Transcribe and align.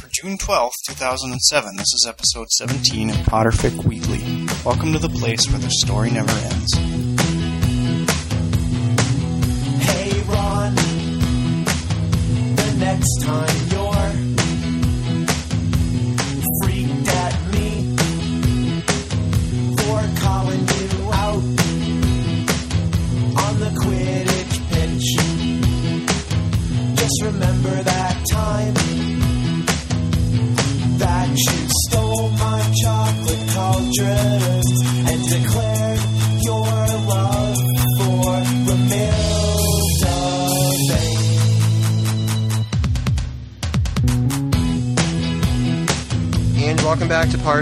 for 0.00 0.08
June 0.08 0.38
12th, 0.38 0.72
2007. 0.88 1.76
This 1.76 1.92
is 1.92 2.06
episode 2.08 2.50
17 2.50 3.10
of 3.10 3.16
Potterfic 3.16 3.84
Weekly. 3.84 4.46
Welcome 4.64 4.94
to 4.94 4.98
the 4.98 5.10
place 5.10 5.46
where 5.50 5.58
the 5.58 5.68
story 5.70 6.10
never 6.10 6.30
ends. 6.30 6.74
Hey 9.84 10.22
Ron, 10.22 10.74
the 12.56 12.76
next 12.78 13.22
time 13.22 13.69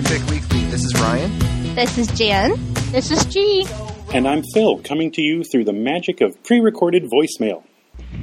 back 0.02 0.06
to 0.10 0.30
Weekly. 0.30 0.60
This 0.66 0.84
is 0.84 0.94
Ryan. 0.94 1.74
This 1.74 1.98
is 1.98 2.06
Jan. 2.08 2.52
This 2.92 3.10
is 3.10 3.24
G. 3.26 3.66
And 4.14 4.28
I'm 4.28 4.42
Phil, 4.54 4.78
coming 4.78 5.10
to 5.12 5.20
you 5.22 5.42
through 5.42 5.64
the 5.64 5.72
magic 5.72 6.20
of 6.20 6.40
pre 6.44 6.60
recorded 6.60 7.04
voicemail. 7.04 7.64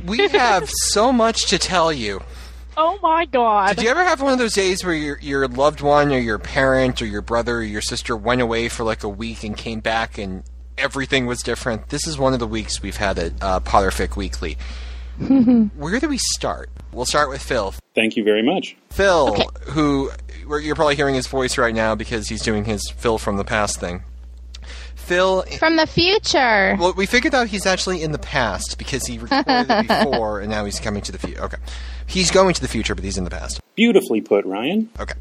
We 0.06 0.28
have 0.30 0.70
so 0.70 1.12
much 1.12 1.48
to 1.48 1.58
tell 1.58 1.92
you. 1.92 2.22
Oh 2.78 2.98
my 3.02 3.26
god. 3.26 3.76
Did 3.76 3.84
you 3.84 3.90
ever 3.90 4.04
have 4.04 4.22
one 4.22 4.32
of 4.34 4.40
those 4.40 4.54
days 4.54 4.84
where 4.86 4.94
your, 4.94 5.18
your 5.20 5.48
loved 5.48 5.82
one 5.82 6.12
or 6.14 6.18
your 6.18 6.40
parent 6.40 7.02
or 7.02 7.06
your 7.06 7.22
brother 7.22 7.58
or 7.58 7.64
your 7.64 7.82
sister 7.82 8.16
went 8.16 8.42
away 8.42 8.70
for 8.70 8.84
like 8.84 9.04
a 9.04 9.10
week 9.10 9.44
and 9.44 9.56
came 9.56 9.80
back 9.82 10.18
and 10.18 10.44
everything 10.78 11.26
was 11.26 11.42
different? 11.42 11.90
This 11.90 12.08
is 12.08 12.18
one 12.18 12.34
of 12.34 12.40
the 12.40 12.48
weeks 12.48 12.82
we've 12.82 12.98
had 12.98 13.20
at 13.20 13.34
uh, 13.44 13.60
Potterfic 13.60 14.16
Weekly. 14.16 14.58
Where 15.78 16.00
do 16.00 16.08
we 16.10 16.18
start? 16.18 16.70
We'll 16.92 17.06
start 17.06 17.30
with 17.30 17.42
Phil. 17.42 17.74
Thank 17.94 18.18
you 18.18 18.24
very 18.24 18.44
much. 18.44 18.76
Phil, 18.90 19.30
Okay. 19.30 19.46
who 19.72 20.06
where 20.06 20.16
you're 20.62 20.76
probably 20.76 20.96
hearing 20.96 21.16
his 21.16 21.28
voice 21.28 21.58
right 21.58 21.74
now 21.74 21.96
because 21.96 22.28
he's 22.30 22.42
doing 22.42 22.66
his 22.66 22.82
Phil 22.98 23.18
from 23.18 23.38
the 23.38 23.44
past 23.46 23.80
thing. 23.80 24.04
Phil, 24.96 25.44
From 25.60 25.76
the 25.76 25.86
future. 25.86 26.76
well, 26.80 26.94
we 26.94 27.06
figured 27.06 27.36
out 27.36 27.48
he's 27.48 27.68
actually 27.68 28.02
in 28.02 28.12
the 28.12 28.18
past 28.18 28.80
because 28.80 29.06
he 29.06 29.20
recorded 29.20 29.68
it 29.70 29.88
before 29.88 30.40
and 30.40 30.50
now 30.50 30.66
he's 30.66 30.80
coming 30.80 31.04
to 31.04 31.12
the 31.12 31.20
future. 31.20 31.44
Okay. 31.44 31.58
He's 32.08 32.32
going 32.32 32.56
to 32.56 32.62
the 32.62 32.68
future, 32.68 32.96
but 32.96 33.04
he's 33.04 33.18
in 33.18 33.24
the 33.24 33.30
past. 33.30 33.62
Beautifully 33.76 34.22
put, 34.22 34.46
Ryan. 34.46 34.90
Okay. 35.00 35.14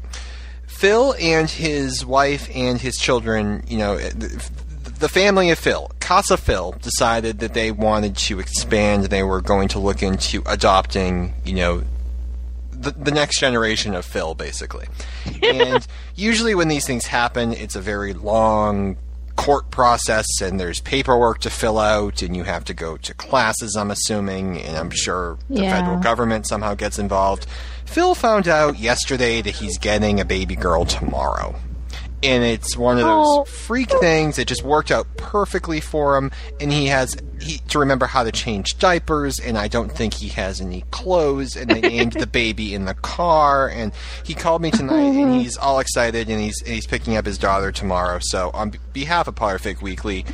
Phil 0.65 1.13
and 1.21 1.49
his 1.49 2.03
wife 2.05 2.49
and 2.53 2.81
his 2.81 2.95
children, 2.97 3.63
you 3.67 3.77
know, 3.77 3.93
eh, 3.93 4.09
the, 4.09 4.49
the 4.99 5.09
family 5.09 5.51
of 5.51 5.59
Phil, 5.59 5.91
Casa 5.99 6.37
Phil, 6.37 6.71
decided 6.81 7.39
that 7.39 7.53
they 7.53 7.71
wanted 7.71 8.17
to 8.17 8.39
expand. 8.39 9.05
They 9.05 9.23
were 9.23 9.41
going 9.41 9.67
to 9.69 9.79
look 9.79 10.01
into 10.01 10.41
adopting, 10.47 11.33
you 11.45 11.53
know, 11.53 11.83
the, 12.85 12.91
the 12.91 13.11
next 13.11 13.39
generation 13.39 13.93
of 13.95 14.05
Phil, 14.05 14.33
basically. 14.35 14.87
and 15.43 15.85
usually 16.15 16.55
when 16.55 16.69
these 16.69 16.85
things 16.87 17.05
happen, 17.05 17.51
it's 17.53 17.75
a 17.75 17.81
very 17.81 18.13
long 18.13 18.97
court 19.35 19.69
process 19.69 20.25
and 20.41 20.57
there's 20.57 20.79
paperwork 20.79 21.39
to 21.39 21.49
fill 21.49 21.77
out 21.77 22.21
and 22.21 22.37
you 22.37 22.43
have 22.43 22.63
to 22.63 22.73
go 22.73 22.95
to 22.95 23.13
classes, 23.13 23.75
I'm 23.75 23.91
assuming, 23.91 24.61
and 24.61 24.77
I'm 24.77 24.89
sure 24.89 25.37
the 25.49 25.63
Yeah. 25.63 25.71
federal 25.81 25.99
government 25.99 26.47
somehow 26.47 26.73
gets 26.73 26.97
involved. 26.97 27.45
Phil 27.85 28.15
found 28.15 28.47
out 28.47 28.79
yesterday 28.79 29.41
that 29.41 29.51
he's 29.55 29.77
getting 29.77 30.21
a 30.21 30.25
baby 30.25 30.55
girl 30.55 30.85
tomorrow. 30.85 31.53
And 32.23 32.43
it's 32.43 32.75
one 32.75 32.97
of 32.97 33.03
those 33.03 33.27
Oh. 33.27 33.43
freak 33.43 33.91
things. 33.99 34.39
It 34.39 34.47
just 34.47 34.63
worked 34.63 34.89
out 34.91 35.05
perfectly 35.17 35.79
for 35.79 36.17
him, 36.17 36.31
and 36.59 36.71
he 36.71 36.87
has 36.87 37.15
he, 37.39 37.59
to 37.69 37.79
remember 37.79 38.07
how 38.07 38.23
to 38.23 38.31
change 38.31 38.77
diapers. 38.79 39.39
And 39.39 39.57
I 39.57 39.67
don't 39.67 39.91
think 39.91 40.15
he 40.15 40.29
has 40.29 40.59
any 40.61 40.83
clothes. 40.91 41.55
And 41.55 41.69
they 41.69 41.81
named 41.81 42.13
the 42.13 42.27
baby 42.27 42.73
in 42.73 42.85
the 42.85 42.93
car. 42.95 43.67
And 43.69 43.91
he 44.23 44.33
called 44.33 44.61
me 44.61 44.71
tonight, 44.71 45.01
and 45.01 45.15
mm-hmm. 45.15 45.39
he's 45.39 45.57
all 45.57 45.79
excited, 45.79 46.29
and 46.29 46.39
he's 46.39 46.61
and 46.61 46.73
he's 46.73 46.87
picking 46.87 47.15
up 47.17 47.25
his 47.25 47.37
daughter 47.37 47.71
tomorrow. 47.71 48.19
So 48.21 48.49
on 48.53 48.71
be- 48.71 48.79
behalf 48.93 49.27
of 49.27 49.35
Potterfic 49.35 49.81
Weekly, 49.81 50.25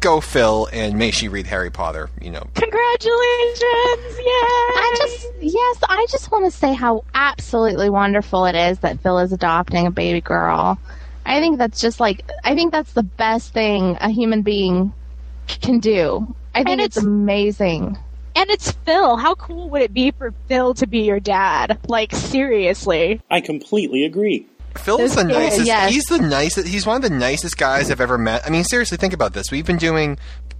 go 0.00 0.20
Phil, 0.20 0.68
and 0.72 0.96
may 0.98 1.10
she 1.10 1.28
read 1.28 1.46
Harry 1.46 1.70
Potter. 1.70 2.08
You 2.20 2.30
know, 2.30 2.44
Congratulations! 2.54 4.18
Yay! 4.18 4.24
I 4.26 4.94
just, 4.96 5.28
yes, 5.40 5.76
I 5.88 6.06
just 6.10 6.30
want 6.32 6.44
to 6.44 6.50
say 6.50 6.72
how 6.72 7.04
absolutely 7.14 7.90
wonderful 7.90 8.46
it 8.46 8.54
is 8.54 8.78
that 8.80 9.00
Phil 9.00 9.18
is 9.18 9.32
adopting 9.32 9.86
a 9.86 9.90
baby 9.90 10.20
girl. 10.20 10.78
I 11.28 11.40
think 11.40 11.58
that's 11.58 11.80
just 11.80 12.00
like, 12.00 12.28
I 12.44 12.54
think 12.54 12.72
that's 12.72 12.92
the 12.92 13.02
best 13.02 13.52
thing 13.52 13.96
a 14.00 14.08
human 14.10 14.42
being 14.42 14.92
can 15.46 15.78
do. 15.78 16.34
I 16.54 16.64
think 16.64 16.80
it's, 16.80 16.96
it's- 16.96 17.04
amazing. 17.06 17.98
And 18.34 18.50
it's 18.50 18.70
Phil. 18.70 19.16
How 19.16 19.34
cool 19.34 19.68
would 19.70 19.82
it 19.82 19.92
be 19.92 20.12
for 20.12 20.32
Phil 20.46 20.72
to 20.74 20.86
be 20.86 21.00
your 21.00 21.18
dad? 21.18 21.78
Like, 21.88 22.14
seriously. 22.14 23.20
I 23.30 23.40
completely 23.40 24.04
agree. 24.04 24.46
Phil 24.76 25.00
is 25.00 25.16
the 25.16 25.24
nicest. 25.24 25.66
yes. 25.66 25.92
He's 25.92 26.04
the 26.04 26.18
nicest. 26.18 26.68
He's 26.68 26.86
one 26.86 26.96
of 26.96 27.02
the 27.02 27.10
nicest 27.10 27.58
guys 27.58 27.90
I've 27.90 28.00
ever 28.00 28.16
met. 28.16 28.46
I 28.46 28.50
mean, 28.50 28.62
seriously, 28.62 28.96
think 28.96 29.12
about 29.12 29.32
this. 29.32 29.50
We've 29.50 29.66
been 29.66 29.76
doing. 29.78 30.18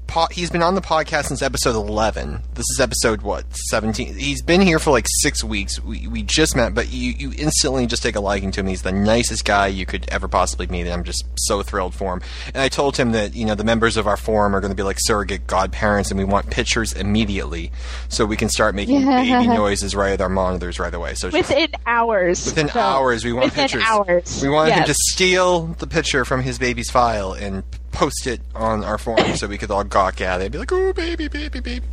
Po- 0.09 0.27
he's 0.31 0.51
been 0.51 0.63
on 0.63 0.75
the 0.75 0.81
podcast 0.81 1.27
since 1.27 1.43
episode 1.43 1.77
eleven. 1.77 2.41
This 2.55 2.65
is 2.71 2.81
episode 2.81 3.21
what 3.21 3.45
seventeen. 3.69 4.15
He's 4.17 4.41
been 4.41 4.63
here 4.63 4.79
for 4.79 4.91
like 4.91 5.05
six 5.21 5.45
weeks. 5.45 5.79
We 5.85 6.09
we 6.09 6.23
just 6.23 6.57
met, 6.57 6.73
but 6.75 6.91
you 6.91 7.13
you 7.13 7.33
instantly 7.37 7.87
just 7.87 8.03
take 8.03 8.17
a 8.17 8.21
liking 8.21 8.51
to 8.53 8.61
him. 8.61 8.69
He's 8.69 8.81
the 8.81 8.91
nicest 8.91 9.45
guy 9.45 9.67
you 9.67 9.85
could 9.85 10.09
ever 10.09 10.27
possibly 10.27 10.67
meet, 10.67 10.81
and 10.87 10.91
I'm 10.95 11.05
just 11.05 11.27
so 11.37 11.63
thrilled 11.63 11.95
for 11.95 12.15
him. 12.15 12.23
And 12.55 12.57
I 12.63 12.71
told 12.71 12.97
him 12.97 13.13
that 13.13 13.35
you 13.35 13.45
know 13.45 13.55
the 13.55 13.65
members 13.65 13.99
of 13.99 14.07
our 14.07 14.17
forum 14.17 14.57
are 14.57 14.61
going 14.61 14.71
to 14.73 14.77
be 14.77 14.83
like 14.83 14.97
surrogate 14.99 15.47
godparents, 15.47 16.11
and 16.11 16.17
we 16.19 16.25
want 16.25 16.49
pictures 16.49 16.95
immediately 16.95 17.71
so 18.09 18.25
we 18.25 18.39
can 18.39 18.49
start 18.49 18.75
making 18.75 19.05
baby 19.07 19.47
noises 19.47 19.95
right 19.95 20.13
at 20.13 20.23
our 20.23 20.31
monitors 20.31 20.79
right 20.81 20.95
away. 20.95 21.17
So 21.17 21.29
Within 21.29 21.69
hours. 21.85 22.47
Within 22.47 22.69
Phil. 22.69 22.81
hours, 22.81 23.27
we 23.27 23.35
want 23.35 23.45
Within 23.45 23.65
pictures. 23.65 23.83
hours. 23.87 24.41
We 24.43 24.49
wanted 24.49 24.73
him 24.73 24.85
to 24.85 24.95
steal 25.11 25.67
the 25.67 25.87
picture 25.87 26.25
from 26.25 26.41
his 26.41 26.59
baby's 26.59 26.91
file 26.91 27.33
and 27.35 27.63
post 27.99 28.29
it 28.29 28.41
on 28.55 28.85
our 28.85 28.97
forum 28.97 29.35
so 29.35 29.49
we 29.49 29.59
could 29.59 29.73
all 29.73 29.83
gawk 29.83 30.21
at 30.21 30.41
it. 30.41 30.45
And 30.45 30.53
be 30.53 30.59
like, 30.59 30.73
"Oh, 30.73 30.93
baby, 30.93 31.27
baby, 31.27 31.61
baby!" 31.61 31.87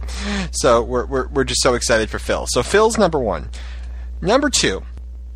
So 0.51 0.83
we're 0.83 1.05
we're 1.05 1.27
we're 1.29 1.43
just 1.43 1.61
so 1.61 1.73
excited 1.73 2.09
for 2.09 2.19
Phil. 2.19 2.45
So 2.47 2.61
Phil's 2.61 2.97
number 2.97 3.19
one. 3.19 3.49
Number 4.21 4.49
two, 4.49 4.83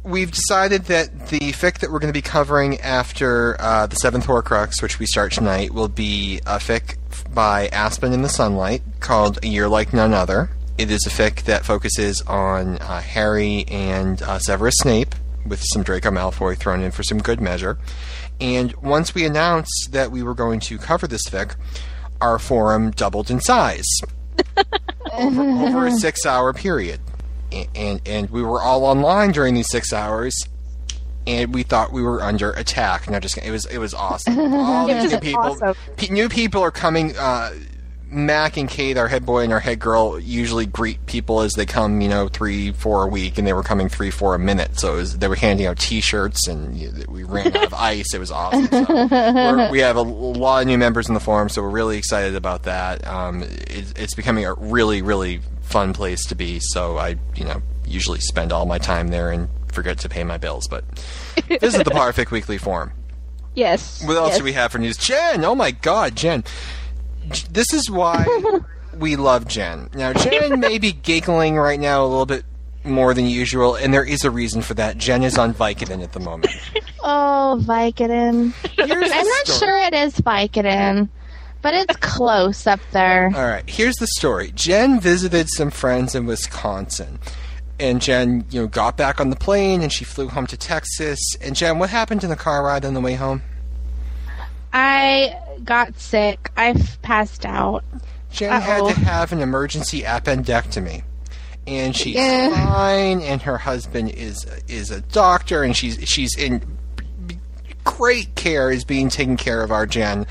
we've 0.03 0.31
decided 0.31 0.85
that 0.85 1.29
the 1.29 1.39
fic 1.39 1.79
that 1.79 1.91
we're 1.91 1.99
going 1.99 2.13
to 2.13 2.17
be 2.17 2.21
covering 2.21 2.79
after 2.81 3.59
uh, 3.59 3.87
the 3.87 3.95
Seventh 3.95 4.27
Horcrux, 4.27 4.81
which 4.81 4.99
we 4.99 5.07
start 5.07 5.31
tonight, 5.31 5.73
will 5.73 5.89
be 5.89 6.37
a 6.45 6.57
fic 6.57 6.97
by 7.33 7.67
Aspen 7.69 8.13
in 8.13 8.21
the 8.21 8.29
Sunlight 8.29 8.83
called 8.99 9.39
"A 9.43 9.47
Year 9.47 9.67
Like 9.67 9.91
None 9.91 10.13
Other." 10.13 10.51
It 10.77 10.91
is 10.91 11.05
a 11.05 11.09
fic 11.09 11.43
that 11.43 11.65
focuses 11.65 12.21
on 12.21 12.77
uh, 12.77 13.01
Harry 13.01 13.65
and 13.67 14.21
uh, 14.21 14.37
Severus 14.39 14.75
Snape, 14.77 15.15
with 15.45 15.61
some 15.73 15.83
Draco 15.83 16.11
Malfoy 16.11 16.55
thrown 16.55 16.81
in 16.81 16.91
for 16.91 17.03
some 17.03 17.17
good 17.17 17.41
measure. 17.41 17.77
And 18.41 18.73
once 18.77 19.13
we 19.13 19.25
announced 19.25 19.89
that 19.91 20.11
we 20.11 20.23
were 20.23 20.33
going 20.33 20.59
to 20.61 20.77
cover 20.77 21.07
this 21.07 21.23
fic, 21.29 21.55
our 22.21 22.39
forum 22.39 22.91
doubled 22.91 23.29
in 23.29 23.39
size 23.41 23.87
over, 25.13 25.41
over 25.41 25.87
a 25.87 25.91
six-hour 25.91 26.53
period, 26.53 26.99
A- 27.51 27.67
and 27.75 28.01
and 28.05 28.29
we 28.29 28.41
were 28.41 28.61
all 28.61 28.85
online 28.85 29.31
during 29.31 29.53
these 29.55 29.69
six 29.69 29.91
hours. 29.93 30.33
And 31.27 31.53
we 31.53 31.61
thought 31.63 31.91
we 31.91 32.01
were 32.01 32.23
under 32.23 32.51
attack. 32.51 33.07
No, 33.09 33.19
just 33.19 33.37
it 33.37 33.51
was 33.51 33.65
it 33.67 33.77
was 33.77 33.93
awesome. 33.93 34.39
All 34.53 34.89
It 34.89 34.93
these 34.95 35.03
was 35.03 35.11
new 35.13 35.19
people, 35.19 35.41
awesome. 35.41 35.75
pe- 35.95 36.07
new 36.07 36.27
people 36.29 36.63
are 36.63 36.71
coming. 36.71 37.15
Uh, 37.15 37.51
Mac 38.11 38.57
and 38.57 38.67
Kate, 38.67 38.97
our 38.97 39.07
head 39.07 39.25
boy 39.25 39.43
and 39.43 39.53
our 39.53 39.59
head 39.59 39.79
girl, 39.79 40.19
usually 40.19 40.65
greet 40.65 41.05
people 41.05 41.41
as 41.41 41.53
they 41.53 41.65
come, 41.65 42.01
you 42.01 42.09
know, 42.09 42.27
three, 42.27 42.71
four 42.71 43.03
a 43.03 43.07
week, 43.07 43.37
and 43.37 43.45
they 43.45 43.53
were 43.53 43.63
coming 43.63 43.87
three, 43.87 44.09
four 44.09 44.35
a 44.35 44.39
minute. 44.39 44.79
So 44.79 44.93
it 44.93 44.97
was, 44.97 45.17
they 45.19 45.27
were 45.27 45.35
handing 45.35 45.67
out 45.67 45.77
T-shirts, 45.77 46.47
and 46.47 46.75
you 46.77 46.91
know, 46.91 47.03
we 47.07 47.23
ran 47.23 47.55
out 47.55 47.65
of 47.65 47.73
ice. 47.75 48.13
It 48.13 48.19
was 48.19 48.31
awesome. 48.31 48.67
So 48.67 48.85
we're, 48.89 49.69
we 49.71 49.79
have 49.79 49.95
a 49.95 50.01
lot 50.01 50.61
of 50.61 50.67
new 50.67 50.77
members 50.77 51.07
in 51.07 51.13
the 51.13 51.19
forum, 51.19 51.49
so 51.49 51.61
we're 51.61 51.69
really 51.69 51.97
excited 51.97 52.35
about 52.35 52.63
that. 52.63 53.05
Um, 53.05 53.43
it, 53.43 53.97
it's 53.97 54.15
becoming 54.15 54.45
a 54.45 54.53
really, 54.53 55.01
really 55.01 55.41
fun 55.61 55.93
place 55.93 56.25
to 56.27 56.35
be. 56.35 56.59
So 56.61 56.97
I, 56.97 57.15
you 57.35 57.45
know, 57.45 57.61
usually 57.85 58.19
spend 58.19 58.51
all 58.51 58.65
my 58.65 58.79
time 58.79 59.09
there 59.09 59.31
and 59.31 59.49
forget 59.71 59.99
to 59.99 60.09
pay 60.09 60.23
my 60.23 60.37
bills. 60.37 60.67
But 60.67 60.83
this 61.47 61.75
is 61.75 61.83
the 61.83 61.91
Potterfic 61.91 62.31
Weekly 62.31 62.57
forum. 62.57 62.91
Yes. 63.55 64.05
What 64.05 64.15
else 64.15 64.29
yes. 64.29 64.37
do 64.37 64.43
we 64.43 64.53
have 64.53 64.71
for 64.71 64.77
news? 64.79 64.97
Jen! 64.97 65.43
Oh 65.43 65.55
my 65.55 65.71
god, 65.71 66.15
Jen. 66.15 66.43
This 67.51 67.73
is 67.73 67.89
why 67.89 68.25
we 68.97 69.15
love 69.15 69.47
Jen. 69.47 69.89
Now, 69.93 70.13
Jen 70.13 70.59
may 70.59 70.77
be 70.77 70.91
giggling 70.91 71.55
right 71.55 71.79
now 71.79 72.03
a 72.03 72.07
little 72.07 72.25
bit 72.25 72.43
more 72.83 73.13
than 73.13 73.25
usual, 73.25 73.75
and 73.75 73.93
there 73.93 74.03
is 74.05 74.23
a 74.23 74.31
reason 74.31 74.61
for 74.61 74.73
that. 74.75 74.97
Jen 74.97 75.23
is 75.23 75.37
on 75.37 75.53
Vicodin 75.53 76.01
at 76.03 76.13
the 76.13 76.19
moment. 76.19 76.53
Oh, 77.01 77.57
Vicodin. 77.63 78.51
Here's 78.75 79.11
I'm 79.11 79.25
not 79.25 79.47
story. 79.47 79.57
sure 79.59 79.77
it 79.87 79.93
is 79.93 80.15
Vicodin, 80.15 81.07
but 81.61 81.73
it's 81.73 81.95
close 81.95 82.67
up 82.67 82.81
there. 82.91 83.31
All 83.33 83.47
right, 83.47 83.67
here's 83.69 83.95
the 83.95 84.05
story. 84.17 84.51
Jen 84.53 84.99
visited 84.99 85.47
some 85.49 85.71
friends 85.71 86.13
in 86.13 86.25
Wisconsin. 86.25 87.17
And 87.79 88.01
Jen, 88.01 88.45
you 88.49 88.61
know, 88.61 88.67
got 88.67 88.97
back 88.97 89.21
on 89.21 89.29
the 89.29 89.37
plane 89.37 89.81
and 89.81 89.91
she 89.93 90.03
flew 90.03 90.27
home 90.27 90.45
to 90.47 90.57
Texas. 90.57 91.17
And 91.41 91.55
Jen, 91.55 91.79
what 91.79 91.89
happened 91.89 92.25
in 92.25 92.29
the 92.29 92.35
car 92.35 92.63
ride 92.65 92.83
on 92.83 92.93
the 92.93 93.01
way 93.01 93.13
home? 93.15 93.41
I 94.73 95.35
got 95.63 95.99
sick. 95.99 96.51
I've 96.57 97.01
passed 97.01 97.45
out. 97.45 97.83
Jen 98.31 98.61
had 98.61 98.81
Uh-oh. 98.81 98.89
to 98.93 98.99
have 98.99 99.31
an 99.31 99.39
emergency 99.41 100.01
appendectomy. 100.03 101.03
And 101.67 101.95
she's 101.95 102.15
Yeah. 102.15 102.49
fine, 102.65 103.21
and 103.21 103.41
her 103.43 103.57
husband 103.59 104.09
is 104.11 104.45
is 104.67 104.89
a 104.91 105.01
doctor, 105.01 105.61
and 105.63 105.75
she's 105.77 105.99
she's 106.09 106.35
in 106.35 106.61
great 107.83 108.33
care, 108.35 108.71
is 108.71 108.83
being 108.83 109.09
taken 109.09 109.37
care 109.37 109.61
of 109.61 109.71
our 109.71 109.85
Jen. 109.85 110.25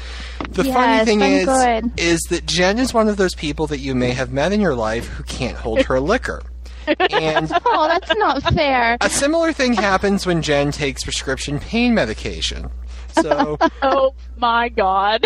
The 0.51 0.65
funny 0.65 1.05
thing 1.05 1.21
is, 1.21 1.45
good. 1.47 1.91
is 1.97 2.21
that 2.31 2.47
Jen 2.47 2.79
is 2.79 2.93
one 2.95 3.09
of 3.09 3.17
those 3.17 3.35
people 3.35 3.67
that 3.69 3.79
you 3.79 3.95
may 3.95 4.13
have 4.13 4.33
met 4.33 4.53
in 4.53 4.61
your 4.61 4.75
life 4.75 5.07
who 5.09 5.23
can't 5.25 5.57
hold 5.57 5.83
her 5.83 6.01
liquor. 6.01 6.43
And 6.87 7.53
Oh, 7.67 7.87
that's 7.89 8.11
not 8.17 8.43
fair. 8.55 8.97
a 9.01 9.11
similar 9.11 9.53
thing 9.53 9.75
happens 9.75 10.25
when 10.27 10.41
Jen 10.43 10.71
takes 10.73 11.05
prescription 11.05 11.59
pain 11.59 11.95
medication. 11.95 12.71
So 13.23 13.59
Oh 13.83 14.15
my 14.37 14.69
god. 14.69 15.21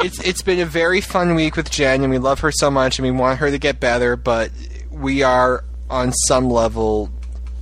it's 0.00 0.20
it's 0.20 0.42
been 0.42 0.60
a 0.60 0.66
very 0.66 1.00
fun 1.00 1.34
week 1.34 1.56
with 1.56 1.70
Jen, 1.70 2.02
and 2.02 2.10
we 2.10 2.18
love 2.18 2.40
her 2.40 2.52
so 2.52 2.70
much, 2.70 2.98
and 2.98 3.04
we 3.06 3.10
want 3.10 3.38
her 3.40 3.50
to 3.50 3.58
get 3.58 3.80
better. 3.80 4.16
But 4.16 4.50
we 4.90 5.22
are 5.22 5.64
on 5.90 6.12
some 6.26 6.50
level 6.50 7.10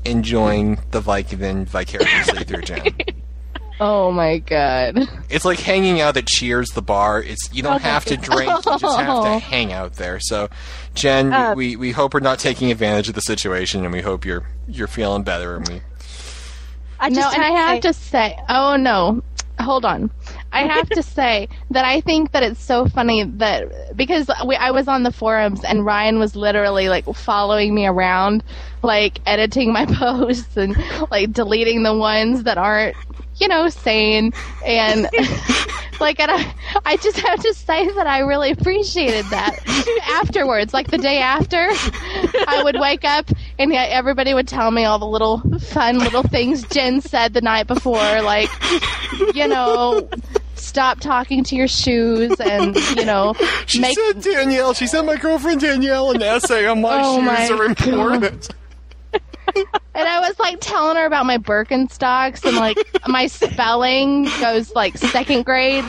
enjoying 0.04 0.78
the 0.90 1.00
Vicodin 1.00 1.64
vicariously 1.66 2.44
through 2.44 2.62
Jen. 2.62 2.86
Oh 3.80 4.12
my 4.12 4.38
god. 4.38 5.08
It's 5.28 5.44
like 5.44 5.58
hanging 5.58 6.00
out 6.00 6.16
at 6.16 6.28
Cheers, 6.28 6.68
the 6.68 6.82
bar. 6.82 7.20
It's 7.20 7.52
you 7.52 7.64
don't 7.64 7.82
have 7.82 8.04
to 8.04 8.16
drink, 8.16 8.48
you 8.64 8.78
just 8.78 8.96
have 8.96 9.24
to 9.24 9.38
hang 9.40 9.72
out 9.72 9.94
there. 9.94 10.20
So, 10.20 10.50
Jen, 10.94 11.32
Uh, 11.32 11.54
we, 11.56 11.74
we 11.74 11.90
hope 11.90 12.14
we're 12.14 12.20
not 12.20 12.38
taking 12.38 12.70
advantage 12.70 13.08
of 13.08 13.16
the 13.16 13.20
situation, 13.22 13.82
and 13.82 13.92
we 13.92 14.00
hope 14.00 14.24
you're 14.24 14.44
you're 14.68 14.86
feeling 14.86 15.24
better. 15.24 15.56
And 15.56 15.68
we 15.68 15.80
I 17.00 17.08
no, 17.08 17.22
just 17.22 17.34
and 17.34 17.42
I 17.44 17.50
have 17.50 17.80
to 17.80 17.88
to 17.88 17.92
say, 17.92 18.38
oh 18.48 18.76
no, 18.76 19.20
hold 19.60 19.84
on. 19.84 20.10
I 20.52 20.62
have 20.66 20.88
to 20.90 21.02
say 21.02 21.48
that 21.70 21.84
I 21.84 22.00
think 22.00 22.32
that 22.32 22.42
it's 22.42 22.62
so 22.62 22.86
funny 22.86 23.24
that 23.24 23.96
because 23.96 24.30
we, 24.46 24.56
I 24.56 24.70
was 24.70 24.88
on 24.88 25.02
the 25.02 25.12
forums 25.12 25.62
and 25.64 25.84
Ryan 25.84 26.18
was 26.18 26.36
literally 26.36 26.88
like 26.88 27.04
following 27.14 27.74
me 27.74 27.86
around, 27.86 28.44
like 28.82 29.20
editing 29.26 29.72
my 29.72 29.86
posts 29.94 30.56
and 30.56 30.76
like 31.10 31.32
deleting 31.32 31.82
the 31.82 31.94
ones 31.94 32.44
that 32.44 32.58
aren't, 32.58 32.96
you 33.36 33.48
know, 33.48 33.68
sane 33.68 34.32
and 34.64 35.08
like 36.00 36.20
and 36.20 36.30
I, 36.30 36.54
I 36.84 36.96
just 36.96 37.18
have 37.20 37.40
to 37.40 37.54
say 37.54 37.88
that 37.88 38.06
I 38.06 38.20
really 38.20 38.50
appreciated 38.50 39.24
that 39.26 39.56
afterwards, 40.20 40.74
like 40.74 40.90
the 40.90 40.98
day 40.98 41.18
after, 41.18 41.68
I 42.48 42.60
would 42.64 42.78
wake 42.78 43.04
up 43.04 43.30
and 43.58 43.72
everybody 43.72 44.34
would 44.34 44.48
tell 44.48 44.70
me 44.70 44.84
all 44.84 44.98
the 44.98 45.06
little 45.06 45.38
fun 45.60 45.98
little 45.98 46.22
things 46.22 46.64
Jen 46.64 47.00
said 47.00 47.32
the 47.34 47.40
night 47.40 47.66
before, 47.66 48.22
like, 48.22 48.50
you 49.34 49.46
know, 49.46 50.08
stop 50.54 51.00
talking 51.00 51.44
to 51.44 51.56
your 51.56 51.68
shoes 51.68 52.38
and, 52.40 52.76
you 52.96 53.04
know, 53.04 53.34
she 53.66 53.80
make. 53.80 53.96
said 53.96 54.20
Danielle. 54.22 54.74
She 54.74 54.86
sent 54.86 55.06
my 55.06 55.16
girlfriend 55.16 55.60
Danielle 55.60 56.10
an 56.12 56.22
essay 56.22 56.66
on 56.66 56.84
Oh 56.84 57.20
my 57.20 57.46
shoes 57.46 57.50
are 57.50 57.64
important. 57.64 58.48
And 59.94 60.08
I 60.08 60.20
was 60.20 60.38
like 60.38 60.58
telling 60.60 60.96
her 60.96 61.04
about 61.04 61.26
my 61.26 61.36
Birkenstocks 61.36 62.44
and 62.46 62.56
like 62.56 62.78
my 63.06 63.26
spelling 63.26 64.24
goes 64.40 64.74
like 64.74 64.96
second 64.96 65.44
grade. 65.44 65.84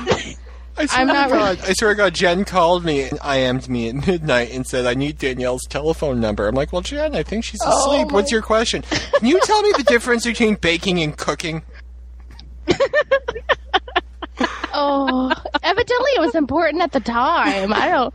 I 0.75 0.85
swear 0.87 1.01
I'm 1.01 1.07
not 1.07 1.29
God, 1.29 1.59
I 1.63 1.73
swear 1.73 1.91
to 1.91 1.95
God, 1.95 2.13
Jen 2.15 2.45
called 2.45 2.83
me 2.83 3.03
and 3.03 3.19
IM'd 3.23 3.69
me 3.69 3.89
at 3.89 3.95
midnight 4.07 4.51
and 4.51 4.65
said, 4.65 4.85
I 4.85 4.95
need 4.95 5.19
Danielle's 5.19 5.65
telephone 5.69 6.19
number. 6.19 6.47
I'm 6.47 6.55
like, 6.55 6.73
well, 6.73 6.81
Jen, 6.81 7.15
I 7.15 7.23
think 7.23 7.45
she's 7.45 7.61
Oh 7.63 7.91
asleep. 7.93 8.11
What's 8.11 8.31
your 8.31 8.41
question? 8.41 8.81
Can 8.81 9.27
you 9.27 9.39
tell 9.41 9.61
me 9.61 9.71
the 9.77 9.83
difference 9.83 10.25
between 10.25 10.55
baking 10.55 11.01
and 11.01 11.15
cooking? 11.15 11.63
Oh, 14.75 15.31
evidently 15.61 16.11
it 16.15 16.19
was 16.19 16.33
important 16.33 16.81
at 16.81 16.91
the 16.93 16.99
time. 16.99 17.71
I 17.73 17.89
don't, 17.89 18.13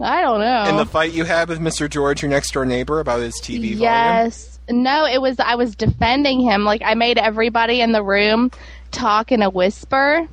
I 0.00 0.22
don't 0.22 0.40
know. 0.40 0.64
In 0.68 0.76
the 0.76 0.86
fight 0.86 1.12
you 1.12 1.24
had 1.24 1.48
with 1.48 1.60
Mr. 1.60 1.88
George, 1.88 2.22
your 2.22 2.30
next 2.30 2.52
door 2.52 2.64
neighbor, 2.64 3.00
about 3.00 3.20
his 3.20 3.34
TV 3.40 3.60
volume? 3.60 3.80
Yes. 3.80 4.58
No, 4.70 5.06
it 5.06 5.20
was 5.20 5.38
I 5.38 5.54
was 5.54 5.74
defending 5.74 6.40
him. 6.40 6.64
Like 6.64 6.82
I 6.84 6.94
made 6.94 7.18
everybody 7.18 7.80
in 7.80 7.92
the 7.92 8.02
room 8.02 8.50
talk 8.90 9.32
in 9.32 9.42
a 9.42 9.50
whisper 9.50 10.26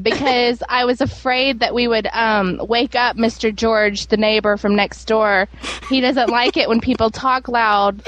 because 0.00 0.62
I 0.68 0.84
was 0.84 1.00
afraid 1.00 1.60
that 1.60 1.74
we 1.74 1.88
would 1.88 2.08
um, 2.12 2.60
wake 2.68 2.94
up 2.94 3.16
Mr. 3.16 3.54
George, 3.54 4.08
the 4.08 4.16
neighbor 4.16 4.56
from 4.56 4.74
next 4.76 5.04
door. 5.06 5.48
He 5.88 6.00
doesn't 6.00 6.28
like 6.30 6.56
it 6.56 6.68
when 6.68 6.80
people 6.80 7.10
talk 7.10 7.48
loud. 7.48 8.02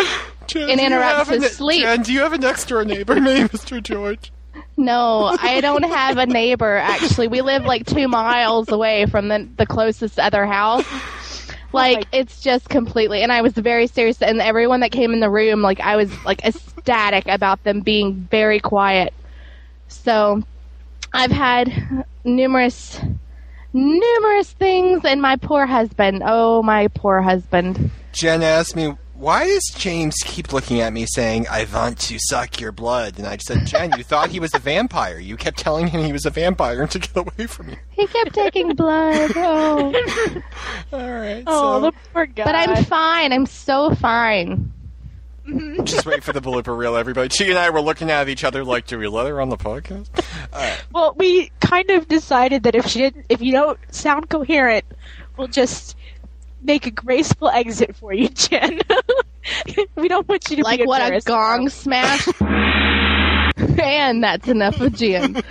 Jen, 0.47 0.69
It 0.69 0.77
do 0.77 0.81
you 0.83 0.87
interrupts 0.87 1.29
have 1.29 1.39
a 1.39 1.43
his 1.43 1.57
sleep. 1.57 1.83
Jen, 1.83 2.03
do 2.03 2.13
you 2.13 2.21
have 2.21 2.33
a 2.33 2.39
next 2.39 2.69
door 2.69 2.85
neighbor 2.85 3.15
named 3.21 3.51
Mr. 3.51 3.83
George? 3.83 4.33
No, 4.81 5.37
I 5.41 5.61
don't 5.61 5.85
have 5.85 6.17
a 6.17 6.27
neighbor 6.27 6.77
actually. 6.77 7.29
We 7.29 7.43
live 7.43 7.65
like 7.65 7.87
2 7.87 8.09
miles 8.09 8.71
away 8.71 9.07
from 9.07 9.29
the 9.29 9.49
the 9.57 9.67
closest 9.67 10.19
other 10.19 10.47
house. 10.47 10.87
Oh 10.89 11.57
like 11.73 12.07
it's 12.13 12.41
just 12.41 12.69
completely 12.69 13.23
and 13.23 13.31
I 13.31 13.43
was 13.43 13.53
very 13.53 13.87
serious 13.87 14.21
and 14.23 14.41
everyone 14.41 14.81
that 14.81 14.91
came 14.91 15.13
in 15.13 15.21
the 15.21 15.31
room 15.31 15.63
like 15.63 15.79
I 15.79 15.95
was 15.95 16.11
like 16.25 16.45
ecstatic 16.45 17.29
about 17.29 17.63
them 17.63 17.81
being 17.81 18.27
very 18.31 18.59
quiet. 18.59 19.15
So 19.87 20.43
I've 21.13 21.31
had 21.31 22.07
numerous 22.25 22.99
numerous 23.73 24.53
things 24.53 25.05
and 25.05 25.21
my 25.23 25.37
poor 25.37 25.67
husband. 25.67 26.23
Oh, 26.25 26.63
my 26.63 26.89
poor 26.89 27.21
husband. 27.21 27.91
Jen 28.13 28.43
asked 28.43 28.75
me, 28.75 28.97
why 29.21 29.47
does 29.47 29.71
James 29.77 30.17
keep 30.25 30.51
looking 30.51 30.81
at 30.81 30.95
me 30.95 31.05
saying, 31.07 31.47
I 31.51 31.67
want 31.73 31.99
to 32.01 32.19
suck 32.19 32.59
your 32.59 32.73
blood? 32.73 33.19
And 33.19 33.27
I 33.27 33.37
said, 33.37 33.67
Jen, 33.67 33.93
you 33.99 34.03
thought 34.03 34.31
he 34.31 34.41
was 34.41 34.55
a 34.55 34.59
vampire. 34.59 35.19
You 35.19 35.37
kept 35.37 35.59
telling 35.59 35.89
him 35.89 36.03
he 36.03 36.13
was 36.13 36.25
a 36.25 36.31
vampire 36.31 36.87
to 36.87 36.99
get 36.99 37.15
away 37.15 37.47
from 37.47 37.69
you. 37.69 37.77
He 37.91 38.07
kept 38.07 38.33
taking 38.33 38.75
blood. 38.75 39.33
Oh. 39.37 39.93
All 40.93 41.11
right. 41.11 41.45
Oh, 41.47 41.81
so 41.81 41.91
the 41.91 41.93
poor 42.13 42.25
guy. 42.25 42.45
But 42.45 42.55
I'm 42.55 42.85
fine. 42.85 43.33
I'm 43.35 43.45
so 43.45 43.95
fine. 43.95 44.73
just 45.85 46.07
wait 46.07 46.23
for 46.23 46.33
the 46.33 46.41
blooper 46.41 46.77
reel, 46.77 46.97
everybody. 46.97 47.29
She 47.29 47.51
and 47.51 47.59
I 47.59 47.69
were 47.71 47.83
looking 47.83 48.11
at 48.11 48.29
each 48.31 48.45
other 48.45 48.65
like, 48.65 48.87
do 48.87 48.99
we 48.99 49.07
let 49.07 49.27
her 49.27 49.41
on 49.41 49.51
the 49.51 49.57
podcast? 49.57 50.09
Well, 50.93 51.15
we 51.17 51.53
kind 51.61 51.91
of 51.91 52.09
decided 52.09 52.63
that 52.63 52.75
if 52.75 52.87
she 52.87 53.01
didn't, 53.01 53.27
if 53.29 53.43
you 53.43 53.53
don't 53.53 53.79
sound 53.95 54.31
coherent, 54.31 54.85
we'll 55.37 55.49
just 55.49 55.97
make 56.63 56.87
a 56.87 56.91
graceful 56.91 57.49
exit 57.49 57.97
for 57.97 58.13
you, 58.13 58.29
Jen. 58.29 58.81
we 59.97 60.09
don't 60.09 60.29
want 60.29 60.49
you 60.51 60.57
to 60.57 60.63
like 60.63 60.81
be 60.81 60.87
what 60.87 61.01
a 61.01 61.05
embarrassed. 61.05 61.27
gong 61.27 61.69
smash. 61.69 62.29
and 63.83 64.23
that's 64.25 64.49
enough 64.49 64.81
of 64.81 64.93
Jen. 64.95 65.33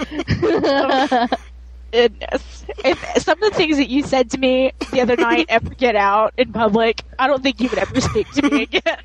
Goodness. 1.92 2.66
If 2.86 3.04
some 3.24 3.42
of 3.42 3.52
the 3.52 3.58
things 3.58 3.78
that 3.78 3.90
you 3.90 4.04
said 4.04 4.30
to 4.32 4.38
me 4.38 4.72
the 4.92 5.02
other 5.02 5.16
night 5.16 5.48
ever 5.50 5.70
get 5.72 5.96
out 5.96 6.34
in 6.38 6.52
public, 6.54 7.02
I 7.18 7.26
don't 7.28 7.42
think 7.42 7.60
you 7.60 7.70
would 7.70 7.80
ever 7.80 8.00
speak 8.00 8.30
to 8.34 8.48
me 8.50 8.64
again. 8.64 8.98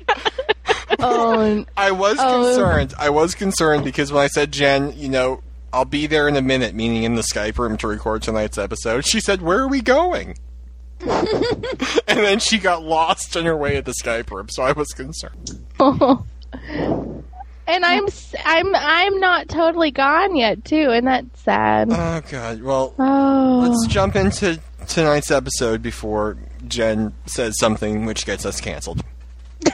oh, 0.99 1.65
I 1.75 1.89
was 1.91 2.17
Oh. 2.19 2.43
concerned. 2.43 2.93
I 2.99 3.09
was 3.09 3.33
concerned 3.33 3.83
because 3.83 4.11
when 4.11 4.23
I 4.23 4.27
said, 4.27 4.51
Jen, 4.51 4.93
you 4.95 5.09
know, 5.09 5.41
I'll 5.73 5.85
be 5.85 6.05
there 6.05 6.27
in 6.27 6.35
a 6.37 6.41
minute, 6.43 6.75
meaning 6.75 7.03
in 7.03 7.15
the 7.15 7.23
Skype 7.23 7.57
room 7.57 7.75
to 7.77 7.87
record 7.87 8.21
tonight's 8.21 8.57
episode, 8.59 9.05
she 9.05 9.19
said, 9.19 9.41
Where 9.41 9.59
are 9.61 9.67
we 9.67 9.81
going? 9.81 10.37
and 12.07 12.19
then 12.19 12.39
she 12.39 12.57
got 12.57 12.83
lost 12.83 13.35
on 13.37 13.45
her 13.45 13.55
way 13.55 13.75
at 13.77 13.85
the 13.85 13.93
Skype 14.03 14.31
room, 14.31 14.47
so 14.49 14.63
I 14.63 14.71
was 14.71 14.87
concerned. 14.89 15.59
Oh. 15.79 16.25
and 17.67 17.85
I'm 17.85 18.05
s- 18.07 18.35
I'm 18.45 18.73
I'm 18.75 19.19
not 19.19 19.49
totally 19.49 19.91
gone 19.91 20.35
yet 20.35 20.63
too, 20.65 20.89
and 20.91 21.07
that's 21.07 21.41
sad. 21.41 21.89
Oh, 21.91 22.21
God. 22.29 22.61
Well, 22.61 22.93
Oh, 22.97 23.67
let's 23.67 23.87
jump 23.93 24.15
into 24.15 24.59
tonight's 24.87 25.31
episode 25.31 25.81
before 25.81 26.37
Jen 26.67 27.13
says 27.25 27.57
something 27.59 28.05
which 28.05 28.25
gets 28.25 28.45
us 28.45 28.61
canceled. 28.61 29.03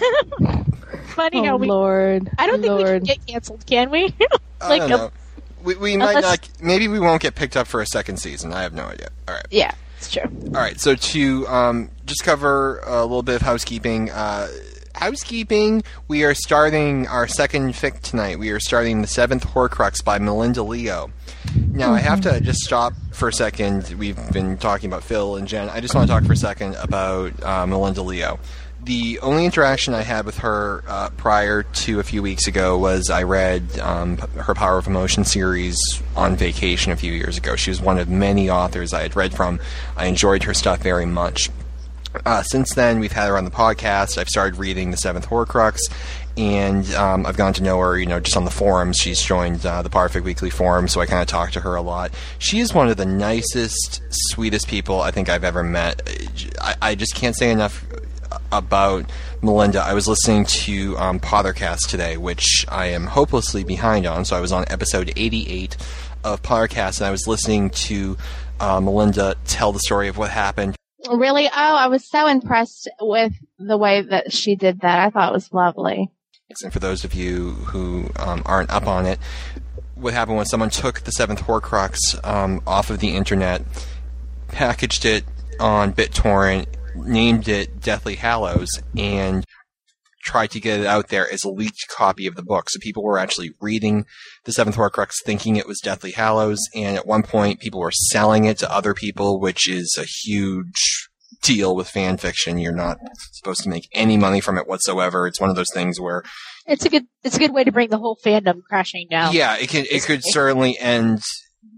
Funny 1.10 1.40
oh 1.40 1.44
how 1.46 1.58
we. 1.58 1.68
Lord, 1.68 2.30
I 2.38 2.48
don't 2.48 2.62
think 2.62 2.78
we 2.78 2.84
can 2.84 3.04
get 3.04 3.26
canceled, 3.28 3.66
can 3.66 3.90
we? 3.92 4.16
I 4.62 4.70
like, 4.70 4.88
don't 4.90 5.12
a- 5.14 5.64
We, 5.64 5.76
we 5.76 5.98
might 5.98 6.16
Unless- 6.18 6.24
not. 6.24 6.50
Maybe 6.62 6.88
we 6.88 7.00
won't 7.00 7.22
get 7.22 7.36
picked 7.36 7.58
up 7.58 7.68
for 7.68 7.82
a 7.82 7.86
second 7.86 8.18
season. 8.18 8.54
I 8.54 8.62
have 8.64 8.74
no 8.74 8.86
idea. 8.86 9.10
All 9.28 9.36
right. 9.36 9.46
yeah, 9.52 9.74
it's 10.02 10.12
true. 10.12 10.24
All 10.48 10.62
right, 10.62 10.80
so 10.80 10.96
to 10.96 11.48
um, 11.48 11.90
just 12.06 12.24
cover 12.24 12.80
a 12.80 13.02
little 13.04 13.22
bit 13.22 13.36
of 13.36 13.42
housekeeping. 13.44 14.10
Uh, 14.10 14.48
housekeeping, 14.96 15.84
we 16.08 16.24
are 16.24 16.34
starting 16.34 17.08
our 17.08 17.28
second 17.28 17.74
fic 17.74 18.02
tonight. 18.02 18.40
We 18.40 18.50
are 18.50 18.60
starting 18.60 19.02
The 19.02 19.08
Seventh 19.08 19.46
Horcrux 19.46 20.04
by 20.04 20.18
Melinda 20.18 20.64
Leo. 20.64 21.12
Now, 21.56 21.94
I 21.94 22.00
have 22.00 22.22
to 22.22 22.42
just 22.42 22.60
stop 22.60 22.94
for 23.12 23.28
a 23.28 23.34
second. 23.34 23.94
We've 23.98 24.18
been 24.32 24.58
talking 24.58 24.90
about 24.90 25.04
Phil 25.04 25.36
and 25.36 25.48
Jen. 25.48 25.70
I 25.70 25.80
just 25.82 25.94
want 25.94 26.08
to 26.08 26.14
talk 26.14 26.24
for 26.24 26.34
a 26.34 26.38
second 26.38 26.76
about 26.76 27.44
uh, 27.44 27.68
Melinda 27.68 28.02
Leo. 28.02 28.40
The 28.84 29.20
only 29.20 29.46
interaction 29.46 29.94
I 29.94 30.02
had 30.02 30.26
with 30.26 30.40
her 30.40 30.84
uh, 30.88 31.10
prior 31.12 31.62
to 31.62 32.00
a 32.00 32.04
few 32.04 32.24
weeks 32.24 32.48
ago 32.48 32.80
was 32.80 33.12
I 33.12 33.22
read 33.24 33.80
um, 33.80 34.18
her 34.18 34.56
Power 34.56 34.80
of 34.80 34.88
Emotion 34.88 35.24
series 35.24 35.78
on 36.16 36.36
vacation 36.36 36.92
a 36.92 36.96
few 36.96 37.14
years 37.14 37.38
ago. 37.38 37.56
She 37.56 37.70
was 37.70 37.80
one 37.80 38.00
of 38.00 38.10
many 38.10 38.50
authors 38.50 38.92
I 38.92 39.04
had 39.04 39.16
read 39.16 39.36
from. 39.36 39.60
I 39.96 40.08
enjoyed 40.08 40.44
her 40.44 40.56
stuff 40.56 40.80
very 40.80 41.06
much. 41.06 41.52
Uh, 42.26 42.42
since 42.42 42.74
then, 42.74 43.00
we've 43.00 43.12
had 43.12 43.28
her 43.28 43.38
on 43.38 43.46
the 43.46 43.52
podcast. 43.52 44.18
I've 44.18 44.28
started 44.28 44.58
reading 44.58 44.90
the 44.90 44.98
Seventh 44.98 45.28
Horcrux, 45.30 45.80
and 46.36 46.92
um, 46.96 47.26
I've 47.28 47.38
gotten 47.38 47.54
to 47.54 47.64
know 47.64 47.78
her, 47.80 48.00
you 48.00 48.08
know, 48.08 48.20
just 48.20 48.36
on 48.36 48.46
the 48.46 48.52
forums. 48.52 48.98
She's 48.98 49.22
joined 49.22 49.64
uh, 49.64 49.84
the 49.84 49.90
Potterfic 49.90 50.24
Weekly 50.24 50.50
forum, 50.50 50.88
so 50.88 51.00
I 51.02 51.06
kind 51.06 51.22
of 51.22 51.28
talk 51.28 51.52
to 51.52 51.62
her 51.62 51.76
a 51.76 51.82
lot. 51.82 52.12
She 52.40 52.60
is 52.60 52.74
one 52.74 52.90
of 52.90 52.98
the 52.98 53.06
nicest, 53.06 54.02
sweetest 54.10 54.68
people 54.68 55.02
I 55.02 55.12
think 55.12 55.30
I've 55.30 55.44
ever 55.44 55.64
met. 55.64 56.02
I, 56.60 56.76
I 56.82 56.96
just 56.96 57.14
can't 57.16 57.38
say 57.38 57.52
enough 57.52 57.86
about 58.52 59.10
Melinda. 59.42 59.82
I 59.82 59.94
was 59.94 60.08
listening 60.08 60.46
to 60.46 60.98
um, 60.98 61.20
Pottercast 61.20 61.88
today, 61.90 62.18
which 62.18 62.66
I 62.70 62.88
am 62.88 63.08
hopelessly 63.08 63.64
behind 63.64 64.06
on. 64.06 64.26
So 64.26 64.38
I 64.38 64.42
was 64.42 64.52
on 64.52 64.66
episode 64.68 65.12
88 65.16 65.78
of 66.24 66.42
Pottercast, 66.42 67.00
and 67.00 67.08
I 67.08 67.12
was 67.12 67.28
listening 67.28 67.70
to 67.72 68.18
uh, 68.60 68.80
Melinda 68.80 69.36
tell 69.46 69.72
the 69.72 69.80
story 69.80 70.08
of 70.08 70.18
what 70.18 70.30
happened. 70.30 70.76
Really? 71.10 71.48
Oh, 71.48 71.52
I 71.56 71.88
was 71.88 72.08
so 72.10 72.28
impressed 72.28 72.90
with 73.02 73.34
the 73.58 73.78
way 73.78 74.02
that 74.02 74.32
she 74.32 74.56
did 74.56 74.82
that. 74.82 75.00
I 75.00 75.10
thought 75.10 75.30
it 75.30 75.34
was 75.34 75.52
lovely. 75.52 76.12
And 76.64 76.72
for 76.72 76.80
those 76.80 77.04
of 77.04 77.14
you 77.14 77.52
who 77.52 78.10
um, 78.18 78.44
aren't 78.46 78.70
up 78.70 78.86
on 78.86 79.06
it, 79.06 79.20
what 79.96 80.14
happened 80.14 80.38
was 80.38 80.50
someone 80.50 80.70
took 80.70 81.02
the 81.02 81.12
Seventh 81.12 81.44
Horcrux 81.44 81.96
um, 82.28 82.62
off 82.68 82.90
of 82.90 83.00
the 83.00 83.16
internet, 83.16 83.64
packaged 84.50 85.06
it 85.06 85.24
on 85.60 85.94
BitTorrent, 85.94 86.66
named 86.96 87.48
it 87.48 87.80
Deathly 87.82 88.16
Hallows, 88.16 88.70
and 88.98 89.46
tried 90.24 90.52
to 90.52 90.60
get 90.60 90.80
it 90.80 90.86
out 90.86 91.08
there 91.08 91.32
as 91.32 91.44
a 91.44 91.50
leaked 91.50 91.88
copy 91.90 92.28
of 92.28 92.36
the 92.36 92.44
book. 92.44 92.70
So 92.70 92.80
people 92.80 93.04
were 93.04 93.18
actually 93.18 93.52
reading 93.60 94.06
the 94.46 94.52
Seventh 94.52 94.76
Horcrux 94.76 95.14
thinking 95.26 95.56
it 95.56 95.68
was 95.68 95.80
Deathly 95.80 96.12
Hallows, 96.12 96.60
and 96.76 96.96
at 96.96 97.08
one 97.08 97.24
point 97.24 97.60
people 97.60 97.80
were 97.80 97.92
selling 97.92 98.46
it 98.46 98.58
to 98.60 98.72
other 98.72 98.94
people, 98.94 99.40
which 99.40 99.68
is 99.68 99.98
a 100.00 100.06
huge 100.06 101.08
deal 101.42 101.76
with 101.76 101.90
fan 101.90 102.18
fiction. 102.18 102.60
You're 102.60 102.72
not 102.72 102.98
supposed 103.32 103.64
to 103.64 103.70
make 103.70 103.88
any 103.94 104.16
money 104.16 104.42
from 104.42 104.58
it 104.60 104.68
whatsoever. 104.68 105.26
It's 105.26 105.42
one 105.42 105.50
of 105.50 105.56
those 105.56 105.74
things 105.74 106.00
where 106.00 106.24
It's 106.68 106.86
a 106.86 106.90
good 106.90 107.06
it's 107.24 107.36
a 107.36 107.40
good 107.40 107.54
way 107.54 107.64
to 107.64 107.72
bring 107.72 107.90
the 107.90 107.98
whole 107.98 108.18
fandom 108.24 108.62
crashing 108.70 109.08
down. 109.10 109.34
yeah, 109.34 109.58
it 109.58 109.70
can 109.70 109.86
it 109.90 110.04
could 110.04 110.22
certainly 110.24 110.78
end 110.78 111.24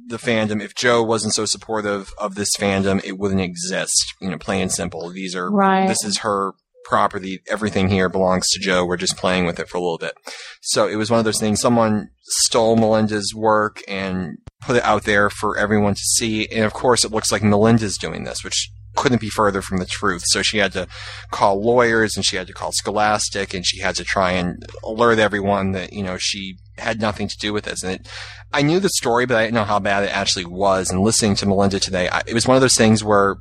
the 0.08 0.18
fandom. 0.18 0.62
If 0.62 0.76
Joe 0.76 1.02
wasn't 1.04 1.34
so 1.34 1.46
supportive 1.46 2.14
of 2.18 2.36
this 2.36 2.50
fandom, 2.60 3.04
it 3.06 3.18
wouldn't 3.18 3.42
exist. 3.42 4.14
You 4.22 4.30
know, 4.30 4.38
plain 4.38 4.62
and 4.64 4.72
simple. 4.72 5.10
These 5.10 5.36
are 5.36 5.50
Right. 5.52 5.88
this 5.88 6.04
is 6.04 6.20
her 6.20 6.54
property. 6.86 7.40
Everything 7.50 7.90
here 7.90 8.10
belongs 8.10 8.48
to 8.50 8.60
Joe. 8.60 8.86
We're 8.86 8.98
just 8.98 9.16
playing 9.18 9.46
with 9.46 9.60
it 9.60 9.70
for 9.70 9.78
a 9.78 9.82
little 9.82 9.98
bit. 9.98 10.14
So 10.62 10.88
it 10.88 10.98
was 10.98 11.10
one 11.10 11.20
of 11.20 11.26
those 11.26 11.40
things. 11.40 11.62
Someone 11.62 12.10
stole 12.24 12.76
Melinda's 12.76 13.34
work 13.34 13.82
and 13.88 14.38
put 14.62 14.76
it 14.76 14.84
out 14.84 15.04
there 15.04 15.30
for 15.30 15.58
everyone 15.58 15.94
to 15.94 16.02
see. 16.02 16.48
And 16.48 16.66
of 16.66 16.74
course, 16.74 17.06
it 17.06 17.12
looks 17.12 17.32
like 17.32 17.42
Melinda's 17.44 17.98
doing 17.98 18.26
this, 18.26 18.44
which 18.44 18.70
couldn't 18.96 19.22
be 19.22 19.30
further 19.30 19.62
from 19.62 19.78
the 19.78 19.86
truth. 19.86 20.24
So 20.28 20.42
she 20.42 20.58
had 20.60 20.72
to 20.74 20.88
call 21.32 21.64
lawyers 21.64 22.16
and 22.16 22.26
she 22.26 22.36
had 22.36 22.48
to 22.48 22.54
call 22.54 22.72
Scholastic 22.74 23.54
and 23.54 23.66
she 23.66 23.80
had 23.80 23.96
to 23.96 24.04
try 24.04 24.34
and 24.34 24.64
alert 24.84 25.20
everyone 25.20 25.72
that, 25.72 25.94
you 25.94 26.04
know, 26.04 26.18
she 26.20 26.58
had 26.78 27.00
nothing 27.02 27.28
to 27.28 27.38
do 27.38 27.54
with 27.54 27.66
this. 27.66 27.84
And 27.84 27.94
it, 27.94 28.08
I 28.52 28.62
knew 28.62 28.80
the 28.80 28.90
story, 28.90 29.26
but 29.26 29.38
I 29.38 29.44
didn't 29.44 29.56
know 29.56 29.64
how 29.64 29.80
bad 29.80 30.04
it 30.04 30.16
actually 30.16 30.46
was. 30.46 30.90
And 30.90 31.02
listening 31.02 31.36
to 31.36 31.46
Melinda 31.46 31.80
today, 31.80 32.10
I, 32.10 32.22
it 32.28 32.34
was 32.34 32.48
one 32.48 32.56
of 32.56 32.62
those 32.62 32.78
things 32.78 33.04
where, 33.04 33.38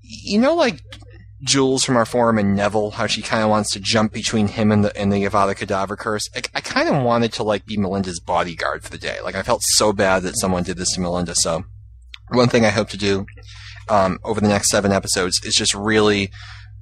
you 0.00 0.38
know, 0.38 0.54
like 0.54 0.80
Jules 1.42 1.84
from 1.84 1.96
our 1.96 2.06
forum 2.06 2.38
and 2.38 2.54
Neville, 2.54 2.92
how 2.92 3.06
she 3.06 3.20
kind 3.20 3.42
of 3.42 3.50
wants 3.50 3.72
to 3.72 3.80
jump 3.80 4.12
between 4.12 4.46
him 4.46 4.70
and 4.70 4.84
the 4.84 4.96
and 4.96 5.12
the 5.12 5.24
Avada 5.24 5.56
Kedavra 5.56 5.98
curse. 5.98 6.28
I, 6.36 6.42
I 6.54 6.60
kind 6.60 6.88
of 6.88 7.02
wanted 7.02 7.32
to 7.34 7.42
like 7.42 7.66
be 7.66 7.76
Melinda's 7.76 8.20
bodyguard 8.20 8.84
for 8.84 8.90
the 8.90 8.98
day. 8.98 9.20
Like 9.22 9.34
I 9.34 9.42
felt 9.42 9.62
so 9.64 9.92
bad 9.92 10.22
that 10.22 10.38
someone 10.38 10.62
did 10.62 10.76
this 10.76 10.92
to 10.92 11.00
Melinda. 11.00 11.34
So 11.34 11.64
one 12.28 12.48
thing 12.48 12.64
I 12.64 12.70
hope 12.70 12.90
to 12.90 12.96
do 12.96 13.26
um, 13.88 14.18
over 14.22 14.40
the 14.40 14.48
next 14.48 14.70
seven 14.70 14.92
episodes 14.92 15.40
is 15.44 15.54
just 15.54 15.74
really 15.74 16.30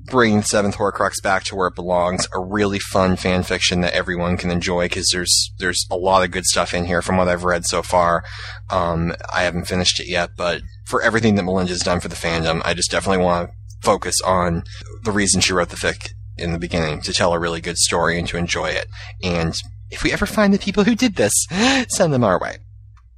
bring 0.07 0.43
Seventh 0.43 0.77
Horcrux 0.77 1.23
back 1.23 1.45
to 1.45 1.57
where 1.57 1.69
it 1.69 1.75
belongs. 1.75 2.27
A 2.35 2.41
really 2.41 2.79
fun 2.79 3.17
fan 3.17 3.43
fiction 3.43 3.81
that 3.81 3.95
everyone 3.95 4.37
can 4.37 4.51
enjoy 4.51 4.87
because 4.87 5.09
there's 5.13 5.53
there's 5.59 5.87
a 5.91 5.97
lot 5.97 6.25
of 6.25 6.31
good 6.31 6.45
stuff 6.45 6.75
in 6.75 6.85
here 6.85 7.03
from 7.03 7.17
what 7.17 7.29
I've 7.29 7.45
read 7.45 7.65
so 7.65 7.83
far. 7.83 8.25
Um, 8.71 9.15
I 9.33 9.43
haven't 9.43 9.67
finished 9.67 10.01
it 10.01 10.09
yet, 10.09 10.31
but 10.37 10.63
for 10.87 11.03
everything 11.03 11.35
that 11.37 11.45
Melinda's 11.45 11.81
done 11.83 12.01
for 12.01 12.09
the 12.09 12.17
fandom, 12.17 12.63
I 12.65 12.75
just 12.75 12.91
definitely 12.91 13.25
want 13.25 13.51
to 13.51 13.55
focus 13.83 14.21
on 14.23 14.65
the 15.05 15.13
reason 15.13 15.41
she 15.41 15.53
wrote 15.53 15.71
the 15.71 15.77
fic 15.77 16.13
in 16.37 16.53
the 16.53 16.59
beginning 16.59 17.01
to 17.03 17.13
tell 17.13 17.33
a 17.33 17.39
really 17.39 17.61
good 17.61 17.79
story 17.79 18.19
and 18.19 18.27
to 18.29 18.37
enjoy 18.37 18.71
it. 18.71 18.87
And 19.23 19.55
if 19.91 20.03
we 20.03 20.13
ever 20.13 20.27
find 20.27 20.55
the 20.55 20.59
people 20.59 20.85
who 20.85 20.95
did 20.95 21.17
this, 21.17 21.33
send 21.89 22.13
them 22.13 22.25
our 22.25 22.39
way. 22.41 22.59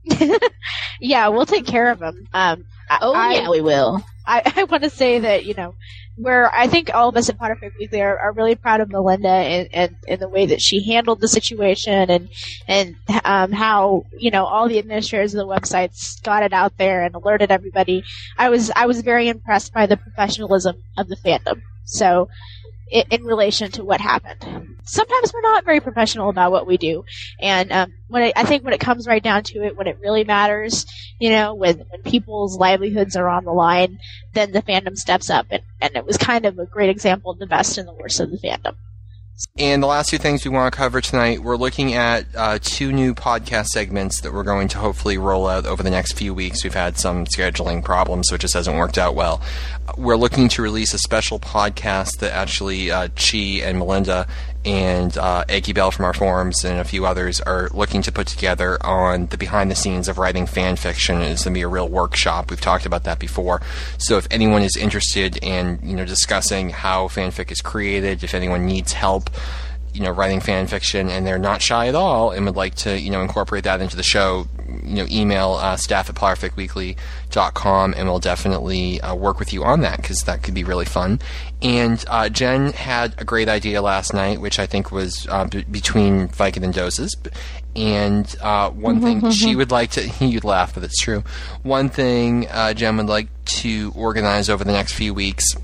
yeah, 1.01 1.29
we'll 1.29 1.47
take 1.47 1.67
care 1.67 1.91
of 1.91 1.99
them. 2.01 2.27
Um, 2.33 2.65
Oh, 3.01 3.15
I, 3.15 3.35
yeah, 3.35 3.49
we 3.51 3.61
will. 3.61 4.05
I, 4.27 4.43
I 4.57 4.65
want 4.65 4.83
to 4.83 4.91
say 4.91 5.19
that 5.21 5.45
you 5.47 5.55
know, 5.55 5.75
where 6.17 6.55
I 6.55 6.67
think 6.67 6.91
all 6.95 7.09
of 7.09 7.17
us 7.17 7.29
at 7.29 7.39
Potterfic 7.39 7.73
Weekly 7.79 8.03
are, 8.03 8.19
are 8.19 8.33
really 8.33 8.55
proud 8.55 8.81
of 8.81 8.91
Melinda 8.91 9.29
and, 9.29 9.69
and, 9.73 9.97
and 10.07 10.21
the 10.21 10.29
way 10.29 10.47
that 10.47 10.61
she 10.61 10.87
handled 10.93 11.21
the 11.21 11.29
situation 11.29 12.11
and 12.11 12.29
and 12.69 12.97
um, 13.25 13.53
how 13.53 14.05
you 14.19 14.31
know 14.31 14.45
all 14.45 14.69
the 14.69 14.79
administrators 14.79 15.35
of 15.35 15.39
the 15.39 15.47
websites 15.47 16.23
got 16.23 16.43
it 16.43 16.53
out 16.53 16.77
there 16.77 17.03
and 17.05 17.15
alerted 17.15 17.51
everybody. 17.51 18.05
I 18.37 18.51
was 18.51 18.71
I 18.77 18.87
was 18.87 19.01
very 19.01 19.29
impressed 19.29 19.73
by 19.73 19.87
the 19.87 19.97
professionalism 19.97 20.77
of 20.97 21.09
the 21.09 21.17
fandom. 21.17 21.63
So. 21.85 22.29
In, 22.93 23.05
in 23.11 23.25
relation 23.25 23.71
to 23.73 23.85
what 23.85 24.01
happened, 24.03 24.77
sometimes 24.85 25.33
we're 25.33 25.41
not 25.41 25.65
very 25.65 25.81
professional 25.81 26.29
about 26.29 26.53
what 26.53 26.67
we 26.67 26.77
do, 26.77 27.05
and 27.41 27.73
um, 27.73 27.93
when 28.09 28.31
I 28.37 28.45
think 28.45 28.65
when 28.65 28.75
it 28.75 28.81
comes 28.81 29.07
right 29.07 29.23
down 29.23 29.45
to 29.45 29.65
it, 29.65 29.77
when 29.77 29.87
it 29.87 29.99
really 30.03 30.25
matters, 30.25 30.85
you 31.19 31.31
know, 31.31 31.55
when 31.55 31.79
when 31.79 32.03
people's 32.03 32.59
livelihoods 32.59 33.17
are 33.17 33.29
on 33.29 33.45
the 33.45 33.53
line, 33.53 33.99
then 34.35 34.53
the 34.53 34.61
fandom 34.61 34.97
steps 34.97 35.31
up, 35.31 35.47
and, 35.51 35.63
and 35.81 35.97
it 35.97 36.05
was 36.05 36.19
kind 36.19 36.45
of 36.45 36.59
a 36.59 36.67
great 36.67 36.91
example 36.91 37.33
of 37.33 37.39
the 37.39 37.47
best 37.47 37.79
and 37.79 37.89
the 37.89 37.95
worst 37.95 38.21
of 38.21 38.31
the 38.31 38.37
fandom. 38.37 38.77
And 39.59 39.83
the 39.83 39.87
last 39.87 40.09
two 40.09 40.19
things 40.19 40.45
we 40.45 40.51
want 40.51 40.73
to 40.73 40.77
cover 40.77 41.01
tonight, 41.01 41.41
we're 41.41 41.57
looking 41.57 41.93
at 41.93 42.25
uh, 42.35 42.59
two 42.63 42.91
new 42.91 43.15
podcast 43.15 43.67
segments 43.67 44.23
that 44.23 44.33
we're 44.33 44.45
going 44.45 44.69
to 44.69 44.79
hopefully 44.79 45.19
roll 45.19 45.47
out 45.47 45.67
over 45.67 45.83
the 45.83 45.91
next 45.91 46.13
few 46.13 46.33
weeks. 46.33 46.65
We've 46.65 46.73
had 46.73 46.97
some 46.97 47.27
scheduling 47.27 47.85
problems, 47.85 48.29
so 48.29 48.37
it 48.37 48.41
just 48.41 48.55
hasn't 48.55 48.79
worked 48.79 48.97
out 48.97 49.15
well. 49.15 49.43
We're 49.99 50.17
looking 50.17 50.49
to 50.51 50.63
release 50.63 50.95
a 50.95 50.99
special 50.99 51.39
podcast 51.39 52.19
that 52.21 52.33
actually 52.33 52.91
uh, 52.91 53.09
Chi 53.09 53.61
and 53.63 53.79
Melinda 53.79 54.27
and 54.65 55.17
uh, 55.19 55.45
Eggy 55.49 55.73
Bell 55.73 55.91
from 55.91 56.05
our 56.05 56.13
forums 56.13 56.65
and 56.65 56.79
a 56.79 56.85
few 56.85 57.05
others 57.07 57.41
are 57.41 57.69
looking 57.73 58.03
to 58.03 58.13
put 58.13 58.27
together 58.27 58.79
on 58.85 59.27
the 59.27 59.37
behind 59.37 59.71
the 59.71 59.75
scenes 59.75 60.09
of 60.09 60.19
writing 60.19 60.47
fan 60.47 60.77
fiction. 60.77 61.21
It's 61.21 61.45
going 61.45 61.55
to 61.55 61.59
be 61.59 61.63
a 61.63 61.69
real 61.69 61.89
workshop. 61.89 62.51
We've 62.51 62.61
talked 62.61 62.87
about 62.87 63.05
that 63.05 63.19
before. 63.19 63.61
So 63.99 64.19
if 64.19 64.27
anyone 64.31 64.63
is 64.63 64.77
interested 64.77 65.37
in 65.39 65.81
you 65.83 65.97
know 65.97 66.05
discussing 66.05 66.71
how 66.71 67.09
fanfic 67.09 67.51
is 67.51 67.61
created, 67.61 68.23
if 68.23 68.35
anyone 68.35 68.67
needs 68.67 68.93
help, 68.93 69.31
you 69.93 70.01
know, 70.01 70.11
writing 70.11 70.41
fan 70.41 70.67
fiction 70.67 71.09
and 71.09 71.27
they're 71.27 71.39
not 71.39 71.61
shy 71.61 71.87
at 71.87 71.95
all 71.95 72.31
and 72.31 72.47
would 72.47 72.57
like 72.57 72.75
to, 72.75 72.99
you 72.99 73.11
know, 73.11 73.21
incorporate 73.21 73.65
that 73.65 73.81
into 73.81 73.97
the 73.97 74.03
show, 74.03 74.47
you 74.83 74.95
know, 74.95 75.07
email 75.11 75.53
uh, 75.55 75.77
staff 75.77 76.09
at 76.09 76.17
potterficweekly.com 76.17 77.95
and 77.97 78.09
we'll 78.09 78.19
definitely 78.19 79.01
uh, 79.03 79.15
work 79.15 79.39
with 79.39 79.53
you 79.53 79.65
on 79.65 79.81
that 79.83 79.99
because 79.99 80.21
that 80.23 80.43
could 80.43 80.55
be 80.55 80.65
really 80.65 80.87
fun. 80.87 81.21
And 81.61 82.03
uh, 82.09 82.29
Jen 82.29 82.73
had 82.73 83.15
a 83.19 83.25
great 83.25 83.49
idea 83.49 83.83
last 83.83 84.15
night, 84.15 84.41
which 84.41 84.59
I 84.59 84.67
think 84.67 84.91
was 84.91 85.27
uh, 85.29 85.45
b- 85.45 85.65
between 85.71 86.29
Vicodin 86.29 86.65
and 86.65 86.75
doses. 86.75 87.15
And 87.77 88.35
uh, 88.41 88.71
one 88.71 89.01
thing 89.01 89.31
she 89.31 89.57
would 89.57 89.71
like 89.71 89.93
to, 89.93 90.07
you'd 90.25 90.45
laugh, 90.45 90.75
but 90.75 90.85
it's 90.85 91.01
true. 91.01 91.23
One 91.63 91.89
thing 91.89 92.49
uh, 92.51 92.75
Jen 92.75 92.97
would 92.97 93.07
like 93.07 93.29
to 93.45 93.93
organize 93.95 94.49
over 94.49 94.65
the 94.65 94.73
next 94.73 94.95
few 94.95 95.13
weeks 95.15 95.55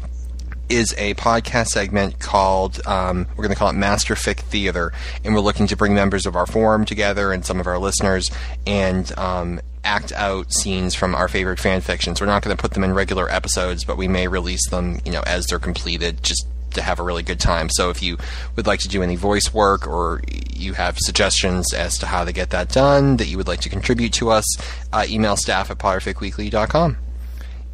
is 0.69 0.95
a 0.99 1.15
podcast 1.15 1.69
segment 1.69 2.19
called 2.19 2.87
um, 2.87 3.27
we're 3.31 3.45
going 3.45 3.51
to 3.51 3.57
call 3.57 3.71
it 3.71 3.75
Master 3.75 4.15
Fic 4.15 4.41
Theater, 4.41 4.93
and 5.25 5.35
we're 5.35 5.41
looking 5.41 5.67
to 5.69 5.77
bring 5.77 5.95
members 5.95 6.27
of 6.27 6.37
our 6.37 6.47
forum 6.47 6.85
together 6.85 7.33
and 7.33 7.45
some 7.45 7.61
of 7.61 7.67
our 7.67 7.79
listeners 7.79 8.31
and 8.67 9.17
um, 9.19 9.61
act 9.85 10.13
out 10.13 10.53
scenes 10.53 10.95
from 10.95 11.15
our 11.15 11.29
favorite 11.29 11.59
fan 11.59 11.81
fictions. 11.81 12.21
We're 12.21 12.27
not 12.27 12.43
going 12.43 12.57
to 12.57 12.61
put 12.61 12.73
them 12.73 12.85
in 12.85 12.95
regular 12.95 13.31
episodes, 13.31 13.85
but 13.85 13.97
we 13.97 14.09
may 14.09 14.29
release 14.29 14.69
them, 14.71 15.01
you 15.05 15.13
know, 15.13 15.23
as 15.27 15.47
they're 15.47 15.59
completed, 15.59 16.23
just 16.23 16.47
to 16.73 16.83
have 16.83 17.01
a 17.01 17.03
really 17.03 17.23
good 17.23 17.41
time. 17.41 17.69
So 17.71 17.91
if 17.91 18.03
you 18.03 18.19
would 18.57 18.67
like 18.67 18.81
to 18.81 18.89
do 18.89 19.03
any 19.03 19.17
voice 19.17 19.53
work 19.55 19.87
or 19.87 20.21
you 20.53 20.75
have 20.75 20.99
suggestions 20.99 21.73
as 21.73 21.99
to 21.99 22.07
how 22.07 22.25
to 22.25 22.33
get 22.33 22.51
that 22.51 22.69
done 22.69 23.17
that 23.17 23.27
you 23.27 23.37
would 23.37 23.49
like 23.49 23.61
to 23.61 23.69
contribute 23.69 24.13
to 24.15 24.31
us, 24.31 24.45
uh, 24.93 25.07
email 25.09 25.37
staff 25.37 25.71
at 25.71 25.79
potterficweekly.com. 25.79 26.99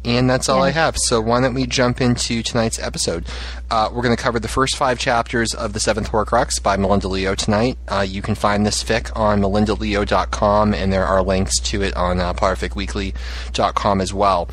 And 0.05 0.29
that's 0.29 0.47
all 0.49 0.61
I 0.61 0.69
have. 0.69 0.95
So 0.97 1.19
why 1.19 1.41
don't 1.41 1.55
we 1.55 1.65
jump 1.65 1.99
into 1.99 2.43
tonight's 2.43 2.77
episode? 2.77 3.25
Uh, 3.71 3.89
we're 3.91 4.03
going 4.03 4.15
to 4.15 4.21
cover 4.21 4.39
the 4.39 4.47
first 4.47 4.77
five 4.77 4.99
chapters 4.99 5.53
of 5.55 5.73
The 5.73 5.79
Seventh 5.79 6.11
Horcrux 6.11 6.61
by 6.61 6.77
Melinda 6.77 7.07
Leo 7.07 7.33
tonight. 7.33 7.79
Uh, 7.87 8.05
you 8.07 8.21
can 8.21 8.35
find 8.35 8.65
this 8.65 8.83
fic 8.83 9.11
on 9.17 9.41
melindaleo.com, 9.41 10.75
and 10.75 10.93
there 10.93 11.05
are 11.05 11.23
links 11.23 11.59
to 11.61 11.81
it 11.81 11.95
on 11.95 12.19
uh, 12.19 12.33
potterficweekly.com 12.33 13.99
as 13.99 14.13
well. 14.13 14.47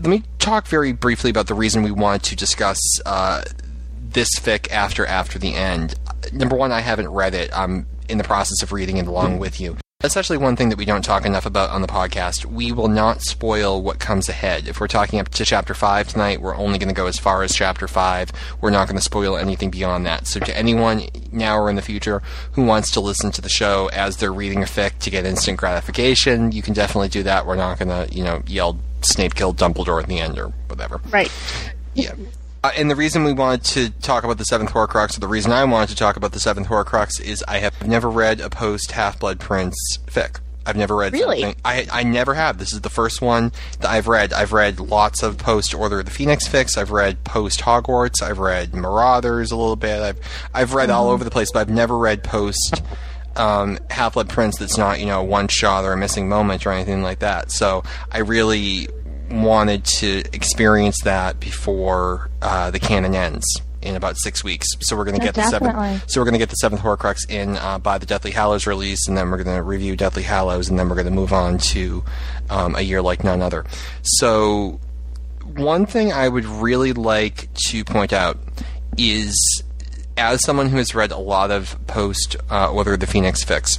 Let 0.00 0.08
me 0.08 0.22
talk 0.38 0.68
very 0.68 0.92
briefly 0.92 1.30
about 1.30 1.48
the 1.48 1.54
reason 1.54 1.82
we 1.82 1.90
wanted 1.90 2.22
to 2.30 2.36
discuss 2.36 2.78
uh, 3.04 3.42
this 4.00 4.28
fic 4.38 4.70
after 4.70 5.04
after 5.04 5.38
the 5.38 5.54
end. 5.54 5.96
Number 6.32 6.54
one, 6.56 6.70
I 6.70 6.80
haven't 6.80 7.08
read 7.08 7.34
it. 7.34 7.50
I'm 7.52 7.86
in 8.08 8.18
the 8.18 8.24
process 8.24 8.62
of 8.62 8.72
reading 8.72 8.98
it 8.98 9.06
along 9.06 9.40
with 9.40 9.60
you. 9.60 9.76
That's 10.00 10.16
actually 10.16 10.38
one 10.38 10.56
thing 10.56 10.70
that 10.70 10.78
we 10.78 10.86
don't 10.86 11.04
talk 11.04 11.26
enough 11.26 11.44
about 11.44 11.68
on 11.68 11.82
the 11.82 11.86
podcast. 11.86 12.46
We 12.46 12.72
will 12.72 12.88
not 12.88 13.20
spoil 13.20 13.82
what 13.82 13.98
comes 13.98 14.30
ahead. 14.30 14.66
If 14.66 14.80
we're 14.80 14.88
talking 14.88 15.20
up 15.20 15.28
to 15.28 15.44
chapter 15.44 15.74
5 15.74 16.08
tonight, 16.08 16.40
we're 16.40 16.56
only 16.56 16.78
going 16.78 16.88
to 16.88 16.94
go 16.94 17.06
as 17.06 17.18
far 17.18 17.42
as 17.42 17.54
chapter 17.54 17.86
5. 17.86 18.32
We're 18.62 18.70
not 18.70 18.88
going 18.88 18.96
to 18.96 19.04
spoil 19.04 19.36
anything 19.36 19.70
beyond 19.70 20.06
that. 20.06 20.26
So, 20.26 20.40
to 20.40 20.56
anyone 20.56 21.02
now 21.32 21.58
or 21.58 21.68
in 21.68 21.76
the 21.76 21.82
future 21.82 22.22
who 22.52 22.64
wants 22.64 22.90
to 22.92 23.00
listen 23.00 23.30
to 23.32 23.42
the 23.42 23.50
show 23.50 23.90
as 23.92 24.16
they're 24.16 24.32
reading 24.32 24.62
a 24.62 24.66
fic 24.66 24.98
to 25.00 25.10
get 25.10 25.26
instant 25.26 25.58
gratification, 25.58 26.50
you 26.50 26.62
can 26.62 26.72
definitely 26.72 27.10
do 27.10 27.22
that. 27.24 27.44
We're 27.44 27.56
not 27.56 27.78
going 27.78 27.90
to, 27.90 28.10
you 28.14 28.24
know, 28.24 28.42
yell 28.46 28.78
Snape 29.02 29.34
killed 29.34 29.58
Dumbledore 29.58 30.02
at 30.02 30.08
the 30.08 30.18
end 30.18 30.38
or 30.38 30.48
whatever. 30.68 31.02
Right. 31.10 31.30
Yeah. 31.92 32.14
Uh, 32.62 32.70
and 32.76 32.90
the 32.90 32.96
reason 32.96 33.24
we 33.24 33.32
wanted 33.32 33.64
to 33.64 33.90
talk 34.02 34.22
about 34.22 34.36
the 34.38 34.44
Seventh 34.44 34.70
Horcrux, 34.70 35.16
or 35.16 35.20
the 35.20 35.28
reason 35.28 35.50
I 35.52 35.64
wanted 35.64 35.88
to 35.90 35.96
talk 35.96 36.16
about 36.16 36.32
the 36.32 36.40
Seventh 36.40 36.68
Horcrux, 36.68 37.20
is 37.20 37.42
I 37.48 37.58
have 37.58 37.86
never 37.86 38.10
read 38.10 38.40
a 38.40 38.50
post 38.50 38.92
Half 38.92 39.18
Blood 39.20 39.40
Prince 39.40 39.76
fic. 40.06 40.40
I've 40.66 40.76
never 40.76 40.94
read 40.94 41.14
Really? 41.14 41.40
something. 41.40 41.60
I 41.64 41.86
I 41.90 42.02
never 42.02 42.34
have. 42.34 42.58
This 42.58 42.74
is 42.74 42.82
the 42.82 42.90
first 42.90 43.22
one 43.22 43.50
that 43.80 43.88
I've 43.90 44.06
read. 44.08 44.34
I've 44.34 44.52
read 44.52 44.78
lots 44.78 45.22
of 45.22 45.38
post 45.38 45.74
Order 45.74 46.00
of 46.00 46.04
the 46.04 46.10
Phoenix 46.10 46.46
fics. 46.46 46.76
I've 46.76 46.90
read 46.90 47.24
post 47.24 47.60
Hogwarts. 47.60 48.22
I've 48.22 48.38
read 48.38 48.74
Marauders 48.74 49.50
a 49.52 49.56
little 49.56 49.74
bit. 49.74 50.00
I've 50.02 50.18
I've 50.52 50.74
read 50.74 50.90
all 50.90 51.08
over 51.08 51.24
the 51.24 51.30
place, 51.30 51.50
but 51.50 51.60
I've 51.60 51.70
never 51.70 51.96
read 51.96 52.22
post 52.22 52.82
um, 53.36 53.78
Half 53.88 54.14
Blood 54.14 54.28
Prince 54.28 54.58
that's 54.58 54.76
not 54.76 55.00
you 55.00 55.06
know 55.06 55.22
one 55.22 55.48
shot 55.48 55.84
or 55.84 55.94
a 55.94 55.96
missing 55.96 56.28
moment 56.28 56.66
or 56.66 56.72
anything 56.72 57.02
like 57.02 57.20
that. 57.20 57.50
So 57.50 57.82
I 58.12 58.18
really 58.18 58.88
wanted 59.30 59.84
to 59.84 60.22
experience 60.32 60.98
that 61.04 61.40
before 61.40 62.30
uh, 62.42 62.70
the 62.70 62.78
canon 62.80 63.14
ends 63.14 63.44
in 63.82 63.96
about 63.96 64.16
six 64.18 64.44
weeks. 64.44 64.66
So 64.80 64.96
we're 64.96 65.04
going 65.04 65.18
to 65.18 65.24
Yeah, 65.24 65.32
get 65.32 65.34
the 65.36 65.48
seventh. 65.48 66.10
So 66.10 66.20
we're 66.20 66.24
going 66.24 66.34
to 66.34 66.38
get 66.38 66.50
the 66.50 66.56
seventh 66.56 66.82
Horcrux 66.82 67.30
in 67.30 67.56
uh, 67.56 67.78
by 67.78 67.98
the 67.98 68.06
Deathly 68.06 68.30
Hallows 68.30 68.66
release, 68.66 69.08
and 69.08 69.16
then 69.16 69.30
we're 69.30 69.42
going 69.42 69.56
to 69.56 69.62
review 69.62 69.96
Deathly 69.96 70.22
Hallows, 70.22 70.68
and 70.68 70.78
then 70.78 70.88
we're 70.88 70.96
going 70.96 71.06
to 71.06 71.12
move 71.12 71.32
on 71.32 71.58
to 71.58 72.04
um, 72.50 72.74
a 72.76 72.82
year 72.82 73.00
like 73.00 73.24
none 73.24 73.40
other. 73.40 73.64
So 74.02 74.80
one 75.56 75.86
thing 75.86 76.12
I 76.12 76.28
would 76.28 76.44
really 76.44 76.92
like 76.92 77.48
to 77.68 77.84
point 77.84 78.12
out 78.12 78.38
is, 78.98 79.62
as 80.16 80.44
someone 80.44 80.68
who 80.68 80.76
has 80.76 80.94
read 80.94 81.10
a 81.10 81.18
lot 81.18 81.50
of 81.50 81.76
post 81.86 82.36
uh, 82.50 82.70
Order 82.70 82.94
of 82.94 83.00
the 83.00 83.06
Phoenix 83.06 83.44
Fics, 83.44 83.78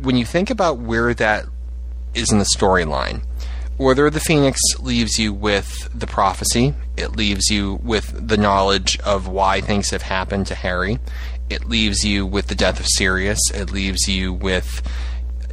when 0.00 0.16
you 0.16 0.24
think 0.24 0.50
about 0.50 0.78
where 0.78 1.12
that 1.14 1.46
is 2.14 2.30
in 2.30 2.38
the 2.38 2.48
storyline, 2.56 3.22
Order 3.78 4.06
of 4.06 4.12
the 4.12 4.20
Phoenix 4.20 4.60
leaves 4.80 5.20
you 5.20 5.32
with 5.32 5.88
the 5.96 6.08
prophecy. 6.08 6.74
It 6.96 7.14
leaves 7.14 7.48
you 7.48 7.78
with 7.84 8.26
the 8.26 8.36
knowledge 8.36 8.98
of 9.00 9.28
why 9.28 9.60
things 9.60 9.90
have 9.90 10.02
happened 10.02 10.48
to 10.48 10.56
Harry. 10.56 10.98
It 11.48 11.66
leaves 11.66 12.04
you 12.04 12.26
with 12.26 12.48
the 12.48 12.56
death 12.56 12.80
of 12.80 12.86
Sirius. 12.88 13.38
It 13.54 13.70
leaves 13.70 14.08
you 14.08 14.32
with, 14.32 14.82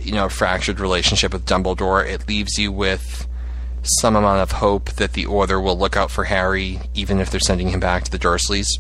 you 0.02 0.12
know, 0.12 0.26
a 0.26 0.30
fractured 0.30 0.80
relationship 0.80 1.34
with 1.34 1.46
Dumbledore. 1.46 2.04
It 2.04 2.28
leaves 2.28 2.58
you 2.58 2.72
with 2.72 3.28
some 4.02 4.16
amount 4.16 4.42
of 4.42 4.54
hope 4.54 4.94
that 4.94 5.14
the 5.14 5.28
Order 5.28 5.62
will 5.62 5.78
look 5.78 5.96
out 5.96 6.10
for 6.10 6.24
Harry, 6.24 6.80
even 6.96 7.20
if 7.20 7.30
they're 7.30 7.40
sending 7.40 7.70
him 7.70 7.80
back 7.80 8.06
to 8.06 8.12
the 8.12 8.18
Dursleys. 8.18 8.80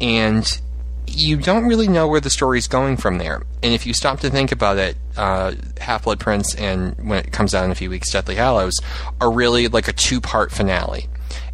And 0.00 0.58
you 1.06 1.36
don't 1.36 1.64
really 1.64 1.88
know 1.88 2.06
where 2.06 2.20
the 2.20 2.30
story's 2.30 2.68
going 2.68 2.96
from 2.96 3.18
there. 3.18 3.42
And 3.62 3.74
if 3.74 3.86
you 3.86 3.94
stop 3.94 4.20
to 4.20 4.30
think 4.30 4.52
about 4.52 4.78
it, 4.78 4.96
uh, 5.16 5.52
Half 5.80 6.04
Blood 6.04 6.20
Prince 6.20 6.54
and 6.54 6.96
when 6.98 7.18
it 7.18 7.32
comes 7.32 7.54
out 7.54 7.64
in 7.64 7.70
a 7.70 7.74
few 7.74 7.90
weeks, 7.90 8.12
Deathly 8.12 8.36
Hallows 8.36 8.76
are 9.20 9.30
really 9.30 9.68
like 9.68 9.88
a 9.88 9.92
two 9.92 10.20
part 10.20 10.52
finale. 10.52 11.08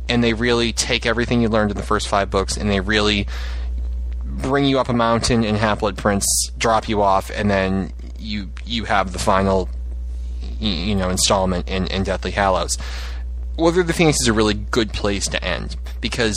And 0.08 0.22
they 0.22 0.34
really 0.34 0.72
take 0.72 1.04
everything 1.06 1.42
you 1.42 1.48
learned 1.48 1.70
in 1.70 1.76
the 1.76 1.82
first 1.82 2.06
five 2.06 2.30
books 2.30 2.56
and 2.56 2.70
they 2.70 2.80
really 2.80 3.26
bring 4.24 4.64
you 4.64 4.78
up 4.78 4.88
a 4.88 4.92
mountain 4.92 5.44
in 5.44 5.54
Half 5.54 5.80
Blood 5.80 5.96
Prince, 5.96 6.26
drop 6.58 6.88
you 6.88 7.02
off, 7.02 7.30
and 7.30 7.50
then 7.50 7.92
you 8.18 8.50
you 8.64 8.84
have 8.84 9.12
the 9.12 9.18
final 9.18 9.68
you 10.60 10.94
know 10.94 11.10
installment 11.10 11.68
in, 11.68 11.86
in 11.88 12.02
Deathly 12.02 12.30
Hallows. 12.30 12.78
Of 13.58 13.86
the 13.86 13.92
Phoenix 13.94 14.20
is 14.20 14.28
a 14.28 14.32
really 14.32 14.54
good 14.54 14.92
place 14.92 15.26
to 15.28 15.42
end 15.42 15.76
because 16.00 16.36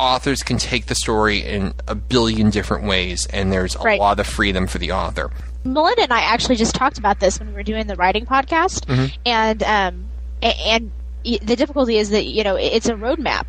authors 0.00 0.42
can 0.42 0.56
take 0.58 0.86
the 0.86 0.94
story 0.94 1.38
in 1.38 1.74
a 1.86 1.94
billion 1.94 2.50
different 2.50 2.84
ways, 2.84 3.26
and 3.26 3.52
there's 3.52 3.76
a 3.76 3.80
Right. 3.80 4.00
lot 4.00 4.18
of 4.18 4.26
freedom 4.26 4.66
for 4.66 4.78
the 4.78 4.92
author. 4.92 5.30
Melinda 5.64 6.02
and 6.02 6.12
I 6.12 6.20
actually 6.22 6.56
just 6.56 6.74
talked 6.74 6.96
about 6.98 7.20
this 7.20 7.38
when 7.38 7.48
we 7.48 7.54
were 7.54 7.62
doing 7.62 7.86
the 7.86 7.96
writing 7.96 8.24
podcast, 8.26 8.86
and 9.26 9.62
um, 9.62 10.06
and 10.42 10.90
the 11.22 11.54
difficulty 11.56 11.98
is 11.98 12.10
that 12.10 12.24
you 12.24 12.42
know 12.44 12.56
it's 12.56 12.88
a 12.88 12.94
roadmap. 12.94 13.44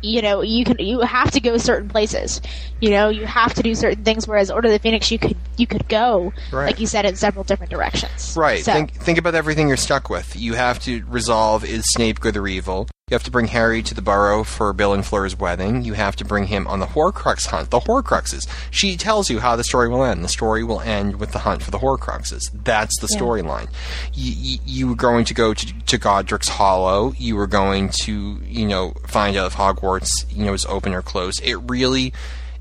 You 0.00 0.20
know, 0.20 0.42
you 0.42 0.66
can 0.66 0.76
you 0.80 1.00
have 1.00 1.30
to 1.30 1.40
go 1.40 1.56
certain 1.56 1.88
places. 1.88 2.42
You 2.80 2.90
know, 2.90 3.08
you 3.08 3.24
have 3.24 3.54
to 3.54 3.62
do 3.62 3.74
certain 3.74 4.04
things. 4.04 4.28
Whereas 4.28 4.50
Order 4.50 4.68
of 4.68 4.72
the 4.74 4.78
Phoenix, 4.78 5.10
you 5.10 5.18
could 5.18 5.36
you 5.56 5.66
could 5.66 5.88
go 5.88 6.32
Right. 6.52 6.66
like 6.66 6.78
you 6.80 6.86
said 6.86 7.06
in 7.06 7.16
several 7.16 7.42
different 7.44 7.70
directions. 7.70 8.34
Right. 8.36 8.62
So, 8.64 8.72
Think 8.74 8.92
think 8.92 9.18
about 9.18 9.34
everything 9.34 9.68
you're 9.68 9.78
stuck 9.78 10.10
with. 10.10 10.36
You 10.36 10.54
have 10.54 10.78
to 10.80 11.02
resolve 11.08 11.64
is 11.64 11.84
Snape 11.94 12.20
good 12.20 12.36
or 12.36 12.46
evil. 12.46 12.86
You 13.10 13.14
have 13.16 13.22
to 13.24 13.30
bring 13.30 13.48
Harry 13.48 13.82
to 13.82 13.92
the 13.92 14.00
Burrow 14.00 14.44
for 14.44 14.72
Bill 14.72 14.94
and 14.94 15.04
Fleur's 15.04 15.36
wedding. 15.38 15.84
You 15.84 15.92
have 15.92 16.16
to 16.16 16.24
bring 16.24 16.46
him 16.46 16.66
on 16.66 16.80
the 16.80 16.86
Horcrux 16.86 17.44
hunt. 17.48 17.68
The 17.68 17.80
Horcruxes. 17.80 18.48
She 18.70 18.96
tells 18.96 19.28
you 19.28 19.40
how 19.40 19.56
the 19.56 19.62
story 19.64 19.90
will 19.90 20.02
end. 20.02 20.24
The 20.24 20.28
story 20.30 20.64
will 20.64 20.80
end 20.80 21.16
with 21.20 21.32
the 21.32 21.40
hunt 21.40 21.62
for 21.62 21.70
the 21.70 21.78
Horcruxes. 21.80 22.44
That's 22.64 22.98
the 23.02 23.08
storyline. 23.08 23.68
You, 24.14 24.32
you, 24.34 24.58
you 24.64 24.88
were 24.88 24.94
going 24.94 25.26
to 25.26 25.34
go 25.34 25.52
to, 25.52 25.66
to 25.84 25.98
Godric's 25.98 26.48
Hollow. 26.48 27.12
You 27.18 27.36
were 27.36 27.46
going 27.46 27.90
to, 28.04 28.40
you 28.42 28.64
know, 28.66 28.94
find 29.06 29.36
out 29.36 29.48
if 29.48 29.54
Hogwarts, 29.56 30.08
you 30.30 30.46
know, 30.46 30.54
is 30.54 30.64
open 30.64 30.94
or 30.94 31.02
closed. 31.02 31.42
It 31.44 31.56
really 31.56 32.14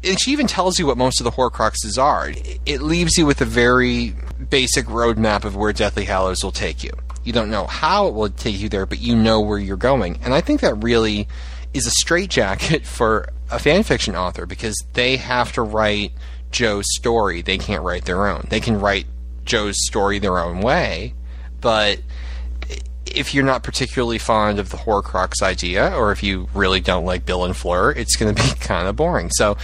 and 0.06 0.19
she 0.21 0.32
even 0.32 0.47
tells 0.47 0.77
you 0.77 0.86
what 0.86 0.97
most 0.97 1.21
of 1.21 1.23
the 1.23 1.32
Horcruxes 1.32 1.97
are. 1.97 2.27
It- 2.32 2.60
It 2.65 2.82
leaves 2.82 3.15
you 3.17 3.25
with 3.25 3.39
a 3.39 3.45
very 3.45 4.13
basic 4.49 4.88
roadmap 4.88 5.45
of 5.45 5.56
where 5.56 5.71
Deathly 5.71 6.03
Hallows 6.03 6.43
will 6.43 6.51
take 6.51 6.84
you. 6.84 6.91
You 7.23 7.33
don't 7.33 7.49
know 7.49 7.65
how 7.65 8.07
it 8.07 8.13
will 8.13 8.29
take 8.29 8.59
you 8.59 8.69
there, 8.69 8.86
but 8.86 8.99
you 8.99 9.15
know 9.15 9.41
where 9.41 9.59
you're 9.59 9.77
going. 9.77 10.19
And 10.23 10.33
I 10.33 10.41
think 10.41 10.62
that 10.62 10.75
really 10.75 11.27
is 11.73 11.88
a 11.88 11.91
straitjacket 11.91 12.86
for 12.86 13.29
a 13.49 13.59
fan 13.59 13.83
fiction 13.83 14.15
author 14.15 14.45
because 14.45 14.75
they 14.93 15.17
have 15.17 15.51
to 15.53 15.62
write 15.62 16.12
Joe's 16.51 16.86
story. 16.95 17.41
They 17.41 17.57
can't 17.57 17.83
write 17.83 18.05
their 18.05 18.27
own. 18.27 18.47
They 18.49 18.59
can 18.59 18.79
write 18.79 19.05
Joe's 19.45 19.75
story 19.86 20.19
their 20.19 20.39
own 20.39 20.62
way, 20.62 21.13
but 21.59 21.99
if 23.05 23.33
you're 23.33 23.45
not 23.45 23.63
particularly 23.63 24.17
fond 24.17 24.59
of 24.59 24.69
the 24.69 24.77
Horcrux 24.77 25.41
idea, 25.41 25.95
or 25.95 26.12
if 26.12 26.23
you 26.23 26.47
really 26.53 26.79
don't 26.79 27.05
like 27.05 27.25
Bill 27.25 27.45
and 27.45 27.55
Fleur, 27.55 27.91
it's 27.91 28.15
going 28.15 28.33
to 28.33 28.41
be 28.41 28.49
kind 28.59 28.88
of 28.88 28.95
boring. 28.95 29.29
So 29.31 29.57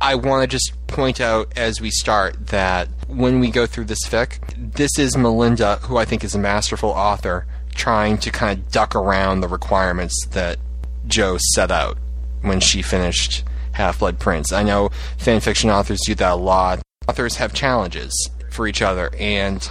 I 0.00 0.14
want 0.14 0.42
to 0.42 0.46
just 0.46 0.72
point 0.86 1.20
out 1.20 1.52
as 1.56 1.80
we 1.80 1.90
start 1.90 2.48
that 2.48 2.88
when 3.08 3.40
we 3.40 3.50
go 3.50 3.66
through 3.66 3.86
this 3.86 4.04
fic, 4.04 4.38
this 4.56 4.96
is 4.98 5.16
Melinda, 5.16 5.76
who 5.82 5.96
I 5.96 6.04
think 6.04 6.22
is 6.22 6.34
a 6.34 6.38
masterful 6.38 6.90
author, 6.90 7.46
trying 7.74 8.18
to 8.18 8.30
kind 8.30 8.60
of 8.60 8.70
duck 8.70 8.94
around 8.94 9.40
the 9.40 9.48
requirements 9.48 10.14
that 10.30 10.58
Joe 11.06 11.36
set 11.52 11.70
out 11.70 11.98
when 12.42 12.60
she 12.60 12.80
finished 12.80 13.44
Half 13.72 13.98
Blood 13.98 14.20
Prince. 14.20 14.52
I 14.52 14.62
know 14.62 14.90
fan 15.16 15.40
fiction 15.40 15.68
authors 15.68 16.00
do 16.06 16.14
that 16.14 16.32
a 16.32 16.36
lot. 16.36 16.80
Authors 17.08 17.36
have 17.36 17.52
challenges 17.52 18.12
for 18.50 18.68
each 18.68 18.82
other, 18.82 19.10
and 19.18 19.68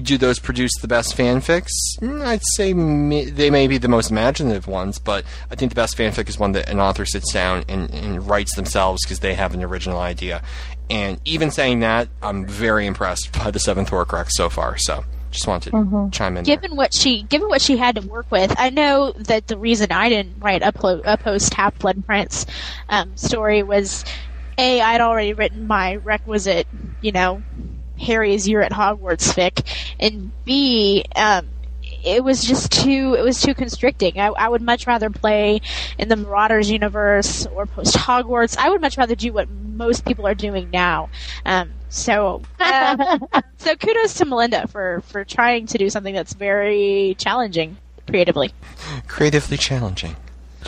do 0.00 0.18
those 0.18 0.38
produce 0.38 0.72
the 0.80 0.88
best 0.88 1.16
fanfics? 1.16 1.70
Mm, 2.00 2.24
I'd 2.24 2.42
say 2.54 2.72
they 3.30 3.50
may 3.50 3.66
be 3.66 3.78
the 3.78 3.88
most 3.88 4.10
imaginative 4.10 4.66
ones, 4.66 4.98
but 4.98 5.24
I 5.50 5.54
think 5.54 5.70
the 5.70 5.76
best 5.76 5.96
fanfic 5.96 6.28
is 6.28 6.38
one 6.38 6.52
that 6.52 6.68
an 6.68 6.80
author 6.80 7.04
sits 7.04 7.32
down 7.32 7.64
and, 7.68 7.92
and 7.92 8.26
writes 8.28 8.54
themselves 8.56 9.04
because 9.04 9.20
they 9.20 9.34
have 9.34 9.54
an 9.54 9.62
original 9.62 9.98
idea. 9.98 10.42
And 10.88 11.20
even 11.24 11.50
saying 11.50 11.80
that, 11.80 12.08
I'm 12.22 12.46
very 12.46 12.86
impressed 12.86 13.32
by 13.38 13.50
the 13.50 13.60
Seventh 13.60 13.90
Horcrux 13.90 14.30
so 14.30 14.48
far. 14.48 14.76
So 14.76 15.04
just 15.30 15.46
wanted 15.46 15.70
to 15.70 16.08
chime 16.10 16.36
in. 16.36 16.44
there. 16.44 16.56
given 16.56 16.76
what 16.76 16.92
she 16.92 17.22
given 17.22 17.48
what 17.48 17.60
she 17.62 17.76
had 17.76 17.94
to 17.94 18.02
work 18.02 18.30
with, 18.30 18.52
I 18.58 18.70
know 18.70 19.12
that 19.12 19.46
the 19.46 19.56
reason 19.56 19.92
I 19.92 20.08
didn't 20.08 20.40
write 20.40 20.62
a, 20.62 20.72
plo- 20.72 21.02
a 21.04 21.16
post 21.16 21.54
Half 21.54 21.78
Blood 21.78 22.04
Prince 22.04 22.46
um, 22.88 23.16
story 23.16 23.62
was 23.62 24.04
a 24.58 24.80
I'd 24.80 25.00
already 25.00 25.32
written 25.32 25.66
my 25.66 25.96
requisite, 25.96 26.66
you 27.00 27.12
know, 27.12 27.42
Harry's 28.00 28.48
year 28.48 28.62
at 28.62 28.72
Hogwarts 28.72 29.32
fic, 29.32 29.64
and 29.98 30.30
b 30.44 31.04
um, 31.16 31.48
it 32.04 32.24
was 32.24 32.44
just 32.44 32.72
too 32.72 33.14
it 33.18 33.22
was 33.22 33.40
too 33.40 33.54
constricting. 33.54 34.18
I, 34.18 34.28
I 34.28 34.48
would 34.48 34.62
much 34.62 34.86
rather 34.86 35.10
play 35.10 35.60
in 35.98 36.08
the 36.08 36.16
Marauders 36.16 36.70
universe 36.70 37.46
or 37.46 37.66
post 37.66 37.96
Hogwarts. 37.96 38.56
I 38.56 38.70
would 38.70 38.80
much 38.80 38.96
rather 38.96 39.14
do 39.14 39.32
what 39.32 39.50
most 39.50 40.04
people 40.04 40.26
are 40.26 40.34
doing 40.34 40.70
now. 40.70 41.10
Um, 41.44 41.72
so 41.88 42.42
uh, 42.58 43.18
so 43.58 43.76
kudos 43.76 44.14
to 44.14 44.24
Melinda 44.24 44.66
for 44.68 45.02
for 45.06 45.24
trying 45.24 45.66
to 45.66 45.78
do 45.78 45.90
something 45.90 46.14
that's 46.14 46.32
very 46.32 47.16
challenging 47.18 47.76
creatively. 48.06 48.52
Creatively 49.06 49.56
challenging. 49.56 50.16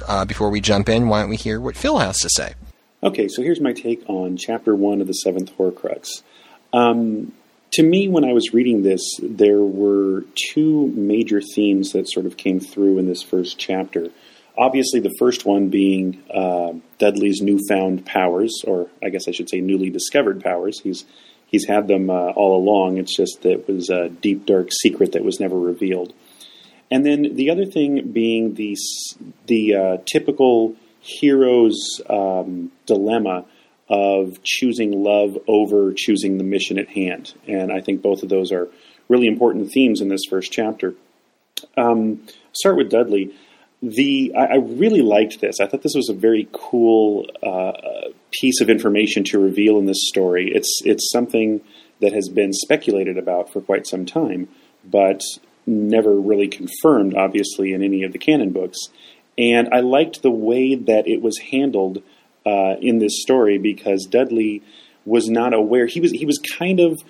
Uh, 0.08 0.24
before 0.24 0.48
we 0.48 0.60
jump 0.60 0.88
in, 0.88 1.08
why 1.08 1.20
don't 1.20 1.30
we 1.30 1.36
hear 1.36 1.60
what 1.60 1.76
Phil 1.76 1.98
has 1.98 2.16
to 2.18 2.30
say? 2.30 2.54
Okay, 3.02 3.28
so 3.28 3.42
here's 3.42 3.60
my 3.60 3.72
take 3.72 4.02
on 4.08 4.36
chapter 4.36 4.74
one 4.74 5.00
of 5.00 5.06
the 5.06 5.12
Seventh 5.12 5.56
Horcrux. 5.56 6.22
Um, 6.72 7.32
to 7.72 7.82
me, 7.82 8.08
when 8.08 8.24
I 8.24 8.32
was 8.32 8.52
reading 8.52 8.82
this, 8.82 9.02
there 9.22 9.62
were 9.62 10.24
two 10.52 10.88
major 10.88 11.40
themes 11.40 11.92
that 11.92 12.10
sort 12.10 12.26
of 12.26 12.36
came 12.36 12.60
through 12.60 12.98
in 12.98 13.06
this 13.06 13.22
first 13.22 13.58
chapter. 13.58 14.08
Obviously, 14.56 15.00
the 15.00 15.14
first 15.18 15.46
one 15.46 15.70
being 15.70 16.22
uh, 16.32 16.74
Dudley's 16.98 17.40
newfound 17.40 18.04
powers, 18.04 18.62
or 18.66 18.88
I 19.02 19.08
guess 19.08 19.26
I 19.26 19.30
should 19.30 19.48
say 19.48 19.60
newly 19.60 19.88
discovered 19.88 20.42
powers. 20.42 20.80
He's 20.80 21.06
he's 21.46 21.66
had 21.66 21.88
them 21.88 22.10
uh, 22.10 22.30
all 22.30 22.58
along. 22.58 22.98
It's 22.98 23.16
just 23.16 23.40
that 23.42 23.52
it 23.52 23.68
was 23.68 23.88
a 23.88 24.10
deep, 24.10 24.44
dark 24.44 24.68
secret 24.70 25.12
that 25.12 25.24
was 25.24 25.40
never 25.40 25.58
revealed. 25.58 26.12
And 26.90 27.06
then 27.06 27.36
the 27.36 27.48
other 27.48 27.64
thing 27.64 28.12
being 28.12 28.54
the 28.54 28.76
the 29.46 29.74
uh, 29.74 29.96
typical 30.04 30.76
hero's 31.00 32.02
um, 32.10 32.70
dilemma 32.84 33.46
of 33.88 34.42
choosing 34.42 35.02
love 35.02 35.36
over 35.46 35.92
choosing 35.94 36.38
the 36.38 36.44
mission 36.44 36.78
at 36.78 36.88
hand. 36.88 37.34
And 37.46 37.72
I 37.72 37.80
think 37.80 38.02
both 38.02 38.22
of 38.22 38.28
those 38.28 38.52
are 38.52 38.68
really 39.08 39.26
important 39.26 39.70
themes 39.70 40.00
in 40.00 40.08
this 40.08 40.22
first 40.28 40.52
chapter. 40.52 40.94
Um, 41.76 42.26
start 42.52 42.76
with 42.76 42.90
Dudley. 42.90 43.34
The 43.82 44.32
I, 44.36 44.44
I 44.44 44.56
really 44.56 45.02
liked 45.02 45.40
this. 45.40 45.60
I 45.60 45.66
thought 45.66 45.82
this 45.82 45.96
was 45.96 46.08
a 46.08 46.14
very 46.14 46.48
cool 46.52 47.26
uh, 47.42 48.10
piece 48.30 48.60
of 48.60 48.70
information 48.70 49.24
to 49.24 49.38
reveal 49.38 49.78
in 49.78 49.86
this 49.86 50.08
story. 50.08 50.52
It's 50.54 50.80
it's 50.84 51.10
something 51.10 51.60
that 52.00 52.12
has 52.12 52.28
been 52.28 52.52
speculated 52.52 53.18
about 53.18 53.52
for 53.52 53.60
quite 53.60 53.86
some 53.86 54.06
time, 54.06 54.48
but 54.84 55.22
never 55.66 56.18
really 56.18 56.48
confirmed, 56.48 57.14
obviously, 57.14 57.72
in 57.72 57.82
any 57.82 58.02
of 58.02 58.12
the 58.12 58.18
canon 58.18 58.50
books. 58.50 58.78
And 59.38 59.68
I 59.72 59.80
liked 59.80 60.22
the 60.22 60.30
way 60.30 60.74
that 60.74 61.06
it 61.06 61.22
was 61.22 61.38
handled 61.38 62.02
uh, 62.46 62.76
in 62.80 62.98
this 62.98 63.22
story 63.22 63.58
because 63.58 64.06
Dudley 64.06 64.62
was 65.04 65.28
not 65.28 65.54
aware. 65.54 65.86
He 65.86 66.00
was 66.00 66.12
he 66.12 66.26
was 66.26 66.38
kind 66.58 66.80
of 66.80 67.02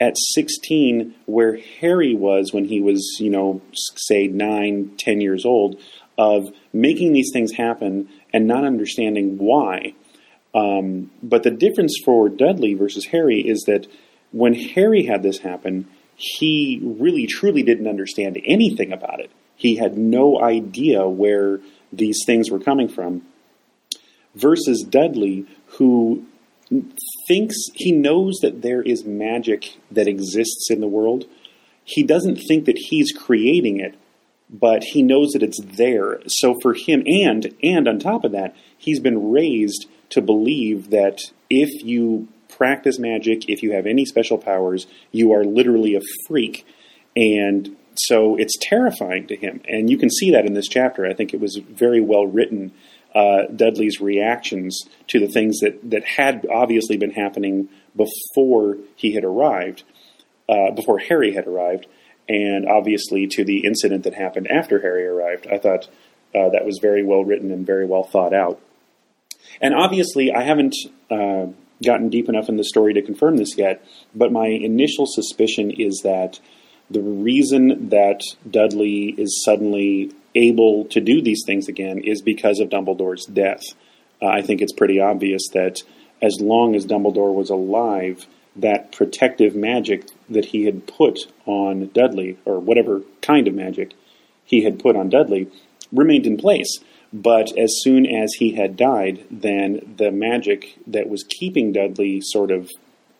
at 0.00 0.16
16 0.16 1.14
where 1.26 1.58
Harry 1.80 2.14
was 2.14 2.52
when 2.52 2.64
he 2.64 2.80
was, 2.80 3.16
you 3.20 3.30
know, 3.30 3.62
say 3.72 4.26
nine, 4.26 4.92
ten 4.98 5.20
years 5.20 5.44
old, 5.44 5.80
of 6.18 6.44
making 6.72 7.12
these 7.12 7.30
things 7.32 7.52
happen 7.52 8.08
and 8.32 8.46
not 8.46 8.64
understanding 8.64 9.38
why. 9.38 9.94
Um, 10.54 11.10
but 11.22 11.42
the 11.42 11.50
difference 11.50 11.96
for 12.04 12.28
Dudley 12.28 12.74
versus 12.74 13.06
Harry 13.06 13.40
is 13.40 13.64
that 13.66 13.86
when 14.30 14.54
Harry 14.54 15.04
had 15.04 15.22
this 15.22 15.38
happen, 15.38 15.88
he 16.16 16.80
really 16.82 17.26
truly 17.26 17.62
didn't 17.62 17.88
understand 17.88 18.40
anything 18.44 18.92
about 18.92 19.20
it. 19.20 19.30
He 19.56 19.76
had 19.76 19.96
no 19.96 20.40
idea 20.40 21.08
where 21.08 21.60
these 21.92 22.20
things 22.26 22.50
were 22.50 22.60
coming 22.60 22.88
from. 22.88 23.22
Versus 24.34 24.84
Dudley, 24.88 25.46
who 25.78 26.26
thinks 27.28 27.56
he 27.74 27.92
knows 27.92 28.38
that 28.42 28.62
there 28.62 28.82
is 28.82 29.04
magic 29.04 29.78
that 29.90 30.08
exists 30.08 30.70
in 30.70 30.80
the 30.80 30.88
world. 30.88 31.24
He 31.84 32.02
doesn't 32.02 32.36
think 32.48 32.64
that 32.64 32.78
he's 32.78 33.12
creating 33.12 33.78
it, 33.78 33.96
but 34.50 34.82
he 34.84 35.02
knows 35.02 35.30
that 35.32 35.42
it's 35.42 35.60
there. 35.62 36.20
So 36.26 36.54
for 36.62 36.74
him, 36.74 37.02
and 37.06 37.54
and 37.62 37.86
on 37.86 37.98
top 37.98 38.24
of 38.24 38.32
that, 38.32 38.56
he's 38.76 39.00
been 39.00 39.30
raised 39.30 39.86
to 40.10 40.22
believe 40.22 40.90
that 40.90 41.20
if 41.50 41.84
you 41.84 42.28
practice 42.48 42.98
magic, 42.98 43.48
if 43.48 43.62
you 43.62 43.72
have 43.72 43.86
any 43.86 44.04
special 44.04 44.38
powers, 44.38 44.86
you 45.12 45.32
are 45.32 45.44
literally 45.44 45.94
a 45.94 46.00
freak, 46.26 46.66
and 47.16 47.76
so 47.96 48.36
it's 48.36 48.56
terrifying 48.60 49.26
to 49.28 49.36
him. 49.36 49.60
And 49.68 49.88
you 49.90 49.98
can 49.98 50.10
see 50.10 50.30
that 50.32 50.46
in 50.46 50.54
this 50.54 50.68
chapter. 50.68 51.06
I 51.06 51.14
think 51.14 51.32
it 51.32 51.40
was 51.40 51.56
very 51.56 52.00
well 52.00 52.26
written. 52.26 52.72
Uh, 53.14 53.46
Dudley's 53.54 54.00
reactions 54.00 54.88
to 55.06 55.20
the 55.20 55.28
things 55.28 55.60
that, 55.60 55.78
that 55.90 56.04
had 56.04 56.46
obviously 56.50 56.96
been 56.96 57.12
happening 57.12 57.68
before 57.94 58.78
he 58.96 59.14
had 59.14 59.24
arrived, 59.24 59.84
uh, 60.48 60.72
before 60.72 60.98
Harry 60.98 61.32
had 61.32 61.46
arrived, 61.46 61.86
and 62.28 62.66
obviously 62.68 63.26
to 63.28 63.44
the 63.44 63.64
incident 63.64 64.04
that 64.04 64.14
happened 64.14 64.48
after 64.50 64.80
Harry 64.80 65.06
arrived. 65.06 65.46
I 65.46 65.58
thought 65.58 65.88
uh, 66.34 66.48
that 66.50 66.64
was 66.64 66.78
very 66.82 67.04
well 67.04 67.24
written 67.24 67.52
and 67.52 67.64
very 67.64 67.86
well 67.86 68.02
thought 68.02 68.34
out. 68.34 68.60
And 69.60 69.74
obviously, 69.74 70.32
I 70.32 70.42
haven't 70.42 70.74
uh, 71.10 71.46
gotten 71.84 72.08
deep 72.08 72.28
enough 72.28 72.48
in 72.48 72.56
the 72.56 72.64
story 72.64 72.94
to 72.94 73.02
confirm 73.02 73.36
this 73.36 73.56
yet, 73.56 73.84
but 74.14 74.32
my 74.32 74.46
initial 74.46 75.06
suspicion 75.06 75.70
is 75.70 76.00
that 76.02 76.40
the 76.90 77.02
reason 77.02 77.90
that 77.90 78.22
Dudley 78.48 79.14
is 79.16 79.42
suddenly 79.44 80.12
able 80.34 80.84
to 80.86 81.00
do 81.00 81.22
these 81.22 81.42
things 81.46 81.68
again 81.68 81.98
is 81.98 82.22
because 82.22 82.60
of 82.60 82.68
Dumbledore's 82.68 83.26
death. 83.26 83.62
Uh, 84.20 84.26
I 84.26 84.42
think 84.42 84.60
it's 84.60 84.72
pretty 84.72 85.00
obvious 85.00 85.42
that 85.52 85.82
as 86.20 86.38
long 86.40 86.74
as 86.74 86.86
Dumbledore 86.86 87.34
was 87.34 87.50
alive, 87.50 88.26
that 88.56 88.92
protective 88.92 89.54
magic 89.54 90.06
that 90.28 90.46
he 90.46 90.64
had 90.64 90.86
put 90.86 91.18
on 91.44 91.88
Dudley, 91.88 92.38
or 92.44 92.60
whatever 92.60 93.02
kind 93.20 93.48
of 93.48 93.54
magic 93.54 93.94
he 94.44 94.62
had 94.62 94.78
put 94.78 94.96
on 94.96 95.08
Dudley, 95.08 95.48
remained 95.92 96.26
in 96.26 96.36
place. 96.36 96.78
But 97.12 97.56
as 97.56 97.72
soon 97.82 98.06
as 98.06 98.34
he 98.34 98.54
had 98.54 98.76
died, 98.76 99.24
then 99.30 99.94
the 99.96 100.10
magic 100.10 100.78
that 100.86 101.08
was 101.08 101.24
keeping 101.24 101.72
Dudley 101.72 102.20
sort 102.20 102.50
of 102.50 102.70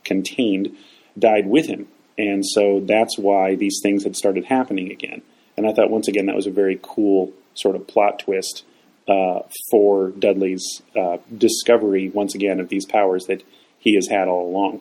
contained 0.05 0.77
died 1.19 1.47
with 1.47 1.67
him. 1.67 1.89
And 2.19 2.45
so 2.45 2.81
that's 2.81 3.19
why 3.19 3.55
these 3.55 3.81
things 3.83 4.05
had 4.05 4.17
started 4.17 4.47
happening 4.47 4.91
again. 4.91 5.23
And 5.57 5.67
I 5.67 5.73
thought, 5.73 5.91
once 5.91 6.09
again, 6.09 6.27
that 6.27 6.37
was 6.37 6.47
a 6.47 6.51
very 6.51 6.79
cool 6.83 7.33
sort 7.55 7.77
of 7.77 7.87
plot 7.87 8.19
twist 8.21 8.65
uh, 9.09 9.41
for 9.71 10.11
Dudley's 10.11 10.83
uh, 10.97 11.19
discovery, 11.37 12.09
once 12.09 12.35
again, 12.35 12.61
of 12.61 12.69
these 12.69 12.87
powers 12.87 13.27
that 13.27 13.43
he 13.79 13.95
has 13.95 14.09
had 14.09 14.29
all 14.29 14.49
along. 14.49 14.81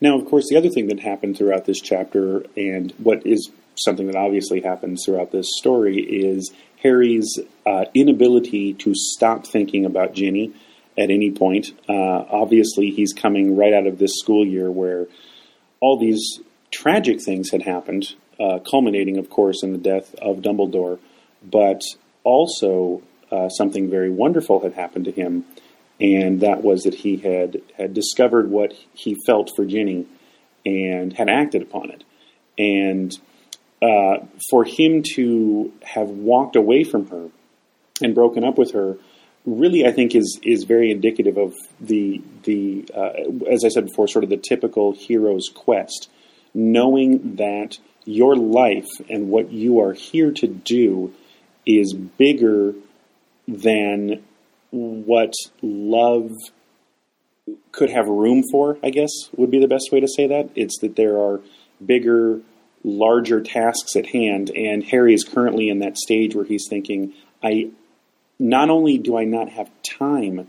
Now, 0.00 0.18
of 0.18 0.26
course, 0.26 0.48
the 0.48 0.56
other 0.56 0.70
thing 0.70 0.88
that 0.88 1.00
happened 1.00 1.36
throughout 1.36 1.64
this 1.66 1.80
chapter, 1.80 2.44
and 2.56 2.92
what 2.98 3.26
is 3.26 3.50
something 3.74 4.06
that 4.06 4.16
obviously 4.16 4.62
happens 4.62 5.02
throughout 5.04 5.32
this 5.32 5.48
story, 5.58 5.98
is 5.98 6.50
Harry's 6.82 7.38
uh, 7.66 7.84
inability 7.92 8.72
to 8.74 8.94
stop 8.94 9.46
thinking 9.46 9.84
about 9.84 10.14
Ginny 10.14 10.52
at 10.96 11.10
any 11.10 11.30
point. 11.30 11.72
Uh, 11.88 12.24
obviously, 12.30 12.90
he's 12.90 13.12
coming 13.12 13.56
right 13.56 13.74
out 13.74 13.86
of 13.86 13.98
this 13.98 14.12
school 14.18 14.46
year 14.46 14.70
where 14.70 15.06
all 15.80 15.98
these 15.98 16.40
tragic 16.70 17.22
things 17.22 17.50
had 17.50 17.62
happened, 17.62 18.14
uh, 18.40 18.58
culminating, 18.70 19.18
of 19.18 19.30
course, 19.30 19.62
in 19.62 19.72
the 19.72 19.78
death 19.78 20.14
of 20.20 20.38
Dumbledore, 20.38 20.98
but 21.42 21.82
also 22.24 23.02
uh, 23.30 23.48
something 23.48 23.90
very 23.90 24.10
wonderful 24.10 24.60
had 24.60 24.74
happened 24.74 25.04
to 25.06 25.12
him, 25.12 25.44
and 26.00 26.40
that 26.40 26.62
was 26.62 26.82
that 26.82 26.94
he 26.94 27.16
had, 27.16 27.62
had 27.76 27.94
discovered 27.94 28.50
what 28.50 28.72
he 28.92 29.16
felt 29.26 29.50
for 29.56 29.64
Ginny 29.64 30.06
and 30.64 31.12
had 31.12 31.28
acted 31.28 31.62
upon 31.62 31.90
it. 31.90 32.04
And 32.58 33.16
uh, 33.82 34.26
for 34.50 34.64
him 34.64 35.02
to 35.14 35.72
have 35.82 36.08
walked 36.08 36.56
away 36.56 36.84
from 36.84 37.08
her 37.08 37.28
and 38.02 38.14
broken 38.14 38.44
up 38.44 38.58
with 38.58 38.72
her 38.72 38.96
really 39.46 39.86
I 39.86 39.92
think 39.92 40.14
is 40.14 40.40
is 40.42 40.64
very 40.64 40.90
indicative 40.90 41.38
of 41.38 41.54
the 41.80 42.20
the 42.42 42.84
uh, 42.94 43.50
as 43.50 43.64
I 43.64 43.68
said 43.68 43.86
before 43.86 44.08
sort 44.08 44.24
of 44.24 44.30
the 44.30 44.36
typical 44.36 44.92
hero's 44.92 45.48
quest 45.54 46.10
knowing 46.56 47.36
that 47.36 47.78
your 48.06 48.34
life 48.34 48.88
and 49.10 49.28
what 49.28 49.52
you 49.52 49.78
are 49.78 49.92
here 49.92 50.30
to 50.32 50.46
do 50.46 51.12
is 51.66 51.92
bigger 51.92 52.72
than 53.46 54.24
what 54.70 55.34
love 55.60 56.30
could 57.72 57.90
have 57.90 58.06
room 58.08 58.42
for, 58.50 58.78
I 58.82 58.90
guess 58.90 59.10
would 59.36 59.50
be 59.50 59.60
the 59.60 59.68
best 59.68 59.90
way 59.92 60.00
to 60.00 60.08
say 60.08 60.26
that. 60.28 60.48
It's 60.54 60.78
that 60.80 60.96
there 60.96 61.18
are 61.18 61.40
bigger, 61.84 62.40
larger 62.82 63.42
tasks 63.42 63.94
at 63.94 64.06
hand, 64.06 64.50
and 64.50 64.82
Harry 64.84 65.12
is 65.12 65.24
currently 65.24 65.68
in 65.68 65.80
that 65.80 65.98
stage 65.98 66.34
where 66.34 66.44
he's 66.44 66.66
thinking, 66.68 67.12
I 67.42 67.70
not 68.38 68.70
only 68.70 68.96
do 68.96 69.18
I 69.18 69.24
not 69.24 69.50
have 69.50 69.70
time 69.82 70.48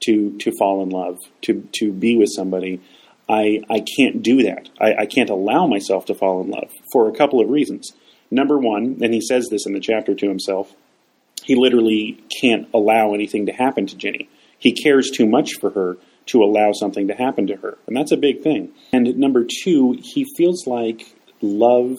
to 0.00 0.36
to 0.38 0.52
fall 0.58 0.82
in 0.82 0.90
love, 0.90 1.18
to 1.42 1.66
to 1.78 1.92
be 1.92 2.16
with 2.16 2.28
somebody, 2.34 2.82
I 3.28 3.62
I 3.68 3.84
can't 3.98 4.22
do 4.22 4.42
that. 4.44 4.68
I, 4.80 5.02
I 5.02 5.06
can't 5.06 5.30
allow 5.30 5.66
myself 5.66 6.06
to 6.06 6.14
fall 6.14 6.42
in 6.42 6.50
love 6.50 6.70
for 6.92 7.08
a 7.08 7.16
couple 7.16 7.40
of 7.40 7.48
reasons. 7.48 7.92
Number 8.30 8.58
one, 8.58 8.98
and 9.02 9.14
he 9.14 9.20
says 9.20 9.48
this 9.50 9.66
in 9.66 9.72
the 9.72 9.80
chapter 9.80 10.14
to 10.14 10.28
himself, 10.28 10.72
he 11.42 11.54
literally 11.54 12.22
can't 12.40 12.68
allow 12.74 13.14
anything 13.14 13.46
to 13.46 13.52
happen 13.52 13.86
to 13.86 13.96
Ginny. 13.96 14.28
He 14.58 14.72
cares 14.72 15.10
too 15.10 15.26
much 15.26 15.54
for 15.60 15.70
her 15.70 15.96
to 16.26 16.42
allow 16.42 16.72
something 16.72 17.06
to 17.08 17.14
happen 17.14 17.46
to 17.46 17.56
her. 17.56 17.78
And 17.86 17.96
that's 17.96 18.10
a 18.10 18.16
big 18.16 18.42
thing. 18.42 18.72
And 18.92 19.16
number 19.16 19.44
two, 19.44 19.96
he 20.02 20.26
feels 20.36 20.66
like 20.66 21.14
love 21.40 21.96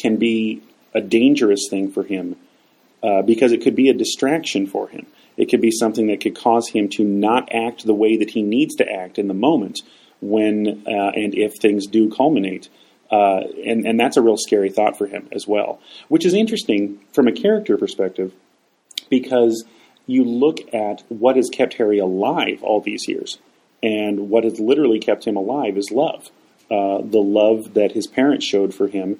can 0.00 0.16
be 0.16 0.62
a 0.94 1.00
dangerous 1.00 1.68
thing 1.70 1.90
for 1.90 2.02
him 2.02 2.36
uh, 3.02 3.22
because 3.22 3.52
it 3.52 3.62
could 3.62 3.76
be 3.76 3.88
a 3.88 3.94
distraction 3.94 4.66
for 4.66 4.88
him. 4.88 5.06
It 5.36 5.50
could 5.50 5.60
be 5.60 5.70
something 5.70 6.08
that 6.08 6.20
could 6.20 6.36
cause 6.36 6.68
him 6.68 6.88
to 6.90 7.04
not 7.04 7.50
act 7.54 7.84
the 7.84 7.94
way 7.94 8.16
that 8.18 8.30
he 8.30 8.42
needs 8.42 8.74
to 8.76 8.90
act 8.90 9.18
in 9.18 9.28
the 9.28 9.34
moment 9.34 9.80
when 10.20 10.84
uh, 10.86 11.10
and 11.14 11.34
if 11.34 11.54
things 11.60 11.86
do 11.86 12.10
culminate. 12.10 12.68
Uh, 13.10 13.42
and, 13.64 13.86
and 13.86 14.00
that's 14.00 14.16
a 14.16 14.22
real 14.22 14.36
scary 14.36 14.68
thought 14.68 14.98
for 14.98 15.06
him 15.06 15.28
as 15.30 15.46
well, 15.46 15.80
which 16.08 16.26
is 16.26 16.34
interesting 16.34 16.98
from 17.12 17.28
a 17.28 17.32
character 17.32 17.76
perspective 17.78 18.32
because 19.08 19.64
you 20.06 20.24
look 20.24 20.58
at 20.74 21.02
what 21.08 21.36
has 21.36 21.48
kept 21.48 21.74
Harry 21.74 21.98
alive 21.98 22.62
all 22.62 22.80
these 22.80 23.06
years, 23.08 23.38
and 23.82 24.28
what 24.30 24.44
has 24.44 24.58
literally 24.58 24.98
kept 24.98 25.26
him 25.26 25.36
alive 25.36 25.76
is 25.76 25.90
love. 25.90 26.30
Uh, 26.70 26.98
the 27.02 27.22
love 27.22 27.74
that 27.74 27.92
his 27.92 28.06
parents 28.06 28.44
showed 28.44 28.74
for 28.74 28.88
him 28.88 29.18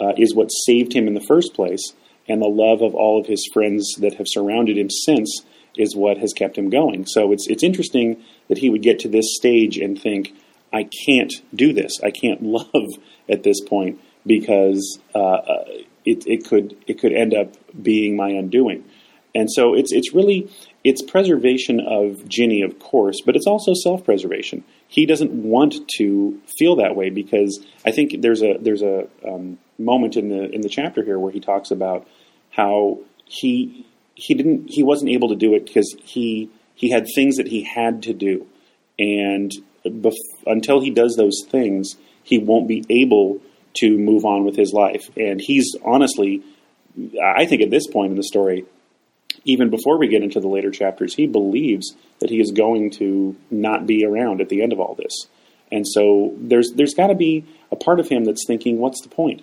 uh, 0.00 0.12
is 0.16 0.34
what 0.34 0.48
saved 0.48 0.92
him 0.94 1.06
in 1.06 1.14
the 1.14 1.24
first 1.28 1.54
place, 1.54 1.92
and 2.28 2.42
the 2.42 2.48
love 2.48 2.82
of 2.82 2.94
all 2.94 3.20
of 3.20 3.26
his 3.26 3.48
friends 3.52 3.94
that 3.98 4.14
have 4.14 4.26
surrounded 4.28 4.76
him 4.76 4.90
since 4.90 5.44
is 5.78 5.96
what 5.96 6.18
has 6.18 6.32
kept 6.32 6.58
him 6.58 6.68
going. 6.70 7.06
So 7.06 7.32
it's 7.32 7.46
it's 7.48 7.62
interesting 7.62 8.22
that 8.48 8.58
he 8.58 8.68
would 8.68 8.82
get 8.82 8.98
to 9.00 9.08
this 9.08 9.36
stage 9.36 9.78
and 9.78 10.00
think, 10.00 10.34
I 10.72 10.88
can't 11.06 11.32
do 11.54 11.72
this. 11.72 12.00
I 12.02 12.10
can't 12.10 12.42
love 12.74 12.90
at 13.28 13.42
this 13.42 13.60
point 13.60 14.00
because 14.26 14.98
uh, 15.14 15.38
it, 16.04 16.24
it 16.26 16.46
could 16.46 16.76
it 16.86 16.98
could 16.98 17.12
end 17.12 17.34
up 17.34 17.54
being 17.80 18.16
my 18.16 18.30
undoing. 18.30 18.84
And 19.34 19.50
so 19.50 19.74
it's 19.74 19.92
it's 19.92 20.14
really 20.14 20.50
it's 20.84 21.02
preservation 21.02 21.80
of 21.80 22.28
Ginny, 22.28 22.62
of 22.62 22.78
course, 22.78 23.20
but 23.24 23.36
it's 23.36 23.46
also 23.46 23.72
self 23.74 24.04
preservation. 24.04 24.64
He 24.88 25.06
doesn't 25.06 25.32
want 25.32 25.76
to 25.98 26.40
feel 26.58 26.76
that 26.76 26.96
way 26.96 27.10
because 27.10 27.64
I 27.84 27.92
think 27.92 28.20
there's 28.22 28.42
a 28.42 28.56
there's 28.58 28.82
a 28.82 29.06
um, 29.26 29.58
moment 29.78 30.16
in 30.16 30.28
the 30.28 30.50
in 30.50 30.62
the 30.62 30.68
chapter 30.68 31.04
here 31.04 31.18
where 31.18 31.32
he 31.32 31.40
talks 31.40 31.70
about 31.70 32.06
how 32.50 32.98
he 33.26 33.86
he 34.18 34.34
didn't 34.34 34.68
he 34.68 34.82
wasn't 34.82 35.10
able 35.10 35.28
to 35.28 35.36
do 35.36 35.54
it 35.54 35.64
because 35.64 35.94
he 36.02 36.50
he 36.74 36.90
had 36.90 37.06
things 37.14 37.36
that 37.36 37.46
he 37.46 37.62
had 37.62 38.02
to 38.02 38.12
do, 38.12 38.46
and 38.98 39.52
bef- 39.86 40.12
until 40.44 40.80
he 40.80 40.90
does 40.90 41.14
those 41.16 41.44
things, 41.48 41.96
he 42.24 42.38
won't 42.38 42.66
be 42.66 42.84
able 42.90 43.40
to 43.74 43.96
move 43.96 44.24
on 44.24 44.44
with 44.44 44.56
his 44.56 44.72
life. 44.72 45.08
And 45.16 45.40
he's 45.40 45.76
honestly, 45.84 46.42
I 47.22 47.46
think 47.46 47.62
at 47.62 47.70
this 47.70 47.86
point 47.86 48.10
in 48.10 48.16
the 48.16 48.24
story, 48.24 48.64
even 49.44 49.70
before 49.70 49.98
we 49.98 50.08
get 50.08 50.24
into 50.24 50.40
the 50.40 50.48
later 50.48 50.72
chapters, 50.72 51.14
he 51.14 51.28
believes 51.28 51.94
that 52.18 52.30
he 52.30 52.40
is 52.40 52.50
going 52.50 52.90
to 52.92 53.36
not 53.52 53.86
be 53.86 54.04
around 54.04 54.40
at 54.40 54.48
the 54.48 54.62
end 54.62 54.72
of 54.72 54.80
all 54.80 54.94
this. 54.94 55.14
And 55.70 55.86
so 55.86 56.34
there's 56.38 56.72
there's 56.72 56.94
got 56.94 57.06
to 57.06 57.14
be 57.14 57.44
a 57.70 57.76
part 57.76 58.00
of 58.00 58.08
him 58.08 58.24
that's 58.24 58.44
thinking, 58.46 58.78
what's 58.78 59.00
the 59.02 59.08
point? 59.08 59.42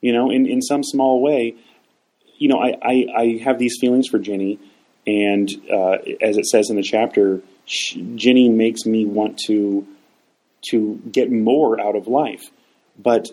You 0.00 0.12
know, 0.12 0.30
in, 0.30 0.46
in 0.46 0.62
some 0.62 0.82
small 0.82 1.22
way, 1.22 1.54
you 2.40 2.48
know, 2.48 2.58
I, 2.58 2.74
I, 2.82 3.06
I 3.16 3.40
have 3.44 3.58
these 3.58 3.76
feelings 3.80 4.08
for 4.08 4.18
Ginny, 4.18 4.58
and 5.06 5.48
uh, 5.72 5.98
as 6.20 6.38
it 6.38 6.46
says 6.46 6.70
in 6.70 6.76
the 6.76 6.82
chapter, 6.82 7.42
sh- 7.66 7.98
Ginny 8.16 8.48
makes 8.48 8.84
me 8.86 9.04
want 9.04 9.38
to 9.46 9.86
to 10.70 11.00
get 11.10 11.30
more 11.30 11.80
out 11.80 11.96
of 11.96 12.06
life. 12.06 12.42
But 12.98 13.28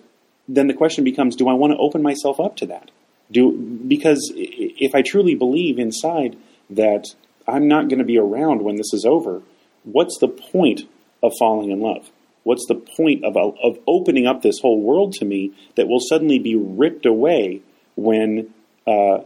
then 0.47 0.67
the 0.67 0.73
question 0.73 1.03
becomes, 1.03 1.35
do 1.35 1.49
I 1.49 1.53
want 1.53 1.71
to 1.71 1.77
open 1.77 2.01
myself 2.01 2.39
up 2.39 2.55
to 2.57 2.67
that? 2.67 2.91
Do 3.31 3.51
because 3.51 4.31
if 4.35 4.93
I 4.93 5.01
truly 5.01 5.35
believe 5.35 5.79
inside 5.79 6.37
that 6.69 7.05
I'm 7.47 7.67
not 7.67 7.89
going 7.89 7.99
to 7.99 8.05
be 8.05 8.17
around 8.17 8.61
when 8.61 8.75
this 8.75 8.93
is 8.93 9.05
over, 9.05 9.41
what's 9.83 10.17
the 10.19 10.27
point 10.27 10.81
of 11.23 11.31
falling 11.39 11.71
in 11.71 11.79
love? 11.79 12.11
What's 12.43 12.65
the 12.67 12.75
point 12.75 13.23
of 13.23 13.37
of 13.37 13.79
opening 13.87 14.27
up 14.27 14.41
this 14.41 14.59
whole 14.59 14.81
world 14.81 15.13
to 15.13 15.25
me 15.25 15.53
that 15.75 15.87
will 15.87 15.99
suddenly 15.99 16.39
be 16.39 16.55
ripped 16.55 17.05
away 17.05 17.61
when 17.95 18.53
uh, 18.87 19.19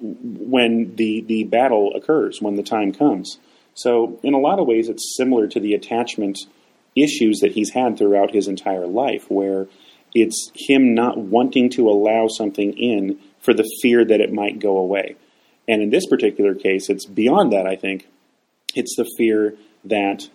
when 0.00 0.94
the 0.96 1.22
the 1.22 1.44
battle 1.44 1.92
occurs, 1.94 2.40
when 2.40 2.54
the 2.54 2.62
time 2.62 2.92
comes? 2.92 3.38
So, 3.74 4.18
in 4.22 4.34
a 4.34 4.38
lot 4.38 4.58
of 4.58 4.66
ways, 4.66 4.88
it's 4.88 5.16
similar 5.16 5.46
to 5.48 5.60
the 5.60 5.74
attachment 5.74 6.38
issues 6.96 7.40
that 7.40 7.52
he's 7.52 7.70
had 7.70 7.98
throughout 7.98 8.32
his 8.32 8.48
entire 8.48 8.86
life, 8.86 9.30
where 9.30 9.66
it's 10.14 10.50
him 10.54 10.94
not 10.94 11.18
wanting 11.18 11.70
to 11.70 11.88
allow 11.88 12.28
something 12.28 12.72
in 12.72 13.18
for 13.40 13.54
the 13.54 13.68
fear 13.82 14.04
that 14.04 14.20
it 14.20 14.32
might 14.32 14.58
go 14.58 14.78
away. 14.78 15.16
And 15.68 15.82
in 15.82 15.90
this 15.90 16.06
particular 16.06 16.54
case, 16.54 16.88
it's 16.88 17.04
beyond 17.04 17.52
that, 17.52 17.66
I 17.66 17.76
think. 17.76 18.08
It's 18.74 18.96
the 18.96 19.08
fear 19.16 19.54
that 19.84 20.28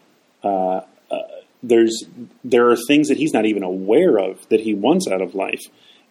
uh, 0.44 0.82
uh, 1.12 1.18
there's 1.62 2.06
there 2.44 2.70
are 2.70 2.78
things 2.88 3.08
that 3.08 3.18
he's 3.18 3.34
not 3.34 3.46
even 3.46 3.64
aware 3.64 4.18
of 4.18 4.48
that 4.50 4.62
he 4.62 4.74
wants 4.74 5.08
out 5.08 5.22
of 5.22 5.36
life. 5.36 5.62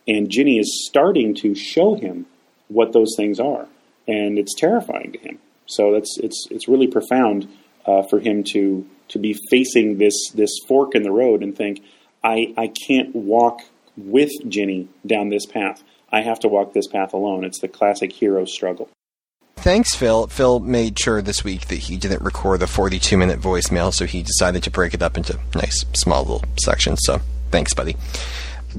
And 0.08 0.30
Ginny 0.30 0.58
is 0.58 0.86
starting 0.88 1.34
to 1.36 1.54
show 1.54 1.94
him 1.94 2.26
what 2.72 2.92
those 2.92 3.14
things 3.16 3.40
are. 3.40 3.66
And 4.08 4.38
it's 4.38 4.54
terrifying 4.54 5.12
to 5.12 5.18
him. 5.18 5.38
So 5.66 5.92
that's 5.92 6.18
it's 6.18 6.46
it's 6.50 6.68
really 6.68 6.86
profound 6.86 7.48
uh, 7.86 8.02
for 8.02 8.20
him 8.20 8.44
to 8.52 8.86
to 9.08 9.18
be 9.18 9.38
facing 9.50 9.98
this 9.98 10.30
this 10.34 10.50
fork 10.66 10.94
in 10.94 11.02
the 11.02 11.10
road 11.10 11.42
and 11.42 11.56
think, 11.56 11.82
I 12.24 12.52
I 12.56 12.68
can't 12.86 13.14
walk 13.14 13.60
with 13.96 14.30
Ginny 14.48 14.88
down 15.06 15.28
this 15.28 15.46
path. 15.46 15.82
I 16.10 16.22
have 16.22 16.40
to 16.40 16.48
walk 16.48 16.74
this 16.74 16.86
path 16.86 17.12
alone. 17.12 17.44
It's 17.44 17.60
the 17.60 17.68
classic 17.68 18.12
hero 18.12 18.44
struggle. 18.44 18.88
Thanks, 19.56 19.94
Phil. 19.94 20.26
Phil 20.26 20.60
made 20.60 20.98
sure 20.98 21.22
this 21.22 21.44
week 21.44 21.68
that 21.68 21.76
he 21.76 21.96
didn't 21.96 22.22
record 22.22 22.60
the 22.60 22.66
42 22.66 23.16
minute 23.16 23.40
voicemail, 23.40 23.94
so 23.94 24.06
he 24.06 24.22
decided 24.22 24.62
to 24.64 24.70
break 24.70 24.92
it 24.92 25.02
up 25.02 25.16
into 25.16 25.38
nice, 25.54 25.84
small 25.94 26.22
little 26.22 26.44
sections. 26.60 26.98
So 27.02 27.20
thanks, 27.50 27.72
buddy. 27.72 27.96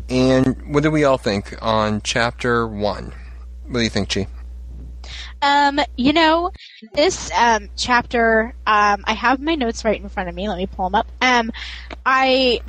And 0.10 0.74
what 0.74 0.84
do 0.84 0.92
we 0.92 1.04
all 1.04 1.18
think 1.18 1.56
on 1.62 2.02
chapter 2.02 2.68
one? 2.68 3.14
What 3.74 3.80
do 3.80 3.86
you 3.86 3.90
think, 3.90 4.10
Chi? 4.10 4.28
Um, 5.42 5.80
you 5.98 6.14
know, 6.14 6.52
this 6.94 7.32
um, 7.32 7.70
chapter, 7.76 8.54
um, 8.68 9.04
I 9.06 9.14
have 9.14 9.40
my 9.40 9.56
notes 9.56 9.84
right 9.84 10.00
in 10.00 10.10
front 10.10 10.30
of 10.30 10.36
me. 10.36 10.48
Let 10.48 10.60
me 10.60 10.68
pull 10.68 10.86
them 10.86 10.96
up. 10.96 11.12
Um, 11.22 11.52
I, 12.06 12.62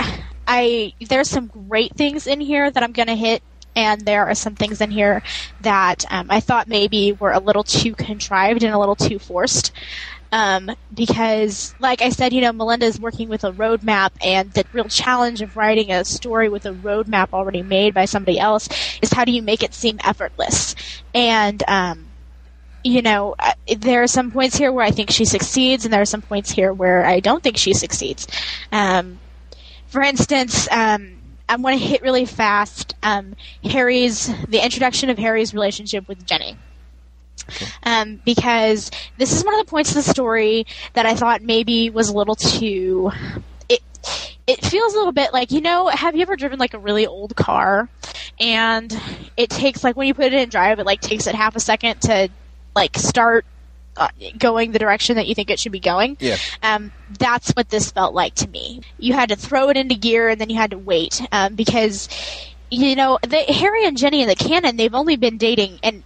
I, 0.47 0.95
there's 1.07 1.29
some 1.29 1.47
great 1.49 1.95
things 1.95 2.27
in 2.27 2.41
here 2.41 2.71
that 2.71 2.83
I'm 2.83 2.93
going 2.93 3.09
to 3.09 3.17
hit, 3.17 3.43
and 3.77 4.01
there 4.01 4.27
are 4.27 4.35
some 4.35 4.55
things 4.55 4.81
in 4.81 4.91
here 4.91 5.23
that 5.61 6.07
um, 6.11 6.29
I 6.31 6.41
thought 6.41 6.69
maybe 6.69 7.13
were 7.13 7.33
a 7.33 7.39
little 7.39 7.65
too 7.65 7.95
contrived 7.95 8.63
and 8.63 8.73
a 8.73 8.79
little 8.79 8.97
too 8.97 9.19
forced. 9.19 9.73
Um, 10.35 10.69
because, 10.93 11.77
like 11.79 12.03
I 12.03 12.09
said, 12.09 12.33
you 12.33 12.41
know, 12.41 12.53
Melinda 12.53 12.87
is 12.87 12.99
working 12.99 13.29
with 13.29 13.45
a 13.45 13.53
roadmap, 13.53 14.11
and 14.21 14.53
the 14.53 14.65
real 14.73 14.89
challenge 14.89 15.43
of 15.43 15.57
writing 15.57 15.93
a 15.93 16.05
story 16.05 16.49
with 16.49 16.67
a 16.67 16.73
roadmap 16.75 17.29
already 17.33 17.63
made 17.63 17.95
by 17.95 18.07
somebody 18.07 18.41
else 18.41 18.69
is 19.01 19.13
how 19.13 19.25
do 19.25 19.31
you 19.31 19.43
make 19.43 19.63
it 19.63 19.75
seem 19.75 19.99
effortless? 20.03 20.75
And, 21.15 21.63
um, 21.69 22.15
you 22.83 23.01
know, 23.03 23.37
there 23.79 24.03
are 24.03 24.09
some 24.09 24.33
points 24.33 24.57
here 24.57 24.73
where 24.73 24.85
I 24.85 24.91
think 24.91 25.11
she 25.11 25.25
succeeds, 25.25 25.85
and 25.85 25.95
there 25.95 26.03
are 26.03 26.07
some 26.07 26.23
points 26.23 26.51
here 26.51 26.73
where 26.75 27.07
I 27.07 27.21
don't 27.21 27.43
think 27.43 27.57
she 27.57 27.73
succeeds. 27.73 28.27
Um, 28.73 29.21
for 29.87 30.03
instance, 30.03 30.69
um, 30.73 31.21
I 31.49 31.57
want 31.57 31.79
to 31.79 31.85
hit 31.87 32.03
really 32.03 32.27
fast 32.27 32.95
um, 33.03 33.35
Harry's 33.63 34.27
the 34.49 34.65
introduction 34.65 35.11
of 35.11 35.19
Harry's 35.19 35.55
relationship 35.55 36.09
with 36.09 36.27
Ginny. 36.27 36.59
Um, 37.83 38.21
because 38.25 38.91
this 39.19 39.33
is 39.33 39.45
one 39.45 39.55
of 39.55 39.65
the 39.65 39.71
points 39.71 39.91
of 39.91 39.97
the 39.97 40.03
story 40.03 40.67
that 40.95 41.05
I 41.05 41.15
thought 41.15 41.43
maybe 41.43 41.91
was 41.91 42.09
a 42.09 42.17
little 42.17 42.35
too. 42.35 43.11
It 43.69 43.83
it 44.47 44.65
feels 44.65 44.95
a 44.95 44.97
little 44.97 45.13
bit 45.13 45.33
like 45.33 45.51
you 45.51 45.61
know. 45.61 45.89
Have 45.89 46.17
you 46.17 46.23
ever 46.23 46.37
driven 46.37 46.59
like 46.59 46.75
a 46.75 46.79
really 46.79 47.07
old 47.07 47.37
car, 47.37 47.89
and 48.41 48.99
it 49.37 49.51
takes 49.51 49.85
like 49.85 49.97
when 49.97 50.07
you 50.07 50.15
put 50.15 50.27
it 50.27 50.35
in 50.35 50.49
drive, 50.49 50.79
it 50.79 50.87
like 50.87 51.01
takes 51.01 51.27
it 51.27 51.35
half 51.35 51.55
a 51.55 51.61
second 51.61 52.01
to 52.03 52.31
like 52.75 52.97
start 52.97 53.45
uh, 53.97 54.09
going 54.39 54.73
the 54.73 54.79
direction 54.79 55.17
that 55.17 55.27
you 55.27 55.35
think 55.35 55.51
it 55.51 55.59
should 55.59 55.73
be 55.73 55.81
going. 55.81 56.17
Yeah. 56.21 56.37
Um, 56.63 56.93
that's 57.19 57.51
what 57.53 57.69
this 57.69 57.91
felt 57.91 58.15
like 58.15 58.35
to 58.37 58.49
me. 58.49 58.83
You 58.99 59.13
had 59.13 59.29
to 59.29 59.37
throw 59.37 59.69
it 59.69 59.77
into 59.77 59.95
gear 59.95 60.29
and 60.29 60.41
then 60.41 60.51
you 60.51 60.57
had 60.57 60.71
to 60.73 60.79
wait 60.79 61.23
um, 61.33 61.55
because 61.55 62.09
you 62.71 62.97
know 62.97 63.19
the, 63.23 63.39
Harry 63.53 63.87
and 63.87 63.97
Ginny 63.97 64.23
in 64.23 64.29
the 64.29 64.35
canon 64.35 64.77
they've 64.77 64.95
only 64.95 65.17
been 65.17 65.39
dating 65.39 65.79
and 65.83 66.03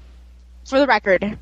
for 0.69 0.79
the 0.79 0.87
record. 0.87 1.39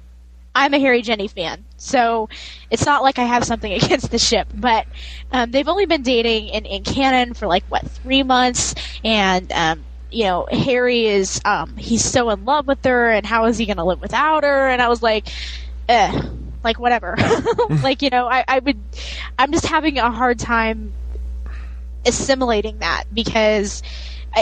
I'm 0.54 0.72
a 0.72 0.78
Harry 0.78 1.02
Ginny 1.02 1.28
fan, 1.28 1.64
so 1.76 2.30
it's 2.70 2.86
not 2.86 3.02
like 3.02 3.18
I 3.18 3.24
have 3.24 3.44
something 3.44 3.72
against 3.82 4.10
the 4.10 4.18
ship, 4.18 4.48
but 4.54 4.86
um, 5.30 5.50
they've 5.50 5.68
only 5.68 5.86
been 5.86 6.02
dating 6.02 6.48
in, 6.48 6.64
in 6.64 6.82
canon 6.82 7.34
for 7.34 7.46
like 7.46 7.64
what 7.68 7.86
three 7.90 8.22
months, 8.22 8.74
and 9.04 9.52
um, 9.52 9.84
you 10.10 10.24
know, 10.24 10.46
Harry 10.50 11.06
is 11.06 11.40
um 11.44 11.76
he's 11.76 12.04
so 12.04 12.30
in 12.30 12.44
love 12.44 12.66
with 12.66 12.82
her 12.84 13.10
and 13.10 13.26
how 13.26 13.44
is 13.46 13.58
he 13.58 13.66
gonna 13.66 13.84
live 13.84 14.00
without 14.00 14.44
her? 14.44 14.68
And 14.68 14.80
I 14.80 14.88
was 14.88 15.02
like, 15.02 15.28
eh, 15.88 16.22
like 16.64 16.78
whatever. 16.78 17.16
like, 17.82 18.02
you 18.02 18.10
know, 18.10 18.26
I, 18.26 18.44
I 18.48 18.58
would 18.60 18.78
I'm 19.38 19.52
just 19.52 19.66
having 19.66 19.98
a 19.98 20.10
hard 20.10 20.38
time 20.38 20.92
assimilating 22.06 22.78
that 22.78 23.04
because 23.12 23.82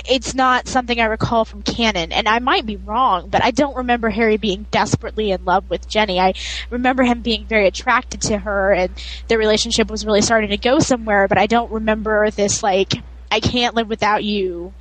it's 0.08 0.34
not 0.34 0.68
something 0.68 1.00
I 1.00 1.04
recall 1.04 1.44
from 1.44 1.62
canon, 1.62 2.12
and 2.12 2.28
I 2.28 2.38
might 2.38 2.66
be 2.66 2.76
wrong, 2.76 3.28
but 3.28 3.44
I 3.44 3.50
don't 3.50 3.76
remember 3.76 4.10
Harry 4.10 4.36
being 4.36 4.66
desperately 4.70 5.30
in 5.30 5.44
love 5.44 5.70
with 5.70 5.88
Ginny. 5.88 6.18
I 6.20 6.34
remember 6.70 7.02
him 7.02 7.22
being 7.22 7.46
very 7.46 7.66
attracted 7.66 8.20
to 8.22 8.38
her, 8.38 8.72
and 8.72 8.92
their 9.28 9.38
relationship 9.38 9.90
was 9.90 10.04
really 10.04 10.22
starting 10.22 10.50
to 10.50 10.56
go 10.56 10.78
somewhere, 10.78 11.28
but 11.28 11.38
I 11.38 11.46
don't 11.46 11.70
remember 11.70 12.30
this, 12.30 12.62
like, 12.62 12.94
I 13.30 13.40
can't 13.40 13.74
live 13.74 13.88
without 13.88 14.24
you 14.24 14.72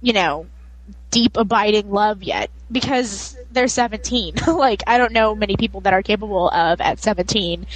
you 0.00 0.12
know, 0.12 0.46
deep 1.10 1.36
abiding 1.36 1.90
love 1.90 2.22
yet 2.22 2.50
because 2.70 3.36
they're 3.50 3.68
17. 3.68 4.34
like 4.46 4.82
I 4.86 4.98
don't 4.98 5.12
know 5.12 5.34
many 5.34 5.56
people 5.56 5.80
that 5.82 5.92
are 5.92 6.02
capable 6.02 6.48
of 6.50 6.80
at 6.80 7.00
17 7.00 7.66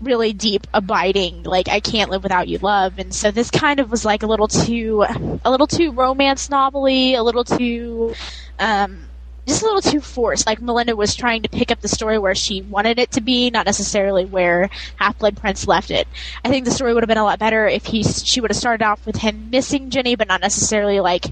really 0.00 0.32
deep 0.32 0.66
abiding 0.74 1.42
like 1.42 1.68
I 1.68 1.80
can't 1.80 2.10
live 2.10 2.22
without 2.22 2.48
you 2.48 2.58
love 2.58 2.98
and 2.98 3.14
so 3.14 3.30
this 3.30 3.50
kind 3.50 3.80
of 3.80 3.90
was 3.90 4.04
like 4.04 4.22
a 4.22 4.26
little 4.26 4.48
too 4.48 5.04
a 5.44 5.50
little 5.50 5.66
too 5.66 5.92
romance 5.92 6.50
novelly, 6.50 7.14
a 7.14 7.22
little 7.22 7.44
too 7.44 8.14
um 8.58 9.06
just 9.46 9.62
a 9.62 9.64
little 9.64 9.80
too 9.80 10.00
forced. 10.00 10.46
Like 10.46 10.60
Melinda 10.60 10.96
was 10.96 11.14
trying 11.14 11.42
to 11.42 11.48
pick 11.48 11.70
up 11.70 11.80
the 11.80 11.88
story 11.88 12.18
where 12.18 12.34
she 12.34 12.62
wanted 12.62 12.98
it 12.98 13.12
to 13.12 13.20
be, 13.20 13.48
not 13.50 13.64
necessarily 13.64 14.24
where 14.24 14.68
Half 14.96 15.18
Blood 15.18 15.36
Prince 15.36 15.68
left 15.68 15.90
it. 15.90 16.08
I 16.44 16.48
think 16.48 16.64
the 16.64 16.72
story 16.72 16.92
would 16.92 17.04
have 17.04 17.08
been 17.08 17.16
a 17.16 17.24
lot 17.24 17.38
better 17.38 17.66
if 17.66 17.86
he 17.86 18.02
she 18.02 18.40
would 18.40 18.50
have 18.50 18.58
started 18.58 18.84
off 18.84 19.06
with 19.06 19.16
him 19.16 19.50
missing 19.50 19.90
Ginny, 19.90 20.16
but 20.16 20.28
not 20.28 20.40
necessarily 20.40 21.00
like 21.00 21.26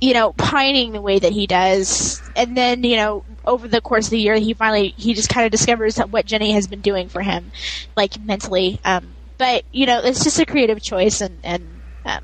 you 0.00 0.14
know 0.14 0.32
pining 0.32 0.92
the 0.92 1.00
way 1.02 1.18
that 1.18 1.32
he 1.32 1.46
does. 1.46 2.30
And 2.36 2.56
then 2.56 2.84
you 2.84 2.96
know 2.96 3.24
over 3.44 3.68
the 3.68 3.80
course 3.80 4.06
of 4.06 4.10
the 4.10 4.18
year, 4.20 4.36
he 4.36 4.54
finally 4.54 4.94
he 4.96 5.14
just 5.14 5.28
kind 5.28 5.44
of 5.46 5.52
discovers 5.52 5.98
what 5.98 6.26
Ginny 6.26 6.52
has 6.52 6.66
been 6.66 6.80
doing 6.80 7.08
for 7.08 7.22
him, 7.22 7.52
like 7.96 8.18
mentally. 8.20 8.80
Um, 8.84 9.16
but 9.38 9.64
you 9.72 9.86
know, 9.86 10.00
it's 10.02 10.24
just 10.24 10.40
a 10.40 10.46
creative 10.46 10.82
choice, 10.82 11.20
and 11.20 11.40
and 11.44 11.82
um, 12.04 12.20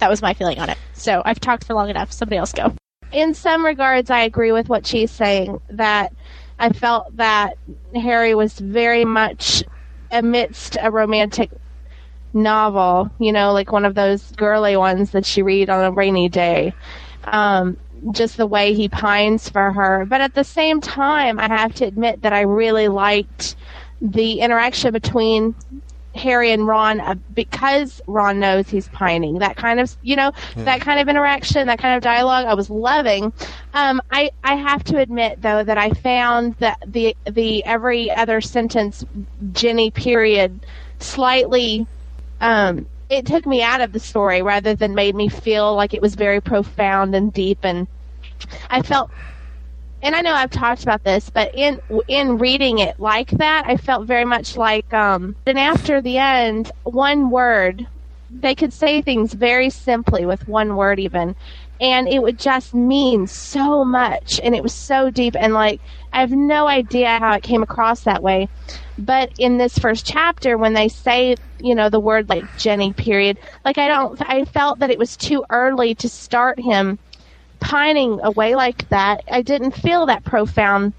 that 0.00 0.10
was 0.10 0.22
my 0.22 0.34
feeling 0.34 0.58
on 0.58 0.70
it. 0.70 0.78
So 0.92 1.22
I've 1.24 1.40
talked 1.40 1.64
for 1.66 1.74
long 1.74 1.90
enough. 1.90 2.12
Somebody 2.12 2.38
else 2.38 2.52
go. 2.52 2.74
in 3.12 3.34
some 3.34 3.64
regards, 3.64 4.10
I 4.10 4.20
agree 4.22 4.52
with 4.52 4.68
what 4.68 4.86
she's 4.86 5.10
saying. 5.12 5.60
That 5.70 6.12
I 6.58 6.70
felt 6.70 7.16
that 7.16 7.58
Harry 7.94 8.34
was 8.34 8.58
very 8.58 9.04
much 9.04 9.62
amidst 10.10 10.76
a 10.80 10.90
romantic 10.90 11.50
novel, 12.32 13.10
you 13.18 13.32
know, 13.32 13.52
like 13.52 13.72
one 13.72 13.84
of 13.84 13.94
those 13.94 14.30
girly 14.32 14.76
ones 14.76 15.10
that 15.12 15.36
you 15.36 15.44
read 15.44 15.70
on 15.70 15.84
a 15.84 15.92
rainy 15.92 16.28
day. 16.28 16.74
Um, 17.26 17.76
just 18.12 18.36
the 18.36 18.46
way 18.46 18.74
he 18.74 18.88
pines 18.88 19.48
for 19.48 19.72
her. 19.72 20.04
But 20.04 20.20
at 20.20 20.34
the 20.34 20.44
same 20.44 20.80
time, 20.80 21.38
I 21.38 21.48
have 21.48 21.74
to 21.76 21.86
admit 21.86 22.22
that 22.22 22.32
I 22.32 22.42
really 22.42 22.88
liked 22.88 23.56
the 24.00 24.40
interaction 24.40 24.92
between 24.92 25.54
Harry 26.14 26.52
and 26.52 26.66
Ron 26.66 27.00
uh, 27.00 27.14
because 27.34 28.00
Ron 28.06 28.38
knows 28.38 28.68
he's 28.68 28.88
pining. 28.88 29.38
That 29.38 29.56
kind 29.56 29.80
of, 29.80 29.96
you 30.02 30.14
know, 30.14 30.32
that 30.56 30.80
kind 30.80 31.00
of 31.00 31.08
interaction, 31.08 31.66
that 31.66 31.78
kind 31.78 31.96
of 31.96 32.02
dialogue, 32.02 32.46
I 32.46 32.54
was 32.54 32.70
loving. 32.70 33.32
Um, 33.72 34.00
I 34.10 34.30
I 34.44 34.54
have 34.54 34.84
to 34.84 34.98
admit 34.98 35.42
though 35.42 35.64
that 35.64 35.78
I 35.78 35.90
found 35.90 36.54
that 36.56 36.82
the 36.86 37.16
the 37.28 37.64
every 37.64 38.10
other 38.10 38.40
sentence, 38.40 39.04
Ginny 39.52 39.90
period, 39.90 40.60
slightly. 41.00 41.86
Um, 42.40 42.86
it 43.14 43.26
took 43.26 43.46
me 43.46 43.62
out 43.62 43.80
of 43.80 43.92
the 43.92 44.00
story 44.00 44.42
rather 44.42 44.74
than 44.74 44.94
made 44.94 45.14
me 45.14 45.28
feel 45.28 45.74
like 45.74 45.94
it 45.94 46.02
was 46.02 46.14
very 46.14 46.40
profound 46.40 47.14
and 47.14 47.32
deep 47.32 47.58
and 47.62 47.86
I 48.70 48.82
felt 48.82 49.10
and 50.02 50.14
I 50.14 50.20
know 50.20 50.34
I've 50.34 50.50
talked 50.50 50.82
about 50.82 51.02
this, 51.02 51.30
but 51.30 51.54
in 51.54 51.80
in 52.08 52.36
reading 52.36 52.78
it 52.78 53.00
like 53.00 53.30
that, 53.30 53.64
I 53.66 53.78
felt 53.78 54.06
very 54.06 54.24
much 54.26 54.56
like 54.56 54.92
um 54.92 55.36
and 55.46 55.58
after 55.58 56.00
the 56.00 56.18
end, 56.18 56.72
one 56.82 57.30
word 57.30 57.86
they 58.40 58.54
could 58.54 58.72
say 58.72 59.00
things 59.00 59.32
very 59.32 59.70
simply 59.70 60.26
with 60.26 60.48
one 60.48 60.76
word 60.76 60.98
even 60.98 61.36
and 61.80 62.08
it 62.08 62.22
would 62.22 62.38
just 62.38 62.74
mean 62.74 63.26
so 63.26 63.84
much 63.84 64.40
and 64.42 64.54
it 64.54 64.62
was 64.62 64.72
so 64.72 65.10
deep 65.10 65.34
and 65.38 65.52
like 65.54 65.80
I 66.12 66.20
have 66.20 66.30
no 66.30 66.66
idea 66.66 67.18
how 67.18 67.34
it 67.34 67.42
came 67.42 67.62
across 67.62 68.02
that 68.02 68.22
way. 68.22 68.48
But 68.98 69.32
in 69.38 69.58
this 69.58 69.78
first 69.78 70.06
chapter 70.06 70.56
when 70.56 70.74
they 70.74 70.88
say, 70.88 71.36
you 71.58 71.74
know, 71.74 71.90
the 71.90 72.00
word 72.00 72.28
like 72.28 72.56
Ginny 72.56 72.92
period, 72.92 73.38
like 73.64 73.78
I 73.78 73.88
don't 73.88 74.20
I 74.22 74.44
felt 74.44 74.78
that 74.78 74.90
it 74.90 74.98
was 74.98 75.16
too 75.16 75.44
early 75.50 75.94
to 75.96 76.08
start 76.08 76.60
him 76.60 76.98
pining 77.60 78.20
away 78.22 78.54
like 78.54 78.88
that. 78.90 79.22
I 79.30 79.42
didn't 79.42 79.72
feel 79.72 80.06
that 80.06 80.24
profound. 80.24 80.92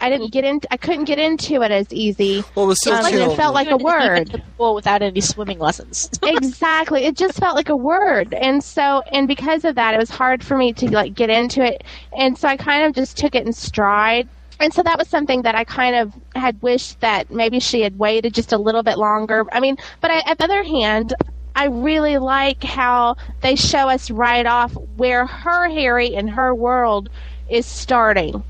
I 0.00 0.10
didn't 0.10 0.32
get 0.32 0.44
into. 0.44 0.66
I 0.72 0.76
couldn't 0.76 1.04
get 1.04 1.18
into 1.18 1.62
it 1.62 1.70
as 1.70 1.92
easy. 1.92 2.44
Well, 2.54 2.66
it 2.66 2.68
was 2.68 2.82
so 2.82 2.94
Um, 2.94 3.02
like 3.02 3.14
it 3.14 3.36
felt 3.36 3.54
like 3.54 3.70
a 3.70 3.76
word. 3.76 4.28
the 4.28 4.42
pool 4.56 4.74
without 4.74 5.02
any 5.02 5.20
swimming 5.20 5.58
lessons. 5.58 6.10
exactly. 6.22 7.04
It 7.04 7.16
just 7.16 7.38
felt 7.38 7.56
like 7.56 7.68
a 7.68 7.76
word, 7.76 8.32
and 8.34 8.62
so 8.62 9.02
and 9.12 9.26
because 9.28 9.64
of 9.64 9.74
that, 9.76 9.94
it 9.94 9.98
was 9.98 10.10
hard 10.10 10.42
for 10.44 10.56
me 10.56 10.72
to 10.74 10.90
like 10.90 11.14
get 11.14 11.30
into 11.30 11.62
it, 11.64 11.84
and 12.16 12.36
so 12.38 12.48
I 12.48 12.56
kind 12.56 12.84
of 12.84 12.94
just 12.94 13.16
took 13.16 13.34
it 13.34 13.46
in 13.46 13.52
stride. 13.52 14.28
And 14.60 14.74
so 14.74 14.82
that 14.82 14.98
was 14.98 15.06
something 15.06 15.42
that 15.42 15.54
I 15.54 15.62
kind 15.62 15.94
of 15.94 16.12
had 16.34 16.60
wished 16.62 16.98
that 17.00 17.30
maybe 17.30 17.60
she 17.60 17.80
had 17.82 17.96
waited 17.96 18.34
just 18.34 18.52
a 18.52 18.58
little 18.58 18.82
bit 18.82 18.98
longer. 18.98 19.44
I 19.52 19.60
mean, 19.60 19.76
but 20.00 20.10
I, 20.10 20.18
at 20.26 20.38
the 20.38 20.44
other 20.44 20.64
hand, 20.64 21.14
I 21.54 21.66
really 21.66 22.18
like 22.18 22.64
how 22.64 23.16
they 23.40 23.54
show 23.54 23.88
us 23.88 24.10
right 24.10 24.46
off 24.46 24.72
where 24.96 25.26
her 25.26 25.68
Harry 25.68 26.16
and 26.16 26.28
her 26.30 26.52
world 26.54 27.08
is 27.48 27.66
starting. 27.66 28.42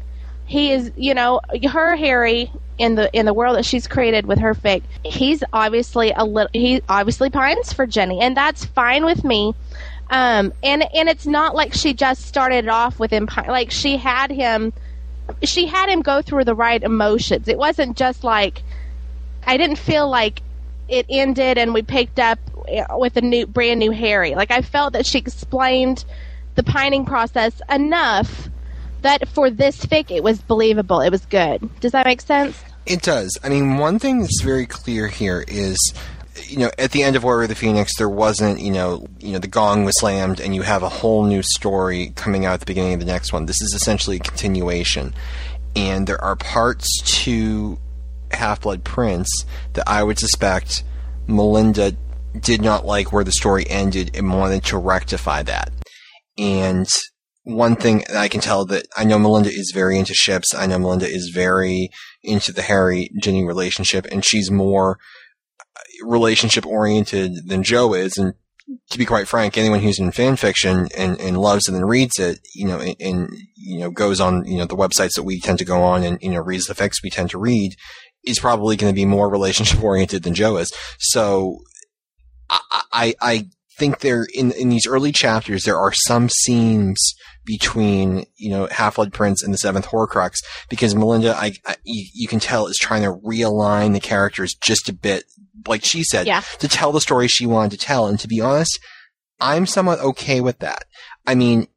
He 0.48 0.72
is, 0.72 0.90
you 0.96 1.14
know, 1.14 1.40
her 1.70 1.94
Harry 1.94 2.50
in 2.78 2.94
the 2.94 3.11
in 3.12 3.26
the 3.26 3.34
world 3.34 3.56
that 3.56 3.66
she's 3.66 3.87
created 3.87 4.26
with 4.26 4.38
her 4.38 4.54
fic. 4.54 4.82
He's 5.04 5.44
obviously 5.52 6.12
a 6.16 6.24
little. 6.24 6.50
He 6.52 6.82
obviously 6.88 7.28
pines 7.28 7.72
for 7.72 7.87
Ginny, 7.87 8.20
and 8.20 8.37
that's 8.37 8.64
fine 8.64 9.04
with 9.04 9.24
me. 9.24 9.54
Um, 10.11 10.54
and 10.62 10.84
and 10.94 11.08
it's 11.08 11.26
not 11.26 11.54
like 11.54 11.74
she 11.74 11.92
just 11.92 12.24
started 12.24 12.66
off 12.66 12.98
with 12.98 13.11
him. 13.11 13.28
Like 13.46 13.70
she 13.70 13.98
had 13.98 14.30
him, 14.30 14.72
she 15.42 15.66
had 15.66 15.90
him 15.90 16.00
go 16.00 16.22
through 16.22 16.44
the 16.44 16.54
right 16.54 16.82
emotions. 16.82 17.46
It 17.46 17.58
wasn't 17.58 17.96
just 17.96 18.24
like 18.24 18.62
I 19.46 19.58
didn't 19.58 19.76
feel 19.76 20.08
like 20.08 20.40
it 20.88 21.04
ended 21.11 21.58
and 21.58 21.74
we 21.74 21.82
picked 21.82 22.18
up 22.18 22.38
eh, 22.66 22.87
with 22.96 23.18
a 23.18 23.20
new 23.20 23.46
brand 23.46 23.80
new 23.80 23.90
Harry. 23.90 24.34
Like 24.34 24.50
I 24.50 24.62
felt 24.62 24.94
that 24.94 25.04
she 25.04 25.18
explained 25.18 26.06
the 26.54 26.62
pining 26.62 27.04
process 27.04 27.61
enough 27.70 28.48
that 29.02 29.28
for 29.28 29.50
this 29.50 29.84
fic 29.87 30.11
it 30.11 30.22
was 30.22 30.40
believable. 30.40 31.00
It 31.00 31.11
was 31.11 31.24
good. 31.26 31.68
Does 31.80 31.92
that 31.92 32.06
make 32.06 32.20
sense? 32.20 32.62
It 32.87 33.02
does. 33.02 33.37
I 33.44 33.48
mean, 33.48 33.76
one 33.76 33.98
thing 33.98 34.20
that's 34.20 34.42
very 34.42 34.66
clear 34.66 35.08
here 35.08 35.44
is, 35.46 35.78
you 36.46 36.58
know, 36.58 36.70
at 36.78 36.92
the 36.92 37.02
end 37.02 37.16
of 37.16 37.24
Order 37.24 37.42
of 37.42 37.48
the 37.50 37.54
Phoenix, 37.54 37.96
there 37.98 38.08
wasn't, 38.08 38.61
you 38.61 38.70
know, 38.70 39.06
you 39.18 39.32
know, 39.32 39.38
the 39.38 39.46
gong 39.46 39.84
was 39.84 39.98
slammed, 40.00 40.40
and 40.40 40.54
you 40.54 40.62
have 40.62 40.82
a 40.82 40.88
whole 40.88 41.24
new 41.24 41.42
story 41.42 42.12
coming 42.16 42.46
out 42.46 42.54
at 42.54 42.61
the 42.61 42.66
beginning 42.66 42.94
of 42.94 43.00
the 43.00 43.06
next 43.06 43.32
one. 43.32 43.44
This 43.44 43.61
is 43.61 43.74
essentially 43.74 44.16
a 44.16 44.20
continuation, 44.20 45.14
and 45.76 46.06
there 46.06 46.22
are 46.24 46.37
parts 46.37 46.88
to 47.24 47.78
Half 48.30 48.62
Blood 48.62 48.84
Prince 48.84 49.28
that 49.74 49.88
I 49.88 50.02
would 50.02 50.18
suspect 50.18 50.82
Melinda 51.26 51.92
did 52.40 52.62
not 52.62 52.87
like 52.87 53.12
where 53.12 53.24
the 53.24 53.32
story 53.32 53.68
ended 53.68 54.12
and 54.14 54.32
wanted 54.32 54.64
to 54.64 54.78
rectify 54.78 55.42
that. 55.42 55.72
And 56.38 56.87
one 57.48 57.76
thing 57.76 58.04
I 58.14 58.28
can 58.28 58.40
tell 58.40 58.66
that 58.66 58.87
I 58.96 59.04
know 59.04 59.18
Melinda 59.18 59.48
is 59.48 59.72
very 59.74 59.98
into 59.98 60.12
ships. 60.12 60.54
I 60.54 60.66
know 60.66 60.78
Melinda 60.78 61.08
is 61.08 61.30
very 61.34 61.88
into 62.22 62.52
the 62.52 62.62
Harry 62.62 63.11
Ginny 63.22 63.44
relationship, 63.44 64.06
and 64.11 64.22
she's 64.22 64.50
more 64.50 64.98
uh, 65.61 66.06
relationship 66.06 66.66
oriented 66.66 67.48
than 67.48 67.62
Jo 67.62 67.94
is. 67.94 68.18
And 68.18 68.34
to 68.90 68.98
be 68.98 69.06
quite 69.06 69.28
frank, 69.28 69.56
anyone 69.56 69.80
who's 69.80 69.98
in 69.98 70.12
fan 70.12 70.37
fiction 70.37 70.88
and, 70.94 71.18
and 71.18 71.40
loves 71.40 71.68
it 71.68 71.74
and 71.74 71.88
reads 71.88 72.18
it, 72.18 72.40
you 72.54 72.68
know, 72.68 72.80
and, 72.80 72.96
and 73.00 73.30
you 73.56 73.80
know 73.80 73.90
goes 73.90 74.20
on 74.20 74.44
you 74.44 74.58
know 74.58 74.66
the 74.66 74.76
websites 74.76 75.14
that 75.14 75.22
we 75.22 75.40
tend 75.40 75.58
to 75.58 75.64
go 75.64 75.82
on 75.82 76.04
and 76.04 76.18
you 76.20 76.30
know 76.30 76.40
reads 76.40 76.66
the 76.66 76.74
fics 76.74 77.02
we 77.02 77.08
tend 77.08 77.30
to 77.30 77.38
read 77.38 77.74
is 78.24 78.38
probably 78.38 78.76
going 78.76 78.92
to 78.92 78.96
be 78.96 79.06
more 79.06 79.30
relationship 79.30 79.82
oriented 79.82 80.22
than 80.22 80.34
Jo 80.34 80.58
is. 80.58 80.70
So 80.98 81.61
I, 82.50 82.61
I 82.92 83.14
I 83.22 83.48
think 83.78 84.00
there 84.00 84.26
in 84.34 84.52
in 84.52 84.68
these 84.68 84.87
early 84.87 85.12
chapters 85.12 85.62
there 85.62 85.78
are 85.78 85.92
some 85.94 86.28
scenes 86.28 86.98
between 87.48 88.24
you 88.37 88.50
know 88.50 88.68
Half 88.70 88.96
Blood 88.96 89.12
Prince 89.14 89.42
and 89.42 89.52
the 89.54 89.58
Seventh 89.58 89.87
Horcrux 89.87 90.34
because 90.68 90.94
Melinda 90.94 91.34
I, 91.34 91.54
I 91.66 91.76
you, 91.82 92.06
you 92.12 92.28
can 92.28 92.38
tell 92.40 92.66
is 92.66 92.76
trying 92.76 93.02
to 93.02 93.12
realign 93.26 93.94
the 93.94 94.00
characters 94.00 94.54
just 94.61 94.88
a 94.90 94.92
bit 94.92 95.24
like 95.66 95.82
she 95.82 96.04
said 96.04 96.26
Yeah. 96.26 96.42
to 96.58 96.68
tell 96.68 96.92
the 96.92 97.00
story 97.00 97.26
she 97.26 97.46
wanted 97.46 97.70
to 97.72 97.78
tell 97.84 98.06
and 98.06 98.20
to 98.20 98.28
be 98.28 98.40
honest 98.42 98.78
I'm 99.40 99.64
somewhat 99.66 99.98
okay 100.00 100.40
with 100.42 100.58
that. 100.58 100.84
I 101.26 101.34
mean 101.34 101.68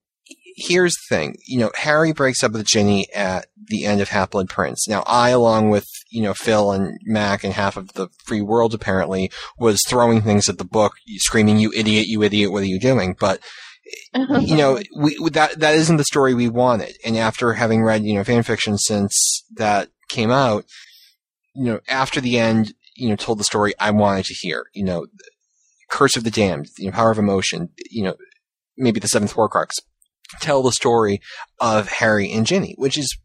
here's 0.58 0.94
the 0.94 1.16
thing 1.16 1.38
you 1.48 1.58
know 1.58 1.72
Harry 1.78 2.12
breaks 2.12 2.44
up 2.44 2.52
with 2.52 2.68
Ginny 2.68 3.08
at 3.16 3.46
the 3.68 3.86
end 3.86 4.02
of 4.02 4.10
Half 4.10 4.32
Blood 4.32 4.50
Prince. 4.50 4.90
Now 4.90 5.04
I 5.08 5.30
along 5.30 5.70
with 5.70 5.88
you 6.10 6.22
know 6.22 6.34
Phil 6.34 6.74
and 6.74 7.00
Mac 7.06 7.46
and 7.46 7.54
half 7.54 7.78
of 7.78 7.94
the 7.94 8.10
free 8.26 8.42
world 8.42 8.74
apparently 8.74 9.32
was 9.58 9.82
throwing 9.88 10.22
things 10.22 10.50
at 10.50 10.58
the 10.58 10.66
book 10.66 10.94
screaming 11.20 11.60
you 11.60 11.72
idiot 11.74 12.08
you 12.08 12.22
idiot 12.24 12.52
what 12.52 12.64
are 12.64 12.66
you 12.68 12.80
doing 12.82 13.16
but 13.18 13.40
you 14.14 14.56
know, 14.56 14.80
we 14.96 15.18
that 15.32 15.60
that 15.60 15.76
isn't 15.76 15.98
the 15.98 16.04
story 16.04 16.34
we 16.34 16.50
wanted. 16.50 16.98
And 17.06 17.18
after 17.18 17.54
having 17.54 17.84
read, 17.84 18.04
you 18.04 18.14
know, 18.14 18.24
fan 18.24 18.44
fiction 18.44 18.78
since 18.78 19.44
that 19.56 19.90
came 20.10 20.32
out, 20.32 20.66
you 21.56 21.66
know, 21.66 21.80
after 21.88 22.22
the 22.22 22.38
end, 22.38 22.74
you 22.96 23.10
know, 23.10 23.16
told 23.16 23.40
the 23.40 23.44
story 23.44 23.74
I 23.80 23.92
wanted 23.92 24.26
to 24.26 24.36
hear. 24.40 24.66
You 24.74 24.86
know, 24.86 25.08
Curse 25.90 26.16
of 26.16 26.24
the 26.24 26.32
Damned, 26.32 26.70
you 26.78 26.88
know, 26.88 26.92
Power 26.92 27.12
of 27.12 27.20
Emotion, 27.20 27.70
you 27.90 28.04
know, 28.04 28.16
maybe 28.78 29.00
the 29.00 29.08
Seventh 29.08 29.34
Horcrux, 29.34 29.72
tell 30.40 30.64
the 30.64 30.72
story 30.72 31.22
of 31.60 31.88
Harry 31.88 32.32
and 32.32 32.46
Ginny, 32.46 32.76
which 32.78 32.98
is, 32.98 33.18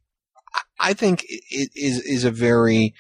I 0.81 0.93
think, 0.93 1.25
is 1.51 2.01
is 2.01 2.25
a 2.25 2.31
very 2.31 2.95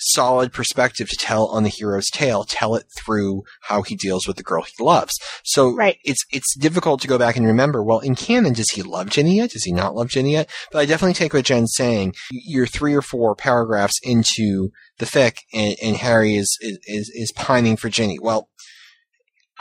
solid 0.00 0.52
perspective 0.52 1.08
to 1.08 1.16
tell 1.16 1.46
on 1.46 1.62
the 1.62 1.68
hero's 1.68 2.08
tale. 2.10 2.44
Tell 2.44 2.74
it 2.74 2.86
through 2.98 3.42
how 3.62 3.82
he 3.82 3.94
deals 3.96 4.26
with 4.26 4.36
the 4.36 4.42
girl 4.42 4.62
he 4.62 4.82
loves. 4.82 5.12
So 5.44 5.74
Right. 5.74 5.98
it's 6.04 6.24
it's 6.32 6.56
difficult 6.56 7.00
to 7.02 7.08
go 7.08 7.18
back 7.18 7.36
and 7.36 7.46
remember. 7.46 7.82
Well, 7.82 8.00
in 8.00 8.14
canon, 8.14 8.52
does 8.54 8.70
he 8.70 8.82
love 8.82 9.10
Ginny 9.10 9.36
yet? 9.36 9.50
Does 9.50 9.64
he 9.64 9.72
not 9.72 9.94
love 9.94 10.08
Ginny 10.08 10.32
yet? 10.32 10.48
But 10.72 10.80
I 10.80 10.86
definitely 10.86 11.14
take 11.14 11.32
what 11.34 11.44
Jen's 11.44 11.74
saying. 11.74 12.14
You're 12.30 12.66
three 12.66 12.94
or 12.94 13.02
four 13.02 13.34
paragraphs 13.34 13.98
into 14.02 14.70
the 14.98 15.06
fic, 15.06 15.38
and, 15.52 15.76
and 15.82 15.96
Harry 15.96 16.36
is, 16.36 16.48
is 16.60 16.78
is 16.86 17.10
is 17.14 17.32
pining 17.32 17.76
for 17.76 17.88
Ginny. 17.88 18.18
Well. 18.18 18.48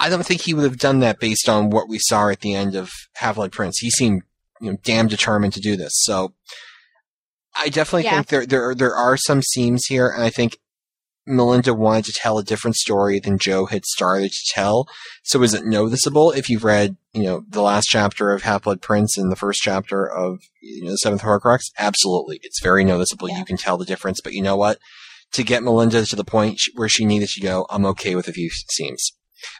I 0.02 0.08
don't 0.08 0.26
think 0.26 0.40
he 0.44 0.54
would 0.54 0.64
have 0.64 0.78
done 0.78 1.00
that 1.00 1.20
based 1.20 1.50
on 1.50 1.72
what 1.72 1.90
we 1.90 2.00
saw 2.00 2.30
at 2.30 2.40
the 2.40 2.54
end 2.54 2.74
of 2.74 2.90
Half 3.16 3.36
Blood 3.36 3.52
Prince. 3.52 3.80
He 3.80 3.90
seemed, 3.90 4.22
you 4.62 4.72
know, 4.72 4.78
damn 4.82 5.10
determined 5.10 5.52
to 5.56 5.60
do 5.60 5.76
this. 5.76 5.92
So, 5.94 6.34
I 7.60 7.70
definitely 7.70 8.06
Yeah. 8.06 8.16
think 8.16 8.28
there 8.28 8.46
there 8.46 8.70
are- 8.70 8.76
there 8.76 8.96
are 8.96 9.18
some 9.18 9.42
seams 9.42 9.86
here, 9.88 10.08
and 10.10 10.24
I 10.24 10.30
think 10.30 10.58
Melinda 11.26 11.74
wanted 11.76 12.06
to 12.06 12.14
tell 12.14 12.40
a 12.40 12.44
different 12.44 12.76
story 12.76 13.20
than 13.20 13.38
Jo 13.38 13.66
had 13.68 13.86
started 13.86 14.32
to 14.32 14.54
tell. 14.54 14.88
So 15.24 15.44
is 15.44 15.54
it 15.54 15.64
noticeable 15.66 16.32
if 16.32 16.50
you've 16.50 16.64
read, 16.64 16.96
you 17.14 17.22
know, 17.24 17.44
the 17.48 17.62
last 17.62 17.86
chapter 17.86 18.32
of 18.34 18.42
Half 18.44 18.64
Blood 18.64 18.82
Prince 18.82 19.16
and 19.18 19.32
the 19.32 19.36
first 19.36 19.60
chapter 19.62 20.10
of 20.10 20.40
you 20.62 20.86
know, 20.86 20.92
the 20.92 20.98
Seventh 20.98 21.22
Horcrux? 21.22 21.60
Absolutely, 21.78 22.40
it's 22.44 22.62
very 22.64 22.84
noticeable. 22.84 23.30
Yeah. 23.30 23.40
You 23.40 23.46
can 23.46 23.58
tell 23.58 23.78
the 23.78 23.86
difference. 23.86 24.22
But 24.24 24.34
you 24.34 24.42
know 24.42 24.56
what? 24.58 24.80
to 25.32 25.44
get 25.44 25.62
Melinda 25.62 26.04
to 26.08 26.16
the 26.16 26.24
point 26.24 26.60
where 26.74 26.90
she 26.90 27.06
needed 27.06 27.30
to 27.30 27.40
go, 27.40 27.68
I'm 27.70 27.86
okay 27.86 28.16
with 28.16 28.28
a 28.28 28.34
few 28.34 28.50
scenes. 28.72 29.12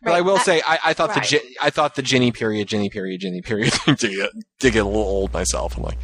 But 0.02 0.14
I 0.16 0.22
will 0.22 0.38
I- 0.38 0.42
say, 0.42 0.62
I, 0.66 0.80
I 0.84 0.94
thought 0.94 1.14
the 1.14 1.20
right. 1.20 1.30
Gi- 1.30 1.56
I 1.62 1.70
thought 1.70 1.94
the 1.94 2.02
Ginny 2.02 2.32
period, 2.32 2.68
Ginny 2.70 2.90
period, 2.90 3.22
Ginny 3.22 3.44
period 3.44 3.72
did 3.86 4.00
get, 4.00 4.30
did 4.60 4.74
get 4.74 4.80
a 4.80 4.88
little 4.88 5.04
old 5.04 5.32
myself. 5.32 5.78
I'm 5.78 5.84
like, 5.84 6.00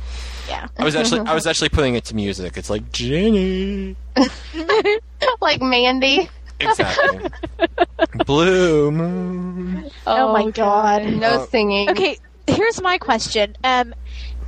Yeah. 0.48 0.68
I 0.78 0.84
was 0.84 0.96
actually 0.96 1.22
I 1.22 1.34
was 1.34 1.46
actually 1.48 1.70
putting 1.70 1.96
it 1.96 2.06
to 2.06 2.16
music. 2.16 2.58
It's 2.58 2.70
like 2.70 2.92
Ginny. 2.92 3.96
like 5.42 5.62
Mandy. 5.62 6.30
exactly. 6.60 7.30
Blue 8.26 8.92
moon. 8.92 9.90
Oh 10.08 10.32
my 10.34 10.50
God. 10.52 11.04
No 11.06 11.42
Oh. 11.42 11.48
singing. 11.50 11.90
Okay, 11.90 12.18
here's 12.48 12.82
my 12.82 12.98
question. 12.98 13.56
Um, 13.64 13.94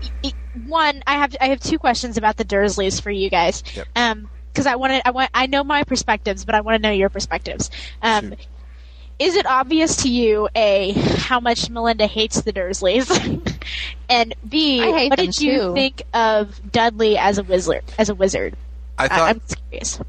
y- 0.01 0.09
y- 0.23 0.33
one, 0.67 1.03
I 1.07 1.13
have 1.13 1.35
I 1.41 1.47
have 1.47 1.59
two 1.59 1.77
questions 1.79 2.17
about 2.17 2.37
the 2.37 2.45
Dursleys 2.45 3.01
for 3.01 3.11
you 3.11 3.29
guys. 3.29 3.63
Yep. 3.75 3.87
Um, 3.95 4.29
because 4.53 4.65
I 4.65 4.75
want 4.75 4.93
to 4.93 5.07
I 5.07 5.11
want 5.11 5.29
I 5.33 5.45
know 5.47 5.63
my 5.63 5.83
perspectives, 5.83 6.45
but 6.45 6.55
I 6.55 6.61
want 6.61 6.81
to 6.81 6.87
know 6.87 6.93
your 6.93 7.09
perspectives. 7.09 7.69
Um, 8.01 8.29
Shoot. 8.31 8.47
Is 9.19 9.35
it 9.35 9.45
obvious 9.47 9.95
to 10.03 10.09
you 10.09 10.47
a 10.55 10.91
how 10.91 11.39
much 11.39 11.69
Melinda 11.69 12.05
hates 12.05 12.41
the 12.41 12.53
Dursleys, 12.53 13.09
and 14.09 14.35
b 14.47 14.79
what 15.09 15.17
did 15.17 15.39
you 15.39 15.59
too. 15.59 15.73
think 15.73 16.03
of 16.13 16.59
Dudley 16.71 17.17
as 17.17 17.37
a 17.37 17.43
wizard? 17.43 17.83
As 17.97 18.09
a 18.09 18.15
wizard, 18.15 18.55
I 18.97 19.05
I, 19.05 19.07
thought 19.07 19.29
I'm 19.29 19.41
curious. 19.69 19.99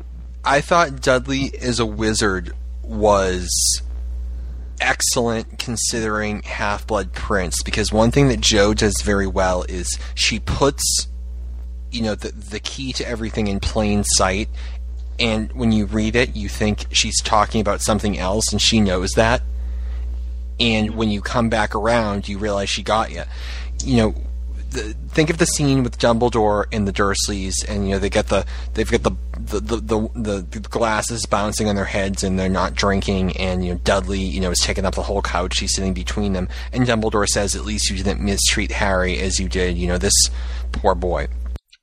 I 0.44 0.61
thought 0.61 1.00
Dudley 1.00 1.52
as 1.59 1.80
a 1.80 1.86
wizard 1.86 2.52
was 2.82 3.48
excellent 4.80 5.59
considering 5.59 6.42
Half 6.42 6.86
Blood 6.86 7.12
Prince 7.12 7.62
because 7.62 7.92
one 7.92 8.11
thing 8.11 8.28
that 8.28 8.40
Jo 8.40 8.74
does 8.74 9.00
very 9.02 9.26
well 9.26 9.64
is 9.68 9.98
she 10.14 10.38
puts 10.38 11.09
you 11.90 12.02
know 12.02 12.14
the 12.14 12.30
the 12.32 12.61
key 12.61 12.92
to 12.92 13.09
everything 13.09 13.46
in 13.46 13.61
plain 13.61 14.04
sight 14.04 14.48
and 15.18 15.52
when 15.52 15.72
you 15.72 15.86
read 15.86 16.16
it 16.16 16.34
you 16.36 16.48
think 16.48 16.86
she's 16.90 17.20
talking 17.22 17.60
about 17.60 17.80
something 17.80 18.18
else 18.18 18.52
and 18.52 18.60
she 18.60 18.80
knows 18.80 19.10
that 19.12 19.42
and 20.60 20.96
when 20.96 21.10
you 21.10 21.20
come 21.20 21.48
back 21.48 21.74
around 21.74 22.28
you 22.28 22.38
realize 22.38 22.68
she 22.68 22.82
got 22.82 23.10
you 23.10 23.22
you 23.84 23.96
know 23.96 24.14
the, 24.70 24.94
think 25.08 25.30
of 25.30 25.38
the 25.38 25.46
scene 25.46 25.82
with 25.82 25.98
Dumbledore 25.98 26.66
and 26.72 26.86
the 26.86 26.92
Dursleys, 26.92 27.54
and 27.68 27.84
you 27.86 27.94
know 27.94 27.98
they 27.98 28.10
get 28.10 28.28
the 28.28 28.44
they've 28.74 28.90
got 28.90 29.02
the 29.02 29.12
the, 29.38 29.60
the 29.60 30.08
the 30.14 30.46
the 30.50 30.60
glasses 30.60 31.24
bouncing 31.26 31.68
on 31.68 31.76
their 31.76 31.84
heads, 31.84 32.22
and 32.22 32.38
they're 32.38 32.48
not 32.48 32.74
drinking, 32.74 33.36
and 33.36 33.64
you 33.64 33.72
know 33.72 33.80
Dudley, 33.84 34.20
you 34.20 34.40
know, 34.40 34.50
is 34.50 34.60
taking 34.60 34.84
up 34.84 34.94
the 34.94 35.02
whole 35.02 35.22
couch. 35.22 35.58
He's 35.58 35.74
sitting 35.74 35.94
between 35.94 36.32
them, 36.32 36.48
and 36.72 36.86
Dumbledore 36.86 37.26
says, 37.26 37.54
"At 37.54 37.64
least 37.64 37.90
you 37.90 37.96
didn't 37.96 38.20
mistreat 38.20 38.72
Harry 38.72 39.18
as 39.18 39.38
you 39.38 39.48
did, 39.48 39.78
you 39.78 39.86
know, 39.86 39.98
this 39.98 40.14
poor 40.72 40.94
boy." 40.94 41.28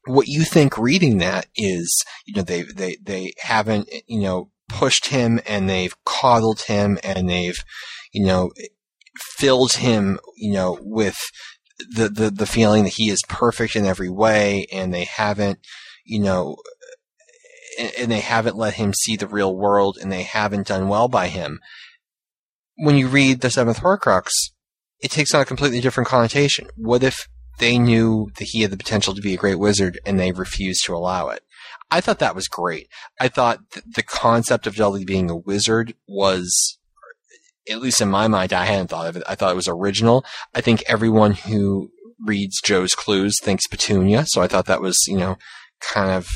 What 0.06 0.28
you 0.28 0.44
think 0.44 0.78
reading 0.78 1.18
that 1.20 1.48
is, 1.56 2.04
you 2.26 2.36
know, 2.36 2.44
they 2.44 2.64
they 2.64 2.98
they 3.04 3.34
haven't, 3.40 3.90
you 4.08 4.22
know, 4.22 4.52
pushed 4.70 5.08
him, 5.08 5.40
and 5.48 5.70
they've 5.70 5.96
coddled 6.06 6.62
him, 6.62 7.00
and 7.04 7.30
they've, 7.30 7.58
you 8.14 8.26
know, 8.26 8.52
filled 9.38 9.74
him, 9.74 10.20
you 10.38 10.54
know, 10.54 10.78
with 10.82 11.18
the, 11.96 12.10
the 12.10 12.30
the 12.30 12.46
feeling 12.46 12.84
that 12.84 12.94
he 12.94 13.10
is 13.10 13.22
perfect 13.28 13.76
in 13.76 13.86
every 13.86 14.10
way, 14.10 14.68
and 14.72 14.94
they 14.94 15.06
haven't, 15.06 15.60
you 16.06 16.20
know, 16.20 16.58
and, 17.98 18.12
they 18.12 18.22
haven't 18.22 18.56
let 18.56 18.76
him 18.76 18.94
see 18.94 19.16
the 19.16 19.28
real 19.28 19.56
world, 19.56 19.98
and 20.02 20.12
they 20.12 20.24
haven't 20.24 20.68
done 20.68 20.88
well 20.88 21.08
by 21.08 21.28
him. 21.28 21.60
When 22.78 22.98
you 22.98 23.08
read 23.08 23.42
the 23.42 23.50
Seventh 23.50 23.80
Horcrux, 23.80 24.30
it 25.00 25.12
takes 25.12 25.34
on 25.34 25.42
a 25.42 25.46
completely 25.46 25.82
different 25.82 26.08
connotation. 26.08 26.68
What 26.76 27.04
if 27.04 27.28
they 27.58 27.78
knew 27.78 28.30
that 28.38 28.50
he 28.50 28.62
had 28.62 28.72
the 28.72 28.78
potential 28.78 29.14
to 29.14 29.22
be 29.22 29.34
a 29.34 29.38
great 29.38 29.60
wizard, 29.60 30.00
and 30.06 30.20
they 30.20 30.32
refused 30.32 30.86
to 30.86 30.96
allow 30.96 31.30
it? 31.30 31.44
I 31.92 32.02
thought 32.02 32.20
that 32.20 32.36
was 32.36 32.48
great. 32.48 32.90
I 33.20 33.28
thought 33.28 33.60
th- 33.72 33.86
the 33.96 34.04
concept 34.04 34.68
of 34.68 34.76
Dudley 34.76 35.06
being 35.06 35.30
a 35.30 35.36
wizard 35.36 35.94
was, 36.08 36.78
at 37.70 37.80
least 37.80 38.02
in 38.02 38.10
my 38.10 38.28
mind, 38.28 38.54
I 38.54 38.66
hadn't 38.66 38.88
thought 38.88 39.08
of 39.08 39.18
it. 39.18 39.24
I 39.28 39.36
thought 39.36 39.52
it 39.52 39.56
was 39.56 39.68
original. 39.68 40.26
I 40.54 40.62
think 40.62 40.84
everyone 40.88 41.34
who 41.34 41.92
reads 42.26 42.62
Jo's 42.62 42.96
Clues 42.96 43.40
thinks 43.42 43.68
Petunia, 43.68 44.26
so 44.28 44.42
I 44.42 44.48
thought 44.48 44.66
that 44.66 44.82
was, 44.82 45.06
you 45.08 45.18
know, 45.18 45.38
kind 45.80 46.12
of 46.12 46.28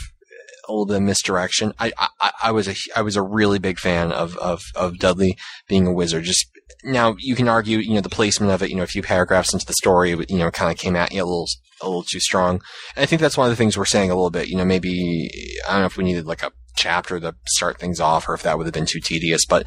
a 0.67 0.71
little 0.71 0.85
bit 0.85 0.97
of 0.97 1.03
misdirection. 1.03 1.73
I, 1.79 1.91
I, 1.97 2.31
I 2.43 2.51
was 2.51 2.67
a, 2.67 2.75
I 2.95 3.01
was 3.01 3.15
a 3.15 3.23
really 3.23 3.57
big 3.59 3.79
fan 3.79 4.11
of, 4.11 4.37
of, 4.37 4.61
of 4.75 4.99
Dudley 4.99 5.35
being 5.67 5.87
a 5.87 5.93
wizard. 5.93 6.25
Just 6.25 6.47
now, 6.83 7.15
you 7.19 7.35
can 7.35 7.47
argue, 7.47 7.79
you 7.79 7.93
know, 7.93 8.01
the 8.01 8.09
placement 8.09 8.51
of 8.51 8.61
it, 8.61 8.69
you 8.69 8.75
know, 8.75 8.83
a 8.83 8.87
few 8.87 9.01
paragraphs 9.01 9.53
into 9.53 9.65
the 9.65 9.73
story, 9.73 10.11
you 10.11 10.37
know, 10.37 10.51
kind 10.51 10.71
of 10.71 10.77
came 10.77 10.95
at 10.95 11.11
you 11.11 11.23
a 11.23 11.25
little, 11.25 11.47
a 11.81 11.87
little 11.87 12.03
too 12.03 12.19
strong. 12.19 12.61
And 12.95 13.03
I 13.03 13.05
think 13.05 13.21
that's 13.21 13.37
one 13.37 13.47
of 13.47 13.51
the 13.51 13.55
things 13.55 13.77
we're 13.77 13.85
saying 13.85 14.11
a 14.11 14.15
little 14.15 14.29
bit. 14.29 14.47
You 14.47 14.57
know, 14.57 14.65
maybe 14.65 15.29
I 15.67 15.73
don't 15.73 15.81
know 15.81 15.87
if 15.87 15.97
we 15.97 16.03
needed 16.03 16.25
like 16.25 16.43
a 16.43 16.51
chapter 16.75 17.19
to 17.19 17.35
start 17.47 17.79
things 17.79 17.99
off, 17.99 18.29
or 18.29 18.33
if 18.33 18.43
that 18.43 18.57
would 18.57 18.67
have 18.67 18.73
been 18.73 18.85
too 18.85 18.99
tedious. 18.99 19.45
But 19.45 19.65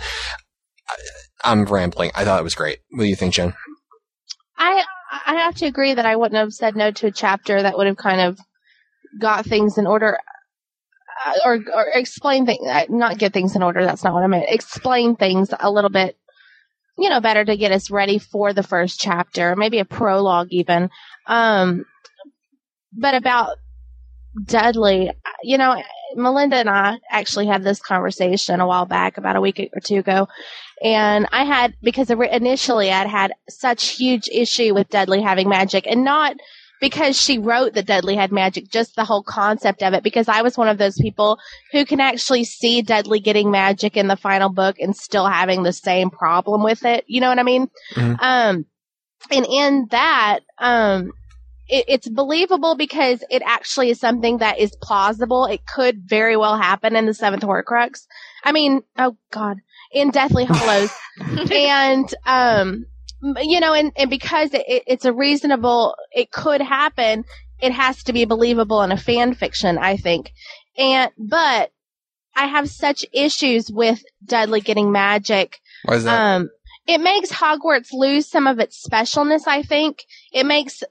I, 0.89 0.95
I'm 1.45 1.65
rambling. 1.65 2.11
I 2.15 2.25
thought 2.25 2.41
it 2.41 2.45
was 2.45 2.55
great. 2.55 2.79
What 2.91 3.05
do 3.05 3.09
you 3.09 3.17
think, 3.17 3.35
Jen? 3.35 3.55
I 4.57 4.85
I 5.27 5.35
have 5.35 5.55
to 5.57 5.67
agree 5.67 5.95
that 5.95 6.07
I 6.07 6.17
wouldn't 6.17 6.39
have 6.39 6.53
said 6.53 6.77
no 6.77 6.91
to 6.93 7.09
a 7.09 7.13
chapter 7.13 7.63
that 7.63 7.77
would 7.77 7.87
have 7.87 7.97
kind 7.97 8.21
of 8.21 8.39
got 9.21 9.45
things 9.45 9.77
in 9.77 9.87
order, 9.87 10.19
uh, 11.27 11.33
or 11.45 11.59
or 11.75 11.87
explain 11.95 12.47
things, 12.47 12.61
not 12.89 13.19
get 13.19 13.33
things 13.33 13.55
in 13.57 13.63
order. 13.63 13.85
That's 13.85 14.05
not 14.05 14.15
what 14.15 14.23
I 14.23 14.27
meant. 14.27 14.47
Explain 14.49 15.17
things 15.17 15.51
a 15.59 15.71
little 15.71 15.91
bit, 15.91 16.17
you 16.99 17.09
know, 17.09 17.21
better 17.21 17.45
to 17.45 17.57
get 17.57 17.73
us 17.73 17.91
ready 17.91 18.19
for 18.19 18.53
the 18.53 18.63
first 18.63 19.01
chapter, 19.01 19.57
maybe 19.57 19.79
a 19.79 19.85
prologue 19.85 20.49
even. 20.51 20.91
Um, 21.27 21.85
but 22.93 23.15
about 23.15 23.57
Dudley, 24.45 25.11
you 25.43 25.59
know, 25.59 25.83
Melinda 26.15 26.57
and 26.57 26.71
I 26.71 26.99
actually 27.11 27.47
had 27.47 27.63
this 27.63 27.81
conversation 27.81 28.61
a 28.61 28.67
while 28.67 28.87
back, 28.87 29.19
about 29.19 29.37
a 29.37 29.41
week 29.41 29.61
or 29.61 29.81
two 29.81 29.99
ago, 29.99 30.29
and 30.83 31.27
I 31.33 31.45
had 31.45 31.75
because 31.83 32.11
initially 32.11 32.91
I'd 32.91 33.07
had 33.09 33.33
such 33.49 33.97
huge 33.97 34.29
issue 34.29 34.75
with 34.75 34.91
Dudley 34.91 35.23
having 35.23 35.49
magic, 35.49 35.87
and 35.87 36.05
not 36.05 36.37
because 36.83 37.17
she 37.19 37.39
wrote 37.39 37.75
that 37.75 37.87
Dudley 37.87 38.17
had 38.17 38.33
magic, 38.33 38.69
just 38.69 38.97
the 38.97 39.05
whole 39.05 39.23
concept 39.23 39.85
of 39.85 39.95
it. 39.95 40.03
Because 40.03 40.29
I 40.29 40.43
was 40.43 40.59
one 40.59 40.67
of 40.67 40.79
those 40.79 40.99
people 40.99 41.39
who 41.71 41.85
can 41.85 42.01
actually 42.01 42.43
see 42.43 42.83
Dudley 42.83 43.21
getting 43.21 43.53
magic 43.53 43.97
in 43.97 44.09
the 44.09 44.17
final 44.17 44.49
book 44.49 44.81
and 44.81 44.95
still 44.95 45.25
having 45.25 45.63
the 45.63 45.73
same 45.73 46.11
problem 46.11 46.65
with 46.65 46.85
it. 46.85 47.05
You 47.07 47.21
know 47.21 47.29
what 47.29 47.39
I 47.39 47.45
mean? 47.45 47.69
Mhm. 47.95 48.17
Um, 48.21 48.67
and 49.31 49.47
in 49.49 49.87
that, 49.93 50.41
um, 50.59 51.13
it, 51.69 51.85
it's 51.87 52.09
believable 52.09 52.75
because 52.75 53.23
it 53.31 53.43
actually 53.47 53.91
is 53.91 54.01
something 54.01 54.39
that 54.39 54.59
is 54.59 54.77
plausible. 54.83 55.45
It 55.47 55.65
could 55.65 56.03
very 56.05 56.37
well 56.37 56.57
happen 56.57 56.97
in 56.97 57.07
the 57.07 57.15
Seventh 57.15 57.45
Horcrux. 57.45 58.07
I 58.43 58.51
mean, 58.51 58.83
oh 58.99 59.17
God, 59.31 59.59
in 59.93 60.11
Deathly 60.11 60.47
Hallows, 60.47 60.91
and 61.53 62.13
um, 62.27 62.87
you 63.23 63.61
know, 63.61 63.73
and 63.75 63.93
and 63.97 64.11
because 64.11 64.53
it, 64.53 64.65
it, 64.67 64.83
it's 64.87 65.05
a 65.05 65.13
reasonable, 65.13 65.95
it 66.13 66.31
could 66.31 66.61
happen. 66.61 67.25
It 67.61 67.73
has 67.73 68.03
to 68.05 68.13
be 68.13 68.25
believable 68.25 68.83
in 68.83 68.93
a 68.93 68.97
fan 68.97 69.35
fiction, 69.35 69.79
I 69.79 69.97
think. 69.97 70.33
And 70.77 71.11
but 71.17 71.71
I 72.35 72.47
have 72.47 72.69
such 72.69 73.05
issues 73.13 73.71
with 73.71 74.03
Dudley 74.25 74.61
getting 74.61 74.91
magic 74.91 75.59
Why 75.85 75.95
is 75.97 76.05
that? 76.05 76.37
um, 76.37 76.51
it 76.87 76.99
makes 76.99 77.31
Hogwarts 77.31 77.93
lose 77.93 78.29
some 78.29 78.47
of 78.47 78.59
its 78.59 78.85
specialness. 78.85 79.47
I 79.47 79.63
think 79.63 80.05
it 80.33 80.45
makes 80.45 80.83
uh, 80.83 80.87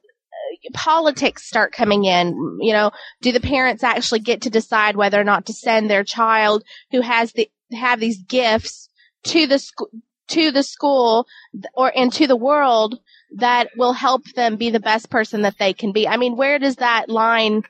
politics 0.73 1.45
start 1.45 1.73
coming 1.73 2.05
in. 2.05 2.59
You 2.61 2.71
know, 2.71 2.91
do 3.21 3.33
the 3.33 3.41
parents 3.41 3.83
actually 3.83 4.19
get 4.19 4.43
to 4.43 4.49
decide 4.49 4.95
whether 4.95 5.19
or 5.19 5.25
not 5.25 5.47
to 5.47 5.53
send 5.53 5.89
their 5.89 6.05
child 6.05 6.63
who 6.91 7.01
has 7.01 7.33
the 7.33 7.49
have 7.73 7.99
these 7.99 8.21
gifts 8.23 8.89
to 9.23 9.47
the 9.47 9.59
school 9.59 9.89
to 10.31 10.51
the 10.51 10.63
school 10.63 11.25
or 11.73 11.89
into 11.89 12.27
the 12.27 12.35
world 12.35 12.99
that 13.37 13.69
will 13.77 13.93
help 13.93 14.23
them 14.35 14.57
be 14.57 14.69
the 14.69 14.79
best 14.79 15.09
person 15.09 15.41
that 15.43 15.57
they 15.59 15.73
can 15.73 15.91
be? 15.91 16.07
I 16.07 16.17
mean, 16.17 16.35
where 16.35 16.59
does 16.59 16.77
that 16.77 17.09
line 17.09 17.63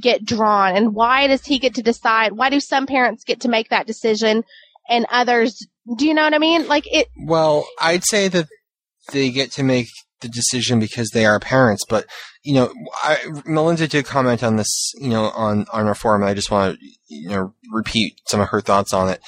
get 0.00 0.24
drawn, 0.24 0.74
and 0.74 0.94
why 0.94 1.26
does 1.26 1.44
he 1.44 1.58
get 1.58 1.74
to 1.74 1.82
decide? 1.82 2.32
Why 2.32 2.48
do 2.48 2.60
some 2.60 2.86
parents 2.86 3.24
get 3.24 3.40
to 3.40 3.48
make 3.48 3.68
that 3.68 3.86
decision? 3.86 4.44
And 4.88 5.06
others, 5.10 5.66
do 5.96 6.06
you 6.06 6.14
know 6.14 6.24
what 6.24 6.34
I 6.34 6.38
mean? 6.38 6.66
Like 6.66 6.84
it, 6.92 7.08
Well, 7.16 7.66
I'd 7.80 8.04
say 8.04 8.28
that 8.28 8.48
they 9.12 9.30
get 9.30 9.52
to 9.52 9.62
make 9.62 9.88
the 10.20 10.28
decision 10.28 10.80
because 10.80 11.10
they 11.10 11.26
are 11.26 11.38
parents, 11.38 11.84
but 11.88 12.06
you 12.44 12.54
know, 12.54 12.72
I, 13.02 13.18
Melinda 13.44 13.86
did 13.86 14.04
comment 14.04 14.42
on 14.42 14.56
this, 14.56 14.92
you 14.94 15.10
know, 15.10 15.24
on 15.30 15.66
on 15.72 15.86
our 15.86 15.94
forum, 15.94 16.22
and 16.22 16.30
I 16.30 16.34
just 16.34 16.50
want 16.50 16.78
to, 16.78 16.86
you 17.08 17.28
know, 17.28 17.54
repeat 17.70 18.14
some 18.26 18.40
of 18.40 18.48
her 18.48 18.60
thoughts 18.60 18.92
on 18.92 19.08
it. 19.08 19.20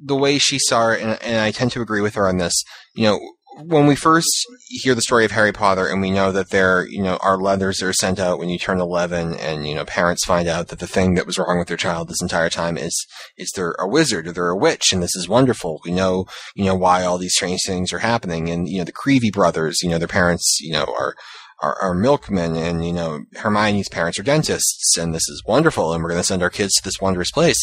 The 0.00 0.16
way 0.16 0.38
she 0.38 0.58
saw 0.58 0.90
it, 0.90 1.00
and, 1.00 1.20
and 1.22 1.40
I 1.40 1.50
tend 1.50 1.72
to 1.72 1.82
agree 1.82 2.00
with 2.00 2.14
her 2.14 2.28
on 2.28 2.38
this. 2.38 2.54
You 2.94 3.04
know, 3.04 3.20
when 3.64 3.86
we 3.86 3.96
first 3.96 4.28
hear 4.68 4.94
the 4.94 5.02
story 5.02 5.24
of 5.24 5.32
Harry 5.32 5.52
Potter, 5.52 5.86
and 5.86 6.00
we 6.00 6.10
know 6.10 6.30
that 6.30 6.50
there, 6.50 6.86
you 6.86 7.02
know, 7.02 7.16
are 7.16 7.36
letters 7.36 7.82
are 7.82 7.92
sent 7.92 8.20
out 8.20 8.38
when 8.38 8.48
you 8.48 8.58
turn 8.58 8.80
eleven, 8.80 9.34
and 9.34 9.66
you 9.66 9.74
know, 9.74 9.84
parents 9.84 10.24
find 10.24 10.46
out 10.48 10.68
that 10.68 10.78
the 10.78 10.86
thing 10.86 11.14
that 11.14 11.26
was 11.26 11.38
wrong 11.38 11.58
with 11.58 11.68
their 11.68 11.76
child 11.76 12.08
this 12.08 12.22
entire 12.22 12.50
time 12.50 12.78
is 12.78 13.06
is 13.36 13.50
they're 13.54 13.74
a 13.78 13.88
wizard 13.88 14.28
or 14.28 14.32
they're 14.32 14.50
a 14.50 14.56
witch, 14.56 14.92
and 14.92 15.02
this 15.02 15.16
is 15.16 15.28
wonderful. 15.28 15.80
We 15.84 15.90
know, 15.90 16.26
you 16.54 16.64
know, 16.64 16.76
why 16.76 17.04
all 17.04 17.18
these 17.18 17.34
strange 17.34 17.60
things 17.66 17.92
are 17.92 17.98
happening, 17.98 18.48
and 18.48 18.68
you 18.68 18.78
know, 18.78 18.84
the 18.84 18.92
Creevey 18.92 19.32
brothers, 19.32 19.82
you 19.82 19.88
know, 19.88 19.98
their 19.98 20.08
parents, 20.08 20.58
you 20.60 20.72
know, 20.72 20.84
are 20.98 21.16
are, 21.60 21.76
are 21.82 21.94
milkmen, 21.94 22.56
and 22.56 22.86
you 22.86 22.92
know 22.92 23.24
Hermione's 23.36 23.88
parents 23.88 24.18
are 24.18 24.24
dentists, 24.24 24.96
and 24.96 25.14
this 25.14 25.28
is 25.28 25.42
wonderful, 25.46 25.92
and 25.92 26.02
we're 26.02 26.10
going 26.10 26.20
to 26.20 26.26
send 26.26 26.42
our 26.42 26.50
kids 26.50 26.74
to 26.74 26.84
this 26.84 27.00
wondrous 27.00 27.30
place. 27.30 27.58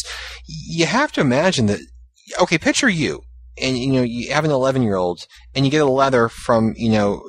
You 0.46 0.86
have 0.86 1.12
to 1.12 1.20
imagine 1.20 1.66
that. 1.66 1.80
Okay, 2.40 2.58
picture 2.58 2.88
you, 2.88 3.22
and 3.60 3.78
you 3.78 3.92
know 3.92 4.02
you 4.02 4.32
have 4.32 4.44
an 4.44 4.50
11 4.50 4.82
year 4.82 4.96
old, 4.96 5.20
and 5.54 5.64
you 5.64 5.70
get 5.70 5.82
a 5.82 5.86
letter 5.90 6.28
from 6.28 6.74
you 6.76 6.90
know 6.90 7.22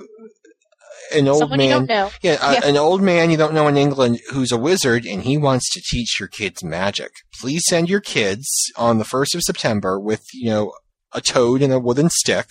an 1.14 1.28
old 1.28 1.40
Someone 1.40 1.58
man. 1.58 1.68
you 1.68 1.74
don't 1.74 1.88
know. 1.90 2.10
Yeah, 2.22 2.38
uh, 2.42 2.52
Yeah. 2.54 2.68
an 2.68 2.78
old 2.78 3.02
man 3.02 3.32
you 3.32 3.38
don't 3.38 3.54
know 3.54 3.68
in 3.68 3.78
England 3.78 4.20
who's 4.32 4.52
a 4.52 4.58
wizard 4.58 5.06
and 5.06 5.24
he 5.24 5.38
wants 5.38 5.72
to 5.74 5.82
teach 5.90 6.20
your 6.20 6.28
kids 6.28 6.64
magic. 6.64 7.12
Please 7.40 7.64
send 7.70 7.90
your 7.90 8.02
kids 8.02 8.46
on 8.76 8.98
the 8.98 9.06
1st 9.06 9.36
of 9.36 9.42
September 9.44 9.98
with, 10.00 10.26
you 10.34 10.50
know, 10.50 10.74
a 11.14 11.22
toad 11.22 11.62
and 11.62 11.72
a 11.72 11.80
wooden 11.80 12.10
stick 12.10 12.48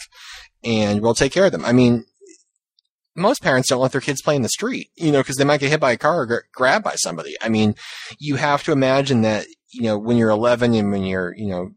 and 0.64 1.02
we'll 1.02 1.14
take 1.14 1.32
care 1.32 1.44
of 1.44 1.52
them. 1.52 1.66
I 1.66 1.72
mean, 1.72 2.06
most 3.14 3.42
parents 3.42 3.68
don't 3.68 3.80
let 3.80 3.92
their 3.92 4.00
kids 4.00 4.22
play 4.22 4.36
in 4.36 4.42
the 4.42 4.48
street, 4.48 4.88
you 4.96 5.12
know, 5.12 5.20
because 5.20 5.36
they 5.36 5.44
might 5.44 5.60
get 5.60 5.70
hit 5.70 5.80
by 5.80 5.92
a 5.92 5.98
car 5.98 6.20
or 6.22 6.26
get 6.26 6.42
grabbed 6.54 6.84
by 6.84 6.94
somebody. 6.96 7.34
I 7.42 7.50
mean, 7.50 7.74
you 8.18 8.36
have 8.36 8.62
to 8.64 8.72
imagine 8.72 9.20
that, 9.22 9.46
you 9.70 9.82
know, 9.82 9.98
when 9.98 10.16
you're 10.16 10.30
11 10.30 10.72
and 10.72 10.90
when 10.90 11.02
you're, 11.04 11.34
you 11.36 11.46
know, 11.48 11.72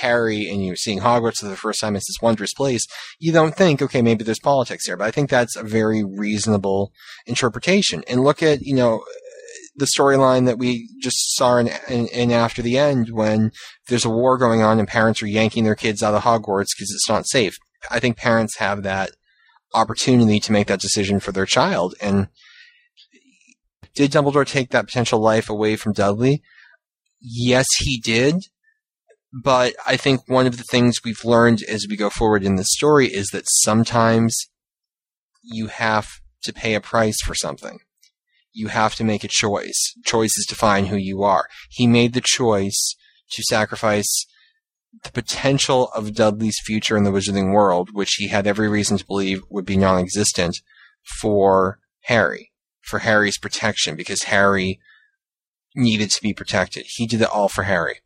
Harry 0.00 0.48
and 0.48 0.64
you're 0.64 0.76
seeing 0.76 1.00
Hogwarts 1.00 1.38
for 1.38 1.48
the 1.48 1.56
first 1.56 1.80
time, 1.80 1.96
it's 1.96 2.08
this 2.08 2.22
wondrous 2.22 2.54
place 2.54 2.86
you 3.18 3.32
don't 3.32 3.54
think, 3.54 3.80
okay, 3.82 4.02
maybe 4.02 4.24
there's 4.24 4.40
politics 4.40 4.86
here. 4.86 4.96
but 4.96 5.06
I 5.06 5.10
think 5.10 5.30
that's 5.30 5.56
a 5.56 5.62
very 5.62 6.04
reasonable 6.04 6.92
interpretation. 7.26 8.02
And 8.08 8.24
look 8.24 8.42
at, 8.42 8.62
you 8.62 8.74
know, 8.74 9.04
the 9.76 9.86
storyline 9.86 10.46
that 10.46 10.58
we 10.58 10.88
just 11.00 11.36
saw 11.36 11.56
in, 11.56 11.70
in, 11.88 12.08
in 12.08 12.30
After 12.30 12.62
the 12.62 12.78
End 12.78 13.10
when 13.10 13.52
there's 13.88 14.04
a 14.04 14.10
war 14.10 14.36
going 14.36 14.62
on 14.62 14.78
and 14.78 14.88
parents 14.88 15.22
are 15.22 15.26
yanking 15.26 15.64
their 15.64 15.74
kids 15.74 16.02
out 16.02 16.14
of 16.14 16.22
Hogwarts 16.22 16.74
because 16.76 16.92
it's 16.92 17.08
not 17.08 17.26
safe. 17.26 17.54
I 17.90 17.98
think 17.98 18.16
parents 18.16 18.58
have 18.58 18.82
that 18.82 19.10
opportunity 19.74 20.40
to 20.40 20.52
make 20.52 20.66
that 20.66 20.80
decision 20.80 21.20
for 21.20 21.32
their 21.32 21.46
child. 21.46 21.94
And 22.00 22.28
did 23.94 24.10
Dumbledore 24.10 24.46
take 24.46 24.70
that 24.70 24.86
potential 24.86 25.20
life 25.20 25.48
away 25.48 25.76
from 25.76 25.92
Dudley? 25.92 26.42
Yes, 27.20 27.66
he 27.78 28.00
did. 28.00 28.36
But 29.32 29.74
I 29.86 29.96
think 29.96 30.28
one 30.28 30.46
of 30.46 30.58
the 30.58 30.64
things 30.64 31.00
we've 31.04 31.24
learned 31.24 31.62
as 31.62 31.86
we 31.88 31.96
go 31.96 32.10
forward 32.10 32.44
in 32.44 32.56
the 32.56 32.64
story 32.64 33.06
is 33.06 33.28
that 33.28 33.48
sometimes 33.48 34.48
you 35.42 35.68
have 35.68 36.08
to 36.42 36.52
pay 36.52 36.74
a 36.74 36.80
price 36.80 37.20
for 37.24 37.34
something. 37.34 37.78
You 38.52 38.68
have 38.68 38.94
to 38.96 39.04
make 39.04 39.24
a 39.24 39.28
choice. 39.28 39.94
Choices 40.04 40.46
define 40.46 40.86
who 40.86 40.96
you 40.96 41.22
are. 41.22 41.46
He 41.70 41.86
made 41.86 42.12
the 42.12 42.22
choice 42.22 42.94
to 43.30 43.42
sacrifice 43.44 44.26
the 45.02 45.12
potential 45.12 45.88
of 45.94 46.14
Dudley's 46.14 46.60
future 46.66 46.98
in 46.98 47.04
the 47.04 47.10
wizarding 47.10 47.54
world, 47.54 47.90
which 47.94 48.16
he 48.18 48.28
had 48.28 48.46
every 48.46 48.68
reason 48.68 48.98
to 48.98 49.06
believe 49.06 49.42
would 49.48 49.64
be 49.64 49.78
non-existent, 49.78 50.60
for 51.20 51.78
Harry, 52.02 52.52
for 52.82 52.98
Harry's 52.98 53.38
protection, 53.38 53.96
because 53.96 54.24
Harry 54.24 54.78
needed 55.74 56.10
to 56.10 56.20
be 56.20 56.34
protected. 56.34 56.84
He 56.86 57.06
did 57.06 57.22
it 57.22 57.30
all 57.30 57.48
for 57.48 57.62
Harry. 57.62 58.00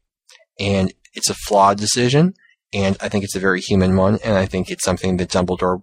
And 0.61 0.95
it's 1.17 1.31
a 1.31 1.35
flawed 1.35 1.79
decision, 1.79 2.35
and 2.73 2.97
I 3.01 3.09
think 3.09 3.25
it's 3.25 3.35
a 3.35 3.41
very 3.41 3.61
human 3.61 3.97
one, 3.97 4.19
and 4.23 4.37
I 4.37 4.47
think 4.47 4.71
it's 4.71 4.85
something 4.85 5.17
that 5.17 5.31
Dumbledore. 5.31 5.83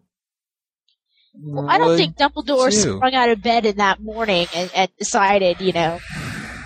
Well, 1.35 1.67
I 1.67 1.79
don't 1.79 1.97
think 1.97 2.15
Dumbledore 2.15 2.69
do. 2.69 2.97
sprung 2.97 3.15
out 3.15 3.29
of 3.29 3.41
bed 3.41 3.65
in 3.65 3.77
that 3.77 3.99
morning 3.99 4.47
and, 4.55 4.71
and 4.75 4.89
decided, 4.97 5.59
you 5.59 5.73
know, 5.73 5.99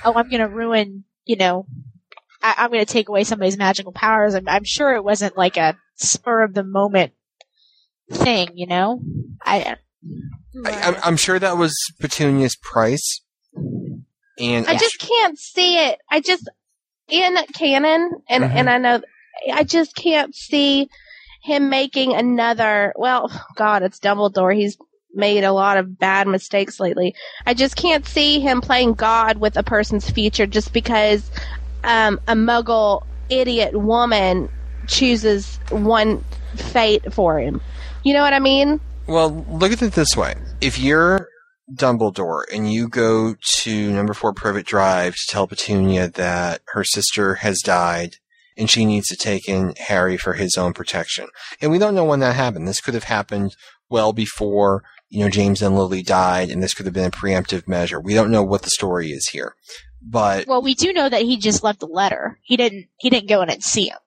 oh, 0.03 0.13
I'm 0.13 0.29
going 0.29 0.41
to 0.41 0.47
ruin, 0.47 1.05
you 1.23 1.37
know, 1.37 1.65
I, 2.41 2.55
I'm 2.57 2.71
going 2.71 2.85
to 2.85 2.91
take 2.91 3.07
away 3.07 3.23
somebody's 3.23 3.57
magical 3.57 3.93
powers. 3.93 4.35
I'm, 4.35 4.47
I'm 4.49 4.65
sure 4.65 4.93
it 4.93 5.03
wasn't 5.03 5.37
like 5.37 5.55
a 5.55 5.77
spur 5.95 6.43
of 6.43 6.53
the 6.53 6.63
moment 6.63 7.13
thing, 8.11 8.49
you 8.55 8.67
know. 8.67 8.99
I, 9.45 9.77
I, 10.65 10.71
I'm, 10.71 10.95
I'm 11.03 11.17
sure 11.17 11.39
that 11.39 11.57
was 11.57 11.73
Petunia's 11.99 12.57
price, 12.57 13.21
and 14.39 14.67
I 14.67 14.77
just 14.77 14.99
can't 14.99 15.39
see 15.39 15.77
it. 15.77 15.99
I 16.11 16.19
just 16.19 16.49
in 17.09 17.37
canon, 17.53 18.11
and 18.29 18.43
Mhm. 18.43 18.51
and 18.55 18.69
I 18.69 18.77
know 18.77 19.01
I 19.53 19.63
just 19.63 19.95
can't 19.95 20.35
see 20.35 20.89
him 21.43 21.69
making 21.69 22.13
another. 22.13 22.93
Well, 22.97 23.31
God, 23.55 23.83
it's 23.83 23.99
Dumbledore. 23.99 24.55
He's 24.55 24.77
made 25.13 25.43
a 25.43 25.53
lot 25.53 25.77
of 25.77 25.97
bad 25.97 26.27
mistakes 26.27 26.79
lately. 26.79 27.15
I 27.45 27.53
just 27.53 27.75
can't 27.75 28.05
see 28.05 28.39
him 28.39 28.61
playing 28.61 28.93
God 28.93 29.37
with 29.37 29.57
a 29.57 29.63
person's 29.63 30.09
future 30.09 30.45
just 30.45 30.73
because 30.73 31.29
um, 31.83 32.19
a 32.27 32.33
Muggle 32.33 33.03
idiot 33.29 33.73
woman 33.73 34.49
chooses 34.87 35.59
one 35.69 36.23
fate 36.55 37.13
for 37.13 37.39
him. 37.39 37.61
You 38.03 38.13
know 38.13 38.21
what 38.21 38.33
I 38.33 38.39
mean? 38.39 38.79
Well, 39.07 39.45
look 39.49 39.71
at 39.71 39.81
it 39.81 39.93
this 39.93 40.15
way. 40.15 40.35
If 40.61 40.79
you're 40.79 41.27
Dumbledore 41.73 42.43
and 42.53 42.71
you 42.71 42.87
go 42.87 43.35
to 43.59 43.91
number 43.91 44.13
four 44.13 44.33
Privet 44.33 44.65
Drive 44.65 45.15
to 45.15 45.27
tell 45.27 45.47
Petunia 45.47 46.07
that 46.09 46.61
her 46.73 46.83
sister 46.83 47.35
has 47.35 47.59
died 47.59 48.15
and 48.57 48.69
she 48.69 48.85
needs 48.85 49.07
to 49.07 49.15
take 49.15 49.47
in 49.47 49.73
Harry 49.77 50.17
for 50.17 50.33
his 50.33 50.57
own 50.57 50.73
protection. 50.73 51.27
And 51.61 51.71
we 51.71 51.77
don't 51.77 51.93
know 51.93 52.05
when 52.05 52.21
that 52.21 52.35
happened. 52.35 52.67
This 52.67 52.81
could 52.81 52.93
have 52.93 53.03
happened 53.03 53.55
well 53.89 54.13
before, 54.13 54.83
you 55.09 55.23
know, 55.23 55.29
James 55.29 55.61
and 55.61 55.75
Lily 55.75 56.01
died 56.01 56.49
and 56.49 56.63
this 56.63 56.73
could 56.73 56.85
have 56.85 56.95
been 56.95 57.05
a 57.05 57.11
preemptive 57.11 57.67
measure. 57.67 57.99
We 57.99 58.13
don't 58.13 58.31
know 58.31 58.43
what 58.43 58.61
the 58.61 58.69
story 58.69 59.11
is 59.11 59.29
here. 59.31 59.55
But 60.01 60.47
well, 60.47 60.61
we 60.61 60.73
do 60.73 60.93
know 60.93 61.09
that 61.09 61.23
he 61.23 61.37
just 61.37 61.63
left 61.63 61.83
a 61.83 61.87
letter. 61.87 62.39
He 62.43 62.55
didn't, 62.55 62.87
he 62.97 63.09
didn't 63.09 63.29
go 63.29 63.41
in 63.41 63.49
and 63.49 63.63
see 63.63 63.89
him. 63.89 63.97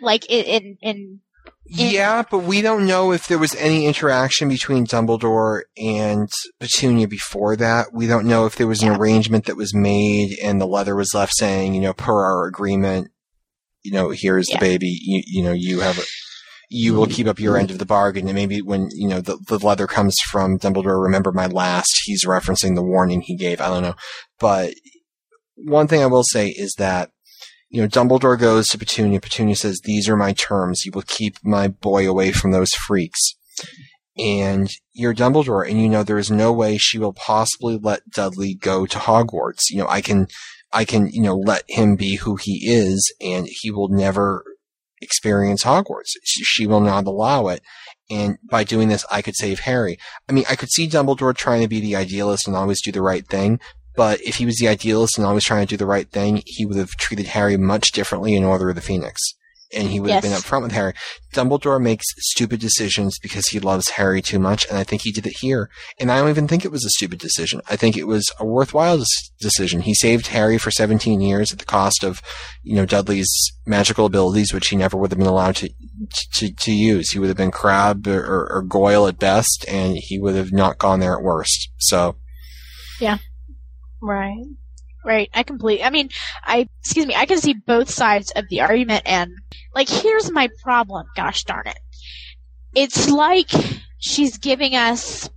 Like 0.00 0.26
in, 0.26 0.44
in, 0.44 0.78
in 0.82 1.20
Yeah, 1.68 2.22
but 2.30 2.40
we 2.44 2.62
don't 2.62 2.86
know 2.86 3.12
if 3.12 3.26
there 3.26 3.38
was 3.38 3.54
any 3.56 3.86
interaction 3.86 4.48
between 4.48 4.86
Dumbledore 4.86 5.62
and 5.76 6.28
Petunia 6.60 7.08
before 7.08 7.56
that. 7.56 7.92
We 7.92 8.06
don't 8.06 8.26
know 8.26 8.46
if 8.46 8.56
there 8.56 8.66
was 8.68 8.82
an 8.82 8.92
Yeah. 8.92 8.98
arrangement 8.98 9.46
that 9.46 9.56
was 9.56 9.74
made 9.74 10.38
and 10.42 10.60
the 10.60 10.66
letter 10.66 10.94
was 10.94 11.12
left 11.14 11.32
saying, 11.36 11.74
you 11.74 11.80
know, 11.80 11.92
per 11.92 12.12
our 12.24 12.46
agreement, 12.46 13.10
you 13.82 13.92
know, 13.92 14.10
here's 14.10 14.48
Yeah. 14.48 14.56
the 14.58 14.60
baby, 14.60 14.96
you, 15.02 15.22
you 15.26 15.42
know, 15.42 15.52
you 15.52 15.80
have, 15.80 15.98
a, 15.98 16.02
you 16.70 16.94
will 16.94 17.06
keep 17.06 17.26
up 17.26 17.38
your 17.40 17.56
end 17.56 17.70
of 17.70 17.78
the 17.78 17.86
bargain. 17.86 18.26
And 18.28 18.34
maybe 18.36 18.60
when, 18.62 18.88
you 18.92 19.08
know, 19.08 19.20
the, 19.20 19.36
the 19.48 19.58
letter 19.58 19.86
comes 19.86 20.14
from 20.30 20.58
Dumbledore, 20.58 21.02
remember 21.02 21.32
my 21.32 21.46
last, 21.46 22.02
he's 22.04 22.24
referencing 22.24 22.74
the 22.76 22.82
warning 22.82 23.22
he 23.22 23.36
gave. 23.36 23.60
I 23.60 23.68
don't 23.68 23.82
know. 23.82 23.94
But 24.38 24.74
one 25.56 25.88
thing 25.88 26.02
I 26.02 26.06
will 26.06 26.24
say 26.24 26.48
is 26.48 26.74
that 26.78 27.10
you 27.68 27.82
know, 27.82 27.88
Dumbledore 27.88 28.38
goes 28.38 28.66
to 28.68 28.78
Petunia. 28.78 29.20
Petunia 29.20 29.56
says, 29.56 29.80
"These 29.82 30.08
are 30.08 30.16
my 30.16 30.32
terms. 30.32 30.82
You 30.84 30.92
will 30.94 31.02
keep 31.02 31.36
my 31.42 31.68
boy 31.68 32.08
away 32.08 32.32
from 32.32 32.52
those 32.52 32.70
freaks." 32.70 33.34
And 34.18 34.70
you're 34.92 35.14
Dumbledore, 35.14 35.68
and 35.68 35.80
you 35.80 35.88
know 35.88 36.02
there 36.02 36.18
is 36.18 36.30
no 36.30 36.52
way 36.52 36.78
she 36.78 36.98
will 36.98 37.12
possibly 37.12 37.78
let 37.80 38.08
Dudley 38.10 38.54
go 38.54 38.86
to 38.86 38.98
Hogwarts. 38.98 39.68
You 39.68 39.78
know, 39.78 39.88
I 39.88 40.00
can, 40.00 40.28
I 40.72 40.84
can, 40.84 41.10
you 41.10 41.22
know, 41.22 41.36
let 41.36 41.64
him 41.68 41.96
be 41.96 42.16
who 42.16 42.36
he 42.36 42.66
is, 42.66 43.12
and 43.20 43.46
he 43.50 43.70
will 43.70 43.88
never 43.88 44.42
experience 45.02 45.64
Hogwarts. 45.64 46.12
She, 46.24 46.66
will 46.66 46.80
not 46.80 47.06
allow 47.06 47.48
it. 47.48 47.62
And 48.08 48.38
by 48.48 48.64
doing 48.64 48.88
this, 48.88 49.04
I 49.10 49.20
could 49.20 49.36
save 49.36 49.60
Harry. 49.60 49.98
I 50.28 50.32
mean, 50.32 50.44
I 50.48 50.56
could 50.56 50.70
see 50.70 50.88
Dumbledore 50.88 51.36
trying 51.36 51.62
to 51.62 51.68
be 51.68 51.80
the 51.80 51.96
idealist 51.96 52.46
and 52.46 52.56
always 52.56 52.80
do 52.82 52.92
the 52.92 53.02
right 53.02 53.26
thing, 53.26 53.58
but 53.96 54.20
if 54.22 54.36
he 54.36 54.46
was 54.46 54.56
the 54.58 54.68
idealist 54.68 55.18
and 55.18 55.26
always 55.26 55.44
trying 55.44 55.66
to 55.66 55.70
do 55.70 55.76
the 55.76 55.86
right 55.86 56.10
thing, 56.10 56.42
he 56.46 56.64
would 56.66 56.76
have 56.76 56.90
treated 56.90 57.26
Harry 57.28 57.56
much 57.56 57.92
differently 57.92 58.34
in 58.34 58.44
Order 58.44 58.70
of 58.70 58.74
the 58.76 58.80
Phoenix. 58.82 59.20
And 59.74 59.88
he 59.88 59.98
would 59.98 60.12
have 60.12 60.22
been 60.22 60.30
Yes. 60.30 60.44
upfront 60.44 60.62
with 60.62 60.70
Harry. 60.72 60.94
Dumbledore 61.34 61.82
makes 61.82 62.06
stupid 62.18 62.60
decisions 62.60 63.18
because 63.20 63.48
he 63.48 63.58
loves 63.58 63.88
Harry 63.90 64.22
too 64.22 64.38
much, 64.38 64.64
and 64.68 64.78
I 64.78 64.84
think 64.84 65.02
he 65.02 65.10
did 65.10 65.26
it 65.26 65.38
here. 65.40 65.68
And 65.98 66.12
I 66.12 66.18
don't 66.20 66.28
even 66.30 66.46
think 66.46 66.64
it 66.64 66.70
was 66.70 66.84
a 66.84 66.90
stupid 66.90 67.18
decision. 67.18 67.60
I 67.68 67.74
think 67.74 67.96
it 67.96 68.06
was 68.06 68.30
a 68.38 68.46
worthwhile 68.46 69.02
decision. 69.40 69.80
He 69.80 69.92
saved 69.92 70.28
Harry 70.28 70.56
for 70.56 70.70
17 70.70 71.20
years 71.20 71.50
at 71.52 71.58
the 71.58 71.64
cost 71.64 72.04
of, 72.04 72.22
you 72.62 72.76
know, 72.76 72.86
Dudley's 72.86 73.28
magical 73.66 74.06
abilities, 74.06 74.52
which 74.54 74.68
he 74.68 74.76
never 74.76 74.96
would 74.96 75.10
have 75.10 75.18
been 75.18 75.26
allowed 75.26 75.56
to 75.56 75.68
to, 76.34 76.52
to 76.52 76.72
use. 76.72 77.10
He 77.10 77.18
would 77.18 77.28
have 77.28 77.36
been 77.36 77.50
Crabbe 77.50 78.06
or, 78.06 78.20
or, 78.24 78.52
or 78.52 78.62
Goyle 78.62 79.08
at 79.08 79.18
best, 79.18 79.64
and 79.66 79.96
he 79.96 80.20
would 80.20 80.36
have 80.36 80.52
not 80.52 80.78
gone 80.78 81.00
there 81.00 81.16
at 81.16 81.24
worst. 81.24 81.70
So, 81.78 82.16
Right. 84.06 84.44
Right. 85.04 85.30
I 85.34 85.42
complete. 85.42 85.82
I 85.84 85.90
mean, 85.90 86.10
I 86.44 86.68
excuse 86.80 87.06
me. 87.06 87.14
I 87.14 87.26
can 87.26 87.38
see 87.38 87.54
both 87.54 87.90
sides 87.90 88.32
of 88.36 88.48
the 88.48 88.60
argument, 88.60 89.02
and 89.06 89.32
like, 89.74 89.88
here's 89.88 90.30
my 90.30 90.48
problem. 90.62 91.06
Gosh 91.16 91.44
darn 91.44 91.66
it! 91.66 91.78
It's 92.74 93.08
like 93.10 93.50
she's 93.98 94.38
giving 94.38 94.74
us 94.76 95.28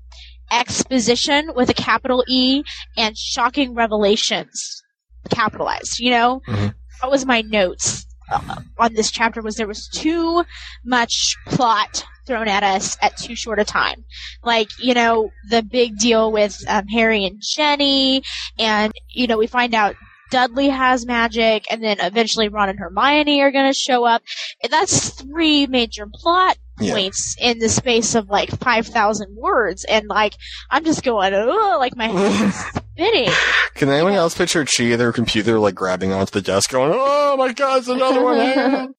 exposition 0.51 1.51
with 1.55 1.69
a 1.69 1.73
capital 1.73 2.23
E 2.27 2.63
and 2.97 3.17
shocking 3.17 3.73
revelations 3.75 4.81
capitalized. 5.29 5.99
You 5.99 6.11
know, 6.11 6.41
Mhm. 6.47 6.73
that 7.01 7.11
was 7.11 7.25
my 7.25 7.41
notes 7.41 8.05
on 8.77 8.93
this 8.93 9.11
chapter. 9.11 9.41
Was 9.41 9.55
there 9.55 9.67
was 9.67 9.87
too 9.87 10.43
much 10.85 11.35
plot 11.47 12.03
thrown 12.29 12.47
at 12.47 12.63
us 12.63 12.95
at 13.01 13.17
too 13.17 13.35
short 13.35 13.59
a 13.59 13.65
time. 13.65 14.05
Like, 14.43 14.69
you 14.79 14.93
know, 14.93 15.31
the 15.49 15.63
big 15.63 15.97
deal 15.97 16.31
with 16.31 16.55
um, 16.67 16.87
Harry 16.87 17.25
and 17.25 17.41
Ginny, 17.41 18.21
and 18.59 18.93
you 19.09 19.25
know 19.27 19.37
we 19.37 19.47
find 19.47 19.73
out 19.73 19.95
Dudley 20.29 20.69
has 20.69 21.07
magic, 21.07 21.65
and 21.71 21.83
then 21.83 21.97
eventually 21.99 22.49
Ron 22.49 22.69
and 22.69 22.77
Hermione 22.79 23.41
are 23.41 23.51
going 23.51 23.65
to 23.71 23.73
show 23.77 24.05
up. 24.05 24.21
And 24.63 24.71
that's 24.71 25.09
three 25.09 25.65
major 25.65 26.05
plot 26.13 26.57
Yeah. 26.79 26.93
points 26.93 27.35
in 27.41 27.57
the 27.57 27.67
space 27.67 28.13
of 28.13 28.29
like 28.29 28.51
5,000 28.59 29.35
words. 29.35 29.85
And 29.89 30.07
like, 30.07 30.35
I'm 30.69 30.85
just 30.85 31.03
going, 31.03 31.33
oh, 31.33 31.77
like 31.79 31.95
my 31.97 32.09
head 32.09 32.47
is 32.47 32.55
spinning. 32.93 33.31
Can 33.73 33.89
anyone 33.89 34.13
else 34.13 34.37
picture 34.37 34.63
Chi 34.65 34.95
their 34.95 35.11
computer 35.11 35.57
like 35.57 35.73
grabbing 35.73 36.13
onto 36.13 36.31
the 36.31 36.41
desk, 36.41 36.69
going, 36.71 36.91
"Oh 36.93 37.35
my 37.37 37.51
God, 37.53 37.79
it's 37.79 37.87
another 37.87 38.21
one!" 38.23 38.93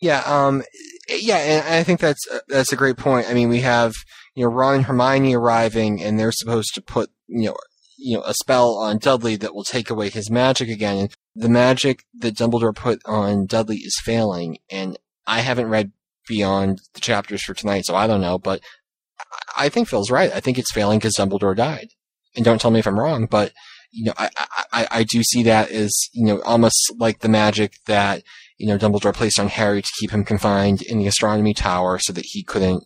yeah, 0.00 0.22
um, 0.26 0.62
yeah, 1.08 1.36
and 1.36 1.74
I 1.74 1.82
think 1.82 2.00
that's 2.00 2.26
that's 2.48 2.72
a 2.72 2.76
great 2.76 2.96
point. 2.96 3.28
I 3.28 3.34
mean, 3.34 3.48
we 3.48 3.60
have 3.60 3.92
you 4.34 4.44
know 4.44 4.50
Ron 4.50 4.76
and 4.76 4.84
Hermione 4.84 5.34
arriving, 5.34 6.02
and 6.02 6.18
they're 6.18 6.32
supposed 6.32 6.74
to 6.74 6.82
put 6.82 7.10
you 7.26 7.48
know 7.48 7.56
you 7.98 8.16
know 8.16 8.22
a 8.24 8.34
spell 8.34 8.76
on 8.76 8.98
Dudley 8.98 9.36
that 9.36 9.54
will 9.54 9.64
take 9.64 9.90
away 9.90 10.10
his 10.10 10.30
magic 10.30 10.68
again. 10.68 10.98
And 10.98 11.16
the 11.34 11.48
magic 11.48 12.04
that 12.18 12.34
Dumbledore 12.34 12.74
put 12.74 13.00
on 13.06 13.46
Dudley 13.46 13.78
is 13.78 14.00
failing, 14.04 14.58
and 14.70 14.98
I 15.26 15.40
haven't 15.40 15.68
read 15.68 15.92
beyond 16.28 16.80
the 16.94 17.00
chapters 17.00 17.42
for 17.42 17.54
tonight, 17.54 17.86
so 17.86 17.94
I 17.94 18.06
don't 18.06 18.20
know. 18.20 18.38
But 18.38 18.60
I 19.56 19.68
think 19.68 19.88
Phil's 19.88 20.10
right. 20.10 20.32
I 20.32 20.40
think 20.40 20.58
it's 20.58 20.72
failing 20.72 20.98
because 20.98 21.14
Dumbledore 21.14 21.56
died. 21.56 21.88
And 22.34 22.44
don't 22.44 22.60
tell 22.60 22.70
me 22.70 22.80
if 22.80 22.86
I'm 22.86 23.00
wrong, 23.00 23.26
but 23.26 23.52
you 23.90 24.04
know, 24.04 24.12
I, 24.18 24.30
I, 24.72 24.88
I 24.90 25.02
do 25.04 25.22
see 25.22 25.42
that 25.44 25.70
as, 25.70 25.92
you 26.12 26.26
know, 26.26 26.42
almost 26.42 26.92
like 26.98 27.20
the 27.20 27.28
magic 27.28 27.74
that, 27.86 28.22
you 28.58 28.66
know, 28.66 28.78
Dumbledore 28.78 29.14
placed 29.14 29.38
on 29.38 29.48
Harry 29.48 29.82
to 29.82 29.92
keep 29.98 30.10
him 30.10 30.24
confined 30.24 30.82
in 30.82 30.98
the 30.98 31.06
astronomy 31.06 31.54
tower 31.54 31.98
so 31.98 32.12
that 32.12 32.24
he 32.26 32.42
couldn't 32.42 32.84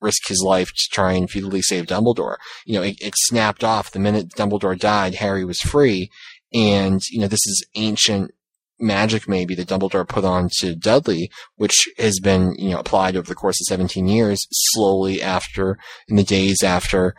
risk 0.00 0.28
his 0.28 0.42
life 0.44 0.68
to 0.68 0.88
try 0.92 1.12
and 1.12 1.28
futilely 1.28 1.62
save 1.62 1.86
Dumbledore. 1.86 2.36
You 2.64 2.74
know, 2.74 2.82
it, 2.82 2.96
it 3.00 3.14
snapped 3.16 3.64
off 3.64 3.90
the 3.90 3.98
minute 3.98 4.30
Dumbledore 4.30 4.78
died, 4.78 5.16
Harry 5.16 5.44
was 5.44 5.58
free. 5.60 6.10
And, 6.52 7.00
you 7.10 7.20
know, 7.20 7.26
this 7.26 7.46
is 7.46 7.66
ancient 7.74 8.32
magic 8.80 9.28
maybe 9.28 9.54
that 9.54 9.68
Dumbledore 9.68 10.08
put 10.08 10.24
on 10.24 10.48
to 10.60 10.74
Dudley, 10.74 11.30
which 11.56 11.88
has 11.98 12.20
been, 12.20 12.54
you 12.58 12.70
know, 12.70 12.78
applied 12.78 13.16
over 13.16 13.26
the 13.26 13.34
course 13.34 13.60
of 13.60 13.66
17 13.66 14.06
years, 14.06 14.46
slowly 14.50 15.20
after, 15.20 15.78
in 16.06 16.16
the 16.16 16.22
days 16.22 16.62
after, 16.62 17.14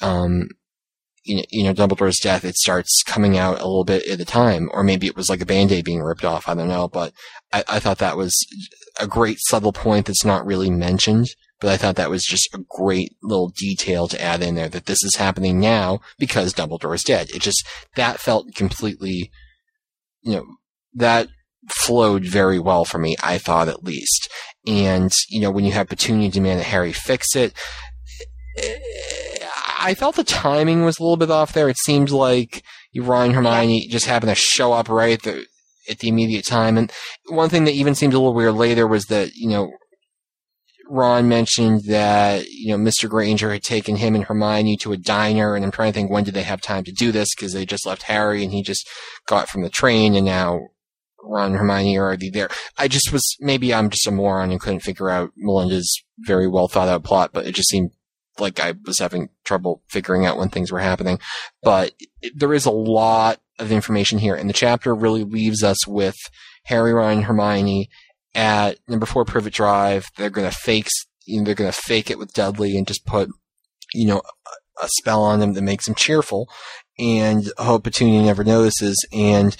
um, 0.00 0.48
you 1.30 1.36
know, 1.36 1.42
you 1.48 1.62
know, 1.62 1.72
Dumbledore's 1.72 2.18
death, 2.18 2.44
it 2.44 2.56
starts 2.56 3.04
coming 3.06 3.38
out 3.38 3.60
a 3.60 3.66
little 3.66 3.84
bit 3.84 4.04
at 4.08 4.18
a 4.18 4.24
time, 4.24 4.68
or 4.72 4.82
maybe 4.82 5.06
it 5.06 5.14
was 5.14 5.30
like 5.30 5.40
a 5.40 5.46
band-aid 5.46 5.84
being 5.84 6.02
ripped 6.02 6.24
off. 6.24 6.48
I 6.48 6.54
don't 6.54 6.66
know, 6.66 6.88
but 6.88 7.12
I, 7.52 7.62
I 7.68 7.78
thought 7.78 7.98
that 7.98 8.16
was 8.16 8.34
a 8.98 9.06
great 9.06 9.38
subtle 9.42 9.72
point 9.72 10.06
that's 10.06 10.24
not 10.24 10.44
really 10.44 10.70
mentioned, 10.70 11.28
but 11.60 11.70
I 11.70 11.76
thought 11.76 11.94
that 11.94 12.10
was 12.10 12.24
just 12.24 12.52
a 12.52 12.64
great 12.68 13.12
little 13.22 13.52
detail 13.56 14.08
to 14.08 14.20
add 14.20 14.42
in 14.42 14.56
there 14.56 14.68
that 14.70 14.86
this 14.86 15.04
is 15.04 15.14
happening 15.14 15.60
now 15.60 16.00
because 16.18 16.52
Dumbledore 16.52 16.96
is 16.96 17.04
dead. 17.04 17.30
It 17.30 17.42
just, 17.42 17.64
that 17.94 18.18
felt 18.18 18.52
completely, 18.56 19.30
you 20.22 20.32
know, 20.32 20.46
that 20.94 21.28
flowed 21.68 22.24
very 22.24 22.58
well 22.58 22.84
for 22.84 22.98
me, 22.98 23.14
I 23.22 23.38
thought 23.38 23.68
at 23.68 23.84
least. 23.84 24.28
And, 24.66 25.12
you 25.28 25.40
know, 25.40 25.52
when 25.52 25.64
you 25.64 25.70
have 25.72 25.88
Petunia 25.88 26.28
demand 26.28 26.58
that 26.58 26.64
Harry 26.64 26.92
fix 26.92 27.36
it, 27.36 27.54
I 29.80 29.94
felt 29.94 30.16
the 30.16 30.24
timing 30.24 30.84
was 30.84 30.98
a 30.98 31.02
little 31.02 31.16
bit 31.16 31.30
off 31.30 31.54
there. 31.54 31.70
It 31.70 31.78
seemed 31.78 32.10
like 32.10 32.62
Ron 32.94 33.26
and 33.26 33.34
Hermione 33.34 33.88
just 33.88 34.04
happened 34.04 34.28
to 34.28 34.34
show 34.34 34.74
up 34.74 34.90
right 34.90 35.14
at 35.14 35.22
the, 35.22 35.46
at 35.88 36.00
the 36.00 36.08
immediate 36.08 36.44
time. 36.44 36.76
And 36.76 36.92
one 37.28 37.48
thing 37.48 37.64
that 37.64 37.72
even 37.72 37.94
seemed 37.94 38.12
a 38.12 38.18
little 38.18 38.34
weird 38.34 38.54
later 38.54 38.86
was 38.86 39.06
that, 39.06 39.34
you 39.34 39.48
know, 39.48 39.72
Ron 40.86 41.28
mentioned 41.28 41.84
that, 41.86 42.46
you 42.48 42.76
know, 42.76 42.90
Mr. 42.90 43.08
Granger 43.08 43.52
had 43.52 43.62
taken 43.62 43.96
him 43.96 44.14
and 44.14 44.24
Hermione 44.24 44.76
to 44.78 44.92
a 44.92 44.96
diner, 44.96 45.54
and 45.54 45.64
I'm 45.64 45.70
trying 45.70 45.92
to 45.92 45.96
think 45.96 46.10
when 46.10 46.24
did 46.24 46.34
they 46.34 46.42
have 46.42 46.60
time 46.60 46.84
to 46.84 46.92
do 46.92 47.10
this, 47.10 47.34
because 47.34 47.52
they 47.52 47.64
just 47.64 47.86
left 47.86 48.02
Harry 48.02 48.42
and 48.42 48.52
he 48.52 48.62
just 48.62 48.86
got 49.26 49.48
from 49.48 49.62
the 49.62 49.70
train, 49.70 50.14
and 50.14 50.26
now 50.26 50.58
Ron 51.22 51.52
and 51.52 51.56
Hermione 51.56 51.96
are 51.96 52.04
already 52.04 52.28
there. 52.28 52.50
I 52.76 52.88
just 52.88 53.12
was, 53.12 53.36
maybe 53.40 53.72
I'm 53.72 53.88
just 53.88 54.06
a 54.08 54.10
moron 54.10 54.50
and 54.50 54.60
couldn't 54.60 54.80
figure 54.80 55.10
out 55.10 55.30
Melinda's 55.36 56.02
very 56.18 56.48
well 56.48 56.66
thought 56.66 56.88
out 56.88 57.04
plot, 57.04 57.30
but 57.32 57.46
it 57.46 57.54
just 57.54 57.68
seemed 57.68 57.92
like 58.38 58.60
I 58.60 58.74
was 58.84 58.98
having 58.98 59.28
trouble 59.44 59.82
figuring 59.88 60.26
out 60.26 60.38
when 60.38 60.48
things 60.48 60.70
were 60.70 60.78
happening. 60.78 61.18
But 61.62 61.92
there 62.34 62.54
is 62.54 62.66
a 62.66 62.70
lot 62.70 63.40
of 63.58 63.72
information 63.72 64.18
here, 64.18 64.34
and 64.34 64.48
the 64.48 64.54
chapter 64.54 64.94
really 64.94 65.24
leaves 65.24 65.62
us 65.62 65.86
with 65.86 66.16
Harry, 66.64 66.92
Ron, 66.92 67.18
and 67.18 67.24
Hermione 67.24 67.88
at 68.34 68.78
number 68.88 69.06
four 69.06 69.24
Privet 69.24 69.52
Drive. 69.52 70.06
They're 70.16 70.30
gonna 70.30 70.50
fake, 70.50 70.88
you 71.26 71.38
know, 71.38 71.44
they're 71.44 71.54
gonna 71.54 71.72
fake 71.72 72.10
it 72.10 72.18
with 72.18 72.32
Dudley 72.32 72.76
and 72.76 72.86
just 72.86 73.04
put, 73.06 73.28
you 73.92 74.06
know, 74.06 74.22
a, 74.82 74.88
spell 74.98 75.22
on 75.22 75.42
him 75.42 75.52
that 75.54 75.62
makes 75.62 75.86
him 75.86 75.94
cheerful, 75.94 76.48
and 76.98 77.50
hope 77.58 77.84
Petunia 77.84 78.22
never 78.22 78.44
notices. 78.44 79.04
And 79.12 79.56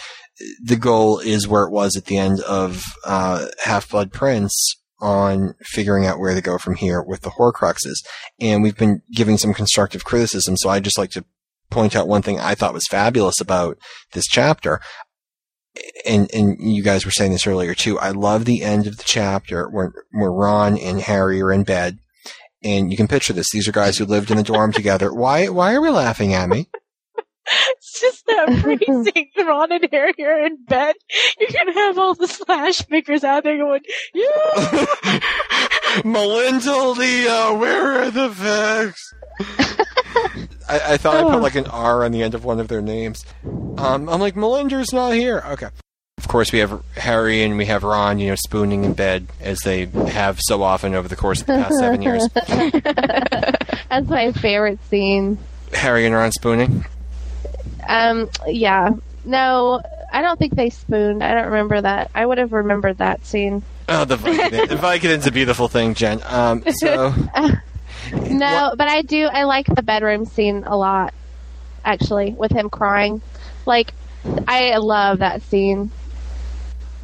the 0.62 0.76
goal 0.76 1.18
is 1.18 1.46
where 1.46 1.64
it 1.64 1.72
was 1.72 1.96
at 1.96 2.06
the 2.06 2.16
end 2.16 2.40
of 2.40 2.82
uh, 3.04 3.46
Half 3.62 3.90
Blood 3.90 4.12
Prince 4.12 4.79
on 5.00 5.54
figuring 5.60 6.06
out 6.06 6.18
where 6.18 6.34
to 6.34 6.40
go 6.40 6.58
from 6.58 6.76
here 6.76 7.02
with 7.02 7.22
the 7.22 7.30
Horcruxes. 7.30 8.04
And 8.40 8.62
we've 8.62 8.76
been 8.76 9.02
giving 9.12 9.38
some 9.38 9.54
constructive 9.54 10.04
criticism, 10.04 10.56
so 10.56 10.68
I'd 10.70 10.84
just 10.84 10.98
like 10.98 11.10
to 11.10 11.24
point 11.70 11.94
out 11.94 12.08
one 12.08 12.22
thing 12.22 12.40
I 12.40 12.54
thought 12.54 12.74
was 12.74 12.86
fabulous 12.88 13.40
about 13.40 13.78
this 14.12 14.26
chapter. 14.26 14.80
And 16.04 16.28
and 16.34 16.56
you 16.58 16.82
guys 16.82 17.04
were 17.04 17.12
saying 17.12 17.32
this 17.32 17.46
earlier 17.46 17.74
too. 17.74 17.98
I 17.98 18.10
love 18.10 18.44
the 18.44 18.62
end 18.62 18.86
of 18.86 18.96
the 18.96 19.04
chapter 19.04 19.68
where 19.68 19.92
where 20.10 20.32
Ron 20.32 20.76
and 20.76 21.00
Harry 21.00 21.40
are 21.40 21.52
in 21.52 21.62
bed, 21.62 21.98
and 22.62 22.90
you 22.90 22.96
can 22.96 23.06
picture 23.06 23.32
this. 23.32 23.50
These 23.50 23.68
are 23.68 23.72
guys 23.72 23.96
who 23.96 24.04
lived 24.04 24.32
in 24.32 24.36
the 24.36 24.42
dorm 24.42 24.72
together. 24.72 25.14
Why 25.14 25.46
why 25.48 25.74
are 25.74 25.80
we 25.80 25.90
laughing 25.90 26.34
at 26.34 26.48
me? 26.48 26.68
It's 27.70 28.00
just 28.00 28.26
that 28.26 28.58
phrasing. 28.60 29.30
Ron 29.38 29.72
and 29.72 29.88
Harry 29.90 30.14
are 30.20 30.46
in 30.46 30.62
bed. 30.64 30.94
You're 31.38 31.50
gonna 31.50 31.72
have 31.72 31.98
all 31.98 32.14
the 32.14 32.28
slash 32.28 32.88
makers 32.90 33.24
out 33.24 33.44
there 33.44 33.56
going, 33.56 33.80
yeah. 34.14 35.18
Melinda, 36.04 36.76
Leo, 36.76 37.58
where 37.58 38.02
are 38.02 38.10
the 38.10 38.30
facts? 38.30 39.14
I, 40.68 40.92
I 40.92 40.96
thought 40.96 41.16
I 41.16 41.22
put 41.32 41.42
like 41.42 41.56
an 41.56 41.66
R 41.66 42.04
on 42.04 42.12
the 42.12 42.22
end 42.22 42.34
of 42.34 42.44
one 42.44 42.60
of 42.60 42.68
their 42.68 42.82
names. 42.82 43.24
Um, 43.44 44.08
I'm 44.08 44.20
like, 44.20 44.36
Melinda's 44.36 44.92
not 44.92 45.14
here. 45.14 45.42
Okay. 45.46 45.68
Of 46.18 46.28
course, 46.28 46.52
we 46.52 46.58
have 46.58 46.84
Harry 46.96 47.42
and 47.42 47.56
we 47.56 47.64
have 47.66 47.82
Ron, 47.82 48.18
you 48.18 48.28
know, 48.28 48.34
spooning 48.34 48.84
in 48.84 48.92
bed 48.92 49.26
as 49.40 49.60
they 49.60 49.86
have 49.86 50.38
so 50.40 50.62
often 50.62 50.94
over 50.94 51.08
the 51.08 51.16
course 51.16 51.40
of 51.40 51.46
the 51.46 51.54
past 51.54 51.78
seven 51.78 52.02
years. 52.02 52.28
That's 53.88 54.08
my 54.08 54.30
favorite 54.32 54.78
scene. 54.90 55.38
Harry 55.72 56.04
and 56.04 56.14
Ron 56.14 56.30
spooning. 56.32 56.84
Um, 57.88 58.28
yeah. 58.46 58.90
No, 59.24 59.80
I 60.12 60.22
don't 60.22 60.38
think 60.38 60.54
they 60.56 60.70
spooned. 60.70 61.22
I 61.22 61.34
don't 61.34 61.46
remember 61.46 61.80
that. 61.80 62.10
I 62.14 62.24
would 62.24 62.38
have 62.38 62.52
remembered 62.52 62.98
that 62.98 63.24
scene. 63.26 63.62
Oh, 63.88 64.04
the 64.04 64.16
Vicodin. 64.16 64.68
the 64.68 64.76
Vicodin's 64.80 65.26
a 65.26 65.32
beautiful 65.32 65.68
thing, 65.68 65.94
Jen. 65.94 66.20
Um, 66.24 66.62
so 66.70 67.12
No, 68.12 68.74
but 68.76 68.88
I 68.88 69.02
do. 69.02 69.26
I 69.26 69.44
like 69.44 69.66
the 69.66 69.82
bedroom 69.82 70.24
scene 70.24 70.64
a 70.66 70.76
lot, 70.76 71.12
actually, 71.84 72.32
with 72.32 72.50
him 72.50 72.70
crying. 72.70 73.20
Like, 73.66 73.92
I 74.48 74.76
love 74.78 75.18
that 75.18 75.42
scene. 75.42 75.90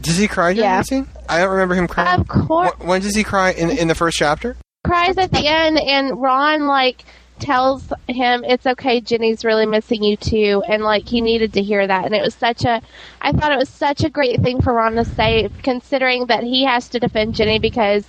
does 0.00 0.16
he 0.16 0.26
cry 0.28 0.52
during 0.52 0.64
Yeah. 0.68 0.78
the 0.78 0.84
scene? 0.84 1.08
I 1.28 1.38
don't 1.40 1.50
remember 1.50 1.74
him 1.74 1.86
crying. 1.86 2.20
Of 2.20 2.28
course. 2.28 2.72
Wh- 2.78 2.86
When 2.86 3.00
does 3.02 3.14
he 3.14 3.24
cry 3.24 3.50
in 3.52 3.70
in 3.70 3.88
the 3.88 3.94
first 3.94 4.16
chapter? 4.16 4.56
cries 4.84 5.18
at 5.18 5.32
the 5.32 5.46
end, 5.46 5.78
and 5.80 6.20
Ron 6.22 6.66
like 6.66 7.04
tells 7.38 7.92
him 8.08 8.44
it's 8.44 8.66
okay. 8.66 9.00
Ginny's 9.00 9.44
really 9.44 9.66
missing 9.66 10.02
you 10.02 10.16
too, 10.16 10.62
and 10.68 10.82
like 10.82 11.08
he 11.08 11.20
needed 11.20 11.52
to 11.54 11.62
hear 11.62 11.86
that. 11.86 12.04
And 12.04 12.14
it 12.14 12.22
was 12.22 12.34
such 12.34 12.64
a, 12.64 12.80
I 13.20 13.32
thought 13.32 13.52
it 13.52 13.58
was 13.58 13.68
such 13.68 14.04
a 14.04 14.10
great 14.10 14.40
thing 14.42 14.60
for 14.60 14.72
Ron 14.72 14.94
to 14.94 15.04
say, 15.04 15.48
considering 15.62 16.26
that 16.26 16.42
he 16.42 16.64
has 16.64 16.88
to 16.90 17.00
defend 17.00 17.34
Ginny 17.34 17.58
because, 17.58 18.06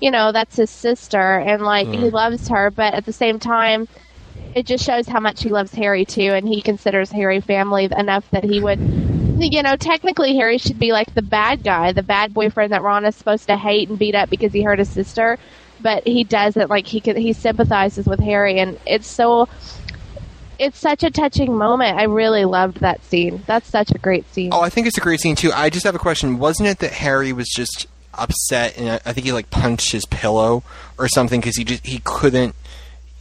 you 0.00 0.10
know, 0.10 0.32
that's 0.32 0.56
his 0.56 0.70
sister, 0.70 1.38
and 1.38 1.62
like 1.62 1.88
he 1.88 1.96
mm-hmm. 1.96 2.14
loves 2.14 2.48
her, 2.48 2.70
but 2.70 2.94
at 2.94 3.04
the 3.04 3.12
same 3.12 3.38
time. 3.38 3.88
It 4.52 4.66
just 4.66 4.84
shows 4.84 5.06
how 5.06 5.20
much 5.20 5.44
he 5.44 5.48
loves 5.48 5.72
Harry 5.74 6.04
too, 6.04 6.32
and 6.32 6.48
he 6.48 6.60
considers 6.60 7.10
Harry 7.12 7.40
family 7.40 7.88
enough 7.96 8.28
that 8.32 8.42
he 8.42 8.60
would, 8.60 8.80
you 8.80 9.62
know, 9.62 9.76
technically 9.76 10.36
Harry 10.36 10.58
should 10.58 10.78
be 10.78 10.90
like 10.90 11.14
the 11.14 11.22
bad 11.22 11.62
guy, 11.62 11.92
the 11.92 12.02
bad 12.02 12.34
boyfriend 12.34 12.72
that 12.72 12.82
Ron 12.82 13.04
is 13.04 13.14
supposed 13.14 13.46
to 13.46 13.56
hate 13.56 13.88
and 13.88 13.98
beat 13.98 14.16
up 14.16 14.28
because 14.28 14.52
he 14.52 14.62
hurt 14.62 14.80
his 14.80 14.88
sister 14.88 15.38
but 15.82 16.06
he 16.06 16.24
doesn't 16.24 16.68
like 16.70 16.86
he 16.86 17.00
can 17.00 17.16
he 17.16 17.32
sympathizes 17.32 18.06
with 18.06 18.20
Harry 18.20 18.58
and 18.58 18.78
it's 18.86 19.06
so 19.08 19.48
it's 20.58 20.78
such 20.78 21.02
a 21.02 21.10
touching 21.10 21.56
moment. 21.56 21.98
I 21.98 22.02
really 22.04 22.44
loved 22.44 22.80
that 22.80 23.02
scene. 23.04 23.42
That's 23.46 23.66
such 23.68 23.90
a 23.92 23.98
great 23.98 24.30
scene. 24.34 24.50
Oh, 24.52 24.60
I 24.60 24.68
think 24.68 24.86
it's 24.86 24.98
a 24.98 25.00
great 25.00 25.20
scene 25.20 25.34
too. 25.36 25.50
I 25.54 25.70
just 25.70 25.86
have 25.86 25.94
a 25.94 25.98
question. 25.98 26.38
Wasn't 26.38 26.68
it 26.68 26.80
that 26.80 26.92
Harry 26.92 27.32
was 27.32 27.48
just 27.48 27.86
upset 28.12 28.76
and 28.76 28.88
I, 28.90 28.94
I 29.06 29.12
think 29.12 29.24
he 29.24 29.32
like 29.32 29.48
punched 29.50 29.92
his 29.92 30.04
pillow 30.06 30.62
or 30.98 31.08
something 31.08 31.40
because 31.40 31.56
he 31.56 31.64
just 31.64 31.86
he 31.86 32.00
couldn't, 32.04 32.54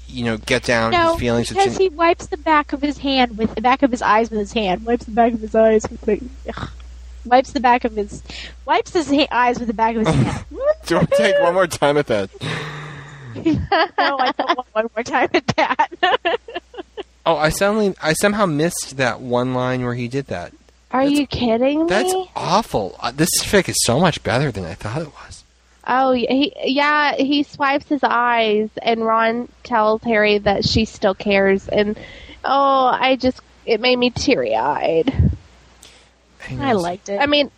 you 0.07 0.25
know, 0.25 0.35
get 0.37 0.63
down 0.63 0.91
No, 0.91 1.11
his 1.13 1.19
feelings. 1.21 1.49
with 1.49 1.59
because 1.59 1.77
he 1.77 1.87
wipes 1.89 2.27
the 2.27 2.37
back 2.37 2.73
of 2.73 2.81
his 2.81 2.97
hand 2.97 3.37
with 3.37 3.55
the 3.55 3.61
back 3.61 3.83
of 3.83 3.91
his 3.91 4.01
eyes 4.01 4.29
with 4.29 4.39
his 4.39 4.51
hand. 4.51 4.85
Wipes 4.85 5.05
the 5.05 5.11
back 5.11 5.31
of 5.33 5.39
his 5.39 5.55
eyes 5.55 5.83
with 5.89 6.01
the. 6.01 6.21
Ugh. 6.55 6.69
Wipes 7.25 7.51
the 7.51 7.59
back 7.59 7.83
of 7.85 7.95
his. 7.95 8.23
Wipes 8.65 8.93
his 8.93 9.07
ha- 9.09 9.27
eyes 9.31 9.59
with 9.59 9.67
the 9.67 9.73
back 9.73 9.95
of 9.95 10.05
his 10.05 10.15
hand. 10.15 10.45
Do 10.89 10.97
I 10.97 11.05
take 11.05 11.39
one 11.39 11.53
more 11.53 11.67
time 11.67 11.97
at 11.97 12.07
that? 12.07 12.31
no, 12.41 12.47
I 13.37 14.33
don't 14.35 14.57
want 14.57 14.67
one 14.73 14.89
more 14.95 15.03
time 15.03 15.29
at 15.35 15.45
that. 15.55 15.87
Oh, 17.25 17.35
I 17.35 17.49
suddenly 17.49 17.93
I 18.01 18.13
somehow 18.13 18.47
missed 18.47 18.97
that 18.97 19.21
one 19.21 19.53
line 19.53 19.83
where 19.83 19.93
he 19.93 20.07
did 20.07 20.27
that. 20.27 20.51
Are 20.89 21.03
you 21.03 21.27
kidding 21.27 21.81
me? 21.81 21.85
That's 21.87 22.11
awful. 22.35 22.95
Uh, 22.99 23.11
this 23.11 23.29
fic 23.43 23.69
is 23.69 23.75
so 23.83 23.99
much 23.99 24.23
better 24.23 24.51
than 24.51 24.65
I 24.65 24.73
thought 24.73 25.03
it 25.03 25.09
was. 25.09 25.43
Oh, 25.85 26.11
he 26.11 26.53
yeah, 26.63 27.13
he 27.17 27.43
swipes 27.43 27.87
his 27.87 27.99
eyes, 28.03 28.69
and 28.81 29.05
Ron 29.05 29.47
tells 29.61 30.01
Harry 30.03 30.39
that 30.39 30.65
she 30.65 30.85
still 30.85 31.13
cares, 31.13 31.67
and 31.67 31.99
oh, 32.43 32.85
I 32.85 33.15
just 33.15 33.41
it 33.63 33.79
made 33.79 33.97
me 33.97 34.09
teary 34.09 34.55
eyed. 34.55 35.13
I 36.49 36.73
liked 36.73 37.09
it. 37.09 37.19
I 37.21 37.27
mean, 37.27 37.51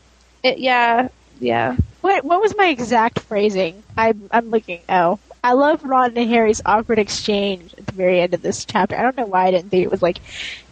it, 0.44 0.58
yeah, 0.58 1.08
yeah. 1.42 1.76
What 2.02 2.24
what 2.24 2.42
was 2.42 2.56
my 2.56 2.68
exact 2.68 3.20
phrasing? 3.20 3.84
I 3.98 4.14
I'm 4.32 4.50
looking. 4.50 4.80
Oh, 4.88 5.20
I 5.44 5.54
love 5.54 5.84
Ron 5.84 6.16
and 6.18 6.30
Harry's 6.30 6.62
awkward 6.66 7.00
exchange 7.00 7.74
at 7.78 7.88
the 7.88 7.94
very 7.94 8.22
end 8.22 8.34
of 8.34 8.42
this 8.42 8.64
chapter. 8.66 8.96
I 8.96 9.02
don't 9.02 9.18
know 9.18 9.26
why 9.26 9.48
I 9.48 9.52
didn't 9.52 9.70
think 9.70 9.84
it 9.84 9.92
was 9.92 10.02
like 10.02 10.20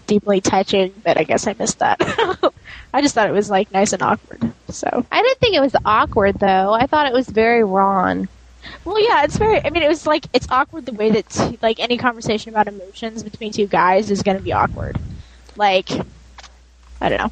deeply 0.08 0.42
touching, 0.42 0.94
but 1.04 1.18
I 1.18 1.24
guess 1.24 1.48
I 1.48 1.56
missed 1.58 1.80
that. 1.80 1.98
I 2.94 3.02
just 3.02 3.14
thought 3.14 3.30
it 3.30 3.34
was 3.34 3.50
like 3.50 3.72
nice 3.72 3.94
and 3.94 4.02
awkward. 4.02 4.52
So 4.70 5.06
I 5.12 5.22
didn't 5.22 5.40
think 5.40 5.56
it 5.56 5.62
was 5.62 5.76
awkward 5.86 6.36
though. 6.40 6.74
I 6.74 6.86
thought 6.88 7.08
it 7.08 7.14
was 7.14 7.28
very 7.28 7.64
Ron. 7.64 8.28
well, 8.86 9.00
yeah, 9.00 9.24
it's 9.24 9.38
very. 9.38 9.64
I 9.64 9.70
mean, 9.70 9.84
it 9.84 9.88
was 9.88 10.06
like 10.08 10.26
it's 10.34 10.48
awkward 10.50 10.86
the 10.86 10.94
way 10.94 11.12
that 11.12 11.30
t- 11.30 11.60
like 11.62 11.80
any 11.80 11.98
conversation 11.98 12.50
about 12.50 12.68
emotions 12.68 13.24
between 13.24 13.52
two 13.52 13.68
guys 13.68 14.12
is 14.12 14.24
going 14.24 14.38
to 14.38 14.44
be 14.44 14.54
awkward. 14.54 14.98
Like 15.56 15.90
I 17.02 17.10
don't 17.10 17.20
know. 17.20 17.32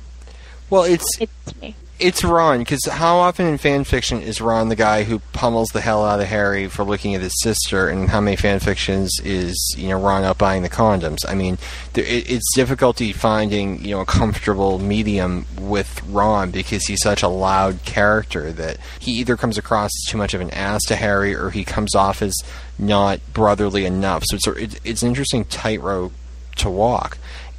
Well, 0.69 0.83
it's 0.83 1.19
It's 1.19 1.61
me. 1.61 1.75
It's 1.99 2.23
Ron 2.23 2.59
because 2.59 2.85
how 2.85 3.17
often 3.17 3.47
in 3.47 3.57
fan 3.57 3.83
fiction 3.83 4.21
is 4.21 4.39
Ron 4.39 4.69
the 4.69 4.75
guy 4.75 5.03
who 5.03 5.19
pummels 5.33 5.69
the 5.69 5.81
hell 5.81 6.05
out 6.05 6.19
of 6.19 6.27
Harry 6.27 6.67
for 6.67 6.83
looking 6.83 7.15
at 7.15 7.21
his 7.21 7.33
sister, 7.41 7.89
and 7.89 8.09
how 8.09 8.21
many 8.21 8.35
fan 8.35 8.59
fictions 8.59 9.19
is 9.23 9.75
you 9.77 9.89
know 9.89 9.99
Ron 9.99 10.23
out 10.23 10.37
buying 10.37 10.63
the 10.63 10.69
condoms? 10.69 11.19
I 11.27 11.33
mean, 11.33 11.57
there, 11.93 12.05
it, 12.05 12.29
it's 12.29 12.55
difficulty 12.55 13.13
finding 13.13 13.83
you 13.83 13.91
know 13.91 14.01
a 14.01 14.05
comfortable 14.05 14.79
medium 14.79 15.45
with 15.59 16.03
Ron 16.03 16.51
because 16.51 16.85
he's 16.85 17.01
such 17.01 17.23
a 17.23 17.27
loud 17.27 17.83
character 17.83 18.51
that 18.53 18.77
he 18.99 19.11
either 19.13 19.35
comes 19.35 19.57
across 19.57 19.91
as 19.91 20.11
too 20.11 20.17
much 20.17 20.33
of 20.33 20.41
an 20.41 20.51
ass 20.51 20.83
to 20.87 20.95
Harry, 20.95 21.33
or 21.33 21.49
he 21.49 21.63
comes 21.63 21.95
off 21.95 22.21
as 22.21 22.35
not 22.77 23.19
brotherly 23.33 23.85
enough. 23.85 24.23
So 24.27 24.35
it's 24.35 24.47
a, 24.47 24.51
it's, 24.53 24.79
it's 24.83 25.01
an 25.01 25.09
interesting 25.09 25.45
tightrope 25.45 26.13
to 26.57 26.69
walk 26.69 27.17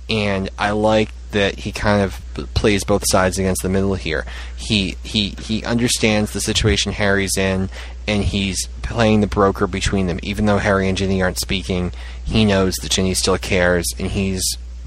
and 0.09 0.51
I 0.59 0.71
like 0.71 1.11
that 1.31 1.61
he 1.61 1.73
kind 1.73 2.03
of 2.03 2.21
plays 2.55 2.85
both 2.85 3.05
sides 3.07 3.39
against 3.39 3.63
the 3.63 3.69
middle 3.69 3.95
here. 3.95 4.25
He 4.57 4.97
he 5.03 5.31
he 5.41 5.65
understands 5.65 6.33
the 6.33 6.41
situation 6.41 6.93
Harry's 6.93 7.37
in, 7.37 7.69
and 8.07 8.25
he's 8.25 8.67
playing 8.83 9.21
the 9.21 9.27
broker 9.27 9.67
between 9.67 10.07
them. 10.07 10.19
Even 10.23 10.47
though 10.47 10.59
Harry 10.59 10.89
and 10.89 10.97
Ginny 10.97 11.23
aren't 11.23 11.41
speaking, 11.41 11.93
he 12.25 12.45
knows 12.45 12.75
that 12.77 12.91
Ginny 12.93 13.15
still 13.15 13.39
cares, 13.39 13.87
and 13.99 14.11
he's 14.11 14.43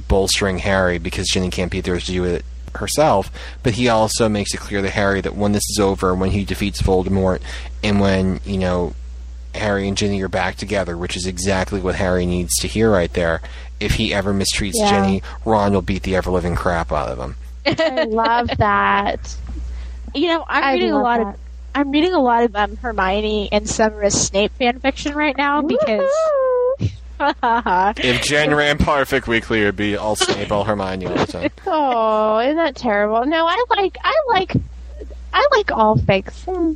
bolstering 0.07 0.59
Harry 0.59 0.97
because 0.97 1.27
Ginny 1.27 1.49
can't 1.49 1.71
be 1.71 1.81
there 1.81 1.99
to 1.99 2.05
do 2.05 2.23
it 2.25 2.43
herself. 2.75 3.31
But 3.63 3.73
he 3.73 3.87
also 3.87 4.27
makes 4.27 4.53
it 4.53 4.59
clear 4.59 4.81
to 4.81 4.89
Harry 4.89 5.21
that 5.21 5.35
when 5.35 5.51
this 5.51 5.69
is 5.69 5.79
over, 5.79 6.15
when 6.15 6.31
he 6.31 6.43
defeats 6.43 6.81
Voldemort, 6.81 7.41
and 7.83 7.99
when 7.99 8.39
you 8.45 8.57
know 8.57 8.93
Harry 9.53 9.87
and 9.87 9.97
Ginny 9.97 10.21
are 10.21 10.29
back 10.29 10.55
together, 10.55 10.97
which 10.97 11.15
is 11.15 11.25
exactly 11.25 11.79
what 11.79 11.95
Harry 11.95 12.25
needs 12.25 12.55
to 12.57 12.67
hear 12.67 12.89
right 12.89 13.13
there. 13.13 13.41
If 13.81 13.93
he 13.93 14.13
ever 14.13 14.33
mistreats 14.33 14.73
Yeah. 14.75 14.89
Ginny, 15.03 15.23
Ron 15.45 15.73
will 15.73 15.81
beat 15.81 16.03
the 16.03 16.15
ever 16.15 16.31
living 16.31 16.55
crap 16.55 16.91
out 16.91 17.09
of 17.09 17.17
him. 17.19 17.35
I 17.65 18.03
love 18.05 18.49
that. 18.57 19.35
You 20.13 20.27
know, 20.27 20.45
I'm 20.47 20.63
I 20.63 20.73
reading 20.73 20.91
a 20.91 21.01
lot 21.01 21.17
that. 21.19 21.27
of 21.35 21.39
I'm 21.73 21.91
reading 21.91 22.13
a 22.13 22.19
lot 22.19 22.43
of 22.43 22.55
um, 22.55 22.75
Hermione 22.77 23.49
and 23.51 23.69
Severus 23.69 24.27
Snape 24.27 24.51
fan 24.53 24.79
fiction 24.79 25.15
right 25.15 25.35
now 25.37 25.61
because 25.61 26.09
If 27.19 28.23
Jen 28.23 28.53
ran 28.53 28.77
Potterfic 28.79 29.27
Weekly, 29.27 29.61
it'd 29.61 29.75
be 29.75 29.95
all 29.95 30.15
Snape, 30.15 30.51
all 30.51 30.63
Hermione 30.63 31.05
all 31.05 31.15
the 31.15 31.25
time. 31.27 31.49
oh, 31.67 32.39
isn't 32.39 32.57
that 32.57 32.75
terrible? 32.75 33.25
No, 33.25 33.45
I 33.47 33.63
like 33.69 33.97
I 34.03 34.21
like 34.29 34.53
I 35.33 35.47
like 35.51 35.71
all 35.71 35.95
fics. 35.97 36.43
Hmm. 36.45 36.73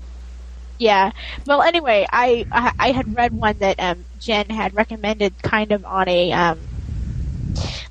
Yeah. 0.77 1.11
Well, 1.47 1.61
anyway, 1.61 2.05
I, 2.11 2.45
I 2.51 2.71
I 2.77 2.91
had 2.91 3.15
read 3.17 3.33
one 3.33 3.57
that 3.59 3.79
um, 3.79 4.05
Jen 4.19 4.49
had 4.49 4.75
recommended, 4.75 5.41
kind 5.41 5.71
of 5.71 5.83
on 5.85 6.07
a 6.07 6.31
um, 6.31 6.59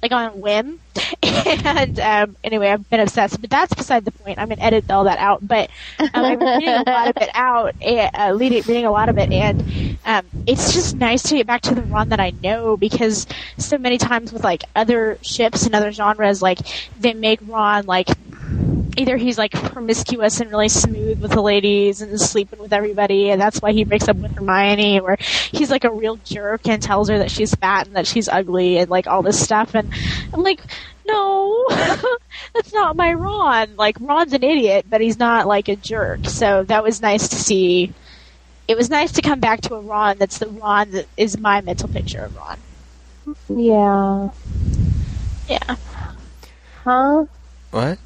like 0.04 0.12
on 0.12 0.32
a 0.32 0.36
whim, 0.36 0.78
and 1.22 1.98
um, 1.98 2.36
anyway, 2.44 2.68
I've 2.68 2.88
been 2.90 3.00
obsessed. 3.00 3.40
But 3.40 3.48
that's 3.48 3.72
beside 3.72 4.04
the 4.04 4.10
point. 4.10 4.38
I'm 4.38 4.50
gonna 4.50 4.60
edit 4.60 4.90
all 4.90 5.04
that 5.04 5.18
out. 5.18 5.46
But 5.46 5.70
um, 5.98 6.10
I've 6.12 6.38
been 6.38 6.58
reading 6.58 6.74
a 6.74 6.82
lot 6.86 7.08
of 7.08 7.16
it 7.22 7.30
out, 7.32 7.74
and, 7.80 8.10
uh, 8.14 8.36
reading, 8.38 8.62
reading 8.66 8.84
a 8.84 8.90
lot 8.90 9.08
of 9.08 9.16
it, 9.16 9.32
and 9.32 9.98
um, 10.04 10.26
it's 10.46 10.74
just 10.74 10.96
nice 10.96 11.22
to 11.22 11.36
get 11.36 11.46
back 11.46 11.62
to 11.62 11.74
the 11.74 11.80
Ron 11.82 12.10
that 12.10 12.20
I 12.20 12.32
know 12.42 12.76
because 12.76 13.26
so 13.56 13.78
many 13.78 13.96
times 13.96 14.30
with 14.30 14.44
like 14.44 14.64
other 14.76 15.18
ships 15.22 15.64
and 15.64 15.74
other 15.74 15.90
genres, 15.90 16.42
like 16.42 16.58
they 17.00 17.14
make 17.14 17.40
Ron 17.46 17.86
like 17.86 18.08
either 18.96 19.16
he's 19.16 19.38
like 19.38 19.52
promiscuous 19.52 20.40
and 20.40 20.50
really 20.50 20.68
smooth 20.68 21.20
with 21.20 21.32
the 21.32 21.42
ladies 21.42 22.00
and 22.02 22.20
sleeping 22.20 22.58
with 22.58 22.72
everybody, 22.72 23.30
and 23.30 23.40
that's 23.40 23.60
why 23.60 23.72
he 23.72 23.84
breaks 23.84 24.08
up 24.08 24.16
with 24.16 24.32
Hermione, 24.32 25.00
or 25.00 25.16
he's 25.50 25.70
like 25.70 25.84
a 25.84 25.90
real 25.90 26.16
jerk 26.24 26.66
and 26.68 26.82
tells 26.82 27.08
her 27.08 27.18
that 27.18 27.30
she's 27.30 27.54
fat 27.54 27.86
and 27.86 27.96
that 27.96 28.06
she's 28.06 28.28
ugly 28.28 28.78
and 28.78 28.90
like 28.90 29.06
all 29.06 29.22
this 29.22 29.42
stuff. 29.42 29.74
And 29.74 29.90
I'm 30.32 30.42
like, 30.42 30.60
no, 31.06 31.66
that's 32.54 32.72
not 32.72 32.96
my 32.96 33.12
Ron. 33.12 33.76
Like 33.76 33.96
Ron's 34.00 34.32
an 34.32 34.42
idiot, 34.42 34.86
but 34.88 35.00
he's 35.00 35.18
not 35.18 35.46
like 35.46 35.68
a 35.68 35.76
jerk. 35.76 36.26
So 36.26 36.62
that 36.64 36.82
was 36.82 37.00
nice 37.02 37.28
to 37.28 37.36
see. 37.36 37.92
It 38.66 38.76
was 38.76 38.88
nice 38.88 39.12
to 39.12 39.22
come 39.22 39.40
back 39.40 39.60
to 39.62 39.74
a 39.74 39.80
Ron 39.80 40.18
that's 40.18 40.38
the 40.38 40.46
Ron 40.46 40.90
that 40.92 41.06
is 41.16 41.38
my 41.38 41.60
mental 41.60 41.88
picture 41.88 42.24
of 42.24 42.36
Ron. 42.36 42.58
Yeah. 43.48 44.30
Yeah. 45.48 45.76
Huh? 46.84 47.26
What? 47.70 47.98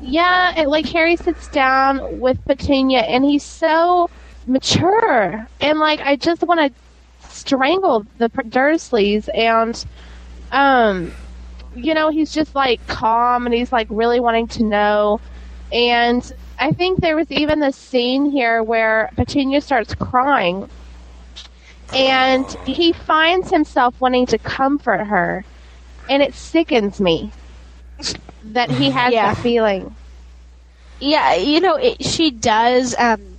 Yeah, 0.00 0.60
it, 0.60 0.68
like 0.68 0.86
Harry 0.88 1.16
sits 1.16 1.48
down 1.48 2.20
with 2.20 2.44
Petunia, 2.44 3.00
and 3.00 3.24
he's 3.24 3.42
so 3.42 4.10
mature, 4.46 5.48
and 5.60 5.78
like 5.78 6.00
I 6.00 6.16
just 6.16 6.42
want 6.42 6.60
to 6.60 7.28
strangle 7.30 8.04
the 8.18 8.28
Dursleys, 8.28 9.28
and 9.34 9.84
um, 10.52 11.12
you 11.74 11.94
know, 11.94 12.10
he's 12.10 12.32
just 12.32 12.54
like 12.54 12.86
calm, 12.86 13.46
and 13.46 13.54
he's 13.54 13.72
like 13.72 13.86
really 13.90 14.20
wanting 14.20 14.48
to 14.48 14.64
know, 14.64 15.20
and 15.72 16.30
I 16.58 16.72
think 16.72 17.00
there 17.00 17.16
was 17.16 17.30
even 17.30 17.60
this 17.60 17.76
scene 17.76 18.30
here 18.30 18.62
where 18.62 19.10
Petunia 19.16 19.60
starts 19.60 19.94
crying, 19.94 20.68
and 21.94 22.48
he 22.66 22.92
finds 22.92 23.50
himself 23.50 23.98
wanting 24.00 24.26
to 24.26 24.38
comfort 24.38 25.04
her, 25.06 25.44
and 26.08 26.22
it 26.22 26.34
sickens 26.34 27.00
me 27.00 27.32
that 28.54 28.70
he 28.70 28.90
has 28.90 29.12
Yeah. 29.12 29.22
that 29.22 29.38
feeling. 29.38 29.96
Yeah, 30.98 31.34
you 31.34 31.60
know, 31.60 31.76
it, 31.76 32.02
she 32.04 32.30
does. 32.30 32.94
Um, 32.98 33.38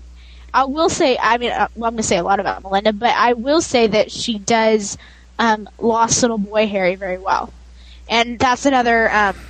I 0.53 0.65
will 0.65 0.89
say, 0.89 1.17
I 1.21 1.37
mean, 1.37 1.51
uh, 1.51 1.67
well, 1.75 1.87
I'm 1.89 1.93
going 1.93 1.97
to 1.97 2.03
say 2.03 2.17
a 2.17 2.23
lot 2.23 2.39
about 2.39 2.63
Melinda, 2.63 2.93
but 2.93 3.13
I 3.15 3.33
will 3.33 3.61
say 3.61 3.87
that 3.87 4.11
she 4.11 4.39
does 4.39 4.97
um, 5.39 5.67
lost 5.79 6.21
little 6.21 6.37
boy 6.37 6.67
Harry 6.67 6.95
very 6.95 7.19
well, 7.19 7.53
and 8.07 8.39
that's 8.39 8.65
another 8.65 9.11
um, 9.11 9.47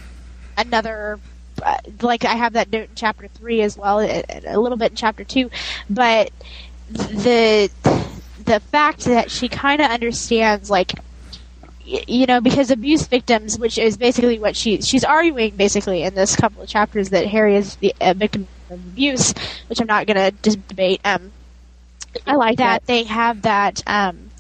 another. 0.58 1.20
Uh, 1.62 1.78
like 2.02 2.24
I 2.26 2.36
have 2.36 2.54
that 2.54 2.70
note 2.72 2.90
in 2.90 2.96
chapter 2.96 3.28
three 3.28 3.62
as 3.62 3.78
well, 3.78 4.00
a, 4.00 4.24
a 4.48 4.60
little 4.60 4.78
bit 4.78 4.92
in 4.92 4.96
chapter 4.96 5.24
two, 5.26 5.50
but 5.90 6.32
the 6.90 7.70
the 8.38 8.60
fact 8.72 9.06
that 9.06 9.32
she 9.32 9.50
kind 9.50 9.82
of 9.82 9.90
understands 9.92 10.70
like 10.70 10.94
you 12.08 12.26
know, 12.26 12.42
because 12.42 12.72
abuse 12.72 13.08
victims, 13.08 13.58
which 13.60 13.78
is 13.78 13.98
basically 13.98 14.40
what 14.40 14.56
she 14.56 14.82
she's 14.82 15.04
arguing 15.04 15.56
basically 15.58 16.04
in 16.04 16.16
this 16.16 16.36
couple 16.36 16.62
of 16.64 16.70
chapters 16.70 17.10
that 17.10 17.28
Harry 17.28 17.56
is 17.56 17.78
the 17.78 17.94
victim 18.16 18.48
of 18.70 18.80
abuse, 18.80 19.34
which 19.68 19.80
I'm 19.82 19.88
not 19.88 20.08
going 20.08 20.34
to 20.42 20.58
debate. 20.68 21.02
Um, 21.06 21.34
I 22.26 22.36
like 22.36 22.60
that 22.62 22.82
that. 22.84 22.84
they 22.88 23.04
have 23.04 23.42
that 23.44 23.82
um, 23.88 24.32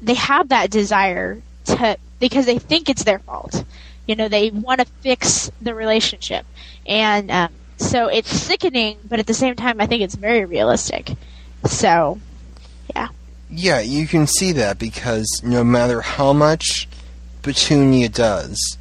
they 0.00 0.14
have 0.14 0.48
that 0.48 0.70
desire 0.70 1.42
to 1.66 1.96
because 2.20 2.46
they 2.46 2.58
think 2.58 2.88
it's 2.88 3.04
their 3.04 3.20
fault. 3.20 3.64
You 4.06 4.16
know, 4.16 4.28
they 4.28 4.50
want 4.50 4.80
to 4.80 4.86
fix 5.02 5.50
the 5.60 5.74
relationship, 5.74 6.46
and 6.86 7.30
um, 7.30 7.54
so 7.78 8.08
it's 8.08 8.30
sickening, 8.30 8.98
but 9.04 9.18
at 9.20 9.26
the 9.26 9.34
same 9.34 9.54
time, 9.56 9.80
I 9.80 9.86
think 9.86 10.02
it's 10.02 10.16
very 10.16 10.44
realistic. 10.44 11.10
So, 11.66 12.20
Yeah, 12.94 13.08
you 13.50 14.06
can 14.06 14.26
see 14.26 14.52
that 14.52 14.78
because 14.78 15.40
no 15.42 15.64
matter 15.64 16.00
how 16.00 16.32
much 16.32 16.88
Petunia 17.42 18.08
does, 18.08 18.78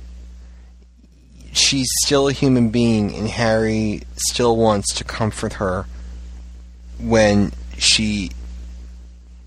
she's 1.53 1.89
still 2.03 2.27
a 2.27 2.33
human 2.33 2.69
being, 2.69 3.15
and 3.15 3.27
Harry 3.27 4.01
still 4.15 4.57
wants 4.57 4.93
to 4.95 5.03
comfort 5.03 5.53
her 5.53 5.85
when 6.99 7.53
she 7.77 8.31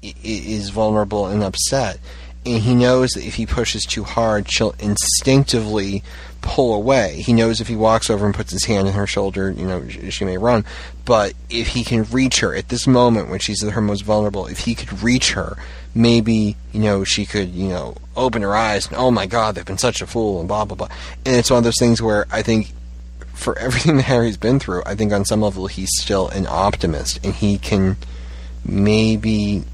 is 0.03 0.71
vulnerable 0.71 1.27
and 1.27 1.43
upset. 1.43 1.99
And 2.47 2.63
he 2.63 2.75
knows 2.75 3.11
that 3.11 3.27
if 3.27 3.35
he 3.35 3.45
pushes 3.45 3.85
too 3.85 4.05
hard, 4.05 4.51
she'll 4.51 4.75
instinctively 4.79 6.03
pull 6.41 6.75
away. 6.75 7.21
He 7.21 7.33
knows 7.35 7.61
if 7.61 7.69
he 7.69 7.77
walks 7.77 8.09
over 8.09 8.25
and 8.25 8.35
puts 8.35 8.51
his 8.51 8.65
hand 8.65 8.89
on 8.89 8.95
her 8.95 9.07
shoulder, 9.07 9.51
you 9.51 9.67
know, 9.67 9.87
sh- 9.89 10.13
she 10.13 10.25
may 10.25 10.39
run. 10.39 10.65
But 11.05 11.35
if 11.51 11.69
he 11.69 11.85
can 11.85 12.05
reach 12.05 12.41
her 12.41 12.55
at 12.55 12.71
this 12.71 12.87
moment 12.87 13.29
when 13.29 13.41
she's 13.41 13.63
her 13.63 13.81
most 13.81 14.03
vulnerable, 14.03 14.47
if 14.47 14.61
he 14.61 14.75
could 14.75 15.03
reach 15.03 15.33
her, 15.33 15.57
maybe, 15.95 16.57
you 16.73 16.81
know, 16.81 17.05
she 17.05 17.27
could, 17.27 17.51
you 17.51 17.69
know, 17.69 17.97
open 18.17 18.43
her 18.43 18.57
eyes 18.57 18.87
and, 18.87 18.97
oh 18.97 19.11
my 19.11 19.27
god, 19.27 19.55
they've 19.55 19.65
been 19.65 19.79
such 19.79 20.01
a 20.01 20.07
fool 20.07 20.39
and 20.39 20.49
blah, 20.49 20.65
blah, 20.65 20.77
blah. 20.77 20.89
And 21.27 21.37
it's 21.37 21.51
one 21.51 21.59
of 21.59 21.65
those 21.65 21.79
things 21.79 22.01
where 22.01 22.27
I 22.31 22.43
think 22.43 22.73
for 23.35 23.59
everything 23.59 23.97
that 23.97 24.05
Harry's 24.05 24.37
been 24.37 24.59
through, 24.59 24.83
I 24.87 24.95
think 24.95 25.13
on 25.13 25.25
some 25.25 25.41
level 25.41 25.67
he's 25.67 25.91
still 25.99 26.29
an 26.29 26.47
optimist, 26.49 27.25
and 27.25 27.35
he 27.35 27.59
can 27.59 27.97
maybe, 28.65 29.65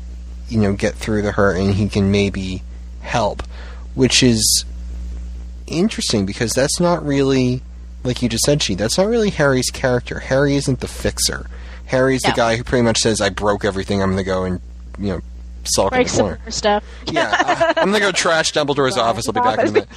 you 0.49 0.59
know, 0.61 0.73
get 0.73 0.95
through 0.95 1.23
the 1.23 1.33
hurt, 1.33 1.57
and 1.57 1.75
he 1.75 1.89
can 1.89 2.11
maybe 2.11 2.63
help, 3.01 3.43
which 3.95 4.23
is 4.23 4.65
interesting 5.67 6.27
because 6.27 6.53
that's 6.53 6.79
not 6.81 7.05
really, 7.05 7.63
like 8.05 8.23
you 8.23 8.29
just 8.29 8.45
said, 8.45 8.63
she. 8.63 8.75
That's 8.75 8.99
not 8.99 9.07
really 9.09 9.31
Harry's 9.31 9.71
character. 9.71 10.21
Harry 10.21 10.55
isn't 10.57 10.81
the 10.81 10.89
fixer. 10.89 11.47
Harry's 11.87 12.25
No. 12.25 12.31
the 12.31 12.37
guy 12.37 12.57
who 12.57 12.65
pretty 12.65 12.83
much 12.83 12.99
says, 12.99 13.21
"I 13.21 13.29
broke 13.31 13.65
everything. 13.65 14.03
I'm 14.03 14.11
going 14.13 14.19
to 14.19 14.25
go 14.25 14.45
and 14.45 14.61
you 14.99 15.09
know 15.13 15.21
sulk 15.65 15.93
in 15.95 16.03
the 16.03 16.09
some 16.09 16.27
corner." 16.27 16.41
stuff. 16.51 16.85
Yeah, 17.07 17.31
I, 17.33 17.53
uh, 17.71 17.73
I'm 17.79 17.91
going 17.91 17.95
to 17.95 18.01
go 18.01 18.13
trash 18.13 18.53
Dumbledore's 18.53 18.97
office. 18.97 19.27
I'll 19.29 19.35
be 19.35 19.41
back 19.41 19.59
in 19.61 19.69
a 19.69 19.73
minute. 19.73 19.89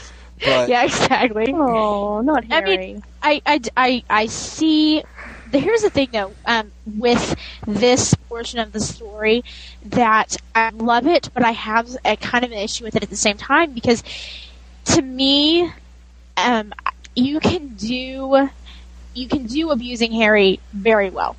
But 0.43 0.70
yeah, 0.70 0.84
exactly. 0.86 1.52
Oh, 1.54 2.22
not 2.22 2.43
I 2.52 2.56
Harry. 2.56 2.78
mean, 2.78 3.04
I, 3.22 3.41
I, 3.45 3.60
I, 3.76 4.04
I 4.10 4.26
see. 4.28 5.04
Here's 5.52 5.82
the 5.82 5.89
thing, 5.89 6.10
though, 6.12 6.34
um, 6.45 6.72
with 6.86 7.36
this 7.66 8.14
portion 8.14 8.60
of 8.60 8.72
the 8.72 8.80
story, 8.80 9.43
that 9.86 10.38
I 10.54 10.70
love 10.70 11.08
it, 11.08 11.30
but 11.34 11.43
I 11.43 11.52
have 11.52 11.89
a 12.06 12.16
kind 12.16 12.45
of 12.45 12.52
an 12.52 12.58
issue 12.58 12.84
with 12.84 12.95
it 12.95 13.04
at 13.04 13.10
the 13.10 13.16
same 13.16 13.38
time 13.38 13.74
because, 13.74 14.04
to 14.86 15.02
me, 15.02 15.72
um, 16.38 16.74
you 17.16 17.39
can 17.39 17.70
do, 17.70 18.50
you 19.14 19.28
can 19.28 19.47
do 19.47 19.72
abusing 19.72 20.12
Harry 20.12 20.60
very 20.72 21.10
well, 21.10 21.36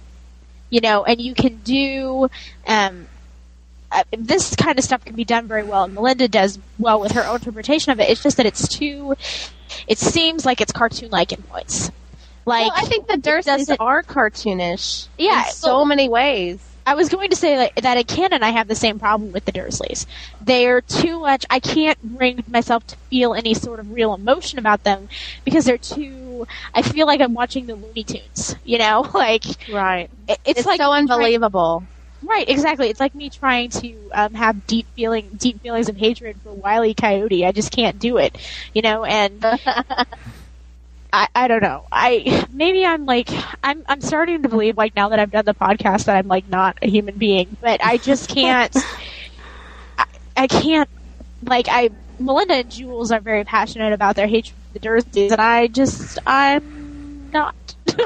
you 0.71 0.81
know, 0.81 1.05
and 1.05 1.21
you 1.21 1.35
can 1.35 1.57
do, 1.59 2.29
um, 2.67 3.07
uh, 3.93 4.05
this 4.13 4.55
kind 4.57 4.79
of 4.79 4.85
stuff 4.85 5.05
can 5.05 5.15
be 5.15 5.25
done 5.25 5.47
very 5.47 5.63
well, 5.63 5.85
and 5.85 5.95
Melinda 5.95 6.29
does 6.29 6.59
well 6.79 7.01
with 7.01 7.13
her 7.13 7.25
own 7.27 7.37
interpretation 7.37 7.93
of 7.93 8.01
it. 8.01 8.09
It's 8.09 8.23
just 8.23 8.37
that 8.37 8.47
it's 8.47 8.69
too. 8.69 9.15
It 9.87 9.99
seems 9.99 10.45
like 10.45 10.61
it's 10.61 10.73
cartoon-like 10.73 11.33
in 11.33 11.43
points. 11.43 11.91
Like 12.47 12.73
well, 12.73 12.85
I 12.85 12.87
think 12.89 13.07
the 13.07 13.15
Dursleys 13.17 13.75
are 13.79 14.03
cartoonish. 14.03 15.09
Yeah, 15.19 15.47
in 15.47 15.53
so 15.53 15.85
many 15.85 16.09
ways. 16.09 16.67
I 16.87 16.95
was 16.95 17.09
going 17.11 17.31
to 17.31 17.37
say 17.37 17.57
like, 17.59 17.75
that 17.77 17.99
in 17.99 18.05
canon, 18.05 18.43
I 18.43 18.51
have 18.51 18.67
the 18.67 18.75
same 18.75 18.99
problem 18.99 19.33
with 19.33 19.45
the 19.45 19.53
Dursleys. 19.53 20.07
They're 20.41 20.81
too 20.81 21.21
much. 21.21 21.45
I 21.51 21.61
can't 21.61 22.01
bring 22.03 22.43
myself 22.49 22.85
to 22.89 22.97
feel 23.11 23.35
any 23.35 23.53
sort 23.55 23.79
of 23.81 23.93
real 23.93 24.15
emotion 24.15 24.59
about 24.59 24.83
them 24.83 25.09
because 25.45 25.67
they're 25.67 25.79
too. 25.79 26.47
I 26.75 26.83
feel 26.83 27.07
like 27.07 27.21
I'm 27.21 27.35
watching 27.35 27.67
the 27.67 27.75
Looney 27.77 28.03
Tunes. 28.05 28.57
You 28.65 28.79
know, 28.79 29.09
like 29.15 29.45
Right. 29.71 30.09
it- 30.27 30.41
it's, 30.45 30.61
It's, 30.61 30.67
like 30.67 30.81
so 30.81 30.91
me 30.91 31.07
trying- 31.07 31.11
unbelievable. 31.11 31.85
Right, 32.23 32.49
exactly. 32.49 32.89
It's 32.91 33.01
like 33.01 33.15
me 33.15 33.31
trying 33.31 33.71
to 33.71 34.11
um, 34.13 34.35
have 34.35 34.67
deep 34.67 34.87
feeling, 34.95 35.31
deep 35.39 35.63
feelings 35.63 35.89
of 35.89 35.97
hatred 35.97 36.37
for 36.43 36.53
Wile 36.53 36.85
E. 36.85 36.93
Coyote. 36.93 37.47
I 37.47 37.53
just 37.53 37.73
can't 37.73 37.99
do 37.99 38.19
it, 38.19 38.37
you 38.75 38.83
know. 38.83 39.05
And 39.05 39.43
I, 41.13 41.29
I 41.35 41.49
don't 41.49 41.63
know. 41.63 41.87
I 41.91 42.47
maybe 42.53 42.85
I'm 42.85 43.05
like 43.05 43.29
I'm 43.63 43.83
I'm 43.89 44.01
starting 44.01 44.43
to 44.43 44.49
believe 44.49 44.77
like 44.77 44.95
now 44.95 45.09
that 45.11 45.19
I've 45.19 45.31
done 45.31 45.45
the 45.45 45.55
podcast 45.55 46.05
that 46.05 46.17
I'm 46.17 46.29
like 46.29 46.47
not 46.47 46.79
a 46.83 46.89
human 46.89 47.19
being, 47.19 47.57
but 47.61 47.81
I 47.85 47.99
just 47.99 48.29
can't. 48.35 48.75
I, 49.99 50.05
I 50.37 50.47
can't 50.47 50.89
like 51.43 51.67
I 51.71 51.91
Melinda 52.19 52.55
and 52.55 52.71
Jules 52.71 53.11
are 53.13 53.21
very 53.21 53.45
passionate 53.45 53.93
about 53.93 54.17
their 54.17 54.27
hatred 54.27 54.57
for 54.67 54.73
the 54.79 54.81
Dursleys, 54.81 55.33
and 55.33 55.41
I 55.41 55.69
just 55.69 56.19
I'm 56.27 57.31
not. 57.31 57.57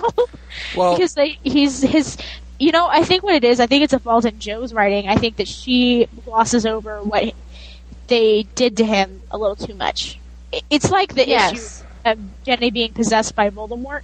well, 0.72 0.94
because 0.96 1.14
they 1.14 1.38
he's 1.42 1.82
his 1.82 2.16
you 2.58 2.72
know 2.72 2.88
i 2.90 3.02
think 3.04 3.22
what 3.22 3.34
it 3.34 3.44
is 3.44 3.60
i 3.60 3.66
think 3.66 3.82
it's 3.84 3.92
a 3.92 3.98
fault 4.00 4.24
in 4.24 4.38
jo's 4.38 4.72
writing 4.72 5.08
i 5.08 5.16
think 5.16 5.36
that 5.36 5.48
she 5.48 6.06
glosses 6.24 6.64
over 6.64 7.02
what 7.02 7.34
they 8.08 8.44
did 8.54 8.76
to 8.78 8.84
him 8.84 9.22
a 9.30 9.38
little 9.38 9.56
too 9.56 9.74
much 9.74 10.20
I- 10.54 10.62
it's 10.70 10.90
like 10.90 11.14
the 11.14 11.26
Yes. 11.26 11.52
issue 11.52 11.83
of 12.04 12.18
ginny 12.44 12.70
being 12.70 12.92
possessed 12.92 13.34
by 13.34 13.50
voldemort 13.50 14.00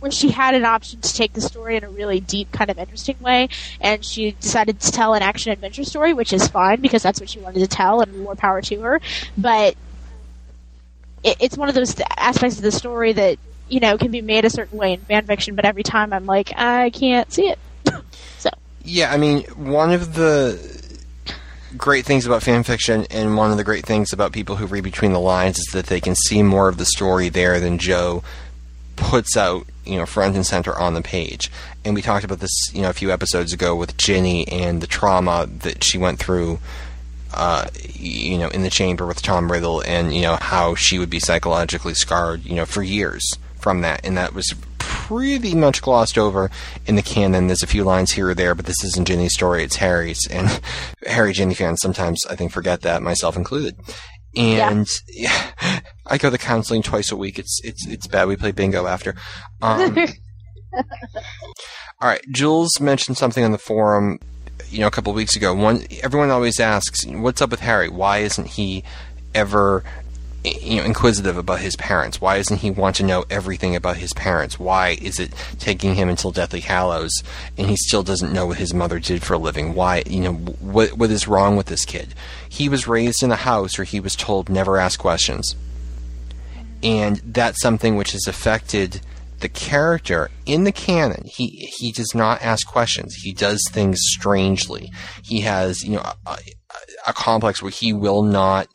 where 0.00 0.10
she 0.10 0.30
had 0.30 0.54
an 0.54 0.64
option 0.64 1.00
to 1.00 1.14
take 1.14 1.32
the 1.32 1.40
story 1.40 1.76
in 1.76 1.84
a 1.84 1.88
really 1.88 2.20
deep 2.20 2.50
kind 2.52 2.70
of 2.70 2.78
interesting 2.78 3.16
way 3.20 3.48
and 3.80 4.04
she 4.04 4.32
decided 4.32 4.80
to 4.80 4.90
tell 4.90 5.14
an 5.14 5.22
action 5.22 5.52
adventure 5.52 5.84
story 5.84 6.12
which 6.12 6.32
is 6.32 6.48
fine 6.48 6.80
because 6.80 7.02
that's 7.02 7.20
what 7.20 7.30
she 7.30 7.38
wanted 7.38 7.60
to 7.60 7.66
tell 7.66 8.00
and 8.00 8.18
more 8.18 8.34
power 8.34 8.60
to 8.60 8.80
her 8.80 9.00
but 9.38 9.74
it, 11.22 11.36
it's 11.40 11.56
one 11.56 11.68
of 11.68 11.74
those 11.74 11.94
th- 11.94 12.06
aspects 12.16 12.56
of 12.56 12.62
the 12.62 12.72
story 12.72 13.12
that 13.12 13.38
you 13.68 13.80
know 13.80 13.96
can 13.96 14.10
be 14.10 14.22
made 14.22 14.44
a 14.44 14.50
certain 14.50 14.78
way 14.78 14.92
in 14.92 15.00
fan 15.00 15.26
fiction, 15.26 15.54
but 15.54 15.64
every 15.64 15.82
time 15.82 16.12
I'm 16.12 16.26
like, 16.26 16.52
I 16.56 16.90
can't 16.90 17.32
see 17.32 17.48
it. 17.48 17.58
So 18.38 18.50
yeah, 18.82 19.12
I 19.12 19.18
mean, 19.18 19.42
one 19.56 19.92
of 19.92 20.14
the 20.14 20.79
great 21.76 22.04
things 22.04 22.26
about 22.26 22.42
fan 22.42 22.62
fiction 22.62 23.06
and 23.10 23.36
one 23.36 23.50
of 23.50 23.56
the 23.56 23.64
great 23.64 23.86
things 23.86 24.12
about 24.12 24.32
people 24.32 24.56
who 24.56 24.66
read 24.66 24.84
between 24.84 25.12
the 25.12 25.20
lines 25.20 25.58
is 25.58 25.66
that 25.72 25.86
they 25.86 26.00
can 26.00 26.14
see 26.14 26.42
more 26.42 26.68
of 26.68 26.76
the 26.76 26.84
story 26.84 27.28
there 27.28 27.60
than 27.60 27.78
Jo 27.78 28.22
puts 28.96 29.36
out, 29.36 29.66
you 29.84 29.98
know, 29.98 30.06
front 30.06 30.34
and 30.34 30.46
center 30.46 30.78
on 30.78 30.94
the 30.94 31.02
page. 31.02 31.50
And 31.84 31.94
we 31.94 32.02
talked 32.02 32.24
about 32.24 32.40
this, 32.40 32.70
you 32.72 32.82
know, 32.82 32.90
a 32.90 32.94
few 32.94 33.10
episodes 33.10 33.52
ago 33.52 33.74
with 33.74 33.96
Ginny 33.96 34.46
and 34.48 34.80
the 34.80 34.86
trauma 34.86 35.46
that 35.60 35.82
she 35.82 35.96
went 35.96 36.18
through 36.18 36.58
uh, 37.32 37.68
you 37.94 38.38
know, 38.38 38.48
in 38.48 38.62
the 38.62 38.70
chamber 38.70 39.06
with 39.06 39.22
Tom 39.22 39.50
Riddle, 39.50 39.82
and 39.82 40.14
you 40.14 40.22
know 40.22 40.36
how 40.36 40.74
she 40.74 40.98
would 40.98 41.10
be 41.10 41.20
psychologically 41.20 41.94
scarred, 41.94 42.44
you 42.44 42.56
know, 42.56 42.66
for 42.66 42.82
years 42.82 43.24
from 43.56 43.82
that, 43.82 44.04
and 44.04 44.16
that 44.16 44.34
was 44.34 44.54
pretty 44.90 45.54
much 45.54 45.82
glossed 45.82 46.18
over 46.18 46.50
in 46.86 46.96
the 46.96 47.02
canon. 47.02 47.46
There's 47.46 47.62
a 47.62 47.68
few 47.68 47.84
lines 47.84 48.12
here 48.12 48.30
or 48.30 48.34
there, 48.34 48.54
but 48.54 48.66
this 48.66 48.82
isn't 48.84 49.06
Ginny's 49.06 49.34
story; 49.34 49.62
it's 49.62 49.76
Harry's, 49.76 50.26
and 50.28 50.60
Harry 51.06 51.32
Ginny 51.32 51.54
fans 51.54 51.80
sometimes 51.80 52.26
I 52.26 52.36
think 52.36 52.52
forget 52.52 52.82
that, 52.82 53.02
myself 53.02 53.36
included. 53.36 53.76
And 54.36 54.86
I 56.06 56.18
go 56.18 56.30
to 56.30 56.38
counseling 56.38 56.82
twice 56.82 57.10
a 57.10 57.16
week. 57.16 57.38
It's 57.38 57.60
it's 57.64 57.86
it's 57.86 58.06
bad. 58.06 58.28
We 58.28 58.36
play 58.36 58.52
bingo 58.52 58.86
after. 58.86 59.14
Um, 59.62 59.96
all 60.74 60.84
right, 62.02 62.24
Jules 62.32 62.80
mentioned 62.80 63.16
something 63.16 63.44
on 63.44 63.52
the 63.52 63.58
forum 63.58 64.18
you 64.70 64.80
know 64.80 64.86
a 64.86 64.90
couple 64.90 65.10
of 65.10 65.16
weeks 65.16 65.36
ago. 65.36 65.54
One, 65.54 65.84
everyone 66.02 66.30
always 66.30 66.60
asks, 66.60 67.06
"What's 67.06 67.42
up 67.42 67.50
with 67.50 67.60
Harry? 67.60 67.88
Why 67.88 68.18
isn't 68.18 68.46
he 68.46 68.84
ever, 69.34 69.84
you 70.44 70.76
know, 70.76 70.84
inquisitive 70.84 71.36
about 71.36 71.60
his 71.60 71.76
parents? 71.76 72.20
Why 72.20 72.38
doesn't 72.38 72.58
he 72.58 72.70
want 72.70 72.96
to 72.96 73.02
know 73.02 73.24
everything 73.28 73.76
about 73.76 73.98
his 73.98 74.12
parents? 74.14 74.58
Why 74.58 74.96
is 75.00 75.18
it 75.20 75.32
taking 75.58 75.94
him 75.94 76.08
until 76.08 76.30
Deathly 76.30 76.60
Hallows 76.60 77.12
and 77.58 77.68
he 77.68 77.76
still 77.76 78.02
doesn't 78.02 78.32
know 78.32 78.46
what 78.46 78.58
his 78.58 78.72
mother 78.72 78.98
did 78.98 79.22
for 79.22 79.34
a 79.34 79.38
living? 79.38 79.74
Why, 79.74 80.02
you 80.06 80.20
know, 80.20 80.32
what 80.32 80.94
what 80.94 81.10
is 81.10 81.28
wrong 81.28 81.56
with 81.56 81.66
this 81.66 81.84
kid? 81.84 82.14
He 82.48 82.68
was 82.68 82.88
raised 82.88 83.22
in 83.22 83.32
a 83.32 83.36
house 83.36 83.76
where 83.76 83.84
he 83.84 84.00
was 84.00 84.16
told 84.16 84.48
never 84.48 84.78
ask 84.78 84.98
questions, 84.98 85.56
and 86.82 87.20
that's 87.24 87.60
something 87.60 87.96
which 87.96 88.12
has 88.12 88.26
affected." 88.26 89.00
the 89.40 89.48
character 89.48 90.30
in 90.44 90.64
the 90.64 90.72
canon 90.72 91.24
he 91.24 91.72
he 91.78 91.92
does 91.92 92.14
not 92.14 92.42
ask 92.42 92.66
questions 92.66 93.14
he 93.22 93.32
does 93.32 93.62
things 93.70 93.98
strangely 94.02 94.92
he 95.22 95.40
has 95.40 95.82
you 95.82 95.92
know 95.92 96.02
a, 96.02 96.14
a, 96.26 96.38
a 97.06 97.12
complex 97.14 97.62
where 97.62 97.70
he 97.70 97.90
will 97.90 98.22
not 98.22 98.68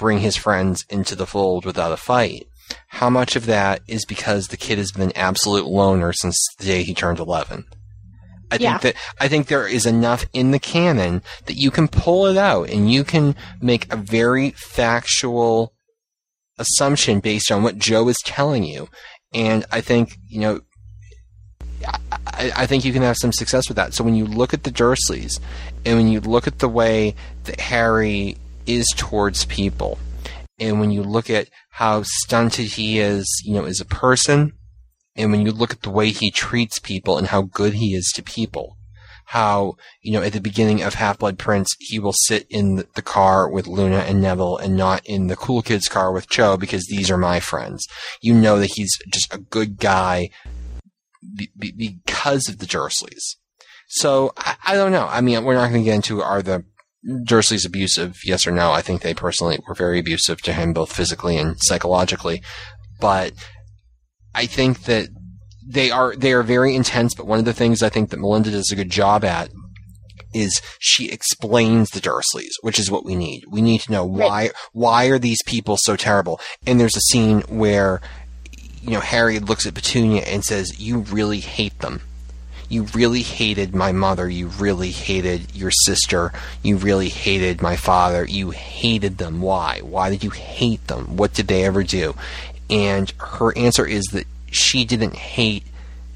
bring 0.00 0.18
his 0.18 0.36
friends 0.36 0.84
into 0.88 1.14
the 1.14 1.26
fold 1.26 1.64
without 1.64 1.92
a 1.92 1.96
fight 1.96 2.46
how 2.88 3.10
much 3.10 3.36
of 3.36 3.46
that 3.46 3.80
is 3.86 4.04
because 4.04 4.48
the 4.48 4.56
kid 4.56 4.78
has 4.78 4.92
been 4.92 5.02
an 5.10 5.16
absolute 5.16 5.66
loner 5.66 6.12
since 6.12 6.36
the 6.58 6.64
day 6.64 6.82
he 6.82 6.94
turned 6.94 7.18
11 7.18 7.64
I 8.52 8.56
Yeah. 8.56 8.78
think 8.78 8.82
that 8.82 9.02
I 9.20 9.28
think 9.28 9.46
there 9.46 9.66
is 9.68 9.86
enough 9.86 10.24
in 10.32 10.50
the 10.50 10.58
canon 10.58 11.22
that 11.46 11.56
you 11.56 11.70
can 11.70 11.86
pull 11.86 12.26
it 12.26 12.36
out 12.36 12.68
and 12.70 12.90
you 12.92 13.04
can 13.04 13.36
make 13.60 13.92
a 13.92 13.96
very 13.96 14.50
factual 14.50 15.72
assumption 16.58 17.20
based 17.20 17.52
on 17.52 17.62
what 17.62 17.78
Jo 17.78 18.08
is 18.08 18.16
telling 18.24 18.64
you 18.64 18.88
and 19.32 19.64
I 19.70 19.80
think 19.80 20.16
you 20.28 20.40
know, 20.40 20.60
I, 22.26 22.52
I 22.56 22.66
think 22.66 22.84
you 22.84 22.92
can 22.92 23.02
have 23.02 23.16
some 23.16 23.32
success 23.32 23.68
with 23.68 23.76
that. 23.76 23.94
So 23.94 24.04
when 24.04 24.14
you 24.14 24.26
look 24.26 24.52
at 24.52 24.64
the 24.64 24.70
Dursleys, 24.70 25.40
and 25.86 25.96
when 25.96 26.08
you 26.08 26.20
look 26.20 26.46
at 26.46 26.58
the 26.58 26.68
way 26.68 27.14
that 27.44 27.60
Harry 27.60 28.36
is 28.74 28.86
towards 28.96 29.44
people, 29.46 29.98
and 30.58 30.80
when 30.80 30.90
you 30.90 31.02
look 31.02 31.30
at 31.30 31.48
how 31.70 32.02
stunted 32.04 32.72
he 32.72 32.98
is, 32.98 33.26
you 33.44 33.54
know, 33.54 33.64
as 33.64 33.80
a 33.80 33.84
person, 33.84 34.52
and 35.16 35.30
when 35.30 35.44
you 35.44 35.52
look 35.52 35.72
at 35.72 35.82
the 35.82 35.90
way 35.90 36.10
he 36.10 36.30
treats 36.30 36.78
people 36.78 37.18
and 37.18 37.28
how 37.28 37.42
good 37.42 37.74
he 37.74 37.94
is 37.94 38.12
to 38.14 38.22
people, 38.22 38.76
how 39.26 39.76
you 40.02 40.12
know 40.12 40.22
at 40.22 40.32
the 40.32 40.40
beginning 40.40 40.82
of 40.82 40.94
Half 40.94 41.20
Blood 41.20 41.38
Prince 41.38 41.68
he 41.78 41.98
will 41.98 42.14
sit 42.26 42.46
in 42.50 42.84
the- 42.94 43.02
car 43.02 43.50
with 43.50 43.66
Luna 43.66 43.98
and 43.98 44.20
Neville 44.20 44.56
and 44.58 44.76
not 44.76 45.04
in 45.04 45.26
the 45.26 45.36
cool 45.36 45.62
kids 45.62 45.88
car 45.88 46.12
with 46.12 46.28
Cho 46.28 46.56
because 46.56 46.86
these 46.86 47.10
are 47.10 47.16
my 47.16 47.40
friends. 47.40 47.86
You 48.20 48.34
know 48.34 48.58
that 48.60 48.72
he's 48.74 48.96
just 49.12 49.34
a 49.34 49.38
good 49.38 49.78
guy 49.78 50.30
be, 51.36 51.50
be, 51.58 51.72
because 51.72 52.48
of 52.48 52.58
the 52.58 52.66
Dursleys. 52.66 53.36
So 53.88 54.32
I, 54.36 54.56
I 54.66 54.74
don't 54.74 54.92
know. 54.92 55.06
I 55.06 55.20
mean, 55.20 55.44
we're 55.44 55.54
not 55.54 55.70
going 55.70 55.82
to 55.82 55.84
get 55.84 55.96
into 55.96 56.22
are 56.22 56.42
the 56.42 56.64
Dursleys 57.06 57.66
abusive? 57.66 58.18
Yes 58.24 58.46
or 58.46 58.52
no? 58.52 58.72
I 58.72 58.82
think 58.82 59.02
they 59.02 59.14
personally 59.14 59.58
were 59.66 59.74
very 59.74 59.98
abusive 59.98 60.42
to 60.42 60.52
him, 60.52 60.72
both 60.72 60.92
physically 60.92 61.36
and 61.36 61.56
psychologically. 61.60 62.42
But 63.00 63.32
I 64.34 64.46
think 64.46 64.84
that 64.84 65.08
they 65.66 65.90
are 65.90 66.14
they 66.14 66.32
are 66.32 66.42
very 66.42 66.74
intense. 66.74 67.14
But 67.14 67.26
one 67.26 67.38
of 67.38 67.44
the 67.44 67.54
things 67.54 67.82
I 67.82 67.88
think 67.88 68.10
that 68.10 68.20
Melinda 68.20 68.50
does 68.50 68.70
a 68.70 68.76
good 68.76 68.90
job 68.90 69.24
at 69.24 69.50
is 70.32 70.60
she 70.78 71.08
explains 71.08 71.90
the 71.90 72.00
Dursleys, 72.00 72.52
which 72.60 72.78
is 72.78 72.90
what 72.90 73.04
we 73.04 73.16
need. 73.16 73.44
We 73.50 73.62
need 73.62 73.80
to 73.82 73.92
know 73.92 74.04
why 74.04 74.50
why 74.72 75.06
are 75.06 75.18
these 75.18 75.42
people 75.46 75.76
so 75.78 75.96
terrible. 75.96 76.40
And 76.66 76.78
there's 76.78 76.96
a 76.96 77.00
scene 77.00 77.40
where 77.48 78.00
you 78.82 78.92
know, 78.92 79.00
Harry 79.00 79.38
looks 79.38 79.66
at 79.66 79.74
Petunia 79.74 80.22
and 80.22 80.42
says, 80.42 80.80
"You 80.80 81.00
really 81.00 81.40
hate 81.40 81.78
them. 81.80 82.00
You 82.70 82.84
really 82.94 83.22
hated 83.22 83.74
my 83.74 83.92
mother. 83.92 84.30
You 84.30 84.46
really 84.46 84.92
hated 84.92 85.54
your 85.54 85.72
sister. 85.72 86.32
You 86.62 86.78
really 86.78 87.10
hated 87.10 87.60
my 87.60 87.76
father. 87.76 88.24
You 88.24 88.50
hated 88.52 89.18
them. 89.18 89.42
Why? 89.42 89.80
Why 89.82 90.08
did 90.08 90.24
you 90.24 90.30
hate 90.30 90.86
them? 90.86 91.18
What 91.18 91.34
did 91.34 91.48
they 91.48 91.64
ever 91.64 91.82
do?" 91.82 92.14
And 92.70 93.12
her 93.18 93.56
answer 93.58 93.84
is 93.84 94.04
that 94.12 94.26
she 94.50 94.84
didn't 94.84 95.16
hate 95.16 95.64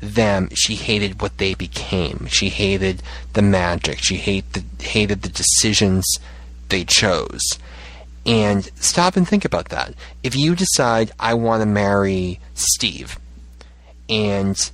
them. 0.00 0.48
She 0.54 0.76
hated 0.76 1.20
what 1.20 1.38
they 1.38 1.54
became. 1.54 2.26
She 2.30 2.48
hated 2.48 3.02
the 3.32 3.42
magic. 3.42 3.98
She 3.98 4.16
hate 4.16 4.52
the, 4.52 4.62
hated 4.84 5.22
the 5.22 5.28
decisions 5.28 6.04
they 6.68 6.84
chose. 6.84 7.42
And 8.26 8.70
stop 8.76 9.16
and 9.16 9.28
think 9.28 9.44
about 9.44 9.68
that. 9.70 9.94
If 10.22 10.34
you 10.36 10.54
decide 10.54 11.12
I 11.18 11.34
want 11.34 11.62
to 11.62 11.66
marry 11.66 12.40
Steve, 12.54 13.18
and 14.08 14.70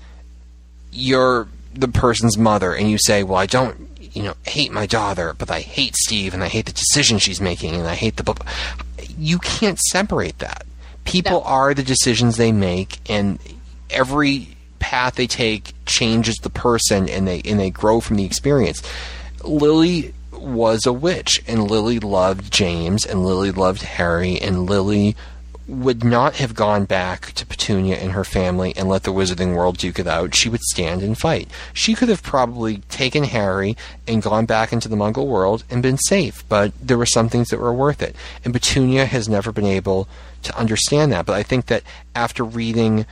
you're 0.92 1.48
the 1.74 1.88
person's 1.88 2.36
mother, 2.36 2.74
and 2.74 2.90
you 2.90 2.98
say, 2.98 3.22
"Well, 3.22 3.38
I 3.38 3.46
don't, 3.46 3.88
you 4.12 4.22
know, 4.22 4.34
hate 4.46 4.72
my 4.72 4.86
daughter, 4.86 5.34
but 5.36 5.50
I 5.50 5.60
hate 5.60 5.96
Steve, 5.96 6.34
and 6.34 6.42
I 6.42 6.48
hate 6.48 6.66
the 6.66 6.72
decisions 6.72 7.22
she's 7.22 7.40
making, 7.40 7.74
and 7.74 7.86
I 7.86 7.94
hate 7.94 8.16
the," 8.16 8.22
book," 8.24 8.44
you 9.18 9.38
can't 9.38 9.78
separate 9.78 10.38
that. 10.40 10.66
People 11.04 11.40
No. 11.40 11.42
are 11.42 11.74
the 11.74 11.82
decisions 11.82 12.36
they 12.36 12.52
make, 12.52 12.98
and 13.08 13.38
every 13.90 14.56
path 14.78 15.14
they 15.14 15.26
take 15.26 15.74
changes 15.86 16.36
the 16.42 16.50
person, 16.50 17.08
and 17.08 17.26
they 17.26 17.40
and 17.44 17.58
they 17.60 17.70
grow 17.70 18.00
from 18.00 18.16
the 18.16 18.24
experience. 18.24 18.82
Lily 19.42 20.12
was 20.32 20.86
a 20.86 20.92
witch, 20.92 21.42
and 21.46 21.70
Lily 21.70 21.98
loved 21.98 22.52
James, 22.52 23.04
and 23.04 23.24
Lily 23.24 23.52
loved 23.52 23.82
Harry, 23.82 24.40
and 24.40 24.68
Lily 24.68 25.16
would 25.70 26.02
not 26.02 26.34
have 26.34 26.54
gone 26.54 26.84
back 26.84 27.32
to 27.32 27.46
Petunia 27.46 27.96
and 27.96 28.12
her 28.12 28.24
family 28.24 28.74
and 28.76 28.88
let 28.88 29.04
the 29.04 29.12
Wizarding 29.12 29.54
World 29.54 29.78
duke 29.78 29.98
it 30.00 30.06
out. 30.06 30.34
She 30.34 30.48
would 30.48 30.62
stand 30.62 31.02
and 31.02 31.16
fight. 31.16 31.48
She 31.72 31.94
could 31.94 32.08
have 32.08 32.22
probably 32.22 32.78
taken 32.88 33.24
Harry 33.24 33.76
and 34.08 34.20
gone 34.22 34.46
back 34.46 34.72
into 34.72 34.88
the 34.88 34.96
Muggle 34.96 35.26
world 35.26 35.62
and 35.70 35.82
been 35.82 35.96
safe, 35.98 36.44
but 36.48 36.72
there 36.82 36.98
were 36.98 37.06
some 37.06 37.28
things 37.28 37.48
that 37.48 37.60
were 37.60 37.72
worth 37.72 38.02
it. 38.02 38.16
And 38.44 38.52
Petunia 38.52 39.06
has 39.06 39.28
never 39.28 39.52
been 39.52 39.64
able 39.64 40.08
to 40.42 40.58
understand 40.58 41.12
that. 41.12 41.24
But 41.24 41.36
I 41.36 41.42
think 41.44 41.66
that 41.66 41.84
after 42.14 42.42
reading 42.42 43.06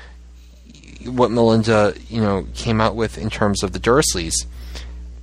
what 1.07 1.31
Melinda, 1.31 1.95
you 2.09 2.21
know, 2.21 2.47
came 2.55 2.81
out 2.81 2.97
with 2.97 3.17
in 3.19 3.31
terms 3.31 3.63
of 3.63 3.73
the 3.73 3.79
Dursleys, 3.79 4.35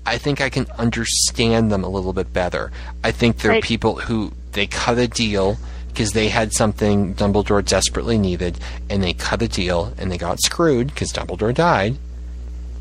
I 0.06 0.18
think 0.18 0.40
I 0.40 0.50
can 0.50 0.68
understand 0.78 1.72
them 1.72 1.84
a 1.84 1.90
little 1.90 2.14
bit 2.14 2.32
better. 2.32 2.72
I 3.04 3.12
think 3.12 3.40
they're 3.40 3.52
Right. 3.52 3.64
people 3.64 3.96
who 4.02 4.32
they 4.54 4.68
cut 4.68 4.98
a 4.98 5.08
deal 5.08 5.58
because 5.96 6.12
they 6.12 6.28
had 6.28 6.52
something 6.52 7.16
Dumbledore 7.16 7.64
desperately 7.64 8.18
needed, 8.18 8.60
and 8.90 9.02
they 9.02 9.14
cut 9.14 9.42
a 9.42 9.48
deal 9.48 9.94
and 9.98 10.12
they 10.12 10.18
got 10.18 10.42
screwed 10.42 10.88
because 10.88 11.14
Dumbledore 11.14 11.54
died, 11.54 11.96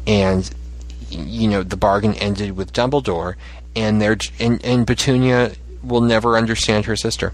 and 0.05 0.51
you 1.09 1.49
know 1.49 1.63
the 1.63 1.77
bargain 1.77 2.15
ended 2.15 2.57
with 2.57 2.73
Dumbledore, 2.73 3.37
and 3.77 4.03
they're 4.03 4.17
j- 4.17 4.33
and, 4.45 4.65
and 4.65 4.85
Petunia 4.85 5.53
will 5.85 6.01
never 6.01 6.37
understand 6.37 6.87
her 6.87 6.97
sister. 6.97 7.33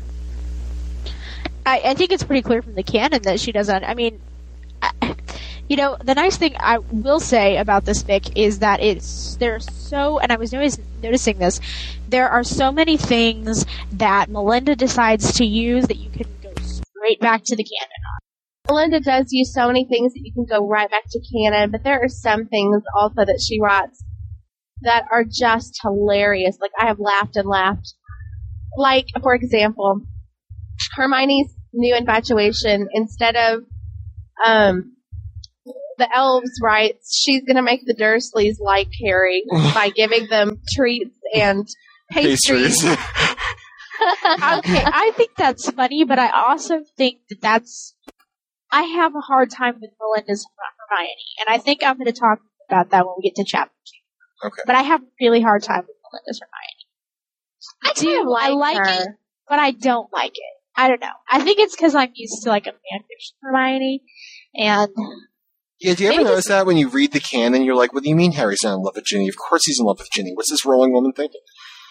I, 1.64 1.80
I 1.86 1.94
think 1.94 2.12
it's 2.12 2.24
pretty 2.24 2.42
clear 2.42 2.60
from 2.60 2.74
the 2.74 2.82
canon 2.82 3.22
that 3.22 3.40
she 3.40 3.50
doesn't. 3.50 3.82
I 3.82 3.94
mean, 3.94 4.20
you 5.68 5.76
know, 5.76 5.96
the 6.02 6.14
nice 6.14 6.36
thing 6.36 6.56
I 6.58 6.78
will 6.78 7.20
say 7.20 7.56
about 7.56 7.84
this 7.84 8.02
fic 8.02 8.32
is 8.36 8.58
that 8.60 8.80
it's 8.80 9.36
there's 9.36 9.70
so, 9.72 10.18
and 10.18 10.32
I 10.32 10.36
was 10.36 10.52
noticing 10.52 11.38
this, 11.38 11.60
there 12.08 12.28
are 12.28 12.44
so 12.44 12.72
many 12.72 12.96
things 12.96 13.66
that 13.92 14.28
Melinda 14.28 14.76
decides 14.76 15.34
to 15.34 15.44
use 15.44 15.86
that 15.86 15.96
you 15.96 16.10
can 16.10 16.26
go 16.42 16.52
straight 16.62 17.20
back 17.20 17.42
to 17.44 17.56
the 17.56 17.64
canon. 17.64 17.90
Melinda 18.68 19.00
does 19.00 19.26
use 19.30 19.52
so 19.52 19.66
many 19.66 19.84
things 19.84 20.12
that 20.12 20.20
you 20.22 20.32
can 20.32 20.44
go 20.44 20.66
right 20.66 20.90
back 20.90 21.04
to 21.10 21.20
canon, 21.32 21.70
but 21.70 21.82
there 21.82 22.00
are 22.00 22.08
some 22.08 22.46
things 22.46 22.82
also 22.94 23.24
that 23.24 23.42
she 23.44 23.60
writes 23.60 24.04
that 24.82 25.04
are 25.10 25.24
just 25.24 25.78
hilarious. 25.82 26.56
Like 26.60 26.70
I 26.80 26.86
have 26.86 27.00
laughed 27.00 27.36
and 27.36 27.48
laughed. 27.48 27.94
Like, 28.76 29.06
for 29.22 29.34
example, 29.34 30.02
Hermione's 30.94 31.52
new 31.72 31.96
infatuation, 31.96 32.88
instead 32.92 33.36
of 33.36 33.62
um 34.44 34.96
the 35.98 36.08
elves 36.14 36.60
rights 36.62 37.20
she's 37.22 37.42
gonna 37.44 37.62
make 37.62 37.84
the 37.84 37.94
Dursleys 37.94 38.60
like 38.60 38.88
Harry 39.04 39.42
by 39.50 39.90
giving 39.94 40.28
them 40.28 40.60
treats 40.74 41.16
and 41.34 41.66
pastries. 42.10 42.84
Okay, 44.00 44.82
I 44.82 45.12
think 45.16 45.32
that's 45.36 45.70
funny, 45.70 46.04
but 46.04 46.18
I 46.18 46.30
also 46.30 46.82
think 46.96 47.18
that 47.28 47.40
that's. 47.40 47.94
I 48.72 48.82
have 48.82 49.14
a 49.14 49.20
hard 49.20 49.50
time 49.50 49.74
with 49.80 49.90
Melinda's 50.00 50.46
Hermione, 50.88 51.10
and 51.40 51.54
I 51.54 51.58
think 51.58 51.82
I'm 51.82 51.96
going 51.96 52.06
to 52.06 52.12
talk 52.12 52.38
about 52.68 52.90
that 52.90 53.04
when 53.04 53.14
we 53.18 53.28
get 53.28 53.34
to 53.36 53.44
chapter 53.46 53.74
two. 53.84 54.46
Okay. 54.48 54.62
But 54.64 54.76
I 54.76 54.82
have 54.82 55.02
a 55.02 55.06
really 55.20 55.40
hard 55.40 55.62
time 55.62 55.82
with 55.86 55.96
Melinda's 56.12 56.40
Hermione. 56.40 56.80
I 57.84 57.92
do. 57.94 58.24
do 58.24 58.30
like, 58.30 58.44
I 58.44 58.52
like 58.52 58.76
her. 58.78 59.02
it. 59.02 59.08
but 59.48 59.58
I 59.58 59.70
don't 59.72 60.10
like 60.12 60.32
it. 60.32 60.54
I 60.76 60.88
don't 60.88 61.00
know. 61.00 61.12
I 61.28 61.40
think 61.42 61.58
it's 61.58 61.76
because 61.76 61.94
I'm 61.94 62.12
used 62.14 62.42
to 62.44 62.48
like 62.48 62.66
a 62.66 62.70
fanfiction 62.70 63.32
Hermione, 63.42 64.02
and 64.54 64.88
Yeah, 65.80 65.94
do 65.94 66.04
you 66.04 66.12
ever 66.12 66.24
notice 66.24 66.48
that 66.48 66.66
when 66.66 66.76
you 66.76 66.88
read 66.88 67.12
the 67.12 67.20
canon, 67.20 67.62
you're 67.62 67.74
like, 67.74 67.92
"What 67.92 68.02
do 68.02 68.08
you 68.08 68.16
mean 68.16 68.32
Harry's 68.32 68.62
not 68.62 68.74
in 68.74 68.82
love 68.82 68.96
with 68.96 69.04
Ginny? 69.04 69.28
Of 69.28 69.36
course 69.36 69.64
he's 69.66 69.80
in 69.80 69.86
love 69.86 69.98
with 69.98 70.10
Ginny. 70.10 70.32
What's 70.34 70.50
this 70.50 70.64
Rowling 70.64 70.92
woman 70.92 71.12
thinking?" 71.12 71.40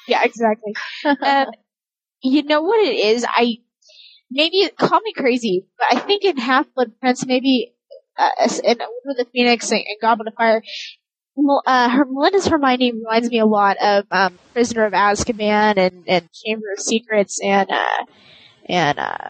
yeah, 0.10 0.24
exactly. 0.24 0.74
um, 1.06 1.48
you 2.22 2.44
know 2.44 2.62
what 2.62 2.80
it 2.86 2.96
is? 2.96 3.26
I 3.28 3.58
maybe 4.30 4.70
call 4.78 5.00
me 5.02 5.14
crazy, 5.14 5.66
but 5.78 5.88
I 5.98 6.00
think 6.00 6.26
in 6.26 6.38
Half 6.38 6.74
Blood 6.74 6.92
Prince, 7.00 7.26
maybe 7.26 7.74
uh, 8.18 8.30
in 8.64 8.82
Order 8.82 9.12
of 9.12 9.18
the 9.18 9.28
Phoenix 9.32 9.72
and, 9.72 9.80
and 9.80 9.98
Goblet 10.02 10.28
of 10.28 10.34
Fire, 10.34 10.62
uh, 11.66 11.90
her, 11.90 12.06
Melinda's 12.06 12.48
Hermione 12.48 12.92
reminds 12.92 13.30
me 13.30 13.40
a 13.40 13.46
lot 13.46 13.78
of 13.82 14.06
um, 14.12 14.38
Prisoner 14.54 14.86
of 14.86 14.94
Azkaban 14.94 15.78
and, 15.78 16.04
and 16.08 16.30
Chamber 16.34 16.74
of 16.74 16.80
Secrets 16.82 17.40
and 17.42 17.70
uh, 17.70 18.06
and 18.66 19.00
uh, 19.00 19.30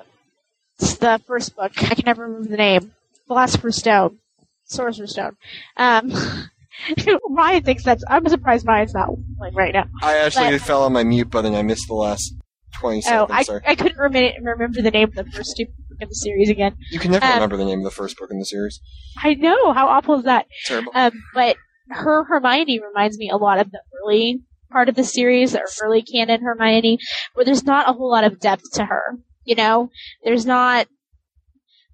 it's 0.79 0.95
the 0.95 1.21
first 1.27 1.55
book. 1.55 1.71
I 1.83 1.95
can 1.95 2.05
never 2.05 2.23
remember 2.23 2.49
the 2.49 2.57
name. 2.57 2.93
Philosopher's 3.29 3.77
Stone, 3.77 4.17
Sorcerer's 4.65 5.11
Stone. 5.13 5.37
Um, 5.77 6.11
Ryan 7.29 7.63
thinks 7.63 7.83
that's. 7.83 8.03
I'm 8.09 8.27
surprised 8.27 8.65
Ryan's 8.67 8.93
not 8.93 9.09
like 9.39 9.55
right 9.55 9.73
now. 9.73 9.85
I 10.01 10.17
actually 10.17 10.51
But- 10.51 10.61
fell 10.61 10.83
on 10.83 10.91
my 10.93 11.03
mute 11.03 11.29
button. 11.29 11.55
I 11.55 11.61
missed 11.61 11.87
the 11.87 11.93
last 11.93 12.33
twenty 12.73 12.99
Oh, 12.99 13.01
seconds. 13.01 13.29
I, 13.31 13.41
Sorry. 13.43 13.61
I 13.67 13.75
couldn't 13.75 13.97
rem- 13.97 14.43
remember 14.43 14.81
the 14.81 14.91
name 14.91 15.09
of 15.09 15.15
the 15.15 15.23
first 15.31 15.55
book 15.57 16.01
of 16.01 16.09
the 16.09 16.15
series 16.15 16.49
again. 16.49 16.75
you 16.91 16.99
can 16.99 17.11
never 17.11 17.25
um, 17.25 17.33
remember 17.33 17.57
the 17.57 17.65
name 17.65 17.79
of 17.79 17.83
the 17.85 17.91
first 17.91 18.17
book 18.17 18.31
in 18.31 18.39
the 18.39 18.45
series. 18.45 18.79
I 19.21 19.33
know 19.35 19.73
how 19.73 19.87
awful 19.87 20.15
is 20.19 20.23
that. 20.25 20.47
Terrible. 20.65 20.91
Um, 20.95 21.11
but 21.33 21.55
her 21.89 22.23
Hermione 22.25 22.79
reminds 22.79 23.17
me 23.17 23.29
a 23.29 23.37
lot 23.37 23.59
of 23.59 23.71
the 23.71 23.81
early 24.03 24.41
part 24.71 24.87
of 24.89 24.95
the 24.95 25.03
series, 25.03 25.51
the 25.53 25.67
early 25.81 26.01
canon 26.01 26.41
Hermione, 26.41 26.99
where 27.33 27.43
there's 27.45 27.63
not 27.65 27.89
a 27.89 27.93
whole 27.93 28.09
lot 28.11 28.23
of 28.23 28.39
depth 28.39 28.63
to 28.73 28.85
her. 28.85 29.17
You 29.43 29.55
know, 29.55 29.89
there's 30.23 30.45
not. 30.45 30.87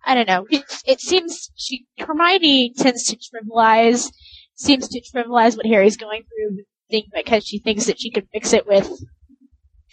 I 0.05 0.13
don't 0.13 0.27
know. 0.27 0.45
It, 0.49 0.63
it 0.85 1.01
seems 1.01 1.51
she 1.55 1.85
Hermione 1.97 2.73
tends 2.77 3.05
to 3.05 3.17
trivialize, 3.17 4.11
seems 4.55 4.87
to 4.89 5.01
trivialize 5.01 5.57
what 5.57 5.65
Harry's 5.65 5.97
going 5.97 6.23
through, 6.23 6.63
think 6.89 7.07
because 7.13 7.45
she 7.45 7.59
thinks 7.59 7.85
that 7.85 7.99
she 7.99 8.11
can 8.11 8.27
fix 8.31 8.53
it 8.53 8.67
with 8.67 8.89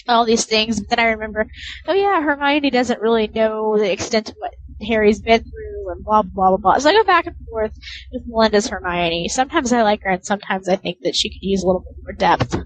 all 0.08 0.24
these 0.24 0.44
things. 0.44 0.80
But 0.80 0.90
then 0.90 1.00
I 1.00 1.10
remember, 1.10 1.46
oh 1.86 1.94
yeah, 1.94 2.20
Hermione 2.20 2.70
doesn't 2.70 3.00
really 3.00 3.28
know 3.28 3.78
the 3.78 3.90
extent 3.90 4.28
of 4.28 4.34
what 4.38 4.52
Harry's 4.86 5.20
been 5.20 5.42
through, 5.42 5.92
and 5.92 6.04
blah 6.04 6.22
blah 6.22 6.50
blah 6.50 6.56
blah. 6.58 6.78
So 6.78 6.90
I 6.90 6.92
go 6.92 7.04
back 7.04 7.26
and 7.26 7.36
forth 7.50 7.72
with 8.12 8.22
Melinda's 8.26 8.68
Hermione. 8.68 9.28
Sometimes 9.28 9.72
I 9.72 9.82
like 9.82 10.02
her, 10.02 10.10
and 10.10 10.24
sometimes 10.24 10.68
I 10.68 10.76
think 10.76 10.98
that 11.02 11.16
she 11.16 11.30
could 11.30 11.42
use 11.42 11.62
a 11.62 11.66
little 11.66 11.80
bit 11.80 11.96
more 12.02 12.12
depth. 12.12 12.56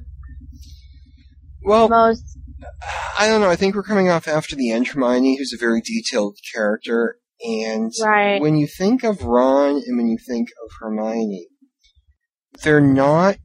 Well, 1.63 1.89
Most 1.89 2.39
I 3.19 3.29
don't 3.29 3.41
know. 3.41 3.51
I 3.51 3.57
think 3.57 3.75
we're 3.75 3.83
coming 3.83 4.09
off 4.09 4.29
after 4.29 4.57
the 4.57 4.71
end 4.71 4.89
Hermione, 4.89 5.37
who's 5.37 5.53
a 5.53 5.59
very 5.59 5.81
detailed 5.81 6.39
character, 6.53 7.19
and 7.41 7.93
right. 8.03 8.41
when 8.41 8.57
you 8.57 8.67
think 8.67 9.05
of 9.05 9.23
Ron 9.23 9.83
and 9.87 9.97
when 9.97 10.09
you 10.09 10.19
think 10.27 10.49
of 10.65 10.71
Hermione, 10.81 11.49
they're 12.63 12.81
not 12.81 13.37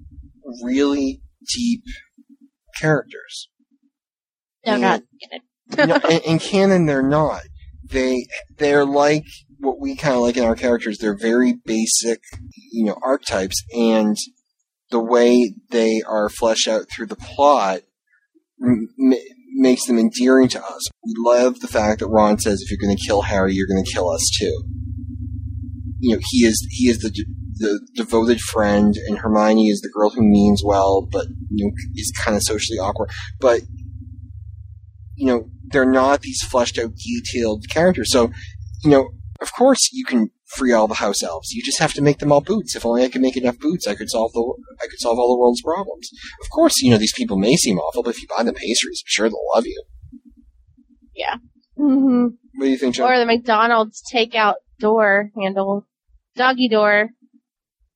really 0.63 1.21
deep 1.53 1.83
characters. 2.79 3.49
No, 4.65 4.73
And- 4.73 4.81
not 4.81 5.01
you 5.77 5.85
know, 5.87 5.99
in, 6.09 6.19
in 6.21 6.39
canon, 6.39 6.85
they're 6.85 7.01
not. 7.01 7.41
They 7.83 8.27
they're 8.57 8.85
like 8.85 9.25
what 9.59 9.79
we 9.79 9.95
kind 9.95 10.15
of 10.15 10.21
like 10.21 10.37
in 10.37 10.43
our 10.43 10.55
characters. 10.55 10.97
They're 10.97 11.17
very 11.17 11.53
basic, 11.53 12.19
you 12.71 12.85
know, 12.85 12.97
archetypes, 13.03 13.63
and 13.73 14.17
the 14.89 14.99
way 14.99 15.53
they 15.69 16.01
are 16.07 16.29
fleshed 16.29 16.67
out 16.67 16.89
through 16.89 17.07
the 17.07 17.15
plot 17.15 17.81
m- 18.61 18.87
m- 18.99 19.13
makes 19.61 19.85
them 19.85 19.99
endearing 19.99 20.49
to 20.49 20.63
us. 20.63 20.89
We 21.05 21.13
love 21.17 21.59
the 21.59 21.67
fact 21.67 21.99
that 21.99 22.07
Ron 22.07 22.39
says, 22.39 22.61
"If 22.61 22.71
you're 22.71 22.85
going 22.85 22.97
to 22.97 23.05
kill 23.05 23.21
Harry, 23.21 23.53
you're 23.53 23.67
going 23.67 23.83
to 23.83 23.91
kill 23.91 24.09
us 24.09 24.27
too." 24.39 24.63
You 25.99 26.15
know, 26.15 26.21
he 26.31 26.45
is 26.45 26.67
he 26.71 26.89
is 26.89 26.99
the 26.99 27.11
the 27.57 27.79
devoted 27.95 28.39
friend, 28.41 28.95
and 29.07 29.19
Hermione 29.19 29.69
is 29.69 29.81
the 29.81 29.91
girl 29.93 30.09
who 30.09 30.23
means 30.23 30.63
well, 30.65 31.07
but 31.09 31.27
you 31.49 31.65
know, 31.65 31.71
is 31.95 32.11
kind 32.17 32.35
of 32.35 32.43
socially 32.43 32.79
awkward. 32.79 33.11
But 33.39 33.61
you 35.15 35.27
know, 35.27 35.49
they're 35.71 35.85
not 35.85 36.21
these 36.21 36.41
fleshed 36.41 36.79
out, 36.79 36.91
detailed 36.95 37.65
characters. 37.69 38.11
So, 38.11 38.31
you 38.83 38.89
know, 38.89 39.09
Of 39.41 39.53
course, 39.53 39.89
you 39.91 40.05
can 40.05 40.29
free 40.55 40.73
all 40.73 40.87
the 40.87 40.95
house 40.95 41.23
elves. 41.23 41.51
You 41.51 41.61
just 41.63 41.79
have 41.79 41.93
to 41.93 42.01
make 42.01 42.19
them 42.19 42.31
all 42.31 42.41
boots. 42.41 42.75
If 42.75 42.85
only 42.85 43.03
I 43.03 43.09
could 43.09 43.21
make 43.21 43.37
enough 43.37 43.57
boots, 43.59 43.87
I 43.87 43.95
could 43.95 44.09
solve 44.09 44.33
the 44.33 44.41
I 44.81 44.87
could 44.87 44.99
solve 44.99 45.17
all 45.19 45.33
the 45.33 45.39
world's 45.39 45.61
problems. 45.61 46.09
Of 46.41 46.49
course, 46.49 46.81
you 46.81 46.91
know 46.91 46.97
these 46.97 47.13
people 47.13 47.37
may 47.37 47.55
seem 47.55 47.77
awful, 47.77 48.03
but 48.03 48.11
if 48.15 48.21
you 48.21 48.27
buy 48.35 48.43
them 48.43 48.55
pastries, 48.55 49.01
I'm 49.05 49.09
sure 49.09 49.29
they'll 49.29 49.39
love 49.55 49.65
you. 49.65 49.83
Yeah. 51.15 51.35
hmm 51.77 52.27
What 52.55 52.65
do 52.65 52.69
you 52.69 52.77
think, 52.77 52.95
John? 52.95 53.11
Or 53.11 53.19
the 53.19 53.25
McDonald's 53.25 54.03
takeout 54.13 54.55
door 54.79 55.31
handle, 55.39 55.87
doggy 56.35 56.67
door. 56.69 57.09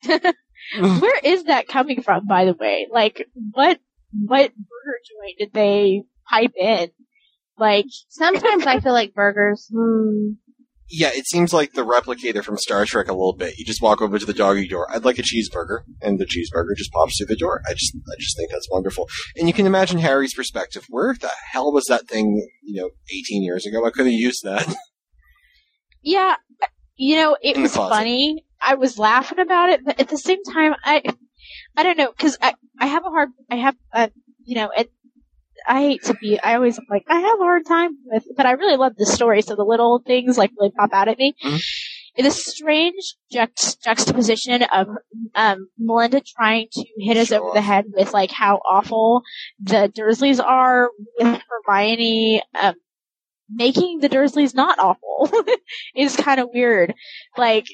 Where 0.06 1.20
is 1.24 1.46
that 1.46 1.68
coming 1.68 2.02
from, 2.02 2.26
by 2.28 2.46
the 2.46 2.54
way? 2.54 2.88
Like, 2.92 3.28
what 3.52 3.80
what 4.26 4.52
burger 4.56 5.00
joint 5.10 5.38
did 5.40 5.54
they 5.54 6.04
pipe 6.30 6.54
in? 6.58 6.90
Like, 7.58 7.86
Sometimes 8.10 8.66
I 8.66 8.80
feel 8.80 8.94
like 8.94 9.14
burgers. 9.14 9.70
Hmm. 9.74 10.34
Yeah, 10.88 11.10
it 11.14 11.26
seems 11.26 11.52
like 11.52 11.74
the 11.74 11.86
replicator 11.86 12.44
from 12.44 12.58
Star 12.58 12.86
Trek 12.86 13.08
a 13.08 13.14
little 13.14 13.36
bit. 13.36 13.58
You 13.58 13.66
just 13.66 13.82
walk 13.82 14.02
over 14.04 14.20
to 14.20 14.26
the 14.26 14.34
doggy 14.34 14.68
door. 14.68 14.88
I'd 14.92 15.04
like 15.04 15.18
a 15.18 15.24
cheeseburger, 15.24 15.80
and 16.00 16.20
the 16.20 16.26
cheeseburger 16.26 16.76
just 16.78 16.92
pops 16.92 17.18
through 17.18 17.28
the 17.28 17.36
door. 17.36 17.62
I 17.68 17.74
just, 17.74 17.96
I 17.96 18.16
just 18.20 18.38
think 18.38 18.52
that's 18.52 18.70
wonderful. 18.70 19.10
And 19.36 19.48
you 19.48 19.54
can 19.54 19.66
imagine 19.66 19.98
Harry's 19.98 20.36
perspective. 20.36 20.86
Where 20.90 21.16
the 21.20 21.32
hell 21.52 21.74
was 21.74 21.86
that 21.90 22.08
thing? 22.08 22.48
You 22.62 22.82
know, 22.84 22.90
18 23.10 23.42
years 23.44 23.66
ago. 23.66 23.86
I 23.86 23.90
could 23.90 24.06
have 24.06 24.14
used 24.14 24.44
that. 24.44 24.76
yeah, 26.04 26.36
you 26.96 27.16
know, 27.16 27.36
it 27.42 27.58
was 27.58 27.74
closet. 27.74 27.96
funny. 27.96 28.46
I 28.62 28.76
was 28.76 29.00
laughing 29.00 29.40
about 29.40 29.70
it, 29.70 29.84
but 29.84 30.00
at 30.00 30.10
the 30.10 30.18
same 30.18 30.44
time, 30.44 30.76
I 30.84 31.02
I 31.76 31.84
don't 31.84 31.98
know 31.98 32.12
because 32.12 32.38
I 32.42 32.54
I 32.80 32.86
have 32.88 33.06
a 33.06 33.10
hard 33.10 33.30
I 33.50 33.56
have 33.56 33.76
a, 33.92 34.12
you 34.44 34.56
know 34.56 34.70
it. 34.76 34.92
I 35.68 35.82
hate 35.82 36.04
to 36.04 36.14
be. 36.16 36.40
I 36.40 36.56
always 36.56 36.78
am 36.78 36.86
like 36.90 37.04
I 37.10 37.20
have 37.20 37.40
a 37.40 37.44
hard 37.44 37.66
time 37.66 37.92
with, 38.06 38.24
but 38.38 38.46
I 38.46 38.52
really 38.52 38.78
love 38.78 38.94
the 38.98 39.06
story. 39.06 39.42
So 39.42 39.56
the 39.56 39.64
little 39.64 40.02
things 40.06 40.38
like 40.38 40.52
really 40.60 40.72
pop 40.72 40.92
out 40.94 41.08
at 41.08 41.18
me. 41.18 41.36
Mhm. 41.44 41.62
It 42.18 42.26
is 42.26 42.46
strange 42.46 43.16
juxt- 43.34 43.82
juxtaposition 43.84 44.64
of 44.64 44.88
um, 45.36 45.68
Melinda 45.78 46.22
trying 46.22 46.68
to 46.72 46.86
hit 47.00 47.18
us 47.18 47.32
over 47.34 47.50
the 47.54 47.62
head 47.62 47.86
with 47.94 48.14
like 48.14 48.32
how 48.32 48.62
awful 48.70 49.22
the 49.62 49.92
Dursleys 49.94 50.42
are, 50.44 50.92
with 51.20 51.42
Hermione 51.68 52.42
um, 52.58 52.76
making 53.50 54.00
the 54.00 54.10
Dursleys 54.10 54.56
not 54.56 54.80
awful. 54.80 55.30
is 55.96 56.16
kind 56.16 56.40
of 56.40 56.50
weird. 56.54 56.94
Like 57.38 57.66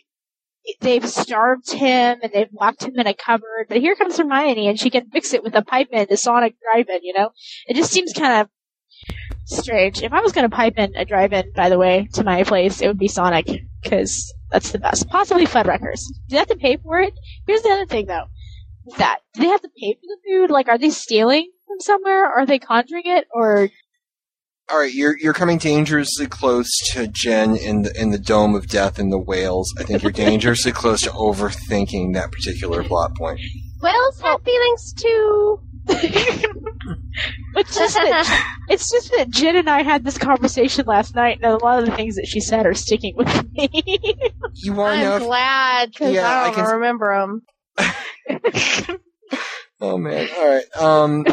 they've 0.79 1.07
starved 1.07 1.71
him 1.71 2.19
and 2.21 2.31
they've 2.33 2.53
locked 2.53 2.83
him 2.83 2.97
in 2.97 3.07
a 3.07 3.13
cupboard, 3.13 3.67
but 3.67 3.77
here 3.77 3.95
comes 3.95 4.17
Hermione 4.17 4.67
and 4.67 4.79
she 4.79 4.89
can 4.89 5.09
fix 5.09 5.33
it 5.33 5.43
with 5.43 5.55
a 5.55 5.61
pipe 5.61 5.89
in 5.91 6.07
to 6.07 6.17
Sonic 6.17 6.55
drive-in. 6.61 7.03
You 7.03 7.13
know, 7.13 7.31
it 7.67 7.75
just 7.75 7.91
seems 7.91 8.13
kind 8.13 8.41
of 8.41 8.49
strange. 9.45 10.01
If 10.01 10.13
I 10.13 10.21
was 10.21 10.31
going 10.31 10.49
to 10.49 10.55
pipe 10.55 10.77
in 10.77 10.95
a 10.95 11.05
drive-in, 11.05 11.51
by 11.55 11.69
the 11.69 11.77
way, 11.77 12.07
to 12.13 12.23
my 12.23 12.43
place, 12.43 12.81
it 12.81 12.87
would 12.87 12.99
be 12.99 13.07
Sonic 13.07 13.47
because 13.81 14.33
that's 14.51 14.71
the 14.71 14.79
best. 14.79 15.09
Possibly 15.09 15.45
Fuddruckers. 15.45 16.01
Do 16.27 16.31
they 16.31 16.37
have 16.37 16.47
to 16.47 16.55
pay 16.55 16.77
for 16.77 16.99
it? 16.99 17.13
Here's 17.47 17.61
the 17.61 17.69
other 17.69 17.85
thing 17.85 18.05
though. 18.05 18.25
That 18.97 19.19
do 19.33 19.41
they 19.41 19.47
have 19.47 19.61
to 19.61 19.69
pay 19.69 19.93
for 19.93 20.07
the 20.07 20.17
food? 20.27 20.51
Like, 20.51 20.67
are 20.67 20.77
they 20.77 20.89
stealing 20.89 21.51
from 21.67 21.79
somewhere? 21.79 22.25
Are 22.25 22.45
they 22.45 22.59
conjuring 22.59 23.03
it? 23.05 23.27
Or 23.33 23.69
All 24.71 24.79
right, 24.79 24.93
you're 24.93 25.17
you're 25.17 25.33
coming 25.33 25.57
dangerously 25.57 26.27
close 26.27 26.69
to 26.93 27.07
Jen 27.07 27.57
in 27.57 27.81
the 27.81 27.99
in 27.99 28.11
the 28.11 28.17
dome 28.19 28.55
of 28.55 28.67
death 28.67 28.99
in 28.99 29.09
the 29.09 29.17
whales. 29.19 29.73
I 29.77 29.83
think 29.83 30.01
you're 30.01 30.11
dangerously 30.13 30.71
close 30.71 31.01
to 31.01 31.09
overthinking 31.09 32.13
that 32.13 32.31
particular 32.31 32.81
plot 32.83 33.15
point. 33.17 33.39
Whales 33.81 34.21
have 34.21 34.41
feelings 34.43 34.93
too. 34.93 35.59
it's 35.89 37.75
just 37.75 37.95
that 37.95 38.53
it's 38.69 38.89
just 38.91 39.11
that 39.17 39.29
Jen 39.29 39.57
and 39.57 39.69
I 39.69 39.81
had 39.81 40.03
this 40.05 40.17
conversation 40.17 40.85
last 40.85 41.15
night, 41.15 41.39
and 41.41 41.51
a 41.51 41.57
lot 41.57 41.79
of 41.79 41.85
the 41.89 41.95
things 41.95 42.15
that 42.15 42.27
she 42.27 42.39
said 42.39 42.65
are 42.65 42.73
sticking 42.73 43.15
with 43.17 43.27
me. 43.51 43.67
You 44.53 44.73
want 44.73 44.95
to 44.99 45.03
know? 45.03 45.15
I'm 45.15 45.21
if- 45.21 45.27
glad 45.27 45.89
because 45.91 46.13
Yeah, 46.13 46.27
I 46.29 46.41
I 46.41 46.45
don't 46.47 46.55
can- 46.55 46.73
remember 46.75 47.19
them. 47.19 47.41
Oh 49.81 49.97
man! 49.97 50.27
All 50.37 50.47
right. 50.47 50.65
Um. 50.77 51.25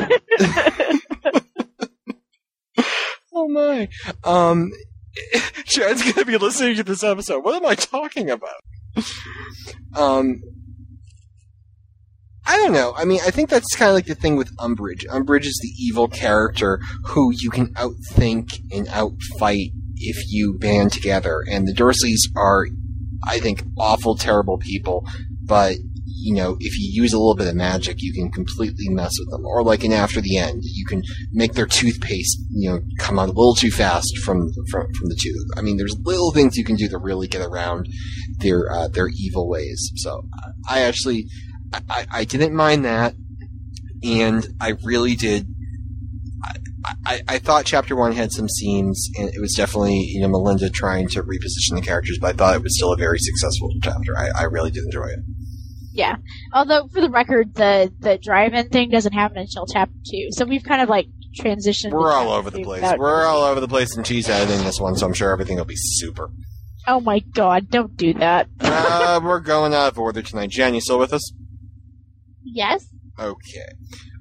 Oh 3.38 3.48
my. 3.48 3.88
Um. 4.24 4.72
Jen's 5.64 6.12
gonna 6.12 6.24
be 6.24 6.36
listening 6.36 6.76
to 6.76 6.84
this 6.84 7.02
episode. 7.02 7.44
What 7.44 7.54
am 7.54 7.66
I 7.66 7.74
talking 7.74 8.30
about? 8.30 8.62
Um. 9.94 10.42
I 12.46 12.56
don't 12.56 12.72
know. 12.72 12.94
I 12.96 13.04
mean, 13.04 13.20
I 13.26 13.30
think 13.30 13.50
that's 13.50 13.76
kind 13.76 13.90
of 13.90 13.94
like 13.94 14.06
the 14.06 14.14
thing 14.14 14.36
with 14.36 14.56
Umbridge. 14.56 15.04
Umbridge 15.08 15.44
is 15.44 15.58
the 15.62 15.68
evil 15.78 16.08
character 16.08 16.80
who 17.04 17.30
you 17.30 17.50
can 17.50 17.74
outthink 17.74 18.54
and 18.72 18.88
outfight 18.88 19.72
if 19.96 20.16
you 20.28 20.56
band 20.58 20.92
together. 20.92 21.44
And 21.46 21.68
the 21.68 21.74
Dursleys 21.74 22.20
are, 22.34 22.66
I 23.26 23.38
think, 23.38 23.64
awful, 23.76 24.16
terrible 24.16 24.56
people. 24.56 25.06
But 25.44 25.76
you 26.20 26.34
know, 26.34 26.56
if 26.60 26.78
you 26.78 27.02
use 27.02 27.12
a 27.12 27.18
little 27.18 27.34
bit 27.34 27.46
of 27.46 27.54
magic, 27.54 27.96
you 28.00 28.12
can 28.12 28.30
completely 28.30 28.88
mess 28.88 29.12
with 29.18 29.30
them. 29.30 29.46
Or 29.46 29.62
like 29.62 29.84
in 29.84 29.92
After 29.92 30.20
the 30.20 30.36
End, 30.36 30.60
you 30.64 30.84
can 30.84 31.02
make 31.32 31.52
their 31.52 31.66
toothpaste, 31.66 32.38
you 32.50 32.70
know, 32.70 32.80
come 32.98 33.18
out 33.18 33.28
a 33.28 33.32
little 33.32 33.54
too 33.54 33.70
fast 33.70 34.18
from 34.18 34.48
from 34.70 34.86
from 34.94 35.08
the 35.08 35.18
tooth. 35.20 35.46
I 35.56 35.62
mean, 35.62 35.76
there's 35.76 35.96
little 36.00 36.32
things 36.32 36.56
you 36.56 36.64
can 36.64 36.76
do 36.76 36.88
to 36.88 36.98
really 36.98 37.28
get 37.28 37.42
around 37.42 37.88
their 38.38 38.70
uh, 38.70 38.88
their 38.88 39.08
evil 39.08 39.48
ways. 39.48 39.92
So 39.96 40.22
I 40.68 40.82
actually, 40.82 41.28
I, 41.88 42.06
I, 42.10 42.24
didn't 42.24 42.54
mind 42.54 42.84
that, 42.84 43.14
and 44.02 44.46
I 44.60 44.74
really 44.82 45.14
did. 45.14 45.46
I, 47.04 47.20
I, 47.28 47.38
thought 47.38 47.66
chapter 47.66 47.96
one 47.96 48.12
had 48.12 48.32
some 48.32 48.48
seams, 48.48 49.10
and 49.18 49.28
it 49.28 49.40
was 49.40 49.54
definitely 49.54 49.98
you 49.98 50.20
know 50.20 50.28
Melinda 50.28 50.70
trying 50.70 51.08
to 51.08 51.22
reposition 51.22 51.74
the 51.74 51.82
characters, 51.82 52.18
but 52.20 52.34
I 52.34 52.36
thought 52.36 52.56
it 52.56 52.62
was 52.62 52.76
still 52.76 52.92
a 52.92 52.96
very 52.96 53.18
successful 53.18 53.70
chapter. 53.82 54.16
I, 54.16 54.30
I 54.40 54.42
really 54.44 54.70
did 54.70 54.84
enjoy 54.84 55.06
it. 55.06 55.20
Yeah. 55.98 56.16
Although, 56.54 56.86
for 56.88 57.00
the 57.00 57.10
record, 57.10 57.54
the 57.54 57.92
the 57.98 58.18
drive-in 58.18 58.68
thing 58.68 58.88
doesn't 58.88 59.12
happen 59.12 59.38
until 59.38 59.66
chapter 59.66 59.94
two, 60.08 60.28
so 60.30 60.44
we've 60.44 60.62
kind 60.62 60.80
of 60.80 60.88
like 60.88 61.06
transitioned. 61.38 61.90
We're 61.90 62.12
all 62.12 62.30
over 62.30 62.50
the 62.50 62.62
place. 62.62 62.84
We're 62.96 63.26
all 63.26 63.42
over 63.42 63.60
the 63.60 63.68
place 63.68 63.96
in 63.96 64.04
cheese 64.04 64.28
editing 64.28 64.64
this 64.64 64.80
one, 64.80 64.94
so 64.94 65.06
I'm 65.06 65.12
sure 65.12 65.32
everything 65.32 65.56
will 65.56 65.64
be 65.64 65.76
super. 65.76 66.30
Oh 66.86 67.00
my 67.00 67.18
god! 67.18 67.68
Don't 67.68 67.96
do 67.96 68.14
that. 68.14 68.48
uh, 68.60 69.20
we're 69.22 69.40
going 69.40 69.74
out 69.74 69.92
of 69.92 69.98
order 69.98 70.22
tonight. 70.22 70.50
Jen, 70.50 70.74
you 70.74 70.80
still 70.80 71.00
with 71.00 71.12
us? 71.12 71.32
Yes. 72.44 72.86
Okay. 73.18 73.68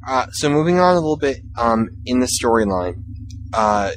Uh, 0.06 0.26
so 0.32 0.50
moving 0.50 0.80
on 0.80 0.94
a 0.94 1.00
little 1.00 1.18
bit 1.18 1.38
um, 1.58 1.88
in 2.06 2.20
the 2.20 2.30
storyline, 2.42 3.04
uh, 3.54 3.92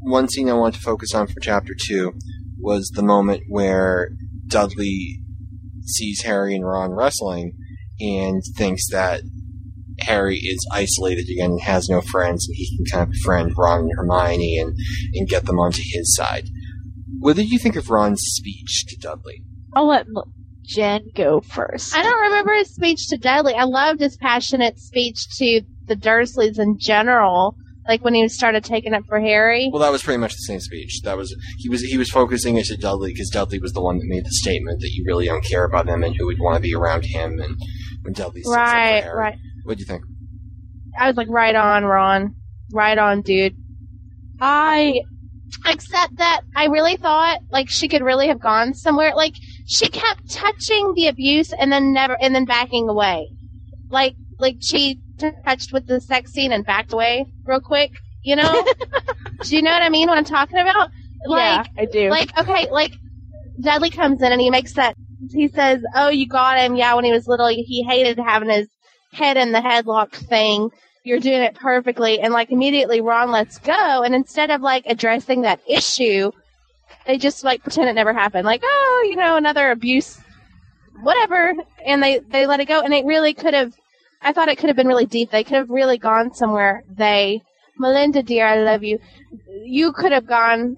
one 0.00 0.28
scene 0.28 0.50
I 0.50 0.52
want 0.52 0.74
to 0.74 0.80
focus 0.80 1.14
on 1.14 1.26
for 1.26 1.40
chapter 1.40 1.74
two 1.88 2.12
was 2.58 2.90
the 2.94 3.02
moment 3.02 3.44
where 3.48 4.10
Dudley 4.46 5.20
sees 5.84 6.22
Harry 6.22 6.54
and 6.54 6.66
Ron 6.66 6.92
wrestling 6.92 7.52
and 8.00 8.42
thinks 8.56 8.88
that 8.90 9.22
Harry 10.00 10.38
is 10.38 10.66
isolated 10.72 11.28
again 11.30 11.52
and 11.52 11.60
has 11.60 11.88
no 11.88 12.00
friends, 12.00 12.48
and 12.48 12.56
he 12.56 12.76
can 12.76 12.84
kind 12.86 13.02
of 13.04 13.12
befriend 13.12 13.52
Ron 13.56 13.80
and 13.80 13.92
Hermione 13.96 14.58
and, 14.58 14.76
and 15.14 15.28
get 15.28 15.46
them 15.46 15.58
onto 15.58 15.82
his 15.84 16.14
side. 16.14 16.48
What 17.20 17.36
did 17.36 17.48
you 17.48 17.58
think 17.58 17.76
of 17.76 17.90
Ron's 17.90 18.20
speech 18.22 18.86
to 18.88 18.96
Dudley? 18.96 19.44
I'll 19.74 19.86
let 19.86 20.06
Jen 20.62 21.02
go 21.14 21.40
first. 21.40 21.94
I 21.94 22.02
don't 22.02 22.22
remember 22.22 22.54
his 22.54 22.74
speech 22.74 23.08
to 23.08 23.16
Dudley. 23.16 23.54
I 23.54 23.64
loved 23.64 24.00
his 24.00 24.16
passionate 24.16 24.78
speech 24.78 25.26
to 25.38 25.62
the 25.86 25.96
Dursleys 25.96 26.58
in 26.58 26.76
general. 26.78 27.56
Like 27.86 28.02
when 28.02 28.14
he 28.14 28.26
started 28.28 28.64
taking 28.64 28.94
up 28.94 29.02
for 29.06 29.20
Harry. 29.20 29.68
Well, 29.72 29.82
that 29.82 29.92
was 29.92 30.02
pretty 30.02 30.18
much 30.18 30.32
the 30.32 30.38
same 30.46 30.60
speech. 30.60 31.02
That 31.02 31.16
was 31.18 31.34
he 31.58 31.68
was 31.68 31.82
he 31.82 31.98
was 31.98 32.10
focusing 32.10 32.56
it 32.56 32.64
to 32.66 32.76
Dudley 32.76 33.12
because 33.12 33.28
Dudley 33.28 33.58
was 33.58 33.72
the 33.72 33.82
one 33.82 33.98
that 33.98 34.06
made 34.06 34.24
the 34.24 34.30
statement 34.30 34.80
that 34.80 34.90
you 34.92 35.04
really 35.06 35.26
don't 35.26 35.44
care 35.44 35.64
about 35.64 35.86
him 35.88 36.02
and 36.02 36.16
who 36.16 36.26
would 36.26 36.38
want 36.40 36.56
to 36.56 36.62
be 36.62 36.74
around 36.74 37.04
him. 37.04 37.40
And 37.40 37.56
when 38.02 38.14
Dudley 38.14 38.40
sticks 38.42 38.48
up 38.48 38.54
for 38.54 38.72
Right, 38.72 39.02
Harry. 39.04 39.16
right. 39.18 39.38
What 39.64 39.76
do 39.76 39.80
you 39.82 39.86
think? 39.86 40.02
I 40.98 41.08
was 41.08 41.16
like, 41.16 41.28
right 41.28 41.54
on, 41.54 41.84
Ron. 41.84 42.34
Right 42.72 42.96
on, 42.96 43.20
dude. 43.22 43.54
I 44.40 45.00
Except 45.66 46.16
that 46.16 46.40
I 46.56 46.66
really 46.66 46.96
thought 46.96 47.38
like 47.50 47.70
she 47.70 47.86
could 47.88 48.02
really 48.02 48.26
have 48.28 48.40
gone 48.40 48.74
somewhere. 48.74 49.14
Like 49.14 49.34
she 49.66 49.88
kept 49.88 50.30
touching 50.30 50.92
the 50.96 51.06
abuse 51.06 51.52
and 51.52 51.70
then 51.70 51.92
never 51.92 52.16
and 52.20 52.34
then 52.34 52.44
backing 52.44 52.88
away. 52.88 53.28
Like 53.88 54.14
like 54.38 54.56
she 54.60 55.00
touched 55.44 55.72
with 55.72 55.86
the 55.86 56.00
sex 56.00 56.32
scene 56.32 56.52
and 56.52 56.64
backed 56.64 56.92
away 56.92 57.26
real 57.44 57.60
quick. 57.60 57.92
You 58.22 58.36
know? 58.36 58.64
Do 59.42 59.56
you 59.56 59.62
know 59.62 59.70
what 59.70 59.82
I 59.82 59.88
mean? 59.88 60.08
What 60.08 60.18
I'm 60.18 60.24
talking 60.24 60.58
about? 60.58 60.90
Like 61.26 61.66
yeah, 61.76 61.82
I 61.82 61.84
do. 61.86 62.10
like 62.10 62.36
okay, 62.38 62.68
like 62.70 62.92
Dudley 63.60 63.90
comes 63.90 64.20
in 64.20 64.32
and 64.32 64.40
he 64.40 64.50
makes 64.50 64.74
that. 64.74 64.94
He 65.32 65.48
says, 65.48 65.82
"Oh, 65.94 66.08
you 66.08 66.26
got 66.28 66.58
him. 66.58 66.76
Yeah, 66.76 66.94
when 66.94 67.04
he 67.04 67.12
was 67.12 67.26
little, 67.26 67.48
he 67.48 67.82
hated 67.82 68.18
having 68.18 68.50
his 68.50 68.68
head 69.12 69.36
in 69.36 69.52
the 69.52 69.60
headlock 69.60 70.12
thing. 70.12 70.70
You're 71.02 71.20
doing 71.20 71.40
it 71.40 71.54
perfectly." 71.54 72.20
And 72.20 72.32
like 72.32 72.50
immediately, 72.50 73.00
Ron 73.00 73.30
lets 73.30 73.58
go, 73.58 74.02
and 74.02 74.14
instead 74.14 74.50
of 74.50 74.60
like 74.60 74.84
addressing 74.86 75.42
that 75.42 75.60
issue, 75.66 76.30
they 77.06 77.16
just 77.16 77.42
like 77.44 77.62
pretend 77.62 77.88
it 77.88 77.94
never 77.94 78.12
happened. 78.12 78.44
Like, 78.44 78.62
oh, 78.64 79.06
you 79.08 79.16
know, 79.16 79.36
another 79.36 79.70
abuse, 79.70 80.20
whatever, 81.02 81.54
and 81.86 82.02
they 82.02 82.18
they 82.18 82.46
let 82.46 82.60
it 82.60 82.68
go. 82.68 82.80
And 82.80 82.92
it 82.92 83.04
really 83.04 83.34
could 83.34 83.54
have. 83.54 83.74
I 84.24 84.32
thought 84.32 84.48
it 84.48 84.58
could 84.58 84.68
have 84.70 84.76
been 84.76 84.88
really 84.88 85.06
deep. 85.06 85.30
They 85.30 85.44
could 85.44 85.56
have 85.56 85.70
really 85.70 85.98
gone 85.98 86.34
somewhere. 86.34 86.82
They, 86.88 87.42
Melinda, 87.78 88.22
dear, 88.22 88.46
I 88.46 88.56
love 88.62 88.82
you. 88.82 88.98
You 89.64 89.92
could 89.92 90.12
have 90.12 90.26
gone 90.26 90.76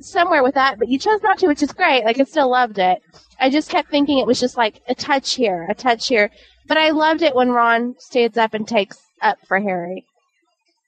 somewhere 0.00 0.42
with 0.42 0.54
that, 0.54 0.78
but 0.78 0.88
you 0.88 0.98
chose 0.98 1.22
not 1.22 1.38
to, 1.38 1.46
which 1.46 1.62
is 1.62 1.72
great. 1.72 2.04
Like 2.04 2.18
I 2.18 2.24
still 2.24 2.50
loved 2.50 2.78
it. 2.78 2.98
I 3.38 3.50
just 3.50 3.70
kept 3.70 3.90
thinking 3.90 4.18
it 4.18 4.26
was 4.26 4.40
just 4.40 4.56
like 4.56 4.80
a 4.88 4.94
touch 4.94 5.34
here, 5.34 5.66
a 5.68 5.74
touch 5.74 6.08
here. 6.08 6.30
But 6.66 6.78
I 6.78 6.90
loved 6.90 7.22
it 7.22 7.34
when 7.34 7.50
Ron 7.50 7.94
stands 7.98 8.38
up 8.38 8.54
and 8.54 8.66
takes 8.66 8.98
up 9.20 9.38
for 9.46 9.60
Harry. 9.60 10.04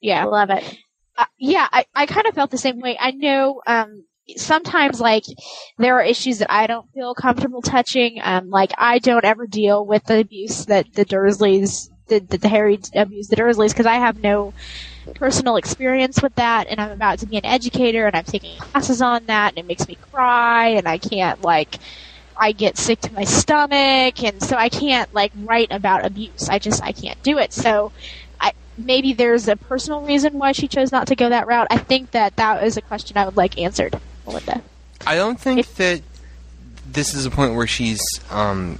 Yeah, 0.01 0.23
I 0.23 0.25
love 0.25 0.49
it. 0.49 0.63
uh, 1.17 1.25
yeah, 1.39 1.67
I, 1.71 1.85
I 1.95 2.05
kind 2.05 2.27
of 2.27 2.35
felt 2.35 2.51
the 2.51 2.57
same 2.57 2.79
way. 2.79 2.97
I 2.99 3.11
know 3.11 3.61
um, 3.67 4.05
sometimes 4.35 4.99
like 4.99 5.23
there 5.77 5.95
are 5.97 6.03
issues 6.03 6.39
that 6.39 6.51
I 6.51 6.67
don't 6.67 6.91
feel 6.93 7.13
comfortable 7.13 7.61
touching. 7.61 8.19
Um, 8.21 8.49
like 8.49 8.71
I 8.77 8.99
don't 8.99 9.25
ever 9.25 9.47
deal 9.47 9.85
with 9.85 10.03
the 10.05 10.19
abuse 10.19 10.65
that 10.65 10.93
the 10.93 11.05
Dursleys, 11.05 11.89
the, 12.07 12.19
the 12.19 12.47
Harry 12.47 12.79
abused 12.93 13.29
the 13.31 13.35
Dursleys 13.35 13.69
because 13.69 13.85
I 13.85 13.95
have 13.95 14.17
no 14.17 14.53
personal 15.15 15.55
experience 15.55 16.21
with 16.21 16.35
that, 16.35 16.67
and 16.69 16.79
I'm 16.81 16.91
about 16.91 17.19
to 17.19 17.27
be 17.27 17.37
an 17.37 17.45
educator, 17.45 18.05
and 18.07 18.15
I'm 18.15 18.25
taking 18.25 18.57
classes 18.57 19.01
on 19.01 19.25
that, 19.27 19.53
and 19.53 19.59
it 19.59 19.67
makes 19.67 19.87
me 19.87 19.97
cry, 20.11 20.69
and 20.69 20.87
I 20.87 20.97
can't 20.97 21.41
like. 21.41 21.77
I 22.39 22.51
get 22.51 22.77
sick 22.77 22.99
to 23.01 23.13
my 23.13 23.23
stomach, 23.23 24.21
and 24.23 24.43
so 24.43 24.57
I 24.57 24.69
can't 24.69 25.11
like 25.11 25.31
write 25.35 25.69
about 25.71 26.05
abuse. 26.05 26.49
I 26.49 26.59
just 26.59 26.83
I 26.83 26.91
can't 26.91 27.19
do 27.23 27.39
it. 27.39 27.51
So 27.51 27.91
I 28.39 28.51
maybe 28.77 29.13
there's 29.13 29.47
a 29.47 29.55
personal 29.57 30.01
reason 30.03 30.37
why 30.37 30.51
she 30.51 30.67
chose 30.67 30.91
not 30.91 31.07
to 31.07 31.15
go 31.15 31.29
that 31.29 31.47
route. 31.47 31.67
I 31.71 31.79
think 31.79 32.11
that 32.11 32.35
that 32.37 32.63
is 32.63 32.77
a 32.77 32.81
question 32.81 33.17
I 33.17 33.25
would 33.25 33.35
like 33.37 33.57
answered, 33.57 33.99
Melinda. 34.27 34.61
I 35.05 35.15
don't 35.15 35.39
think 35.39 35.65
that 35.75 36.01
this 36.85 37.13
is 37.13 37.25
a 37.25 37.31
point 37.31 37.55
where 37.55 37.67
she's 37.67 38.01
um, 38.29 38.79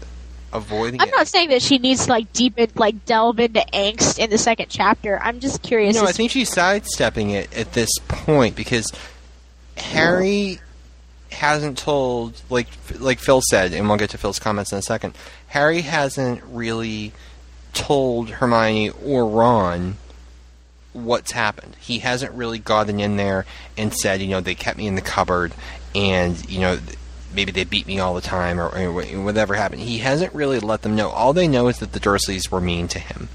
avoiding 0.53 1.02
I'm 1.02 1.07
it. 1.07 1.11
not 1.11 1.28
saying 1.28 1.49
that 1.49 1.61
she 1.61 1.78
needs 1.78 2.06
to 2.06 2.11
like 2.11 2.32
deepen, 2.34 2.69
like 2.76 3.06
delve 3.06 3.40
into 3.40 3.61
angst 3.74 4.19
in 4.19 4.30
the 4.30 4.38
second 4.38 4.68
chapter. 4.69 5.19
I'm 5.22 5.40
just 5.40 5.61
curious. 5.61 5.95
No, 5.95 6.03
I 6.06 6.11
think 6.11 6.32
she's 6.32 6.52
sidestepping 6.52 7.32
it 7.32 7.56
at 7.56 7.74
this 7.74 7.90
point 8.07 8.56
because 8.56 8.91
Harry 9.78 10.60
hasn't 11.32 11.78
told 11.78 12.41
like 12.49 12.68
like 12.99 13.19
Phil 13.19 13.41
said, 13.49 13.74
and 13.74 13.88
we'll 13.88 13.98
get 13.98 14.10
to 14.11 14.18
Phil's 14.18 14.40
comments 14.40 14.72
in 14.72 14.78
a 14.78 14.82
second. 14.82 15.15
Harry 15.48 15.82
hasn't 15.82 16.41
really 16.45 17.14
told 17.74 18.30
Hermione 18.30 18.90
or 19.06 19.28
Ron 19.28 19.98
what's 20.93 21.31
happened. 21.31 21.76
He 21.80 21.99
hasn't 21.99 22.34
really 22.34 22.59
gotten 22.59 22.99
in 22.99 23.18
there 23.18 23.45
and 23.77 23.93
said, 23.93 24.22
you 24.22 24.27
know, 24.27 24.41
they 24.41 24.55
kept 24.55 24.77
me 24.77 24.88
in 24.88 24.95
the 24.95 25.01
cupboard, 25.01 25.53
and 25.93 26.49
you 26.49 26.59
know. 26.59 26.80
Maybe 27.34 27.51
they 27.51 27.65
beat 27.65 27.85
me 27.85 27.99
all 27.99 28.15
the 28.15 28.22
time, 28.22 28.57
or, 28.57 28.69
or 28.69 28.91
whatever 29.22 29.53
happened. 29.53 29.81
He 29.81 29.97
hasn't 29.97 30.34
really 30.34 30.59
let 30.59 30.81
them 30.81 30.95
know. 30.95 31.09
All 31.09 31.34
they 31.34 31.47
know 31.47 31.68
is 31.68 31.77
that 31.80 31.91
the 31.91 31.99
Dursleys 31.99 32.49
were 32.49 32.61
mean 32.61 32.88
to 32.88 32.99
him, 32.99 33.27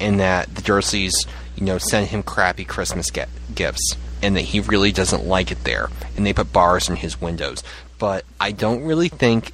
and 0.00 0.18
that 0.18 0.54
the 0.54 0.62
Dursleys, 0.62 1.12
you 1.54 1.64
know, 1.66 1.76
sent 1.76 2.08
him 2.08 2.22
crappy 2.22 2.64
Christmas 2.64 3.10
gi- 3.10 3.24
gifts, 3.54 3.94
and 4.22 4.34
that 4.36 4.40
he 4.40 4.60
really 4.60 4.90
doesn't 4.90 5.26
like 5.26 5.52
it 5.52 5.64
there, 5.64 5.90
and 6.16 6.26
they 6.26 6.32
put 6.32 6.50
bars 6.52 6.88
in 6.88 6.96
his 6.96 7.20
windows. 7.20 7.62
But 7.98 8.24
I 8.40 8.52
don't 8.52 8.82
really 8.82 9.10
think 9.10 9.52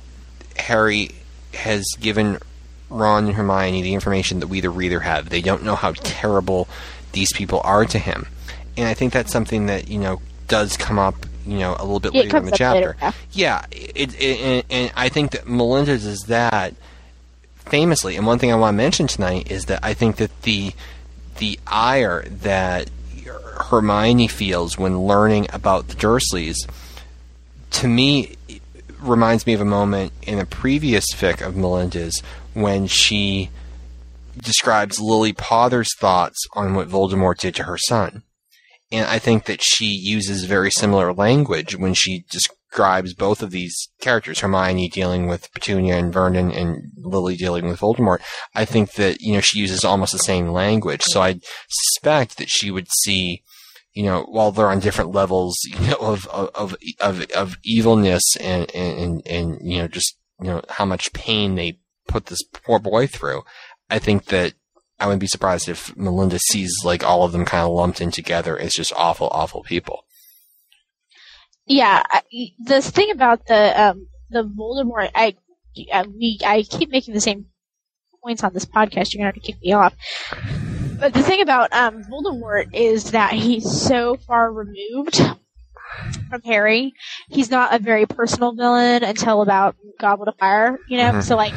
Harry 0.57 1.11
has 1.53 1.85
given 2.01 2.39
Ron 2.89 3.27
and 3.27 3.35
Hermione 3.35 3.83
the 3.83 3.95
information 3.95 4.41
that 4.41 4.47
we, 4.47 4.61
the 4.61 4.71
reader, 4.71 5.01
have. 5.01 5.29
They 5.29 5.43
don't 5.43 5.65
know 5.65 5.77
how 5.77 5.93
terrible 5.93 6.69
these 7.13 7.33
people 7.33 7.61
are 7.65 7.85
to 7.87 7.99
him, 7.99 8.27
and 8.77 8.87
I 8.89 8.95
think 8.95 9.13
that's 9.13 9.33
something 9.33 9.67
that 9.67 9.89
you 9.89 9.99
know 9.99 10.21
does 10.49 10.77
come 10.77 10.99
up, 10.99 11.15
you 11.47 11.59
know, 11.59 11.77
a 11.79 11.83
little 11.83 12.01
bit 12.01 12.15
Yeah, 12.15 12.23
later 12.23 12.37
in 12.39 12.45
the 12.47 12.53
chapter. 12.53 12.97
later, 13.01 13.15
yeah. 13.33 13.65
It, 13.71 14.15
it, 14.21 14.41
and, 14.41 14.65
and 14.71 14.93
I 14.97 15.09
think 15.09 15.31
that 15.33 15.49
Melinda 15.49 15.97
does 15.99 16.21
that 16.27 16.75
famously. 17.57 18.17
And 18.17 18.27
one 18.27 18.39
thing 18.39 18.53
I 18.53 18.57
want 18.57 18.75
to 18.75 18.77
mention 18.77 19.07
tonight 19.07 19.51
is 19.51 19.67
that 19.67 19.81
I 19.83 19.95
think 19.95 20.17
that 20.17 20.43
the 20.43 20.73
the 21.39 21.59
ire 21.67 22.25
that 22.43 22.91
Hermione 23.71 24.29
feels 24.29 24.77
when 24.77 25.01
learning 25.07 25.47
about 25.53 25.89
the 25.89 25.95
Dursleys, 25.95 26.57
to 27.71 27.89
me, 27.89 28.37
reminds 29.01 29.47
me 29.47 29.55
of 29.55 29.61
a 29.61 29.65
moment 29.67 30.13
in 30.23 30.39
a 30.39 30.45
previous 30.47 31.07
fic 31.15 31.45
of 31.45 31.57
Melinda's 31.57 32.23
when 32.55 32.87
she 32.87 33.51
describes 34.37 35.01
Lily 35.01 35.33
Potter's 35.33 35.95
thoughts 35.97 36.39
on 36.55 36.75
what 36.75 36.89
Voldemort 36.89 37.39
did 37.39 37.55
to 37.57 37.65
her 37.65 37.79
son. 37.79 38.23
And 38.91 39.07
I 39.07 39.19
think 39.19 39.47
that 39.47 39.63
she 39.63 39.87
uses 39.87 40.45
very 40.45 40.71
similar 40.71 41.15
language 41.15 41.77
when 41.77 41.95
she 41.95 42.25
describes 42.31 43.15
both 43.15 43.43
of 43.43 43.51
these 43.51 43.89
characters, 44.01 44.41
Hermione 44.41 44.89
dealing 44.91 45.27
with 45.27 45.53
Petunia 45.53 45.97
and 45.97 46.13
Vernon 46.13 46.51
and 46.51 46.93
Lily 46.97 47.35
dealing 47.37 47.67
with 47.67 47.81
Voldemort. 47.81 48.21
I 48.55 48.67
think 48.67 48.93
that, 48.93 49.21
you 49.21 49.33
know, 49.33 49.41
she 49.41 49.59
uses 49.59 49.83
almost 49.83 50.13
the 50.13 50.19
same 50.19 50.49
language. 50.49 51.03
So 51.05 51.23
I 51.23 51.41
suspect 51.71 52.37
that 52.37 52.51
she 52.51 52.71
would 52.71 52.89
see, 53.03 53.43
you 53.95 54.03
know, 54.03 54.27
while 54.29 54.53
they're 54.53 54.69
on 54.69 54.81
different 54.81 55.13
levels, 55.13 55.59
you 55.65 55.87
know, 55.87 55.97
of, 55.99 56.27
of, 56.27 56.77
of, 57.01 57.31
of 57.33 57.57
evilness 57.65 58.37
and, 58.41 58.71
and, 58.75 59.23
and, 59.27 59.59
you 59.63 59.79
know, 59.79 59.89
just, 59.89 60.19
you 60.39 60.49
know, 60.49 60.63
how 60.69 60.85
much 60.85 61.15
pain 61.15 61.55
they 61.55 61.79
put 62.07 62.27
this 62.27 62.43
poor 62.43 62.79
boy 62.79 63.07
through. 63.07 63.43
I 63.91 63.99
think 63.99 64.27
that 64.27 64.55
I 64.99 65.07
wouldn't 65.07 65.21
be 65.21 65.27
surprised 65.27 65.69
if 65.69 65.97
Melinda 65.97 66.39
sees 66.39 66.73
like 66.85 67.03
all 67.05 67.25
of 67.25 67.33
them 67.33 67.45
kind 67.45 67.65
of 67.67 67.73
lumped 67.73 68.01
in 68.01 68.11
together 68.11 68.59
as 68.59 68.73
just 68.73 68.93
awful, 68.97 69.29
awful 69.33 69.63
people. 69.63 70.05
yeah, 71.67 72.03
I, 72.11 72.23
the 72.65 72.81
thing 72.83 73.11
about 73.11 73.47
the 73.47 73.83
um, 73.83 74.07
the 74.31 74.45
Voldemort, 74.45 75.11
I, 75.15 75.35
I 75.93 76.03
we 76.07 76.39
I 76.45 76.63
keep 76.63 76.91
making 76.91 77.15
the 77.15 77.21
same 77.21 77.47
points 78.23 78.45
on 78.45 78.53
this 78.55 78.65
podcast. 78.65 79.13
You're 79.13 79.21
gonna 79.21 79.33
have 79.33 79.35
to 79.35 79.41
kick 79.41 79.61
me 79.63 79.73
off. 79.73 79.95
But 80.99 81.15
the 81.15 81.23
thing 81.23 81.41
about 81.41 81.73
um, 81.73 82.03
Voldemort 82.05 82.73
is 82.75 83.11
that 83.11 83.33
he's 83.33 83.69
so 83.69 84.17
far 84.17 84.53
removed 84.53 85.17
from 86.31 86.43
Harry. 86.45 86.93
He's 87.29 87.51
not 87.51 87.75
a 87.75 87.79
very 87.81 88.07
personal 88.07 88.55
villain 88.55 89.03
until 89.03 89.43
about 89.43 89.75
Goblet 90.01 90.29
of 90.29 90.37
Fire, 90.39 90.79
you 90.89 90.97
know. 90.99 91.13
Mhm. 91.15 91.23
So 91.25 91.37
like 91.37 91.55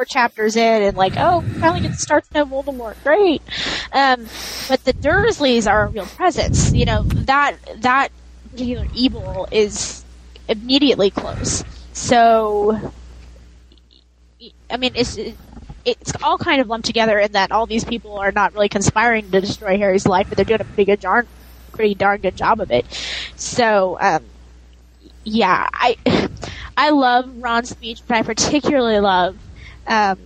four 0.00 0.06
chapters 0.06 0.56
in, 0.56 0.82
and 0.82 0.96
like, 0.96 1.12
oh, 1.18 1.42
finally 1.60 1.82
get 1.82 1.92
to 1.92 1.98
start 1.98 2.24
to 2.24 2.32
know 2.32 2.46
Voldemort. 2.46 2.94
Great. 3.04 3.42
Um, 3.92 4.26
but 4.66 4.82
the 4.84 4.94
Dursleys 4.94 5.70
are 5.70 5.84
a 5.84 5.88
real 5.88 6.06
presence. 6.06 6.72
You 6.72 6.86
know 6.86 7.02
that 7.02 7.56
that 7.82 8.08
particular 8.50 8.86
evil 8.94 9.46
is 9.50 10.02
immediately 10.48 11.10
close. 11.10 11.64
So, 11.92 12.92
I 14.70 14.78
mean, 14.78 14.92
it's 14.94 15.18
it's 15.84 16.12
all 16.22 16.38
kind 16.38 16.62
of 16.62 16.68
lumped 16.68 16.86
together 16.86 17.18
in 17.18 17.32
that 17.32 17.52
all 17.52 17.66
these 17.66 17.84
people 17.84 18.16
are 18.16 18.32
not 18.32 18.54
really 18.54 18.70
conspiring 18.70 19.30
to 19.30 19.40
destroy 19.42 19.76
Harry's 19.76 20.06
life, 20.06 20.28
but 20.30 20.36
they're 20.36 20.46
doing 20.46 20.62
a 20.62 20.64
pretty 20.64 20.86
good 20.86 21.00
darn, 21.00 21.26
pretty 21.72 21.94
darn 21.94 22.22
good 22.22 22.36
job 22.36 22.60
of 22.60 22.70
it. 22.70 22.86
So, 23.36 23.98
um, 24.00 24.24
yeah, 25.24 25.68
I 25.70 25.98
I 26.78 26.88
love 26.88 27.30
Ron's 27.36 27.68
speech, 27.68 28.00
but 28.08 28.16
I 28.16 28.22
particularly 28.22 28.98
love 29.00 29.36
um, 29.90 30.18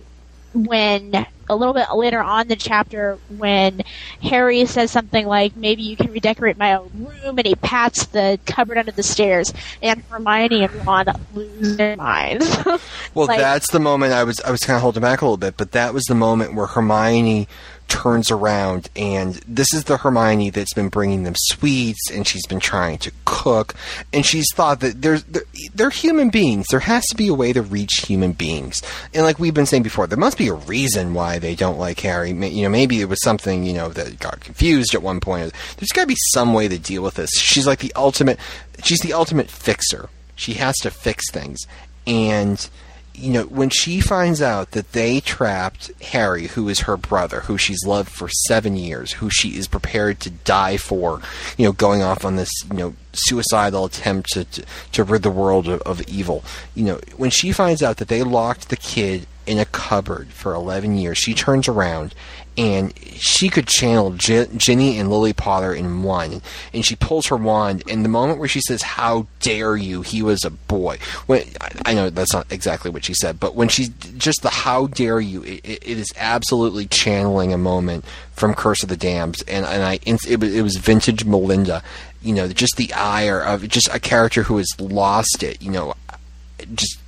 when 0.53 1.25
a 1.47 1.55
little 1.55 1.73
bit 1.73 1.85
later 1.93 2.21
on 2.21 2.43
in 2.43 2.47
the 2.47 2.55
chapter 2.55 3.19
when 3.37 3.81
Harry 4.21 4.65
says 4.65 4.89
something 4.89 5.27
like, 5.27 5.55
"Maybe 5.55 5.83
you 5.83 5.95
can 5.97 6.11
redecorate 6.11 6.57
my 6.57 6.73
own 6.75 6.89
room," 6.95 7.37
and 7.37 7.45
he 7.45 7.55
pats 7.55 8.05
the 8.07 8.39
cupboard 8.45 8.77
under 8.77 8.91
the 8.91 9.03
stairs, 9.03 9.53
and 9.81 10.01
Hermione 10.09 10.63
and 10.63 10.87
Ron 10.87 11.05
lose 11.33 11.77
their 11.77 11.95
minds. 11.97 12.45
Well, 13.13 13.27
Like- 13.27 13.39
that's 13.39 13.71
the 13.71 13.79
moment 13.79 14.11
I 14.13 14.23
was 14.23 14.39
I 14.41 14.51
was 14.51 14.61
kind 14.61 14.75
of 14.75 14.81
holding 14.81 15.01
back 15.01 15.21
a 15.21 15.25
little 15.25 15.37
bit, 15.37 15.55
but 15.57 15.71
that 15.71 15.93
was 15.93 16.03
the 16.05 16.15
moment 16.15 16.53
where 16.55 16.65
Hermione 16.67 17.47
turns 17.87 18.31
around, 18.31 18.89
and 18.95 19.35
this 19.47 19.73
is 19.73 19.85
the 19.85 19.97
Hermione 19.97 20.49
that's 20.49 20.73
been 20.73 20.89
bringing 20.89 21.23
them 21.23 21.35
sweets, 21.35 22.11
and 22.11 22.25
she's 22.27 22.45
been 22.47 22.59
trying 22.59 22.97
to 22.99 23.11
cook, 23.25 23.75
and 24.13 24.25
she's 24.25 24.47
thought 24.53 24.79
that 24.81 25.01
there's 25.01 25.23
they're, 25.23 25.43
they're 25.73 25.89
human 25.89 26.29
beings. 26.29 26.67
There 26.69 26.79
has 26.79 27.05
to 27.07 27.15
be 27.15 27.27
a 27.27 27.33
way 27.33 27.53
to 27.53 27.61
reach 27.61 28.05
human 28.07 28.33
beings, 28.33 28.81
and 29.13 29.23
like 29.23 29.39
we've 29.39 29.53
been 29.53 29.65
saying 29.65 29.83
before, 29.83 30.07
there 30.07 30.17
must 30.17 30.37
be 30.37 30.47
a 30.47 30.53
reason 30.53 31.13
why 31.13 31.39
they 31.39 31.55
don't 31.55 31.79
like 31.79 31.99
Harry. 32.01 32.31
You 32.31 32.63
know, 32.63 32.69
maybe 32.69 33.01
it 33.01 33.09
was 33.09 33.21
something 33.21 33.63
you 33.63 33.73
know 33.73 33.89
that 33.89 34.19
got 34.19 34.39
confused 34.41 34.93
at 34.93 35.01
one 35.01 35.19
point. 35.19 35.53
There's 35.77 35.91
got 35.91 36.01
to 36.01 36.07
be 36.07 36.17
some 36.33 36.53
way 36.53 36.67
to 36.67 36.77
deal 36.77 37.03
with 37.03 37.15
this. 37.15 37.31
She's 37.37 37.67
like 37.67 37.79
the 37.79 37.93
ultimate. 37.95 38.39
She's 38.83 39.01
the 39.01 39.13
ultimate 39.13 39.49
fixer. 39.49 40.09
She 40.35 40.53
has 40.55 40.75
to 40.77 40.91
fix 40.91 41.31
things, 41.31 41.59
and 42.05 42.69
you 43.17 43.31
know, 43.31 43.43
when 43.43 43.69
she 43.69 43.99
finds 43.99 44.41
out 44.41 44.71
that 44.71 44.91
they 44.91 45.19
trapped 45.19 45.91
Harry, 46.01 46.47
who 46.47 46.69
is 46.69 46.81
her 46.81 46.97
brother, 46.97 47.41
who 47.41 47.57
she's 47.57 47.85
loved 47.85 48.09
for 48.09 48.29
seven 48.47 48.75
years, 48.75 49.13
who 49.13 49.29
she 49.29 49.57
is 49.57 49.67
prepared 49.67 50.19
to 50.21 50.29
die 50.29 50.77
for, 50.77 51.21
you 51.57 51.65
know, 51.65 51.71
going 51.71 52.01
off 52.01 52.25
on 52.25 52.35
this, 52.35 52.49
you 52.71 52.77
know, 52.77 52.95
suicidal 53.13 53.85
attempt 53.85 54.29
to, 54.33 54.45
to, 54.45 54.65
to 54.91 55.03
rid 55.03 55.23
the 55.23 55.29
world 55.29 55.67
of, 55.67 55.81
of 55.81 56.01
evil, 56.07 56.43
you 56.73 56.83
know, 56.83 56.99
when 57.17 57.29
she 57.29 57.51
finds 57.51 57.81
out 57.81 57.97
that 57.97 58.07
they 58.07 58.23
locked 58.23 58.69
the 58.69 58.77
kid 58.77 59.25
in 59.45 59.59
a 59.59 59.65
cupboard 59.65 60.29
for 60.29 60.53
11 60.53 60.97
years, 60.97 61.17
she 61.17 61.33
turns 61.33 61.67
around 61.67 62.13
and 62.57 62.93
she 63.15 63.49
could 63.49 63.67
channel 63.67 64.11
J- 64.11 64.47
Ginny 64.55 64.97
and 64.97 65.09
Lily 65.09 65.33
Potter 65.33 65.73
in 65.73 66.03
one. 66.03 66.41
And 66.73 66.85
she 66.85 66.95
pulls 66.95 67.27
her 67.27 67.35
wand, 67.35 67.83
and 67.89 68.03
the 68.03 68.09
moment 68.09 68.39
where 68.39 68.47
she 68.47 68.61
says, 68.61 68.81
"How 68.81 69.27
dare 69.39 69.75
you? 69.75 70.01
He 70.01 70.21
was 70.21 70.43
a 70.45 70.49
boy." 70.49 70.97
When 71.25 71.43
I, 71.85 71.93
know 71.93 72.09
that's 72.09 72.33
not 72.33 72.51
exactly 72.51 72.91
what 72.91 73.05
she 73.05 73.13
said, 73.13 73.39
but 73.39 73.55
when 73.55 73.67
she 73.67 73.89
just 74.17 74.41
the 74.41 74.49
"How 74.49 74.87
dare 74.87 75.19
you," 75.19 75.43
it, 75.43 75.61
it, 75.63 75.83
is 75.83 76.11
absolutely 76.17 76.85
channeling 76.87 77.53
a 77.53 77.57
moment 77.57 78.05
from 78.33 78.53
Curse 78.53 78.83
of 78.83 78.89
the 78.89 78.97
Damned, 78.97 79.43
and 79.47 79.65
and 79.65 79.83
I 79.83 79.99
it 80.05 80.43
it 80.43 80.61
was 80.61 80.77
vintage 80.77 81.25
Melinda. 81.25 81.83
You 82.21 82.33
know, 82.33 82.47
just 82.47 82.77
the 82.77 82.91
ire 82.93 83.39
of 83.39 83.67
just 83.67 83.87
a 83.93 83.99
character 83.99 84.43
who 84.43 84.57
has 84.57 84.67
lost 84.79 85.43
it. 85.43 85.61
You 85.61 85.71
know, 85.71 85.93
just 86.73 86.99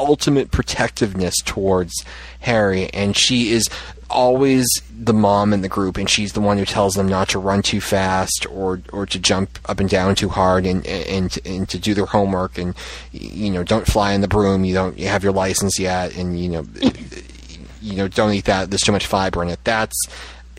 ultimate 0.00 0.50
protectiveness 0.50 1.36
towards 1.44 1.92
Harry, 2.40 2.88
and 2.90 3.16
she 3.16 3.52
is 3.52 3.68
always 4.08 4.66
the 4.90 5.12
mom 5.12 5.52
in 5.52 5.60
the 5.60 5.68
group, 5.68 5.96
and 5.96 6.10
she's 6.10 6.32
the 6.32 6.40
one 6.40 6.58
who 6.58 6.64
tells 6.64 6.94
them 6.94 7.06
not 7.06 7.28
to 7.28 7.38
run 7.38 7.62
too 7.62 7.80
fast 7.80 8.46
or 8.50 8.82
or 8.92 9.06
to 9.06 9.18
jump 9.18 9.58
up 9.66 9.78
and 9.78 9.88
down 9.88 10.14
too 10.14 10.28
hard, 10.28 10.66
and 10.66 10.86
and 10.86 11.38
and 11.44 11.68
to 11.68 11.78
do 11.78 11.94
their 11.94 12.06
homework, 12.06 12.58
and 12.58 12.74
you 13.12 13.50
know 13.50 13.62
don't 13.62 13.86
fly 13.86 14.12
in 14.12 14.20
the 14.20 14.28
broom, 14.28 14.64
you 14.64 14.74
don't 14.74 14.98
you 14.98 15.06
have 15.06 15.22
your 15.22 15.32
license 15.32 15.78
yet, 15.78 16.16
and 16.16 16.40
you 16.40 16.48
know 16.48 16.66
you 17.80 17.96
know 17.96 18.08
don't 18.08 18.32
eat 18.32 18.46
that. 18.46 18.70
There's 18.70 18.82
too 18.82 18.92
much 18.92 19.06
fiber 19.06 19.42
in 19.42 19.48
it. 19.48 19.60
That's 19.64 19.96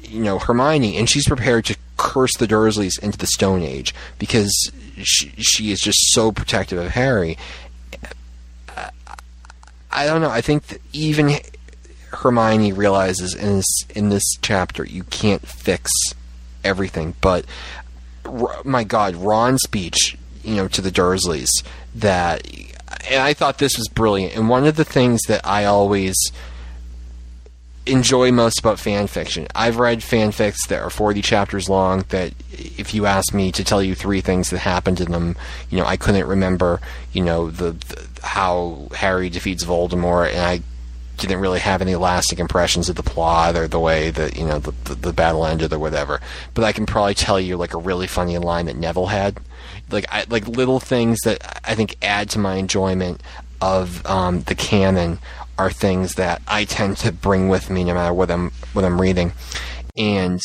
you 0.03 0.23
know 0.23 0.39
Hermione, 0.39 0.97
and 0.97 1.09
she's 1.09 1.27
prepared 1.27 1.65
to 1.65 1.77
curse 1.97 2.35
the 2.37 2.47
Dursleys 2.47 3.01
into 3.01 3.17
the 3.17 3.27
Stone 3.27 3.61
Age 3.61 3.93
because 4.17 4.71
she, 5.03 5.29
she 5.37 5.71
is 5.71 5.79
just 5.79 6.13
so 6.13 6.31
protective 6.31 6.79
of 6.79 6.91
Harry. 6.91 7.37
I 9.91 10.05
don't 10.05 10.21
know. 10.21 10.29
I 10.29 10.41
think 10.41 10.81
even 10.93 11.39
Hermione 12.09 12.73
realizes 12.73 13.35
in 13.35 13.57
this 13.57 13.83
in 13.95 14.09
this 14.09 14.23
chapter 14.41 14.85
you 14.85 15.03
can't 15.05 15.45
fix 15.45 15.91
everything, 16.63 17.15
but 17.21 17.45
my 18.63 18.83
God, 18.83 19.15
Ron's 19.15 19.61
speech, 19.63 20.17
you 20.43 20.55
know, 20.55 20.67
to 20.69 20.81
the 20.81 20.91
Dursleys 20.91 21.49
that, 21.95 22.47
and 23.09 23.21
I 23.21 23.33
thought 23.33 23.57
this 23.57 23.77
was 23.77 23.87
brilliant. 23.87 24.35
And 24.35 24.47
one 24.47 24.65
of 24.65 24.75
the 24.75 24.85
things 24.85 25.21
that 25.27 25.45
I 25.45 25.65
always 25.65 26.15
enjoy 27.85 28.31
most 28.31 28.59
about 28.59 28.79
fan 28.79 29.07
fiction. 29.07 29.47
I've 29.55 29.77
read 29.77 29.99
fanfics 29.99 30.67
that 30.67 30.81
are 30.81 30.89
40 30.89 31.21
chapters 31.21 31.69
long 31.69 32.05
that 32.09 32.33
if 32.51 32.93
you 32.93 33.05
ask 33.05 33.33
me 33.33 33.51
to 33.53 33.63
tell 33.63 33.81
you 33.81 33.95
three 33.95 34.21
things 34.21 34.49
that 34.49 34.59
happened 34.59 35.01
in 35.01 35.11
them, 35.11 35.35
you 35.69 35.77
know, 35.77 35.85
I 35.85 35.97
couldn't 35.97 36.27
remember, 36.27 36.79
you 37.11 37.23
know, 37.23 37.49
the, 37.49 37.71
the 37.71 38.07
how 38.21 38.87
Harry 38.95 39.29
defeats 39.29 39.63
Voldemort 39.63 40.29
and 40.29 40.41
I 40.41 40.61
didn't 41.17 41.39
really 41.39 41.59
have 41.59 41.81
any 41.81 41.95
lasting 41.95 42.39
impressions 42.39 42.89
of 42.89 42.95
the 42.95 43.03
plot 43.03 43.55
or 43.55 43.67
the 43.67 43.79
way 43.79 44.09
that, 44.11 44.37
you 44.37 44.45
know, 44.45 44.59
the, 44.59 44.71
the, 44.85 44.95
the 44.95 45.13
battle 45.13 45.45
ended 45.45 45.73
or 45.73 45.79
whatever. 45.79 46.19
But 46.53 46.63
I 46.65 46.71
can 46.71 46.85
probably 46.85 47.13
tell 47.13 47.39
you 47.39 47.57
like 47.57 47.73
a 47.73 47.79
really 47.79 48.07
funny 48.07 48.37
line 48.37 48.67
that 48.67 48.75
Neville 48.75 49.07
had. 49.07 49.39
Like 49.89 50.05
I, 50.09 50.25
like 50.29 50.47
little 50.47 50.79
things 50.79 51.19
that 51.21 51.59
I 51.63 51.75
think 51.75 51.97
add 52.01 52.29
to 52.31 52.39
my 52.39 52.55
enjoyment 52.55 53.21
of 53.61 54.05
um, 54.05 54.41
the 54.41 54.55
canon 54.55 55.19
are 55.57 55.71
things 55.71 56.15
that 56.15 56.41
I 56.47 56.65
tend 56.65 56.97
to 56.97 57.11
bring 57.11 57.49
with 57.49 57.69
me 57.69 57.83
no 57.83 57.93
matter 57.93 58.13
what 58.13 58.31
I'm 58.31 58.51
what 58.73 58.85
I'm 58.85 58.99
reading. 58.99 59.33
And 59.97 60.39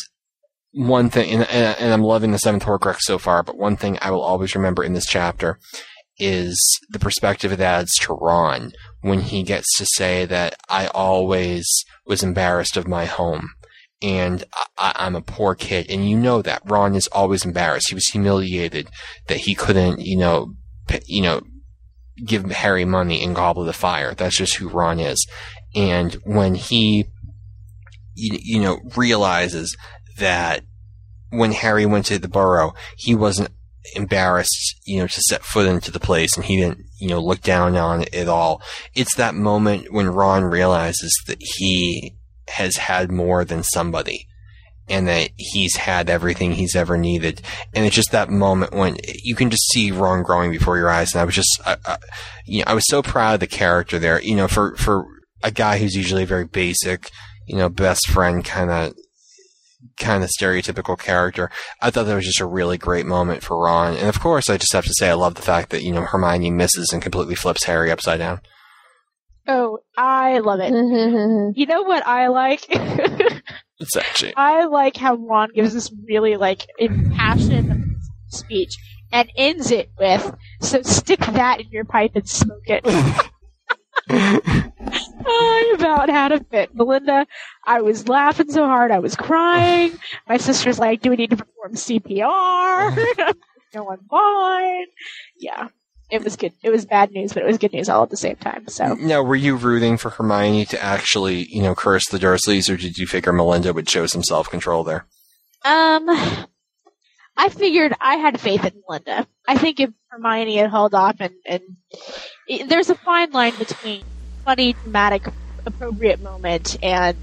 one 0.73 1.09
thing, 1.09 1.31
and, 1.33 1.49
and 1.51 1.93
I'm 1.93 2.03
loving 2.03 2.33
the 2.33 2.39
seventh 2.39 2.65
Horcrux 2.65 2.99
so 3.01 3.19
far, 3.19 3.43
but 3.43 3.57
one 3.57 3.77
thing 3.77 3.99
I 4.03 4.11
will 4.11 4.23
always 4.23 4.55
remember 4.55 4.85
in 4.85 4.93
this 4.93 5.07
chapter 5.07 5.59
is 6.19 6.59
the 6.91 6.99
perspective 6.99 7.53
it 7.53 7.61
adds 7.61 7.93
to 8.01 8.15
Ron 8.15 8.73
when 9.01 9.21
he 9.21 9.43
gets 9.43 9.67
to 9.79 9.87
say 9.87 10.25
that 10.27 10.55
I 10.69 10.89
always 10.89 11.67
was 12.07 12.23
embarrassed 12.23 12.77
of 12.77 12.89
my 12.89 13.05
home. 13.07 13.51
And 14.03 14.45
I, 14.77 14.93
I'm 14.97 15.17
a 15.17 15.23
poor 15.23 15.55
kid, 15.55 15.87
and 15.89 16.09
you 16.09 16.19
know 16.19 16.43
that 16.43 16.61
Ron 16.67 16.95
is 16.95 17.07
always 17.09 17.47
embarrassed. 17.47 17.89
He 17.89 17.95
was 17.95 18.07
humiliated 18.09 18.89
that 19.29 19.39
he 19.39 19.55
couldn't, 19.55 20.01
you 20.01 20.19
know, 20.19 20.53
you 21.07 21.23
know, 21.23 21.41
give 22.25 22.51
Harry 22.51 22.85
money 22.85 23.23
in 23.23 23.35
Goblet 23.35 23.69
of 23.69 23.77
Fire. 23.77 24.15
That's 24.15 24.37
just 24.37 24.57
who 24.57 24.69
Ron 24.69 25.01
is. 25.01 25.27
And 25.75 26.15
when 26.25 26.55
he, 26.55 27.07
you, 28.15 28.39
you 28.41 28.61
know, 28.61 28.79
realizes 28.97 29.77
that 30.19 30.65
when 31.31 31.53
Harry 31.53 31.87
went 31.87 32.07
to 32.07 32.19
the 32.19 32.29
Burrow, 32.29 32.75
he 32.97 33.15
wasn't 33.15 33.51
embarrassed, 33.95 34.81
you 34.85 34.99
know, 34.99 35.07
to 35.07 35.21
set 35.29 35.45
foot 35.45 35.69
into 35.69 35.91
the 35.91 36.01
place 36.01 36.37
and 36.37 36.45
he 36.45 36.57
didn't, 36.57 36.87
you 36.99 37.09
know, 37.09 37.21
look 37.21 37.43
down 37.43 37.77
on 37.77 38.03
it 38.03 38.15
at 38.15 38.29
all. 38.29 38.63
It's 38.95 39.15
that 39.17 39.35
moment 39.35 39.93
when 39.93 40.09
Ron 40.09 40.45
realizes 40.45 41.13
that 41.27 41.39
he 41.41 42.17
has 42.49 42.77
had 42.77 43.11
more 43.11 43.45
than 43.45 43.63
somebody 43.63 44.27
and 44.89 45.09
that 45.09 45.31
he's 45.37 45.77
had 45.77 46.09
everything 46.09 46.53
he's 46.53 46.77
ever 46.77 46.97
needed. 46.97 47.43
And 47.75 47.85
it's 47.85 47.97
just 47.97 48.13
that 48.13 48.31
moment 48.31 48.73
when 48.73 48.97
you 49.23 49.35
can 49.35 49.51
just 49.51 49.69
see 49.71 49.91
Ron 49.91 50.23
growing 50.23 50.51
before 50.51 50.77
your 50.77 50.91
eyes. 50.91 51.13
And 51.13 51.21
I 51.21 51.25
was 51.25 51.35
just, 51.35 51.61
I, 51.65 51.77
I, 51.85 51.99
you 52.47 52.61
know, 52.61 52.65
I 52.69 52.75
was 52.75 52.85
so 52.87 53.03
proud 53.03 53.35
of 53.35 53.41
the 53.41 53.47
character 53.47 53.99
there. 53.99 54.21
You 54.23 54.37
know, 54.37 54.49
for 54.49 54.77
for 54.77 55.07
a 55.43 55.51
guy 55.51 55.79
who's 55.79 55.95
usually 55.95 56.23
a 56.23 56.27
very 56.27 56.45
basic, 56.45 57.11
you 57.47 57.57
know, 57.57 57.69
best 57.69 58.09
friend 58.09 58.45
kind 58.45 58.71
of 58.71 58.95
kind 59.97 60.23
of 60.23 60.31
stereotypical 60.31 60.99
character. 60.99 61.51
I 61.81 61.91
thought 61.91 62.05
that 62.05 62.15
was 62.15 62.25
just 62.25 62.41
a 62.41 62.47
really 62.47 62.79
great 62.79 63.07
moment 63.07 63.43
for 63.43 63.63
Ron. 63.63 63.97
And 63.97 64.09
of 64.09 64.21
course, 64.21 64.51
I 64.51 64.57
just 64.57 64.73
have 64.73 64.85
to 64.85 64.95
say 64.95 65.11
I 65.11 65.15
love 65.15 65.35
the 65.35 65.43
fact 65.43 65.71
that, 65.71 65.83
you 65.83 65.93
know, 65.93 66.03
Hermione 66.03 66.51
misses 66.51 66.93
and 66.93 67.03
completely 67.03 67.35
flips 67.35 67.65
Harry 67.65 67.91
upside 67.91 68.19
down. 68.19 68.41
Oh, 69.49 69.79
I 69.97 70.39
love 70.39 70.61
it. 70.61 70.73
Mm-hmm. 70.73 71.53
You 71.55 71.67
know 71.67 71.83
what 71.83 72.07
I 72.07 72.29
like? 72.29 72.67
It's 73.79 73.97
actually 73.97 74.35
I 74.37 74.65
like 74.65 74.97
how 74.97 75.17
Ron 75.17 75.51
gives 75.55 75.75
this 75.75 75.93
really 76.09 76.37
like 76.37 76.67
impassioned 76.79 77.97
speech 78.29 78.77
and 79.13 79.31
ends 79.37 79.71
it 79.71 79.91
with, 79.99 80.35
"So 80.61 80.83
stick 80.83 81.21
that 81.21 81.61
in 81.61 81.69
your 81.71 81.85
pipe 81.85 82.13
and 82.15 82.29
smoke 82.29 82.63
it." 82.67 82.83
I 85.29 85.75
about 85.75 86.09
had 86.09 86.33
a 86.33 86.43
fit, 86.45 86.75
Melinda. 86.75 87.27
I 87.65 87.83
was 87.83 88.09
laughing 88.09 88.51
so 88.51 88.65
hard 88.65 88.91
I 88.91 89.01
was 89.01 89.17
crying. 89.17 89.93
My 90.29 90.37
sister's 90.37 90.79
like, 90.79 91.03
"Do 91.03 91.11
we 91.11 91.17
need 91.17 91.31
to 91.31 91.37
perform 91.37 91.75
CPR?" 91.75 93.35
no, 93.75 93.91
I'm 93.91 94.01
fine. 94.09 94.87
Yeah, 95.39 95.69
it 96.11 96.23
was 96.23 96.37
good. 96.37 96.53
It 96.63 96.71
was 96.71 96.85
bad 96.85 97.11
news, 97.11 97.33
but 97.33 97.43
it 97.43 97.47
was 97.47 97.59
good 97.59 97.73
news 97.73 97.89
all 97.89 98.03
at 98.03 98.11
the 98.11 98.17
same 98.17 98.37
time. 98.37 98.69
So 98.69 98.95
Now, 98.95 99.23
were 99.23 99.37
you 99.37 99.57
rooting 99.57 99.97
for 99.97 100.11
Hermione 100.11 100.65
to 100.67 100.83
actually, 100.83 101.47
you 101.51 101.63
know, 101.63 101.75
curse 101.75 102.09
the 102.09 102.19
Dursleys, 102.19 102.73
or 102.73 102.77
did 102.77 102.97
you 102.99 103.07
figure 103.07 103.33
Melinda 103.33 103.73
would 103.73 103.89
show 103.89 104.07
some 104.07 104.23
self 104.23 104.49
control 104.49 104.85
there? 104.85 105.07
Um, 105.65 106.09
I 107.37 107.49
figured 107.49 107.93
I 108.01 108.17
had 108.17 108.41
faith 108.41 108.65
in 108.65 108.83
Melinda. 108.89 109.27
I 109.49 109.59
think 109.59 109.81
if 109.81 109.91
Hermione 110.09 110.57
had 110.57 110.71
held 110.71 110.95
off 110.95 111.17
and, 111.21 111.35
and 111.45 111.63
it, 112.47 112.69
there's 112.69 112.91
a 112.91 112.95
fine 112.95 113.33
line 113.33 113.57
between 113.59 114.05
funny, 114.45 114.75
dramatic, 114.75 115.27
appropriate 115.67 116.23
moment 116.23 116.77
and 116.83 117.17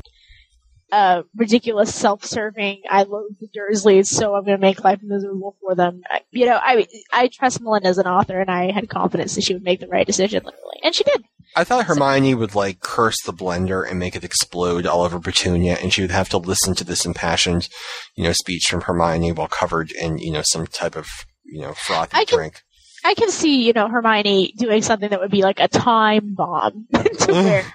uh, 0.94 1.24
ridiculous, 1.36 1.94
self-serving. 1.94 2.82
I 2.90 3.03
loathe 3.03 3.34
the 3.40 3.48
Dursleys, 3.48 4.06
so 4.06 4.36
I'm 4.36 4.45
going 4.45 4.57
to 4.57 4.61
make 4.61 4.84
life 4.84 4.99
miserable 5.02 5.57
for 5.60 5.74
them. 5.74 6.02
I, 6.10 6.22
you 6.32 6.45
know, 6.45 6.60
I 6.61 6.86
I 7.11 7.30
trust 7.30 7.61
Melinda 7.61 7.88
as 7.90 7.98
an 7.98 8.06
author, 8.06 8.40
and 8.40 8.49
I 8.52 8.72
had 8.72 8.90
confidence 8.90 9.34
that 9.36 9.44
she 9.44 9.53
would 9.53 9.64
make 9.64 9.80
the 9.80 9.88
right 9.88 10.06
decision, 10.06 10.44
literally, 10.45 10.80
and 10.84 10.94
she 10.94 11.03
did. 11.03 11.24
I 11.56 11.64
thought 11.64 11.86
Hermione 11.86 12.36
would 12.36 12.53
like 12.56 12.80
curse 12.80 13.18
the 13.26 13.34
blender 13.34 13.88
and 13.90 13.99
make 13.99 14.15
it 14.15 14.24
explode 14.24 14.86
all 14.86 15.02
over 15.03 15.20
Petunia, 15.20 15.78
and 15.82 15.91
she 15.91 16.02
would 16.02 16.11
have 16.11 16.30
to 16.30 16.38
listen 16.38 16.76
to 16.76 16.84
this 16.84 17.06
impassioned, 17.06 17.70
you 18.15 18.24
know, 18.24 18.32
speech 18.34 18.65
from 18.70 18.82
Hermione 18.82 19.32
while 19.32 19.48
covered 19.48 19.91
in, 19.91 20.20
you 20.20 20.32
know, 20.32 20.41
some 20.44 20.68
type 20.68 20.95
of, 20.95 21.07
you 21.44 21.61
know, 21.61 21.74
frothy 21.74 22.18
I 22.18 22.26
can- 22.26 22.38
drink. 22.38 22.61
I 23.06 23.15
can 23.15 23.30
see, 23.32 23.64
you 23.64 23.74
know, 23.74 23.90
Hermione 23.90 24.53
doing 24.57 24.82
something 24.82 25.10
that 25.10 25.20
would 25.20 25.30
be 25.30 25.41
like 25.41 25.60
a 25.60 25.68
time 25.68 26.36
bomb 26.36 26.88
to 26.94 27.32
where, 27.34 27.65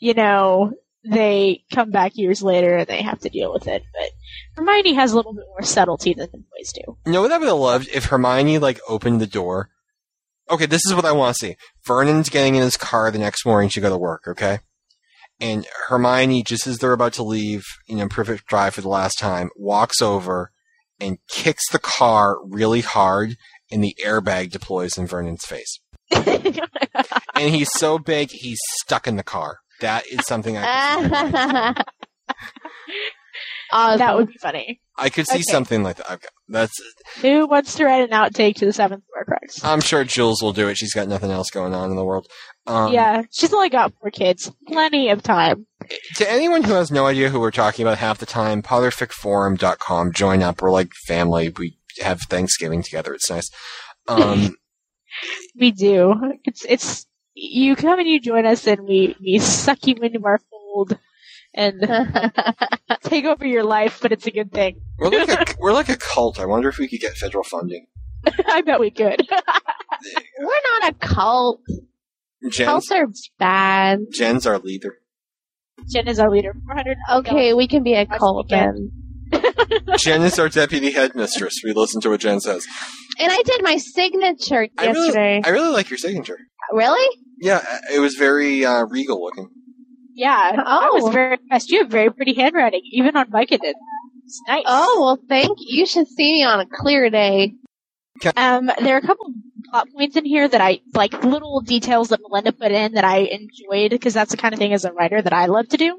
you 0.00 0.14
know, 0.14 0.72
they 1.04 1.64
come 1.72 1.90
back 1.90 2.16
years 2.16 2.42
later 2.42 2.76
and 2.78 2.86
they 2.86 3.02
have 3.02 3.20
to 3.20 3.28
deal 3.28 3.52
with 3.52 3.66
it. 3.68 3.82
But 3.92 4.10
Hermione 4.56 4.94
has 4.94 5.12
a 5.12 5.16
little 5.16 5.34
bit 5.34 5.44
more 5.48 5.62
subtlety 5.62 6.14
than 6.14 6.28
the 6.32 6.38
boys 6.38 6.72
do. 6.72 6.96
You 7.06 7.12
know 7.12 7.22
what 7.22 7.32
I 7.32 7.38
would 7.38 7.48
have 7.48 7.58
loved 7.58 7.88
if 7.92 8.06
Hermione 8.06 8.58
like 8.58 8.80
opened 8.88 9.20
the 9.20 9.26
door. 9.26 9.70
Okay, 10.50 10.66
this 10.66 10.84
is 10.86 10.94
what 10.94 11.04
I 11.04 11.12
want 11.12 11.36
to 11.36 11.46
see. 11.46 11.56
Vernon's 11.86 12.28
getting 12.28 12.54
in 12.54 12.62
his 12.62 12.76
car 12.76 13.10
the 13.10 13.18
next 13.18 13.46
morning 13.46 13.70
to 13.70 13.80
go 13.80 13.88
to 13.88 13.96
work. 13.96 14.22
Okay, 14.26 14.58
and 15.40 15.66
Hermione, 15.88 16.42
just 16.42 16.66
as 16.66 16.78
they're 16.78 16.92
about 16.92 17.14
to 17.14 17.22
leave, 17.22 17.64
you 17.86 17.96
know, 17.96 18.08
Privet 18.08 18.44
Drive 18.46 18.74
for 18.74 18.82
the 18.82 18.88
last 18.88 19.18
time, 19.18 19.50
walks 19.56 20.02
over 20.02 20.50
and 21.00 21.18
kicks 21.28 21.68
the 21.70 21.78
car 21.78 22.36
really 22.44 22.82
hard, 22.82 23.36
and 23.70 23.82
the 23.82 23.96
airbag 24.04 24.50
deploys 24.50 24.98
in 24.98 25.06
Vernon's 25.06 25.44
face. 25.44 25.80
And 27.36 27.52
he's 27.52 27.70
so 27.72 27.98
big, 27.98 28.30
he's 28.30 28.60
stuck 28.80 29.06
in 29.06 29.16
the 29.16 29.24
car. 29.24 29.58
That 29.80 30.06
is 30.06 30.24
something 30.26 30.56
I 30.56 30.62
could 31.02 31.12
awesome. 33.72 33.98
that 33.98 34.16
would 34.16 34.28
be 34.28 34.38
funny. 34.38 34.80
I 34.96 35.08
could 35.10 35.26
see 35.26 35.34
Okay. 35.36 35.42
something 35.50 35.82
like 35.82 35.96
that. 35.96 36.10
Okay, 36.10 36.28
that's. 36.48 36.72
Who 37.20 37.46
wants 37.48 37.74
to 37.74 37.84
write 37.84 38.08
an 38.08 38.10
outtake 38.16 38.54
to 38.56 38.66
the 38.66 38.72
seventh 38.72 39.02
Horcrux? 39.16 39.64
I'm 39.64 39.80
sure 39.80 40.04
Jules 40.04 40.40
will 40.42 40.52
do 40.52 40.68
it. 40.68 40.76
She's 40.76 40.94
got 40.94 41.08
nothing 41.08 41.32
else 41.32 41.50
going 41.50 41.74
on 41.74 41.90
in 41.90 41.96
the 41.96 42.04
world. 42.04 42.28
Um, 42.66 42.92
yeah, 42.92 43.22
she's 43.32 43.52
only 43.52 43.68
got 43.70 43.92
four 44.00 44.10
kids. 44.10 44.52
Plenty 44.68 45.08
of 45.10 45.22
time. 45.22 45.66
To 46.16 46.30
anyone 46.30 46.62
who 46.62 46.74
has 46.74 46.90
no 46.92 47.06
idea 47.06 47.28
who 47.28 47.40
we're 47.40 47.50
talking 47.50 47.84
about 47.84 47.98
half 47.98 48.18
the 48.18 48.26
time, 48.26 48.62
potterficforum.com. 48.62 50.12
Join 50.12 50.42
up. 50.42 50.62
We're 50.62 50.70
like 50.70 50.92
family. 51.06 51.52
We 51.58 51.76
have 52.00 52.20
Thanksgiving 52.30 52.82
together. 52.82 53.14
It's 53.14 53.28
nice. 53.30 53.50
Um, 54.08 54.56
We 55.56 55.70
do. 55.70 56.14
It's 56.44 56.64
it's 56.68 57.06
you 57.34 57.76
come 57.76 57.98
and 57.98 58.08
you 58.08 58.20
join 58.20 58.46
us 58.46 58.66
and 58.66 58.86
we 58.86 59.16
we 59.20 59.38
suck 59.38 59.86
you 59.86 59.94
into 59.96 60.24
our 60.24 60.38
fold 60.38 60.98
and 61.52 61.80
take 63.02 63.24
over 63.24 63.46
your 63.46 63.64
life, 63.64 63.98
but 64.02 64.12
it's 64.12 64.26
a 64.26 64.30
good 64.30 64.52
thing. 64.52 64.80
We're 64.98 65.10
like 65.10 65.28
a, 65.28 65.54
we're 65.60 65.72
like 65.72 65.88
a 65.88 65.96
cult. 65.96 66.40
I 66.40 66.46
wonder 66.46 66.68
if 66.68 66.78
we 66.78 66.88
could 66.88 67.00
get 67.00 67.16
federal 67.16 67.44
funding. 67.44 67.86
I 68.46 68.62
bet 68.62 68.80
we 68.80 68.90
could. 68.90 69.20
We're 70.40 70.80
not 70.80 70.92
a 70.92 70.94
cult. 70.94 71.60
Jen's, 72.50 72.66
Cults 72.66 72.90
are 72.90 73.06
bad. 73.38 73.98
Jen's 74.12 74.46
our 74.46 74.58
leader. 74.58 74.98
Jen 75.90 76.08
is 76.08 76.18
our 76.18 76.30
leader. 76.30 76.54
400. 76.66 76.96
Okay, 77.16 77.52
we 77.54 77.68
can 77.68 77.82
be 77.82 77.94
a 77.94 78.06
Watch 78.08 78.18
cult 78.18 78.48
the 78.48 78.56
then. 78.56 79.96
Jen 79.98 80.22
is 80.22 80.38
our 80.38 80.48
deputy 80.48 80.90
headmistress. 80.90 81.60
We 81.64 81.72
listen 81.72 82.00
to 82.02 82.10
what 82.10 82.20
Jen 82.20 82.40
says. 82.40 82.66
And 83.18 83.30
I 83.30 83.42
did 83.42 83.62
my 83.62 83.76
signature 83.76 84.68
I 84.78 84.86
really, 84.86 85.06
yesterday. 85.06 85.42
I 85.44 85.48
really 85.50 85.70
like 85.70 85.90
your 85.90 85.98
signature. 85.98 86.38
really? 86.72 87.18
Yeah, 87.40 87.62
it 87.92 87.98
was 88.00 88.14
very 88.14 88.64
uh, 88.64 88.84
regal 88.84 89.22
looking. 89.22 89.48
Yeah, 90.14 90.52
I 90.64 90.88
Oh. 90.90 91.02
was 91.04 91.12
very 91.12 91.34
impressed. 91.34 91.70
You 91.70 91.80
have 91.80 91.90
very 91.90 92.10
pretty 92.10 92.34
handwriting, 92.34 92.82
even 92.92 93.16
on 93.16 93.26
Vicodin. 93.30 93.74
It's 94.24 94.40
nice. 94.48 94.62
Oh, 94.66 95.00
well, 95.00 95.18
thank 95.28 95.58
you. 95.60 95.80
You 95.80 95.86
should 95.86 96.06
see 96.08 96.32
me 96.34 96.44
on 96.44 96.60
a 96.60 96.66
clear 96.66 97.10
day. 97.10 97.54
Um, 98.36 98.70
there 98.80 98.94
are 98.94 98.98
a 98.98 99.02
couple 99.06 99.34
plot 99.68 99.88
points 99.92 100.16
in 100.16 100.24
here 100.24 100.46
that 100.48 100.60
I 100.60 100.80
like 100.94 101.24
little 101.24 101.60
details 101.60 102.08
that 102.08 102.20
Melinda 102.22 102.52
put 102.52 102.70
in 102.70 102.92
that 102.94 103.04
I 103.04 103.18
enjoyed 103.18 103.90
because 103.90 104.14
that's 104.14 104.30
the 104.30 104.36
kind 104.36 104.54
of 104.54 104.58
thing 104.60 104.72
as 104.72 104.84
a 104.84 104.92
writer 104.92 105.20
that 105.20 105.32
I 105.32 105.46
love 105.46 105.68
to 105.70 105.76
do. 105.76 105.98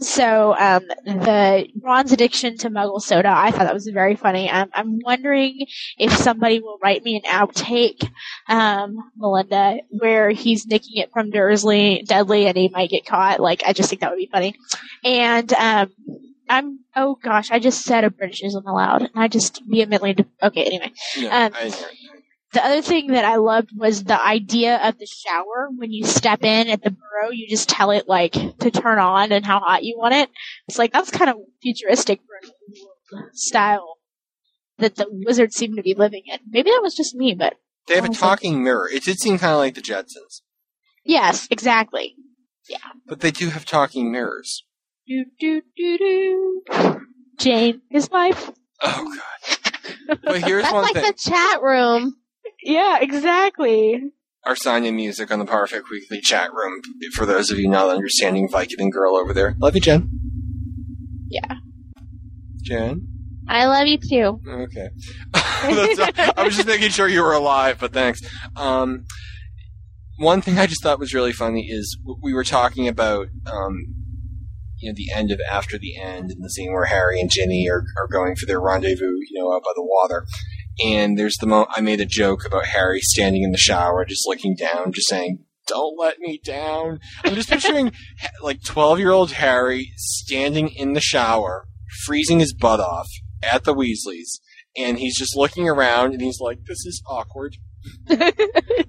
So, 0.00 0.54
um, 0.58 0.86
the 1.04 1.68
Ron's 1.80 2.12
addiction 2.12 2.56
to 2.58 2.70
Muggle 2.70 3.00
soda, 3.00 3.28
I 3.28 3.50
thought 3.50 3.64
that 3.64 3.74
was 3.74 3.88
very 3.92 4.16
funny. 4.16 4.50
Um, 4.50 4.70
I'm 4.74 4.98
wondering 5.04 5.66
if 5.98 6.12
somebody 6.12 6.60
will 6.60 6.78
write 6.82 7.04
me 7.04 7.16
an 7.16 7.30
outtake, 7.30 8.08
um, 8.48 8.96
Melinda, 9.16 9.78
where 9.90 10.30
he's 10.30 10.66
nicking 10.66 11.00
it 11.00 11.12
from 11.12 11.30
Dursley, 11.30 12.04
Dudley, 12.06 12.46
and 12.46 12.56
he 12.56 12.68
might 12.68 12.90
get 12.90 13.06
caught. 13.06 13.40
Like, 13.40 13.62
I 13.66 13.72
just 13.72 13.88
think 13.90 14.00
that 14.00 14.10
would 14.10 14.18
be 14.18 14.30
funny. 14.32 14.54
And, 15.04 15.52
um, 15.54 15.90
I'm, 16.48 16.80
oh 16.96 17.18
gosh, 17.22 17.50
I 17.50 17.58
just 17.58 17.82
said 17.82 18.04
a 18.04 18.10
British 18.10 18.42
isn't 18.42 18.66
allowed. 18.66 19.02
And 19.02 19.10
I 19.14 19.28
just 19.28 19.62
vehemently, 19.66 20.16
okay, 20.42 20.64
anyway. 20.64 20.92
Um, 21.30 21.52
I 21.54 21.64
didn't 21.64 21.74
hear 21.74 21.88
it. 21.88 21.96
The 22.52 22.64
other 22.64 22.82
thing 22.82 23.08
that 23.08 23.24
I 23.24 23.36
loved 23.36 23.70
was 23.74 24.04
the 24.04 24.20
idea 24.22 24.76
of 24.86 24.98
the 24.98 25.06
shower. 25.06 25.68
When 25.74 25.90
you 25.90 26.04
step 26.04 26.44
in 26.44 26.68
at 26.68 26.82
the 26.82 26.90
burrow, 26.90 27.30
you 27.30 27.48
just 27.48 27.68
tell 27.68 27.90
it 27.90 28.06
like 28.08 28.32
to 28.32 28.70
turn 28.70 28.98
on 28.98 29.32
and 29.32 29.44
how 29.44 29.60
hot 29.60 29.84
you 29.84 29.96
want 29.96 30.14
it. 30.14 30.28
It's 30.68 30.78
like 30.78 30.92
that's 30.92 31.10
kind 31.10 31.30
of 31.30 31.36
futuristic 31.62 32.20
for 32.20 32.46
a 32.46 32.50
world 33.16 33.30
style 33.32 33.98
that 34.78 34.96
the 34.96 35.06
wizards 35.10 35.56
seem 35.56 35.76
to 35.76 35.82
be 35.82 35.94
living 35.94 36.24
in. 36.26 36.38
Maybe 36.48 36.70
that 36.70 36.80
was 36.82 36.94
just 36.94 37.14
me, 37.14 37.34
but 37.34 37.54
They 37.88 37.94
have 37.94 38.04
a 38.04 38.10
talking 38.10 38.62
mirror. 38.62 38.88
It 38.88 39.04
did 39.04 39.18
seem 39.18 39.38
kind 39.38 39.52
of 39.52 39.58
like 39.58 39.74
the 39.74 39.80
Jetsons, 39.80 40.42
yes, 41.04 41.48
exactly. 41.50 42.16
Yeah, 42.68 42.78
but 43.06 43.20
they 43.20 43.30
do 43.30 43.48
have 43.48 43.64
talking 43.64 44.12
mirrors. 44.12 44.64
Do 45.06 45.24
do 45.40 45.62
do 45.76 45.98
do. 45.98 46.62
Jane, 47.38 47.80
his 47.90 48.10
wife. 48.10 48.50
Oh 48.82 49.16
god. 49.16 50.18
But 50.22 50.42
here's 50.42 50.62
That's 50.62 50.72
one 50.74 50.82
like 50.82 50.94
thing: 50.94 51.04
the 51.04 51.12
chat 51.14 51.62
room. 51.62 52.16
Yeah, 52.64 52.98
exactly. 53.00 54.00
our 54.44 54.56
Sonya 54.56 54.92
music 54.92 55.30
on 55.30 55.38
the 55.38 55.44
Potterfic 55.44 55.82
Weekly 55.90 56.20
chat 56.20 56.52
room. 56.52 56.80
For 57.14 57.26
those 57.26 57.50
of 57.50 57.58
you 57.58 57.68
not 57.68 57.88
understanding 57.90 58.48
Vicodin 58.48 58.90
girl 58.90 59.16
over 59.16 59.32
there, 59.32 59.54
love 59.58 59.74
you, 59.74 59.80
Jen. 59.80 60.08
Yeah. 61.28 61.56
Jen. 62.62 63.08
I 63.48 63.66
love 63.66 63.86
you 63.86 63.98
too. 63.98 64.40
Okay. 64.48 64.88
That's- 65.32 66.32
I 66.36 66.44
was 66.44 66.54
just 66.56 66.68
making 66.68 66.90
sure 66.90 67.08
you 67.08 67.22
were 67.22 67.32
alive, 67.32 67.78
but 67.80 67.92
thanks. 67.92 68.20
Um, 68.56 69.04
one 70.18 70.40
thing 70.42 70.58
I 70.58 70.66
just 70.66 70.82
thought 70.82 71.00
was 71.00 71.12
really 71.14 71.32
funny 71.32 71.66
is 71.68 71.98
we 72.22 72.32
were 72.34 72.44
talking 72.44 72.86
about, 72.86 73.26
um, 73.46 73.78
you 74.78 74.90
know, 74.90 74.94
the 74.96 75.10
end 75.14 75.30
of 75.32 75.40
After 75.50 75.78
the 75.78 75.96
End 76.00 76.30
and 76.30 76.42
the 76.44 76.50
scene 76.50 76.72
where 76.72 76.84
Harry 76.86 77.20
and 77.20 77.30
Ginny 77.30 77.68
are, 77.68 77.82
are 77.98 78.08
going 78.10 78.36
for 78.36 78.46
their 78.46 78.60
rendezvous, 78.60 79.16
you 79.28 79.40
know, 79.40 79.52
out 79.52 79.62
by 79.62 79.72
the 79.74 79.82
water. 79.84 80.24
And 80.84 81.18
there's 81.18 81.36
the 81.36 81.46
mo 81.46 81.66
I 81.70 81.80
made 81.80 82.00
a 82.00 82.06
joke 82.06 82.44
about 82.46 82.66
Harry 82.66 83.00
standing 83.00 83.42
in 83.42 83.52
the 83.52 83.58
shower, 83.58 84.04
just 84.04 84.26
looking 84.26 84.56
down, 84.56 84.92
just 84.92 85.08
saying, 85.08 85.44
don't 85.66 85.98
let 85.98 86.18
me 86.18 86.40
down. 86.44 86.98
I'm 87.24 87.34
just 87.34 87.50
picturing 87.50 87.92
like 88.42 88.62
12 88.64 88.98
year 88.98 89.10
old 89.10 89.32
Harry 89.32 89.92
standing 89.96 90.68
in 90.68 90.94
the 90.94 91.00
shower, 91.00 91.66
freezing 92.04 92.40
his 92.40 92.54
butt 92.54 92.80
off 92.80 93.08
at 93.42 93.64
the 93.64 93.74
Weasleys, 93.74 94.40
and 94.76 94.98
he's 94.98 95.16
just 95.16 95.36
looking 95.36 95.68
around 95.68 96.12
and 96.12 96.22
he's 96.22 96.40
like, 96.40 96.64
this 96.66 96.84
is 96.86 97.02
awkward. 97.08 97.56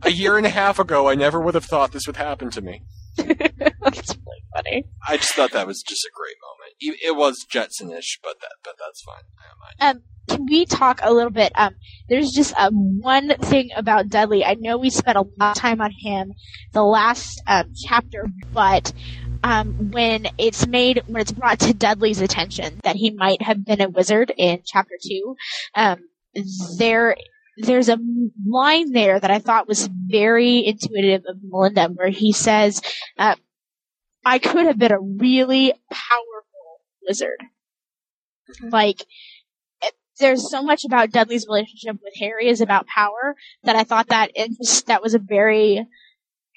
a 0.03 0.11
year 0.11 0.37
and 0.37 0.45
a 0.45 0.49
half 0.49 0.79
ago, 0.79 1.09
I 1.09 1.15
never 1.15 1.39
would 1.39 1.55
have 1.55 1.65
thought 1.65 1.91
this 1.91 2.05
would 2.05 2.17
happen 2.17 2.49
to 2.51 2.61
me. 2.61 2.83
That's 3.17 4.15
really 4.15 4.43
funny. 4.55 4.85
I 5.07 5.17
just 5.17 5.33
thought 5.33 5.51
that 5.51 5.67
was 5.67 5.81
just 5.81 6.05
a 6.05 6.11
great 6.15 6.35
moment. 6.41 6.62
It 6.83 7.15
was 7.15 7.45
Jetsonish, 7.45 8.19
but 8.21 8.39
that 8.41 8.53
but 8.63 8.75
that's 8.79 9.01
fine. 9.01 9.23
Um, 9.79 10.03
can 10.27 10.45
we 10.45 10.65
talk 10.65 10.99
a 11.01 11.13
little 11.13 11.31
bit? 11.31 11.51
Um, 11.55 11.75
there's 12.09 12.31
just 12.31 12.53
um, 12.57 13.01
one 13.01 13.35
thing 13.37 13.69
about 13.75 14.09
Dudley. 14.09 14.45
I 14.45 14.55
know 14.55 14.77
we 14.77 14.89
spent 14.89 15.17
a 15.17 15.25
lot 15.39 15.55
of 15.57 15.61
time 15.61 15.81
on 15.81 15.91
him 15.91 16.33
the 16.71 16.83
last 16.83 17.41
um, 17.47 17.73
chapter, 17.75 18.27
but 18.53 18.93
um, 19.43 19.91
when 19.91 20.27
it's 20.37 20.65
made, 20.65 21.03
when 21.07 21.21
it's 21.21 21.31
brought 21.31 21.59
to 21.59 21.73
Dudley's 21.73 22.21
attention 22.21 22.79
that 22.83 22.95
he 22.95 23.11
might 23.11 23.41
have 23.41 23.65
been 23.65 23.81
a 23.81 23.89
wizard 23.89 24.31
in 24.37 24.61
chapter 24.65 24.95
two, 25.01 25.35
um, 25.75 25.99
there. 26.77 27.15
There's 27.55 27.87
a 27.87 27.99
line 28.47 28.93
there 28.93 29.19
that 29.19 29.29
I 29.29 29.37
thought 29.37 29.67
was 29.67 29.87
very 29.87 30.65
intuitive 30.65 31.21
of 31.27 31.37
Melinda, 31.43 31.87
where 31.93 32.09
he 32.09 32.31
says, 32.31 32.81
uh, 33.19 33.35
"I 34.25 34.39
could 34.39 34.65
have 34.65 34.79
been 34.79 34.91
a 34.91 34.99
really 34.99 35.71
powerful 35.91 36.32
wizard." 37.07 37.37
Mm-hmm. 38.49 38.69
Like, 38.69 39.05
there's 40.19 40.49
so 40.49 40.61
much 40.61 40.85
about 40.85 41.11
Dudley's 41.11 41.47
relationship 41.47 41.97
with 42.03 42.13
Harry 42.19 42.49
is 42.49 42.61
about 42.61 42.87
power 42.87 43.35
that 43.63 43.75
I 43.75 43.83
thought 43.83 44.07
that 44.09 44.31
interest, 44.35 44.87
that 44.87 45.01
was 45.01 45.13
a 45.13 45.19
very 45.19 45.85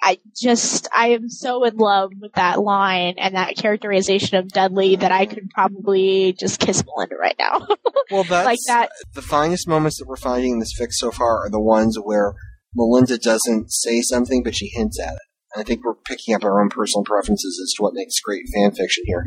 I 0.02 0.18
just 0.36 0.88
I 0.94 1.08
am 1.08 1.28
so 1.28 1.64
in 1.64 1.76
love 1.76 2.12
with 2.20 2.32
that 2.34 2.60
line 2.60 3.14
and 3.16 3.34
that 3.34 3.56
characterization 3.56 4.36
of 4.36 4.48
Dudley 4.48 4.96
that 4.96 5.10
I 5.10 5.24
could 5.24 5.48
probably 5.50 6.34
just 6.38 6.60
kiss 6.60 6.84
Melinda 6.84 7.16
right 7.16 7.36
now. 7.38 7.66
Well, 8.08 8.22
that's 8.22 8.46
like 8.46 8.58
that. 8.68 8.90
the 9.14 9.20
finest 9.20 9.66
moments 9.66 9.98
that 9.98 10.06
we're 10.06 10.14
finding 10.14 10.52
in 10.52 10.58
this 10.60 10.78
fics 10.80 10.92
so 10.92 11.10
far 11.10 11.44
are 11.44 11.50
the 11.50 11.60
ones 11.60 11.98
where 12.00 12.34
Melinda 12.72 13.18
doesn't 13.18 13.72
say 13.72 14.00
something, 14.00 14.44
but 14.44 14.54
she 14.54 14.68
hints 14.68 15.00
at 15.00 15.14
it. 15.14 15.25
I 15.56 15.62
think 15.62 15.84
we're 15.84 15.94
picking 15.94 16.34
up 16.34 16.44
our 16.44 16.60
own 16.60 16.68
personal 16.68 17.04
preferences 17.04 17.60
as 17.62 17.72
to 17.74 17.82
what 17.82 17.94
makes 17.94 18.20
great 18.20 18.44
fan 18.54 18.72
fiction 18.72 19.04
here. 19.06 19.24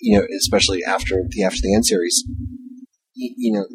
You 0.00 0.18
know, 0.18 0.26
especially 0.38 0.82
after 0.84 1.22
the 1.28 1.44
After 1.44 1.60
the 1.62 1.74
End 1.74 1.86
series. 1.86 2.24
Y- 3.16 3.34
you 3.36 3.52
know, 3.52 3.66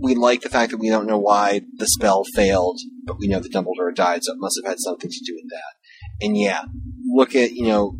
we 0.00 0.14
like 0.14 0.40
the 0.40 0.48
fact 0.48 0.70
that 0.70 0.78
we 0.78 0.88
don't 0.88 1.06
know 1.06 1.18
why 1.18 1.62
the 1.76 1.86
spell 1.86 2.24
failed, 2.34 2.80
but 3.04 3.18
we 3.18 3.28
know 3.28 3.40
that 3.40 3.52
Dumbledore 3.52 3.94
died, 3.94 4.24
so 4.24 4.32
it 4.32 4.38
must 4.38 4.58
have 4.62 4.70
had 4.70 4.80
something 4.80 5.10
to 5.10 5.24
do 5.24 5.34
with 5.34 5.50
that. 5.50 6.24
And 6.26 6.36
yeah, 6.36 6.64
look 7.12 7.34
at 7.34 7.52
you 7.52 7.66
know 7.66 7.96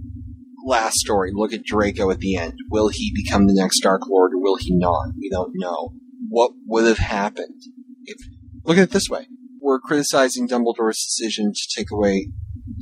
last 0.67 0.97
story. 0.97 1.31
Look 1.35 1.53
at 1.53 1.65
Draco 1.65 2.11
at 2.11 2.19
the 2.19 2.37
end. 2.37 2.55
Will 2.71 2.89
he 2.89 3.13
become 3.15 3.47
the 3.47 3.55
next 3.55 3.81
Dark 3.81 4.03
Lord 4.09 4.33
or 4.33 4.41
will 4.41 4.57
he 4.57 4.75
not? 4.75 5.09
We 5.19 5.29
don't 5.31 5.53
know. 5.55 5.93
What 6.29 6.53
would 6.67 6.87
have 6.87 6.99
happened 6.99 7.63
if? 8.05 8.19
Look 8.65 8.77
at 8.77 8.85
it 8.85 8.91
this 8.91 9.09
way: 9.09 9.27
we're 9.61 9.81
criticizing 9.81 10.49
Dumbledore's 10.49 11.05
decision 11.05 11.53
to 11.53 11.69
take 11.77 11.91
away 11.91 12.29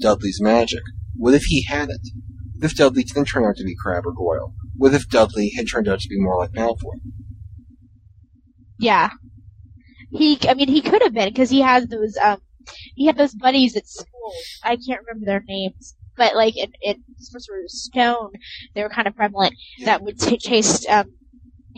Dudley's 0.00 0.40
magic. 0.40 0.82
What 1.16 1.34
if 1.34 1.44
he 1.44 1.64
hadn't? 1.64 2.00
What 2.56 2.70
if 2.70 2.76
Dudley 2.76 3.04
didn't 3.04 3.26
turn 3.26 3.44
out 3.44 3.56
to 3.56 3.64
be 3.64 3.76
Crabbe 3.76 4.06
or 4.06 4.12
Goyle? 4.12 4.54
What 4.76 4.94
if 4.94 5.08
Dudley 5.08 5.52
had 5.56 5.68
turned 5.68 5.88
out 5.88 6.00
to 6.00 6.08
be 6.08 6.20
more 6.20 6.38
like 6.38 6.52
Malfoy? 6.52 7.00
Yeah. 8.78 9.10
He, 10.10 10.38
I 10.48 10.54
mean, 10.54 10.68
he 10.68 10.80
could 10.80 11.02
have 11.02 11.12
been 11.12 11.28
because 11.28 11.50
he 11.50 11.60
has 11.60 11.86
those, 11.86 12.16
um, 12.16 12.38
he 12.94 13.06
had 13.06 13.16
those 13.16 13.34
buddies 13.34 13.76
at 13.76 13.86
school. 13.86 14.32
I 14.62 14.76
can't 14.76 15.02
remember 15.06 15.26
their 15.26 15.44
names, 15.46 15.94
but 16.16 16.34
like 16.34 16.56
in, 16.56 16.72
in 16.82 17.02
Sorcerer's 17.18 17.84
Stone, 17.84 18.32
they 18.74 18.82
were 18.82 18.88
kind 18.88 19.08
of 19.08 19.16
prevalent 19.16 19.54
that 19.84 20.02
would 20.02 20.18
t- 20.18 20.38
chase 20.38 20.88
um, 20.88 21.12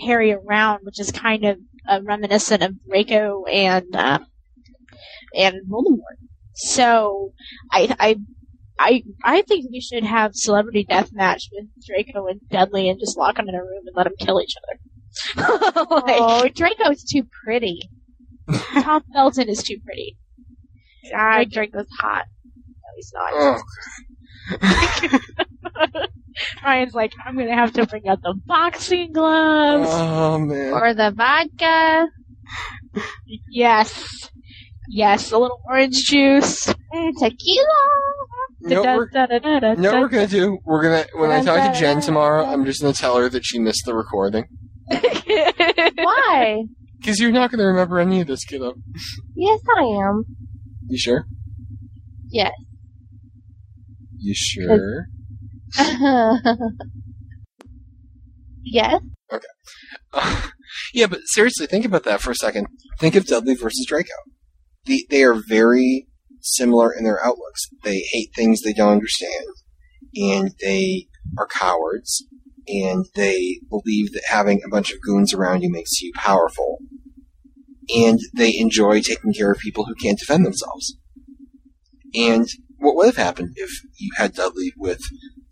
Harry 0.05 0.32
around, 0.32 0.81
which 0.82 1.01
is 1.01 1.11
kind 1.11 1.45
of 1.45 1.59
uh, 1.89 2.01
reminiscent 2.03 2.62
of 2.62 2.74
Draco 2.89 3.45
and 3.47 3.95
um, 3.97 4.27
and 5.35 5.57
Voldemort. 5.69 6.19
So 6.61 7.32
I, 7.73 7.95
I. 7.99 8.16
I 8.82 9.03
I 9.23 9.43
think 9.43 9.66
we 9.70 9.82
should 9.82 10.05
have 10.05 10.35
celebrity 10.35 10.87
death 10.89 11.11
match 11.12 11.51
with 11.53 11.66
Draco 11.87 12.28
and 12.28 12.41
Dudley 12.51 12.89
and 12.89 12.99
just 12.99 13.19
lock 13.19 13.37
them 13.37 13.47
in 13.47 13.55
a 13.55 13.59
room 13.59 13.82
and 13.87 13.95
let 13.95 14.05
them 14.05 14.15
kill 14.19 14.41
each 14.41 14.55
other. 15.37 15.85
like, 16.07 16.16
Oh, 16.19 16.49
Draco's 16.49 17.05
too 17.05 17.24
pretty. 17.45 17.91
Tom 18.81 19.03
Felton 19.12 19.51
is 19.51 19.62
too 19.62 19.77
pretty. 19.85 20.16
God, 21.12 21.51
Draco's 21.51 21.89
hot. 22.01 22.24
No, 22.65 22.89
he's 22.97 23.12
not. 23.12 23.61
Ryan's 26.65 26.95
like, 26.95 27.12
I'm 27.27 27.37
gonna 27.37 27.55
have 27.55 27.74
to 27.74 27.85
bring 27.87 28.09
out 28.09 28.23
the 28.23 28.32
boxing 28.47 29.12
gloves. 29.12 29.91
oh 29.93 30.39
man. 30.39 30.73
Or 30.73 30.95
the 30.95 31.11
vodka. 31.11 32.09
Yes. 33.51 34.31
Yes, 34.92 35.30
a 35.30 35.38
little 35.38 35.60
orange 35.68 35.94
juice. 36.06 36.66
Mm, 36.66 37.12
tequila. 37.16 37.66
You 38.62 38.68
know 38.70 38.82
what 38.82 38.96
we're, 38.96 39.08
Da-da-da-da-da-da. 39.10 39.70
you 39.76 39.76
know 39.82 39.92
what 39.92 40.00
we're 40.02 40.08
gonna 40.08 40.26
do? 40.26 40.58
We're 40.64 40.82
gonna 40.82 41.04
when 41.14 41.30
I 41.30 41.44
talk 41.44 41.72
to 41.72 41.78
Jen 41.78 42.00
tomorrow, 42.00 42.44
I'm 42.44 42.64
just 42.64 42.82
gonna 42.82 42.92
tell 42.92 43.16
her 43.16 43.28
that 43.28 43.44
she 43.44 43.58
missed 43.60 43.84
the 43.86 43.94
recording 43.94 44.44
Why? 44.90 46.64
because 46.98 47.20
you're 47.20 47.30
not 47.30 47.52
gonna 47.52 47.66
remember 47.66 48.00
any 48.00 48.20
of 48.20 48.26
this, 48.26 48.44
kiddo. 48.44 48.74
Yes, 49.36 49.60
I 49.78 49.82
am. 49.82 50.24
You 50.88 50.98
sure? 50.98 51.24
Yes. 52.28 52.50
You 54.18 54.34
sure? 54.34 55.06
yes. 58.64 59.00
Okay. 59.32 59.46
yeah, 60.92 61.06
but 61.06 61.20
seriously, 61.26 61.68
think 61.68 61.84
about 61.84 62.02
that 62.02 62.20
for 62.20 62.32
a 62.32 62.34
second. 62.34 62.66
Think 62.98 63.14
of 63.14 63.26
Dudley 63.26 63.54
versus 63.54 63.86
Draco. 63.88 64.10
The, 64.90 65.06
they 65.08 65.22
are 65.22 65.40
very 65.48 66.08
similar 66.40 66.92
in 66.92 67.04
their 67.04 67.24
outlooks. 67.24 67.68
They 67.84 68.00
hate 68.10 68.30
things 68.34 68.60
they 68.60 68.72
don't 68.72 68.90
understand, 68.90 69.46
and 70.16 70.50
they 70.60 71.06
are 71.38 71.46
cowards, 71.46 72.26
and 72.66 73.06
they 73.14 73.60
believe 73.68 74.12
that 74.14 74.24
having 74.28 74.62
a 74.64 74.68
bunch 74.68 74.92
of 74.92 75.00
goons 75.00 75.32
around 75.32 75.62
you 75.62 75.70
makes 75.70 76.02
you 76.02 76.10
powerful, 76.16 76.78
and 77.94 78.18
they 78.34 78.58
enjoy 78.58 79.00
taking 79.00 79.32
care 79.32 79.52
of 79.52 79.60
people 79.60 79.84
who 79.84 79.94
can't 79.94 80.18
defend 80.18 80.44
themselves. 80.44 80.96
And 82.12 82.48
what 82.78 82.96
would 82.96 83.06
have 83.06 83.16
happened 83.16 83.52
if 83.54 83.70
you 83.96 84.10
had 84.16 84.34
Dudley 84.34 84.72
with, 84.76 85.02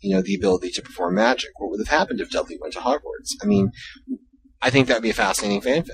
you 0.01 0.17
know, 0.17 0.21
the 0.21 0.35
ability 0.35 0.71
to 0.71 0.83
perform 0.83 1.15
magic? 1.15 1.51
What 1.59 1.71
would 1.71 1.87
have 1.87 1.97
happened 1.97 2.21
if 2.21 2.31
Dudley 2.33 2.59
went 2.61 2.73
to 2.73 2.81
Hogwarts? 2.81 3.37
I 3.41 3.47
mean, 3.47 3.71
I 4.61 4.71
think 4.71 4.89
that'd 4.89 5.01
be 5.01 5.11
a 5.11 5.15
fascinating 5.15 5.61
fanfic. 5.61 5.91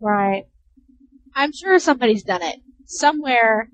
Right. 0.00 0.44
I'm 1.34 1.52
sure 1.52 1.78
somebody's 1.78 2.22
done 2.24 2.42
it 2.42 2.56
somewhere. 2.86 3.68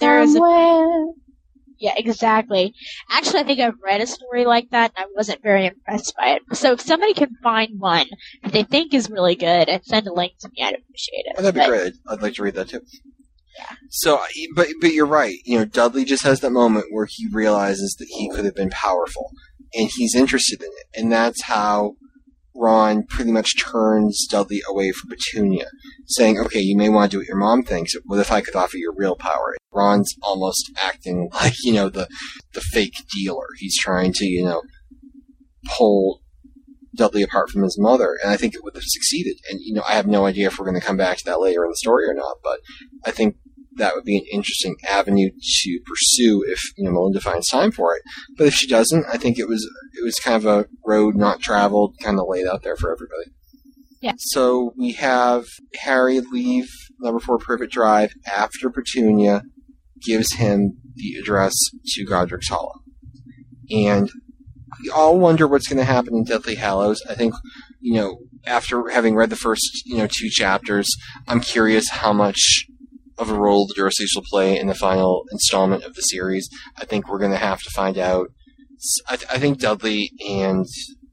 There's 0.00 0.30
a, 0.30 0.32
Somewhere. 0.34 1.12
yeah, 1.78 1.92
exactly. 1.96 2.72
Actually, 3.10 3.40
I 3.40 3.42
think 3.44 3.60
I've 3.60 3.74
read 3.84 4.00
a 4.00 4.06
story 4.06 4.46
like 4.46 4.70
that, 4.70 4.92
and 4.96 5.04
I 5.04 5.08
wasn't 5.14 5.42
very 5.42 5.66
impressed 5.66 6.14
by 6.16 6.30
it. 6.36 6.42
So 6.56 6.72
if 6.72 6.80
somebody 6.80 7.12
can 7.12 7.36
find 7.42 7.78
one 7.78 8.06
that 8.42 8.52
they 8.52 8.62
think 8.62 8.94
is 8.94 9.10
really 9.10 9.34
good 9.34 9.68
and 9.68 9.84
send 9.84 10.06
a 10.06 10.12
link 10.12 10.32
to 10.40 10.48
me, 10.48 10.62
I'd 10.62 10.74
appreciate 10.74 11.24
it. 11.26 11.34
Oh, 11.38 11.42
that'd 11.42 11.54
be 11.54 11.60
But- 11.60 11.68
great. 11.68 11.92
I'd 12.08 12.22
like 12.22 12.34
to 12.34 12.42
read 12.42 12.54
that 12.54 12.68
too. 12.70 12.80
Yeah. 13.58 13.76
So, 13.90 14.20
but 14.54 14.68
but 14.80 14.92
you're 14.92 15.04
right. 15.06 15.36
You 15.44 15.58
know, 15.58 15.64
Dudley 15.66 16.04
just 16.06 16.22
has 16.22 16.40
that 16.40 16.50
moment 16.50 16.86
where 16.90 17.06
he 17.10 17.26
realizes 17.30 17.94
that 17.98 18.06
he 18.08 18.30
could 18.30 18.46
have 18.46 18.54
been 18.54 18.70
powerful, 18.70 19.32
and 19.74 19.90
he's 19.94 20.14
interested 20.14 20.62
in 20.62 20.68
it, 20.70 20.86
and 20.98 21.12
that's 21.12 21.42
how 21.42 21.96
Ron 22.54 23.04
pretty 23.04 23.32
much 23.32 23.58
turns 23.58 24.26
Dudley 24.28 24.62
away 24.68 24.92
from 24.92 25.10
Petunia, 25.10 25.66
saying, 26.06 26.38
"Okay, 26.38 26.60
you 26.60 26.76
may 26.76 26.88
want 26.88 27.10
to 27.10 27.14
do 27.14 27.20
what 27.20 27.28
your 27.28 27.36
mom 27.36 27.62
thinks. 27.62 27.94
but 27.94 28.02
What 28.06 28.20
if 28.20 28.32
I 28.32 28.40
could 28.40 28.56
offer 28.56 28.76
you 28.76 28.92
real 28.96 29.16
power?" 29.16 29.56
Ron's 29.72 30.14
almost 30.22 30.70
acting 30.82 31.30
like 31.34 31.54
you 31.62 31.72
know 31.72 31.88
the 31.88 32.08
the 32.52 32.60
fake 32.60 32.96
dealer. 33.14 33.46
He's 33.58 33.78
trying 33.78 34.12
to 34.14 34.26
you 34.26 34.44
know 34.44 34.62
pull 35.64 36.22
Dudley 36.96 37.22
apart 37.22 37.50
from 37.50 37.62
his 37.62 37.78
mother, 37.78 38.18
and 38.22 38.32
I 38.32 38.36
think 38.36 38.54
it 38.54 38.64
would 38.64 38.74
have 38.74 38.84
succeeded. 38.84 39.38
And 39.48 39.60
you 39.60 39.74
know, 39.74 39.82
I 39.86 39.92
have 39.92 40.06
no 40.06 40.26
idea 40.26 40.48
if 40.48 40.58
we're 40.58 40.66
going 40.66 40.80
to 40.80 40.86
come 40.86 40.96
back 40.96 41.18
to 41.18 41.24
that 41.26 41.40
later 41.40 41.64
in 41.64 41.70
the 41.70 41.76
story 41.76 42.06
or 42.06 42.14
not, 42.14 42.38
but 42.42 42.60
I 43.04 43.10
think 43.10 43.36
that 43.80 43.94
would 43.94 44.04
be 44.04 44.18
an 44.18 44.24
interesting 44.30 44.76
avenue 44.88 45.30
to 45.30 45.80
pursue 45.86 46.44
if 46.46 46.60
you 46.76 46.84
know 46.84 46.92
Melinda 46.92 47.20
finds 47.20 47.48
time 47.48 47.72
for 47.72 47.96
it. 47.96 48.02
But 48.36 48.46
if 48.46 48.54
she 48.54 48.66
doesn't, 48.66 49.06
I 49.12 49.16
think 49.16 49.38
it 49.38 49.48
was 49.48 49.68
it 49.98 50.04
was 50.04 50.14
kind 50.16 50.36
of 50.36 50.46
a 50.46 50.66
road 50.86 51.16
not 51.16 51.40
traveled, 51.40 51.96
kind 52.02 52.18
of 52.18 52.26
laid 52.28 52.46
out 52.46 52.62
there 52.62 52.76
for 52.76 52.92
everybody. 52.92 53.30
Yeah. 54.00 54.12
So 54.18 54.72
we 54.78 54.92
have 54.92 55.44
Harry 55.80 56.20
leave 56.20 56.68
number 57.00 57.20
four 57.20 57.38
Privet 57.38 57.70
Drive 57.70 58.12
after 58.26 58.70
Petunia 58.70 59.42
gives 60.02 60.34
him 60.34 60.78
the 60.94 61.14
address 61.20 61.54
to 61.94 62.04
Godric's 62.04 62.48
Hollow, 62.48 62.80
and 63.70 64.10
we 64.82 64.90
all 64.90 65.18
wonder 65.18 65.46
what's 65.46 65.68
going 65.68 65.78
to 65.78 65.84
happen 65.84 66.14
in 66.14 66.24
Deathly 66.24 66.54
Hallows. 66.54 67.02
I 67.08 67.14
think 67.14 67.34
you 67.80 67.94
know 67.94 68.18
after 68.46 68.88
having 68.90 69.16
read 69.16 69.30
the 69.30 69.36
first 69.36 69.82
you 69.84 69.98
know 69.98 70.06
two 70.06 70.28
chapters, 70.30 70.88
I'm 71.26 71.40
curious 71.40 71.88
how 71.90 72.12
much 72.12 72.66
of 73.20 73.30
a 73.30 73.38
role 73.38 73.66
the 73.66 73.74
Dursleys 73.74 74.14
will 74.14 74.24
play 74.28 74.58
in 74.58 74.66
the 74.66 74.74
final 74.74 75.24
installment 75.30 75.84
of 75.84 75.94
the 75.94 76.02
series. 76.02 76.48
I 76.78 76.84
think 76.84 77.08
we're 77.08 77.18
going 77.18 77.30
to 77.30 77.36
have 77.36 77.60
to 77.60 77.70
find 77.70 77.98
out. 77.98 78.28
I, 79.08 79.16
th- 79.16 79.30
I 79.30 79.38
think 79.38 79.58
Dudley 79.58 80.10
and 80.26 80.66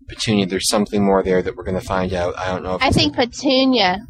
Petunia, 0.07 0.45
there's 0.45 0.69
something 0.69 1.05
more 1.05 1.21
there 1.21 1.41
that 1.41 1.55
we're 1.55 1.65
going 1.65 1.79
to 1.79 1.85
find 1.85 2.13
out. 2.13 2.37
I 2.37 2.47
don't 2.47 2.63
know 2.63 2.75
if 2.75 2.81
I 2.81 2.91
think 2.91 3.15
Petunia. 3.15 4.07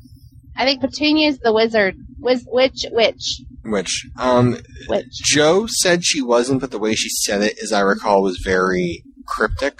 I 0.55 0.65
think 0.65 0.81
Petunia's 0.81 1.39
the 1.39 1.53
wizard. 1.53 1.95
Wiz, 2.19 2.45
witch, 2.47 2.85
witch, 2.91 3.41
which. 3.63 4.07
Um, 4.17 4.57
witch. 4.87 5.11
Jo 5.23 5.67
said 5.67 6.03
she 6.03 6.21
wasn't, 6.21 6.61
but 6.61 6.71
the 6.71 6.79
way 6.79 6.95
she 6.95 7.09
said 7.09 7.41
it, 7.41 7.57
as 7.61 7.71
I 7.71 7.81
recall, 7.81 8.21
was 8.21 8.37
very 8.43 9.03
cryptic. 9.27 9.79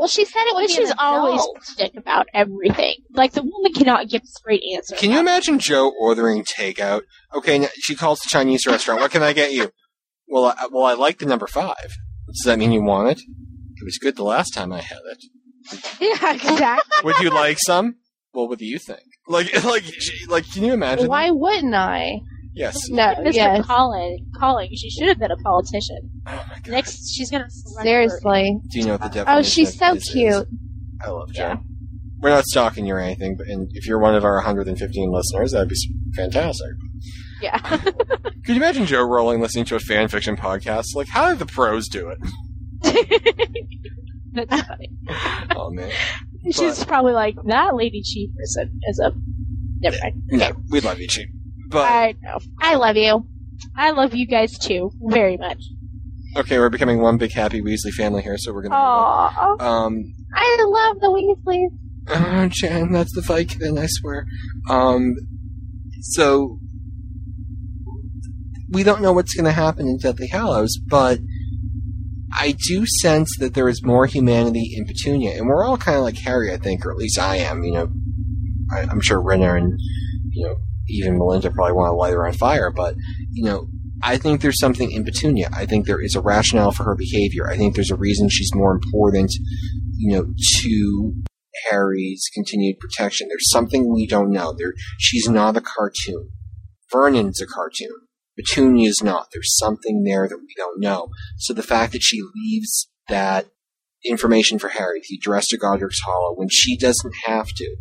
Well, 0.00 0.08
she 0.08 0.24
said 0.24 0.40
it 0.46 0.54
Well, 0.54 0.62
was 0.62 0.72
she's 0.72 0.92
always 0.98 1.46
cryptic 1.76 2.00
about 2.00 2.26
everything. 2.32 2.94
Like 3.12 3.32
the 3.32 3.42
woman 3.42 3.74
cannot 3.74 4.08
give 4.08 4.22
a 4.22 4.26
straight 4.26 4.62
answer. 4.74 4.96
Can 4.96 5.10
you 5.10 5.20
imagine 5.20 5.58
Jo 5.58 5.92
ordering 6.00 6.42
takeout? 6.42 7.02
Okay, 7.34 7.68
she 7.74 7.94
calls 7.94 8.18
the 8.20 8.30
Chinese 8.30 8.66
restaurant. 8.66 9.02
What 9.02 9.10
can 9.10 9.22
I 9.22 9.34
get 9.34 9.52
you? 9.52 9.72
Well, 10.26 10.46
I, 10.58 10.68
well, 10.72 10.84
I 10.84 10.94
like 10.94 11.18
the 11.18 11.26
number 11.26 11.46
five. 11.46 11.76
Does 12.28 12.42
that 12.46 12.58
mean 12.58 12.72
you 12.72 12.82
want 12.82 13.10
it? 13.10 13.20
It 13.20 13.84
was 13.84 13.98
good 13.98 14.16
the 14.16 14.24
last 14.24 14.54
time 14.54 14.72
I 14.72 14.80
had 14.80 15.00
it. 15.10 15.18
Yeah, 16.00 16.32
exactly. 16.32 17.04
Would 17.04 17.18
you 17.18 17.28
like 17.28 17.58
some? 17.60 17.96
Well, 18.32 18.48
what 18.48 18.58
do 18.58 18.64
you 18.64 18.78
think? 18.78 19.02
Like, 19.28 19.52
like, 19.64 19.84
like, 20.28 20.50
can 20.50 20.64
you 20.64 20.72
imagine? 20.72 21.08
Why 21.08 21.30
wouldn't 21.30 21.74
I? 21.74 22.20
Yes. 22.52 22.88
No, 22.88 23.14
Mr. 23.14 23.32
yes. 23.34 23.66
Collin, 23.66 24.26
calling. 24.36 24.70
She 24.74 24.90
should 24.90 25.08
have 25.08 25.18
been 25.18 25.30
a 25.30 25.36
politician. 25.36 26.10
Oh 26.26 26.44
my 26.48 26.54
god. 26.56 26.68
Next, 26.68 27.14
she's 27.14 27.30
gonna. 27.30 27.46
run 27.76 27.84
Seriously. 27.84 28.58
Do 28.70 28.78
you 28.78 28.86
know 28.86 28.92
what 28.92 29.00
the 29.00 29.06
oh, 29.06 29.24
definition? 29.24 29.38
Oh, 29.38 29.42
she's 29.42 29.78
so 29.78 29.94
is? 29.94 30.04
cute. 30.04 30.48
I 31.02 31.10
love 31.10 31.32
Jo. 31.32 31.60
We're 32.18 32.30
not 32.30 32.44
stalking 32.44 32.86
you 32.86 32.94
or 32.94 32.98
anything, 32.98 33.36
but 33.36 33.46
and 33.46 33.70
if 33.72 33.86
you're 33.86 33.98
one 33.98 34.14
of 34.14 34.24
our 34.24 34.34
115 34.34 35.10
listeners, 35.10 35.52
that'd 35.52 35.68
be 35.68 35.76
fantastic. 36.14 36.72
Yeah. 37.40 37.58
Could 37.68 38.48
you 38.48 38.56
imagine 38.56 38.84
Jo 38.84 39.02
Rowling 39.02 39.40
listening 39.40 39.64
to 39.66 39.76
a 39.76 39.78
fan 39.78 40.08
fiction 40.08 40.36
podcast? 40.36 40.94
Like, 40.94 41.08
how 41.08 41.30
did 41.30 41.38
the 41.38 41.46
pros 41.46 41.88
do 41.88 42.10
it? 42.10 42.18
That's 44.32 44.62
funny. 44.62 44.90
Oh 45.56 45.70
man. 45.70 45.90
She's 46.50 46.84
probably 46.84 47.12
like 47.12 47.36
that 47.46 47.74
lady 47.74 48.02
chief 48.02 48.30
is 48.38 48.58
a 48.60 48.66
is 48.88 48.98
a. 48.98 49.12
Never 49.80 49.96
mind. 50.02 50.22
No, 50.30 50.52
we 50.70 50.80
love 50.80 51.00
you, 51.00 51.08
Chief. 51.08 51.28
But 51.70 51.86
I 51.86 52.14
know. 52.20 52.38
I 52.60 52.74
love 52.76 52.96
you. 52.96 53.26
I 53.76 53.90
love 53.92 54.14
you 54.14 54.26
guys 54.26 54.58
too 54.58 54.90
very 55.00 55.36
much. 55.36 55.62
okay, 56.36 56.58
we're 56.58 56.70
becoming 56.70 57.00
one 57.00 57.16
big 57.18 57.32
happy 57.32 57.60
Weasley 57.62 57.92
family 57.92 58.22
here, 58.22 58.36
so 58.38 58.52
we're 58.52 58.62
gonna. 58.62 58.74
Aww. 58.74 59.60
Um, 59.60 60.02
I 60.34 60.64
love 60.66 61.00
the 61.00 61.36
Weasleys. 61.46 61.68
Oh, 62.08 62.48
Jen, 62.50 62.92
that's 62.92 63.14
the 63.14 63.20
Vicodin, 63.20 63.78
I 63.78 63.86
swear. 63.86 64.26
Um, 64.68 65.14
so 66.00 66.58
we 68.70 68.82
don't 68.82 69.02
know 69.02 69.12
what's 69.12 69.34
going 69.34 69.44
to 69.44 69.52
happen 69.52 69.86
in 69.86 69.98
Deathly 69.98 70.28
Hallows, 70.28 70.78
but 70.88 71.18
I 72.32 72.56
do 72.68 72.86
sense 72.86 73.28
that 73.38 73.54
there 73.54 73.68
is 73.68 73.84
more 73.84 74.06
humanity 74.06 74.72
in 74.76 74.86
Petunia, 74.86 75.36
and 75.36 75.46
we're 75.46 75.64
all 75.64 75.76
kind 75.76 75.98
of 75.98 76.04
like 76.04 76.16
Harry, 76.18 76.52
I 76.52 76.56
think, 76.56 76.86
or 76.86 76.90
at 76.90 76.96
least 76.96 77.18
I 77.18 77.36
am. 77.36 77.62
You 77.64 77.72
know, 77.72 77.88
I, 78.72 78.80
I'm 78.82 79.00
sure 79.00 79.20
Renner 79.20 79.56
and 79.56 79.78
you 80.30 80.46
know 80.46 80.56
even 80.90 81.18
Melinda 81.18 81.50
probably 81.50 81.74
want 81.74 81.90
to 81.90 81.96
light 81.96 82.12
her 82.12 82.26
on 82.26 82.32
fire, 82.32 82.70
but 82.70 82.94
you 83.30 83.44
know. 83.44 83.68
I 84.02 84.16
think 84.16 84.40
there's 84.40 84.58
something 84.58 84.90
in 84.90 85.04
Petunia. 85.04 85.50
I 85.52 85.66
think 85.66 85.84
there 85.84 86.00
is 86.00 86.14
a 86.14 86.22
rationale 86.22 86.72
for 86.72 86.84
her 86.84 86.96
behavior. 86.96 87.50
I 87.50 87.58
think 87.58 87.74
there's 87.74 87.90
a 87.90 87.96
reason 87.96 88.30
she's 88.30 88.54
more 88.54 88.72
important, 88.72 89.30
you 89.94 90.16
know, 90.16 90.32
to 90.62 91.14
Harry's 91.68 92.24
continued 92.32 92.78
protection. 92.78 93.28
There's 93.28 93.50
something 93.50 93.92
we 93.92 94.06
don't 94.06 94.30
know. 94.30 94.54
There, 94.56 94.72
she's 94.98 95.28
not 95.28 95.58
a 95.58 95.60
cartoon. 95.60 96.30
Vernon's 96.90 97.42
a 97.42 97.46
cartoon. 97.46 97.92
Petunia's 98.38 99.02
not. 99.02 99.28
There's 99.32 99.56
something 99.58 100.02
there 100.04 100.26
that 100.26 100.38
we 100.38 100.54
don't 100.56 100.80
know. 100.80 101.10
So 101.36 101.52
the 101.52 101.62
fact 101.62 101.92
that 101.92 102.02
she 102.02 102.22
leaves 102.34 102.88
that 103.08 103.48
information 104.04 104.58
for 104.58 104.68
Harry, 104.68 105.02
the 105.06 105.16
address 105.16 105.48
to 105.48 105.58
Godric's 105.58 106.00
Hollow, 106.00 106.34
when 106.34 106.48
she 106.50 106.76
doesn't 106.76 107.14
have 107.26 107.48
to. 107.56 107.76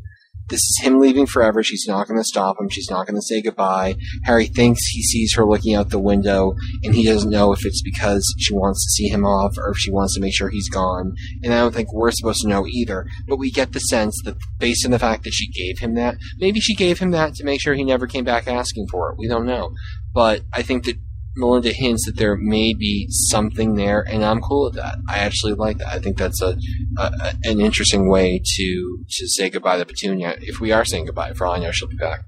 This 0.50 0.60
is 0.60 0.80
him 0.82 1.00
leaving 1.00 1.26
forever. 1.26 1.64
She's 1.64 1.86
not 1.88 2.08
going 2.08 2.20
to 2.20 2.24
stop 2.24 2.60
him. 2.60 2.70
She's 2.70 2.90
not 2.90 3.06
going 3.06 3.16
to 3.16 3.22
say 3.22 3.42
goodbye. 3.42 3.96
Harry 4.24 4.48
thinks 4.48 4.86
he 4.88 5.04
sees 5.04 5.36
her 5.36 5.46
looking 5.46 5.76
out 5.76 5.90
the 5.90 6.00
window, 6.00 6.56
and 6.84 6.96
he 6.96 7.06
doesn't 7.06 7.30
know 7.30 7.54
if 7.54 7.66
it's 7.66 7.82
because 7.82 8.24
she 8.40 8.54
wants 8.54 8.84
to 8.84 8.90
see 8.90 9.08
him 9.08 9.26
off 9.26 9.58
or 9.58 9.70
if 9.72 9.78
she 9.78 9.92
wants 9.92 10.16
to 10.16 10.22
make 10.22 10.36
sure 10.36 10.50
he's 10.50 10.70
gone. 10.70 11.16
And 11.44 11.54
I 11.54 11.60
don't 11.60 11.74
think 11.74 11.94
we're 11.94 12.12
supposed 12.12 12.42
to 12.42 12.48
know 12.48 12.66
either. 12.68 13.06
But 13.28 13.38
we 13.38 13.52
get 13.52 13.74
the 13.74 13.80
sense 13.80 14.16
that 14.26 14.36
based 14.58 14.86
on 14.86 14.92
the 14.92 15.00
fact 15.00 15.24
that 15.24 15.34
she 15.34 15.50
gave 15.52 15.80
him 15.80 15.94
that, 15.96 16.18
maybe 16.38 16.60
she 16.60 16.76
gave 16.76 17.00
him 17.00 17.12
that 17.12 17.36
to 17.36 17.44
make 17.44 17.62
sure 17.62 17.74
he 17.74 17.84
never 17.84 18.08
came 18.08 18.26
back 18.26 18.48
asking 18.48 18.88
for 18.88 19.12
it. 19.12 19.18
We 19.18 19.28
don't 19.28 19.46
know. 19.46 19.74
But 20.14 20.42
I 20.54 20.64
think 20.64 20.86
that 20.86 20.98
Melinda 21.40 21.72
hints 21.72 22.06
that 22.06 22.18
there 22.18 22.36
may 22.36 22.74
be 22.74 23.08
something 23.10 23.76
there, 23.76 24.02
and 24.02 24.24
I'm 24.24 24.42
cool 24.42 24.66
with 24.66 24.76
that. 24.76 24.98
I 25.08 25.20
actually 25.20 25.54
like 25.54 25.78
that. 25.80 25.88
I 25.88 26.00
think 26.00 26.18
that's 26.18 26.42
a, 26.42 26.58
a, 26.98 27.34
an 27.44 27.60
interesting 27.60 28.10
way 28.10 28.42
to 28.44 28.98
to 29.10 29.28
say 29.28 29.50
goodbye 29.50 29.78
to 29.78 29.86
Petunia. 29.86 30.38
If 30.42 30.60
we 30.60 30.72
are 30.72 30.86
saying 30.86 31.06
goodbye, 31.06 31.34
for 31.34 31.48
all 31.48 31.54
I 31.56 31.60
know, 31.60 31.72
she'll 31.72 31.88
be 31.88 31.96
back. 31.96 32.22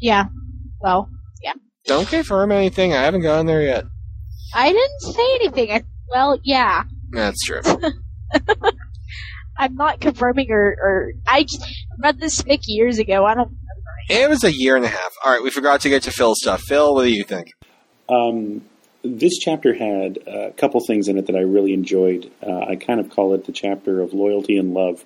Yeah. 0.00 0.26
Well, 0.80 1.08
yeah. 1.42 1.54
Don't 1.84 2.08
confirm 2.08 2.52
anything. 2.52 2.92
I 2.92 3.02
haven't 3.02 3.22
gotten 3.22 3.46
there 3.46 3.62
yet. 3.62 3.84
I 4.54 4.72
didn't 4.72 5.00
say 5.00 5.34
anything. 5.36 5.70
I, 5.72 5.84
well, 6.08 6.38
yeah. 6.42 6.84
That's 7.10 7.42
true. 7.44 7.60
I'm 9.58 9.74
not 9.74 10.00
confirming 10.00 10.50
or, 10.50 10.76
or 10.82 11.12
I 11.26 11.44
just 11.44 11.64
read 12.02 12.20
this 12.20 12.42
fic 12.42 12.60
years 12.66 12.98
ago. 12.98 13.24
I 13.24 13.34
don't. 13.34 13.56
It 14.08 14.28
was 14.28 14.44
a 14.44 14.52
year 14.52 14.76
and 14.76 14.84
a 14.84 14.88
half. 14.88 15.12
All 15.24 15.32
right, 15.32 15.42
we 15.42 15.50
forgot 15.50 15.80
to 15.80 15.88
get 15.88 16.02
to 16.04 16.10
Phil's 16.10 16.38
stuff. 16.40 16.62
Phil, 16.62 16.94
what 16.94 17.04
do 17.04 17.10
you 17.10 17.24
think? 17.24 17.48
Um, 18.08 18.62
this 19.02 19.38
chapter 19.38 19.74
had 19.74 20.18
a 20.26 20.52
couple 20.52 20.80
things 20.86 21.08
in 21.08 21.18
it 21.18 21.26
that 21.26 21.36
I 21.36 21.40
really 21.40 21.72
enjoyed. 21.72 22.30
Uh, 22.42 22.58
I 22.70 22.76
kind 22.76 23.00
of 23.00 23.10
call 23.10 23.34
it 23.34 23.44
the 23.44 23.52
chapter 23.52 24.00
of 24.00 24.12
loyalty 24.12 24.56
and 24.58 24.74
love 24.74 25.04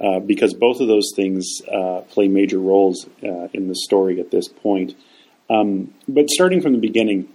uh, 0.00 0.20
because 0.20 0.54
both 0.54 0.80
of 0.80 0.88
those 0.88 1.12
things 1.14 1.60
uh, 1.72 2.02
play 2.10 2.28
major 2.28 2.58
roles 2.58 3.06
uh, 3.22 3.48
in 3.52 3.68
the 3.68 3.74
story 3.74 4.20
at 4.20 4.30
this 4.30 4.48
point. 4.48 4.94
Um, 5.50 5.94
but 6.08 6.30
starting 6.30 6.60
from 6.60 6.72
the 6.72 6.78
beginning, 6.78 7.28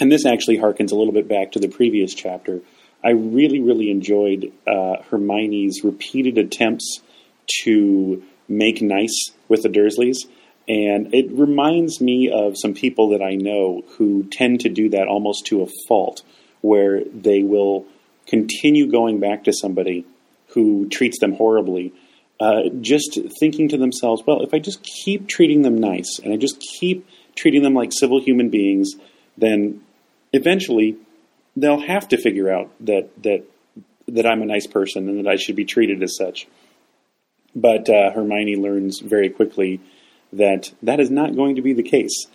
and 0.00 0.10
this 0.10 0.26
actually 0.26 0.58
harkens 0.58 0.92
a 0.92 0.94
little 0.94 1.12
bit 1.12 1.28
back 1.28 1.52
to 1.52 1.58
the 1.58 1.68
previous 1.68 2.14
chapter, 2.14 2.60
I 3.02 3.10
really, 3.10 3.60
really 3.60 3.90
enjoyed 3.90 4.52
uh, 4.66 5.02
Hermione's 5.10 5.84
repeated 5.84 6.38
attempts 6.38 7.00
to 7.62 8.22
make 8.48 8.82
nice 8.82 9.30
with 9.48 9.62
the 9.62 9.68
Dursleys. 9.68 10.26
And 10.68 11.14
it 11.14 11.30
reminds 11.30 12.00
me 12.00 12.30
of 12.30 12.56
some 12.58 12.74
people 12.74 13.10
that 13.10 13.22
I 13.22 13.34
know 13.34 13.84
who 13.96 14.24
tend 14.24 14.60
to 14.60 14.68
do 14.68 14.88
that 14.90 15.06
almost 15.06 15.46
to 15.46 15.62
a 15.62 15.68
fault, 15.86 16.22
where 16.60 17.04
they 17.04 17.42
will 17.42 17.86
continue 18.26 18.90
going 18.90 19.20
back 19.20 19.44
to 19.44 19.52
somebody 19.52 20.04
who 20.48 20.88
treats 20.88 21.20
them 21.20 21.34
horribly, 21.34 21.92
uh, 22.40 22.62
just 22.80 23.18
thinking 23.38 23.68
to 23.68 23.76
themselves, 23.76 24.22
well, 24.26 24.42
if 24.42 24.52
I 24.52 24.58
just 24.58 24.82
keep 24.82 25.28
treating 25.28 25.62
them 25.62 25.78
nice 25.78 26.18
and 26.22 26.32
I 26.32 26.36
just 26.36 26.60
keep 26.60 27.06
treating 27.34 27.62
them 27.62 27.74
like 27.74 27.92
civil 27.92 28.20
human 28.20 28.50
beings, 28.50 28.94
then 29.38 29.82
eventually 30.32 30.96
they'll 31.56 31.86
have 31.86 32.08
to 32.08 32.16
figure 32.16 32.50
out 32.50 32.70
that 32.80 33.10
that 33.22 33.44
that 34.08 34.26
I'm 34.26 34.42
a 34.42 34.46
nice 34.46 34.66
person 34.66 35.08
and 35.08 35.24
that 35.24 35.30
I 35.30 35.36
should 35.36 35.56
be 35.56 35.64
treated 35.64 36.02
as 36.02 36.16
such. 36.16 36.46
But 37.54 37.88
uh, 37.88 38.12
Hermione 38.12 38.56
learns 38.56 39.00
very 39.00 39.30
quickly 39.30 39.80
that 40.32 40.72
that 40.82 41.00
is 41.00 41.10
not 41.10 41.36
going 41.36 41.56
to 41.56 41.62
be 41.62 41.72
the 41.72 41.82
case. 41.82 42.26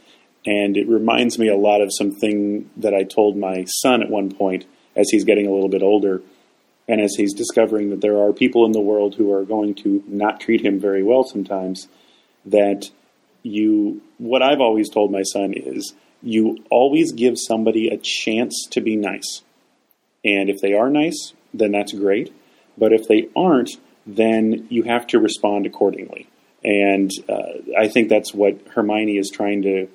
And 0.45 0.75
it 0.75 0.87
reminds 0.87 1.37
me 1.37 1.47
a 1.47 1.55
lot 1.55 1.81
of 1.81 1.93
something 1.93 2.69
that 2.77 2.93
I 2.93 3.03
told 3.03 3.37
my 3.37 3.65
son 3.65 4.01
at 4.01 4.09
one 4.09 4.33
point 4.33 4.65
as 4.95 5.09
he's 5.09 5.23
getting 5.23 5.45
a 5.45 5.51
little 5.51 5.69
bit 5.69 5.83
older 5.83 6.21
and 6.87 6.99
as 6.99 7.15
he's 7.15 7.33
discovering 7.33 7.89
that 7.91 8.01
there 8.01 8.17
are 8.17 8.33
people 8.33 8.65
in 8.65 8.71
the 8.71 8.81
world 8.81 9.15
who 9.15 9.31
are 9.31 9.45
going 9.45 9.75
to 9.75 10.03
not 10.07 10.39
treat 10.39 10.65
him 10.65 10.79
very 10.79 11.03
well 11.03 11.23
sometimes. 11.23 11.87
That 12.45 12.89
you, 13.43 14.01
what 14.17 14.41
I've 14.41 14.61
always 14.61 14.89
told 14.89 15.11
my 15.11 15.21
son 15.21 15.53
is, 15.53 15.93
you 16.23 16.57
always 16.69 17.11
give 17.11 17.37
somebody 17.37 17.87
a 17.87 17.97
chance 17.97 18.67
to 18.71 18.81
be 18.81 18.95
nice. 18.95 19.43
And 20.23 20.49
if 20.49 20.59
they 20.59 20.73
are 20.73 20.89
nice, 20.89 21.33
then 21.53 21.71
that's 21.71 21.93
great. 21.93 22.33
But 22.77 22.93
if 22.93 23.07
they 23.07 23.29
aren't, 23.35 23.71
then 24.05 24.67
you 24.69 24.83
have 24.83 25.07
to 25.07 25.19
respond 25.19 25.65
accordingly. 25.65 26.27
And 26.63 27.09
uh, 27.27 27.73
I 27.77 27.87
think 27.87 28.09
that's 28.09 28.33
what 28.33 28.59
Hermione 28.73 29.17
is 29.17 29.29
trying 29.29 29.63
to 29.63 29.87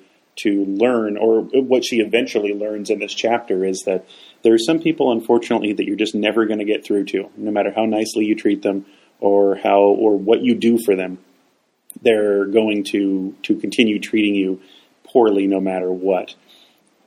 to 0.43 0.65
learn, 0.65 1.17
or 1.17 1.41
what 1.41 1.83
she 1.83 1.95
eventually 1.97 2.53
learns 2.53 2.91
in 2.91 2.99
this 2.99 3.13
chapter, 3.13 3.65
is 3.65 3.83
that 3.85 4.05
there 4.43 4.53
are 4.53 4.59
some 4.59 4.79
people, 4.79 5.11
unfortunately, 5.11 5.73
that 5.73 5.85
you're 5.85 5.95
just 5.95 6.13
never 6.13 6.45
going 6.45 6.59
to 6.59 6.65
get 6.65 6.85
through 6.85 7.05
to, 7.05 7.27
no 7.37 7.49
matter 7.49 7.73
how 7.75 7.85
nicely 7.85 8.23
you 8.25 8.35
treat 8.35 8.61
them 8.61 8.85
or 9.19 9.55
how 9.55 9.79
or 9.79 10.15
what 10.15 10.43
you 10.43 10.53
do 10.53 10.77
for 10.77 10.95
them. 10.95 11.17
They're 12.03 12.45
going 12.45 12.83
to 12.91 13.35
to 13.43 13.55
continue 13.55 13.99
treating 13.99 14.35
you 14.35 14.61
poorly, 15.05 15.47
no 15.47 15.59
matter 15.59 15.91
what. 15.91 16.35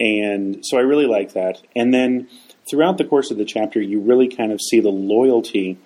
And 0.01 0.65
so 0.67 0.79
I 0.79 0.81
really 0.81 1.07
like 1.07 1.35
that. 1.35 1.63
And 1.77 1.95
then 1.95 2.29
throughout 2.69 2.99
the 2.99 3.05
course 3.05 3.31
of 3.31 3.37
the 3.37 3.45
chapter, 3.45 3.81
you 3.81 4.01
really 4.01 4.29
kind 4.29 4.51
of 4.51 4.61
see 4.61 4.81
the 4.81 4.89
loyalty 4.89 5.79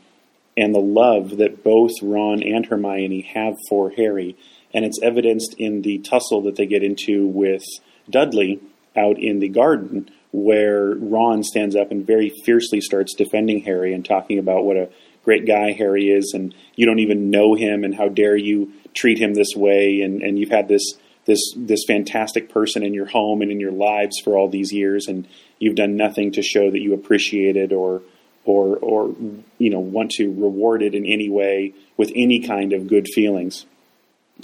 and 0.57 0.75
the 0.75 0.81
love 0.81 1.37
that 1.39 1.65
both 1.65 1.93
Ron 2.03 2.43
and 2.43 2.67
Hermione 2.67 3.23
have 3.35 3.57
for 3.69 3.91
Harry. 3.91 4.37
And 4.73 4.85
it's 4.85 5.01
evidenced 5.03 5.55
in 5.59 5.83
the 5.83 5.99
tussle 5.99 6.43
that 6.43 6.57
they 6.57 6.67
get 6.67 6.83
into 6.83 7.27
with 7.27 7.65
Dudley 8.11 8.61
out 8.97 9.19
in 9.19 9.41
the 9.41 9.49
garden, 9.49 10.11
where 10.33 10.95
Ron 10.95 11.43
stands 11.43 11.77
up 11.77 11.91
and 11.91 12.07
very 12.07 12.33
fiercely 12.45 12.81
starts 12.81 13.15
defending 13.15 13.63
Harry 13.63 13.93
and 13.93 14.05
talking 14.05 14.39
about 14.39 14.65
what 14.65 14.77
a 14.77 14.91
great 15.25 15.47
guy 15.47 15.73
Harry 15.73 16.09
is, 16.09 16.33
and 16.35 16.55
you 16.77 16.87
don't 16.87 16.99
even 16.99 17.31
know 17.31 17.55
him, 17.55 17.83
and 17.83 17.95
how 17.95 18.09
dare 18.09 18.37
you 18.37 18.73
treat 18.95 19.19
him 19.19 19.35
this 19.35 19.55
way, 19.57 20.01
and, 20.03 20.23
and 20.23 20.39
you've 20.39 20.51
had 20.51 20.69
this 20.69 20.95
this 21.27 21.41
this 21.57 21.85
fantastic 21.89 22.51
person 22.51 22.83
in 22.83 22.93
your 22.93 23.07
home 23.07 23.41
and 23.41 23.51
in 23.51 23.59
your 23.59 23.73
lives 23.73 24.21
for 24.23 24.37
all 24.37 24.49
these 24.49 24.73
years, 24.73 25.07
and 25.09 25.27
you've 25.59 25.77
done 25.77 25.97
nothing 25.97 26.33
to 26.33 26.43
show 26.43 26.71
that 26.71 26.81
you 26.81 26.93
appreciate 26.93 27.57
it 27.57 27.73
or 27.73 28.03
or 28.45 28.77
or 28.77 29.15
you 29.59 29.71
know 29.71 29.81
want 29.81 30.13
to 30.13 30.29
reward 30.29 30.83
it 30.83 30.95
in 30.95 31.07
any 31.07 31.29
way 31.29 31.75
with 31.97 32.11
any 32.15 32.41
kind 32.41 32.73
of 32.73 32.89
good 32.89 33.07
feelings. 33.09 33.67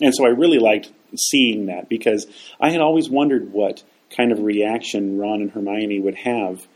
And 0.00 0.14
so 0.14 0.24
I 0.24 0.28
really 0.28 0.58
liked 0.58 0.92
seeing 1.16 1.66
that 1.66 1.88
because 1.88 2.26
I 2.60 2.70
had 2.70 2.80
always 2.80 3.10
wondered 3.10 3.52
what 3.52 3.82
kind 4.16 4.32
of 4.32 4.40
reaction 4.40 5.18
Ron 5.18 5.42
and 5.42 5.50
Hermione 5.50 6.00
would 6.00 6.16
have, 6.16 6.66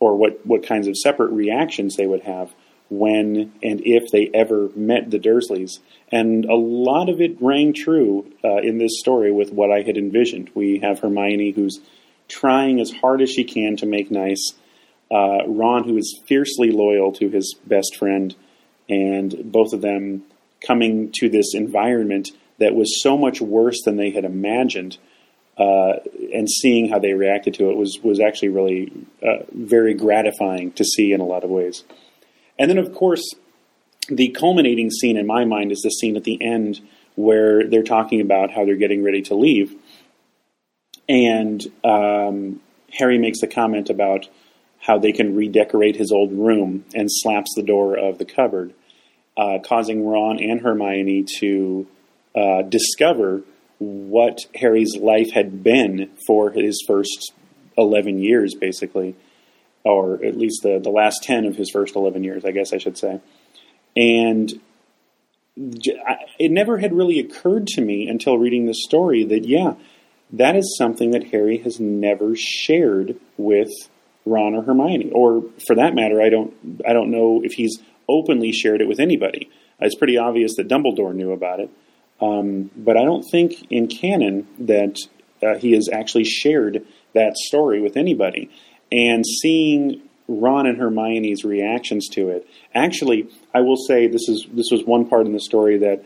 or 0.00 0.16
what 0.16 0.44
what 0.46 0.66
kinds 0.66 0.86
of 0.88 0.96
separate 0.96 1.32
reactions 1.32 1.96
they 1.96 2.06
would 2.06 2.22
have 2.22 2.52
when 2.90 3.52
and 3.62 3.82
if 3.84 4.10
they 4.10 4.30
ever 4.32 4.70
met 4.74 5.10
the 5.10 5.18
Dursleys. 5.18 5.78
And 6.10 6.44
a 6.46 6.54
lot 6.54 7.08
of 7.08 7.20
it 7.20 7.36
rang 7.40 7.74
true 7.74 8.30
uh, 8.42 8.58
in 8.58 8.78
this 8.78 8.98
story 8.98 9.30
with 9.30 9.52
what 9.52 9.70
I 9.70 9.82
had 9.82 9.98
envisioned. 9.98 10.50
We 10.54 10.78
have 10.78 11.00
Hermione 11.00 11.50
who's 11.50 11.80
trying 12.28 12.80
as 12.80 12.90
hard 12.90 13.22
as 13.22 13.30
she 13.30 13.44
can 13.44 13.76
to 13.78 13.86
make 13.86 14.10
nice, 14.10 14.52
uh, 15.10 15.46
Ron 15.46 15.84
who 15.84 15.96
is 15.96 16.20
fiercely 16.26 16.70
loyal 16.70 17.12
to 17.12 17.28
his 17.28 17.54
best 17.66 17.96
friend, 17.96 18.34
and 18.88 19.52
both 19.52 19.72
of 19.72 19.80
them 19.80 20.24
coming 20.66 21.12
to 21.16 21.28
this 21.28 21.54
environment 21.54 22.30
that 22.58 22.74
was 22.74 23.02
so 23.02 23.16
much 23.16 23.40
worse 23.40 23.80
than 23.84 23.96
they 23.96 24.10
had 24.10 24.24
imagined. 24.24 24.98
Uh, 25.56 25.98
and 26.32 26.48
seeing 26.48 26.88
how 26.88 27.00
they 27.00 27.14
reacted 27.14 27.52
to 27.54 27.68
it 27.68 27.76
was 27.76 27.98
was 28.02 28.20
actually 28.20 28.48
really 28.48 28.92
uh, 29.22 29.42
very 29.52 29.92
gratifying 29.92 30.70
to 30.72 30.84
see 30.84 31.12
in 31.12 31.20
a 31.20 31.24
lot 31.24 31.42
of 31.42 31.50
ways. 31.50 31.82
And 32.58 32.70
then, 32.70 32.78
of 32.78 32.94
course, 32.94 33.24
the 34.08 34.28
culminating 34.28 34.90
scene 34.90 35.16
in 35.16 35.26
my 35.26 35.44
mind 35.44 35.72
is 35.72 35.80
the 35.80 35.90
scene 35.90 36.16
at 36.16 36.24
the 36.24 36.40
end 36.40 36.80
where 37.14 37.66
they're 37.66 37.82
talking 37.82 38.20
about 38.20 38.52
how 38.52 38.64
they're 38.64 38.76
getting 38.76 39.02
ready 39.02 39.22
to 39.22 39.34
leave. 39.34 39.74
And 41.08 41.60
um, 41.84 42.60
Harry 42.92 43.18
makes 43.18 43.40
the 43.40 43.46
comment 43.46 43.90
about 43.90 44.28
how 44.80 44.98
they 44.98 45.12
can 45.12 45.34
redecorate 45.34 45.96
his 45.96 46.12
old 46.12 46.32
room 46.32 46.84
and 46.94 47.08
slaps 47.10 47.54
the 47.54 47.62
door 47.62 47.96
of 47.96 48.18
the 48.18 48.24
cupboard, 48.24 48.72
uh, 49.36 49.58
causing 49.64 50.06
Ron 50.06 50.42
and 50.42 50.60
Hermione 50.60 51.24
to 51.40 51.86
uh, 52.34 52.62
discover 52.62 53.42
what 53.78 54.38
Harry's 54.54 54.96
life 54.96 55.30
had 55.32 55.62
been 55.62 56.10
for 56.26 56.50
his 56.50 56.82
first 56.86 57.32
11 57.76 58.18
years, 58.18 58.54
basically 58.54 59.14
or 59.88 60.22
at 60.24 60.36
least 60.36 60.62
the, 60.62 60.78
the 60.78 60.90
last 60.90 61.22
10 61.22 61.46
of 61.46 61.56
his 61.56 61.70
first 61.70 61.96
11 61.96 62.24
years, 62.24 62.44
I 62.44 62.50
guess 62.50 62.72
I 62.72 62.78
should 62.78 62.98
say. 62.98 63.20
And 63.96 64.60
it 65.56 66.50
never 66.52 66.78
had 66.78 66.92
really 66.92 67.18
occurred 67.18 67.66
to 67.68 67.80
me 67.80 68.06
until 68.06 68.38
reading 68.38 68.66
this 68.66 68.84
story 68.84 69.24
that, 69.24 69.46
yeah, 69.46 69.74
that 70.32 70.56
is 70.56 70.76
something 70.76 71.12
that 71.12 71.28
Harry 71.28 71.58
has 71.58 71.80
never 71.80 72.34
shared 72.36 73.18
with 73.36 73.70
Ron 74.28 74.54
or 74.54 74.62
Hermione, 74.62 75.10
or 75.12 75.42
for 75.66 75.76
that 75.76 75.94
matter, 75.94 76.20
I 76.20 76.28
don't, 76.28 76.54
I 76.86 76.92
don't 76.92 77.10
know 77.10 77.40
if 77.42 77.52
he's 77.52 77.78
openly 78.08 78.52
shared 78.52 78.80
it 78.80 78.88
with 78.88 79.00
anybody. 79.00 79.50
It's 79.80 79.94
pretty 79.94 80.18
obvious 80.18 80.56
that 80.56 80.68
Dumbledore 80.68 81.14
knew 81.14 81.32
about 81.32 81.60
it, 81.60 81.70
um, 82.20 82.70
but 82.76 82.96
I 82.96 83.04
don't 83.04 83.24
think 83.30 83.66
in 83.70 83.86
canon 83.86 84.46
that 84.58 84.98
uh, 85.42 85.56
he 85.56 85.72
has 85.72 85.88
actually 85.92 86.24
shared 86.24 86.84
that 87.14 87.36
story 87.36 87.80
with 87.80 87.96
anybody 87.96 88.50
and 88.90 89.24
seeing 89.24 90.02
Ron 90.26 90.66
and 90.66 90.78
Hermione's 90.78 91.44
reactions 91.44 92.08
to 92.10 92.28
it. 92.28 92.46
Actually, 92.74 93.28
I 93.54 93.60
will 93.60 93.76
say 93.76 94.06
this 94.06 94.28
is 94.28 94.46
this 94.52 94.68
was 94.70 94.84
one 94.84 95.08
part 95.08 95.26
in 95.26 95.32
the 95.32 95.40
story 95.40 95.78
that 95.78 96.04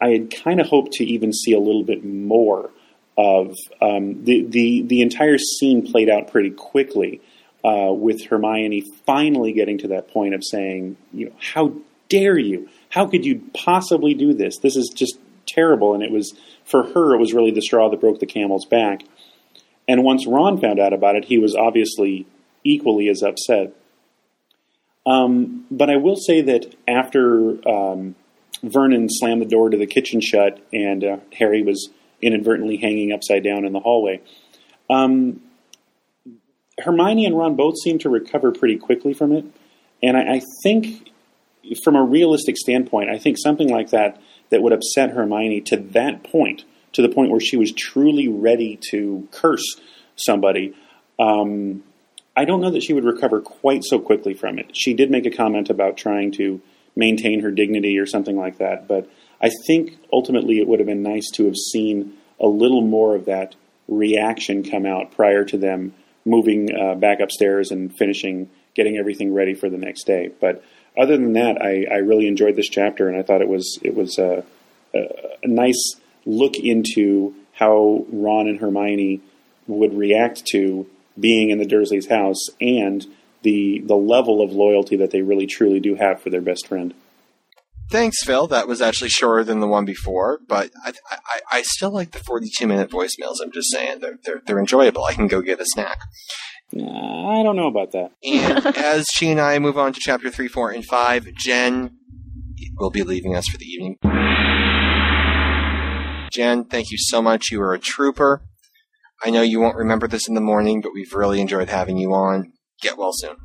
I 0.00 0.10
had 0.10 0.34
kind 0.34 0.60
of 0.60 0.66
hoped 0.66 0.92
to 0.92 1.04
even 1.04 1.32
see 1.32 1.52
a 1.52 1.58
little 1.58 1.84
bit 1.84 2.04
more 2.04 2.70
of. 3.16 3.54
Um, 3.80 4.24
the 4.24 4.44
the 4.46 4.82
the 4.82 5.00
entire 5.00 5.38
scene 5.38 5.90
played 5.90 6.10
out 6.10 6.30
pretty 6.30 6.50
quickly. 6.50 7.20
Uh, 7.62 7.92
with 7.92 8.24
Hermione 8.24 8.80
finally 9.04 9.52
getting 9.52 9.76
to 9.78 9.88
that 9.88 10.08
point 10.08 10.34
of 10.34 10.42
saying, 10.42 10.96
you 11.12 11.26
know, 11.26 11.32
how 11.38 11.74
dare 12.08 12.38
you? 12.38 12.68
How 12.88 13.06
could 13.06 13.24
you 13.24 13.42
possibly 13.52 14.14
do 14.14 14.32
this? 14.32 14.58
This 14.58 14.76
is 14.76 14.90
just 14.94 15.18
terrible. 15.46 15.92
And 15.94 16.02
it 16.02 16.10
was, 16.10 16.32
for 16.64 16.84
her, 16.94 17.14
it 17.14 17.18
was 17.18 17.34
really 17.34 17.50
the 17.50 17.60
straw 17.60 17.90
that 17.90 18.00
broke 18.00 18.18
the 18.18 18.26
camel's 18.26 18.64
back. 18.64 19.02
And 19.86 20.04
once 20.04 20.26
Ron 20.26 20.60
found 20.60 20.78
out 20.78 20.92
about 20.92 21.16
it, 21.16 21.26
he 21.26 21.36
was 21.36 21.54
obviously 21.54 22.26
equally 22.64 23.08
as 23.08 23.22
upset. 23.22 23.74
Um, 25.06 25.66
but 25.70 25.90
I 25.90 25.96
will 25.96 26.16
say 26.16 26.42
that 26.42 26.74
after 26.86 27.68
um, 27.68 28.14
Vernon 28.62 29.08
slammed 29.08 29.40
the 29.40 29.46
door 29.46 29.70
to 29.70 29.76
the 29.76 29.86
kitchen 29.86 30.20
shut 30.20 30.60
and 30.72 31.04
uh, 31.04 31.16
Harry 31.38 31.62
was 31.62 31.90
inadvertently 32.22 32.76
hanging 32.76 33.12
upside 33.12 33.42
down 33.42 33.64
in 33.64 33.72
the 33.72 33.80
hallway. 33.80 34.20
Um, 34.88 35.40
Hermione 36.80 37.26
and 37.26 37.36
Ron 37.36 37.56
both 37.56 37.74
seem 37.82 37.98
to 38.00 38.08
recover 38.08 38.52
pretty 38.52 38.76
quickly 38.76 39.12
from 39.14 39.32
it, 39.32 39.44
and 40.02 40.16
I, 40.16 40.36
I 40.36 40.42
think, 40.62 41.10
from 41.84 41.96
a 41.96 42.02
realistic 42.02 42.56
standpoint, 42.56 43.10
I 43.10 43.18
think 43.18 43.36
something 43.38 43.68
like 43.68 43.90
that 43.90 44.20
that 44.50 44.62
would 44.62 44.72
upset 44.72 45.10
Hermione 45.10 45.60
to 45.62 45.76
that 45.76 46.24
point, 46.24 46.64
to 46.92 47.02
the 47.02 47.08
point 47.08 47.30
where 47.30 47.40
she 47.40 47.56
was 47.56 47.72
truly 47.72 48.28
ready 48.28 48.78
to 48.90 49.28
curse 49.30 49.80
somebody. 50.16 50.74
Um, 51.18 51.84
I 52.36 52.44
don't 52.44 52.60
know 52.60 52.70
that 52.70 52.82
she 52.82 52.92
would 52.92 53.04
recover 53.04 53.40
quite 53.40 53.84
so 53.84 53.98
quickly 53.98 54.34
from 54.34 54.58
it. 54.58 54.70
She 54.74 54.94
did 54.94 55.10
make 55.10 55.26
a 55.26 55.30
comment 55.30 55.70
about 55.70 55.96
trying 55.96 56.32
to 56.32 56.60
maintain 56.96 57.40
her 57.40 57.50
dignity 57.50 57.98
or 57.98 58.06
something 58.06 58.36
like 58.36 58.58
that, 58.58 58.88
but 58.88 59.08
I 59.40 59.50
think 59.66 59.98
ultimately 60.12 60.58
it 60.58 60.66
would 60.66 60.80
have 60.80 60.86
been 60.86 61.02
nice 61.02 61.30
to 61.34 61.46
have 61.46 61.56
seen 61.56 62.14
a 62.38 62.46
little 62.46 62.82
more 62.82 63.14
of 63.14 63.26
that 63.26 63.54
reaction 63.88 64.62
come 64.62 64.86
out 64.86 65.12
prior 65.12 65.44
to 65.44 65.58
them 65.58 65.94
moving 66.24 66.68
uh, 66.74 66.94
back 66.94 67.20
upstairs 67.20 67.70
and 67.70 67.94
finishing 67.96 68.50
getting 68.74 68.96
everything 68.96 69.34
ready 69.34 69.54
for 69.54 69.68
the 69.68 69.76
next 69.76 70.04
day. 70.04 70.30
But 70.40 70.62
other 70.96 71.16
than 71.16 71.32
that, 71.34 71.60
I, 71.60 71.86
I 71.92 71.98
really 71.98 72.26
enjoyed 72.26 72.56
this 72.56 72.68
chapter, 72.68 73.08
and 73.08 73.18
I 73.18 73.22
thought 73.22 73.42
it 73.42 73.48
was 73.48 73.78
it 73.82 73.94
was 73.94 74.18
a, 74.18 74.44
a, 74.94 74.98
a 75.42 75.48
nice 75.48 75.96
look 76.24 76.56
into 76.56 77.34
how 77.52 78.04
Ron 78.10 78.48
and 78.48 78.60
Hermione 78.60 79.20
would 79.66 79.94
react 79.94 80.44
to 80.52 80.86
being 81.18 81.50
in 81.50 81.58
the 81.58 81.66
Dursleys' 81.66 82.08
house 82.08 82.48
and 82.60 83.06
the 83.42 83.80
the 83.80 83.96
level 83.96 84.42
of 84.42 84.52
loyalty 84.52 84.96
that 84.96 85.10
they 85.10 85.22
really 85.22 85.46
truly 85.46 85.80
do 85.80 85.94
have 85.94 86.20
for 86.20 86.30
their 86.30 86.40
best 86.40 86.66
friend. 86.66 86.94
Thanks, 87.90 88.22
Phil. 88.22 88.46
That 88.46 88.68
was 88.68 88.80
actually 88.80 89.10
shorter 89.10 89.42
than 89.42 89.58
the 89.58 89.66
one 89.66 89.84
before, 89.84 90.38
but 90.46 90.70
I, 90.84 90.92
I, 91.10 91.40
I 91.50 91.62
still 91.62 91.90
like 91.90 92.12
the 92.12 92.20
42 92.20 92.64
minute 92.66 92.88
voicemails. 92.88 93.36
I'm 93.42 93.50
just 93.50 93.72
saying 93.72 93.98
they're, 93.98 94.18
they're, 94.24 94.42
they're 94.46 94.60
enjoyable. 94.60 95.04
I 95.04 95.14
can 95.14 95.26
go 95.26 95.42
get 95.42 95.60
a 95.60 95.66
snack. 95.66 95.98
I 96.72 97.42
don't 97.42 97.56
know 97.56 97.66
about 97.66 97.90
that. 97.90 98.12
And 98.22 98.64
as 98.76 99.08
she 99.12 99.28
and 99.30 99.40
I 99.40 99.58
move 99.58 99.76
on 99.76 99.92
to 99.92 99.98
chapter 100.00 100.30
3, 100.30 100.46
4, 100.46 100.70
and 100.70 100.84
5, 100.84 101.34
Jen 101.34 101.96
will 102.78 102.90
be 102.90 103.02
leaving 103.02 103.34
us 103.34 103.48
for 103.48 103.58
the 103.58 103.64
evening. 103.64 103.96
Jen, 106.30 106.66
thank 106.66 106.92
you 106.92 106.98
so 106.98 107.20
much. 107.20 107.50
You 107.50 107.60
are 107.60 107.74
a 107.74 107.78
trooper. 107.80 108.44
I 109.24 109.30
know 109.30 109.42
you 109.42 109.58
won't 109.58 109.76
remember 109.76 110.06
this 110.06 110.28
in 110.28 110.34
the 110.34 110.40
morning, 110.40 110.80
but 110.80 110.92
we've 110.94 111.12
really 111.12 111.40
enjoyed 111.40 111.68
having 111.68 111.96
you 111.98 112.12
on. 112.14 112.52
Get 112.80 112.96
well 112.96 113.10
soon. 113.12 113.36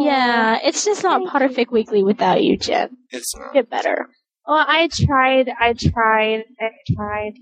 Yeah, 0.00 0.58
it's 0.62 0.84
just 0.84 1.02
not 1.02 1.22
Potterfic 1.22 1.70
Weekly 1.70 2.02
without 2.02 2.42
you, 2.42 2.56
Jen. 2.56 2.96
It's 3.10 3.36
not. 3.36 3.52
Get 3.52 3.70
better. 3.70 4.08
Well, 4.46 4.64
I 4.66 4.88
tried, 4.88 5.48
I 5.60 5.72
tried, 5.74 6.44
I 6.60 6.70
tried. 6.94 7.32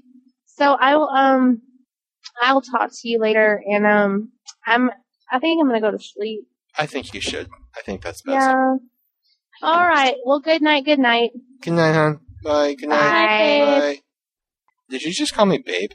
So 0.47 0.73
I 0.73 0.97
will, 0.97 1.09
um, 1.09 1.63
I 2.43 2.53
will 2.53 2.61
talk 2.61 2.91
to 2.93 3.09
you 3.09 3.19
later, 3.19 3.63
and 3.67 3.87
um, 3.87 4.33
I'm, 4.67 4.91
I 5.31 5.39
think 5.39 5.61
I'm 5.61 5.69
gonna 5.69 5.81
go 5.81 5.91
to 5.91 5.99
sleep. 5.99 6.41
I 6.77 6.87
think 6.87 7.15
you 7.15 7.21
should. 7.21 7.49
I 7.77 7.83
think 7.83 8.03
that's 8.03 8.23
best. 8.23 8.35
Yeah. 8.35 8.75
All 9.63 9.87
right. 9.89 10.17
Well, 10.25 10.41
good 10.41 10.63
night. 10.63 10.85
Good 10.85 10.99
night. 10.99 11.31
Good 11.63 11.73
night, 11.73 11.93
hon. 11.93 12.21
Bye. 12.45 12.75
Good 12.75 12.89
night. 12.89 12.99
Bye. 12.99 13.81
Bye. 13.81 13.99
Did 14.89 15.03
you 15.03 15.13
just 15.13 15.35
call 15.35 15.47
me 15.47 15.59
babe? 15.59 15.91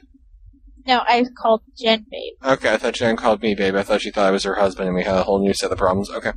No, 0.86 1.00
I 1.06 1.24
called 1.36 1.62
Jen 1.76 2.06
babe. 2.10 2.34
Okay, 2.44 2.72
I 2.72 2.76
thought 2.76 2.94
Jen 2.94 3.16
called 3.16 3.42
me 3.42 3.54
babe. 3.54 3.74
I 3.74 3.82
thought 3.82 4.02
she 4.02 4.10
thought 4.10 4.26
I 4.26 4.30
was 4.30 4.44
her 4.44 4.54
husband 4.54 4.88
and 4.88 4.96
we 4.96 5.02
had 5.04 5.16
a 5.16 5.24
whole 5.24 5.40
new 5.40 5.54
set 5.54 5.72
of 5.72 5.78
problems. 5.78 6.10
Okay. 6.10 6.32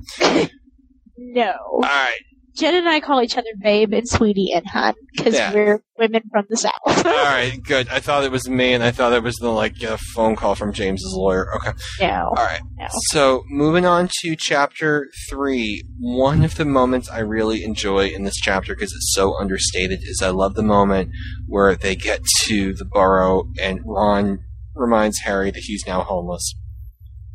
No. 1.17 1.53
Alright. 1.73 2.21
Jen 2.55 2.73
and 2.76 2.89
I 2.89 2.99
call 2.99 3.21
each 3.21 3.38
other 3.38 3.49
babe 3.61 3.93
and 3.93 4.07
sweetie 4.07 4.51
and 4.53 4.65
hun 4.67 4.93
because 5.15 5.34
Yeah. 5.35 5.53
we're 5.53 5.84
women 5.97 6.23
from 6.31 6.45
the 6.49 6.57
south. 6.57 6.73
Alright, 7.05 7.61
good. 7.63 7.88
I 7.89 7.99
thought 7.99 8.23
it 8.23 8.31
was 8.31 8.49
me 8.49 8.73
and 8.73 8.84
I 8.84 8.91
thought 8.91 9.13
it 9.13 9.23
was 9.23 9.35
the 9.38 9.49
like 9.49 9.81
a 9.84 9.97
phone 10.15 10.35
call 10.35 10.55
from 10.55 10.73
James's 10.73 11.13
lawyer. 11.15 11.53
Okay. 11.55 11.71
no. 12.01 12.27
Alright. 12.38 12.61
No. 12.77 12.88
So 13.11 13.43
moving 13.49 13.85
on 13.85 14.09
to 14.21 14.35
chapter 14.35 15.09
three, 15.30 15.84
one 15.99 16.43
of 16.43 16.55
the 16.55 16.65
moments 16.65 17.09
I 17.09 17.19
really 17.19 17.63
enjoy 17.63 18.07
in 18.07 18.23
this 18.23 18.35
chapter 18.38 18.76
because 18.76 18.91
it's 18.93 19.13
so 19.13 19.38
understated 19.39 19.99
is 20.03 20.21
I 20.21 20.30
love 20.30 20.55
the 20.55 20.63
moment 20.63 21.11
where 21.47 21.76
they 21.76 21.95
get 21.95 22.21
to 22.43 22.73
the 22.73 22.85
burrow 22.85 23.45
and 23.61 23.80
Ron 23.85 24.39
reminds 24.76 25.19
Harry 25.19 25.51
that 25.51 25.63
he's 25.63 25.85
now 25.88 26.01
homeless. 26.03 26.55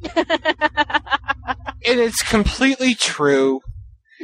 And 1.87 2.01
it's 2.01 2.23
completely 2.23 2.95
true. 2.95 3.61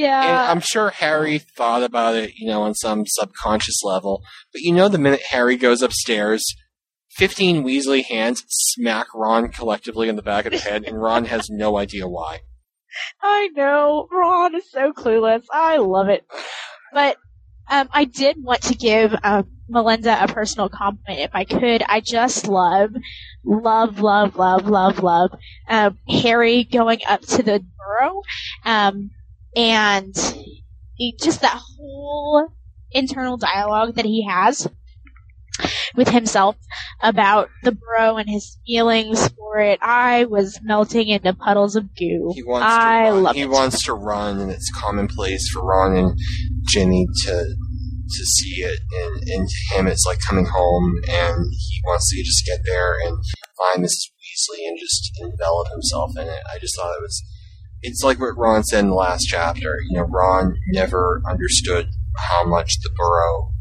And 0.05 0.28
yeah. 0.28 0.51
I'm 0.51 0.60
sure 0.60 0.90
Harry 0.90 1.39
thought 1.39 1.82
about 1.82 2.14
it, 2.14 2.35
you 2.36 2.47
know, 2.47 2.62
on 2.62 2.74
some 2.74 3.05
subconscious 3.06 3.82
level. 3.85 4.22
But 4.52 4.62
you 4.62 4.72
know, 4.72 4.89
the 4.89 4.98
minute 4.98 5.22
Harry 5.31 5.56
goes 5.56 5.82
upstairs, 5.82 6.44
15 7.12 7.64
Weasley 7.64 8.05
hands 8.05 8.44
smack 8.48 9.09
Ron 9.14 9.48
collectively 9.48 10.09
in 10.09 10.16
the 10.16 10.22
back 10.22 10.47
of 10.47 10.52
the 10.52 10.59
head, 10.59 10.85
and 10.85 11.01
Ron 11.01 11.27
has 11.27 11.48
no 11.51 11.77
idea 11.77 12.09
why. 12.09 12.40
I 13.22 13.48
know. 13.55 14.09
Ron 14.10 14.55
is 14.55 14.70
so 14.70 14.93
clueless. 14.93 15.44
I 15.52 15.77
love 15.77 16.09
it. 16.09 16.24
But 16.93 17.16
um, 17.68 17.89
I 17.93 18.05
did 18.05 18.43
want 18.43 18.62
to 18.62 18.74
give 18.74 19.14
um, 19.22 19.48
Melinda 19.68 20.22
a 20.22 20.28
personal 20.28 20.68
compliment 20.68 21.20
if 21.20 21.31
I 21.32 21.44
could. 21.44 21.82
I 21.82 22.01
just 22.01 22.48
love, 22.48 22.90
love, 23.44 24.01
love, 24.01 24.36
love, 24.36 24.66
love, 24.66 25.02
love 25.02 25.31
um, 25.68 25.98
Harry 26.09 26.64
going 26.64 27.01
up 27.09 27.20
to 27.22 27.43
the 27.43 27.64
burrow 27.78 28.22
um, 28.64 29.10
and 29.56 30.14
he, 30.94 31.16
just 31.20 31.40
that 31.43 31.60
whole 31.78 32.48
internal 32.93 33.36
dialogue 33.36 33.94
that 33.97 34.05
he 34.05 34.27
has 34.28 34.68
with 35.94 36.09
himself 36.09 36.56
about 37.02 37.48
the 37.62 37.72
Burrow 37.72 38.16
and 38.16 38.28
his 38.28 38.59
feelings 38.66 39.28
for 39.28 39.59
it. 39.59 39.78
I 39.82 40.24
was 40.24 40.59
melting 40.62 41.09
into 41.09 41.35
puddles 41.35 41.77
of 41.77 41.94
goo. 41.97 42.32
He 42.35 42.43
wants 42.43 42.66
I 42.66 43.05
to 43.06 43.10
run. 43.12 43.22
love 43.22 43.35
he 43.36 43.43
it. 43.43 43.51
wants 43.51 43.85
to 43.85 43.94
run, 43.94 44.40
and 44.40 44.51
it's 44.51 44.70
commonplace 44.74 45.48
for 45.51 45.62
Ron 45.64 45.97
and 45.97 46.18
Ginny 46.66 47.06
to 47.24 47.44
to 48.12 48.24
see 48.27 48.62
it, 48.62 48.81
and, 48.93 49.22
and 49.31 49.48
to 49.48 49.74
him 49.77 49.86
it's 49.86 50.05
like 50.05 50.18
coming 50.28 50.47
home, 50.47 50.94
and 51.09 51.44
he 51.52 51.81
wants 51.86 52.10
to 52.10 52.22
just 52.24 52.44
get 52.44 52.59
there 52.66 52.94
and 53.06 53.16
find 53.56 53.85
Mrs. 53.85 54.10
Weasley 54.18 54.66
and 54.66 54.77
just 54.78 55.12
envelop 55.20 55.68
himself 55.70 56.10
in 56.16 56.27
it. 56.27 56.40
I 56.52 56.59
just 56.59 56.77
thought 56.77 56.93
it 56.97 57.02
was. 57.02 57.22
It's 57.82 58.02
like 58.02 58.20
what 58.20 58.36
Ron 58.36 58.62
said 58.65 58.81
in 58.81 58.89
the 58.89 58.94
last 58.94 59.24
chapter. 59.24 59.77
You 59.89 59.98
know, 59.98 60.05
Ron 60.05 60.57
never 60.73 61.23
understood 61.28 61.89
how 62.16 62.44
much 62.44 62.81
the 62.82 62.90
Burrow 62.97 63.52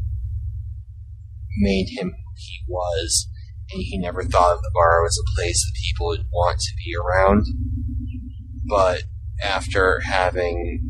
made 1.58 1.88
him 1.90 2.10
who 2.10 2.32
he 2.36 2.64
was, 2.68 3.28
and 3.72 3.82
he 3.82 3.98
never 3.98 4.22
thought 4.22 4.54
of 4.54 4.62
the 4.62 4.70
Burrow 4.74 5.06
as 5.06 5.18
a 5.18 5.34
place 5.34 5.64
that 5.64 5.80
people 5.80 6.08
would 6.08 6.26
want 6.32 6.58
to 6.58 6.72
be 6.84 6.94
around 6.96 7.46
but 8.70 9.02
after 9.42 10.00
having 10.00 10.80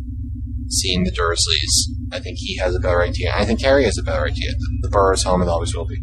seen 0.68 1.04
the 1.04 1.10
Dursleys, 1.10 1.96
I 2.12 2.20
think 2.20 2.36
he 2.38 2.58
has 2.58 2.74
a 2.74 2.78
better 2.78 3.02
idea. 3.02 3.32
I 3.34 3.44
think 3.44 3.62
Harry 3.62 3.84
has 3.84 3.98
a 3.98 4.02
better 4.02 4.26
idea. 4.26 4.52
The, 4.52 4.78
the 4.82 4.88
Burrow's 4.90 5.22
home, 5.22 5.40
and 5.40 5.50
always 5.50 5.74
will 5.74 5.86
be. 5.86 5.96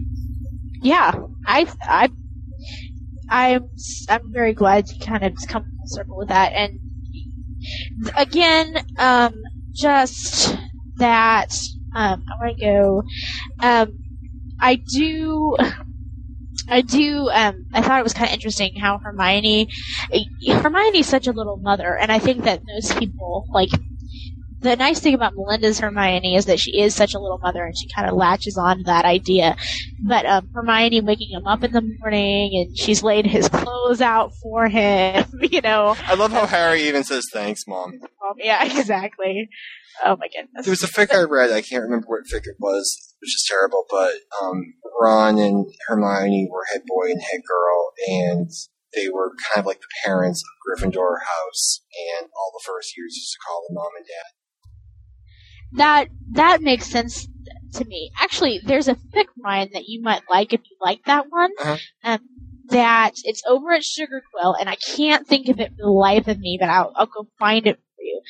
yeah, 0.81 1.13
I, 1.45 1.67
I, 1.81 2.09
I'm, 3.29 3.69
I'm 4.09 4.33
very 4.33 4.53
glad 4.53 4.89
you 4.89 4.99
kind 4.99 5.23
of 5.23 5.35
come 5.47 5.63
full 5.63 5.85
circle 5.85 6.17
with 6.17 6.29
that. 6.29 6.53
And 6.53 6.79
again, 8.15 8.73
um, 8.97 9.33
just 9.75 10.55
that, 10.97 11.53
um, 11.93 12.23
I 12.27 12.45
want 12.45 12.57
to 12.57 12.65
go, 12.65 13.03
um, 13.59 13.93
I 14.59 14.75
do, 14.91 15.57
I 16.69 16.81
do, 16.81 17.29
um, 17.29 17.65
I 17.73 17.81
thought 17.81 17.99
it 17.99 18.03
was 18.03 18.13
kind 18.13 18.27
of 18.29 18.33
interesting 18.33 18.71
how 18.77 18.99
Hermione, 18.99 19.69
Hermione's 20.47 21.07
such 21.07 21.27
a 21.27 21.31
little 21.31 21.57
mother, 21.57 21.97
and 21.97 22.11
I 22.11 22.19
think 22.19 22.43
that 22.43 22.61
most 22.67 22.97
people, 22.99 23.45
like, 23.53 23.69
the 24.59 24.75
nice 24.75 24.99
thing 24.99 25.13
about 25.13 25.33
Melinda's 25.35 25.79
Hermione 25.79 26.35
is 26.35 26.45
that 26.45 26.59
she 26.59 26.79
is 26.79 26.95
such 26.95 27.13
a 27.13 27.19
little 27.19 27.37
mother 27.37 27.63
and 27.63 27.77
she 27.77 27.87
kind 27.93 28.09
of 28.09 28.15
latches 28.15 28.57
on 28.57 28.79
to 28.79 28.83
that 28.83 29.05
idea. 29.05 29.55
But 30.05 30.25
um, 30.25 30.49
Hermione 30.53 31.01
waking 31.01 31.29
him 31.31 31.45
up 31.45 31.63
in 31.63 31.71
the 31.71 31.81
morning 31.99 32.51
and 32.53 32.77
she's 32.77 33.03
laid 33.03 33.25
his 33.25 33.49
clothes 33.49 34.01
out 34.01 34.33
for 34.41 34.67
him, 34.67 35.25
you 35.41 35.61
know. 35.61 35.95
I 36.05 36.15
love 36.15 36.31
how 36.31 36.45
Harry 36.47 36.83
even 36.83 37.03
says 37.03 37.25
thanks, 37.31 37.63
Mom. 37.67 37.93
Um, 38.01 38.35
yeah, 38.37 38.63
exactly. 38.79 39.49
Oh 40.03 40.15
my 40.17 40.27
goodness. 40.27 40.65
There 40.65 40.71
was 40.71 40.83
a 40.83 40.87
fic 40.87 41.13
I 41.13 41.23
read, 41.23 41.51
I 41.51 41.61
can't 41.61 41.83
remember 41.83 42.07
what 42.07 42.23
fic 42.31 42.47
it 42.47 42.57
was, 42.59 43.15
which 43.19 43.29
is 43.29 43.45
terrible, 43.47 43.85
but 43.89 44.13
um, 44.41 44.73
Ron 44.99 45.37
and 45.37 45.65
Hermione 45.87 46.49
were 46.51 46.65
head 46.71 46.81
boy 46.87 47.11
and 47.11 47.21
head 47.21 47.41
girl, 47.47 47.91
and 48.07 48.49
they 48.93 49.09
were 49.09 49.33
kind 49.53 49.59
of 49.59 49.65
like 49.65 49.81
the 49.81 49.87
parents 50.05 50.43
of 50.43 50.53
Gryffindor 50.61 51.21
House, 51.25 51.81
and 52.19 52.29
all 52.35 52.51
the 52.53 52.63
first 52.65 52.97
years 52.97 53.15
used 53.15 53.33
to 53.33 53.39
call 53.45 53.63
them 53.67 53.75
mom 53.75 53.91
and 53.97 54.05
dad. 54.05 54.36
That 55.73 56.07
that 56.31 56.61
makes 56.61 56.87
sense 56.87 57.27
to 57.73 57.85
me. 57.85 58.11
Actually, 58.19 58.61
there's 58.63 58.87
a 58.87 58.95
fic 58.95 59.25
Ryan 59.43 59.69
that 59.73 59.87
you 59.87 60.01
might 60.01 60.21
like 60.29 60.53
if 60.53 60.61
you 60.69 60.77
like 60.81 61.03
that 61.05 61.25
one. 61.29 61.51
Uh-huh. 61.59 61.77
Um, 62.03 62.19
that 62.69 63.13
it's 63.23 63.43
over 63.47 63.71
at 63.71 63.83
Sugar 63.83 64.21
Quill, 64.33 64.53
and 64.53 64.69
I 64.69 64.75
can't 64.75 65.25
think 65.25 65.47
of 65.47 65.59
it 65.59 65.69
for 65.69 65.85
the 65.85 65.89
life 65.89 66.27
of 66.27 66.39
me, 66.39 66.57
but 66.59 66.69
I'll 66.69 66.91
I'll 66.95 67.05
go 67.05 67.27
find 67.39 67.65
it 67.65 67.77
for 67.77 68.01
you. 68.01 68.21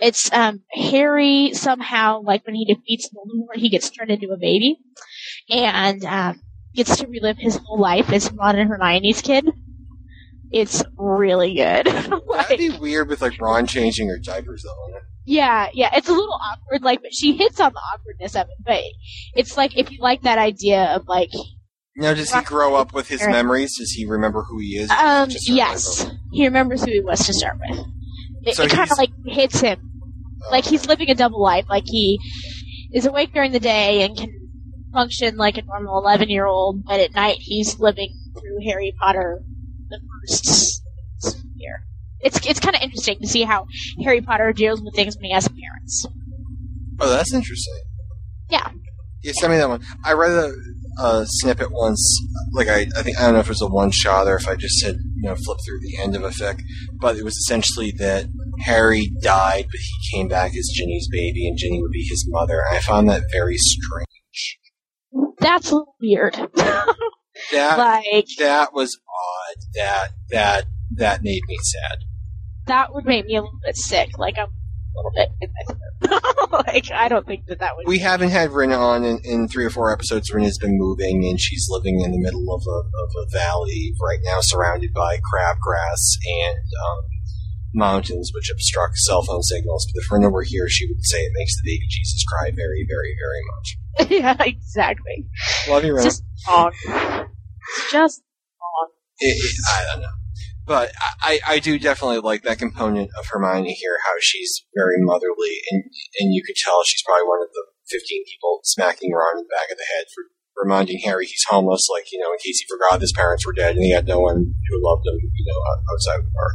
It's 0.00 0.30
um 0.32 0.60
Harry 0.72 1.52
somehow 1.54 2.20
like 2.22 2.44
when 2.46 2.54
he 2.54 2.66
defeats 2.66 3.08
Voldemort, 3.08 3.56
he 3.56 3.70
gets 3.70 3.90
turned 3.90 4.10
into 4.10 4.32
a 4.32 4.36
baby, 4.36 4.76
and 5.48 6.04
um 6.04 6.40
gets 6.74 6.96
to 6.98 7.06
relive 7.06 7.38
his 7.38 7.56
whole 7.64 7.80
life 7.80 8.12
as 8.12 8.30
Ron 8.32 8.58
and 8.58 8.68
Hermione's 8.68 9.22
kid. 9.22 9.48
It's 10.52 10.84
really 10.96 11.54
good. 11.54 11.86
That'd 12.32 12.58
be 12.58 12.76
weird 12.78 13.08
with 13.08 13.22
like 13.22 13.40
Ron 13.40 13.66
changing 13.66 14.08
her 14.08 14.18
diapers 14.18 14.62
though. 14.62 14.98
Yeah, 15.26 15.68
yeah, 15.74 15.90
it's 15.94 16.08
a 16.08 16.12
little 16.12 16.38
awkward. 16.40 16.82
Like, 16.82 17.02
but 17.02 17.12
she 17.12 17.36
hits 17.36 17.60
on 17.60 17.72
the 17.72 17.80
awkwardness 17.80 18.34
of 18.36 18.46
it. 18.48 18.64
But 18.64 18.82
it's 19.34 19.56
like 19.56 19.76
if 19.76 19.90
you 19.90 19.98
like 20.00 20.22
that 20.22 20.38
idea 20.38 20.84
of 20.94 21.06
like, 21.08 21.30
Now, 21.96 22.14
does 22.14 22.32
he 22.32 22.40
grow 22.42 22.76
up 22.76 22.94
with 22.94 23.08
his 23.08 23.26
memories? 23.26 23.76
Does 23.76 23.90
he 23.90 24.06
remember 24.06 24.42
who 24.48 24.58
he 24.60 24.76
is? 24.76 24.90
um, 24.90 25.28
yes, 25.30 26.08
he 26.32 26.46
remembers 26.46 26.84
who 26.84 26.92
he 26.92 27.00
was 27.00 27.26
to 27.26 27.34
start 27.34 27.58
with. 27.68 27.84
It, 28.44 28.54
So 28.54 28.62
it 28.62 28.70
kind 28.70 28.90
of 28.90 28.98
like 28.98 29.10
hits 29.26 29.60
him. 29.60 29.80
Like 30.50 30.64
he's 30.64 30.86
living 30.86 31.10
a 31.10 31.14
double 31.14 31.42
life. 31.42 31.66
Like 31.68 31.84
he 31.86 32.20
is 32.92 33.04
awake 33.04 33.32
during 33.34 33.50
the 33.50 33.60
day 33.60 34.02
and 34.04 34.16
can 34.16 34.32
function 34.92 35.36
like 35.36 35.58
a 35.58 35.62
normal 35.62 35.98
eleven 35.98 36.28
year 36.30 36.46
old, 36.46 36.84
but 36.84 37.00
at 37.00 37.14
night 37.14 37.38
he's 37.40 37.80
living 37.80 38.14
through 38.34 38.64
Harry 38.64 38.94
Potter 39.00 39.42
the 39.88 39.98
first 40.22 40.82
year. 41.56 41.84
It's 42.20 42.44
it's 42.46 42.60
kind 42.60 42.74
of 42.74 42.82
interesting 42.82 43.18
to 43.20 43.28
see 43.28 43.42
how 43.42 43.66
Harry 44.02 44.20
Potter 44.20 44.52
deals 44.52 44.82
with 44.82 44.94
things 44.94 45.16
when 45.16 45.24
he 45.24 45.32
has 45.32 45.48
parents. 45.48 46.06
Oh, 46.98 47.10
that's 47.10 47.32
interesting. 47.32 47.74
Yeah. 48.50 48.70
Yeah, 49.22 49.32
send 49.38 49.52
me 49.52 49.58
that 49.58 49.68
one. 49.68 49.82
I 50.04 50.12
read 50.12 50.30
a, 50.30 50.52
a 51.02 51.26
snippet 51.26 51.70
once. 51.70 52.20
Like 52.52 52.68
I, 52.68 52.86
I 52.96 53.02
think 53.02 53.18
I 53.18 53.22
don't 53.24 53.34
know 53.34 53.40
if 53.40 53.46
it 53.46 53.50
was 53.50 53.62
a 53.62 53.66
one 53.66 53.90
shot 53.90 54.28
or 54.28 54.36
if 54.36 54.48
I 54.48 54.54
just 54.54 54.78
said 54.78 54.96
you 55.16 55.28
know 55.28 55.34
flip 55.34 55.58
through 55.66 55.80
the 55.80 55.98
end 56.00 56.16
of 56.16 56.22
a 56.22 56.30
fic, 56.30 56.60
but 57.00 57.16
it 57.16 57.24
was 57.24 57.34
essentially 57.36 57.92
that 57.98 58.26
Harry 58.60 59.12
died, 59.20 59.66
but 59.70 59.80
he 59.80 60.16
came 60.16 60.28
back 60.28 60.56
as 60.56 60.70
Ginny's 60.74 61.08
baby, 61.10 61.46
and 61.48 61.58
Ginny 61.58 61.82
would 61.82 61.92
be 61.92 62.06
his 62.08 62.26
mother. 62.28 62.62
And 62.66 62.76
I 62.76 62.80
found 62.80 63.08
that 63.08 63.24
very 63.32 63.56
strange. 63.58 64.58
That's 65.38 65.72
weird. 66.00 66.36
That 67.52 67.78
like 67.78 68.26
that 68.38 68.72
was 68.72 68.98
odd. 69.08 69.56
That 69.74 70.08
that 70.30 70.64
that 70.96 71.22
made 71.22 71.42
me 71.46 71.56
sad. 71.62 71.98
That 72.66 72.92
would 72.92 73.04
make 73.04 73.26
me 73.26 73.36
a 73.36 73.42
little 73.42 73.58
bit 73.64 73.76
sick. 73.76 74.18
Like 74.18 74.36
I'm 74.38 74.48
a 74.48 74.96
little 74.96 75.12
bit 75.14 75.30
in 75.40 75.50
my 75.52 75.74
throat. 75.74 76.66
like 76.66 76.90
I 76.92 77.08
don't 77.08 77.26
think 77.26 77.46
that 77.46 77.60
that 77.60 77.76
would. 77.76 77.86
We 77.86 77.98
haven't 77.98 78.30
had 78.30 78.50
Rin 78.50 78.72
on 78.72 79.04
in, 79.04 79.20
in 79.24 79.48
three 79.48 79.64
or 79.64 79.70
four 79.70 79.92
episodes. 79.92 80.32
Rin 80.32 80.44
has 80.44 80.58
been 80.58 80.78
moving, 80.78 81.24
and 81.24 81.40
she's 81.40 81.66
living 81.70 82.00
in 82.00 82.12
the 82.12 82.20
middle 82.20 82.54
of 82.54 82.62
a, 82.66 82.78
of 82.78 83.10
a 83.26 83.30
valley 83.32 83.92
right 84.02 84.20
now, 84.22 84.38
surrounded 84.40 84.92
by 84.94 85.16
crabgrass 85.18 86.16
and 86.44 86.56
um, 86.56 87.04
mountains, 87.74 88.30
which 88.34 88.50
obstruct 88.50 88.96
cell 88.98 89.22
phone 89.22 89.42
signals. 89.42 89.86
But 89.92 90.02
if 90.02 90.10
Rin 90.10 90.30
were 90.30 90.44
here, 90.44 90.68
she 90.68 90.86
would 90.86 91.04
say 91.04 91.18
it 91.18 91.32
makes 91.34 91.54
the 91.56 91.70
baby 91.70 91.86
Jesus 91.88 92.24
cry 92.24 92.50
very, 92.54 92.86
very, 92.88 93.14
very 93.20 93.42
much. 93.54 93.76
yeah, 94.10 94.36
exactly. 94.44 95.26
Love 95.68 95.84
you, 95.84 95.96
It's 95.96 96.04
just. 96.04 96.24
It's 96.48 97.92
just. 97.92 98.22
It, 99.18 99.28
it, 99.28 99.54
I 99.72 99.92
don't 99.92 100.02
know. 100.02 100.08
But 100.66 100.90
I, 101.22 101.38
I 101.46 101.58
do 101.60 101.78
definitely 101.78 102.18
like 102.18 102.42
that 102.42 102.58
component 102.58 103.10
of 103.16 103.26
Hermione 103.26 103.72
here, 103.72 103.98
how 104.04 104.14
she's 104.20 104.66
very 104.74 104.96
motherly, 104.98 105.62
and 105.70 105.84
and 106.18 106.34
you 106.34 106.42
could 106.44 106.56
tell 106.56 106.82
she's 106.82 107.02
probably 107.06 107.26
one 107.26 107.40
of 107.42 107.48
the 107.52 107.66
15 107.88 108.24
people 108.26 108.60
smacking 108.64 109.12
Ron 109.12 109.38
in 109.38 109.44
the 109.44 109.54
back 109.54 109.70
of 109.70 109.78
the 109.78 109.86
head 109.96 110.06
for 110.12 110.24
reminding 110.56 110.98
Harry 111.04 111.26
he's 111.26 111.44
homeless, 111.48 111.86
like, 111.90 112.10
you 112.10 112.18
know, 112.18 112.32
in 112.32 112.38
case 112.38 112.60
he 112.60 112.66
forgot 112.68 113.00
his 113.00 113.12
parents 113.12 113.46
were 113.46 113.52
dead 113.52 113.76
and 113.76 113.84
he 113.84 113.92
had 113.92 114.06
no 114.06 114.18
one 114.18 114.54
who 114.68 114.84
loved 114.84 115.06
him, 115.06 115.14
you 115.14 115.44
know, 115.46 115.60
outside 115.92 116.18
of 116.18 116.24
the 116.24 116.30
park. 116.32 116.52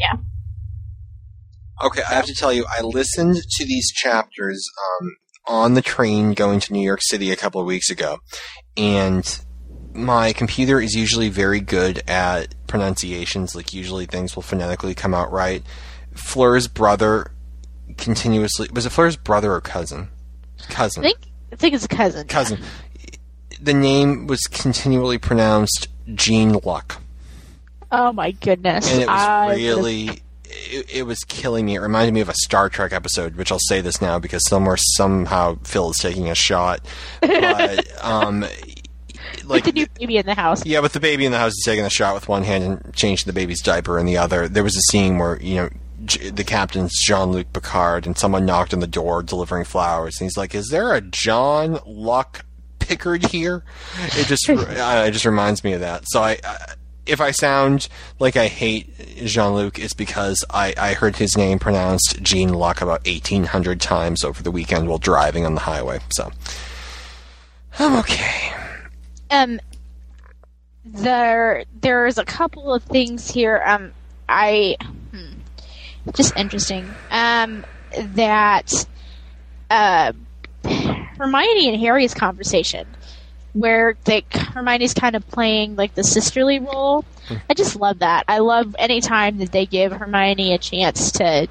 Yeah. 0.00 1.86
Okay, 1.86 2.02
I 2.02 2.14
have 2.14 2.26
to 2.26 2.34
tell 2.34 2.52
you, 2.52 2.66
I 2.68 2.82
listened 2.82 3.36
to 3.36 3.64
these 3.64 3.90
chapters 3.92 4.68
um, 5.00 5.16
on 5.46 5.74
the 5.74 5.82
train 5.82 6.34
going 6.34 6.60
to 6.60 6.72
New 6.72 6.82
York 6.82 7.00
City 7.02 7.30
a 7.30 7.36
couple 7.36 7.60
of 7.60 7.66
weeks 7.66 7.88
ago, 7.88 8.18
and 8.76 9.40
my 10.00 10.32
computer 10.32 10.80
is 10.80 10.94
usually 10.94 11.28
very 11.28 11.60
good 11.60 12.02
at 12.08 12.54
pronunciations. 12.66 13.54
Like 13.54 13.72
usually 13.72 14.06
things 14.06 14.34
will 14.34 14.42
phonetically 14.42 14.94
come 14.94 15.14
out 15.14 15.30
right. 15.32 15.62
Fleur's 16.14 16.68
brother 16.68 17.30
continuously 17.96 18.68
was 18.72 18.86
it 18.86 18.90
Fleur's 18.90 19.16
brother 19.16 19.52
or 19.52 19.60
cousin? 19.60 20.08
Cousin. 20.68 21.04
I 21.04 21.08
think 21.08 21.18
I 21.52 21.56
think 21.56 21.74
it's 21.74 21.84
a 21.84 21.88
cousin. 21.88 22.26
cousin. 22.28 22.60
The 23.60 23.74
name 23.74 24.26
was 24.26 24.40
continually 24.42 25.18
pronounced 25.18 25.88
Jean 26.14 26.52
Luck, 26.64 27.00
Oh 27.92 28.12
my 28.12 28.30
goodness! 28.30 28.90
and 28.90 29.02
it 29.02 29.06
was 29.08 29.20
I 29.20 29.54
really. 29.54 30.22
It, 30.52 30.90
it 30.92 31.02
was 31.04 31.20
killing 31.20 31.64
me. 31.66 31.76
It 31.76 31.80
reminded 31.80 32.12
me 32.12 32.20
of 32.20 32.28
a 32.28 32.34
Star 32.34 32.68
Trek 32.68 32.92
episode, 32.92 33.36
which 33.36 33.52
I'll 33.52 33.60
say 33.60 33.80
this 33.80 34.00
now 34.02 34.18
because 34.18 34.42
somewhere 34.48 34.76
somehow 34.76 35.56
Phil 35.62 35.90
is 35.90 35.98
taking 35.98 36.28
a 36.28 36.34
shot. 36.34 36.80
But 37.20 37.86
um, 38.04 38.44
with 39.36 39.44
like 39.44 39.64
the 39.64 39.72
new 39.72 39.86
baby 39.98 40.16
in 40.16 40.26
the 40.26 40.34
house. 40.34 40.64
Yeah, 40.64 40.80
with 40.80 40.92
the 40.92 41.00
baby 41.00 41.26
in 41.26 41.32
the 41.32 41.38
house, 41.38 41.52
he's 41.54 41.64
taking 41.64 41.84
a 41.84 41.90
shot 41.90 42.14
with 42.14 42.28
one 42.28 42.42
hand 42.42 42.64
and 42.64 42.94
changing 42.94 43.26
the 43.26 43.32
baby's 43.32 43.60
diaper 43.60 43.98
in 43.98 44.06
the 44.06 44.16
other. 44.16 44.48
There 44.48 44.64
was 44.64 44.76
a 44.76 44.82
scene 44.90 45.18
where 45.18 45.40
you 45.40 45.56
know 45.56 45.70
J- 46.04 46.30
the 46.30 46.44
captain's 46.44 46.92
Jean 47.04 47.32
Luc 47.32 47.52
Picard, 47.52 48.06
and 48.06 48.16
someone 48.16 48.46
knocked 48.46 48.72
on 48.72 48.80
the 48.80 48.86
door 48.86 49.22
delivering 49.22 49.64
flowers, 49.64 50.18
and 50.20 50.26
he's 50.26 50.36
like, 50.36 50.54
"Is 50.54 50.68
there 50.68 50.94
a 50.94 51.00
John 51.00 51.78
Luck 51.86 52.44
Pickard 52.78 53.26
here?" 53.26 53.64
It 54.16 54.26
just 54.26 54.48
uh, 54.50 55.04
it 55.06 55.10
just 55.12 55.24
reminds 55.24 55.64
me 55.64 55.72
of 55.74 55.80
that. 55.80 56.04
So 56.06 56.22
I. 56.22 56.38
I 56.44 56.74
if 57.06 57.20
I 57.20 57.32
sound 57.32 57.88
like 58.20 58.36
I 58.36 58.46
hate 58.46 58.94
Jean 59.26 59.54
Luc, 59.54 59.78
it's 59.78 59.94
because 59.94 60.44
I, 60.50 60.74
I 60.76 60.92
heard 60.92 61.16
his 61.16 61.36
name 61.36 61.58
pronounced 61.58 62.22
Jean 62.22 62.54
Luc 62.56 62.80
about 62.80 63.04
1,800 63.04 63.80
times 63.80 64.22
over 64.22 64.42
the 64.42 64.50
weekend 64.50 64.86
while 64.86 64.98
driving 64.98 65.44
on 65.44 65.54
the 65.54 65.60
highway. 65.62 65.98
So, 66.10 66.30
I'm 67.78 67.96
okay. 67.96 68.52
Um, 69.30 69.60
there 70.84 71.64
there's 71.80 72.18
a 72.18 72.24
couple 72.24 72.72
of 72.72 72.82
things 72.82 73.30
here. 73.30 73.62
Um, 73.64 73.92
I 74.28 74.76
hmm, 75.12 75.40
just 76.14 76.36
interesting. 76.36 76.88
Um, 77.10 77.64
that 78.14 78.86
uh, 79.70 80.12
Hermione 80.64 81.68
and 81.68 81.80
Harry's 81.80 82.14
conversation, 82.14 82.86
where 83.52 83.96
the 84.04 84.24
Hermione's 84.32 84.94
kind 84.94 85.16
of 85.16 85.26
playing 85.28 85.76
like 85.76 85.94
the 85.94 86.04
sisterly 86.04 86.58
role. 86.58 87.04
I 87.48 87.54
just 87.54 87.76
love 87.76 88.00
that. 88.00 88.24
I 88.26 88.38
love 88.38 88.74
any 88.78 89.00
time 89.00 89.38
that 89.38 89.52
they 89.52 89.66
give 89.66 89.92
Hermione 89.92 90.54
a 90.54 90.58
chance 90.58 91.12
to, 91.12 91.46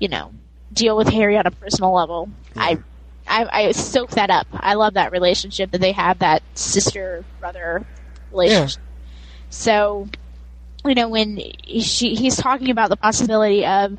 you 0.00 0.08
know, 0.08 0.32
deal 0.72 0.96
with 0.96 1.08
Harry 1.08 1.36
on 1.36 1.46
a 1.46 1.50
personal 1.50 1.94
level. 1.94 2.28
I 2.56 2.78
I, 3.28 3.46
I 3.50 3.72
soak 3.72 4.10
that 4.10 4.30
up. 4.30 4.46
I 4.52 4.74
love 4.74 4.94
that 4.94 5.12
relationship 5.12 5.70
that 5.72 5.80
they 5.80 5.92
have, 5.92 6.20
that 6.20 6.42
sister 6.54 7.24
brother 7.40 7.84
relationship. 8.30 8.80
So, 9.50 10.08
you 10.84 10.94
know, 10.94 11.08
when 11.08 11.38
she 11.80 12.14
he's 12.14 12.36
talking 12.36 12.70
about 12.70 12.90
the 12.90 12.96
possibility 12.96 13.64
of 13.66 13.98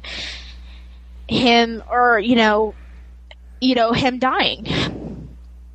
him, 1.27 1.83
or 1.89 2.19
you 2.19 2.35
know, 2.35 2.75
you 3.59 3.75
know, 3.75 3.91
him 3.93 4.19
dying, 4.19 4.67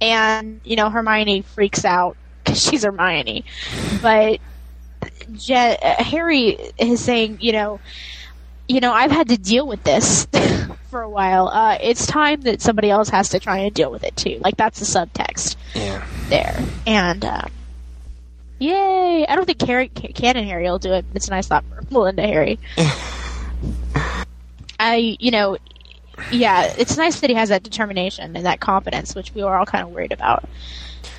and 0.01 0.61
you 0.65 0.77
know, 0.77 0.91
Hermione 0.91 1.43
freaks 1.43 1.85
out 1.85 2.17
because 2.45 2.63
she's 2.63 2.85
Hermione, 2.85 3.45
but 4.01 4.41
Je- 5.33 5.79
Harry 5.81 6.59
is 6.79 7.01
saying, 7.01 7.39
you 7.41 7.53
know, 7.53 7.81
you 8.69 8.81
know, 8.81 8.93
I've 8.93 9.11
had 9.11 9.29
to 9.29 9.37
deal 9.37 9.67
with 9.67 9.83
this 9.85 10.27
for 10.93 11.01
a 11.03 11.09
while. 11.09 11.49
Uh, 11.49 11.79
it's 11.81 12.07
time 12.07 12.43
that 12.43 12.61
somebody 12.61 12.91
else 12.91 13.09
has 13.09 13.31
to 13.31 13.41
try 13.41 13.59
and 13.59 13.75
deal 13.75 13.91
with 13.91 14.05
it 14.05 14.15
too. 14.15 14.39
Like 14.45 14.57
that's 14.59 14.79
the 14.79 14.85
subtext 14.85 15.57
Yeah. 15.75 16.07
there. 16.29 16.63
And 16.87 17.25
uh, 17.25 17.43
yay! 18.59 19.25
I 19.27 19.35
don't 19.35 19.47
think 19.47 19.61
Harry, 19.63 19.89
Canon 19.89 20.45
Harry 20.45 20.65
will 20.65 20.79
do 20.79 20.93
it. 20.93 21.07
It's 21.15 21.29
a 21.29 21.31
nice 21.31 21.49
thought 21.49 21.65
for 21.65 21.83
Melinda 21.91 22.23
Harry. 22.27 22.61
I, 24.79 25.17
you 25.19 25.31
know, 25.31 25.57
yeah, 26.31 26.75
it's 26.77 26.97
nice 26.97 27.21
that 27.21 27.31
he 27.31 27.37
has 27.37 27.49
that 27.49 27.63
determination 27.63 28.37
and 28.37 28.45
that 28.45 28.61
confidence, 28.61 29.15
which 29.15 29.33
we 29.35 29.43
were 29.43 29.57
all 29.57 29.65
kind 29.67 29.85
of 29.85 29.91
worried 29.91 30.13
about. 30.13 30.45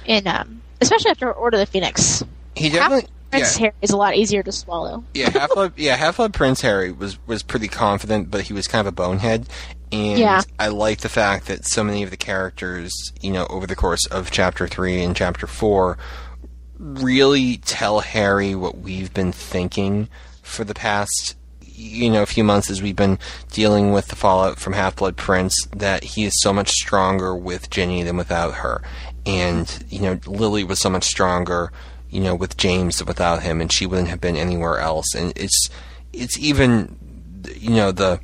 In 0.06 0.28
um, 0.28 0.62
especially 0.82 1.12
after 1.12 1.32
Order 1.32 1.58
of 1.58 1.62
the 1.62 1.66
Phoenix, 1.66 2.24
He 2.56 2.70
definitely. 2.70 3.10
Prince 3.34 3.56
Yeah. 3.56 3.60
Harry 3.68 3.74
is 3.82 3.92
a 3.92 3.98
lot 3.98 4.16
easier 4.16 4.44
to 4.44 4.52
swallow. 4.52 5.04
Yeah, 5.14 5.30
Half 5.30 5.52
Blood. 5.54 5.74
Yeah, 5.78 5.96
Half 5.96 6.18
Blood 6.18 6.34
Prince 6.34 6.62
Harry 6.62 6.92
was 6.92 7.18
was 7.28 7.44
pretty 7.44 7.68
confident, 7.68 8.32
but 8.32 8.42
he 8.42 8.54
was 8.54 8.68
kind 8.68 8.80
of 8.88 8.94
a 8.94 8.96
bonehead. 8.96 9.48
And 9.92 10.18
Yeah. 10.18 10.42
I 10.58 10.70
like 10.70 11.00
the 11.02 11.10
fact 11.10 11.46
that 11.48 11.66
so 11.66 11.84
many 11.84 12.02
of 12.04 12.10
the 12.10 12.18
characters, 12.18 12.92
you 13.22 13.32
know, 13.32 13.46
over 13.50 13.68
the 13.68 13.76
course 13.76 14.06
of 14.08 14.32
chapter 14.32 14.68
three 14.68 15.04
and 15.04 15.16
chapter 15.16 15.46
four, 15.48 15.98
really 16.80 17.58
tell 17.58 18.00
Harry 18.02 18.56
what 18.56 18.78
we've 18.80 19.14
been 19.14 19.32
thinking 19.32 20.10
for 20.42 20.64
the 20.64 20.74
past, 20.74 21.36
you 21.62 22.10
know, 22.10 22.22
a 22.24 22.26
few 22.28 22.44
months 22.44 22.70
as 22.70 22.82
we've 22.82 22.96
been 22.96 23.18
dealing 23.52 23.92
with 23.92 24.08
the 24.08 24.16
fallout 24.16 24.60
from 24.60 24.74
Half 24.74 24.98
Blood 24.98 25.16
Prince. 25.18 25.56
That 25.76 26.04
he 26.04 26.26
is 26.26 26.34
so 26.42 26.54
much 26.54 26.72
stronger 26.72 27.36
with 27.36 27.70
Ginny 27.70 28.04
than 28.04 28.18
without 28.18 28.56
her, 28.56 28.82
and 29.26 29.86
you 29.90 30.02
know, 30.02 30.20
Lily 30.26 30.64
was 30.64 30.80
so 30.80 30.90
much 30.90 31.06
stronger 31.06 31.72
you 32.14 32.22
know, 32.22 32.36
with 32.36 32.58
James 32.58 33.04
without 33.04 33.42
him, 33.42 33.60
and 33.60 33.72
she 33.72 33.88
wouldn't 33.88 34.10
have 34.10 34.22
been 34.22 34.38
anywhere 34.38 34.78
else. 34.78 35.16
And 35.16 35.34
it's 35.36 35.70
it's 36.14 36.38
even 36.38 36.96
you 37.56 37.72
know 37.72 37.92
the 37.92 38.20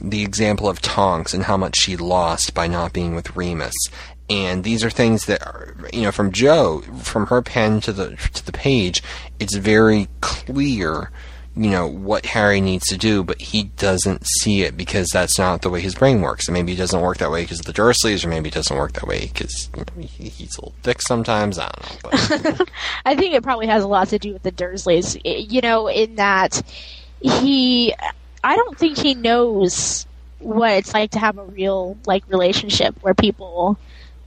the 0.00 0.22
example 0.22 0.68
of 0.68 0.80
Tonks 0.80 1.34
and 1.34 1.44
how 1.44 1.58
much 1.58 1.76
she 1.76 1.96
lost 1.96 2.54
by 2.54 2.66
not 2.66 2.94
being 2.94 3.14
with 3.14 3.36
Remus. 3.36 3.74
And 4.30 4.64
these 4.64 4.82
are 4.82 4.88
things 4.88 5.26
that 5.26 5.42
are, 5.42 5.76
you 5.92 6.02
know, 6.02 6.10
from 6.10 6.32
Jo, 6.32 6.80
from 7.02 7.26
her 7.26 7.42
pen 7.42 7.82
to 7.82 7.92
the 7.92 8.16
to 8.32 8.46
the 8.46 8.52
page, 8.52 9.02
it's 9.38 9.56
very 9.56 10.08
clear, 10.22 11.10
you 11.56 11.70
know, 11.70 11.86
what 11.86 12.26
Harry 12.26 12.60
needs 12.60 12.86
to 12.86 12.96
do, 12.96 13.22
but 13.22 13.40
he 13.40 13.64
doesn't 13.64 14.26
see 14.26 14.62
it 14.62 14.76
because 14.76 15.08
that's 15.12 15.38
not 15.38 15.62
the 15.62 15.70
way 15.70 15.80
his 15.80 15.94
brain 15.94 16.20
works. 16.20 16.48
And 16.48 16.52
maybe 16.54 16.72
it 16.72 16.76
doesn't 16.76 17.00
work 17.00 17.18
that 17.18 17.30
way 17.30 17.42
because 17.42 17.60
of 17.60 17.66
the 17.66 17.72
Dursleys, 17.72 18.24
or 18.24 18.28
maybe 18.28 18.48
it 18.48 18.54
doesn't 18.54 18.76
work 18.76 18.92
that 18.94 19.06
way 19.06 19.30
because 19.32 19.70
you 19.76 19.84
know, 19.84 20.02
he, 20.02 20.28
he's 20.28 20.56
a 20.56 20.60
little 20.60 20.74
thick 20.82 21.00
sometimes. 21.00 21.58
I 21.58 21.70
don't 22.02 22.58
know. 22.58 22.64
I 23.04 23.14
think 23.14 23.34
it 23.34 23.42
probably 23.42 23.68
has 23.68 23.84
a 23.84 23.88
lot 23.88 24.08
to 24.08 24.18
do 24.18 24.32
with 24.32 24.42
the 24.42 24.52
Dursleys. 24.52 25.20
You 25.24 25.60
know, 25.60 25.88
in 25.88 26.16
that 26.16 26.60
he, 27.20 27.94
I 28.42 28.56
don't 28.56 28.76
think 28.76 28.98
he 28.98 29.14
knows 29.14 30.06
what 30.40 30.72
it's 30.72 30.92
like 30.92 31.12
to 31.12 31.18
have 31.18 31.38
a 31.38 31.44
real 31.44 31.96
like 32.04 32.24
relationship 32.28 32.96
where 33.00 33.14
people 33.14 33.78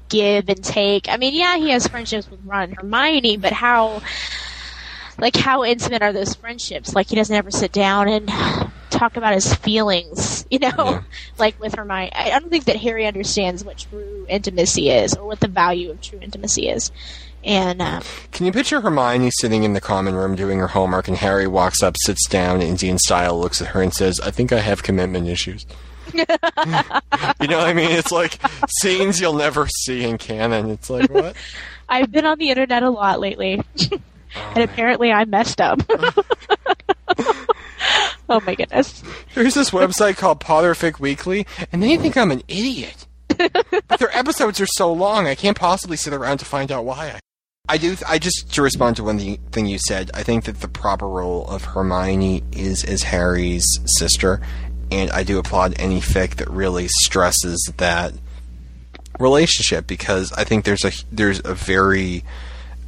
give 0.09 0.49
and 0.49 0.63
take. 0.63 1.09
I 1.09 1.17
mean, 1.17 1.33
yeah, 1.33 1.57
he 1.57 1.69
has 1.71 1.87
friendships 1.87 2.29
with 2.29 2.39
Ron 2.45 2.69
and 2.69 2.77
Hermione, 2.77 3.37
but 3.37 3.53
how, 3.53 4.01
like, 5.19 5.35
how 5.35 5.63
intimate 5.63 6.01
are 6.01 6.13
those 6.13 6.33
friendships? 6.35 6.93
Like, 6.93 7.07
he 7.09 7.15
doesn't 7.15 7.35
ever 7.35 7.51
sit 7.51 7.71
down 7.71 8.07
and 8.07 8.27
talk 8.89 9.17
about 9.17 9.33
his 9.33 9.53
feelings, 9.53 10.45
you 10.51 10.59
know, 10.59 10.69
Yeah. 10.77 11.01
like 11.37 11.59
with 11.59 11.75
Hermione. 11.75 12.11
I 12.13 12.29
don't 12.39 12.49
think 12.49 12.65
that 12.65 12.77
Harry 12.77 13.05
understands 13.05 13.63
what 13.63 13.77
true 13.77 14.25
intimacy 14.29 14.89
is 14.89 15.13
or 15.15 15.25
what 15.25 15.39
the 15.39 15.47
value 15.47 15.91
of 15.91 16.01
true 16.01 16.19
intimacy 16.21 16.69
is. 16.69 16.91
And 17.43 17.81
um, 17.81 18.01
Can 18.31 18.45
you 18.45 18.51
picture 18.51 18.81
Hermione 18.81 19.29
sitting 19.39 19.63
in 19.63 19.73
the 19.73 19.79
common 19.81 20.15
room 20.15 20.35
doing 20.35 20.57
her 20.59 20.67
homework, 20.67 21.07
and 21.07 21.15
Harry 21.17 21.47
walks 21.47 21.81
up, 21.83 21.95
sits 22.03 22.27
down, 22.27 22.61
Indian 22.61 22.97
style, 22.97 23.39
looks 23.39 23.61
at 23.61 23.69
her, 23.69 23.81
and 23.81 23.93
says, 23.93 24.19
"I 24.19 24.31
think 24.31 24.51
I 24.51 24.59
have 24.59 24.83
commitment 24.83 25.27
issues." 25.27 25.65
you 26.13 26.25
know 26.25 27.57
what 27.57 27.67
I 27.67 27.73
mean? 27.73 27.91
It's 27.91 28.11
like 28.11 28.39
scenes 28.81 29.21
you'll 29.21 29.35
never 29.35 29.67
see 29.67 30.03
in 30.03 30.17
canon. 30.17 30.71
It's 30.71 30.89
like 30.89 31.09
what? 31.11 31.35
I've 31.89 32.11
been 32.11 32.25
on 32.25 32.37
the 32.37 32.49
internet 32.49 32.83
a 32.83 32.89
lot 32.89 33.19
lately, 33.21 33.61
and 34.55 34.63
apparently 34.63 35.11
I 35.11 35.25
messed 35.25 35.61
up. 35.61 35.81
oh 38.29 38.41
my 38.45 38.55
goodness. 38.55 39.03
There's 39.33 39.53
this 39.53 39.71
website 39.71 40.17
called 40.17 40.39
Potterfic 40.39 40.99
Weekly, 40.99 41.45
and 41.71 41.81
they 41.81 41.97
think 41.97 42.17
I'm 42.17 42.31
an 42.31 42.43
idiot. 42.47 43.05
but 43.37 43.99
their 43.99 44.15
episodes 44.15 44.59
are 44.61 44.67
so 44.67 44.91
long, 44.91 45.27
I 45.27 45.35
can't 45.35 45.57
possibly 45.57 45.97
sit 45.97 46.13
around 46.13 46.39
to 46.39 46.45
find 46.45 46.71
out 46.71 46.85
why. 46.85 47.13
I, 47.15 47.19
I 47.69 47.77
do. 47.77 47.95
I 48.07 48.17
just 48.17 48.53
to 48.53 48.61
respond 48.61 48.95
to 48.97 49.03
one 49.03 49.19
thing 49.19 49.37
thing 49.51 49.65
you 49.65 49.77
said. 49.77 50.09
I 50.13 50.23
think 50.23 50.45
that 50.45 50.61
the 50.61 50.67
proper 50.67 51.07
role 51.07 51.45
of 51.47 51.65
Hermione 51.65 52.43
is 52.53 52.83
as 52.85 53.03
Harry's 53.03 53.65
sister, 53.97 54.41
and 54.89 55.11
I 55.11 55.23
do 55.23 55.37
applaud 55.37 55.75
any 55.77 55.99
fic 55.99 56.35
that 56.35 56.49
really 56.49 56.87
stresses 56.87 57.71
that 57.77 58.13
relationship 59.19 59.87
because 59.87 60.31
I 60.33 60.45
think 60.45 60.63
there's 60.63 60.85
a 60.85 60.91
there's 61.11 61.41
a 61.43 61.53
very 61.53 62.23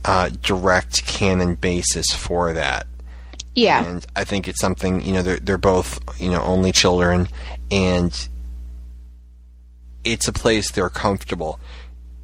uh, 0.05 0.29
direct 0.41 1.05
canon 1.05 1.55
basis 1.55 2.07
for 2.13 2.53
that 2.53 2.87
Yeah. 3.55 3.85
and 3.85 4.05
I 4.15 4.23
think 4.23 4.47
it's 4.47 4.59
something 4.59 5.01
you 5.01 5.13
know 5.13 5.21
they're 5.21 5.39
they're 5.39 5.57
both 5.57 5.99
you 6.21 6.29
know 6.31 6.41
only 6.41 6.71
children, 6.71 7.27
and 7.69 8.27
it's 10.03 10.27
a 10.27 10.33
place 10.33 10.71
they're 10.71 10.89
comfortable. 10.89 11.59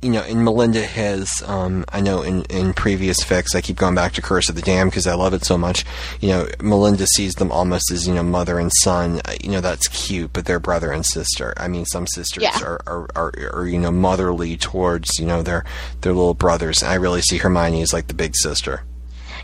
You 0.05 0.11
know, 0.11 0.21
and 0.21 0.45
Melinda 0.45 0.85
has, 0.85 1.41
um, 1.47 1.83
I 1.89 1.99
know 1.99 2.21
in, 2.21 2.43
in 2.43 2.73
previous 2.75 3.23
fics, 3.23 3.55
I 3.55 3.61
keep 3.61 3.75
going 3.75 3.95
back 3.95 4.13
to 4.13 4.21
Curse 4.21 4.49
of 4.49 4.55
the 4.55 4.61
Dam 4.61 4.87
because 4.87 5.07
I 5.07 5.15
love 5.15 5.33
it 5.33 5.43
so 5.43 5.57
much. 5.57 5.83
You 6.21 6.29
know, 6.29 6.47
Melinda 6.61 7.07
sees 7.07 7.33
them 7.33 7.51
almost 7.51 7.91
as, 7.91 8.07
you 8.07 8.13
know, 8.13 8.21
mother 8.21 8.59
and 8.59 8.71
son. 8.83 9.19
Uh, 9.25 9.33
You 9.41 9.49
know, 9.49 9.61
that's 9.61 9.87
cute, 9.87 10.31
but 10.31 10.45
they're 10.45 10.59
brother 10.59 10.91
and 10.91 11.03
sister. 11.03 11.55
I 11.57 11.67
mean, 11.67 11.85
some 11.87 12.05
sisters 12.05 12.43
Yeah. 12.43 12.59
are, 12.63 12.81
are, 12.85 13.07
are, 13.15 13.33
are, 13.51 13.65
you 13.67 13.79
know, 13.79 13.89
motherly 13.89 14.57
towards, 14.57 15.17
you 15.17 15.25
know, 15.25 15.41
their, 15.41 15.65
their 16.01 16.13
little 16.13 16.35
brothers. 16.35 16.83
I 16.83 16.93
really 16.93 17.21
see 17.23 17.37
Hermione 17.37 17.81
as 17.81 17.91
like 17.91 18.05
the 18.05 18.13
big 18.13 18.35
sister. 18.35 18.83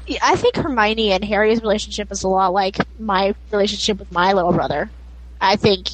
Yeah, 0.06 0.20
I 0.22 0.36
think 0.36 0.58
Hermione 0.58 1.12
and 1.12 1.26
Harry's 1.26 1.62
relationship 1.62 2.12
is 2.12 2.22
a 2.22 2.28
lot 2.28 2.54
like 2.54 2.78
my 3.00 3.34
relationship 3.52 3.98
with 3.98 4.12
my 4.12 4.34
little 4.34 4.54
brother. 4.54 4.92
I 5.42 5.56
think, 5.56 5.88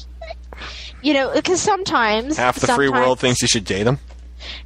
you 1.00 1.14
know, 1.14 1.32
because 1.34 1.62
sometimes 1.62 2.36
Half 2.36 2.60
the 2.60 2.66
free 2.66 2.90
world 2.90 3.18
thinks 3.18 3.40
you 3.40 3.48
should 3.48 3.64
date 3.64 3.86
him. 3.86 3.98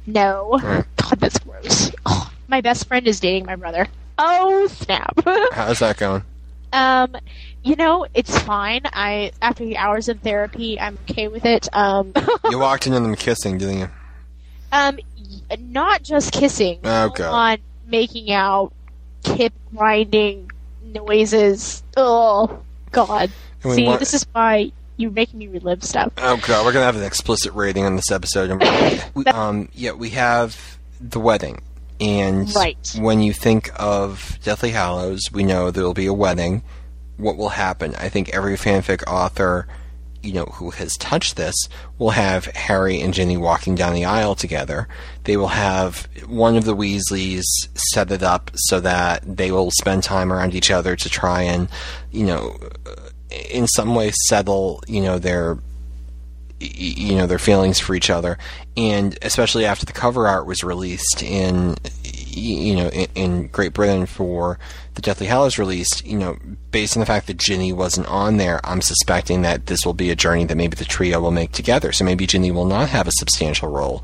No, 0.05 0.59
God, 0.97 1.19
that's 1.19 1.39
gross. 1.39 1.91
Oh, 2.05 2.31
my 2.47 2.61
best 2.61 2.87
friend 2.87 3.07
is 3.07 3.19
dating 3.19 3.45
my 3.45 3.55
brother. 3.55 3.87
Oh 4.17 4.67
snap! 4.67 5.17
How's 5.53 5.79
that 5.79 5.97
going? 5.97 6.23
um, 6.71 7.15
you 7.63 7.75
know, 7.75 8.05
it's 8.13 8.37
fine. 8.39 8.81
I 8.85 9.31
after 9.41 9.65
the 9.65 9.77
hours 9.77 10.09
of 10.09 10.19
therapy, 10.21 10.79
I'm 10.79 10.97
okay 11.09 11.27
with 11.27 11.45
it. 11.45 11.67
Um, 11.73 12.13
You 12.49 12.59
walked 12.59 12.87
into 12.87 12.99
them 12.99 13.15
kissing, 13.15 13.57
didn't 13.57 13.79
you? 13.79 13.89
um, 14.71 14.99
not 15.59 16.03
just 16.03 16.31
kissing. 16.31 16.79
Oh, 16.83 17.09
God. 17.09 17.31
On 17.31 17.57
making 17.87 18.31
out, 18.31 18.73
hip 19.25 19.53
grinding 19.75 20.51
noises. 20.83 21.83
Oh 21.97 22.61
God! 22.91 23.31
See, 23.61 23.85
this 23.97 24.13
is 24.13 24.25
why 24.31 24.71
you're 24.97 25.11
making 25.11 25.39
me 25.39 25.47
relive 25.47 25.83
stuff. 25.83 26.11
Oh 26.17 26.37
god, 26.37 26.65
we're 26.65 26.73
gonna 26.73 26.85
have 26.85 26.95
an 26.97 27.03
explicit 27.03 27.53
rating 27.53 27.85
on 27.85 27.95
this 27.95 28.11
episode. 28.11 28.61
We, 29.15 29.25
um, 29.25 29.69
yeah, 29.73 29.91
we 29.91 30.11
have 30.11 30.77
the 31.01 31.19
wedding, 31.19 31.61
and 31.99 32.53
Right. 32.55 32.77
when 32.99 33.21
you 33.21 33.33
think 33.33 33.71
of 33.75 34.37
Deathly 34.43 34.71
Hallows, 34.71 35.21
we 35.31 35.43
know 35.43 35.71
there 35.71 35.83
will 35.83 35.93
be 35.93 36.05
a 36.05 36.13
wedding. 36.13 36.63
What 37.17 37.37
will 37.37 37.49
happen? 37.49 37.95
I 37.95 38.09
think 38.09 38.29
every 38.29 38.55
fanfic 38.55 39.03
author, 39.07 39.67
you 40.23 40.33
know, 40.33 40.45
who 40.45 40.71
has 40.71 40.95
touched 40.97 41.35
this, 41.35 41.53
will 41.99 42.11
have 42.11 42.45
Harry 42.45 42.99
and 43.01 43.13
Ginny 43.13 43.37
walking 43.37 43.75
down 43.75 43.93
the 43.93 44.05
aisle 44.05 44.35
together. 44.35 44.87
They 45.25 45.37
will 45.37 45.49
have 45.49 46.07
one 46.27 46.55
of 46.55 46.65
the 46.65 46.75
Weasleys 46.75 47.43
set 47.75 48.09
it 48.11 48.23
up 48.23 48.49
so 48.55 48.79
that 48.79 49.23
they 49.25 49.51
will 49.51 49.69
spend 49.71 50.03
time 50.03 50.31
around 50.33 50.55
each 50.55 50.71
other 50.71 50.95
to 50.95 51.09
try 51.09 51.43
and, 51.43 51.67
you 52.11 52.25
know, 52.25 52.57
in 53.49 53.67
some 53.67 53.95
way 53.95 54.11
settle, 54.27 54.83
you 54.87 55.01
know, 55.01 55.19
their 55.19 55.57
you 56.63 57.15
know 57.15 57.27
their 57.27 57.39
feelings 57.39 57.79
for 57.79 57.95
each 57.95 58.09
other. 58.09 58.37
And 58.75 59.17
especially 59.21 59.65
after 59.65 59.85
the 59.85 59.93
cover 59.93 60.27
art 60.27 60.45
was 60.45 60.63
released 60.63 61.21
in 61.21 61.75
you 62.03 62.75
know 62.75 62.89
in, 62.89 63.07
in 63.15 63.47
Great 63.47 63.73
Britain 63.73 64.05
for 64.05 64.59
the 64.95 65.01
Deathly 65.01 65.27
Hallows 65.27 65.57
released 65.57 66.05
you 66.05 66.17
know 66.17 66.37
based 66.71 66.95
on 66.95 67.01
the 67.01 67.05
fact 67.05 67.27
that 67.27 67.37
Ginny 67.37 67.73
wasn't 67.73 68.07
on 68.07 68.37
there 68.37 68.59
I'm 68.63 68.81
suspecting 68.81 69.41
that 69.43 69.67
this 69.67 69.85
will 69.85 69.93
be 69.93 70.09
a 70.09 70.15
journey 70.15 70.45
that 70.45 70.55
maybe 70.55 70.75
the 70.75 70.85
trio 70.85 71.19
will 71.21 71.31
make 71.31 71.51
together. 71.51 71.91
So 71.91 72.05
maybe 72.05 72.27
Ginny 72.27 72.51
will 72.51 72.65
not 72.65 72.89
have 72.89 73.07
a 73.07 73.13
substantial 73.17 73.69
role 73.69 74.03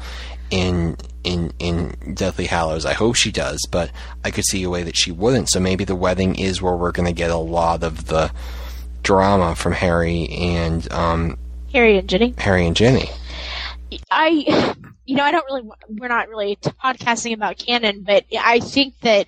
in 0.51 0.97
in 1.23 1.53
in 1.60 2.15
Deathly 2.15 2.45
Hallows. 2.45 2.85
I 2.85 2.93
hope 2.93 3.15
she 3.15 3.31
does 3.31 3.60
but 3.72 3.91
I 4.23 4.31
could 4.31 4.45
see 4.45 4.64
a 4.64 4.69
way 4.69 4.84
that 4.84 4.97
she 4.97 5.11
wouldn't. 5.11 5.49
So 5.49 5.60
maybe 5.60 5.84
the 5.84 5.95
wedding 5.95 6.35
is 6.35 6.61
where 6.61 6.76
we're 6.76 6.91
going 6.91 7.07
to 7.07 7.14
get 7.14 7.31
a 7.31 7.38
lot 7.38 7.84
of 7.84 8.07
the 8.07 8.31
drama 9.04 9.56
from 9.56 9.74
Harry 9.74 10.28
and 10.30 10.92
um, 10.92 11.38
Harry 11.74 11.98
and 11.98 12.08
Ginny. 12.10 12.34
Harry 12.38 12.66
and 12.66 12.76
Ginny. 12.76 13.10
I, 14.12 14.76
you 15.06 15.16
know, 15.16 15.24
I 15.24 15.32
don't 15.32 15.46
really. 15.50 15.70
We're 15.90 16.08
not 16.08 16.30
really 16.30 16.58
podcasting 16.84 17.34
about 17.34 17.58
canon, 17.58 18.04
but 18.04 18.26
I 18.40 18.60
think 18.60 18.94
that 19.02 19.28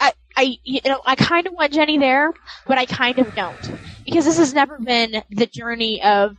I, 0.00 0.12
I, 0.36 0.56
you 0.64 0.80
know, 0.86 1.00
I 1.04 1.14
kind 1.16 1.46
of 1.46 1.52
want 1.52 1.72
Ginny 1.72 1.98
there, 1.98 2.32
but 2.66 2.78
I 2.78 2.86
kind 2.86 3.18
of 3.18 3.34
don't 3.34 3.78
because 4.04 4.24
this 4.24 4.38
has 4.38 4.54
never 4.54 4.78
been 4.78 5.22
the 5.30 5.46
journey 5.46 6.02
of 6.02 6.36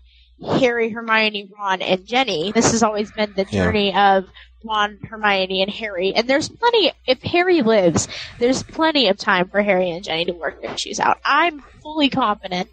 Harry, 0.59 0.89
Hermione, 0.89 1.49
Ron, 1.57 1.81
and 1.81 2.05
Ginny. 2.05 2.51
This 2.51 2.71
has 2.71 2.81
always 2.83 3.11
been 3.11 3.33
the 3.35 3.45
Yeah. 3.49 3.63
journey 3.63 3.95
of 3.95 4.25
Ron, 4.63 4.99
Hermione, 5.09 5.61
and 5.61 5.71
Harry. 5.71 6.13
And 6.13 6.27
there's 6.27 6.49
plenty. 6.49 6.91
If 7.07 7.21
Harry 7.23 7.61
lives, 7.61 8.07
there's 8.39 8.63
plenty 8.63 9.07
of 9.07 9.17
time 9.17 9.47
for 9.47 9.61
Harry 9.61 9.89
and 9.89 10.03
Ginny 10.03 10.25
to 10.25 10.33
work 10.33 10.61
their 10.61 10.73
issues 10.73 10.99
out. 10.99 11.19
I'm 11.25 11.61
fully 11.81 12.09
confident 12.09 12.69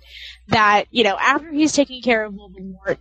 that 0.49 0.85
you 0.91 1.05
know 1.05 1.17
after 1.19 1.51
he's 1.51 1.73
taking 1.73 2.03
care 2.03 2.25
of 2.25 2.35
Voldemort 2.35 2.99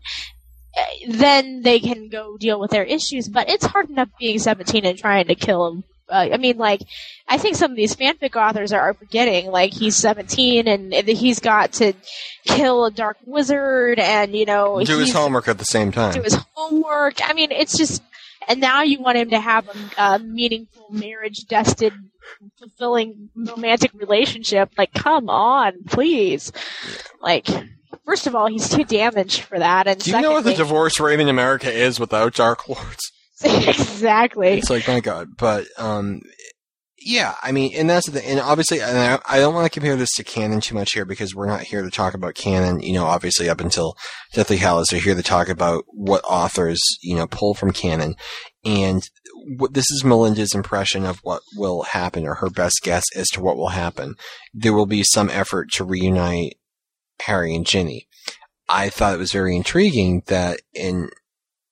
then 1.07 1.61
they 1.61 1.79
can 1.79 2.09
go 2.09 2.37
deal 2.37 2.59
with 2.59 2.71
their 2.71 2.83
issues. 2.83 3.27
But 3.27 3.49
it's 3.49 3.65
hard 3.65 3.89
enough 3.89 4.09
being 4.19 4.39
17 4.39 4.85
and 4.85 4.97
trying 4.97 5.27
to 5.27 5.35
kill 5.35 5.67
him. 5.67 5.83
Uh, 6.09 6.29
I 6.31 6.37
mean, 6.37 6.57
like, 6.57 6.81
I 7.27 7.37
think 7.37 7.57
some 7.57 7.71
of 7.71 7.75
these 7.75 7.93
fanfic 7.93 8.37
authors 8.37 8.71
are, 8.71 8.79
are 8.79 8.93
forgetting, 8.93 9.51
like, 9.51 9.73
he's 9.73 9.97
17 9.97 10.65
and 10.65 10.93
he's 10.93 11.41
got 11.41 11.73
to 11.73 11.91
kill 12.45 12.85
a 12.85 12.91
dark 12.91 13.17
wizard 13.25 13.99
and, 13.99 14.33
you 14.33 14.45
know, 14.45 14.81
Do 14.85 14.99
his 14.99 15.11
homework 15.11 15.49
at 15.49 15.57
the 15.57 15.65
same 15.65 15.91
time. 15.91 16.13
do 16.13 16.21
his 16.21 16.37
homework. 16.53 17.15
I 17.21 17.33
mean, 17.33 17.51
it's 17.51 17.77
just, 17.77 18.01
and 18.47 18.59
now 18.59 18.81
you 18.81 19.01
want 19.01 19.17
him 19.17 19.29
to 19.31 19.39
have 19.39 19.67
a, 19.69 20.15
a 20.15 20.19
meaningful 20.19 20.87
marriage 20.89 21.45
destined, 21.47 22.09
fulfilling 22.57 23.29
romantic 23.35 23.91
relationship. 23.93 24.71
Like, 24.77 24.93
come 24.93 25.29
on, 25.29 25.83
please. 25.87 26.51
Like, 27.21 27.47
first 28.05 28.27
of 28.27 28.35
all, 28.35 28.47
he's 28.47 28.69
too 28.69 28.83
damaged 28.83 29.41
for 29.41 29.59
that. 29.59 29.87
And 29.87 29.99
Do 29.99 30.11
you 30.11 30.21
know 30.21 30.31
what 30.33 30.43
the 30.43 30.53
divorce 30.53 30.99
rate 30.99 31.19
in 31.19 31.29
America 31.29 31.71
is 31.71 31.99
without 31.99 32.33
Dark 32.33 32.67
Lords? 32.67 33.11
exactly. 33.43 34.57
It's 34.57 34.69
like 34.69 34.87
my 34.87 34.99
God, 34.99 35.37
but 35.37 35.67
um, 35.77 36.21
Yeah, 37.09 37.35
I 37.41 37.53
mean, 37.53 37.71
and 37.73 37.89
that's 37.89 38.09
the. 38.09 38.27
And 38.27 38.37
obviously, 38.37 38.81
and 38.81 38.97
I, 38.97 39.19
I 39.25 39.39
don't 39.39 39.53
want 39.53 39.63
to 39.65 39.69
compare 39.69 39.95
this 39.95 40.13
to 40.15 40.25
canon 40.25 40.59
too 40.59 40.75
much 40.75 40.91
here 40.91 41.05
because 41.05 41.33
we're 41.33 41.47
not 41.47 41.61
here 41.61 41.81
to 41.81 41.89
talk 41.89 42.13
about 42.13 42.35
canon. 42.35 42.81
You 42.81 42.91
know, 42.91 43.05
obviously, 43.05 43.47
up 43.47 43.61
until 43.61 43.95
Deathly 44.33 44.57
Hallows, 44.57 44.91
we're 44.91 44.99
here 44.99 45.15
to 45.15 45.23
talk 45.23 45.47
about 45.47 45.85
what 45.87 46.21
authors 46.25 46.81
you 47.01 47.15
know 47.15 47.25
pull 47.25 47.53
from 47.53 47.71
canon. 47.71 48.15
And 48.65 49.09
what, 49.57 49.73
this 49.73 49.89
is 49.89 50.03
Melinda's 50.03 50.53
impression 50.53 51.05
of 51.05 51.19
what 51.19 51.43
will 51.55 51.83
happen, 51.83 52.27
or 52.27 52.33
her 52.33 52.49
best 52.49 52.81
guess 52.83 53.05
as 53.15 53.27
to 53.29 53.41
what 53.41 53.55
will 53.55 53.69
happen. 53.69 54.15
There 54.53 54.73
will 54.73 54.85
be 54.85 55.03
some 55.03 55.29
effort 55.29 55.71
to 55.75 55.85
reunite 55.85 56.57
Harry 57.21 57.55
and 57.55 57.65
Ginny. 57.65 58.09
I 58.67 58.89
thought 58.89 59.13
it 59.13 59.19
was 59.19 59.31
very 59.31 59.55
intriguing 59.55 60.23
that 60.25 60.59
in 60.73 61.09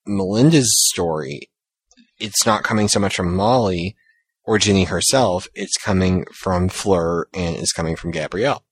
Melinda's 0.06 0.72
story, 0.94 1.49
it's 2.20 2.45
not 2.45 2.64
coming 2.64 2.88
so 2.88 3.02
much 3.02 3.18
from 3.18 3.36
Molly 3.36 3.98
or 4.46 4.58
Ginny 4.58 4.86
herself. 4.86 5.48
It's 5.54 5.78
coming 5.78 6.26
from 6.32 6.70
Fleur 6.70 7.28
and 7.34 7.56
it's 7.56 7.72
coming 7.72 7.96
from 7.96 8.12
Gabrielle. 8.12 8.64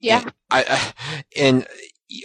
Yeah. 0.00 0.24
I, 0.50 0.64
I 0.68 0.92
and 1.36 1.66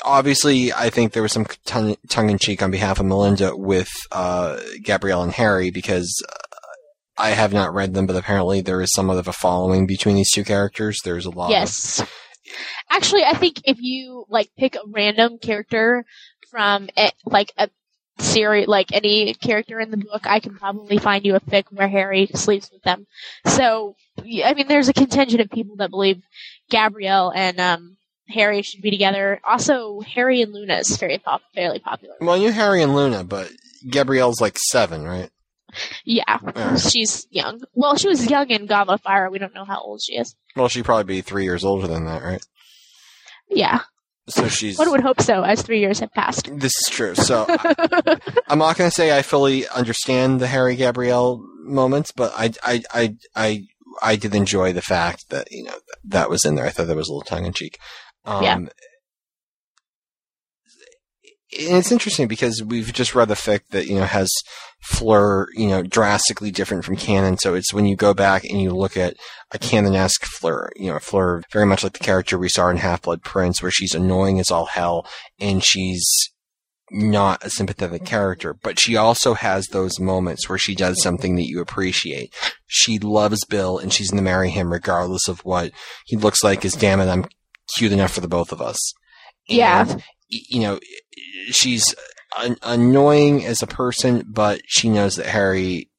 obviously 0.03 0.73
I 0.73 0.89
think 0.89 1.13
there 1.13 1.23
was 1.23 1.33
some 1.33 1.45
tongue, 1.65 1.95
tongue 2.09 2.29
in 2.29 2.37
cheek 2.37 2.61
on 2.63 2.71
behalf 2.71 2.99
of 2.99 3.05
Melinda 3.05 3.55
with 3.55 3.89
uh, 4.11 4.59
Gabrielle 4.83 5.23
and 5.23 5.33
Harry 5.33 5.71
because 5.71 6.23
uh, 6.27 6.37
I 7.17 7.29
have 7.29 7.53
not 7.53 7.73
read 7.73 7.93
them, 7.93 8.05
but 8.05 8.15
apparently 8.15 8.61
there 8.61 8.81
is 8.81 8.93
somewhat 8.93 9.17
of 9.17 9.27
a 9.27 9.33
following 9.33 9.85
between 9.87 10.15
these 10.15 10.31
two 10.31 10.43
characters. 10.43 10.99
There's 11.03 11.25
a 11.25 11.29
lot. 11.29 11.45
Of, 11.45 11.51
Yes. 11.51 12.03
Actually, 12.89 13.23
I 13.23 13.33
think 13.33 13.61
if 13.65 13.77
you 13.79 14.25
like 14.29 14.49
pick 14.57 14.75
a 14.75 14.81
random 14.87 15.39
character 15.39 16.05
from 16.51 16.89
a, 16.97 17.11
like 17.25 17.51
a 17.57 17.69
series, 18.19 18.67
like 18.67 18.91
any 18.93 19.33
character 19.33 19.79
in 19.79 19.91
the 19.91 19.97
book, 19.97 20.25
I 20.25 20.39
can 20.39 20.55
probably 20.55 20.97
find 20.97 21.25
you 21.25 21.35
a 21.35 21.39
fic 21.39 21.65
where 21.71 21.87
Harry 21.87 22.27
sleeps 22.33 22.69
with 22.71 22.81
them. 22.83 23.07
So, 23.45 23.95
I 24.19 24.53
mean, 24.53 24.67
there's 24.67 24.89
a 24.89 24.93
contingent 24.93 25.41
of 25.41 25.49
people 25.49 25.75
that 25.77 25.89
believe 25.89 26.21
Gabrielle 26.69 27.31
and 27.35 27.59
um, 27.59 27.97
Harry 28.29 28.61
should 28.61 28.81
be 28.81 28.91
together. 28.91 29.39
Also, 29.47 29.99
Harry 30.01 30.41
and 30.41 30.53
Luna 30.53 30.75
is 30.77 30.95
very 30.97 31.17
pop- 31.17 31.41
fairly 31.53 31.79
popular. 31.79 32.15
well, 32.21 32.37
you 32.37 32.51
Harry 32.51 32.81
and 32.81 32.95
Luna, 32.95 33.23
but 33.23 33.51
Gabrielle's 33.89 34.39
like 34.41 34.57
seven, 34.57 35.03
right? 35.03 35.29
Yeah, 36.05 36.39
Yeah. 36.55 36.77
she's 36.77 37.27
young. 37.29 37.61
Well, 37.73 37.97
she 37.97 38.07
was 38.07 38.29
young 38.29 38.49
in 38.49 38.65
Goblet 38.65 38.95
of 38.95 39.01
Fire. 39.01 39.29
We 39.29 39.39
don't 39.39 39.53
know 39.53 39.65
how 39.65 39.81
old 39.81 40.01
she 40.01 40.15
is. 40.15 40.33
Well, 40.55 40.69
she'd 40.69 40.85
probably 40.85 41.03
be 41.03 41.21
three 41.21 41.43
years 41.43 41.65
older 41.65 41.85
than 41.87 42.05
that, 42.05 42.23
right? 42.23 42.41
Yeah, 43.49 43.81
So 44.27 44.47
she's. 44.47 44.77
one 44.79 44.89
would 44.91 45.01
hope 45.01 45.21
so, 45.21 45.43
as 45.43 45.61
three 45.61 45.79
years 45.79 45.99
have 45.99 46.11
passed. 46.13 46.49
This 46.51 46.73
is 46.75 46.87
true. 46.89 47.13
So 47.15 47.45
I, 47.47 48.17
I'm 48.47 48.57
not 48.59 48.75
going 48.77 48.89
to 48.89 48.93
say 48.95 49.15
I 49.15 49.21
fully 49.21 49.67
understand 49.67 50.39
the 50.39 50.47
Harry 50.47 50.75
Gabrielle 50.75 51.45
moments, 51.63 52.11
but 52.11 52.33
I, 52.35 52.51
I, 52.63 52.81
I, 52.91 53.15
I, 53.35 53.63
I 54.01 54.15
did 54.15 54.33
enjoy 54.33 54.73
the 54.73 54.81
fact 54.81 55.29
that 55.29 55.47
you 55.51 55.63
know 55.63 55.75
that 56.05 56.29
was 56.29 56.43
in 56.43 56.55
there. 56.55 56.65
I 56.65 56.69
thought 56.71 56.87
that 56.87 56.95
was 56.95 57.07
a 57.07 57.11
little 57.13 57.21
tongue 57.21 57.45
in 57.45 57.53
cheek. 57.53 57.77
Um, 58.25 58.43
Yeah. 58.43 58.59
And 61.57 61.77
it's 61.77 61.91
interesting 61.91 62.27
because 62.27 62.61
we've 62.63 62.91
just 62.91 63.15
read 63.15 63.29
the 63.29 63.35
fic 63.35 63.61
that 63.69 63.87
you 63.87 63.95
know 63.95 64.05
has 64.05 64.29
Fleur, 64.81 65.47
you 65.53 65.67
know, 65.67 65.81
drastically 65.81 66.51
different 66.51 66.85
from 66.85 66.95
canon. 66.95 67.37
So 67.37 67.55
it's 67.55 67.73
when 67.73 67.85
you 67.85 67.95
go 67.95 68.13
back 68.13 68.43
and 68.43 68.61
you 68.61 68.71
look 68.71 68.95
at 68.97 69.15
a 69.51 69.57
canon-esque 69.57 70.23
Fleur, 70.25 70.69
you 70.75 70.91
know, 70.91 70.99
Fleur 70.99 71.41
very 71.51 71.65
much 71.65 71.83
like 71.83 71.93
the 71.93 71.99
character 71.99 72.37
we 72.37 72.49
saw 72.49 72.69
in 72.69 72.77
Half-Blood 72.77 73.23
Prince, 73.23 73.61
where 73.61 73.71
she's 73.71 73.95
annoying 73.95 74.39
as 74.39 74.51
all 74.51 74.65
hell 74.65 75.07
and 75.39 75.63
she's 75.63 76.07
not 76.91 77.43
a 77.43 77.49
sympathetic 77.49 78.05
character, 78.05 78.53
but 78.53 78.79
she 78.79 78.95
also 78.95 79.33
has 79.33 79.67
those 79.67 79.99
moments 79.99 80.47
where 80.47 80.57
she 80.59 80.75
does 80.75 81.01
something 81.01 81.35
that 81.35 81.47
you 81.47 81.61
appreciate. 81.61 82.33
She 82.67 82.99
loves 82.99 83.43
Bill 83.45 83.79
and 83.79 83.91
she's 83.91 84.11
going 84.11 84.17
to 84.17 84.23
marry 84.23 84.51
him 84.51 84.71
regardless 84.71 85.27
of 85.27 85.43
what 85.43 85.71
he 86.05 86.15
looks 86.15 86.43
like. 86.43 86.63
Is 86.63 86.73
damn 86.73 86.99
it, 86.99 87.09
I'm 87.09 87.25
cute 87.75 87.91
enough 87.91 88.13
for 88.13 88.21
the 88.21 88.27
both 88.27 88.51
of 88.51 88.61
us. 88.61 88.77
Yeah. 89.47 89.81
And, 89.81 89.89
y- 89.95 90.03
you 90.27 90.59
know, 90.59 90.79
she's 91.51 91.95
an- 92.37 92.57
annoying 92.61 93.45
as 93.45 93.61
a 93.61 93.67
person, 93.67 94.23
but 94.27 94.61
she 94.67 94.89
knows 94.89 95.15
that 95.15 95.27
Harry 95.27 95.89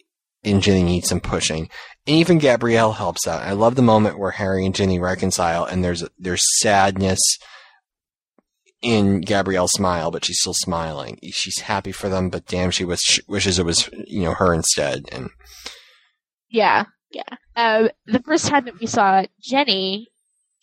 and 0.44 0.62
Ginny 0.62 0.82
need 0.82 1.05
some 1.05 1.20
pushing. 1.20 1.69
And 2.07 2.16
even 2.16 2.39
Gabrielle 2.39 2.93
helps 2.93 3.27
out. 3.27 3.43
I 3.43 3.53
love 3.53 3.74
the 3.74 3.82
moment 3.82 4.19
where 4.19 4.31
Harry 4.32 4.65
and 4.65 4.74
Ginny 4.74 4.98
reconcile 4.98 5.65
and 5.65 5.82
there's 5.82 6.05
there's 6.19 6.44
sadness 6.61 7.19
in 8.82 9.20
Gabrielle's 9.23 9.73
smile, 9.73 10.11
but 10.11 10.24
she's 10.24 10.39
still 10.39 10.55
smiling. 10.55 11.19
She's 11.32 11.61
happy 11.61 11.93
for 11.93 12.09
them, 12.09 12.31
but 12.31 12.47
damn, 12.47 12.70
she 12.70 12.85
wish, 12.85 13.20
wishes 13.27 13.59
it 13.59 13.66
was 13.66 13.90
you 14.07 14.23
know 14.23 14.35
her 14.35 14.55
instead. 14.55 15.05
And 15.11 15.31
Yeah, 16.48 16.85
yeah. 17.11 17.36
Uh, 17.57 17.89
the 18.07 18.23
first 18.23 18.47
time 18.47 18.66
that 18.66 18.78
we 18.78 18.86
saw 18.86 19.24
Ginny, 19.40 20.09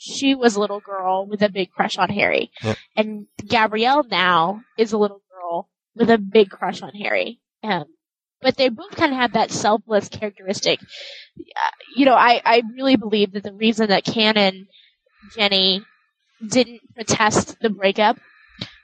she 0.04 0.36
was 0.36 0.56
a 0.56 0.60
little 0.60 0.80
girl 0.82 1.26
with 1.26 1.42
a 1.42 1.50
big 1.50 1.72
crush 1.72 1.98
on 1.98 2.10
Harry, 2.10 2.52
Yep. 2.64 2.78
and 2.96 3.28
Gabrielle 3.46 4.04
now 4.04 4.62
is 4.78 4.92
a 4.94 4.98
little 4.98 5.22
girl 5.32 5.70
with 5.96 6.10
a 6.10 6.18
big 6.18 6.50
crush 6.50 6.82
on 6.82 6.94
Harry. 6.94 7.40
Um, 7.64 7.86
but 8.42 8.58
they 8.58 8.68
both 8.70 8.96
kind 8.96 9.14
of 9.14 9.20
have 9.20 9.34
that 9.34 9.52
selfless 9.52 10.10
characteristic. 10.10 10.80
Uh, 10.82 11.70
you 11.96 12.06
know, 12.06 12.16
I 12.16 12.42
I 12.44 12.64
really 12.76 12.98
believe 12.98 13.32
that 13.34 13.44
the 13.44 13.54
reason 13.54 13.88
that 13.88 14.04
Canon 14.04 14.68
Ginny 15.36 15.82
didn't 16.46 16.82
protest 16.94 17.58
the 17.62 17.70
breakup 17.70 18.18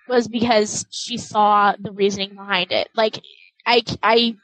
was 0.07 0.27
because 0.29 0.85
she 0.91 1.17
saw 1.17 1.73
the 1.77 1.91
reasoning 1.91 2.35
behind 2.35 2.71
it. 2.71 2.87
Like, 2.95 3.19
I 3.65 3.83
I 4.01 4.35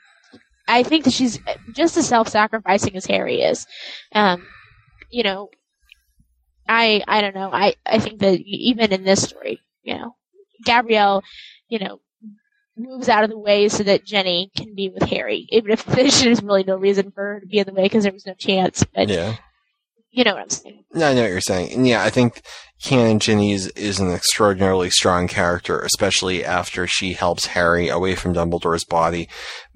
I 0.67 0.83
think 0.83 1.05
that 1.05 1.13
she's 1.13 1.39
just 1.73 1.95
as 1.95 2.07
self-sacrificing 2.07 2.95
as 2.95 3.05
Harry 3.05 3.41
is. 3.41 3.65
Um, 4.13 4.45
you 5.09 5.23
know, 5.23 5.49
I 6.67 7.03
I 7.07 7.21
don't 7.21 7.35
know. 7.35 7.49
I 7.51 7.75
I 7.85 7.99
think 7.99 8.19
that 8.19 8.39
even 8.41 8.91
in 8.91 9.03
this 9.03 9.23
story, 9.23 9.61
you 9.83 9.97
know, 9.97 10.15
Gabrielle, 10.63 11.23
you 11.69 11.79
know, 11.79 11.99
moves 12.77 13.09
out 13.09 13.23
of 13.23 13.29
the 13.29 13.37
way 13.37 13.69
so 13.69 13.83
that 13.83 14.05
Ginny 14.05 14.51
can 14.55 14.75
be 14.75 14.89
with 14.89 15.03
Harry, 15.03 15.47
even 15.49 15.71
if 15.71 15.85
there's 15.85 16.41
really 16.41 16.63
no 16.63 16.77
reason 16.77 17.11
for 17.11 17.23
her 17.23 17.39
to 17.39 17.47
be 17.47 17.59
in 17.59 17.67
the 17.67 17.73
way 17.73 17.83
because 17.83 18.03
there 18.03 18.13
was 18.13 18.25
no 18.25 18.33
chance. 18.33 18.83
But 18.93 19.09
yeah, 19.09 19.35
you 20.11 20.23
know 20.23 20.33
what 20.33 20.43
I'm 20.43 20.49
saying. 20.49 20.83
no, 20.93 21.09
I 21.09 21.13
know 21.13 21.21
what 21.21 21.31
you're 21.31 21.41
saying. 21.41 21.73
And 21.73 21.87
yeah, 21.87 22.03
I 22.03 22.09
think 22.09 22.41
Canon 22.83 23.19
Ginny 23.19 23.53
is, 23.53 23.67
is 23.69 23.99
an 23.99 24.11
extraordinarily 24.11 24.89
strong 24.89 25.27
character, 25.27 25.79
especially 25.79 26.43
after 26.43 26.85
she 26.85 27.13
helps 27.13 27.47
Harry 27.47 27.87
away 27.87 28.15
from 28.15 28.33
Dumbledore's 28.33 28.85
body. 28.85 29.27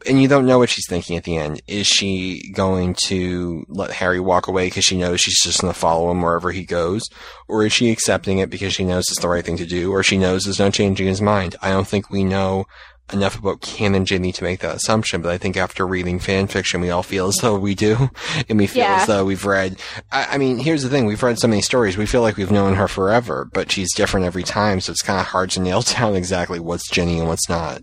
And 0.05 0.21
you 0.21 0.27
don't 0.27 0.45
know 0.45 0.59
what 0.59 0.69
she's 0.69 0.87
thinking 0.87 1.17
at 1.17 1.23
the 1.23 1.37
end. 1.37 1.61
Is 1.67 1.87
she 1.87 2.51
going 2.53 2.95
to 3.05 3.65
let 3.67 3.91
Harry 3.91 4.19
walk 4.19 4.47
away 4.47 4.67
because 4.67 4.85
she 4.85 4.97
knows 4.97 5.21
she's 5.21 5.41
just 5.41 5.61
going 5.61 5.73
to 5.73 5.79
follow 5.79 6.11
him 6.11 6.21
wherever 6.21 6.51
he 6.51 6.63
goes? 6.63 7.09
Or 7.47 7.65
is 7.65 7.73
she 7.73 7.89
accepting 7.89 8.39
it 8.39 8.49
because 8.49 8.73
she 8.73 8.83
knows 8.83 9.05
it's 9.09 9.21
the 9.21 9.29
right 9.29 9.43
thing 9.43 9.57
to 9.57 9.65
do? 9.65 9.91
Or 9.91 10.03
she 10.03 10.17
knows 10.17 10.43
there's 10.43 10.59
no 10.59 10.69
changing 10.69 11.07
his 11.07 11.21
mind? 11.21 11.55
I 11.61 11.71
don't 11.71 11.87
think 11.87 12.09
we 12.09 12.23
know 12.23 12.65
enough 13.13 13.37
about 13.37 13.61
Canon 13.61 14.05
Ginny 14.05 14.31
to 14.33 14.43
make 14.43 14.59
that 14.59 14.75
assumption, 14.75 15.21
but 15.21 15.31
I 15.31 15.37
think 15.37 15.57
after 15.57 15.85
reading 15.87 16.19
fan 16.19 16.47
fiction, 16.47 16.81
we 16.81 16.89
all 16.89 17.03
feel 17.03 17.27
as 17.27 17.35
though 17.41 17.57
we 17.57 17.75
do. 17.75 18.09
And 18.49 18.57
we 18.57 18.67
feel 18.67 18.83
Yeah. 18.83 18.99
as 19.01 19.07
though 19.07 19.25
we've 19.25 19.45
read 19.45 19.79
I, 20.11 20.35
I 20.35 20.37
mean, 20.37 20.57
here's 20.59 20.83
the 20.83 20.89
thing: 20.89 21.05
we've 21.05 21.21
read 21.23 21.39
so 21.39 21.47
many 21.47 21.61
stories, 21.61 21.97
we 21.97 22.05
feel 22.05 22.21
like 22.21 22.37
we've 22.37 22.51
known 22.51 22.75
her 22.75 22.87
forever, 22.87 23.49
but 23.53 23.71
she's 23.71 23.93
different 23.93 24.25
every 24.25 24.43
time, 24.43 24.79
so 24.81 24.91
it's 24.91 25.01
kind 25.01 25.19
of 25.19 25.27
hard 25.27 25.49
to 25.51 25.59
nail 25.59 25.81
down 25.97 26.15
exactly 26.15 26.59
what's 26.59 26.89
Ginny 26.89 27.19
and 27.19 27.27
what's 27.27 27.49
not. 27.49 27.81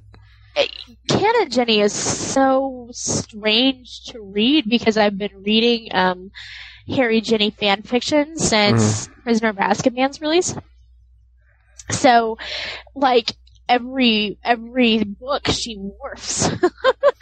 Canon 1.09 1.51
Ginny 1.51 1.81
is 1.81 1.93
so 1.93 2.89
strange 2.93 4.05
to 4.07 4.21
read 4.21 4.69
because 4.69 4.97
I've 4.97 5.17
been 5.19 5.43
reading 5.45 5.89
um, 5.95 6.31
Harry 6.89 7.21
Ginny 7.21 7.51
fan 7.51 7.83
fiction 7.83 8.37
since 8.39 9.07
Prisoner 9.23 9.51
of 9.51 9.57
Azkaban's 9.57 10.21
release. 10.21 10.55
So, 11.91 12.39
like 12.97 13.33
every 13.69 14.39
every 14.45 15.05
book, 15.05 15.49
she 15.49 15.77
morphs, 15.77 16.73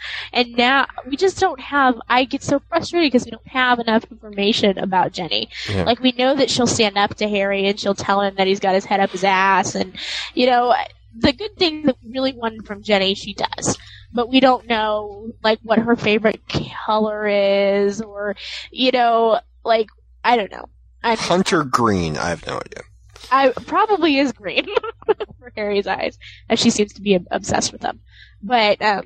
and 0.33 0.55
now 0.55 0.87
we 1.07 1.17
just 1.17 1.39
don't 1.39 1.59
have. 1.59 1.95
I 2.07 2.25
get 2.25 2.43
so 2.43 2.59
frustrated 2.69 3.11
because 3.11 3.25
we 3.25 3.31
don't 3.31 3.47
have 3.47 3.79
enough 3.79 4.05
information 4.11 4.77
about 4.77 5.11
Ginny. 5.11 5.49
Yeah. 5.69 5.83
Like 5.83 5.99
we 5.99 6.11
know 6.11 6.35
that 6.35 6.49
she'll 6.49 6.67
stand 6.67 6.97
up 6.97 7.15
to 7.15 7.27
Harry 7.27 7.67
and 7.67 7.79
she'll 7.79 7.95
tell 7.95 8.21
him 8.21 8.35
that 8.35 8.47
he's 8.47 8.59
got 8.59 8.75
his 8.75 8.85
head 8.85 8.99
up 8.99 9.11
his 9.11 9.23
ass, 9.23 9.75
and 9.75 9.95
you 10.33 10.47
know 10.47 10.73
the 11.17 11.33
good 11.33 11.55
thing 11.57 11.83
that 11.83 11.95
we 12.03 12.11
really 12.11 12.33
wanted 12.33 12.65
from 12.65 12.83
Ginny, 12.83 13.15
she 13.15 13.33
does. 13.33 13.77
But 14.13 14.29
we 14.29 14.39
don't 14.39 14.67
know 14.67 15.31
like 15.43 15.59
what 15.63 15.79
her 15.79 15.95
favorite 15.95 16.41
color 16.85 17.27
is, 17.27 18.01
or 18.01 18.35
you 18.71 18.91
know, 18.91 19.39
like 19.63 19.87
I 20.23 20.37
don't 20.37 20.51
know. 20.51 20.69
I 21.03 21.15
Hunter 21.15 21.63
Green, 21.63 22.17
I 22.17 22.29
have 22.29 22.45
no 22.47 22.55
idea. 22.55 22.83
I 23.31 23.49
probably 23.49 24.17
is 24.17 24.31
green 24.31 24.65
for 25.39 25.51
Harry's 25.55 25.87
eyes, 25.87 26.17
as 26.49 26.59
she 26.59 26.69
seems 26.69 26.93
to 26.93 27.01
be 27.01 27.19
obsessed 27.31 27.71
with 27.71 27.81
them. 27.81 28.01
But 28.41 28.81
um, 28.81 29.03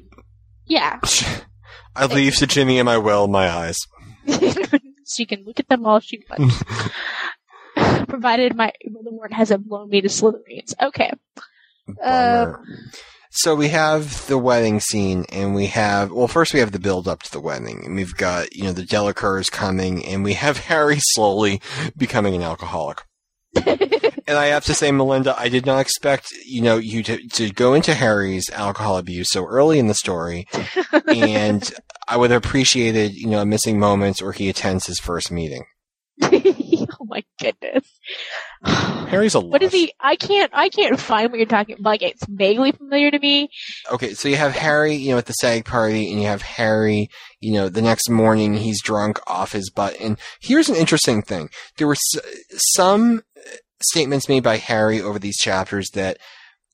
yeah, 0.65 0.99
I 1.95 2.05
leave 2.05 2.35
to 2.37 2.47
Ginny 2.47 2.79
and 2.79 2.85
my 2.85 2.97
will, 2.97 3.27
my 3.27 3.49
eyes. 3.49 3.77
she 5.07 5.25
can 5.25 5.43
look 5.45 5.59
at 5.59 5.67
them 5.69 5.85
all 5.85 5.99
she 5.99 6.23
wants, 6.29 6.63
provided 8.07 8.55
my 8.55 8.71
Voldemort 8.87 9.31
hasn't 9.31 9.67
blown 9.67 9.89
me 9.89 10.01
to 10.01 10.09
smithereens. 10.09 10.75
Okay. 10.81 11.11
Um, 12.03 12.57
So 13.31 13.55
we 13.55 13.69
have 13.69 14.25
the 14.27 14.39
wedding 14.39 14.79
scene, 14.79 15.25
and 15.31 15.53
we 15.53 15.67
have 15.67 16.11
well, 16.11 16.27
first 16.27 16.53
we 16.53 16.59
have 16.61 16.71
the 16.71 16.79
build 16.79 17.07
up 17.07 17.21
to 17.23 17.31
the 17.31 17.39
wedding, 17.39 17.83
and 17.85 17.95
we've 17.95 18.15
got 18.15 18.55
you 18.55 18.63
know 18.63 18.71
the 18.73 18.85
Delacours 18.85 19.49
coming, 19.49 20.03
and 20.05 20.23
we 20.23 20.33
have 20.33 20.57
Harry 20.65 20.97
slowly 20.99 21.61
becoming 21.95 22.35
an 22.35 22.41
alcoholic. 22.41 23.03
And 23.55 24.37
I 24.37 24.47
have 24.47 24.65
to 24.65 24.73
say, 24.73 24.91
Melinda, 24.91 25.35
I 25.37 25.49
did 25.49 25.65
not 25.65 25.79
expect 25.79 26.27
you 26.45 26.61
know 26.61 26.77
you 26.77 27.03
to 27.03 27.17
to 27.29 27.49
go 27.51 27.73
into 27.73 27.93
Harry's 27.93 28.49
alcohol 28.51 28.97
abuse 28.97 29.29
so 29.31 29.45
early 29.45 29.79
in 29.79 29.87
the 29.87 29.93
story, 29.93 30.47
and 31.07 31.71
I 32.07 32.17
would 32.17 32.31
have 32.31 32.43
appreciated 32.43 33.13
you 33.15 33.27
know 33.27 33.39
a 33.41 33.45
missing 33.45 33.79
moments 33.79 34.21
where 34.21 34.31
he 34.33 34.49
attends 34.49 34.85
his 34.87 34.99
first 34.99 35.31
meeting. 35.31 35.63
oh 36.21 37.05
my 37.05 37.23
goodness. 37.39 37.87
Harry's 38.63 39.35
a 39.35 39.39
What 39.39 39.63
is 39.63 39.71
lush. 39.71 39.79
he? 39.81 39.93
I 40.01 40.15
can't. 40.17 40.51
I 40.53 40.67
can't 40.67 40.99
find 40.99 41.31
what 41.31 41.37
you're 41.37 41.45
talking. 41.47 41.77
Like 41.79 42.01
it's 42.01 42.25
vaguely 42.27 42.73
familiar 42.73 43.09
to 43.09 43.17
me. 43.19 43.49
Okay, 43.89 44.13
so 44.13 44.27
you 44.27 44.35
have 44.35 44.51
Harry, 44.51 44.95
you 44.95 45.11
know, 45.11 45.17
at 45.17 45.27
the 45.27 45.33
SAG 45.33 45.63
party, 45.63 46.11
and 46.11 46.19
you 46.21 46.27
have 46.27 46.41
Harry, 46.41 47.09
you 47.39 47.53
know, 47.53 47.69
the 47.69 47.81
next 47.81 48.09
morning 48.09 48.53
he's 48.55 48.81
drunk 48.83 49.19
off 49.27 49.53
his 49.53 49.69
butt. 49.69 49.95
And 50.01 50.17
here's 50.41 50.67
an 50.67 50.75
interesting 50.75 51.21
thing: 51.21 51.49
there 51.77 51.87
were 51.87 51.93
s- 51.93 52.21
some 52.75 53.23
statements 53.81 54.29
made 54.29 54.43
by 54.43 54.57
Harry 54.57 55.01
over 55.01 55.19
these 55.19 55.37
chapters 55.37 55.89
that 55.91 56.17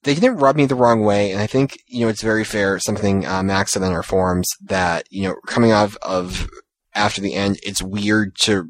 they 0.03 0.13
didn't 0.13 0.37
rub 0.37 0.55
me 0.55 0.65
the 0.65 0.75
wrong 0.75 1.01
way, 1.01 1.31
and 1.31 1.41
I 1.41 1.47
think 1.47 1.77
you 1.87 2.01
know 2.01 2.09
it's 2.09 2.21
very 2.21 2.43
fair. 2.43 2.79
Something 2.79 3.25
uh, 3.25 3.41
Max 3.43 3.71
said 3.71 3.83
in 3.83 3.91
our 3.91 4.03
forums 4.03 4.47
that 4.63 5.05
you 5.09 5.23
know 5.23 5.35
coming 5.47 5.71
off 5.71 5.97
of 6.01 6.47
after 6.93 7.21
the 7.21 7.33
end, 7.33 7.59
it's 7.63 7.81
weird 7.81 8.35
to. 8.41 8.69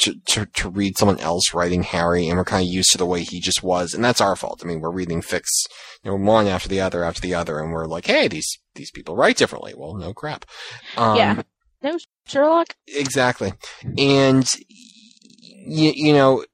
To, 0.00 0.14
to, 0.30 0.46
to 0.46 0.68
read 0.68 0.98
someone 0.98 1.20
else 1.20 1.54
writing 1.54 1.84
Harry, 1.84 2.28
and 2.28 2.36
we're 2.36 2.44
kind 2.44 2.66
of 2.66 2.74
used 2.74 2.90
to 2.90 2.98
the 2.98 3.06
way 3.06 3.22
he 3.22 3.38
just 3.38 3.62
was, 3.62 3.94
and 3.94 4.04
that's 4.04 4.20
our 4.20 4.34
fault. 4.34 4.60
I 4.64 4.66
mean, 4.66 4.80
we're 4.80 4.90
reading 4.90 5.22
fics, 5.22 5.46
you 6.02 6.10
know, 6.10 6.16
one 6.16 6.48
after 6.48 6.68
the 6.68 6.80
other 6.80 7.04
after 7.04 7.20
the 7.20 7.34
other, 7.34 7.60
and 7.60 7.70
we're 7.70 7.86
like, 7.86 8.06
hey, 8.06 8.26
these 8.26 8.48
these 8.74 8.90
people 8.90 9.14
write 9.14 9.36
differently. 9.36 9.74
Well, 9.76 9.94
no 9.94 10.12
crap. 10.12 10.44
Um, 10.96 11.16
Yeah. 11.16 11.42
No, 11.84 11.98
Sherlock. 12.26 12.74
exactly. 12.88 13.52
And 13.96 14.44
you, 15.38 15.92
you 15.94 16.12
know, 16.12 16.44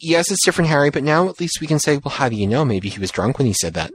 yes, 0.00 0.30
it's 0.30 0.44
different, 0.44 0.70
Harry, 0.70 0.90
but 0.90 1.02
now 1.04 1.28
at 1.28 1.40
least 1.40 1.60
we 1.60 1.66
can 1.66 1.78
say, 1.78 1.96
well, 1.98 2.14
how 2.14 2.28
do 2.28 2.36
you 2.36 2.46
know? 2.46 2.64
Maybe 2.64 2.88
he 2.88 2.98
was 3.00 3.10
drunk 3.10 3.38
when 3.38 3.46
he 3.46 3.52
said 3.52 3.74
that. 3.74 3.90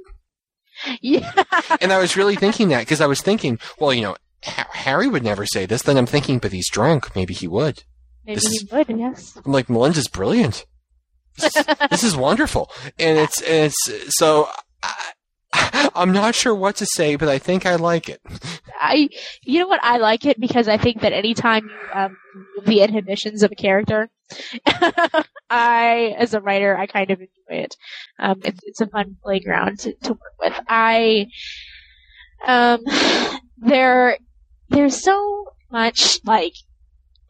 Yeah. 1.01 1.31
And 1.81 1.91
I 1.91 1.97
was 1.99 2.15
really 2.15 2.35
thinking 2.35 2.69
that 2.69 2.79
because 2.81 3.01
I 3.01 3.07
was 3.07 3.21
thinking, 3.21 3.59
well, 3.79 3.93
you 3.93 4.01
know, 4.01 4.15
Ha- 4.45 4.67
Harry 4.73 5.07
would 5.07 5.23
never 5.23 5.45
say 5.45 5.65
this. 5.65 5.81
Then 5.83 5.97
I'm 5.97 6.05
thinking, 6.05 6.37
but 6.39 6.51
he's 6.51 6.69
drunk. 6.69 7.15
Maybe 7.15 7.33
he 7.33 7.47
would. 7.47 7.83
Maybe 8.25 8.35
This 8.35 8.47
he 8.47 8.67
would. 8.71 8.89
Yes. 8.89 9.37
I'm 9.45 9.51
like, 9.51 9.69
Melinda's 9.69 10.07
brilliant. 10.07 10.65
This, 11.37 11.53
this 11.89 12.03
is 12.03 12.15
wonderful, 12.15 12.69
and 12.99 13.17
it's 13.17 13.41
and 13.41 13.71
it's 13.71 14.15
so. 14.17 14.49
I, 14.83 14.93
I'm 15.95 16.11
not 16.11 16.35
sure 16.35 16.55
what 16.55 16.77
to 16.77 16.85
say, 16.85 17.15
but 17.15 17.29
I 17.29 17.37
think 17.37 17.65
I 17.65 17.75
like 17.75 18.09
it. 18.09 18.21
I. 18.79 19.09
You 19.43 19.59
know 19.59 19.67
what? 19.67 19.83
I 19.83 19.97
like 19.97 20.25
it 20.25 20.39
because 20.39 20.67
I 20.67 20.77
think 20.77 21.01
that 21.01 21.13
anytime 21.13 21.69
you 21.69 21.99
um, 21.99 22.17
the 22.65 22.81
inhibitions 22.81 23.43
of 23.43 23.51
a 23.51 23.55
character, 23.55 24.09
I, 25.49 26.15
as 26.17 26.33
a 26.33 26.41
writer, 26.41 26.75
I 26.75 26.87
kind 26.87 27.11
of 27.11 27.19
enjoy 27.19 27.63
it. 27.63 27.75
Um, 28.19 28.41
it's 28.43 28.59
it's 28.63 28.81
a 28.81 28.87
fun 28.87 29.17
playground 29.23 29.79
to, 29.79 29.93
to 29.93 30.09
work 30.09 30.33
with. 30.39 30.59
I. 30.67 31.27
Um, 32.45 32.81
there, 33.57 34.17
there's 34.69 35.01
so 35.01 35.45
much 35.71 36.19
like 36.25 36.53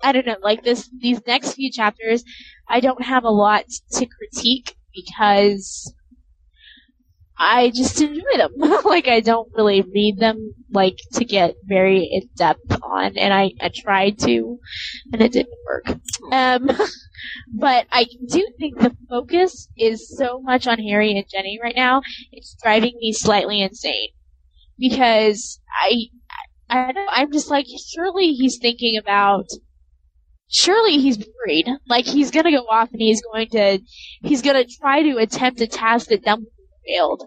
I 0.04 0.12
don't 0.12 0.26
know, 0.26 0.36
like 0.42 0.64
this, 0.64 0.90
these 1.00 1.26
next 1.26 1.54
few 1.54 1.72
chapters, 1.72 2.24
I 2.68 2.82
don't 2.82 3.04
have 3.04 3.24
a 3.24 3.30
lot 3.30 3.66
to 3.94 4.06
critique 4.06 4.76
because 4.94 5.94
I 7.46 7.72
just 7.76 8.02
enjoy 8.02 8.38
them. 8.38 8.54
like 8.86 9.08
I 9.10 9.20
don't 9.20 9.52
really 9.54 9.82
read 9.82 10.18
them 10.18 10.54
like 10.72 10.98
to 11.14 11.26
get 11.26 11.56
very 11.66 12.10
in 12.12 12.30
depth 12.38 12.82
on, 12.82 13.18
and 13.18 13.34
I, 13.34 13.52
I 13.62 13.70
tried 13.76 14.18
to, 14.20 14.58
and 15.12 15.22
it 15.22 15.34
didn't 15.34 15.54
work. 15.66 15.98
Um, 16.32 16.70
but 17.54 17.86
I 17.92 18.06
do 18.30 18.48
think 18.58 18.80
the 18.80 18.96
focus 19.10 19.68
is 19.78 20.16
so 20.18 20.40
much 20.42 20.68
on 20.68 20.80
Harry 20.80 21.12
and 21.12 21.26
Ginny 21.30 21.60
right 21.62 21.76
now. 21.76 22.02
It's 22.32 22.56
driving 22.64 22.94
me 23.00 23.12
slightly 23.12 23.62
insane 23.62 24.10
because 24.80 25.60
I, 25.82 25.96
I 26.70 26.92
know, 26.94 27.06
I'm 27.10 27.32
just 27.32 27.50
like, 27.50 27.66
surely 27.94 28.32
he's 28.34 28.58
thinking 28.58 28.98
about 28.98 29.48
surely 30.50 31.00
he's 31.00 31.18
worried. 31.18 31.68
Like 31.88 32.06
he's 32.06 32.32
gonna 32.32 32.52
go 32.52 32.66
off 32.70 32.90
and 32.94 33.02
he's 33.02 33.22
going 33.22 33.50
to 33.50 33.80
he's 34.22 34.42
gonna 34.42 34.66
try 34.66 35.04
to 35.04 35.18
attempt 35.18 35.60
a 35.62 35.68
task 35.68 36.08
that 36.08 36.24
Dumbledore 36.24 36.46
failed. 36.86 37.24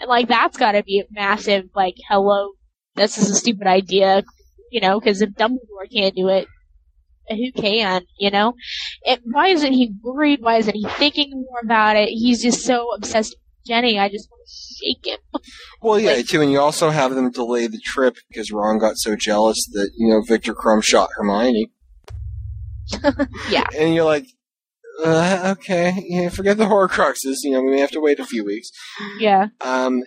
And 0.00 0.08
like 0.08 0.28
that's 0.28 0.56
gotta 0.56 0.82
be 0.82 1.00
a 1.00 1.04
massive 1.10 1.64
like 1.74 1.94
hello, 2.08 2.50
this 2.96 3.18
is 3.18 3.30
a 3.30 3.34
stupid 3.34 3.66
idea, 3.66 4.22
you 4.70 4.80
know, 4.80 4.98
because 5.00 5.20
if 5.22 5.30
Dumbledore 5.30 5.90
can't 5.92 6.14
do 6.14 6.28
it, 6.28 6.46
who 7.28 7.52
can, 7.52 8.02
you 8.18 8.30
know? 8.30 8.54
It, 9.02 9.20
why 9.24 9.48
isn't 9.48 9.72
he 9.72 9.92
worried? 10.02 10.40
Why 10.40 10.56
isn't 10.56 10.74
he 10.74 10.86
thinking 10.96 11.30
more 11.32 11.60
about 11.62 11.96
it? 11.96 12.08
He's 12.08 12.42
just 12.42 12.64
so 12.64 12.88
obsessed 12.96 13.30
with 13.36 13.66
Ginny. 13.66 13.98
I 13.98 14.08
just 14.08 14.28
want 14.30 14.40
to 14.46 14.54
shake 14.86 15.06
him. 15.06 15.40
Well, 15.82 16.00
yeah, 16.00 16.12
Like- 16.12 16.26
too, 16.26 16.40
and 16.40 16.50
you 16.50 16.58
also 16.58 16.88
have 16.90 17.14
them 17.14 17.30
delay 17.30 17.66
the 17.66 17.80
trip 17.84 18.16
because 18.28 18.50
Ron 18.50 18.78
got 18.78 18.96
so 18.96 19.14
jealous 19.14 19.58
that 19.72 19.90
you 19.96 20.08
know 20.08 20.22
Viktor 20.26 20.54
Krum 20.54 20.82
shot 20.82 21.10
Hermione. 21.16 21.70
Yeah. 23.50 23.66
and 23.78 23.94
you're 23.94 24.04
like, 24.04 24.26
uh, 25.04 25.54
okay, 25.58 25.92
yeah, 26.06 26.28
forget 26.28 26.56
the 26.56 26.64
Horcruxes. 26.66 27.36
You 27.42 27.52
know, 27.52 27.62
we 27.62 27.72
may 27.72 27.80
have 27.80 27.90
to 27.92 28.00
wait 28.00 28.18
a 28.20 28.24
few 28.26 28.44
weeks. 28.44 28.68
Yeah. 29.18 29.46
Um, 29.60 30.02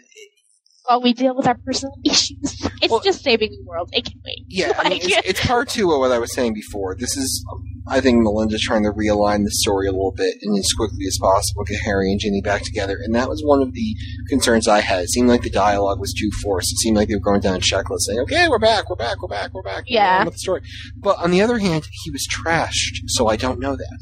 While 0.86 1.02
we 1.02 1.14
deal 1.14 1.36
with 1.36 1.48
our 1.48 1.58
personal 1.66 1.94
issues. 2.06 2.38
It's 2.82 2.90
Well- 2.92 3.00
just 3.00 3.24
saving 3.24 3.52
the 3.52 3.64
world. 3.66 3.90
It 3.94 4.06
can 4.06 4.20
wait. 4.26 4.44
yeah, 4.50 4.74
I 4.78 4.90
mean, 4.90 5.00
it's, 5.04 5.28
it's 5.28 5.46
part 5.48 5.70
two 5.70 5.92
of 5.92 6.00
what 6.00 6.12
I 6.12 6.20
was 6.20 6.34
saying 6.34 6.54
before. 6.54 6.96
This 6.96 7.16
is, 7.16 7.46
I 7.88 8.02
think, 8.02 8.22
Melinda's 8.24 8.62
trying 8.64 8.84
to 8.84 8.92
realign 8.92 9.44
the 9.46 9.52
story 9.52 9.88
a 9.88 9.92
little 9.92 10.12
bit 10.12 10.36
and 10.42 10.58
as 10.58 10.68
quickly 10.76 11.06
as 11.08 11.18
possible 11.22 11.64
get 11.64 11.80
Harry 11.82 12.12
and 12.12 12.20
Ginny 12.20 12.42
back 12.42 12.64
together. 12.64 12.98
And 13.02 13.14
that 13.16 13.30
was 13.30 13.42
one 13.46 13.62
of 13.62 13.74
the 13.74 13.96
concerns 14.30 14.68
I 14.68 14.82
had. 14.82 15.04
It 15.04 15.10
seemed 15.12 15.30
like 15.30 15.44
the 15.44 15.50
dialogue 15.52 16.00
was 16.00 16.14
too 16.14 16.30
forced. 16.44 16.72
It 16.74 16.80
seemed 16.80 16.98
like 16.98 17.08
they 17.08 17.16
were 17.16 17.22
going 17.22 17.42
down 17.42 17.56
a 17.56 17.60
checklist 17.60 18.02
saying, 18.02 18.20
"Okay, 18.22 18.48
we're 18.50 18.60
back, 18.60 18.90
we're 18.90 18.96
back, 18.96 19.22
we're 19.22 19.28
back, 19.30 19.54
we're 19.54 19.62
back." 19.64 19.84
Yeah. 19.88 20.26
the 20.26 20.32
story. 20.34 20.62
But 20.98 21.18
on 21.20 21.30
the 21.32 21.42
other 21.42 21.60
hand, 21.60 21.88
he 22.04 22.10
was 22.12 22.28
trashed, 22.28 23.04
so 23.08 23.28
I 23.28 23.36
don't 23.36 23.60
know 23.60 23.76
that. 23.76 24.00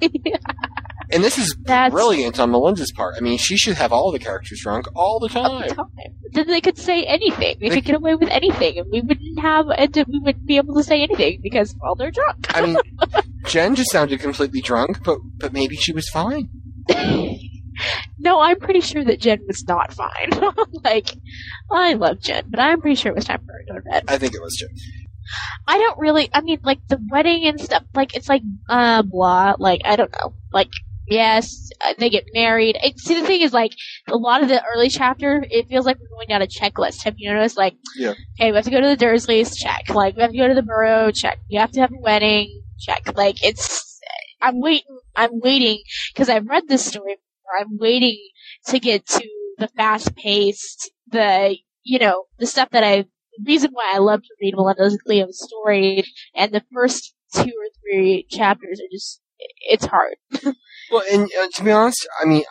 And 1.09 1.23
this 1.23 1.38
is 1.38 1.55
That's- 1.61 1.93
brilliant 1.93 2.38
on 2.38 2.51
Melinda's 2.51 2.91
part. 2.91 3.15
I 3.18 3.22
mean, 3.22 3.38
she 3.38 3.55
should 3.55 3.77
have 3.77 3.93
all 3.93 4.11
the 4.11 4.19
characters 4.19 4.59
drunk 4.61 4.88
all 4.93 5.19
the 5.19 5.39
all 5.39 5.59
the 5.59 5.68
time. 5.68 5.76
time. 5.77 5.88
Then 6.34 6.47
they 6.47 6.59
could 6.59 6.77
say 6.77 7.03
anything. 7.05 7.55
They, 7.61 7.69
They- 7.69 7.76
could 7.76 7.85
get 7.85 7.95
away 7.95 8.15
with 8.15 8.27
anything, 8.30 8.77
and 8.77 8.88
we 8.91 8.99
wouldn't 8.99 9.39
have, 9.39 9.68
and 9.69 9.95
we 9.95 10.19
wouldn't 10.19 10.45
be 10.45 10.57
able 10.57 10.76
to 10.76 10.84
say 10.84 11.01
anything 11.01 11.39
because 11.41 11.73
well, 11.81 11.95
they're 11.95 12.11
drunk. 12.11 12.47
I 12.53 12.61
mean, 12.61 12.77
Jen 13.45 13.76
just 13.76 13.89
sounded 13.89 14.19
completely 14.19 14.59
drunk, 14.59 15.01
but 15.05 15.19
but 15.38 15.53
maybe 15.53 15.77
she 15.77 15.93
was 15.93 16.09
fine. 16.09 16.49
no, 18.19 18.41
I'm 18.41 18.59
pretty 18.59 18.81
sure 18.81 19.05
that 19.05 19.22
Jen 19.22 19.39
was 19.47 19.64
not 19.65 19.93
fine. 19.93 20.30
like, 20.84 21.15
I 21.72 21.93
love 21.93 22.19
Jen, 22.19 22.43
but 22.49 22.59
I'm 22.59 22.81
pretty 22.81 22.95
sure 22.95 23.14
it 23.14 23.15
was 23.15 23.23
time 23.26 23.39
for 23.45 23.53
her 23.53 23.59
to 23.65 23.73
go 23.73 23.76
to 23.80 23.81
bed. 23.89 24.03
I 24.09 24.18
think 24.18 24.34
it 24.35 24.41
was 24.41 24.55
Jen. 24.57 24.69
I 25.67 25.77
don't 25.77 25.99
really. 25.99 26.29
I 26.33 26.41
mean, 26.41 26.59
like 26.63 26.79
the 26.87 26.99
wedding 27.09 27.45
and 27.45 27.59
stuff. 27.59 27.83
Like 27.93 28.15
it's 28.15 28.29
like 28.29 28.41
uh 28.69 29.03
blah. 29.03 29.55
Like 29.57 29.81
I 29.85 29.95
don't 29.95 30.11
know. 30.21 30.33
Like 30.53 30.69
yes, 31.09 31.69
uh, 31.85 31.93
they 31.97 32.09
get 32.09 32.25
married. 32.33 32.77
It, 32.83 32.99
see, 32.99 33.19
the 33.19 33.25
thing 33.27 33.41
is, 33.41 33.53
like 33.53 33.71
a 34.07 34.17
lot 34.17 34.43
of 34.43 34.49
the 34.49 34.63
early 34.75 34.89
chapter, 34.89 35.45
it 35.49 35.67
feels 35.67 35.85
like 35.85 35.97
we're 35.97 36.15
going 36.17 36.27
down 36.29 36.41
a 36.41 36.47
checklist. 36.47 37.03
Have 37.03 37.15
you 37.17 37.33
noticed? 37.33 37.57
Like, 37.57 37.75
Yeah. 37.97 38.13
okay, 38.39 38.51
we 38.51 38.55
have 38.55 38.65
to 38.65 38.71
go 38.71 38.81
to 38.81 38.95
the 38.95 39.05
Dursleys. 39.05 39.55
Check. 39.55 39.89
Like 39.89 40.15
we 40.15 40.21
have 40.21 40.31
to 40.31 40.37
go 40.37 40.47
to 40.47 40.53
the 40.55 40.63
Burrow. 40.63 41.11
Check. 41.11 41.39
You 41.47 41.59
have 41.59 41.71
to 41.71 41.81
have 41.81 41.91
a 41.91 42.01
wedding. 42.01 42.61
Check. 42.79 43.15
Like 43.15 43.43
it's. 43.43 43.99
I'm 44.41 44.61
waiting. 44.61 44.99
I'm 45.15 45.39
waiting 45.39 45.81
because 46.13 46.29
I've 46.29 46.45
read 46.47 46.67
this 46.67 46.85
story. 46.85 47.15
Before. 47.15 47.59
I'm 47.59 47.77
waiting 47.79 48.17
to 48.67 48.79
get 48.79 49.05
to 49.07 49.27
the 49.57 49.67
fast 49.69 50.15
paced, 50.15 50.91
the 51.11 51.57
you 51.83 51.99
know, 51.99 52.25
the 52.37 52.45
stuff 52.45 52.69
that 52.71 52.83
I 52.83 52.97
the 53.01 53.07
reason 53.45 53.72
why 53.73 53.91
I 53.93 53.99
love 53.99 54.22
to 54.22 54.35
read 54.41 54.55
Melinda 54.55 54.97
Leo's 55.05 55.43
story, 55.43 56.03
and 56.35 56.51
the 56.51 56.64
first 56.73 57.14
two 57.34 57.41
or 57.41 57.69
three 57.81 58.26
chapters 58.30 58.80
are 58.80 58.91
just, 58.91 59.22
it's 59.69 59.85
hard. 59.85 60.15
Well, 60.89 61.03
and 61.11 61.30
uh, 61.38 61.47
to 61.55 61.64
be 61.65 61.72
honest, 61.72 62.07
I 62.22 62.26
mean, 62.26 62.43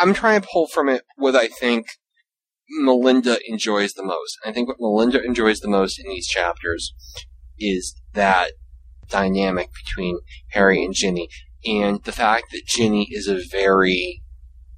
I'm 0.00 0.14
trying 0.14 0.40
to 0.40 0.48
pull 0.52 0.68
from 0.68 0.88
it 0.88 1.02
what 1.16 1.34
I 1.34 1.48
think 1.48 1.86
Melinda 2.70 3.38
enjoys 3.46 3.92
the 3.92 4.04
most. 4.04 4.38
I 4.44 4.52
think 4.52 4.68
what 4.68 4.80
Melinda 4.80 5.22
enjoys 5.22 5.60
the 5.60 5.68
most 5.68 5.98
in 5.98 6.08
these 6.08 6.28
chapters 6.28 6.94
is 7.58 8.00
that 8.14 8.52
dynamic 9.08 9.70
between 9.84 10.20
Harry 10.50 10.84
and 10.84 10.94
Ginny, 10.94 11.28
and 11.64 12.02
the 12.04 12.12
fact 12.12 12.46
that 12.52 12.66
Ginny 12.66 13.08
is 13.10 13.28
a 13.28 13.42
very 13.50 14.22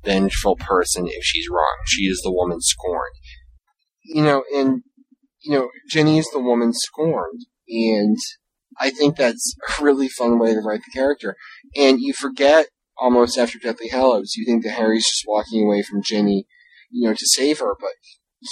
vengeful 0.05 0.57
person 0.57 1.07
if 1.07 1.25
she's 1.25 1.49
wrong. 1.49 1.77
She 1.87 2.03
is 2.03 2.21
the 2.23 2.33
woman 2.33 2.61
scorned. 2.61 3.15
You 4.05 4.23
know, 4.23 4.45
and 4.55 4.83
you 5.43 5.53
know, 5.53 5.71
Ginny 5.89 6.19
is 6.19 6.29
the 6.33 6.41
woman 6.41 6.73
scorned, 6.73 7.43
and 7.69 8.17
I 8.81 8.91
think 8.91 9.17
that's 9.17 9.55
a 9.79 9.83
really 9.85 10.09
fun 10.09 10.39
way 10.39 10.53
to 10.53 10.61
write 10.61 10.81
the 10.85 10.93
character. 10.93 11.37
And 11.77 12.01
you 12.01 12.13
forget 12.13 12.67
almost 12.99 13.39
after 13.39 13.59
Deathly 13.59 13.89
Hallows, 13.89 14.35
you 14.37 14.45
think 14.45 14.65
that 14.65 14.73
Harry's 14.73 15.07
just 15.07 15.25
walking 15.27 15.65
away 15.65 15.83
from 15.83 16.03
Ginny, 16.03 16.47
you 16.91 17.09
know, 17.09 17.15
to 17.15 17.27
save 17.27 17.59
her, 17.59 17.75
but 17.79 17.91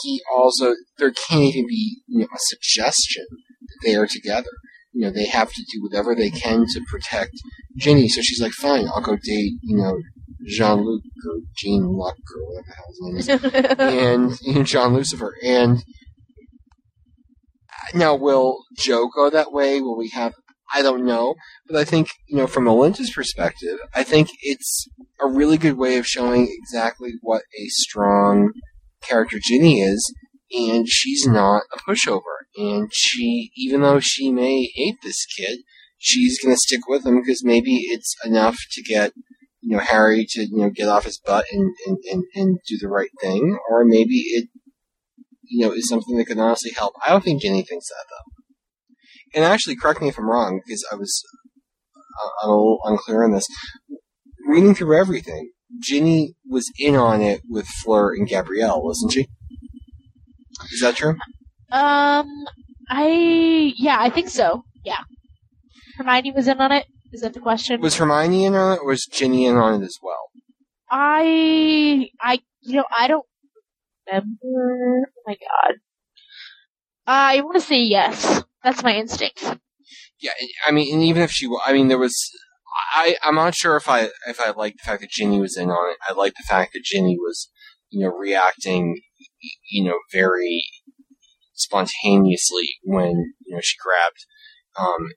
he 0.03 0.23
also 0.35 0.75
there 0.99 1.13
can't 1.13 1.43
even 1.43 1.67
be 1.67 1.99
you 2.09 2.21
know, 2.21 2.27
a 2.27 2.39
suggestion 2.39 3.27
that 3.31 3.79
they 3.85 3.95
are 3.95 4.07
together. 4.07 4.51
You 4.93 5.07
know, 5.07 5.13
they 5.13 5.27
have 5.27 5.51
to 5.53 5.65
do 5.73 5.83
whatever 5.83 6.15
they 6.15 6.31
can 6.31 6.67
to 6.67 6.81
protect 6.91 7.33
Ginny. 7.77 8.09
So 8.09 8.21
she's 8.23 8.41
like, 8.41 8.53
"Fine, 8.53 8.89
I'll 8.89 9.01
go 9.01 9.17
date 9.17 9.55
you 9.63 9.77
know 9.77 9.99
Jean 10.47 10.83
Luc 10.83 11.03
or 11.29 11.39
Jean 11.57 11.87
Luc 11.87 12.17
or 12.35 12.43
whatever 12.47 12.67
the 12.69 12.75
hell 12.75 13.17
his 13.17 13.29
name 13.29 14.31
is." 14.31 14.39
and 14.41 14.43
know, 14.55 14.63
John 14.65 14.95
Lucifer. 14.95 15.35
And 15.43 15.83
now, 17.95 18.15
will 18.15 18.65
Jo 18.77 19.09
go 19.09 19.31
that 19.31 19.53
way? 19.53 19.81
Will 19.81 19.97
we 19.97 20.09
have? 20.11 20.35
I 20.75 20.81
don't 20.81 21.05
know, 21.05 21.35
but 21.67 21.77
I 21.77 21.85
think 21.85 22.09
you 22.29 22.37
know, 22.37 22.47
from 22.47 22.65
Melinda's 22.65 23.11
perspective, 23.11 23.79
I 23.95 24.05
think 24.05 24.31
it's 24.41 24.89
a 25.21 25.27
really 25.27 25.59
good 25.59 25.77
way 25.77 25.99
of 25.99 26.07
showing 26.07 26.49
exactly 26.51 27.13
what 27.21 27.43
a 27.59 27.67
strong 27.69 28.53
character 29.03 29.39
Ginny 29.43 29.81
is, 29.81 30.15
and 30.51 30.89
she's 30.89 31.27
not 31.27 31.65
a 31.75 31.79
pushover. 31.79 32.47
And 32.57 32.91
she, 32.93 33.51
even 33.57 33.83
though 33.83 34.01
she 34.01 34.31
may 34.31 34.71
hate 34.75 34.97
this 35.03 35.25
kid, 35.27 35.61
she's 35.99 36.43
going 36.43 36.55
to 36.55 36.61
stick 36.61 36.87
with 36.89 37.07
him 37.07 37.21
because 37.21 37.45
maybe 37.45 37.77
it's 37.91 38.15
enough 38.25 38.57
to 38.73 38.83
get 38.83 39.13
you 39.63 39.77
know 39.77 39.83
Harry 39.83 40.27
to 40.31 40.43
you 40.43 40.59
know 40.59 40.71
get 40.71 40.89
off 40.89 41.05
his 41.05 41.19
butt 41.19 41.47
and 41.53 41.75
and, 41.87 41.99
and, 42.11 42.25
and 42.35 42.59
do 42.67 42.77
the 42.79 42.89
right 42.89 43.11
thing, 43.21 43.59
or 43.71 43.85
maybe 43.85 44.17
it 44.17 44.49
you 45.45 45.65
know 45.65 45.73
is 45.73 45.89
something 45.89 46.17
that 46.17 46.27
can 46.27 46.41
honestly 46.41 46.73
help. 46.77 46.95
I 47.05 47.11
don't 47.11 47.25
think 47.25 47.41
Ginny 47.41 47.63
thinks 47.63 47.89
that 47.89 48.05
though. 48.11 48.33
And 49.35 49.45
actually, 49.45 49.77
correct 49.77 50.03
me 50.03 50.09
if 50.09 50.19
I'm 50.19 50.29
wrong 50.29 50.61
because 50.65 50.85
I 50.93 50.97
was 50.97 51.23
uh, 51.97 52.29
I'm 52.43 52.51
a 52.51 52.53
little 52.53 52.79
unclear 52.85 53.25
on 53.25 53.33
this. 53.33 53.47
Reading 54.47 54.75
through 54.75 54.99
everything, 54.99 55.53
Ginny 55.81 56.35
was 56.47 56.71
in 56.79 56.97
on 56.97 57.23
it 57.23 57.43
with 57.49 57.67
Fleur 57.67 58.15
and 58.15 58.29
Gabrielle, 58.29 58.83
wasn't 58.83 59.13
she? 59.13 59.29
Is 60.73 60.81
that 60.81 60.97
true? 60.97 61.17
Um, 61.71 62.27
I 62.91 63.73
yeah, 63.77 63.97
I 64.01 64.11
think 64.11 64.29
so. 64.29 64.65
Yeah, 64.85 64.99
Hermione 65.97 66.33
was 66.33 66.49
in 66.49 66.61
on 66.61 66.73
it. 66.73 66.87
Is 67.13 67.21
that 67.21 67.35
the 67.35 67.41
question? 67.41 67.81
Was 67.81 67.97
Hermione 67.97 68.45
in 68.47 68.55
on 68.55 68.77
it, 68.77 68.81
or 68.81 68.89
was 68.89 69.07
Ginny 69.07 69.47
in 69.47 69.57
on 69.57 69.83
it 69.83 69.85
as 69.85 69.99
well? 70.03 70.31
I 70.91 72.11
I 72.21 72.41
you 72.61 72.77
know 72.77 72.85
I 72.97 73.09
don't 73.09 73.27
remember. 74.07 74.37
Oh 74.45 75.05
my 75.27 75.35
god. 75.35 75.75
I 77.07 77.41
want 77.41 77.55
to 77.55 77.61
say 77.61 77.81
yes. 77.83 78.43
That's 78.63 78.83
my 78.83 78.95
instinct. 78.95 79.43
Yeah, 80.21 80.31
I 80.67 80.71
mean, 80.71 80.95
and 80.95 81.03
even 81.03 81.23
if 81.23 81.33
she, 81.33 81.49
I 81.67 81.73
mean, 81.73 81.89
there 81.89 81.99
was, 81.99 82.17
I, 82.95 83.17
I'm 83.25 83.35
not 83.35 83.57
sure 83.57 83.77
if 83.77 83.89
I, 83.89 84.09
if 84.29 84.41
I 84.41 84.51
liked 84.51 84.79
the 84.79 84.85
fact 84.89 85.01
that 85.01 85.11
Ginny 85.11 85.41
was 85.41 85.57
in 85.57 85.69
on 85.69 85.91
it. 85.91 85.97
I 86.09 86.13
liked 86.13 86.37
the 86.37 86.47
fact 86.49 86.73
that 86.75 86.85
Ginny 86.85 87.17
was, 87.19 87.51
you 87.91 88.05
know, 88.05 88.15
reacting, 88.15 89.01
you 89.69 89.85
know, 89.85 89.99
very 90.13 90.65
spontaneously 91.55 92.69
when, 92.85 93.35
you 93.45 93.57
know, 93.57 93.61
she 93.61 93.77
grabbed, 93.83 94.27
um, 94.79 95.09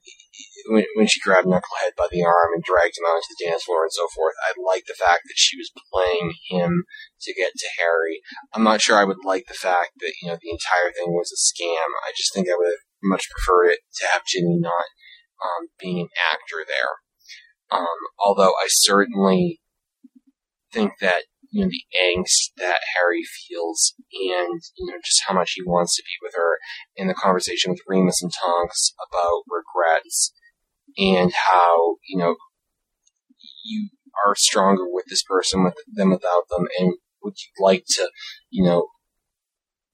when, 0.68 0.86
when 0.96 1.08
she 1.08 1.20
grabbed 1.20 1.48
Knucklehead 1.48 1.96
by 1.98 2.08
the 2.12 2.24
arm 2.24 2.54
and 2.54 2.64
dragged 2.64 2.98
him 2.98 3.06
out 3.08 3.22
to 3.22 3.36
the 3.38 3.46
dance 3.46 3.64
floor 3.64 3.84
and 3.84 3.94
so 3.94 4.08
forth. 4.08 4.34
I 4.44 4.54
liked 4.60 4.88
the 4.88 4.94
fact 4.94 5.22
that 5.26 5.38
she 5.38 5.58
was 5.58 5.72
playing 5.92 6.34
him 6.50 6.84
to 7.22 7.34
get 7.34 7.52
to 7.56 7.68
Harry. 7.80 8.22
I'm 8.54 8.64
not 8.64 8.82
sure 8.82 8.98
I 8.98 9.06
would 9.06 9.24
like 9.24 9.46
the 9.48 9.54
fact 9.54 9.92
that, 10.00 10.14
you 10.22 10.28
know, 10.28 10.38
the 10.42 10.52
entire 10.52 10.92
thing 10.92 11.14
was 11.14 11.32
a 11.32 11.40
scam. 11.40 11.90
I 12.06 12.12
just 12.16 12.34
think 12.34 12.48
I 12.50 12.58
would 12.58 12.68
have 12.68 12.86
much 13.04 13.30
preferred 13.30 13.70
it 13.72 13.80
to 14.02 14.08
have 14.12 14.26
Ginny 14.28 14.58
not 14.60 14.90
um, 15.44 15.68
being 15.80 16.00
an 16.00 16.10
actor 16.32 16.66
there. 16.68 17.80
Um, 17.80 17.98
although 18.24 18.54
I 18.54 18.68
certainly 18.68 19.60
think 20.72 20.94
that 21.02 21.24
you 21.56 21.62
know 21.62 21.68
hmm. 21.68 21.72
the 21.72 21.86
angst 21.98 22.52
that 22.58 22.80
Harry 22.96 23.24
feels 23.24 23.94
and 24.12 24.62
you 24.78 24.86
know 24.86 24.98
just 25.04 25.24
how 25.26 25.34
much 25.34 25.54
he 25.56 25.64
wants 25.64 25.96
to 25.96 26.04
be 26.04 26.18
with 26.22 26.34
her, 26.36 26.60
in 26.98 27.08
the 27.08 27.14
conversation 27.14 27.72
with 27.72 27.82
Remus 27.88 28.22
and 28.22 28.32
Tonks 28.32 28.94
about 29.10 29.44
regrets 29.48 30.34
and 30.98 31.32
how 31.34 31.96
you 32.10 32.18
know 32.18 32.36
you 33.64 33.90
are 34.26 34.36
stronger 34.36 34.84
with 34.86 35.06
this 35.08 35.24
person 35.24 35.64
with 35.64 35.76
than 35.92 36.10
without 36.10 36.50
them, 36.50 36.68
and 36.78 36.94
would 37.24 37.36
you 37.40 37.64
like 37.64 37.86
to 37.88 38.10
you 38.50 38.64
know 38.64 38.88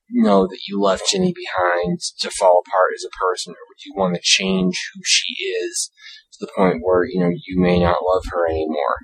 know 0.10 0.48
that 0.48 0.62
you 0.68 0.82
left 0.82 1.10
Ginny 1.10 1.32
behind 1.34 2.00
to 2.20 2.32
fall 2.32 2.64
apart 2.66 2.92
as 2.96 3.06
a 3.06 3.24
person, 3.24 3.54
or 3.54 3.64
would 3.70 3.86
you 3.86 3.94
want 3.96 4.16
to 4.16 4.22
change 4.24 4.82
who 4.94 5.02
she 5.06 5.44
is 5.44 5.92
to 6.34 6.46
the 6.46 6.52
point 6.58 6.80
where 6.82 7.06
you 7.06 7.20
know 7.20 7.30
you 7.30 7.62
may 7.62 7.80
not 7.80 8.04
love 8.04 8.24
her 8.32 8.50
anymore? 8.50 8.98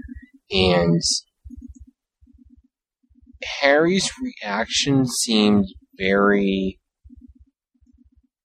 And 0.50 1.02
Harry's 3.62 4.10
reaction 4.22 5.06
seemed 5.08 5.66
very 5.98 6.80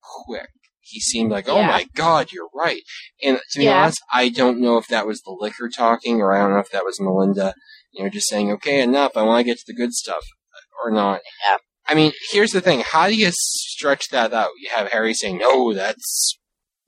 quick. 0.03 0.49
He 0.81 1.01
seemed 1.01 1.31
like, 1.31 1.49
"Oh 1.49 1.61
Yeah. 1.61 1.69
my 1.69 1.85
God, 1.95 2.33
you're 2.33 2.51
right." 2.55 2.83
And 3.23 3.41
to 3.53 3.59
be 3.59 3.65
Yeah. 3.65 3.83
honest, 3.83 4.01
I 4.13 4.29
don't 4.29 4.61
know 4.61 4.77
if 4.77 4.89
that 4.89 5.07
was 5.07 5.23
the 5.23 5.31
liquor 5.39 5.69
talking, 5.71 6.21
or 6.21 6.35
I 6.35 6.41
don't 6.41 6.53
know 6.53 6.59
if 6.59 6.71
that 6.71 6.85
was 6.85 7.01
Melinda, 7.01 7.55
you 7.93 8.03
know, 8.05 8.11
just 8.11 8.29
saying, 8.29 8.51
"Okay, 8.53 8.81
enough. 8.81 9.17
I 9.17 9.23
want 9.23 9.41
to 9.41 9.45
get 9.45 9.59
to 9.59 9.65
the 9.67 9.75
good 9.75 9.95
stuff," 9.95 10.23
uh, 10.55 10.85
or 10.85 10.91
not. 10.91 11.23
Yeah. 11.49 11.59
I 11.87 11.95
mean, 11.95 12.13
here's 12.31 12.51
the 12.53 12.61
thing: 12.61 12.81
how 12.81 13.09
do 13.09 13.15
you 13.15 13.31
stretch 13.33 14.09
that 14.11 14.33
out? 14.35 14.51
You 14.59 14.69
have 14.71 14.89
Harry 14.93 15.15
saying, 15.15 15.39
"No, 15.39 15.73
that's 15.73 16.39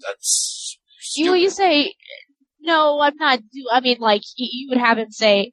that's." 0.00 0.78
You 1.16 1.24
stupid." 1.26 1.38
you 1.40 1.50
say 1.50 1.94
no, 2.60 3.00
I'm 3.00 3.16
not 3.16 3.40
do. 3.52 3.66
I 3.70 3.80
mean, 3.80 3.98
like 4.00 4.22
you, 4.36 4.48
you 4.50 4.68
would 4.70 4.78
have 4.78 4.98
him 4.98 5.10
say, 5.10 5.52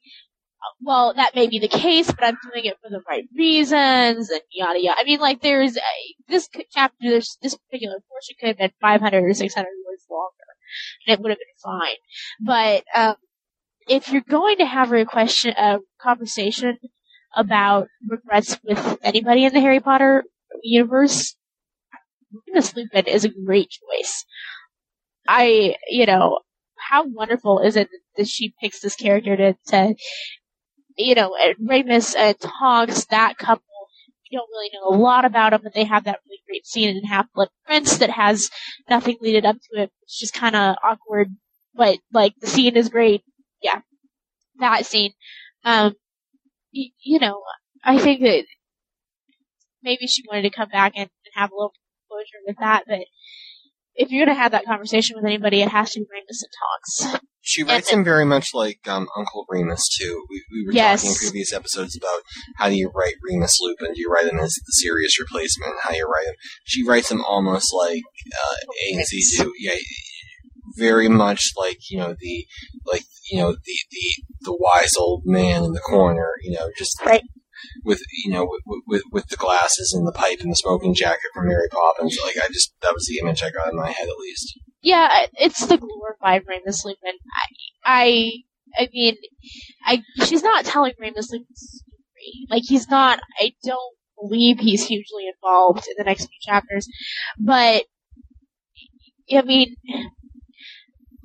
"Well, 0.81 1.13
that 1.15 1.35
may 1.35 1.47
be 1.47 1.59
the 1.59 1.67
case, 1.67 2.07
but 2.07 2.23
I'm 2.23 2.37
doing 2.51 2.65
it 2.65 2.77
for 2.81 2.89
the 2.89 3.01
right 3.07 3.25
reasons," 3.37 4.29
and 4.29 4.41
yada 4.51 4.81
yada. 4.81 4.99
I 4.99 5.03
mean, 5.03 5.19
like 5.19 5.41
there's 5.41 5.77
a, 5.77 5.81
this 6.27 6.49
chapter, 6.71 6.95
this 7.01 7.37
this 7.41 7.55
particular 7.55 7.97
portion 8.09 8.35
could 8.39 8.47
have 8.47 8.57
been 8.57 8.71
500 8.81 9.23
or 9.23 9.33
600 9.33 9.67
words 9.87 10.05
longer, 10.09 10.33
and 11.07 11.13
it 11.13 11.21
would 11.21 11.29
have 11.31 11.39
been 11.39 11.61
fine. 11.63 11.95
But 12.39 12.83
um, 12.95 13.15
if 13.87 14.11
you're 14.11 14.21
going 14.21 14.57
to 14.57 14.65
have 14.65 14.91
a 14.93 15.05
question, 15.05 15.53
a 15.57 15.79
conversation 16.01 16.77
about 17.35 17.87
regrets 18.07 18.59
with 18.63 18.97
anybody 19.03 19.45
in 19.45 19.53
the 19.53 19.61
Harry 19.61 19.79
Potter 19.79 20.23
universe, 20.63 21.35
Remus 22.47 22.75
Lupin 22.75 23.07
is 23.07 23.25
a 23.25 23.29
great 23.29 23.69
choice. 23.69 24.25
I, 25.27 25.75
you 25.87 26.05
know, 26.05 26.39
how 26.77 27.05
wonderful 27.07 27.59
is 27.59 27.75
it 27.75 27.89
that 28.17 28.27
she 28.27 28.53
picks 28.61 28.81
this 28.81 28.95
character 28.95 29.35
to, 29.37 29.53
to 29.67 29.95
you 30.97 31.15
know, 31.15 31.35
Ramus 31.59 32.15
and 32.15 32.37
Tonks, 32.39 33.05
that 33.05 33.37
couple, 33.37 33.63
you 34.29 34.39
don't 34.39 34.49
really 34.49 34.69
know 34.73 34.95
a 34.95 34.99
lot 35.01 35.25
about 35.25 35.51
them, 35.51 35.61
but 35.63 35.73
they 35.73 35.83
have 35.85 36.05
that 36.05 36.19
really 36.27 36.39
great 36.47 36.65
scene 36.65 36.95
in 36.97 37.03
Half 37.05 37.27
Blood 37.33 37.49
Prince 37.65 37.97
that 37.99 38.09
has 38.11 38.49
nothing 38.89 39.17
leaded 39.21 39.45
up 39.45 39.57
to 39.57 39.81
it. 39.83 39.91
It's 40.03 40.19
just 40.19 40.33
kind 40.33 40.55
of 40.55 40.75
awkward, 40.83 41.29
but 41.75 41.97
like 42.13 42.33
the 42.41 42.47
scene 42.47 42.75
is 42.77 42.89
great. 42.89 43.23
Yeah, 43.61 43.81
that 44.59 44.85
scene. 44.85 45.13
Um, 45.65 45.95
y- 46.73 46.91
you 47.03 47.19
know, 47.19 47.41
I 47.83 47.99
think 47.99 48.21
that 48.21 48.45
maybe 49.83 50.07
she 50.07 50.23
wanted 50.27 50.43
to 50.43 50.49
come 50.49 50.69
back 50.69 50.93
and, 50.95 51.09
and 51.25 51.33
have 51.35 51.51
a 51.51 51.55
little 51.55 51.73
closure 52.09 52.43
with 52.47 52.57
that, 52.59 52.83
but 52.87 52.99
if 53.95 54.11
you're 54.11 54.25
gonna 54.25 54.37
have 54.37 54.51
that 54.53 54.65
conversation 54.65 55.15
with 55.17 55.25
anybody, 55.25 55.61
it 55.61 55.69
has 55.69 55.91
to 55.91 55.99
be 56.01 56.05
Ramus 56.11 56.43
and 56.43 57.09
Tonks. 57.11 57.21
She 57.51 57.63
writes 57.63 57.89
and- 57.91 57.99
him 57.99 58.03
very 58.05 58.25
much 58.25 58.47
like 58.53 58.79
um, 58.87 59.07
Uncle 59.17 59.45
Remus 59.49 59.83
too. 59.99 60.25
We, 60.29 60.43
we 60.51 60.65
were 60.65 60.71
Yes. 60.73 61.01
talking 61.01 61.11
in 61.11 61.17
previous 61.29 61.53
episodes 61.53 61.97
about 61.97 62.21
how 62.57 62.69
do 62.69 62.75
you 62.75 62.91
write 62.95 63.15
Remus 63.23 63.57
Lupin? 63.61 63.93
Do 63.93 63.99
you 63.99 64.09
write 64.09 64.27
him 64.27 64.39
as 64.39 64.53
the 64.53 64.71
serious 64.83 65.19
replacement? 65.19 65.73
How 65.83 65.93
you 65.93 66.05
write 66.07 66.27
him? 66.27 66.35
She 66.65 66.83
writes 66.87 67.11
him 67.11 67.23
almost 67.25 67.73
like 67.73 68.03
uh, 68.33 68.55
A 68.89 69.03
do. 69.37 69.53
Yeah, 69.59 69.75
very 70.77 71.09
much 71.09 71.41
like 71.57 71.79
you 71.89 71.97
know 71.97 72.15
the 72.19 72.45
like 72.85 73.03
you 73.29 73.39
know 73.39 73.51
the 73.51 73.77
the 73.91 74.23
the 74.41 74.55
wise 74.57 74.93
old 74.97 75.23
man 75.25 75.63
in 75.63 75.73
the 75.73 75.79
corner. 75.79 76.31
You 76.43 76.51
know, 76.57 76.69
just 76.77 76.95
Right. 77.05 77.23
with 77.83 78.01
you 78.23 78.31
know 78.31 78.47
with, 78.65 78.81
with 78.87 79.01
with 79.11 79.27
the 79.27 79.35
glasses 79.37 79.93
and 79.97 80.07
the 80.07 80.11
pipe 80.13 80.39
and 80.41 80.51
the 80.51 80.55
smoking 80.55 80.93
jacket 80.93 81.31
from 81.33 81.47
Mary 81.47 81.67
Poppins. 81.69 82.17
Like 82.23 82.37
I 82.37 82.47
just 82.47 82.73
that 82.81 82.93
was 82.93 83.05
the 83.09 83.19
image 83.19 83.43
I 83.43 83.49
got 83.51 83.69
in 83.71 83.75
my 83.75 83.91
head 83.91 84.07
at 84.07 84.17
least. 84.17 84.57
Yeah, 84.81 85.09
it's 85.33 85.65
the 85.67 85.77
glorified 85.77 86.43
Ramus 86.47 86.83
Lupin. 86.85 87.13
I, 87.35 87.45
I, 87.85 88.31
I 88.83 88.89
mean, 88.91 89.15
I 89.85 90.03
she's 90.25 90.43
not 90.43 90.65
telling 90.65 90.93
Ramus 90.99 91.31
Lupin's 91.31 91.47
story. 91.83 92.47
Like 92.49 92.63
he's 92.65 92.89
not. 92.89 93.19
I 93.39 93.53
don't 93.63 93.95
believe 94.19 94.59
he's 94.59 94.85
hugely 94.87 95.27
involved 95.27 95.85
in 95.87 95.93
the 95.97 96.03
next 96.03 96.25
few 96.27 96.37
chapters, 96.41 96.87
but 97.39 97.85
I 99.31 99.41
mean, 99.41 99.75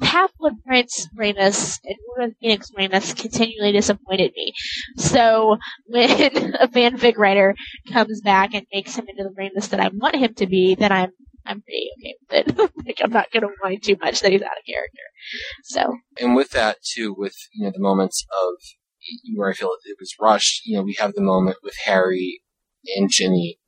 Half 0.02 0.36
Blood 0.38 0.62
Prince 0.66 1.08
Ramus 1.16 1.80
and 1.84 1.96
Order 2.10 2.30
of 2.30 2.36
Phoenix 2.40 2.70
Ramus 2.76 3.14
continually 3.14 3.72
disappointed 3.72 4.32
me. 4.36 4.52
So 4.96 5.56
when 5.86 6.54
a 6.60 6.68
fanfic 6.68 7.16
writer 7.16 7.54
comes 7.92 8.20
back 8.20 8.54
and 8.54 8.66
makes 8.72 8.94
him 8.96 9.06
into 9.08 9.24
the 9.24 9.34
Ramus 9.36 9.68
that 9.68 9.80
I 9.80 9.88
want 9.88 10.16
him 10.16 10.34
to 10.34 10.46
be, 10.46 10.74
then 10.74 10.92
I'm 10.92 11.12
I'm 11.46 11.62
pretty 11.62 11.90
okay 11.98 12.14
with 12.30 12.58
it. 12.58 12.72
like 12.86 13.00
I'm 13.02 13.10
not 13.10 13.30
gonna 13.32 13.48
whine 13.62 13.80
too 13.80 13.96
much 14.00 14.20
that 14.20 14.32
he's 14.32 14.42
out 14.42 14.58
of 14.58 14.66
character. 14.66 15.02
So 15.64 15.96
and 16.20 16.36
with 16.36 16.50
that 16.50 16.78
too, 16.82 17.14
with 17.16 17.36
you 17.54 17.64
know 17.64 17.72
the 17.72 17.80
moments 17.80 18.24
of 18.42 18.54
where 19.34 19.50
I 19.50 19.54
feel 19.54 19.68
it, 19.68 19.90
it 19.90 19.96
was 20.00 20.14
rushed. 20.20 20.66
You 20.66 20.76
know, 20.76 20.82
we 20.82 20.96
have 20.98 21.14
the 21.14 21.22
moment 21.22 21.58
with 21.62 21.74
Harry 21.84 22.42
and 22.96 23.10
Ginny 23.10 23.58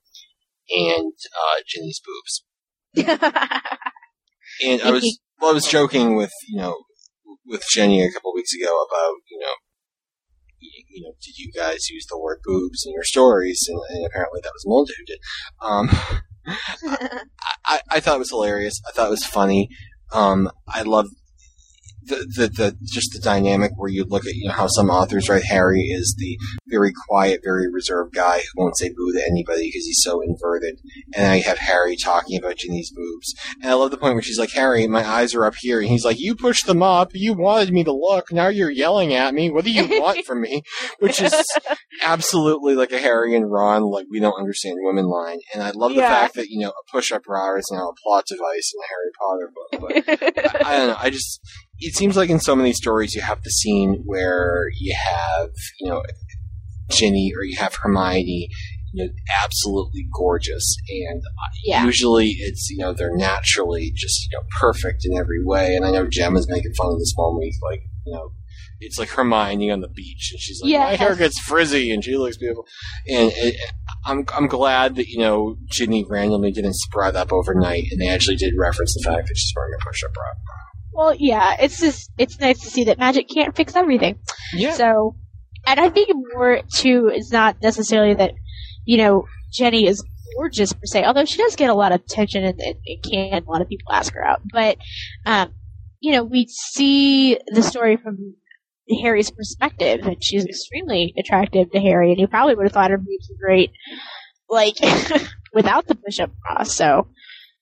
and 0.71 1.13
uh, 1.35 1.63
Ginny's 1.67 2.01
boobs. 2.05 2.45
And 4.65 4.83
I 4.83 4.91
was 4.91 5.21
well, 5.41 5.51
I 5.51 5.55
was 5.55 5.67
joking 5.67 6.17
with 6.17 6.33
you 6.49 6.59
know 6.59 6.77
with 7.47 7.65
Jenny 7.73 8.03
a 8.03 8.11
couple 8.13 8.35
weeks 8.35 8.53
ago 8.55 8.85
about 8.91 9.15
you 9.31 9.39
know 9.39 9.55
you, 10.59 11.05
know 11.05 11.13
did 11.23 11.39
you 11.39 11.53
guys 11.53 11.89
use 11.89 12.07
the 12.11 12.19
word 12.19 12.41
boobs 12.45 12.85
in 12.85 12.93
your 12.93 13.05
stories 13.05 13.67
and, 13.69 13.79
and 13.91 14.07
apparently 14.07 14.41
that 14.43 14.53
was 14.53 14.65
Melinda 14.67 14.93
who 14.99 15.05
did. 15.05 15.21
Um, 15.61 16.23
I, 17.65 17.81
I 17.91 18.01
thought 18.01 18.17
it 18.17 18.21
was 18.21 18.31
hilarious. 18.31 18.81
I 18.87 18.93
thought 18.93 19.09
it 19.09 19.11
was 19.11 19.25
funny. 19.25 19.69
Um, 20.13 20.51
I 20.67 20.83
love 20.83 21.09
the, 22.09 22.17
the 22.37 22.49
the 22.49 22.77
just 22.85 23.13
the 23.13 23.21
dynamic 23.21 23.73
where 23.77 23.91
you 23.91 24.05
look 24.09 24.27
at 24.27 24.35
you 24.35 24.49
know 24.49 24.55
how 24.55 24.67
some 24.67 24.91
authors 24.91 25.29
write 25.29 25.45
Harry 25.45 25.83
is 25.83 26.15
the 26.19 26.37
very 26.67 26.93
quiet, 27.09 27.41
very 27.45 27.71
reserved 27.71 28.15
guy 28.15 28.39
who 28.41 28.63
won't 28.63 28.77
say 28.79 28.89
boo 28.89 29.13
to 29.13 29.25
anybody 29.27 29.69
because 29.69 29.85
he's 29.87 30.01
so 30.03 30.21
inverted, 30.21 30.81
and 31.15 31.39
you 31.39 31.45
have 31.45 31.59
Harry 31.59 31.97
talking 31.97 32.39
about 32.39 32.57
Ginny's 32.57 32.93
boobs, 32.95 33.35
and 33.63 33.71
I 33.71 33.75
love 33.75 33.91
the 33.91 33.97
point 33.97 34.15
where 34.15 34.23
she's 34.23 34.39
like, 34.39 34.53
Harry, 34.53 34.87
my 34.87 35.07
eyes 35.07 35.35
are 35.35 35.45
up 35.45 35.55
here, 35.61 35.81
and 35.81 35.89
he's 35.89 36.05
like, 36.05 36.19
you 36.19 36.35
pushed 36.35 36.67
them 36.67 36.83
up, 36.83 37.11
you 37.15 37.35
wanted 37.35 37.73
me 37.73 37.85
to 37.85 37.93
look, 37.93 38.33
now 38.33 38.49
you're 38.49 38.71
yelling 38.71 39.15
at 39.15 39.35
me, 39.35 39.51
what 39.51 39.65
do 39.65 39.71
you 39.71 39.87
want 40.01 40.25
from 40.27 40.41
me? 40.43 40.63
Which 40.99 41.21
is 41.23 41.35
absolutely 42.03 42.75
like 42.75 42.93
a 42.93 42.99
Harry 42.99 43.35
and 43.35 43.51
Ron, 43.51 43.83
like 43.85 44.07
we 44.11 44.21
don't 44.21 44.39
understand 44.39 44.77
women 44.81 45.07
line, 45.07 45.39
and 45.55 45.63
I 45.63 45.71
love 45.75 45.91
the 45.95 45.99
Yeah. 46.01 46.09
fact 46.09 46.35
that 46.35 46.49
you 46.49 46.61
know 46.61 46.71
a 46.71 46.91
push-up 46.93 47.25
bra 47.25 47.57
is 47.57 47.69
now 47.73 47.89
a 47.89 47.95
plot 48.03 48.25
device 48.27 48.73
in 48.75 48.81
a 48.83 48.89
Harry 48.89 49.11
Potter 49.19 49.53
book, 49.55 50.05
but 50.37 50.67
I, 50.67 50.75
I 50.75 50.77
don't 50.77 50.89
know. 50.89 50.97
I 50.99 51.11
just 51.11 51.41
it 51.81 51.95
seems 51.95 52.17
like 52.17 52.31
in 52.31 52.41
so 52.41 52.57
many 52.57 52.73
stories 52.73 53.15
you 53.15 53.21
have 53.23 53.43
the 53.43 53.51
scene 53.51 54.03
where 54.05 54.65
you 54.79 54.95
have 54.97 55.51
you 55.81 55.89
know 55.91 56.03
Ginny 56.91 57.33
or 57.37 57.45
you 57.45 57.57
have 57.59 57.75
Hermione, 57.75 58.49
you 58.93 59.05
know, 59.05 59.13
absolutely 59.45 60.07
gorgeous, 60.17 60.77
and 60.89 61.23
Yeah. 61.65 61.85
usually 61.85 62.29
it's 62.39 62.69
you 62.71 62.79
know 62.79 62.93
they're 62.95 63.15
naturally 63.17 63.93
just 63.95 64.27
you 64.31 64.39
know 64.39 64.45
perfect 64.59 65.05
in 65.05 65.17
every 65.17 65.45
way. 65.45 65.77
And 65.77 65.85
I 65.85 65.91
know 65.91 66.07
Gemma's 66.07 66.49
making 66.49 66.73
fun 66.75 66.93
of 66.93 66.99
this 66.99 67.15
moment 67.17 67.41
week, 67.43 67.55
like 67.63 67.81
you 68.07 68.13
know. 68.15 68.33
It's 68.81 68.97
like 68.97 69.09
Hermione 69.09 69.73
on 69.73 69.81
the 69.81 69.89
beach, 69.89 70.31
and 70.33 70.41
she's 70.41 70.61
like, 70.63 70.73
"My 70.79 70.95
hair 70.95 71.17
gets 71.17 71.37
frizzy, 71.41 71.91
and 71.91 72.03
she 72.05 72.17
looks 72.17 72.37
beautiful." 72.37 72.65
And 73.09 73.33
it, 73.35 73.57
I'm 74.07 74.25
I'm 74.33 74.47
glad 74.47 74.95
that 74.97 75.09
you 75.09 75.19
know 75.19 75.57
Ginny 75.69 76.05
randomly 76.09 76.53
didn't 76.53 76.75
spread 76.77 77.17
up 77.17 77.33
overnight, 77.33 77.87
and 77.91 78.01
they 78.01 78.07
actually 78.09 78.37
did 78.37 78.55
reference 78.57 78.95
the 78.95 79.03
fact 79.03 79.27
that 79.27 79.35
she's 79.37 79.53
wearing 79.57 79.75
a 79.81 79.85
push-up 79.85 80.15
bra. 80.15 80.25
Well, 80.93 81.15
yeah, 81.19 81.57
it's 81.61 81.81
just 81.81 82.11
it's 82.19 82.41
nice 82.41 82.61
to 82.61 82.71
see 82.71 82.85
that 82.85 82.99
magic 82.99 83.29
can't 83.29 83.55
fix 83.55 83.77
everything. 83.77 84.19
Yeah. 84.53 84.73
So, 84.73 85.17
and 85.67 85.79
I 85.79 85.91
think 85.91 86.11
more 86.35 86.61
too 86.75 87.11
is 87.15 87.31
not 87.31 87.63
necessarily 87.63 88.15
that 88.15 88.33
you 88.85 88.99
know 88.99 89.27
Ginny 89.53 89.87
is 89.87 90.03
gorgeous 90.37 90.73
per 90.73 90.87
se, 90.87 91.05
although 91.05 91.25
she 91.25 91.39
does 91.39 91.57
get 91.57 91.71
a 91.71 91.75
lot 91.75 91.93
of 91.93 92.01
attention 92.01 92.45
and, 92.45 92.61
and 92.61 92.77
can 93.03 93.43
a 93.45 93.51
lot 93.51 93.63
of 93.63 93.69
people 93.69 93.93
ask 93.93 94.13
her 94.15 94.25
out. 94.25 94.41
But 94.53 94.79
um, 95.25 95.53
you 96.01 96.13
know, 96.13 96.25
we 96.25 96.47
see 96.49 97.39
the 97.47 97.63
story 97.63 97.97
from 97.97 98.35
Harry's 99.03 99.31
perspective, 99.31 100.01
and 100.07 100.23
she's 100.23 100.45
extremely 100.45 101.15
attractive 101.19 101.71
to 101.71 101.81
Harry, 101.81 102.11
and 102.11 102.19
he 102.19 102.27
probably 102.27 102.55
would 102.55 102.65
have 102.65 102.73
thought 102.73 102.91
her 102.91 102.99
boobs 102.99 103.31
were 103.31 103.47
great, 103.47 103.71
like 104.49 104.77
without 105.55 105.87
the 105.87 105.95
push-up 105.95 106.31
bra. 106.43 106.65
So. 106.65 107.09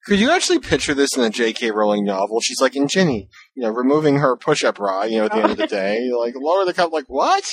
Could 0.06 0.20
you 0.20 0.30
actually 0.30 0.60
picture 0.60 0.94
this 0.94 1.16
in 1.16 1.22
a 1.24 1.30
J.K. 1.30 1.70
Rowling 1.72 2.04
novel? 2.04 2.40
She's 2.40 2.60
like 2.60 2.76
in 2.76 2.86
Ginny, 2.88 3.28
you 3.54 3.62
know, 3.62 3.70
removing 3.70 4.16
her 4.18 4.36
push-up 4.36 4.76
bra, 4.76 5.02
you 5.04 5.18
know, 5.18 5.24
at 5.26 5.32
the 5.32 5.38
end 5.42 5.50
of 5.52 5.56
the 5.58 5.66
day, 5.66 6.08
like 6.18 6.34
lower 6.36 6.64
the 6.64 6.72
cup, 6.74 6.92
like 6.92 7.06
what? 7.08 7.44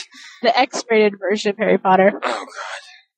the 0.43 0.57
X-rated 0.57 1.13
version 1.19 1.49
of 1.51 1.57
Harry 1.57 1.77
Potter, 1.79 2.11
Oh 2.23 2.45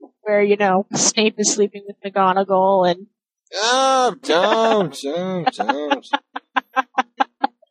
god! 0.02 0.10
where 0.22 0.42
you 0.42 0.56
know 0.56 0.86
Snape 0.94 1.36
is 1.38 1.52
sleeping 1.54 1.84
with 1.86 1.98
McGonagall, 2.06 2.90
and 2.90 3.08
Oh, 3.54 4.16
don't, 4.24 4.98
don't, 5.04 5.54
don't. 5.54 6.08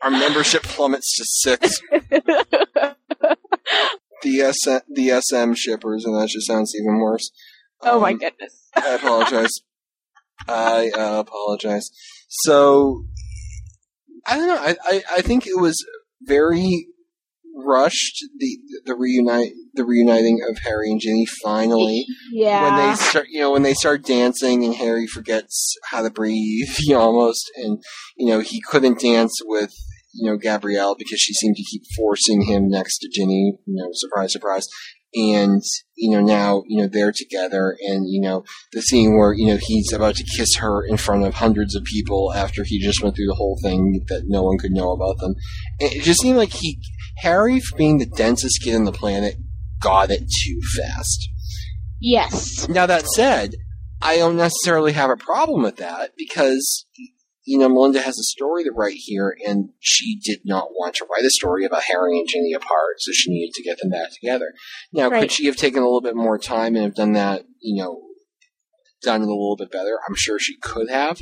Our 0.02 0.10
membership 0.10 0.62
plummets 0.62 1.16
to 1.16 1.24
six. 1.26 1.80
The 4.22 4.52
SM, 4.58 4.76
the 4.90 5.20
SM 5.20 5.52
shippers, 5.52 6.06
and 6.06 6.14
that 6.14 6.28
just 6.28 6.46
sounds 6.46 6.74
even 6.74 6.98
worse. 6.98 7.30
oh 7.82 8.00
my 8.00 8.12
Um, 8.12 8.18
goodness, 8.18 8.70
I 8.74 8.94
apologize. 8.94 9.50
I 10.48 10.90
uh, 10.90 11.20
apologize. 11.20 11.90
So, 12.28 13.04
I 14.26 14.36
don't 14.36 14.48
know. 14.48 14.56
I, 14.56 14.76
I, 14.84 15.02
I 15.16 15.20
think 15.22 15.46
it 15.46 15.60
was 15.60 15.76
very 16.22 16.88
rushed. 17.54 18.24
The 18.38 18.58
the 18.84 18.94
reunite 18.94 19.52
the 19.74 19.84
reuniting 19.84 20.40
of 20.48 20.58
Harry 20.64 20.90
and 20.90 21.00
Ginny 21.00 21.26
finally 21.42 22.04
yeah, 22.32 22.62
when 22.62 22.90
they 22.90 22.96
start 22.96 23.26
you 23.30 23.40
know 23.40 23.52
when 23.52 23.62
they 23.62 23.74
start 23.74 24.04
dancing 24.04 24.64
and 24.64 24.74
Harry 24.74 25.06
forgets 25.06 25.74
how 25.90 26.02
to 26.02 26.10
breathe 26.10 26.68
you 26.80 26.94
know, 26.94 27.00
almost 27.00 27.50
and 27.56 27.82
you 28.16 28.26
know 28.26 28.40
he 28.40 28.60
couldn't 28.60 29.00
dance 29.00 29.34
with 29.44 29.72
you 30.12 30.30
know 30.30 30.36
Gabrielle 30.36 30.96
because 30.96 31.20
she 31.20 31.32
seemed 31.32 31.56
to 31.56 31.64
keep 31.64 31.82
forcing 31.96 32.42
him 32.42 32.68
next 32.68 32.98
to 32.98 33.08
Ginny 33.12 33.56
you 33.66 33.74
know 33.74 33.88
surprise 33.92 34.32
surprise 34.32 34.66
and 35.14 35.62
you 35.96 36.10
know 36.10 36.20
now 36.20 36.62
you 36.66 36.80
know 36.80 36.88
they're 36.88 37.12
together 37.12 37.76
and 37.80 38.08
you 38.08 38.20
know 38.20 38.44
the 38.72 38.82
scene 38.82 39.16
where 39.16 39.32
you 39.32 39.46
know 39.46 39.58
he's 39.60 39.92
about 39.92 40.16
to 40.16 40.24
kiss 40.36 40.56
her 40.56 40.84
in 40.84 40.96
front 40.96 41.24
of 41.24 41.34
hundreds 41.34 41.74
of 41.74 41.84
people 41.84 42.32
after 42.34 42.64
he 42.64 42.80
just 42.80 43.02
went 43.02 43.14
through 43.14 43.28
the 43.28 43.34
whole 43.34 43.58
thing 43.62 44.04
that 44.08 44.24
no 44.26 44.42
one 44.42 44.58
could 44.58 44.72
know 44.72 44.92
about 44.92 45.18
them. 45.18 45.34
It 45.78 46.02
just 46.02 46.20
seemed 46.20 46.38
like 46.38 46.52
he 46.52 46.80
Harry 47.18 47.60
being 47.76 47.98
the 47.98 48.06
densest 48.06 48.60
kid 48.62 48.74
on 48.74 48.84
the 48.84 48.92
planet 48.92 49.36
got 49.80 50.10
it 50.10 50.24
too 50.44 50.60
fast. 50.76 51.28
Yes, 52.00 52.68
now 52.68 52.86
that 52.86 53.06
said, 53.06 53.54
I 54.02 54.16
don't 54.16 54.36
necessarily 54.36 54.92
have 54.92 55.10
a 55.10 55.16
problem 55.16 55.62
with 55.62 55.76
that 55.76 56.10
because 56.18 56.86
you 57.44 57.58
know 57.58 57.68
Melinda 57.68 58.00
has 58.00 58.18
a 58.18 58.22
story 58.24 58.64
to 58.64 58.72
write 58.72 58.96
here, 58.96 59.36
and 59.46 59.70
she 59.80 60.18
did 60.22 60.40
not 60.44 60.70
want 60.70 60.94
to 60.96 61.06
write 61.10 61.24
a 61.24 61.30
story 61.30 61.64
about 61.64 61.84
Harry 61.84 62.18
and 62.18 62.28
Ginny 62.28 62.52
apart, 62.52 62.96
so 63.00 63.12
she 63.12 63.30
needed 63.30 63.52
to 63.54 63.62
get 63.62 63.78
them 63.78 63.90
back 63.90 64.10
together. 64.12 64.52
Now, 64.92 65.08
Right. 65.08 65.22
could 65.22 65.32
she 65.32 65.46
have 65.46 65.56
taken 65.56 65.82
a 65.82 65.86
little 65.86 66.00
bit 66.00 66.16
more 66.16 66.38
time 66.38 66.74
and 66.74 66.84
have 66.84 66.94
done 66.94 67.12
that? 67.12 67.44
You 67.60 67.82
know, 67.82 68.00
done 69.02 69.22
it 69.22 69.26
a 69.28 69.30
little 69.30 69.56
bit 69.56 69.70
better. 69.70 69.98
I'm 70.08 70.14
sure 70.14 70.38
she 70.38 70.56
could 70.56 70.88
have. 70.90 71.20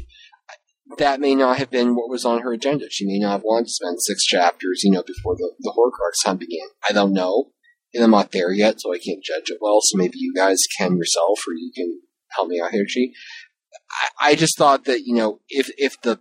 That 0.98 1.20
may 1.20 1.34
not 1.34 1.56
have 1.58 1.70
been 1.70 1.94
what 1.94 2.10
was 2.10 2.24
on 2.24 2.42
her 2.42 2.52
agenda. 2.52 2.86
She 2.90 3.06
may 3.06 3.18
not 3.18 3.32
have 3.32 3.42
wanted 3.44 3.66
to 3.66 3.72
spend 3.72 3.98
six 4.02 4.24
chapters, 4.24 4.82
you 4.84 4.90
know, 4.90 5.02
before 5.02 5.36
the, 5.36 5.52
the 5.60 5.72
Horcrux 5.76 6.26
hunt 6.26 6.40
began. 6.40 6.66
I 6.88 6.92
don't 6.92 7.12
know. 7.12 7.50
And 7.94 8.04
I'm 8.04 8.10
not 8.10 8.32
there 8.32 8.52
yet, 8.52 8.80
so 8.80 8.92
I 8.92 8.98
can't 8.98 9.22
judge 9.22 9.50
it 9.50 9.58
well. 9.60 9.80
So 9.82 9.96
maybe 9.96 10.18
you 10.18 10.32
guys 10.34 10.58
can 10.78 10.96
yourself, 10.96 11.40
or 11.48 11.54
you 11.54 11.70
can 11.74 12.00
help 12.30 12.48
me 12.48 12.60
out 12.60 12.70
here, 12.72 12.84
G. 12.86 13.12
I, 13.92 14.30
I 14.30 14.34
just 14.34 14.56
thought 14.58 14.84
that 14.86 15.02
you 15.06 15.14
know, 15.14 15.40
if 15.48 15.70
if 15.78 16.00
the 16.02 16.20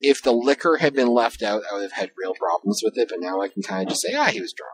if 0.00 0.22
the 0.22 0.32
liquor 0.32 0.76
had 0.78 0.94
been 0.94 1.08
left 1.08 1.42
out, 1.42 1.62
I 1.70 1.74
would 1.74 1.82
have 1.82 1.92
had 1.92 2.10
real 2.18 2.34
problems 2.34 2.80
with 2.84 2.96
it. 2.96 3.08
But 3.08 3.20
now 3.20 3.40
I 3.40 3.48
can 3.48 3.62
kind 3.62 3.82
of 3.82 3.88
just 3.90 4.02
say, 4.02 4.14
ah, 4.14 4.26
he 4.26 4.40
was 4.40 4.52
drunk. 4.52 4.72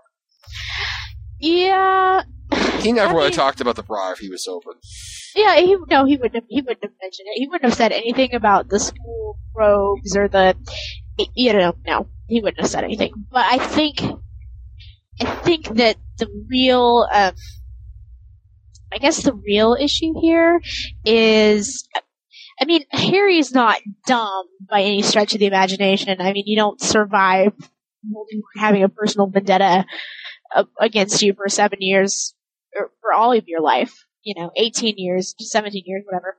yeah, 1.41 2.23
He 2.81 2.93
never 2.93 3.11
I 3.11 3.15
would 3.15 3.23
have 3.25 3.31
mean- 3.33 3.37
talked 3.37 3.61
about 3.61 3.77
the 3.77 3.83
bra 3.83 4.13
if 4.13 4.19
he 4.19 4.29
was 4.29 4.45
sober. 4.45 4.71
yeah. 5.35 5.57
He 5.57 5.77
no, 5.89 6.05
he 6.05 6.17
wouldn't. 6.17 6.35
Have, 6.35 6.45
he 6.49 6.61
wouldn't 6.61 6.83
have 6.83 6.93
mentioned 7.03 7.29
it. 7.31 7.39
He 7.39 7.47
wouldn't 7.49 7.65
have 7.71 7.75
said 7.77 7.93
anything 7.93 8.35
about 8.35 8.69
the 8.69 8.81
school 8.81 9.39
robes 9.57 10.17
or 10.17 10.29
the, 10.29 10.57
you 11.35 11.53
know, 11.53 11.75
no, 11.87 12.09
he 12.29 12.41
wouldn't 12.41 12.61
have 12.61 12.71
said 12.71 12.85
anything. 12.85 13.13
But 13.31 13.45
I 13.51 13.59
think, 13.59 14.01
I 15.21 15.25
think 15.37 15.69
that 15.77 15.97
the 16.19 16.29
real, 16.49 17.07
um, 17.13 17.35
I 18.93 18.99
guess 18.99 19.23
the 19.23 19.35
real 19.35 19.77
issue 19.79 20.15
here 20.21 20.61
is. 21.05 21.89
I 22.63 22.65
mean, 22.65 22.85
Harry's 22.93 23.53
not 23.53 23.81
dumb 24.07 24.47
by 24.71 24.83
any 24.83 25.03
stretch 25.03 25.35
of 25.35 25.41
the 25.41 25.47
imagination. 25.47 26.21
I 26.21 26.33
mean, 26.33 26.45
you 26.47 26.55
don't 26.55 26.81
survive 26.81 27.55
having 28.57 28.85
a 28.85 28.89
personal 28.89 29.27
vendetta 29.27 29.85
uh, 30.55 30.63
against 30.79 31.23
you 31.23 31.35
for 31.35 31.49
seven 31.49 31.79
years 31.81 32.37
or 32.79 32.93
for 33.01 33.13
all 33.13 33.33
of 33.33 33.49
your 33.49 33.61
life. 33.61 34.05
You 34.23 34.41
know, 34.41 34.53
18 34.57 34.95
years, 34.97 35.35
17 35.41 35.83
years, 35.85 36.05
whatever. 36.07 36.39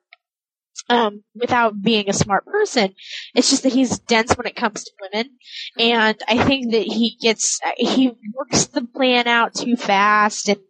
Um, 0.88 1.26
without 1.36 1.82
being 1.82 2.10
a 2.10 2.14
smart 2.14 2.45
person. 2.45 2.95
It's 3.36 3.50
just 3.50 3.64
that 3.64 3.74
he's 3.74 4.00
dense 4.00 4.34
when 4.38 4.48
it 4.48 4.56
comes 4.56 4.86
to 4.86 4.91
women. 5.02 5.32
And 5.78 6.18
I 6.26 6.41
think 6.45 6.72
that 6.72 6.84
he 6.84 7.18
gets, 7.22 7.60
he 7.76 8.14
works 8.34 8.68
the 8.68 8.86
plan 8.86 9.28
out 9.28 9.54
too 9.54 9.76
fast 9.76 10.48
and 10.48 10.62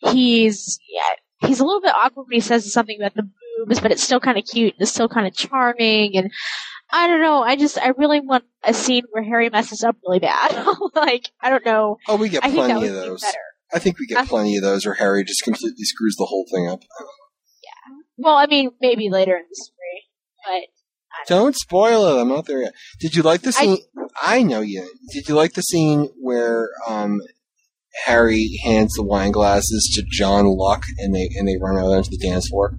he's, 0.00 0.78
yeah, 0.86 1.48
he's 1.48 1.60
a 1.60 1.64
little 1.64 1.80
bit 1.80 1.94
awkward 1.94 2.24
when 2.24 2.34
he 2.34 2.40
says 2.40 2.70
something 2.70 2.98
about 3.00 3.14
the 3.14 3.28
boobs, 3.66 3.80
but 3.80 3.90
it's 3.90 4.02
still 4.02 4.20
kind 4.20 4.38
of 4.38 4.44
cute 4.44 4.74
and 4.74 4.82
it's 4.82 4.90
still 4.90 5.08
kind 5.08 5.26
of 5.26 5.34
charming 5.34 6.16
and 6.16 6.30
I 6.90 7.06
don't 7.06 7.20
know. 7.20 7.42
I 7.42 7.56
just 7.56 7.78
I 7.78 7.88
really 7.98 8.20
want 8.20 8.44
a 8.64 8.72
scene 8.72 9.02
where 9.10 9.22
Harry 9.22 9.50
messes 9.50 9.84
up 9.84 9.96
really 10.06 10.20
bad. 10.20 10.66
like 10.94 11.30
I 11.40 11.50
don't 11.50 11.64
know. 11.64 11.98
Oh, 12.08 12.16
we 12.16 12.28
get 12.28 12.44
I 12.44 12.50
plenty 12.50 12.86
of 12.86 12.94
those. 12.94 13.20
better. 13.20 13.38
I 13.72 13.78
think 13.78 13.98
we 13.98 14.06
get 14.06 14.26
plenty 14.26 14.56
of 14.56 14.62
those 14.62 14.86
where 14.86 14.94
Harry 14.94 15.24
just 15.24 15.42
completely 15.42 15.84
screws 15.84 16.16
the 16.16 16.24
whole 16.24 16.46
thing 16.50 16.68
up. 16.68 16.80
Yeah. 17.62 17.94
Well, 18.16 18.36
I 18.36 18.46
mean, 18.46 18.70
maybe 18.80 19.10
later 19.10 19.36
in 19.36 19.44
the 19.48 19.54
story, 19.54 20.06
but 20.46 21.28
Don't 21.28 21.54
spoil 21.54 22.06
it. 22.06 22.20
I'm 22.20 22.28
not 22.28 22.46
there 22.46 22.62
yet. 22.62 22.72
Did 22.98 23.14
you 23.14 23.22
like 23.22 23.42
the 23.42 23.52
scene? 23.52 23.76
I, 24.22 24.42
know 24.42 24.62
you. 24.62 24.88
Did 25.12 25.28
you 25.28 25.34
like 25.34 25.52
the 25.52 25.62
scene 25.62 26.08
where 26.18 26.70
um, 26.88 27.20
Harry 28.04 28.58
hands 28.64 28.94
the 28.94 29.02
wine 29.02 29.32
glasses 29.32 29.90
to 29.94 30.02
Jean-Luc, 30.08 30.84
and 30.98 31.14
they 31.14 31.28
and 31.36 31.46
they 31.46 31.56
run 31.60 31.78
out 31.78 31.92
onto 31.92 32.10
the 32.10 32.18
dance 32.18 32.48
floor. 32.48 32.78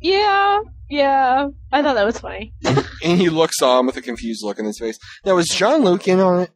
Yeah, 0.00 0.60
yeah. 0.88 1.48
I 1.72 1.82
thought 1.82 1.94
that 1.94 2.06
was 2.06 2.18
funny. 2.18 2.54
And 3.02 3.18
he 3.18 3.28
looks 3.30 3.60
on 3.62 3.86
with 3.86 3.96
a 3.96 4.02
confused 4.02 4.42
look 4.44 4.58
in 4.58 4.64
his 4.64 4.78
face. 4.78 4.98
Now, 5.24 5.34
was 5.34 5.48
Jean-Luc 5.48 6.06
in 6.08 6.20
on 6.20 6.40
it? 6.40 6.50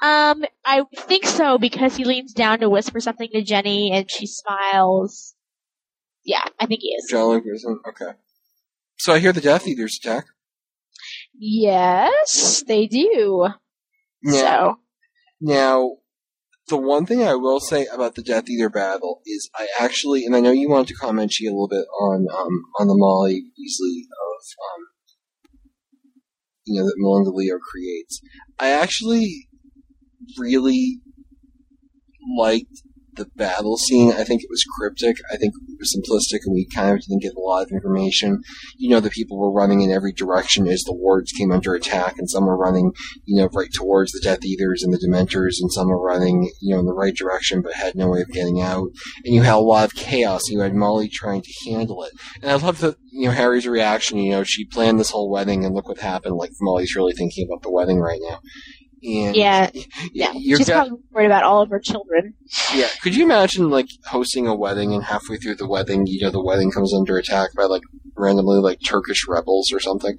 Um, 0.00 0.44
I 0.64 0.84
think 0.96 1.26
so 1.26 1.58
because 1.58 1.96
he 1.96 2.04
leans 2.04 2.32
down 2.32 2.60
to 2.60 2.68
whisper 2.68 3.00
something 3.00 3.28
to 3.32 3.42
Ginny, 3.42 3.90
and 3.92 4.08
she 4.10 4.26
smiles. 4.26 5.34
Yeah, 6.24 6.44
I 6.60 6.66
think 6.66 6.80
he 6.82 6.88
is. 6.90 7.08
John 7.10 7.28
Luke 7.28 7.44
was 7.44 7.64
in. 7.64 7.80
Okay. 7.88 8.16
So 8.98 9.12
I 9.12 9.18
hear 9.18 9.32
the 9.32 9.40
Death 9.40 9.66
Eaters 9.66 9.98
attack. 10.02 10.26
Yes, 11.36 12.62
they 12.66 12.86
do. 12.86 13.48
Now, 14.22 14.32
So, 14.32 14.74
now, 15.40 15.90
the 16.68 16.76
one 16.76 17.06
thing 17.06 17.22
I 17.22 17.34
will 17.34 17.60
say 17.60 17.86
about 17.86 18.14
the 18.14 18.22
Death 18.22 18.48
Eater 18.48 18.68
battle 18.68 19.20
is 19.26 19.50
I 19.54 19.68
actually, 19.80 20.24
and 20.24 20.36
I 20.36 20.40
know 20.40 20.50
you 20.50 20.68
wanted 20.68 20.88
to 20.88 20.94
comment 20.94 21.34
a 21.40 21.44
little 21.44 21.68
bit 21.68 21.86
on 22.00 22.26
um, 22.32 22.62
on 22.78 22.88
the 22.88 22.96
Molly 22.96 23.44
Weasley 23.58 24.02
of 24.02 24.42
um, 24.68 24.86
you 26.64 26.78
know 26.78 26.86
that 26.86 26.94
Melinda 26.98 27.30
Leo 27.30 27.58
creates. 27.58 28.20
I 28.58 28.70
actually 28.70 29.48
really 30.36 31.00
liked 32.38 32.82
the 33.18 33.26
battle 33.36 33.76
scene. 33.76 34.12
I 34.12 34.24
think 34.24 34.42
it 34.42 34.50
was 34.50 34.64
cryptic. 34.78 35.16
I 35.32 35.36
think 35.36 35.54
it 35.68 35.78
was 35.78 35.94
simplistic, 35.94 36.40
and 36.44 36.54
we 36.54 36.66
kind 36.74 36.94
of 36.94 37.00
didn't 37.00 37.22
get 37.22 37.34
a 37.34 37.40
lot 37.40 37.62
of 37.62 37.70
information. 37.70 38.40
You 38.76 38.90
know, 38.90 39.00
the 39.00 39.10
people 39.10 39.38
were 39.38 39.52
running 39.52 39.82
in 39.82 39.90
every 39.90 40.12
direction 40.12 40.66
as 40.66 40.82
the 40.82 40.94
wards 40.94 41.32
came 41.32 41.52
under 41.52 41.74
attack, 41.74 42.14
and 42.18 42.30
some 42.30 42.46
were 42.46 42.56
running, 42.56 42.92
you 43.24 43.40
know, 43.40 43.48
right 43.52 43.72
towards 43.72 44.12
the 44.12 44.20
Death 44.20 44.44
Eaters 44.44 44.82
and 44.82 44.92
the 44.92 44.98
Dementors, 44.98 45.60
and 45.60 45.70
some 45.72 45.88
were 45.88 46.02
running, 46.02 46.50
you 46.60 46.74
know, 46.74 46.80
in 46.80 46.86
the 46.86 46.94
right 46.94 47.14
direction 47.14 47.60
but 47.60 47.74
had 47.74 47.94
no 47.94 48.08
way 48.08 48.20
of 48.20 48.28
getting 48.28 48.60
out. 48.60 48.88
And 49.24 49.34
you 49.34 49.42
had 49.42 49.54
a 49.54 49.58
lot 49.58 49.84
of 49.84 49.94
chaos. 49.94 50.48
You 50.48 50.60
had 50.60 50.74
Molly 50.74 51.08
trying 51.08 51.42
to 51.42 51.70
handle 51.70 52.02
it, 52.04 52.12
and 52.42 52.50
I 52.50 52.54
love 52.54 52.80
that, 52.80 52.96
you 53.10 53.26
know, 53.26 53.34
Harry's 53.34 53.66
reaction. 53.66 54.18
You 54.18 54.30
know, 54.30 54.44
she 54.44 54.64
planned 54.64 54.98
this 54.98 55.10
whole 55.10 55.30
wedding, 55.30 55.64
and 55.64 55.74
look 55.74 55.88
what 55.88 55.98
happened. 55.98 56.36
Like 56.36 56.50
Molly's 56.60 56.96
really 56.96 57.12
thinking 57.12 57.46
about 57.46 57.62
the 57.62 57.70
wedding 57.70 57.98
right 57.98 58.20
now. 58.22 58.40
And 59.02 59.36
yeah, 59.36 59.70
yeah. 60.12 60.32
She's 60.32 60.66
got- 60.68 60.88
probably 60.88 60.98
worried 61.12 61.26
about 61.26 61.44
all 61.44 61.62
of 61.62 61.70
her 61.70 61.78
children. 61.78 62.34
yeah, 62.74 62.88
could 63.02 63.14
you 63.14 63.24
imagine 63.24 63.70
like 63.70 63.86
hosting 64.06 64.46
a 64.46 64.54
wedding 64.54 64.92
and 64.92 65.04
halfway 65.04 65.36
through 65.36 65.54
the 65.56 65.68
wedding, 65.68 66.06
you 66.06 66.20
know, 66.22 66.30
the 66.30 66.42
wedding 66.42 66.70
comes 66.70 66.92
under 66.94 67.16
attack 67.16 67.50
by 67.56 67.64
like 67.64 67.82
randomly 68.16 68.58
like 68.58 68.78
Turkish 68.84 69.26
rebels 69.28 69.70
or 69.72 69.78
something? 69.80 70.16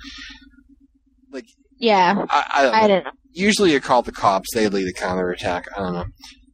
Like, 1.31 1.45
Yeah, 1.77 2.25
I, 2.29 2.45
I 2.53 2.61
don't 2.63 2.71
know. 2.71 2.77
I 2.77 2.87
don't 2.87 3.03
know. 3.05 3.11
Usually 3.31 3.73
you 3.73 3.79
call 3.81 4.01
the 4.01 4.11
cops, 4.11 4.47
they 4.53 4.67
lead 4.67 4.87
a 4.87 4.93
counterattack. 4.93 5.67
I 5.75 5.79
don't 5.81 5.93
know, 5.93 6.05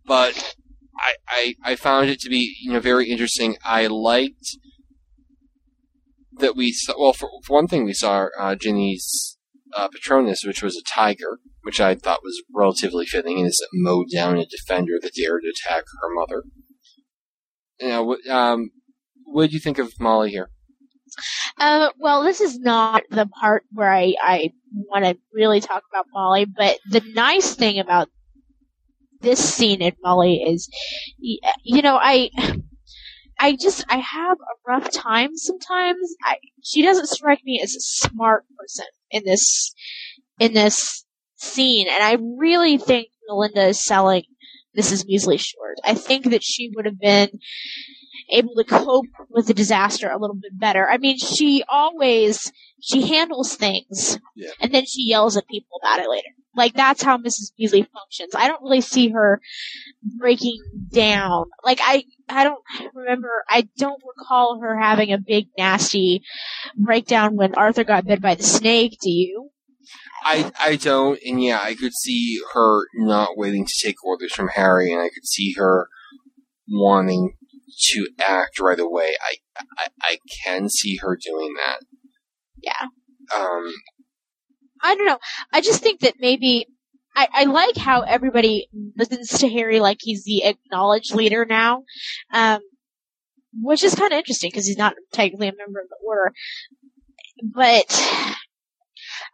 but 0.06 0.56
I, 0.98 1.14
I 1.28 1.56
I 1.64 1.76
found 1.76 2.10
it 2.10 2.20
to 2.22 2.30
be 2.30 2.56
you 2.62 2.74
know 2.74 2.80
very 2.80 3.10
interesting. 3.10 3.56
I 3.64 3.88
liked 3.88 4.58
that 6.40 6.56
we 6.56 6.72
saw. 6.74 6.94
Well, 7.00 7.14
for, 7.14 7.30
for 7.46 7.54
one 7.56 7.68
thing, 7.68 7.86
we 7.86 7.94
saw 7.94 8.28
uh, 8.38 8.56
Ginny's 8.56 9.38
uh, 9.76 9.88
Patronus, 9.88 10.44
which 10.46 10.62
was 10.62 10.76
a 10.76 10.84
tiger, 10.84 11.40
which 11.66 11.82
I 11.82 11.96
thought 11.96 12.24
was 12.24 12.44
relatively 12.54 13.08
fitting, 13.08 13.40
is 13.40 13.60
mowed 13.74 14.10
down 14.14 14.38
a 14.38 14.46
defender 14.46 15.00
that 15.02 15.16
dared 15.16 15.42
to 15.42 15.50
attack 15.50 15.84
her 16.00 16.14
mother. 16.14 16.44
Now, 17.82 18.16
um, 18.30 18.70
what 19.24 19.46
did 19.46 19.54
you 19.54 19.60
think 19.60 19.80
of 19.80 20.00
Molly 20.00 20.30
here? 20.30 20.52
Um, 21.60 21.90
well, 21.98 22.22
this 22.22 22.40
is 22.40 22.60
not 22.60 23.02
the 23.10 23.26
part 23.26 23.64
where 23.72 23.92
I, 23.92 24.14
I 24.22 24.52
want 24.72 25.06
to 25.06 25.18
really 25.34 25.60
talk 25.60 25.82
about 25.92 26.06
Molly, 26.14 26.46
but 26.46 26.78
the 26.92 27.02
nice 27.16 27.56
thing 27.56 27.80
about 27.80 28.10
this 29.22 29.40
scene 29.40 29.82
in 29.82 29.94
Molly 30.04 30.44
is, 30.48 30.70
you 31.18 31.82
know, 31.82 31.98
I, 32.00 32.30
I 33.40 33.56
just, 33.56 33.86
I 33.90 33.98
have 33.98 34.38
a 34.38 34.70
rough 34.72 34.92
time 34.92 35.36
sometimes. 35.36 36.14
I, 36.24 36.38
she 36.64 36.84
doesn't 36.84 37.08
strike 37.08 37.44
me 37.44 37.60
as 37.64 37.74
a 37.74 37.82
smart 37.82 38.46
person 38.60 38.86
in 39.10 39.24
this, 39.26 39.74
in 40.40 40.54
this 40.54 41.05
scene, 41.36 41.88
and 41.90 42.04
I 42.04 42.18
really 42.38 42.78
think 42.78 43.08
Melinda 43.28 43.68
is 43.68 43.80
selling 43.80 44.24
Mrs. 44.78 45.06
Weasley 45.10 45.40
short. 45.40 45.78
I 45.84 45.94
think 45.94 46.30
that 46.32 46.44
she 46.44 46.72
would 46.76 46.86
have 46.86 47.00
been 47.00 47.30
able 48.30 48.56
to 48.56 48.64
cope 48.64 49.06
with 49.30 49.48
the 49.48 49.54
disaster 49.54 50.10
a 50.10 50.20
little 50.20 50.36
bit 50.36 50.58
better. 50.58 50.88
I 50.90 50.98
mean, 50.98 51.18
she 51.18 51.64
always 51.70 52.52
she 52.82 53.08
handles 53.08 53.56
things 53.56 54.20
Yeah. 54.36 54.50
and 54.62 54.74
then 54.74 54.86
she 54.86 55.04
yells 55.04 55.38
at 55.38 55.48
people 55.48 55.80
about 55.82 56.00
it 56.00 56.10
later. 56.10 56.28
Like 56.56 56.74
that's 56.74 57.04
how 57.04 57.18
Mrs. 57.18 57.52
Weasley 57.60 57.88
functions. 57.92 58.34
I 58.36 58.48
don't 58.48 58.62
really 58.64 58.82
see 58.82 59.10
her 59.10 59.42
breaking 60.18 60.60
down. 60.92 61.46
Like 61.64 61.80
I 61.82 62.04
I 62.30 62.44
don't 62.44 62.64
remember 62.94 63.30
I 63.50 63.68
don't 63.78 64.02
recall 64.18 64.60
her 64.62 64.80
having 64.80 65.12
a 65.12 65.18
big 65.18 65.48
nasty 65.58 66.24
breakdown 66.76 67.36
when 67.36 67.56
Arthur 67.56 67.84
got 67.84 68.06
bit 68.06 68.22
by 68.22 68.36
the 68.36 68.44
snake, 68.44 68.98
do 69.02 69.10
you? 69.12 69.50
I 70.24 70.52
I 70.60 70.76
don't, 70.76 71.20
and 71.26 71.44
yeah, 71.44 71.60
I 71.62 71.76
could 71.76 71.94
see 71.94 72.40
her 72.54 72.84
not 72.96 73.38
waiting 73.38 73.66
to 73.66 73.74
take 73.84 74.04
orders 74.04 74.34
from 74.34 74.50
Harry, 74.50 74.92
and 74.92 75.02
I 75.02 75.10
could 75.10 75.26
see 75.26 75.54
her 75.58 75.88
wanting 76.68 77.36
to 77.90 78.08
act 78.20 78.60
right 78.60 78.80
away. 78.80 79.16
I 79.22 79.64
I, 79.78 79.88
I 80.02 80.18
can 80.44 80.70
see 80.70 80.98
her 80.98 81.18
doing 81.22 81.54
that. 81.66 81.80
Yeah. 82.62 82.88
Um. 83.36 83.72
I 84.82 84.96
don't 84.96 85.08
know. 85.08 85.20
I 85.52 85.62
just 85.62 85.82
think 85.82 86.02
that 86.02 86.16
maybe 86.20 86.68
I, 87.16 87.28
I 87.32 87.44
like 87.46 87.78
how 87.78 88.02
everybody 88.02 88.68
listens 88.98 89.30
to 89.40 89.50
Harry 89.50 89.80
like 89.80 89.98
he's 90.02 90.26
the 90.26 90.44
acknowledged 90.44 91.16
leader 91.16 91.46
now, 91.46 91.84
um, 92.34 92.60
which 93.54 93.84
is 93.84 93.96
kind 93.96 94.12
of 94.12 94.18
interesting 94.18 94.50
because 94.52 94.68
he's 94.68 94.78
not 94.78 94.96
technically 95.14 95.48
a 95.48 95.54
member 95.56 95.80
of 95.80 95.90
the 95.90 95.96
order. 96.06 96.34
But 97.54 98.36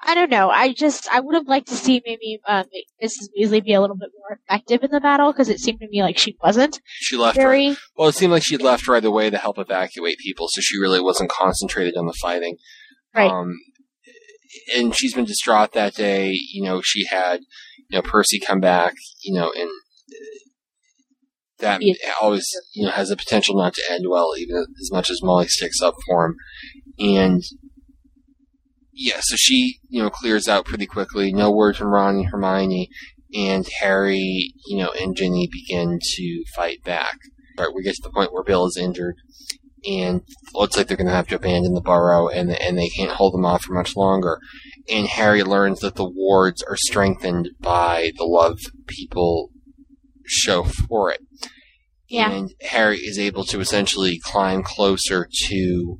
I 0.01 0.15
don't 0.15 0.29
know. 0.29 0.49
I 0.49 0.73
just 0.73 1.07
I 1.13 1.19
would 1.19 1.35
have 1.35 1.47
liked 1.47 1.67
to 1.69 1.75
see 1.75 2.01
maybe 2.05 2.39
um, 2.47 2.65
Mrs. 3.03 3.27
Weasley 3.37 3.63
be 3.63 3.73
a 3.73 3.81
little 3.81 3.95
bit 3.95 4.09
more 4.17 4.39
effective 4.45 4.83
in 4.83 4.91
the 4.91 4.99
battle 4.99 5.31
because 5.31 5.49
it 5.49 5.59
seemed 5.59 5.79
to 5.79 5.87
me 5.89 6.01
like 6.01 6.17
she 6.17 6.35
wasn't 6.41 6.79
She 6.99 7.17
left. 7.17 7.37
Right, 7.37 7.43
very. 7.43 7.77
well, 7.95 8.09
it 8.09 8.15
seemed 8.15 8.31
like 8.31 8.43
she 8.43 8.57
left 8.57 8.87
right 8.87 9.03
away 9.03 9.29
to 9.29 9.37
help 9.37 9.57
evacuate 9.57 10.17
people, 10.19 10.47
so 10.49 10.61
she 10.61 10.77
really 10.79 11.01
wasn't 11.01 11.29
concentrated 11.29 11.95
on 11.97 12.05
the 12.05 12.13
fighting. 12.13 12.57
Right. 13.15 13.31
Um, 13.31 13.57
and 14.75 14.95
she's 14.95 15.13
been 15.13 15.25
distraught 15.25 15.73
that 15.73 15.95
day. 15.95 16.31
You 16.31 16.63
know, 16.63 16.81
she 16.81 17.05
had, 17.07 17.41
you 17.89 17.97
know, 17.97 18.01
Percy 18.01 18.39
come 18.39 18.59
back. 18.59 18.93
You 19.23 19.33
know, 19.39 19.51
and 19.55 19.69
uh, 19.69 20.41
that 21.59 21.81
always, 22.21 22.47
you 22.73 22.85
know, 22.85 22.91
has 22.91 23.09
the 23.09 23.15
potential 23.15 23.55
not 23.55 23.73
to 23.75 23.83
end 23.89 24.05
well, 24.09 24.33
even 24.37 24.65
as 24.81 24.91
much 24.91 25.09
as 25.09 25.23
Molly 25.23 25.47
sticks 25.47 25.81
up 25.81 25.95
for 26.05 26.25
him. 26.25 26.35
And 26.99 27.41
yeah, 29.01 29.19
so 29.21 29.35
she, 29.35 29.79
you 29.89 30.01
know, 30.01 30.09
clears 30.09 30.47
out 30.47 30.65
pretty 30.65 30.85
quickly. 30.85 31.33
No 31.33 31.51
word 31.51 31.75
from 31.75 31.87
Ron 31.87 32.17
and 32.17 32.27
Hermione, 32.27 32.89
and 33.33 33.67
Harry, 33.79 34.53
you 34.67 34.77
know, 34.77 34.91
and 34.91 35.15
Ginny 35.15 35.49
begin 35.51 35.99
to 36.01 36.43
fight 36.55 36.83
back. 36.83 37.17
Right, 37.57 37.69
we 37.73 37.83
get 37.83 37.95
to 37.95 38.01
the 38.03 38.11
point 38.11 38.31
where 38.31 38.43
Bill 38.43 38.65
is 38.65 38.77
injured, 38.77 39.15
and 39.89 40.21
looks 40.53 40.77
like 40.77 40.87
they're 40.87 40.97
going 40.97 41.07
to 41.07 41.13
have 41.13 41.27
to 41.27 41.35
abandon 41.35 41.73
the 41.73 41.81
burrow, 41.81 42.27
and 42.27 42.51
and 42.51 42.77
they 42.77 42.89
can't 42.89 43.11
hold 43.11 43.33
them 43.33 43.45
off 43.45 43.63
for 43.63 43.73
much 43.73 43.95
longer. 43.95 44.39
And 44.89 45.07
Harry 45.07 45.43
learns 45.43 45.79
that 45.79 45.95
the 45.95 46.09
wards 46.09 46.61
are 46.63 46.77
strengthened 46.77 47.49
by 47.59 48.11
the 48.17 48.25
love 48.25 48.59
people 48.87 49.49
show 50.25 50.63
for 50.63 51.11
it. 51.11 51.21
Yeah. 52.07 52.31
And 52.31 52.53
Harry 52.61 52.99
is 52.99 53.17
able 53.17 53.45
to 53.45 53.59
essentially 53.59 54.19
climb 54.23 54.63
closer 54.63 55.27
to 55.47 55.97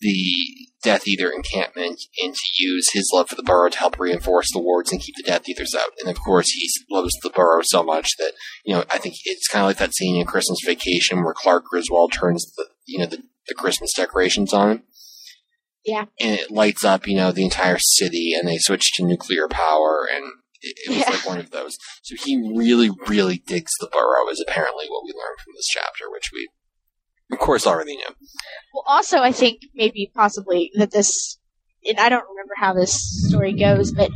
the 0.00 0.67
Death 0.82 1.08
Eater 1.08 1.30
encampment 1.30 2.00
and 2.22 2.34
to 2.34 2.62
use 2.62 2.88
his 2.92 3.10
love 3.12 3.28
for 3.28 3.34
the 3.34 3.42
burrow 3.42 3.68
to 3.68 3.78
help 3.78 3.98
reinforce 3.98 4.46
the 4.52 4.60
wards 4.60 4.92
and 4.92 5.00
keep 5.00 5.14
the 5.16 5.24
Death 5.24 5.48
Eaters 5.48 5.74
out. 5.76 5.90
And 6.00 6.08
of 6.08 6.22
course, 6.22 6.50
he 6.50 6.68
loves 6.90 7.12
the 7.22 7.30
burrow 7.30 7.62
so 7.64 7.82
much 7.82 8.10
that 8.18 8.32
you 8.64 8.74
know 8.74 8.84
I 8.90 8.98
think 8.98 9.16
it's 9.24 9.48
kind 9.48 9.62
of 9.62 9.68
like 9.68 9.78
that 9.78 9.94
scene 9.94 10.16
in 10.20 10.26
Christmas 10.26 10.58
Vacation 10.64 11.24
where 11.24 11.34
Clark 11.34 11.64
Griswold 11.64 12.12
turns 12.12 12.44
the 12.56 12.66
you 12.86 12.98
know 12.98 13.06
the, 13.06 13.22
the 13.48 13.54
Christmas 13.54 13.92
decorations 13.94 14.52
on 14.54 14.70
him. 14.70 14.82
Yeah. 15.84 16.04
And 16.20 16.38
it 16.38 16.50
lights 16.50 16.84
up, 16.84 17.06
you 17.06 17.16
know, 17.16 17.32
the 17.32 17.44
entire 17.44 17.78
city, 17.78 18.34
and 18.34 18.46
they 18.46 18.58
switch 18.58 18.92
to 18.96 19.04
nuclear 19.06 19.48
power, 19.48 20.06
and 20.12 20.24
it, 20.60 20.76
it 20.84 20.88
was 20.90 20.98
Yeah. 20.98 21.10
like 21.10 21.26
one 21.26 21.38
of 21.38 21.50
those. 21.50 21.76
So 22.02 22.14
he 22.24 22.36
really, 22.36 22.90
really 23.06 23.38
digs 23.46 23.70
the 23.80 23.86
burrow, 23.86 24.28
is 24.30 24.44
apparently 24.46 24.84
what 24.88 25.02
we 25.04 25.12
learned 25.12 25.38
from 25.42 25.54
this 25.56 25.66
chapter, 25.70 26.10
which 26.10 26.30
we, 26.34 26.48
of 27.32 27.38
course, 27.38 27.66
already 27.66 27.96
knew. 27.96 28.14
Well, 28.72 28.84
also, 28.86 29.18
I 29.18 29.32
think 29.32 29.62
maybe 29.74 30.10
possibly 30.14 30.70
that 30.74 30.90
this, 30.90 31.38
and 31.86 31.98
I 31.98 32.08
don't 32.08 32.24
remember 32.28 32.54
how 32.56 32.74
this 32.74 33.28
story 33.28 33.52
goes, 33.52 33.92
but 33.92 34.10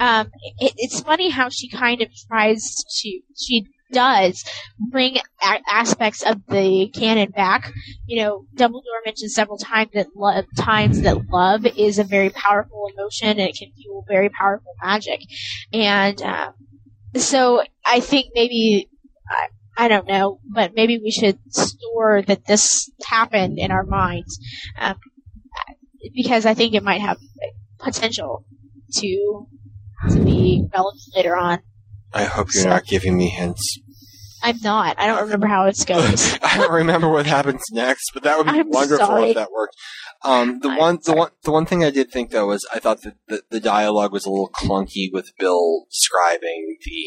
um, 0.00 0.28
it, 0.58 0.72
it's 0.76 1.00
funny 1.00 1.30
how 1.30 1.48
she 1.48 1.68
kind 1.68 2.02
of 2.02 2.08
tries 2.28 2.62
to, 3.00 3.20
she 3.36 3.66
does 3.92 4.42
bring 4.90 5.16
a- 5.42 5.60
aspects 5.70 6.22
of 6.22 6.44
the 6.48 6.90
canon 6.94 7.30
back. 7.30 7.72
You 8.06 8.22
know, 8.22 8.46
Dumbledore 8.56 9.04
mentioned 9.04 9.30
several 9.30 9.58
times 9.58 9.90
that 9.94 10.08
lo- 10.16 10.42
times 10.56 11.02
that 11.02 11.28
love 11.28 11.66
is 11.66 11.98
a 11.98 12.04
very 12.04 12.30
powerful 12.30 12.88
emotion 12.96 13.28
and 13.28 13.40
it 13.40 13.56
can 13.56 13.70
fuel 13.72 14.04
very 14.08 14.30
powerful 14.30 14.72
magic, 14.82 15.20
and 15.72 16.20
um, 16.22 16.54
so 17.16 17.62
I 17.84 18.00
think 18.00 18.28
maybe 18.34 18.88
I, 19.76 19.88
don't 19.88 20.06
know, 20.06 20.38
but 20.44 20.72
maybe 20.74 20.98
we 20.98 21.10
should 21.10 21.38
store 21.50 22.22
that 22.22 22.46
this 22.46 22.90
happened 23.06 23.58
in 23.58 23.70
our 23.70 23.84
minds, 23.84 24.38
um, 24.78 24.96
because 26.14 26.46
I 26.46 26.54
think 26.54 26.74
it 26.74 26.82
might 26.82 27.00
have 27.00 27.18
potential 27.78 28.44
to 28.94 29.46
to 30.10 30.20
be 30.24 30.66
relevant 30.72 31.00
later 31.14 31.36
on. 31.36 31.60
I 32.12 32.24
hope 32.24 32.48
you're 32.54 32.64
So- 32.64 32.68
not 32.70 32.86
giving 32.86 33.16
me 33.16 33.28
hints. 33.28 33.78
I'm 34.44 34.58
not. 34.64 34.98
I 34.98 35.06
don't 35.06 35.22
remember 35.22 35.46
how 35.46 35.66
it 35.66 35.78
goes. 35.86 36.36
I 36.42 36.58
don't 36.58 36.72
remember 36.72 37.08
what 37.08 37.26
happens 37.26 37.62
next, 37.70 38.10
but 38.12 38.24
that 38.24 38.36
would 38.36 38.46
be 38.52 38.58
I'm 38.58 38.70
wonderful 38.70 39.06
sorry. 39.06 39.28
if 39.28 39.36
that 39.36 39.52
worked. 39.52 39.76
Um, 40.24 40.58
the 40.58 40.68
I'm 40.70 40.78
one, 40.78 40.98
the 41.04 41.12
one, 41.12 41.30
the 41.44 41.52
one 41.52 41.64
thing 41.64 41.84
I 41.84 41.90
did 41.90 42.10
think 42.10 42.32
though 42.32 42.48
was 42.48 42.66
I 42.74 42.80
thought 42.80 43.02
that 43.02 43.14
the, 43.28 43.42
the 43.50 43.60
dialogue 43.60 44.12
was 44.12 44.26
a 44.26 44.30
little 44.30 44.50
clunky 44.50 45.10
with 45.12 45.30
Bill 45.38 45.84
describing 45.88 46.76
the, 46.84 47.04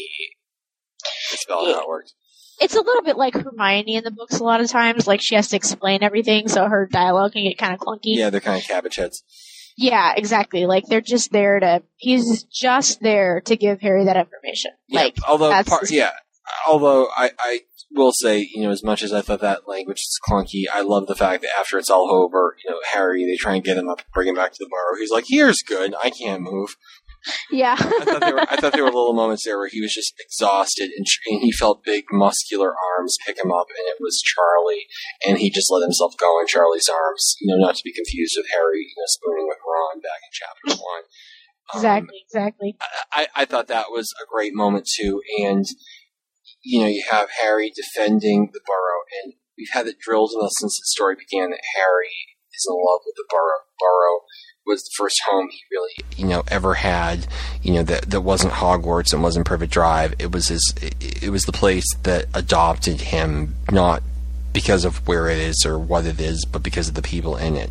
the 1.30 1.36
spell 1.36 1.66
it 1.66 1.86
worked. 1.86 2.14
It's 2.60 2.74
a 2.74 2.80
little 2.80 3.02
bit 3.02 3.16
like 3.16 3.34
Hermione 3.34 3.96
in 3.96 4.04
the 4.04 4.10
books 4.10 4.38
a 4.38 4.44
lot 4.44 4.60
of 4.60 4.70
times. 4.70 5.06
Like 5.06 5.20
she 5.22 5.34
has 5.34 5.48
to 5.48 5.56
explain 5.56 6.02
everything, 6.02 6.48
so 6.48 6.66
her 6.66 6.88
dialogue 6.90 7.32
can 7.32 7.44
get 7.44 7.58
kind 7.58 7.74
of 7.74 7.80
clunky. 7.80 8.16
Yeah, 8.16 8.30
they're 8.30 8.40
kind 8.40 8.60
of 8.60 8.66
cabbage 8.66 8.96
heads. 8.96 9.22
Yeah, 9.76 10.14
exactly. 10.16 10.64
Like 10.66 10.84
they're 10.88 11.00
just 11.02 11.32
there 11.32 11.60
to. 11.60 11.82
He's 11.96 12.44
just 12.44 13.00
there 13.00 13.42
to 13.42 13.56
give 13.56 13.80
Harry 13.80 14.04
that 14.04 14.16
information. 14.16 14.72
Yeah, 14.88 15.00
Like 15.00 15.16
although 15.28 15.62
part, 15.64 15.90
yeah, 15.90 16.12
although 16.66 17.08
I, 17.16 17.32
I 17.38 17.60
will 17.92 18.12
say, 18.12 18.48
you 18.54 18.62
know, 18.62 18.70
as 18.70 18.82
much 18.82 19.02
as 19.02 19.12
I 19.12 19.20
thought 19.20 19.40
that 19.40 19.68
language 19.68 19.98
is 20.00 20.18
clunky, 20.26 20.64
I 20.72 20.80
love 20.80 21.06
the 21.06 21.14
fact 21.14 21.42
that 21.42 21.50
after 21.58 21.78
it's 21.78 21.90
all 21.90 22.10
over, 22.10 22.56
you 22.64 22.70
know, 22.70 22.80
Harry 22.92 23.26
they 23.26 23.36
try 23.36 23.54
and 23.54 23.64
get 23.64 23.76
him 23.76 23.88
up, 23.88 24.00
bring 24.14 24.28
him 24.28 24.34
back 24.34 24.52
to 24.52 24.58
the 24.58 24.68
burrow. 24.70 24.98
He's 24.98 25.10
like, 25.10 25.24
"Here's 25.28 25.58
good. 25.66 25.94
I 26.02 26.10
can't 26.10 26.42
move." 26.42 26.76
Yeah. 27.50 27.76
I 27.78 28.04
thought 28.04 28.20
there 28.20 28.34
were, 28.34 28.46
I 28.50 28.56
thought 28.56 28.72
there 28.72 28.84
were 28.84 28.90
little 28.90 29.14
moments 29.14 29.44
there 29.44 29.58
where 29.58 29.68
he 29.68 29.80
was 29.80 29.92
just 29.92 30.14
exhausted 30.18 30.90
and, 30.96 31.06
and 31.26 31.40
he 31.42 31.52
felt 31.52 31.84
big 31.84 32.04
muscular 32.12 32.74
arms 32.74 33.16
pick 33.26 33.38
him 33.42 33.52
up, 33.52 33.66
and 33.70 33.86
it 33.88 33.96
was 34.00 34.22
Charlie, 34.22 34.86
and 35.26 35.38
he 35.38 35.50
just 35.50 35.70
let 35.70 35.82
himself 35.82 36.14
go 36.18 36.40
in 36.40 36.46
Charlie's 36.46 36.88
arms. 36.88 37.36
You 37.40 37.54
know, 37.54 37.66
not 37.66 37.76
to 37.76 37.82
be 37.84 37.92
confused 37.92 38.34
with 38.36 38.46
Harry, 38.52 38.80
you 38.80 38.94
know, 38.96 39.06
spooning 39.06 39.46
with 39.48 39.58
Ron 39.66 40.00
back 40.00 40.20
in 40.22 40.32
chapter 40.32 40.82
one. 40.82 41.02
Um, 41.74 41.78
exactly. 41.78 42.18
Exactly. 42.26 42.76
I, 43.12 43.26
I 43.34 43.44
thought 43.44 43.68
that 43.68 43.90
was 43.90 44.12
a 44.22 44.26
great 44.30 44.54
moment 44.54 44.86
too, 44.86 45.20
and 45.38 45.64
you 46.62 46.80
know, 46.80 46.88
you 46.88 47.04
have 47.10 47.28
Harry 47.42 47.72
defending 47.74 48.50
the 48.52 48.60
burrow, 48.66 49.00
and 49.22 49.34
we've 49.56 49.72
had 49.72 49.86
it 49.86 49.98
drilled 49.98 50.32
in 50.34 50.44
us 50.44 50.52
since 50.58 50.76
the 50.76 50.86
story 50.86 51.16
began 51.16 51.50
that 51.50 51.62
Harry 51.76 52.14
is 52.54 52.66
in 52.68 52.74
love 52.74 53.00
with 53.04 53.14
the 53.16 53.26
burrow. 53.28 53.66
Burrow 53.78 54.20
was 54.66 54.82
the 54.82 54.90
first 54.96 55.20
home 55.28 55.48
he 55.50 55.60
really, 55.70 55.92
you 56.16 56.26
know, 56.26 56.42
ever 56.48 56.74
had. 56.74 57.26
You 57.62 57.74
know, 57.74 57.82
that 57.84 58.10
that 58.10 58.20
wasn't 58.22 58.54
Hogwarts 58.54 59.12
and 59.12 59.22
wasn't 59.22 59.46
Privet 59.46 59.70
Drive. 59.70 60.14
It 60.18 60.32
was 60.32 60.48
his. 60.48 60.74
It, 60.80 61.24
it 61.24 61.30
was 61.30 61.44
the 61.44 61.52
place 61.52 61.86
that 62.02 62.26
adopted 62.34 63.00
him, 63.00 63.54
not 63.70 64.02
because 64.52 64.84
of 64.84 65.06
where 65.06 65.28
it 65.28 65.38
is 65.38 65.64
or 65.66 65.78
what 65.78 66.06
it 66.06 66.20
is, 66.20 66.44
but 66.44 66.62
because 66.62 66.88
of 66.88 66.94
the 66.94 67.02
people 67.02 67.36
in 67.36 67.56
it. 67.56 67.70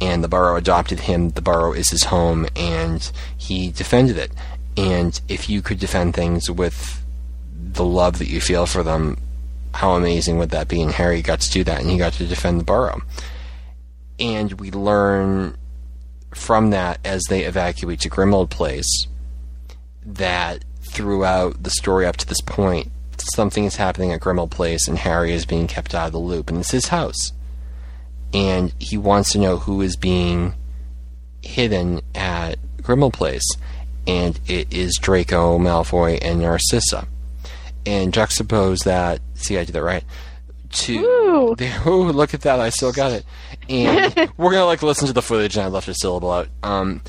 And 0.00 0.24
the 0.24 0.28
Burrow 0.28 0.56
adopted 0.56 1.00
him. 1.00 1.30
The 1.30 1.42
Burrow 1.42 1.72
is 1.72 1.90
his 1.90 2.04
home, 2.04 2.46
and 2.56 3.10
he 3.36 3.70
defended 3.70 4.16
it. 4.16 4.32
And 4.76 5.20
if 5.28 5.50
you 5.50 5.60
could 5.60 5.78
defend 5.78 6.14
things 6.14 6.50
with 6.50 7.02
the 7.52 7.84
love 7.84 8.18
that 8.18 8.28
you 8.28 8.40
feel 8.40 8.66
for 8.66 8.82
them, 8.82 9.18
how 9.74 9.92
amazing 9.92 10.38
would 10.38 10.50
that 10.50 10.68
be? 10.68 10.80
And 10.80 10.92
Harry 10.92 11.20
got 11.20 11.40
to 11.40 11.50
do 11.50 11.64
that, 11.64 11.80
and 11.80 11.90
he 11.90 11.98
got 11.98 12.14
to 12.14 12.26
defend 12.26 12.60
the 12.60 12.64
Burrow. 12.64 13.02
And 14.18 14.52
we 14.52 14.70
learn 14.70 15.56
from 16.32 16.70
that 16.70 16.98
as 17.04 17.22
they 17.28 17.44
evacuate 17.44 18.00
to 18.00 18.10
Grimmauld 18.10 18.50
Place 18.50 19.06
that 20.04 20.64
throughout 20.82 21.62
the 21.62 21.70
story 21.70 22.06
up 22.06 22.16
to 22.18 22.26
this 22.26 22.40
point, 22.40 22.90
something 23.18 23.64
is 23.64 23.76
happening 23.76 24.12
at 24.12 24.20
Grimmauld 24.20 24.50
Place, 24.50 24.88
and 24.88 24.98
Harry 24.98 25.32
is 25.32 25.44
being 25.44 25.66
kept 25.66 25.94
out 25.94 26.06
of 26.06 26.12
the 26.12 26.18
loop, 26.18 26.48
and 26.48 26.58
it's 26.58 26.70
his 26.70 26.86
house. 26.88 27.32
And 28.32 28.72
he 28.78 28.96
wants 28.96 29.32
to 29.32 29.38
know 29.38 29.58
who 29.58 29.80
is 29.80 29.96
being 29.96 30.54
hidden 31.42 32.00
at 32.14 32.58
Grimmauld 32.78 33.12
Place, 33.12 33.44
and 34.06 34.38
it 34.46 34.72
is 34.72 34.98
Draco 35.00 35.58
Malfoy 35.58 36.18
and 36.22 36.40
Narcissa. 36.40 37.06
And 37.86 38.12
juxtapose 38.12 38.84
that, 38.84 39.20
see, 39.34 39.58
I 39.58 39.64
did 39.64 39.74
that 39.74 39.82
right. 39.82 40.04
To 40.70 40.98
Ooh. 40.98 41.54
the, 41.56 41.70
ooh, 41.88 42.12
look 42.12 42.32
at 42.32 42.42
that! 42.42 42.60
I 42.60 42.70
still 42.70 42.92
got 42.92 43.12
it. 43.12 43.24
And 43.68 44.30
we're 44.36 44.52
gonna 44.52 44.66
like 44.66 44.82
listen 44.82 45.06
to 45.08 45.12
the 45.12 45.22
footage, 45.22 45.56
and 45.56 45.64
I 45.64 45.68
left 45.68 45.88
a 45.88 45.94
syllable 45.94 46.30
out. 46.30 46.48
Um, 46.62 47.02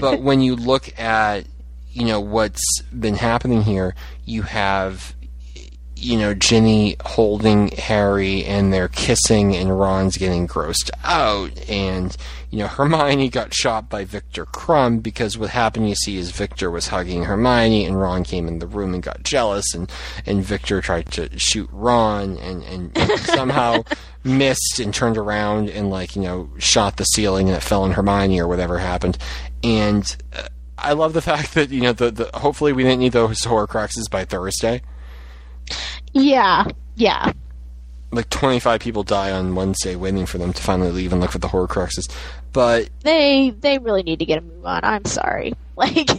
but 0.00 0.20
when 0.22 0.40
you 0.40 0.54
look 0.54 0.98
at 0.98 1.44
you 1.92 2.06
know 2.06 2.20
what's 2.20 2.82
been 2.82 3.16
happening 3.16 3.62
here, 3.62 3.94
you 4.24 4.42
have 4.42 5.14
you 6.00 6.16
know 6.16 6.32
Ginny 6.32 6.96
holding 7.04 7.68
Harry, 7.68 8.44
and 8.44 8.72
they're 8.72 8.88
kissing, 8.88 9.56
and 9.56 9.78
Ron's 9.78 10.16
getting 10.16 10.46
grossed 10.46 10.90
out, 11.04 11.50
and 11.68 12.16
you 12.50 12.60
know 12.60 12.68
Hermione 12.68 13.28
got 13.28 13.52
shot 13.52 13.88
by 13.88 14.04
Viktor 14.04 14.46
Krum 14.46 15.02
because 15.02 15.36
what 15.36 15.50
happened, 15.50 15.88
you 15.88 15.96
see, 15.96 16.16
is 16.16 16.30
Viktor 16.30 16.70
was 16.70 16.88
hugging 16.88 17.24
Hermione, 17.24 17.84
and 17.84 18.00
Ron 18.00 18.22
came 18.22 18.46
in 18.46 18.60
the 18.60 18.66
room 18.66 18.94
and 18.94 19.02
got 19.02 19.24
jealous, 19.24 19.74
and 19.74 19.90
and 20.24 20.44
Viktor 20.44 20.80
tried 20.80 21.10
to 21.12 21.36
shoot 21.38 21.68
Ron, 21.72 22.36
and 22.38 22.62
and 22.62 23.10
somehow 23.20 23.82
missed 24.22 24.78
and 24.78 24.94
turned 24.94 25.16
around 25.16 25.68
and 25.68 25.90
like 25.90 26.14
you 26.14 26.22
know 26.22 26.50
shot 26.58 26.96
the 26.96 27.04
ceiling 27.04 27.48
and 27.48 27.56
it 27.56 27.62
fell 27.62 27.82
on 27.82 27.92
Hermione 27.92 28.40
or 28.40 28.48
whatever 28.48 28.78
happened, 28.78 29.18
and. 29.62 30.16
Uh, 30.32 30.48
I 30.80 30.92
love 30.92 31.12
the 31.12 31.20
fact 31.32 31.54
that 31.54 31.70
you 31.70 31.80
know 31.80 31.92
the, 31.92 32.12
the 32.12 32.30
hopefully 32.38 32.72
we 32.72 32.84
didn't 32.84 33.00
need 33.00 33.10
those 33.10 33.40
Horcruxes 33.40 34.08
by 34.08 34.24
Thursday. 34.24 34.80
Yeah. 36.12 36.66
Yeah. 36.96 37.32
Like 38.10 38.30
twenty 38.30 38.58
five 38.58 38.80
people 38.80 39.02
die 39.02 39.30
on 39.30 39.54
Wednesday 39.54 39.94
waiting 39.94 40.24
for 40.26 40.38
them 40.38 40.52
to 40.52 40.62
finally 40.62 40.90
leave 40.90 41.12
and 41.12 41.20
look 41.20 41.30
for 41.32 41.38
the 41.38 41.48
Horcruxes. 41.48 42.10
But 42.52 42.88
They 43.02 43.50
they 43.50 43.78
really 43.78 44.02
need 44.02 44.18
to 44.20 44.24
get 44.24 44.38
a 44.38 44.40
move 44.40 44.64
on. 44.64 44.80
I'm 44.82 45.04
sorry. 45.04 45.54
Like 45.76 46.10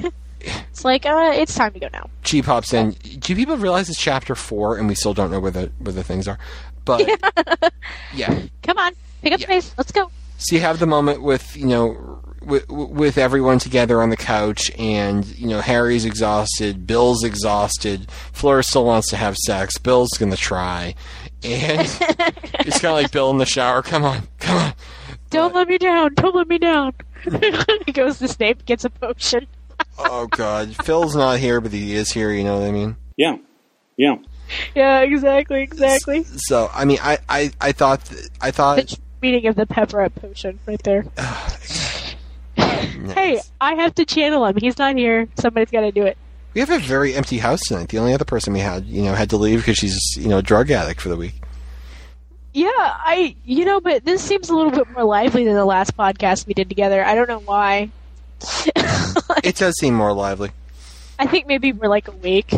it's 0.42 0.86
like 0.86 1.06
uh 1.06 1.32
it's 1.34 1.53
time 1.53 1.74
to 1.74 1.80
go 1.80 1.90
now. 1.92 2.10
G 2.24 2.42
pops 2.42 2.72
in. 2.74 2.92
Do 2.92 3.36
people 3.36 3.58
realize 3.58 3.90
it's 3.90 4.00
chapter 4.00 4.36
four 4.36 4.78
and 4.78 4.88
we 4.88 4.95
still 4.95 5.14
don't 5.14 5.32
know 5.32 5.40
where 5.42 5.52
the 5.52 5.69
where 5.80 5.92
the 5.92 6.03
things 6.03 6.30
are? 6.30 6.40
But 6.86 7.10
yeah, 8.14 8.44
Come 8.64 8.78
on. 8.78 8.94
Pick 9.22 9.34
up 9.34 9.40
Yeah. 9.42 9.48
the 9.48 9.53
pace. 9.53 9.74
Let's 9.78 9.92
go. 9.92 10.10
So 10.40 10.56
you 10.56 10.61
have 10.61 10.80
the 10.80 10.88
moment 10.88 11.22
with 11.22 11.56
you 11.56 11.68
know 11.68 12.22
with, 12.42 12.68
with 12.69 13.18
everyone 13.18 13.59
together 13.59 14.01
on 14.01 14.09
the 14.09 14.18
couch 14.18 14.72
and 14.80 15.26
you 15.38 15.48
know 15.48 15.59
harry's 15.61 16.06
exhausted 16.06 16.88
bill's 16.88 17.24
exhausted 17.24 18.09
fleur 18.32 18.61
still 18.64 18.85
wants 18.85 19.09
to 19.09 19.18
have 19.18 19.35
sex 19.38 19.77
bill's 19.77 20.09
gonna 20.18 20.35
try 20.38 20.95
and 21.43 21.82
it's 22.66 22.80
kind 22.80 22.85
of 22.98 23.03
like 23.03 23.11
bill 23.11 23.30
in 23.30 23.38
the 23.38 23.45
shower 23.45 23.82
come 23.82 24.03
on 24.03 24.27
come 24.40 24.58
on 24.58 24.74
Don't 25.30 25.53
let 25.53 25.68
me 25.68 25.77
down. 25.77 26.14
Don't 26.16 26.34
let 26.35 26.48
me 26.48 26.58
down. 26.58 26.92
he 27.85 27.92
goes 27.92 28.18
to 28.18 28.27
Snape, 28.27 28.66
gets 28.66 28.84
a 28.84 28.90
potion. 28.90 29.45
oh 30.00 30.26
god 30.27 30.76
phil's 30.84 31.16
not 31.16 31.38
here 31.40 31.61
but 31.61 31.72
he 31.72 31.93
is 31.93 32.11
here 32.11 32.32
you 32.32 32.43
know 32.43 32.58
what 32.59 32.68
i 32.68 32.72
mean 32.72 32.95
Yeah, 33.18 33.38
yeah. 33.98 34.16
Yeah, 34.76 35.01
exactly, 35.01 35.61
exactly. 35.61 36.24
so 36.24 36.69
i 36.74 36.84
mean 36.85 36.98
i 37.03 37.19
i, 37.30 37.51
I 37.61 37.72
thought 37.74 38.06
th- 38.06 38.30
i 38.42 38.50
thought 38.51 38.77
The 38.88 38.98
meaning 39.22 39.48
of 39.48 39.56
the 39.56 39.65
pepper 39.65 40.01
up 40.01 40.15
potion 40.15 40.59
right 40.65 40.81
there. 40.83 41.06
Hey, 42.56 43.39
I 43.61 43.75
have 43.75 43.95
to 43.95 44.06
channel 44.06 44.45
him. 44.45 44.56
He's 44.57 44.77
not 44.77 44.95
here. 44.95 45.27
Somebody's 45.35 45.72
got 45.72 45.81
to 45.81 45.91
do 45.91 46.03
it. 46.03 46.17
we 46.53 46.59
have 46.61 46.69
a 46.69 46.80
very 46.80 47.14
empty 47.15 47.38
house 47.38 47.61
tonight 47.67 47.89
the 47.89 47.98
only 47.98 48.14
other 48.14 48.25
person 48.25 48.53
we 48.53 48.59
had 48.59 48.85
you 48.85 49.01
know 49.03 49.14
had 49.14 49.30
to 49.30 49.38
leave 49.38 49.59
because 49.59 49.77
she's 49.77 49.98
you 50.17 50.27
know 50.27 50.39
a 50.39 50.41
drug 50.41 50.69
addict 50.69 50.99
for 51.01 51.09
the 51.09 51.15
week 51.15 51.33
Yeah, 52.53 52.67
I, 52.73 53.35
you 53.45 53.64
know, 53.65 53.80
but 53.80 54.03
this 54.06 54.22
seems 54.22 54.49
a 54.49 54.56
little 54.56 54.72
bit 54.72 54.89
more 54.91 55.03
lively 55.03 55.45
than 55.45 55.53
the 55.56 55.65
last 55.65 55.95
podcast 55.95 56.45
we 56.48 56.53
did 56.53 56.67
together. 56.69 57.03
I 57.03 57.15
don't 57.15 57.30
know 57.30 57.39
why. 57.39 57.89
it 59.43 59.56
does 59.56 59.77
seem 59.80 59.93
more 59.93 60.14
lively 60.14 60.51
I 61.17 61.25
think 61.27 61.48
maybe 61.48 61.72
we're 61.73 61.89
like 61.89 62.07
awake, 62.07 62.53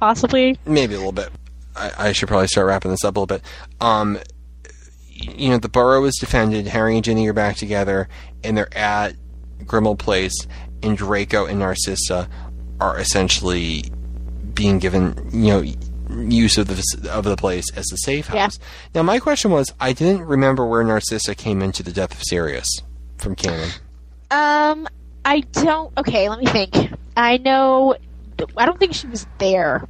possibly. 0.00 0.58
maybe 0.66 0.94
a 0.94 0.98
little 0.98 1.12
bit. 1.12 1.30
I, 1.76 1.92
I 2.08 2.12
should 2.12 2.28
probably 2.28 2.48
start 2.48 2.66
wrapping 2.66 2.90
this 2.90 3.04
up 3.04 3.16
a 3.16 3.20
little 3.20 3.26
bit. 3.38 3.42
Um, 3.80 4.18
you 5.22 5.50
know, 5.50 5.58
the 5.58 5.68
Burrow 5.68 6.04
is 6.04 6.16
defended. 6.20 6.66
Harry 6.66 6.94
and 6.96 7.04
Ginny 7.04 7.26
are 7.28 7.32
back 7.32 7.56
together, 7.56 8.08
and 8.44 8.56
they're 8.56 8.76
at 8.76 9.14
Grimmauld 9.64 9.98
Place, 9.98 10.34
and 10.82 10.96
Draco 10.96 11.46
and 11.46 11.58
Narcissa 11.58 12.28
are 12.80 12.98
essentially 12.98 13.84
being 14.54 14.78
given, 14.78 15.14
you 15.32 15.48
know, 15.48 15.64
use 16.28 16.58
of 16.58 16.66
the 16.68 17.10
of 17.10 17.24
the 17.24 17.36
place 17.36 17.64
as 17.74 17.86
a 17.92 17.96
safe 17.98 18.28
Yeah. 18.32 18.42
house. 18.42 18.58
Now, 18.94 19.02
my 19.02 19.18
question 19.18 19.50
was, 19.50 19.72
I 19.80 19.92
didn't 19.92 20.22
remember 20.22 20.66
where 20.66 20.82
Narcissa 20.84 21.34
came 21.34 21.62
into 21.62 21.82
the 21.82 21.92
death 21.92 22.12
of 22.12 22.20
Sirius 22.24 22.68
from 23.18 23.34
canon. 23.34 23.70
Um, 24.30 24.88
I 25.24 25.40
don't. 25.52 25.96
Okay, 25.98 26.28
let 26.28 26.38
me 26.40 26.46
think. 26.46 26.74
I 27.16 27.36
know. 27.38 27.94
I 28.56 28.66
don't 28.66 28.78
think 28.80 28.94
she 28.94 29.06
was 29.06 29.26
there. 29.38 29.86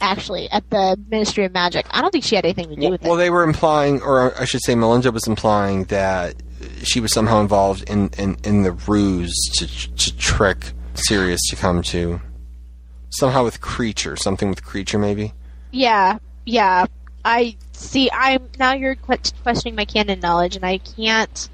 Actually, 0.00 0.48
at 0.50 0.68
the 0.70 0.98
Ministry 1.10 1.44
of 1.44 1.52
Magic, 1.52 1.86
I 1.90 2.00
don't 2.00 2.10
think 2.10 2.24
she 2.24 2.36
had 2.36 2.44
anything 2.44 2.68
to 2.68 2.76
do 2.76 2.90
with 2.90 3.02
Well, 3.02 3.10
it. 3.10 3.10
Well, 3.10 3.16
they 3.16 3.30
were 3.30 3.42
implying, 3.42 4.00
or 4.02 4.38
I 4.40 4.44
should 4.44 4.62
say, 4.62 4.74
Melinda 4.74 5.10
was 5.10 5.26
implying 5.26 5.84
that 5.84 6.34
she 6.82 7.00
was 7.00 7.12
somehow 7.12 7.40
involved 7.40 7.88
in, 7.88 8.10
in, 8.18 8.36
in 8.44 8.62
the 8.62 8.72
ruse 8.72 9.34
to 9.54 9.66
to 9.66 10.16
trick 10.16 10.72
Sirius 10.94 11.40
to 11.50 11.56
come 11.56 11.82
to 11.82 12.20
Somehow 13.10 13.42
with 13.44 13.60
Kreacher, 13.60 14.18
something 14.18 14.50
with 14.50 14.62
Kreacher, 14.62 15.00
maybe. 15.00 15.32
Yeah, 15.70 16.18
yeah. 16.44 16.86
I 17.24 17.56
see. 17.72 18.10
I'm 18.12 18.48
now 18.58 18.74
you're 18.74 18.96
questioning 18.96 19.74
my 19.74 19.86
canon 19.86 20.20
knowledge, 20.20 20.56
and 20.56 20.64
I 20.64 20.78
can't 20.78 21.48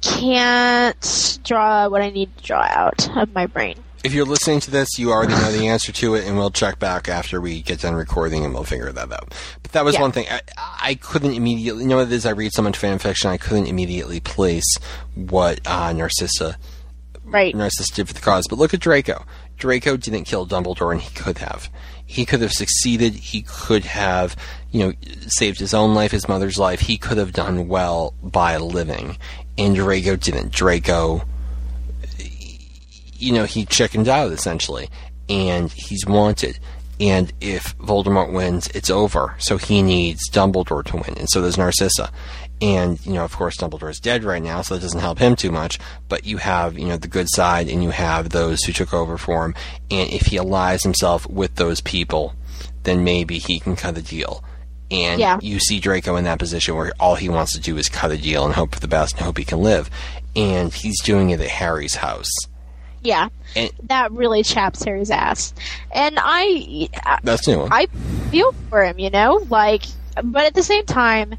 can't 0.00 1.38
draw 1.44 1.88
what 1.88 2.02
I 2.02 2.10
need 2.10 2.36
to 2.36 2.42
draw 2.42 2.62
out 2.62 3.16
of 3.16 3.32
my 3.32 3.46
brain. 3.46 3.76
If 4.04 4.14
you're 4.14 4.24
listening 4.26 4.60
to 4.60 4.70
this, 4.70 4.88
you 4.98 5.10
already 5.10 5.32
know 5.34 5.50
the 5.52 5.66
answer 5.68 5.90
to 5.92 6.14
it, 6.14 6.26
and 6.26 6.36
we'll 6.38 6.50
check 6.50 6.78
back 6.78 7.08
after 7.08 7.40
we 7.40 7.62
get 7.62 7.80
done 7.80 7.94
recording, 7.94 8.44
and 8.44 8.54
we'll 8.54 8.64
figure 8.64 8.92
that 8.92 9.12
out. 9.12 9.34
But 9.62 9.72
that 9.72 9.84
was 9.84 9.94
Yeah. 9.96 10.02
one 10.02 10.12
thing 10.12 10.26
I, 10.30 10.40
I 10.56 10.94
couldn't 10.94 11.34
immediately. 11.34 11.82
You 11.82 11.88
know 11.88 11.96
what 11.96 12.06
it 12.06 12.12
is? 12.12 12.24
I 12.24 12.30
read 12.30 12.52
so 12.52 12.62
much 12.62 12.76
fan 12.76 12.98
fiction, 12.98 13.30
I 13.30 13.36
couldn't 13.38 13.66
immediately 13.66 14.20
place 14.20 14.76
what 15.14 15.60
uh, 15.66 15.92
Narcissa 15.92 16.56
Right. 17.24 17.54
Narcissa 17.54 17.94
did 17.94 18.08
for 18.08 18.14
the 18.14 18.20
cause. 18.20 18.46
But 18.48 18.58
look 18.58 18.72
at 18.72 18.80
Draco. 18.80 19.24
Draco 19.58 19.96
didn't 19.98 20.24
kill 20.24 20.46
Dumbledore, 20.46 20.92
and 20.92 21.00
he 21.02 21.12
could 21.14 21.38
have. 21.38 21.68
He 22.06 22.24
could 22.24 22.40
have 22.40 22.52
succeeded. 22.52 23.12
He 23.14 23.42
could 23.42 23.84
have, 23.84 24.34
you 24.70 24.80
know, 24.80 24.92
saved 25.26 25.58
his 25.58 25.74
own 25.74 25.92
life, 25.94 26.10
his 26.12 26.26
mother's 26.26 26.56
life. 26.56 26.80
He 26.80 26.96
could 26.96 27.18
have 27.18 27.32
done 27.32 27.68
well 27.68 28.14
by 28.22 28.56
living. 28.56 29.18
And 29.58 29.74
Draco 29.74 30.16
didn't. 30.16 30.52
Draco, 30.52 31.22
you 33.18 33.32
know, 33.32 33.44
he 33.44 33.64
chickened 33.64 34.08
out 34.08 34.32
essentially, 34.32 34.88
and 35.28 35.70
he's 35.72 36.06
wanted. 36.06 36.58
And 37.00 37.32
if 37.40 37.76
Voldemort 37.78 38.32
wins, 38.32 38.66
it's 38.74 38.90
over. 38.90 39.36
So 39.38 39.56
he 39.56 39.82
needs 39.82 40.28
Dumbledore 40.30 40.84
to 40.86 40.96
win, 40.96 41.16
and 41.16 41.28
so 41.30 41.40
does 41.42 41.56
Narcissa. 41.58 42.10
And 42.60 43.04
you 43.06 43.12
know, 43.12 43.24
of 43.24 43.36
course, 43.36 43.56
Dumbledore 43.56 43.90
is 43.90 44.00
dead 44.00 44.24
right 44.24 44.42
now, 44.42 44.62
so 44.62 44.74
that 44.74 44.80
doesn't 44.80 44.98
help 44.98 45.18
him 45.20 45.36
too 45.36 45.52
much. 45.52 45.78
But 46.08 46.24
you 46.26 46.38
have, 46.38 46.76
you 46.76 46.86
know, 46.86 46.96
the 46.96 47.06
good 47.06 47.28
side, 47.30 47.68
and 47.68 47.84
you 47.84 47.90
have 47.90 48.30
those 48.30 48.64
who 48.64 48.72
took 48.72 48.92
over 48.92 49.16
for 49.16 49.44
him. 49.44 49.54
And 49.92 50.10
if 50.10 50.26
he 50.26 50.38
allies 50.38 50.82
himself 50.82 51.24
with 51.28 51.54
those 51.54 51.80
people, 51.80 52.34
then 52.82 53.04
maybe 53.04 53.38
he 53.38 53.60
can 53.60 53.76
cut 53.76 53.96
a 53.96 54.02
deal. 54.02 54.42
And 54.90 55.20
Yeah. 55.20 55.38
you 55.40 55.60
see 55.60 55.78
Draco 55.78 56.16
in 56.16 56.24
that 56.24 56.38
position 56.40 56.74
where 56.74 56.92
all 56.98 57.14
he 57.14 57.28
wants 57.28 57.52
to 57.52 57.60
do 57.60 57.76
is 57.76 57.88
cut 57.88 58.10
a 58.10 58.16
deal 58.16 58.44
and 58.44 58.54
hope 58.54 58.74
for 58.74 58.80
the 58.80 58.88
best 58.88 59.14
and 59.16 59.22
hope 59.24 59.38
he 59.38 59.44
can 59.44 59.60
live. 59.62 59.88
And 60.34 60.72
he's 60.72 61.00
doing 61.02 61.30
it 61.30 61.40
at 61.40 61.48
Harry's 61.48 61.96
house. 61.96 62.30
Yeah. 63.02 63.28
And 63.56 63.70
That 63.84 64.12
really 64.12 64.42
chaps 64.42 64.84
Harry's 64.84 65.10
ass, 65.10 65.54
and 65.90 66.18
I, 66.18 66.88
I 67.04 67.18
that's 67.22 67.46
new. 67.46 67.66
I 67.70 67.86
feel 68.30 68.52
for 68.68 68.84
him, 68.84 68.98
you 68.98 69.10
know, 69.10 69.44
like, 69.48 69.84
but 70.22 70.44
at 70.46 70.54
the 70.54 70.62
same 70.62 70.84
time, 70.84 71.34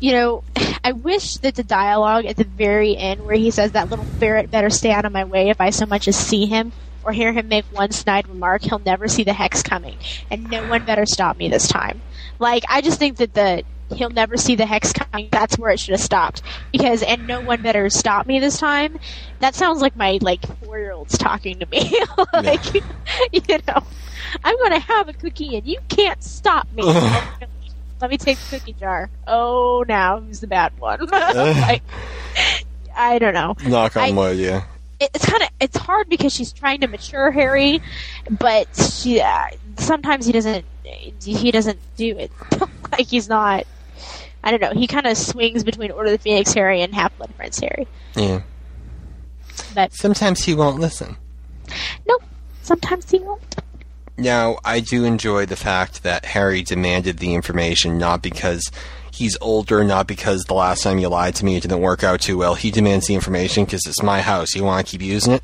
you 0.00 0.12
know, 0.12 0.44
I 0.84 0.92
wish 0.92 1.38
that 1.38 1.54
the 1.54 1.62
dialogue 1.62 2.26
at 2.26 2.36
the 2.36 2.44
very 2.44 2.96
end 2.96 3.24
where 3.24 3.36
he 3.36 3.50
says 3.50 3.72
that 3.72 3.88
little 3.90 4.04
ferret 4.04 4.50
better 4.50 4.70
stay 4.70 4.90
out 4.90 5.04
of 5.04 5.12
my 5.12 5.24
way 5.24 5.48
if 5.48 5.60
I 5.60 5.70
so 5.70 5.86
much 5.86 6.08
as 6.08 6.16
see 6.16 6.46
him 6.46 6.72
or 7.04 7.12
hear 7.12 7.32
him 7.32 7.48
make 7.48 7.64
one 7.70 7.92
snide 7.92 8.28
remark, 8.28 8.62
he'll 8.62 8.78
never 8.78 9.08
see 9.08 9.24
the 9.24 9.32
hex 9.32 9.62
coming, 9.62 9.96
and 10.30 10.50
no 10.50 10.64
one 10.64 10.84
better 10.84 11.06
stop 11.06 11.36
me 11.36 11.48
this 11.48 11.68
time. 11.68 12.02
Like, 12.38 12.64
I 12.68 12.80
just 12.80 12.98
think 12.98 13.18
that 13.18 13.34
the 13.34 13.62
he'll 13.92 14.10
never 14.10 14.36
see 14.36 14.54
the 14.54 14.66
hex 14.66 14.92
coming. 14.92 15.28
That's 15.30 15.58
where 15.58 15.70
it 15.70 15.80
should 15.80 15.92
have 15.92 16.00
stopped 16.00 16.42
because, 16.72 17.02
and 17.02 17.26
no 17.26 17.40
one 17.40 17.62
better 17.62 17.88
stop 17.90 18.26
me 18.26 18.38
this 18.38 18.58
time. 18.58 18.96
That 19.40 19.54
sounds 19.54 19.80
like 19.80 19.96
my 19.96 20.18
like 20.20 20.40
four 20.58 20.78
year 20.78 20.92
olds 20.92 21.18
talking 21.18 21.58
to 21.60 21.66
me. 21.66 22.00
like, 22.32 22.74
you 22.74 23.58
know, 23.68 23.86
I'm 24.42 24.56
to 24.70 24.78
have 24.80 25.08
a 25.08 25.12
cookie 25.12 25.56
and 25.56 25.66
you 25.66 25.78
can't 25.88 26.22
stop 26.22 26.70
me. 26.72 26.82
Let 28.00 28.10
me 28.10 28.18
take 28.18 28.38
the 28.38 28.58
cookie 28.58 28.74
jar. 28.74 29.08
Oh, 29.26 29.84
now 29.88 30.20
who's 30.20 30.40
the 30.40 30.46
bad 30.46 30.78
one? 30.78 31.06
like, 31.06 31.82
I 32.94 33.18
don't 33.18 33.34
know. 33.34 33.54
Knock 33.66 33.96
on 33.96 34.02
I- 34.02 34.10
wood, 34.12 34.38
yeah. 34.38 34.64
It's 35.00 35.26
kind 35.26 35.42
of 35.42 35.48
it's 35.60 35.76
hard 35.76 36.08
because 36.08 36.32
she's 36.32 36.52
trying 36.52 36.80
to 36.80 36.86
mature 36.86 37.30
Harry, 37.30 37.82
but 38.30 38.68
she 38.76 39.20
uh, 39.20 39.48
sometimes 39.76 40.24
he 40.24 40.32
doesn't 40.32 40.64
he 41.22 41.50
doesn't 41.50 41.80
do 41.96 42.16
it. 42.16 42.30
like 42.92 43.08
he's 43.08 43.28
not. 43.28 43.66
I 44.44 44.50
don't 44.50 44.60
know. 44.60 44.78
He 44.78 44.86
kind 44.86 45.06
of 45.06 45.16
swings 45.16 45.64
between 45.64 45.90
Order 45.90 46.12
of 46.12 46.18
the 46.18 46.22
Phoenix 46.22 46.52
Harry 46.52 46.82
and 46.82 46.94
Half 46.94 47.16
Blood 47.16 47.34
Prince 47.36 47.58
Harry. 47.60 47.88
Yeah. 48.14 48.42
But 49.74 49.92
Sometimes 49.94 50.44
he 50.44 50.54
won't 50.54 50.78
listen. 50.78 51.16
no, 52.06 52.18
sometimes 52.62 53.10
he 53.10 53.18
won't. 53.20 53.56
Now, 54.16 54.58
I 54.64 54.78
do 54.80 55.04
enjoy 55.04 55.46
the 55.46 55.56
fact 55.56 56.02
that 56.04 56.24
Harry 56.26 56.62
demanded 56.62 57.18
the 57.18 57.34
information 57.34 57.98
not 57.98 58.22
because 58.22 58.70
he's 59.10 59.36
older, 59.40 59.82
not 59.82 60.06
because 60.06 60.44
the 60.44 60.54
last 60.54 60.82
time 60.82 60.98
you 60.98 61.08
lied 61.08 61.34
to 61.36 61.44
me 61.44 61.56
it 61.56 61.62
didn't 61.62 61.80
work 61.80 62.04
out 62.04 62.20
too 62.20 62.36
well. 62.38 62.54
He 62.54 62.70
demands 62.70 63.06
the 63.06 63.14
information 63.14 63.64
because 63.64 63.80
it's 63.86 64.02
my 64.02 64.20
house. 64.20 64.54
You 64.54 64.62
want 64.62 64.86
to 64.86 64.90
keep 64.90 65.02
using 65.02 65.32
it? 65.32 65.42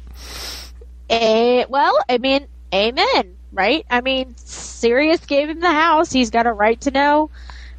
Eh, 1.08 1.64
well, 1.68 1.98
I 2.08 2.18
mean, 2.18 2.46
amen, 2.72 3.36
right? 3.52 3.84
I 3.90 4.02
mean, 4.02 4.34
Sirius 4.36 5.24
gave 5.26 5.48
him 5.48 5.58
the 5.60 5.72
house. 5.72 6.12
He's 6.12 6.30
got 6.30 6.46
a 6.46 6.52
right 6.52 6.80
to 6.82 6.90
know 6.92 7.30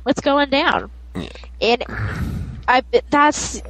what's 0.03 0.19
going 0.19 0.49
down. 0.49 0.89
And 1.15 1.83
I, 2.67 2.83
that's, 3.09 3.61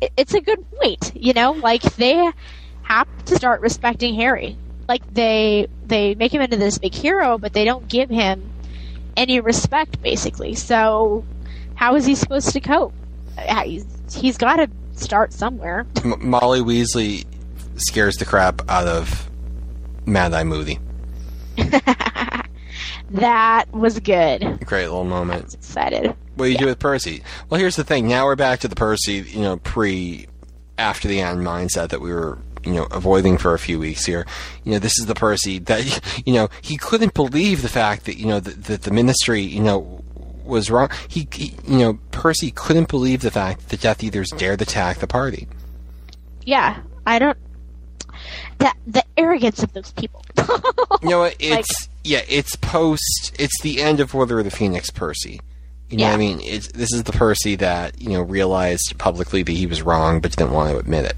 it's 0.00 0.34
a 0.34 0.40
good 0.40 0.64
point, 0.72 1.12
you 1.14 1.32
know? 1.32 1.52
Like, 1.52 1.82
they 1.96 2.30
have 2.82 3.08
to 3.26 3.36
start 3.36 3.60
respecting 3.60 4.14
Harry. 4.14 4.56
Like, 4.88 5.02
they, 5.12 5.68
they 5.86 6.14
make 6.14 6.32
him 6.32 6.40
into 6.40 6.56
this 6.56 6.78
big 6.78 6.94
hero, 6.94 7.38
but 7.38 7.52
they 7.52 7.64
don't 7.64 7.86
give 7.88 8.08
him 8.08 8.50
any 9.16 9.40
respect, 9.40 10.00
basically. 10.00 10.54
So, 10.54 11.24
how 11.74 11.96
is 11.96 12.06
he 12.06 12.14
supposed 12.14 12.50
to 12.52 12.60
cope? 12.60 12.94
He's, 13.64 13.84
he's 14.12 14.38
got 14.38 14.56
to 14.56 14.68
start 14.94 15.32
somewhere. 15.32 15.86
M- 16.02 16.28
Molly 16.30 16.60
Weasley 16.60 17.24
scares 17.76 18.16
the 18.16 18.24
crap 18.24 18.62
out 18.68 18.86
of 18.86 19.30
Mad 20.06 20.32
Eye 20.32 20.44
Moody. 20.44 20.78
That 23.10 23.72
was 23.72 23.98
good. 24.00 24.40
Great 24.64 24.84
little 24.84 25.04
moment. 25.04 25.54
Excited. 25.54 26.14
What 26.34 26.46
do 26.46 26.52
you 26.52 26.58
do 26.58 26.66
with 26.66 26.78
Percy? 26.78 27.22
Well, 27.48 27.58
here's 27.58 27.76
the 27.76 27.84
thing. 27.84 28.06
Now 28.06 28.24
we're 28.24 28.36
back 28.36 28.60
to 28.60 28.68
the 28.68 28.76
Percy, 28.76 29.24
you 29.28 29.40
know, 29.40 29.56
pre, 29.56 30.26
after 30.76 31.08
the 31.08 31.20
end 31.20 31.40
mindset 31.40 31.88
that 31.88 32.00
we 32.00 32.12
were, 32.12 32.38
you 32.64 32.72
know, 32.72 32.84
avoiding 32.90 33.38
for 33.38 33.54
a 33.54 33.58
few 33.58 33.78
weeks 33.78 34.04
here. 34.04 34.26
You 34.64 34.72
know, 34.72 34.78
this 34.78 34.98
is 34.98 35.06
the 35.06 35.14
Percy 35.14 35.58
that, 35.60 36.22
you 36.26 36.34
know, 36.34 36.48
he 36.60 36.76
couldn't 36.76 37.14
believe 37.14 37.62
the 37.62 37.68
fact 37.68 38.04
that, 38.04 38.18
you 38.18 38.26
know, 38.26 38.40
that, 38.40 38.64
that 38.64 38.82
the 38.82 38.90
ministry, 38.90 39.40
you 39.40 39.62
know, 39.62 40.04
was 40.44 40.70
wrong. 40.70 40.90
He, 41.08 41.28
he, 41.32 41.54
you 41.66 41.78
know, 41.78 41.98
Percy 42.10 42.50
couldn't 42.50 42.88
believe 42.88 43.20
the 43.20 43.30
fact 43.30 43.60
that 43.60 43.68
the 43.68 43.76
Death 43.76 44.02
Eaters 44.02 44.30
dared 44.36 44.62
attack 44.62 44.98
the 44.98 45.06
party. 45.06 45.46
Yeah, 46.44 46.80
I 47.06 47.18
don't. 47.18 47.38
That 48.58 48.76
the 48.86 49.04
arrogance 49.16 49.62
of 49.62 49.72
those 49.72 49.92
people. 49.92 50.24
You 51.02 51.10
know 51.10 51.18
what? 51.20 51.36
It's 51.40 51.88
yeah. 52.08 52.22
It's 52.28 52.56
post. 52.56 53.34
It's 53.38 53.60
the 53.62 53.82
end 53.82 54.00
of 54.00 54.14
Order 54.14 54.38
of 54.38 54.44
the 54.44 54.50
Phoenix, 54.50 54.90
Percy. 54.90 55.40
You 55.90 55.98
know 55.98 56.04
what 56.04 56.14
I 56.14 56.16
mean? 56.18 56.40
It's 56.42 56.68
this 56.68 56.92
is 56.92 57.04
the 57.04 57.12
Percy 57.12 57.56
that 57.56 58.00
you 58.00 58.10
know 58.10 58.22
realized 58.22 58.94
publicly 58.98 59.42
that 59.42 59.52
he 59.52 59.66
was 59.66 59.80
wrong, 59.82 60.20
but 60.20 60.36
didn't 60.36 60.52
want 60.52 60.70
to 60.70 60.78
admit 60.78 61.06
it. 61.06 61.16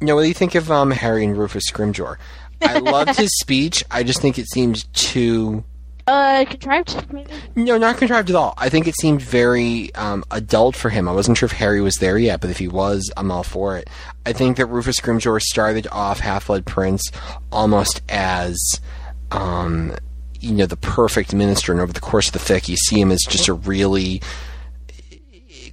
You 0.00 0.08
know 0.08 0.16
what 0.16 0.22
do 0.22 0.28
you 0.28 0.34
think 0.34 0.54
of 0.54 0.70
um, 0.70 0.90
Harry 0.90 1.24
and 1.24 1.36
Rufus 1.36 1.70
Scrimgeour? 1.70 2.16
I 2.62 2.78
loved 2.78 3.16
his 3.16 3.30
speech. 3.40 3.84
I 3.90 4.02
just 4.02 4.20
think 4.20 4.38
it 4.38 4.48
seemed 4.48 4.92
too 4.92 5.64
uh, 6.06 6.44
contrived. 6.48 7.12
Maybe. 7.12 7.30
no, 7.54 7.78
not 7.78 7.96
contrived 7.96 8.30
at 8.30 8.36
all. 8.36 8.54
I 8.58 8.68
think 8.68 8.86
it 8.86 8.94
seemed 8.96 9.22
very 9.22 9.94
um, 9.94 10.24
adult 10.30 10.76
for 10.76 10.90
him. 10.90 11.08
I 11.08 11.12
wasn't 11.12 11.38
sure 11.38 11.46
if 11.46 11.52
Harry 11.52 11.80
was 11.80 11.96
there 11.96 12.18
yet, 12.18 12.40
but 12.40 12.50
if 12.50 12.58
he 12.58 12.68
was, 12.68 13.10
I'm 13.16 13.30
all 13.30 13.42
for 13.42 13.76
it. 13.78 13.88
I 14.26 14.32
think 14.32 14.56
that 14.56 14.66
Rufus 14.66 15.00
Scrimgeour 15.00 15.40
started 15.40 15.86
off 15.90 16.20
Half 16.20 16.48
Blood 16.48 16.66
Prince 16.66 17.10
almost 17.50 18.02
as, 18.08 18.58
um, 19.30 19.94
you 20.40 20.52
know, 20.52 20.66
the 20.66 20.76
perfect 20.76 21.34
minister, 21.34 21.72
and 21.72 21.80
over 21.80 21.92
the 21.92 22.00
course 22.00 22.26
of 22.28 22.32
the 22.34 22.38
fic, 22.38 22.68
you 22.68 22.76
see 22.76 23.00
him 23.00 23.10
as 23.10 23.22
just 23.28 23.48
a 23.48 23.54
really 23.54 24.20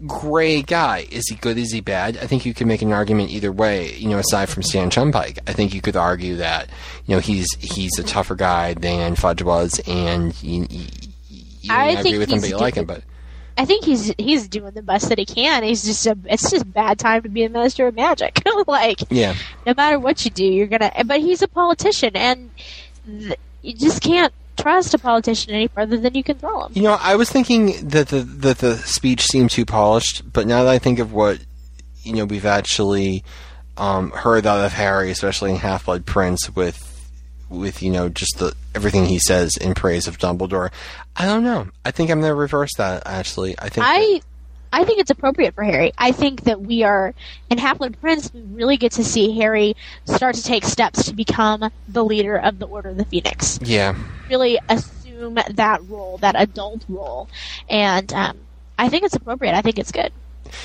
gray 0.08 0.62
guy. 0.62 1.08
Is 1.12 1.28
he 1.28 1.36
good? 1.36 1.58
Is 1.58 1.72
he 1.72 1.82
bad? 1.82 2.18
I 2.18 2.28
think 2.28 2.46
you 2.46 2.54
could 2.54 2.68
make 2.68 2.82
an 2.82 2.92
argument 2.92 3.30
either 3.32 3.52
way. 3.52 3.96
You 3.96 4.10
know, 4.10 4.18
aside 4.18 4.50
from 4.50 4.64
Stan 4.64 4.90
Shunpike, 4.90 5.40
I 5.48 5.54
think 5.54 5.74
you 5.74 5.82
could 5.82 5.96
argue 5.96 6.38
that 6.38 6.70
you 7.06 7.16
know 7.16 7.20
he's 7.20 7.48
he's 7.60 7.98
a 8.00 8.04
tougher 8.04 8.36
guy 8.36 8.74
than 8.74 9.16
Fudge 9.16 9.42
was, 9.42 9.80
and 9.88 10.42
you, 10.44 10.66
you, 10.70 10.86
you 11.30 11.74
I 11.74 11.88
agree 11.90 12.18
with 12.18 12.30
him, 12.30 12.42
but 12.42 12.50
you 12.50 12.58
like 12.58 12.76
him. 12.76 12.86
But 12.86 13.04
I 13.58 13.66
think 13.66 13.86
he's 13.86 14.14
he's 14.18 14.48
doing 14.48 14.74
the 14.74 14.82
best 14.82 15.10
that 15.10 15.18
he 15.18 15.26
can. 15.26 15.64
He's 15.64 15.84
just 15.84 16.06
a. 16.08 16.18
It's 16.26 16.50
just 16.50 16.72
bad 16.72 17.00
time 17.00 17.24
to 17.24 17.30
be 17.30 17.44
a 17.44 17.50
minister 17.50 17.88
of 17.88 17.96
magic. 17.96 18.42
like 18.68 19.02
yeah, 19.10 19.36
no 19.66 19.74
matter 19.76 20.00
what 20.00 20.24
you 20.26 20.32
do, 20.32 20.46
you're 20.46 20.68
gonna. 20.68 20.92
But 21.06 21.20
he's 21.20 21.42
a 21.42 21.48
politician, 21.48 22.16
and 22.16 22.50
th- 23.06 23.40
you 23.62 23.74
just 23.74 24.02
can't 24.02 24.34
trust 24.58 24.94
a 24.94 24.98
politician 24.98 25.54
any 25.54 25.68
further 25.68 25.98
than 25.98 26.14
you 26.16 26.24
can 26.24 26.38
throw 26.38 26.64
them. 26.64 26.72
you 26.76 26.84
know, 26.84 26.98
I 27.00 27.16
was 27.16 27.30
thinking 27.30 27.90
that 27.90 28.10
the 28.10 28.22
that 28.22 28.60
the 28.60 28.78
speech 28.78 29.24
seemed 29.24 29.52
too 29.52 29.66
polished, 29.66 30.22
but 30.32 30.48
now 30.48 30.64
that 30.64 30.70
I 30.72 30.80
think 30.80 31.00
of 31.00 31.14
what 31.14 31.40
you 32.04 32.14
know 32.14 32.26
we've 32.26 32.46
actually 32.46 33.24
um, 33.78 34.12
heard 34.12 34.46
out 34.46 34.64
of 34.64 34.74
Harry, 34.74 35.12
especially 35.12 35.52
in 35.52 35.58
Half 35.58 35.86
Blood 35.86 36.06
Prince, 36.06 36.50
with 36.56 36.88
with 37.50 37.82
you 37.82 37.92
know 37.92 38.10
just 38.10 38.38
the 38.40 38.54
everything 38.76 39.06
he 39.06 39.20
says 39.20 39.58
in 39.58 39.74
praise 39.74 40.08
of 40.08 40.18
Dumbledore. 40.18 40.72
I 41.16 41.26
don't 41.26 41.44
know. 41.44 41.68
I 41.84 41.92
think 41.92 42.10
I'm 42.10 42.20
going 42.22 42.32
to 42.32 42.36
reverse 42.36 42.72
that. 42.78 43.04
Actually, 43.06 43.56
I 43.60 43.70
think 43.70 43.86
I 43.86 44.00
that- 44.00 44.22
I 44.72 44.84
think 44.86 45.00
it's 45.00 45.12
appropriate 45.12 45.54
for 45.54 45.64
Harry. 45.64 45.92
I 45.98 46.12
think 46.12 46.44
that 46.44 46.62
we 46.62 46.84
are 46.84 47.14
in 47.50 47.58
Half 47.58 47.80
Blood 47.80 48.00
Prince. 48.00 48.34
We 48.34 48.42
really 48.42 48.78
get 48.78 48.94
to 48.94 49.04
see 49.04 49.38
Harry 49.38 49.76
start 50.06 50.36
to 50.36 50.44
take 50.44 50.64
steps 50.64 51.06
to 51.06 51.14
become 51.14 51.70
the 51.88 52.04
leader 52.04 52.38
of 52.38 52.60
the 52.60 52.66
Order 52.66 52.90
of 52.90 52.98
the 52.98 53.06
Phoenix. 53.06 53.60
Yeah. 53.62 53.96
Really 54.30 54.60
assume 54.70 55.38
that 55.50 55.82
role, 55.88 56.18
that 56.20 56.36
adult 56.38 56.86
role, 56.88 57.30
and 57.70 58.12
um, 58.14 58.38
I 58.80 58.90
think 58.90 59.04
it's 59.04 59.16
appropriate. 59.16 59.54
I 59.56 59.62
think 59.62 59.78
it's 59.78 59.92
good. 59.92 60.12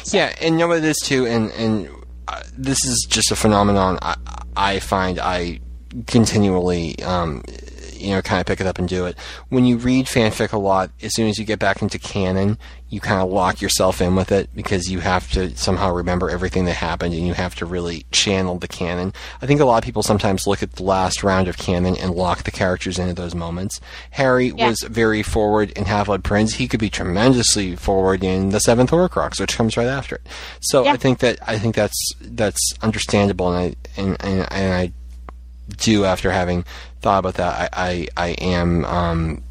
Yeah, 0.07 0.35
and 0.41 0.55
you 0.55 0.61
know 0.61 0.69
what 0.69 0.79
it 0.79 0.85
is 0.85 0.99
too, 0.99 1.27
and 1.27 1.51
and 1.53 1.91
uh, 2.29 2.43
this 2.57 2.85
is 2.85 3.07
just 3.09 3.31
a 3.31 3.37
phenomenon 3.37 3.99
I, 4.03 4.17
I 4.57 4.79
find 4.81 5.19
I 5.19 5.61
continually, 6.07 7.03
um, 7.03 7.43
you 8.01 8.11
know, 8.15 8.23
kind 8.23 8.41
of 8.41 8.47
pick 8.47 8.61
it 8.61 8.67
up 8.67 8.79
and 8.79 8.89
do 8.89 9.07
it. 9.07 9.17
When 9.49 9.65
you 9.65 9.77
read 9.77 10.07
fanfic 10.07 10.53
a 10.53 10.59
lot, 10.59 10.91
as 11.03 11.15
soon 11.15 11.29
as 11.29 11.39
you 11.39 11.45
get 11.45 11.59
back 11.59 11.83
into 11.83 11.99
canon, 11.99 12.59
you 12.89 13.01
kind 13.01 13.21
of 13.21 13.29
lock 13.29 13.61
yourself 13.61 14.01
in 14.01 14.15
with 14.15 14.31
it 14.31 14.49
because 14.55 14.89
you 14.89 15.01
have 15.01 15.29
to 15.33 15.57
somehow 15.57 15.91
remember 15.93 16.31
everything 16.31 16.67
that 16.67 16.75
happened 16.75 17.15
and 17.15 17.27
you 17.27 17.35
have 17.35 17.55
to 17.57 17.67
really 17.67 18.07
channel 18.13 18.59
the 18.59 18.69
canon. 18.69 19.13
I 19.43 19.47
think 19.47 19.61
a 19.61 19.65
lot 19.65 19.79
of 19.79 19.85
people 19.85 20.05
sometimes 20.05 20.47
look 20.47 20.63
at 20.63 20.73
the 20.75 20.85
last 20.85 21.25
round 21.25 21.49
of 21.49 21.59
canon 21.59 21.97
and 21.97 22.15
lock 22.15 22.45
the 22.45 22.53
characters 22.53 22.99
into 23.01 23.15
those 23.15 23.35
moments. 23.35 23.81
Harry 24.13 24.53
Yeah. 24.57 24.69
was 24.69 24.81
very 24.89 25.25
forward 25.25 25.71
in 25.73 25.85
Half 25.87 26.07
Blood 26.07 26.23
Prince. 26.23 26.55
He 26.55 26.69
could 26.69 26.79
be 26.79 26.89
tremendously 26.91 27.75
forward 27.75 28.23
in 28.23 28.51
the 28.51 28.61
Seventh 28.61 28.91
Horcrux, 28.93 29.41
which 29.41 29.57
comes 29.57 29.77
right 29.77 29.89
after 29.89 30.17
it. 30.17 30.27
So 30.61 30.85
Yeah. 30.85 30.93
I 30.93 30.97
think 30.97 31.19
that 31.19 31.39
I 31.45 31.59
think 31.59 31.75
that's 31.75 32.13
that's 32.21 32.73
understandable, 32.83 33.53
and 33.53 33.75
I 33.97 34.01
and, 34.01 34.17
and, 34.21 34.53
and 34.53 34.75
I 34.75 34.93
do 35.77 36.05
after 36.05 36.31
having 36.31 36.65
thought 37.07 37.21
about 37.21 37.35
that. 37.35 37.73
I 37.73 38.09
I, 38.17 38.27
I 38.27 38.29
am 38.33 38.85
um, 38.85 39.43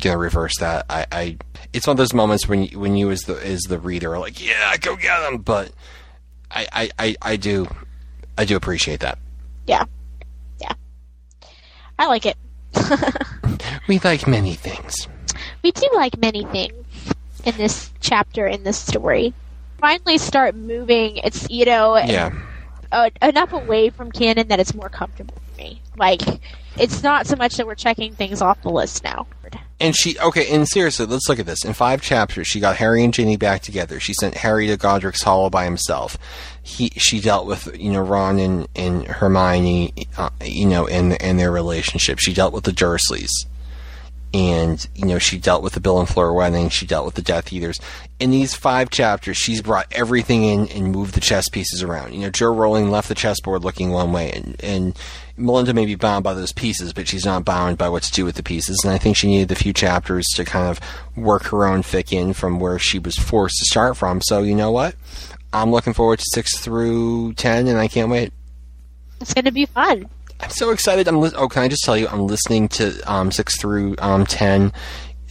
gonna 0.00 0.16
reverse 0.16 0.56
that. 0.60 0.86
I, 0.88 1.06
I 1.10 1.36
it's 1.72 1.88
one 1.88 1.94
of 1.94 1.98
those 1.98 2.14
moments 2.14 2.46
when 2.46 2.62
you, 2.66 2.78
when 2.78 2.96
you 2.96 3.10
as 3.10 3.22
the 3.22 3.34
as 3.44 3.62
the 3.62 3.80
reader 3.80 4.14
are 4.14 4.20
like, 4.20 4.40
yeah, 4.44 4.76
go 4.76 4.94
get 4.94 5.18
them, 5.28 5.38
but 5.38 5.72
I, 6.52 6.68
I, 6.72 6.90
I, 7.00 7.16
I 7.20 7.36
do 7.36 7.66
I 8.38 8.44
do 8.44 8.54
appreciate 8.54 9.00
that. 9.00 9.18
Yeah, 9.66 9.86
yeah, 10.60 10.72
I 11.98 12.06
like 12.06 12.26
it. 12.26 12.36
We 13.88 13.98
like 13.98 14.28
many 14.28 14.54
things. 14.54 14.94
we 15.64 15.72
do 15.72 15.88
like 15.94 16.16
many 16.16 16.44
things 16.44 16.86
in 17.44 17.56
this 17.56 17.90
chapter 18.00 18.46
in 18.46 18.62
this 18.62 18.78
story. 18.78 19.34
Finally, 19.80 20.18
start 20.18 20.54
moving. 20.54 21.16
It's 21.18 21.50
you 21.50 21.64
know 21.64 21.96
Yeah. 21.96 22.30
uh, 22.92 23.10
enough 23.20 23.52
away 23.52 23.90
from 23.90 24.12
canon 24.12 24.46
that 24.48 24.60
it's 24.60 24.74
more 24.74 24.88
comfortable. 24.88 25.34
Like 26.00 26.22
it's 26.78 27.02
not 27.02 27.26
so 27.26 27.36
much 27.36 27.56
that 27.56 27.66
we're 27.66 27.74
checking 27.74 28.14
things 28.14 28.40
off 28.40 28.60
the 28.62 28.70
list 28.70 29.04
now. 29.04 29.26
And 29.78 29.96
she 29.96 30.18
okay, 30.18 30.54
and 30.54 30.68
seriously, 30.68 31.06
let's 31.06 31.28
look 31.28 31.38
at 31.38 31.46
this. 31.46 31.64
In 31.64 31.72
five 31.72 32.02
chapters, 32.02 32.46
she 32.46 32.60
got 32.60 32.76
Harry 32.76 33.02
and 33.02 33.14
Ginny 33.14 33.36
back 33.36 33.62
together. 33.62 33.98
She 33.98 34.12
sent 34.12 34.34
Harry 34.34 34.66
to 34.66 34.76
Godric's 34.76 35.22
Hollow 35.22 35.48
by 35.48 35.64
himself. 35.64 36.18
He 36.62 36.90
she 36.96 37.20
dealt 37.20 37.46
with 37.46 37.78
you 37.78 37.90
know 37.92 38.02
Ron 38.02 38.38
and, 38.38 38.68
and 38.76 39.06
Hermione, 39.06 39.94
uh, 40.18 40.30
you 40.44 40.66
know, 40.66 40.86
and 40.86 41.20
and 41.22 41.38
their 41.38 41.50
relationship. 41.50 42.18
She 42.18 42.34
dealt 42.34 42.52
with 42.52 42.64
the 42.64 42.72
Dursleys, 42.72 43.30
and 44.34 44.86
you 44.94 45.06
know 45.06 45.18
she 45.18 45.38
dealt 45.38 45.62
with 45.62 45.72
the 45.72 45.80
Bill 45.80 45.98
and 45.98 46.08
Fleur 46.08 46.32
wedding. 46.32 46.68
She 46.68 46.86
dealt 46.86 47.06
with 47.06 47.14
the 47.14 47.22
Death 47.22 47.50
Eaters. 47.50 47.80
In 48.18 48.30
these 48.30 48.54
five 48.54 48.90
chapters, 48.90 49.38
she's 49.38 49.62
brought 49.62 49.86
everything 49.92 50.44
in 50.44 50.68
and 50.68 50.92
moved 50.92 51.14
the 51.14 51.20
chess 51.20 51.48
pieces 51.48 51.82
around. 51.82 52.12
You 52.12 52.20
know, 52.20 52.30
Jo 52.30 52.52
Rowling 52.54 52.90
left 52.90 53.08
the 53.08 53.14
chessboard 53.14 53.64
looking 53.64 53.92
one 53.92 54.12
way, 54.12 54.30
and, 54.30 54.62
and 54.62 54.98
Melinda 55.40 55.72
may 55.74 55.86
be 55.86 55.94
bound 55.94 56.22
by 56.22 56.34
those 56.34 56.52
pieces, 56.52 56.92
but 56.92 57.08
she's 57.08 57.24
not 57.24 57.44
bound 57.44 57.78
by 57.78 57.88
what 57.88 58.02
to 58.04 58.12
do 58.12 58.24
with 58.24 58.36
the 58.36 58.42
pieces. 58.42 58.78
And 58.84 58.92
I 58.92 58.98
think 58.98 59.16
she 59.16 59.26
needed 59.26 59.48
the 59.48 59.54
few 59.54 59.72
chapters 59.72 60.26
to 60.36 60.44
kind 60.44 60.68
of 60.68 60.80
work 61.16 61.44
her 61.44 61.66
own 61.66 61.82
fic 61.82 62.12
in 62.12 62.32
from 62.34 62.60
where 62.60 62.78
she 62.78 62.98
was 62.98 63.16
forced 63.16 63.56
to 63.58 63.64
start 63.64 63.96
from. 63.96 64.20
So 64.20 64.42
you 64.42 64.54
know 64.54 64.70
what? 64.70 64.94
I'm 65.52 65.70
looking 65.72 65.94
forward 65.94 66.18
to 66.20 66.24
six 66.32 66.58
through 66.58 67.32
ten, 67.34 67.66
and 67.66 67.78
I 67.78 67.88
can't 67.88 68.10
wait. 68.10 68.32
It's 69.20 69.34
going 69.34 69.46
to 69.46 69.50
be 69.52 69.66
fun. 69.66 70.08
I'm 70.40 70.50
so 70.50 70.70
excited. 70.70 71.08
I'm 71.08 71.20
li- 71.20 71.32
oh, 71.36 71.48
can 71.48 71.62
I 71.62 71.68
just 71.68 71.82
tell 71.84 71.96
you? 71.96 72.06
I'm 72.08 72.26
listening 72.26 72.68
to 72.68 73.00
um, 73.12 73.30
six 73.32 73.60
through 73.60 73.96
um, 73.98 74.24
ten. 74.26 74.72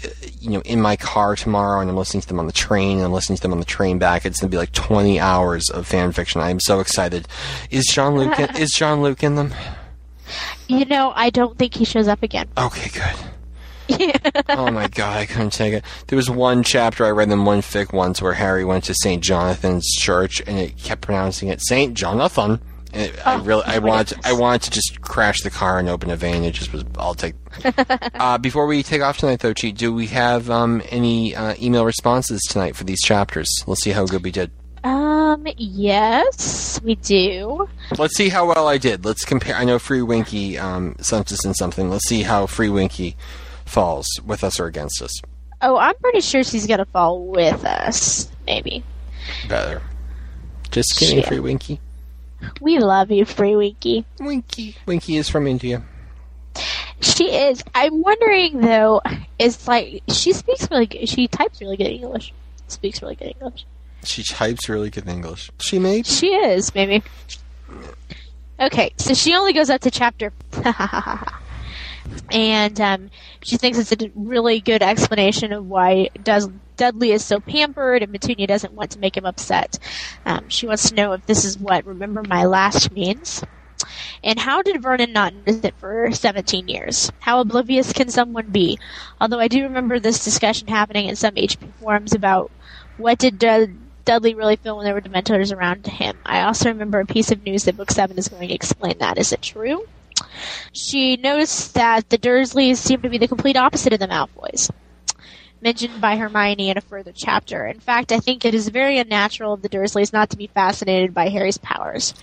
uh, 0.04 0.10
You 0.40 0.52
know, 0.52 0.62
in 0.62 0.82
my 0.82 0.96
car 0.98 1.36
tomorrow, 1.36 1.80
and 1.82 1.90
I'm 1.90 1.96
listening 1.98 2.22
to 2.22 2.28
them 2.28 2.40
on 2.40 2.48
the 2.48 2.52
train, 2.54 2.98
and 2.98 3.06
I'm 3.06 3.12
listening 3.14 3.38
to 3.38 3.42
them 3.42 3.54
on 3.54 3.60
the 3.60 3.66
train 3.66 3.98
back. 3.98 4.26
It's 4.26 4.40
gonna 4.40 4.52
be 4.52 4.58
like 4.58 4.72
20 4.74 5.20
hours 5.20 5.70
of 5.70 5.88
fan 5.88 6.12
fiction. 6.12 6.42
I'm 6.42 6.60
so 6.60 6.80
excited. 6.80 7.28
Is 7.72 7.86
Jean-Luc? 7.92 8.38
In, 8.40 8.56
is 8.58 8.72
Jean-Luc 8.76 9.24
in 9.24 9.36
them? 9.36 9.54
You 10.67 10.85
know, 10.85 11.11
I 11.16 11.30
don't 11.30 11.58
think 11.58 11.75
he 11.75 11.85
shows 11.85 12.08
up 12.08 12.24
again. 12.24 12.48
Okay, 12.58 12.90
good. 12.90 13.16
Yeah. 13.99 14.41
oh 14.49 14.69
my 14.72 14.88
god, 14.88 15.17
I 15.17 15.25
couldn't 15.25 15.51
take 15.51 15.74
it. 15.74 15.83
There 16.08 16.16
was 16.16 16.30
one 16.30 16.64
chapter 16.64 17.06
I 17.06 17.09
read 17.09 17.32
in 17.32 17.45
one 17.45 17.61
fic 17.61 17.91
once 17.91 18.22
where 18.22 18.33
Harry 18.33 18.64
went 18.64 18.83
to 18.85 18.93
St. 18.93 19.24
Jonathan's 19.24 19.88
Church 19.95 20.41
and 20.45 20.59
it 20.59 20.77
kept 20.77 21.01
pronouncing 21.01 21.49
it 21.49 21.61
St. 21.61 21.93
Jonathan. 21.95 22.61
And 22.93 23.03
it, 23.03 23.27
I 23.27 23.35
Oh, 23.35 23.40
really, 23.41 23.64
I 23.66 23.80
wanted, 23.80 24.08
to, 24.16 24.27
I 24.27 24.33
wanted 24.33 24.64
to 24.64 24.72
just 24.72 25.01
crash 25.01 25.41
the 25.41 25.49
car 25.49 25.80
and 25.80 25.90
open 25.90 26.09
a 26.09 26.16
vein. 26.16 26.43
It 26.43 26.53
just 26.53 26.74
was. 26.74 26.83
I'll 26.98 27.14
take. 27.14 27.35
uh, 28.16 28.38
before 28.40 28.66
we 28.66 28.82
take 28.83 29.01
off 29.01 29.17
tonight, 29.19 29.40
though, 29.41 29.53
Chi, 29.53 29.72
do 29.72 29.93
we 29.93 30.08
have 30.08 30.49
um, 30.49 30.82
any 30.90 31.35
uh, 31.35 31.56
email 31.61 31.85
responses 31.85 32.41
tonight 32.49 32.75
for 32.75 32.83
these 32.85 33.01
chapters? 33.01 33.48
Let's 33.67 33.83
see 33.83 33.91
how 33.91 34.06
good 34.06 34.24
we 34.24 34.32
did. 34.32 34.51
Um, 34.83 35.45
yes, 35.58 36.80
we 36.83 36.95
do. 36.95 37.67
Let's 37.98 38.16
see 38.16 38.30
how 38.30 38.48
well 38.48 38.67
I 38.67 38.77
did. 38.77 39.06
Let's 39.06 39.25
compare. 39.25 39.56
I 39.56 39.66
know 39.66 39.80
Free 39.80 40.01
Winky 40.01 40.58
um, 40.58 40.95
sent 40.99 41.32
us 41.32 41.45
in 41.45 41.53
something. 41.53 41.90
Let's 41.90 42.08
see 42.08 42.24
how 42.24 42.45
Free 42.45 42.69
Winky 42.69 43.16
falls 43.66 44.08
with 44.25 44.43
us 44.43 44.59
or 44.59 44.66
against 44.66 45.01
us. 45.01 45.11
Oh, 45.61 45.77
I'm 45.77 45.95
pretty 45.95 46.22
sure 46.22 46.43
she's 46.43 46.66
going 46.66 46.77
to 46.80 46.85
fall 46.85 47.25
with 47.25 47.66
us. 47.66 48.30
Maybe. 48.45 48.83
Better. 49.48 49.82
Just 50.72 50.98
kidding, 50.98 51.17
Shit. 51.17 51.27
Free 51.27 51.40
Winky. 51.40 51.80
We 52.61 52.80
love 52.80 53.11
you, 53.11 53.25
Free 53.25 53.56
Winky. 53.56 54.06
Winky. 54.19 54.77
Winky 54.85 55.17
is 55.17 55.27
from 55.27 55.45
India. 55.48 55.83
She 57.01 57.25
is. 57.25 57.64
I'm 57.75 58.01
wondering 58.01 58.59
though. 58.61 59.01
Is 59.38 59.67
like 59.67 60.03
she 60.09 60.33
speaks 60.33 60.69
really 60.69 60.85
good. 60.85 61.08
She 61.08 61.27
types 61.27 61.61
really 61.61 61.77
good 61.77 61.88
English. 61.88 62.33
Speaks 62.67 63.01
really 63.01 63.16
good 63.16 63.33
English. 63.40 63.66
She 64.03 64.24
types 64.24 64.69
really 64.69 64.90
good 64.90 65.08
English. 65.08 65.52
She 65.60 65.80
may. 65.80 66.03
She 66.03 66.28
is 66.28 66.74
maybe. 66.74 67.03
Okay, 68.60 68.94
so 68.98 69.14
she 69.14 69.36
only 69.36 69.53
goes 69.53 69.69
up 69.69 69.82
to 69.82 69.92
chapter, 69.92 70.34
and 72.32 72.82
um, 72.82 73.10
she 73.42 73.56
thinks 73.56 73.78
it's 73.78 73.92
a 73.92 74.11
really 74.16 74.60
good 74.60 74.82
explanation 74.82 75.53
of 75.53 75.66
why 75.66 76.10
does 76.24 76.50
Dudley 76.76 77.11
is 77.11 77.24
so 77.24 77.40
pampered 77.40 78.03
and 78.03 78.11
Petunia 78.11 78.48
doesn't 78.48 78.74
want 78.74 78.92
to 78.92 79.00
make 79.00 79.16
him 79.16 79.26
upset. 79.26 79.80
Um, 80.26 80.50
she 80.50 80.68
wants 80.68 80.90
to 80.90 80.95
know 80.95 81.14
if 81.14 81.26
this 81.26 81.45
is 81.45 81.58
what 81.58 81.86
"Remember 81.86 82.24
My 82.24 82.45
Last" 82.45 82.92
means. 82.92 83.44
And 84.24 84.38
how 84.38 84.61
did 84.61 84.82
Vernon 84.82 85.14
not 85.14 85.34
notice 85.34 85.64
it 85.64 85.74
for 85.78 86.11
17 86.11 86.68
years? 86.68 87.11
How 87.19 87.40
oblivious 87.40 87.94
can 87.94 88.10
someone 88.10 88.48
be? 88.48 88.78
Although 89.22 89.40
I 89.40 89.48
do 89.48 89.64
remember 89.64 90.00
this 90.00 90.24
discussion 90.24 90.68
happening 90.68 91.08
in 91.08 91.16
some 91.16 91.36
HP 91.36 91.72
forums 91.80 92.14
about 92.14 92.52
what 92.98 93.18
did 93.19 93.40
Dud- 93.40 93.78
Dudley 94.06 94.34
really 94.34 94.56
feel 94.56 94.78
when 94.78 94.86
there 94.86 94.94
were 94.94 95.02
Dementors 95.02 95.56
around 95.56 95.86
him. 95.86 96.18
I 96.26 96.42
also 96.42 96.69
remember 96.69 97.00
a 97.00 97.06
piece 97.06 97.32
of 97.32 97.44
news 97.44 97.66
that 97.66 97.78
Book 97.78 97.92
7 97.92 98.18
is 98.18 98.28
going 98.28 98.48
to 98.48 98.53
explain 98.53 98.98
that. 99.00 99.18
Is 99.18 99.32
it 99.32 99.42
true? 99.42 99.88
She 100.74 101.18
noticed 101.18 101.74
that 101.76 102.10
the 102.10 102.18
Dursleys 102.18 102.78
seem 102.78 103.02
to 103.02 103.10
be 103.10 103.18
the 103.18 103.28
complete 103.28 103.58
opposite 103.58 103.94
of 103.94 104.00
the 104.00 104.08
Malfoys, 104.08 104.69
mentioned 105.62 106.00
by 106.00 106.16
Hermione 106.16 106.70
in 106.70 106.78
a 106.78 106.82
further 106.82 107.12
chapter. 107.14 107.66
In 107.66 107.80
fact, 107.80 108.12
I 108.12 108.20
think 108.20 108.46
it 108.46 108.54
is 108.54 108.70
very 108.70 108.98
unnatural 108.98 109.54
of 109.54 109.62
the 109.62 109.70
Dursleys 109.70 110.14
not 110.14 110.30
to 110.30 110.38
be 110.38 110.48
fascinated 110.48 111.14
by 111.14 111.30
Harry's 111.30 111.58
powers. 111.58 112.14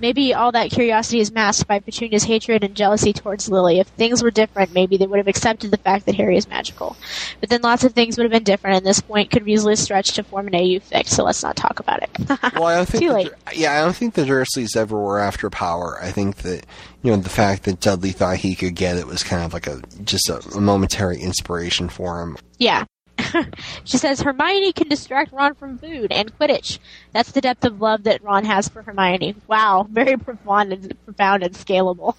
Maybe 0.00 0.32
all 0.34 0.52
that 0.52 0.70
curiosity 0.70 1.20
is 1.20 1.32
masked 1.32 1.66
by 1.66 1.80
Petunia's 1.80 2.24
hatred 2.24 2.64
and 2.64 2.74
jealousy 2.74 3.12
towards 3.12 3.48
Lily. 3.48 3.80
If 3.80 3.88
things 3.88 4.22
were 4.22 4.30
different, 4.30 4.74
maybe 4.74 4.96
they 4.96 5.06
would 5.06 5.18
have 5.18 5.28
accepted 5.28 5.70
the 5.70 5.76
fact 5.76 6.06
that 6.06 6.14
Harry 6.14 6.36
is 6.36 6.48
magical. 6.48 6.96
But 7.40 7.50
then 7.50 7.62
lots 7.62 7.84
of 7.84 7.92
things 7.92 8.16
would 8.16 8.24
have 8.24 8.32
been 8.32 8.44
different, 8.44 8.76
and 8.76 8.86
this 8.86 9.00
point 9.00 9.30
could 9.30 9.48
easily 9.48 9.76
stretch 9.76 10.12
to 10.12 10.22
form 10.22 10.48
an 10.48 10.54
AU 10.54 10.80
fics, 10.80 11.08
so 11.08 11.24
let's 11.24 11.42
not 11.42 11.56
talk 11.56 11.80
about 11.80 12.02
it. 12.02 12.10
Well, 12.54 12.64
I 12.64 12.74
don't 12.76 12.88
think. 12.88 13.02
Too 13.04 13.12
late. 13.12 13.30
Yeah, 13.54 13.72
I 13.72 13.84
don't 13.84 13.96
think 13.96 14.14
the 14.14 14.22
Dursleys 14.22 14.76
ever 14.76 14.98
were 14.98 15.18
after 15.18 15.50
power. 15.50 15.98
I 16.00 16.10
think 16.10 16.36
that 16.38 16.64
you 17.04 17.10
know 17.10 17.18
the 17.18 17.28
fact 17.28 17.64
that 17.64 17.80
Dudley 17.80 18.12
thought 18.12 18.38
he 18.38 18.54
could 18.54 18.74
get 18.74 18.96
it 18.96 19.06
was 19.06 19.22
kind 19.22 19.44
of 19.44 19.52
like 19.52 19.66
a 19.66 19.82
just 20.04 20.30
a, 20.30 20.42
a 20.56 20.60
momentary 20.60 21.20
inspiration 21.20 21.90
for 21.90 22.22
him. 22.22 22.38
Yeah. 22.58 22.84
she 23.84 23.98
says 23.98 24.22
Hermione 24.22 24.72
can 24.72 24.88
distract 24.88 25.30
Ron 25.30 25.54
from 25.54 25.78
food 25.78 26.10
and 26.10 26.36
Quidditch. 26.38 26.78
That's 27.12 27.30
the 27.32 27.42
depth 27.42 27.62
of 27.66 27.80
love 27.80 28.04
that 28.04 28.24
Ron 28.24 28.46
has 28.46 28.68
for 28.68 28.82
Hermione. 28.82 29.36
Wow, 29.46 29.86
very 29.88 30.16
profound 30.16 30.72
and 30.72 30.94
profound 31.04 31.42
and 31.42 31.54
scalable. 31.54 32.16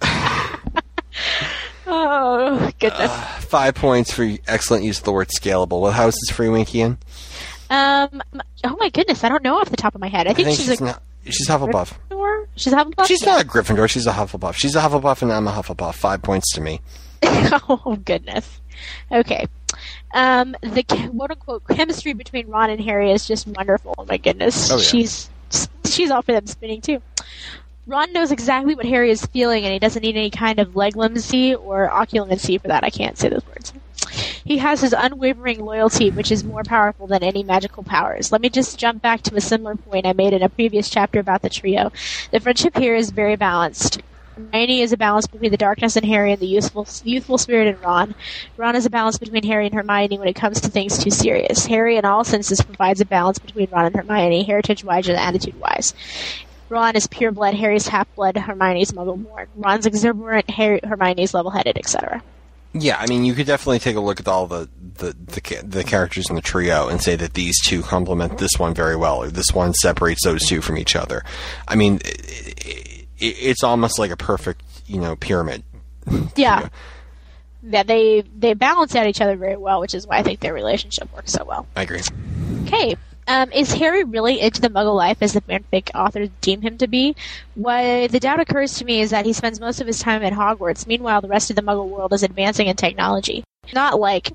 oh 1.86 2.70
goodness. 2.80 3.12
Five 3.44 3.76
points 3.76 4.12
for 4.12 4.28
excellent 4.48 4.82
use 4.82 4.98
of 4.98 5.04
the 5.04 5.12
word 5.12 5.28
scalable. 5.28 5.80
What 5.80 5.94
house 5.94 6.16
is 6.16 6.30
Free 6.30 6.48
Winky 6.48 6.80
in? 6.80 6.98
Um. 7.70 8.22
Oh 8.64 8.76
my 8.80 8.88
goodness, 8.90 9.22
I 9.22 9.28
don't 9.28 9.44
know 9.44 9.58
off 9.58 9.70
the 9.70 9.76
top 9.76 9.94
of 9.94 10.00
my 10.00 10.08
head. 10.08 10.26
I 10.26 10.30
I 10.30 10.34
think, 10.34 10.48
think 10.48 10.58
she's, 10.58 10.66
she's 10.66 10.80
a 10.80 10.84
not. 10.84 11.02
She's 11.26 11.48
Hufflepuff. 11.48 11.92
Gryffindor. 12.10 12.46
She's 12.56 12.72
Hufflepuff. 12.72 13.06
She's 13.06 13.24
not 13.26 13.42
a 13.42 13.46
Gryffindor. 13.46 13.88
She's 13.88 14.06
a 14.06 14.12
Hufflepuff. 14.12 14.54
She's 14.54 14.74
a 14.76 14.80
Hufflepuff, 14.80 15.22
and 15.22 15.32
I'm 15.32 15.46
a 15.48 15.52
Hufflepuff. 15.52 15.94
Five 15.94 16.22
points 16.22 16.52
to 16.54 16.60
me. 16.60 16.80
oh 17.22 17.98
goodness. 18.04 18.60
Okay. 19.10 19.46
Um, 20.12 20.54
the 20.62 20.82
quote 20.84 21.30
unquote 21.30 21.66
chemistry 21.68 22.12
between 22.12 22.48
Ron 22.48 22.70
and 22.70 22.80
Harry 22.80 23.10
is 23.10 23.26
just 23.26 23.46
wonderful. 23.46 23.94
Oh 23.98 24.04
my 24.04 24.16
goodness, 24.18 24.70
Oh, 24.70 24.76
yeah. 24.76 24.82
she's 24.82 25.30
she's 25.84 26.10
all 26.10 26.22
for 26.22 26.32
them 26.32 26.46
spinning 26.46 26.80
too. 26.80 27.00
Ron 27.86 28.12
knows 28.12 28.30
exactly 28.32 28.74
what 28.74 28.86
Harry 28.86 29.10
is 29.10 29.26
feeling, 29.26 29.64
and 29.64 29.72
he 29.72 29.78
doesn't 29.78 30.02
need 30.02 30.16
any 30.16 30.30
kind 30.30 30.58
of 30.58 30.68
leglumency 30.70 31.58
or 31.58 31.88
occlumency 31.90 32.60
for 32.60 32.68
that. 32.68 32.82
I 32.84 32.90
can't 32.90 33.18
say 33.18 33.28
those 33.28 33.44
words. 33.46 33.72
He 34.44 34.58
has 34.58 34.82
his 34.82 34.94
unwavering 34.96 35.64
loyalty, 35.64 36.10
which 36.10 36.30
is 36.30 36.44
more 36.44 36.62
powerful 36.64 37.06
than 37.06 37.22
any 37.22 37.42
magical 37.42 37.82
powers. 37.82 38.30
Let 38.30 38.42
me 38.42 38.50
just 38.50 38.78
jump 38.78 39.00
back 39.00 39.22
to 39.22 39.36
a 39.36 39.40
similar 39.40 39.74
point 39.74 40.06
I 40.06 40.12
made 40.12 40.34
in 40.34 40.42
a 40.42 40.50
previous 40.50 40.90
chapter 40.90 41.18
about 41.18 41.40
the 41.40 41.48
trio. 41.48 41.90
The 42.30 42.40
friendship 42.40 42.76
here 42.76 42.94
is 42.94 43.10
very 43.10 43.36
balanced. 43.36 44.02
Hermione 44.36 44.82
is 44.82 44.92
a 44.92 44.96
balance 44.98 45.26
between 45.26 45.50
the 45.50 45.56
darkness 45.56 45.96
in 45.96 46.04
Harry 46.04 46.32
and 46.32 46.42
the 46.42 46.46
youthful, 46.46 46.86
youthful 47.04 47.38
spirit 47.38 47.68
in 47.68 47.80
Ron. 47.80 48.14
Ron 48.58 48.76
is 48.76 48.84
a 48.84 48.90
balance 48.90 49.16
between 49.16 49.44
Harry 49.44 49.66
and 49.66 49.74
Hermione 49.74 50.18
when 50.18 50.28
it 50.28 50.34
comes 50.34 50.60
to 50.60 50.68
things 50.68 50.98
too 50.98 51.10
serious. 51.10 51.66
Harry, 51.66 51.96
in 51.96 52.04
all 52.04 52.24
senses, 52.24 52.60
provides 52.60 53.00
a 53.00 53.06
balance 53.06 53.38
between 53.38 53.68
Ron 53.70 53.86
and 53.86 53.96
Hermione, 53.96 54.42
heritage-wise 54.42 55.08
and 55.08 55.16
attitude-wise. 55.16 55.94
Ron 56.68 56.96
is 56.96 57.06
pure 57.06 57.30
blood, 57.30 57.54
Harry's 57.54 57.88
half 57.88 58.12
blood, 58.14 58.36
Hermione's 58.36 58.92
muggle 58.92 59.22
born. 59.22 59.46
Ron's 59.54 59.86
exuberant, 59.86 60.50
Harry, 60.50 60.80
Hermione's 60.84 61.32
level 61.32 61.52
headed, 61.52 61.78
etc. 61.78 62.22
Yeah, 62.74 62.96
I 62.98 63.06
mean, 63.06 63.24
you 63.24 63.34
could 63.34 63.46
definitely 63.46 63.78
take 63.78 63.94
a 63.96 64.00
look 64.00 64.18
at 64.18 64.26
all 64.26 64.46
the, 64.48 64.68
the, 64.96 65.12
the, 65.26 65.62
the 65.64 65.84
characters 65.84 66.28
in 66.28 66.34
the 66.34 66.42
trio 66.42 66.88
and 66.88 67.00
say 67.00 67.14
that 67.14 67.34
these 67.34 67.56
two 67.64 67.82
complement 67.82 68.38
this 68.38 68.50
one 68.58 68.74
very 68.74 68.96
well, 68.96 69.22
or 69.22 69.28
this 69.28 69.52
one 69.54 69.72
separates 69.74 70.24
those 70.24 70.44
two 70.44 70.60
from 70.60 70.76
each 70.76 70.96
other. 70.96 71.22
I 71.68 71.76
mean, 71.76 72.00
it, 72.04 72.58
it, 72.66 73.06
it's 73.18 73.62
almost 73.62 73.98
like 73.98 74.10
a 74.10 74.16
perfect, 74.16 74.62
you 74.86 75.00
know, 75.00 75.16
pyramid. 75.16 75.62
Yeah. 76.36 76.68
Yeah, 77.66 77.82
they 77.82 78.22
they 78.36 78.52
balance 78.52 78.94
out 78.94 79.06
each 79.06 79.22
other 79.22 79.36
very 79.36 79.56
well, 79.56 79.80
which 79.80 79.94
is 79.94 80.06
why 80.06 80.18
I 80.18 80.22
think 80.22 80.40
their 80.40 80.52
relationship 80.52 81.10
works 81.14 81.32
so 81.32 81.44
well. 81.44 81.66
I 81.74 81.82
agree. 81.84 82.02
Okay. 82.66 82.94
Um, 83.26 83.50
is 83.52 83.72
Harry 83.74 84.04
really 84.04 84.40
into 84.40 84.60
the 84.60 84.68
Muggle 84.68 84.94
life 84.94 85.18
as 85.20 85.32
the 85.32 85.40
fanfic 85.40 85.90
authors 85.94 86.28
deem 86.40 86.60
him 86.60 86.76
to 86.78 86.86
be? 86.86 87.16
What 87.54 88.10
the 88.10 88.20
doubt 88.20 88.40
occurs 88.40 88.74
to 88.78 88.84
me 88.84 89.00
is 89.00 89.10
that 89.10 89.24
he 89.24 89.32
spends 89.32 89.60
most 89.60 89.80
of 89.80 89.86
his 89.86 90.00
time 90.00 90.22
at 90.22 90.32
Hogwarts. 90.32 90.86
Meanwhile, 90.86 91.22
the 91.22 91.28
rest 91.28 91.48
of 91.50 91.56
the 91.56 91.62
Muggle 91.62 91.88
world 91.88 92.12
is 92.12 92.22
advancing 92.22 92.66
in 92.66 92.76
technology. 92.76 93.42
Not 93.72 93.98
like 93.98 94.32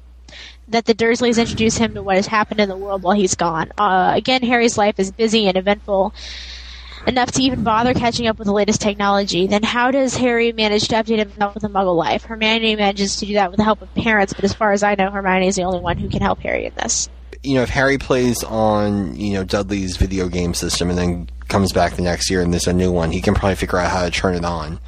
that 0.67 0.85
the 0.85 0.93
Dursleys 0.93 1.39
introduce 1.39 1.77
him 1.77 1.93
to 1.93 2.03
what 2.03 2.15
has 2.15 2.27
happened 2.27 2.59
in 2.59 2.69
the 2.69 2.77
world 2.77 3.03
while 3.03 3.15
he's 3.15 3.35
gone. 3.35 3.71
Uh, 3.77 4.13
again, 4.15 4.43
Harry's 4.43 4.77
life 4.77 4.99
is 4.99 5.11
busy 5.11 5.47
and 5.47 5.57
eventful 5.57 6.13
enough 7.07 7.31
to 7.31 7.41
even 7.41 7.63
bother 7.63 7.93
catching 7.93 8.27
up 8.27 8.37
with 8.37 8.45
the 8.45 8.53
latest 8.53 8.81
technology. 8.81 9.47
Then 9.47 9.63
how 9.63 9.91
does 9.91 10.17
Harry 10.17 10.51
manage 10.51 10.87
to 10.89 10.95
update 10.95 11.19
himself 11.19 11.53
with 11.53 11.63
the 11.63 11.69
Muggle 11.69 11.95
life? 11.95 12.23
Hermione 12.25 12.75
manages 12.75 13.17
to 13.17 13.25
do 13.25 13.33
that 13.33 13.51
with 13.51 13.57
the 13.57 13.63
help 13.63 13.81
of 13.81 13.93
parents, 13.95 14.33
but 14.33 14.43
as 14.43 14.53
far 14.53 14.71
as 14.71 14.83
I 14.83 14.95
know, 14.95 15.09
Hermione 15.09 15.47
is 15.47 15.55
the 15.55 15.63
only 15.63 15.79
one 15.79 15.97
who 15.97 16.09
can 16.09 16.21
help 16.21 16.39
Harry 16.41 16.65
in 16.65 16.73
this. 16.75 17.09
You 17.43 17.55
know, 17.55 17.61
if 17.63 17.69
Harry 17.69 17.97
plays 17.97 18.43
on, 18.43 19.15
you 19.15 19.33
know, 19.33 19.43
Dudley's 19.45 19.95
video 19.97 20.27
game 20.27 20.53
system 20.53 20.89
and 20.89 20.97
then 20.97 21.29
comes 21.47 21.71
back 21.71 21.93
the 21.93 22.01
next 22.01 22.29
year 22.29 22.41
and 22.41 22.51
there's 22.53 22.67
a 22.67 22.73
new 22.73 22.91
one, 22.91 23.11
he 23.11 23.21
can 23.21 23.33
probably 23.33 23.55
figure 23.55 23.77
out 23.79 23.89
how 23.91 24.03
to 24.03 24.11
turn 24.11 24.35
it 24.35 24.43
on. 24.43 24.79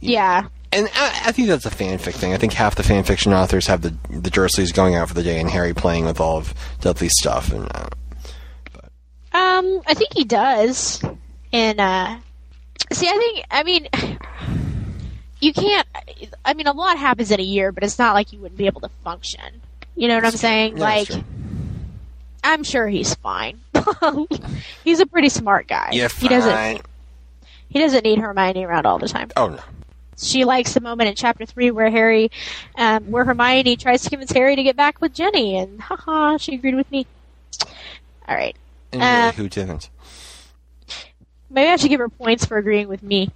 Yeah. 0.00 0.46
And 0.72 0.88
I, 0.94 1.22
I 1.26 1.32
think 1.32 1.48
that's 1.48 1.66
a 1.66 1.70
fanfic 1.70 2.14
thing. 2.14 2.32
I 2.32 2.36
think 2.38 2.52
half 2.52 2.74
the 2.76 2.82
fanfiction 2.82 3.32
authors 3.34 3.66
have 3.66 3.82
the 3.82 3.90
the 4.08 4.30
Dursleys 4.30 4.72
going 4.72 4.94
out 4.94 5.08
for 5.08 5.14
the 5.14 5.22
day 5.22 5.40
and 5.40 5.50
Harry 5.50 5.74
playing 5.74 6.04
with 6.06 6.20
all 6.20 6.38
of 6.38 6.54
Dudley's 6.80 7.12
stuff. 7.18 7.52
And 7.52 7.68
uh, 7.74 7.88
Um, 9.32 9.82
I 9.86 9.94
think 9.94 10.12
he 10.14 10.24
does. 10.24 11.02
And 11.52 11.80
uh 11.80 12.16
see 12.92 13.08
I 13.08 13.18
think 13.18 13.46
I 13.50 13.62
mean 13.62 13.88
you 15.40 15.52
can't 15.52 15.86
I 16.44 16.54
mean 16.54 16.66
a 16.66 16.72
lot 16.72 16.96
happens 16.98 17.30
in 17.30 17.40
a 17.40 17.44
year, 17.44 17.72
but 17.72 17.82
it's 17.84 17.98
not 17.98 18.14
like 18.14 18.32
you 18.32 18.38
wouldn't 18.40 18.56
be 18.58 18.66
able 18.66 18.80
to 18.82 18.90
function. 19.04 19.60
You 19.96 20.08
know 20.08 20.14
what 20.14 20.24
I'm 20.24 20.30
saying? 20.32 20.78
Yeah, 20.78 20.82
like. 20.84 21.10
I'm 22.42 22.62
sure 22.64 22.86
he's 22.88 23.14
fine. 23.16 23.60
he's 24.84 25.00
a 25.00 25.06
pretty 25.06 25.28
smart 25.28 25.66
guy. 25.68 25.90
yeah, 25.92 26.08
he 26.08 26.28
doesn't 26.28 26.82
he 27.68 27.78
doesn't 27.78 28.04
need 28.04 28.18
Hermione 28.18 28.64
around 28.64 28.86
all 28.86 28.98
the 28.98 29.08
time. 29.08 29.30
Oh 29.36 29.48
no. 29.48 29.60
She 30.18 30.44
likes 30.44 30.74
the 30.74 30.80
moment 30.80 31.08
in 31.08 31.14
chapter 31.14 31.46
three 31.46 31.70
where 31.70 31.90
Harry 31.90 32.30
um, 32.76 33.10
where 33.10 33.24
Hermione 33.24 33.76
tries 33.76 34.02
to 34.02 34.10
convince 34.10 34.32
Harry 34.32 34.56
to 34.56 34.62
get 34.62 34.76
back 34.76 35.00
with 35.00 35.14
Ginny 35.14 35.56
and 35.58 35.80
haha, 35.80 36.36
she 36.36 36.54
agreed 36.54 36.74
with 36.74 36.90
me. 36.90 37.06
Alright. 38.28 38.56
And 38.92 39.02
Uh, 39.02 39.06
really, 39.32 39.36
who 39.36 39.48
didn't? 39.48 39.88
Maybe 41.48 41.68
I 41.68 41.76
should 41.76 41.88
give 41.88 42.00
her 42.00 42.08
points 42.08 42.44
for 42.44 42.58
agreeing 42.58 42.88
with 42.88 43.02
me. 43.02 43.30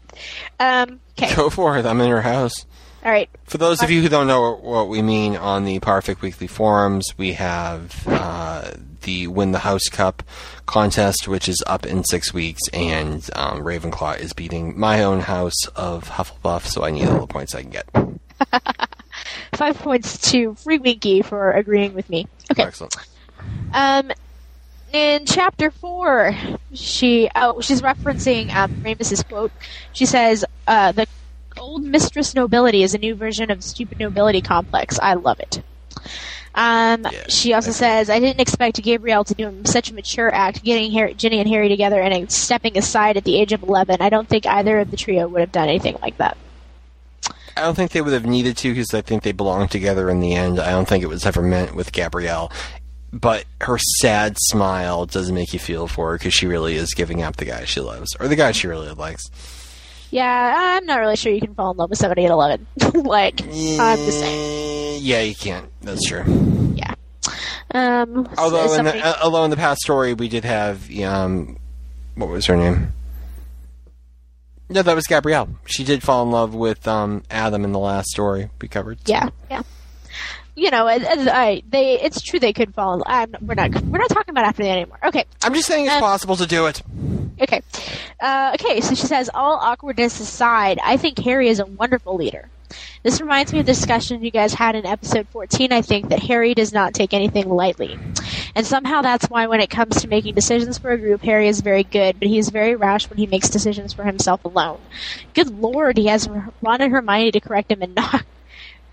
Um, 0.60 1.00
okay. 1.18 1.34
Go 1.34 1.50
for 1.50 1.76
it. 1.78 1.86
I'm 1.86 2.00
in 2.00 2.10
her 2.10 2.23
house. 2.23 2.65
All 3.05 3.10
right. 3.10 3.28
For 3.44 3.58
those 3.58 3.83
of 3.83 3.91
you 3.91 4.00
who 4.02 4.08
don't 4.08 4.26
know 4.26 4.52
what, 4.52 4.62
what 4.62 4.89
we 4.89 5.02
mean 5.02 5.36
on 5.36 5.65
the 5.65 5.78
Potterfic 5.81 6.20
Weekly 6.23 6.47
forums, 6.47 7.18
we 7.18 7.33
have 7.34 8.07
uh, 8.07 8.70
the 9.05 9.26
Win 9.28 9.52
the 9.52 9.60
House 9.60 9.89
Cup 9.89 10.23
contest, 10.66 11.28
which 11.28 11.49
is 11.49 11.62
up 11.66 11.86
in 11.86 12.05
six 12.05 12.34
weeks, 12.34 12.60
and 12.73 13.28
um, 13.34 13.62
Ravenclaw 13.62 14.18
is 14.18 14.33
beating 14.33 14.78
my 14.78 15.02
own 15.02 15.20
house 15.20 15.66
of 15.76 16.08
Hufflepuff, 16.10 16.66
so 16.66 16.84
I 16.84 16.91
need 16.91 17.08
all 17.08 17.20
the 17.20 17.26
points 17.26 17.55
I 17.55 17.62
can 17.62 17.70
get. 17.70 17.89
Five 19.55 19.78
points 19.78 20.31
to 20.33 20.55
Free 20.57 20.78
Winky 20.78 21.23
for 21.23 21.52
agreeing 21.52 21.94
with 21.94 22.10
me. 22.10 22.26
Okay. 22.50 22.65
Excellent. 22.65 22.97
Um, 23.73 24.10
in 24.92 25.26
chapter 25.26 25.70
four, 25.70 26.36
she 26.73 27.28
oh 27.34 27.60
she's 27.60 27.83
referencing 27.83 28.55
um, 28.55 28.83
Remus's 28.83 29.23
quote. 29.23 29.52
She 29.92 30.07
says, 30.07 30.44
uh, 30.66 30.92
"The 30.92 31.07
old 31.57 31.84
mistress 31.84 32.34
nobility 32.34 32.83
is 32.83 32.94
a 32.94 32.99
new 32.99 33.15
version 33.15 33.50
of 33.50 33.62
stupid 33.62 33.99
nobility 33.99 34.41
complex. 34.41 34.99
I 35.00 35.15
love 35.15 35.41
it." 35.41 35.62
Um, 36.55 37.07
Yeah, 37.10 37.24
she 37.28 37.52
also 37.52 37.73
says, 37.73 38.08
"I 38.08 38.20
didn't 38.20 38.41
expect 38.41 38.81
Gabrielle 38.83 39.24
to 39.24 39.34
do 39.34 39.52
such 39.65 39.91
a 39.91 39.94
mature 39.94 40.33
act, 40.33 40.62
getting 40.62 40.92
Harry, 40.92 41.15
Ginny 41.15 41.41
and 41.41 41.49
Harry 41.49 41.68
together 41.68 42.00
and 42.00 42.31
stepping 42.31 42.78
aside 42.78 43.16
at 43.16 43.24
the 43.24 43.41
age 43.41 43.52
of 43.52 43.62
eleven. 43.62 43.97
I 44.00 44.08
don't 44.08 44.28
think 44.28 44.47
either 44.47 44.78
of 44.78 44.91
the 44.91 44.97
trio 44.97 45.26
would 45.28 45.41
have 45.41 45.52
done 45.52 45.68
anything 45.68 45.97
like 46.00 46.16
that." 46.18 46.36
I 47.57 47.62
don't 47.62 47.74
think 47.74 47.92
they 47.92 48.00
would 48.00 48.12
have 48.12 48.26
needed 48.26 48.57
to 48.58 48.70
because 48.70 48.92
I 48.94 49.00
think 49.00 49.23
they 49.23 49.33
belong 49.33 49.68
together 49.68 50.10
in 50.10 50.20
the 50.20 50.34
end. 50.34 50.58
I 50.58 50.70
don't 50.70 50.89
think 50.89 51.05
it 51.05 51.08
was 51.08 51.24
ever 51.24 51.42
meant 51.42 51.74
with 51.74 51.92
Gabrielle. 51.92 52.50
But 53.12 53.44
her 53.60 53.78
sad 54.00 54.36
smile 54.41 55.07
does 55.07 55.31
make 55.31 55.52
you 55.52 55.60
feel 55.60 55.86
for 55.86 56.10
her 56.10 56.18
because 56.18 56.34
she 56.34 56.47
really 56.47 56.74
is 56.74 56.94
giving 56.94 57.23
up 57.23 57.36
the 57.36 57.44
guy 57.44 57.65
she 57.65 57.81
loves, 57.81 58.16
or 58.18 58.26
the 58.26 58.34
guy 58.34 58.50
she 58.50 58.66
really 58.66 58.91
likes. 58.91 59.31
Yeah, 60.10 60.55
I'm 60.57 60.84
not 60.84 60.99
really 60.99 61.16
sure 61.16 61.33
you 61.33 61.41
can 61.41 61.55
fall 61.55 61.70
in 61.70 61.76
love 61.76 61.91
with 61.91 61.99
somebody 61.99 62.24
at 62.24 62.33
11. 62.33 62.66
like, 62.94 63.41
I'm 63.42 63.99
just 63.99 64.18
saying. 64.18 64.64
Yeah, 65.05 65.20
you 65.20 65.34
can't. 65.34 65.70
That's 65.83 66.08
true. 66.08 66.24
Yeah. 66.76 66.94
Um, 67.74 68.26
Although, 68.39 68.65
in 68.65 68.68
somebody- 68.70 69.00
the, 69.00 69.07
uh, 69.07 69.18
although 69.23 69.44
in 69.44 69.50
the 69.50 69.57
past 69.57 69.81
story 69.83 70.15
we 70.15 70.28
did 70.28 70.44
have 70.44 70.91
um, 71.02 71.58
what 72.15 72.31
was 72.31 72.47
her 72.47 72.57
name? 72.57 72.92
No, 74.70 74.81
that 74.81 74.94
was 74.94 75.07
Gabrielle. 75.07 75.49
She 75.66 75.84
did 75.84 76.02
fall 76.02 76.23
in 76.23 76.31
love 76.31 76.55
with 76.55 76.89
um, 76.89 77.23
Adam 77.31 77.65
in 77.65 77.73
the 77.73 77.78
last 77.78 78.08
story 78.08 78.49
we 78.62 78.68
covered. 78.68 78.99
so- 79.07 79.12
yeah, 79.12 79.28
yeah. 79.50 79.62
You 80.57 80.70
know, 80.70 80.86
I, 80.86 81.00
I, 81.02 81.62
they, 81.68 82.00
it's 82.00 82.23
true 82.23 82.39
they 82.39 82.52
could 82.52 82.73
fall 82.74 82.94
in. 82.94 83.02
I'm, 83.07 83.34
we're 83.42 83.55
not, 83.57 83.74
we're 83.83 83.99
not 83.99 84.08
talking 84.08 84.31
about 84.31 84.44
after 84.47 84.62
that 84.62 84.70
anymore. 84.78 84.99
Okay, 85.05 85.24
I'm 85.42 85.52
just 85.52 85.66
saying 85.66 85.86
it's 85.86 85.94
Um, 85.97 86.00
possible 86.00 86.36
to 86.36 86.47
do 86.47 86.66
it. 86.66 86.81
okay. 87.42 87.60
Uh, 88.25 88.53
okay, 88.55 88.81
so 88.81 88.94
she 88.94 89.07
says, 89.07 89.28
all 89.35 89.59
awkwardness 89.59 90.19
aside, 90.19 90.78
I 90.83 90.97
think 90.97 91.19
Harry 91.19 91.51
is 91.51 91.61
a 91.61 91.67
wonderful 91.67 92.17
leader. 92.17 92.49
This 93.03 93.20
reminds 93.20 93.53
me 93.53 93.59
of 93.61 93.67
the 93.67 93.73
discussion 93.73 94.25
you 94.25 94.31
guys 94.31 94.55
had 94.55 94.75
in 94.75 94.86
episode 94.86 95.28
14, 95.28 95.75
I 95.75 95.83
think, 95.83 96.09
that 96.09 96.20
Harry 96.20 96.55
does 96.55 96.73
not 96.73 96.94
take 96.94 97.12
anything 97.12 97.51
lightly. 97.51 97.99
And 98.55 98.67
somehow 98.67 99.03
that's 99.03 99.27
why 99.27 99.47
when 99.47 99.61
it 99.61 99.69
comes 99.69 100.01
to 100.01 100.09
making 100.09 100.35
decisions 100.35 100.78
for 100.78 100.91
a 100.91 100.97
group, 100.97 101.23
Harry 101.23 101.49
is 101.49 101.61
very 101.61 101.85
good, 101.85 102.19
but 102.19 102.28
he 102.28 102.39
is 102.39 102.49
very 102.49 102.75
rash 102.77 103.11
when 103.11 103.19
he 103.19 103.27
makes 103.27 103.51
decisions 103.51 103.93
for 103.93 104.05
himself 104.05 104.43
alone. 104.47 104.81
Good 105.35 105.51
lord, 105.51 105.99
he 105.99 106.07
has 106.07 106.27
Ron 106.62 106.81
and 106.81 106.93
Hermione 106.93 107.31
to 107.33 107.41
correct 107.41 107.70
him 107.70 107.83
and 107.83 107.94
not. 107.97 108.25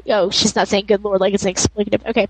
Oh, 0.10 0.30
she's 0.30 0.58
not 0.58 0.68
saying 0.68 0.88
good 0.88 1.06
lord 1.06 1.22
like 1.22 1.34
it's 1.34 1.46
an 1.46 1.54
explicative. 1.54 2.06
Okay. 2.06 2.28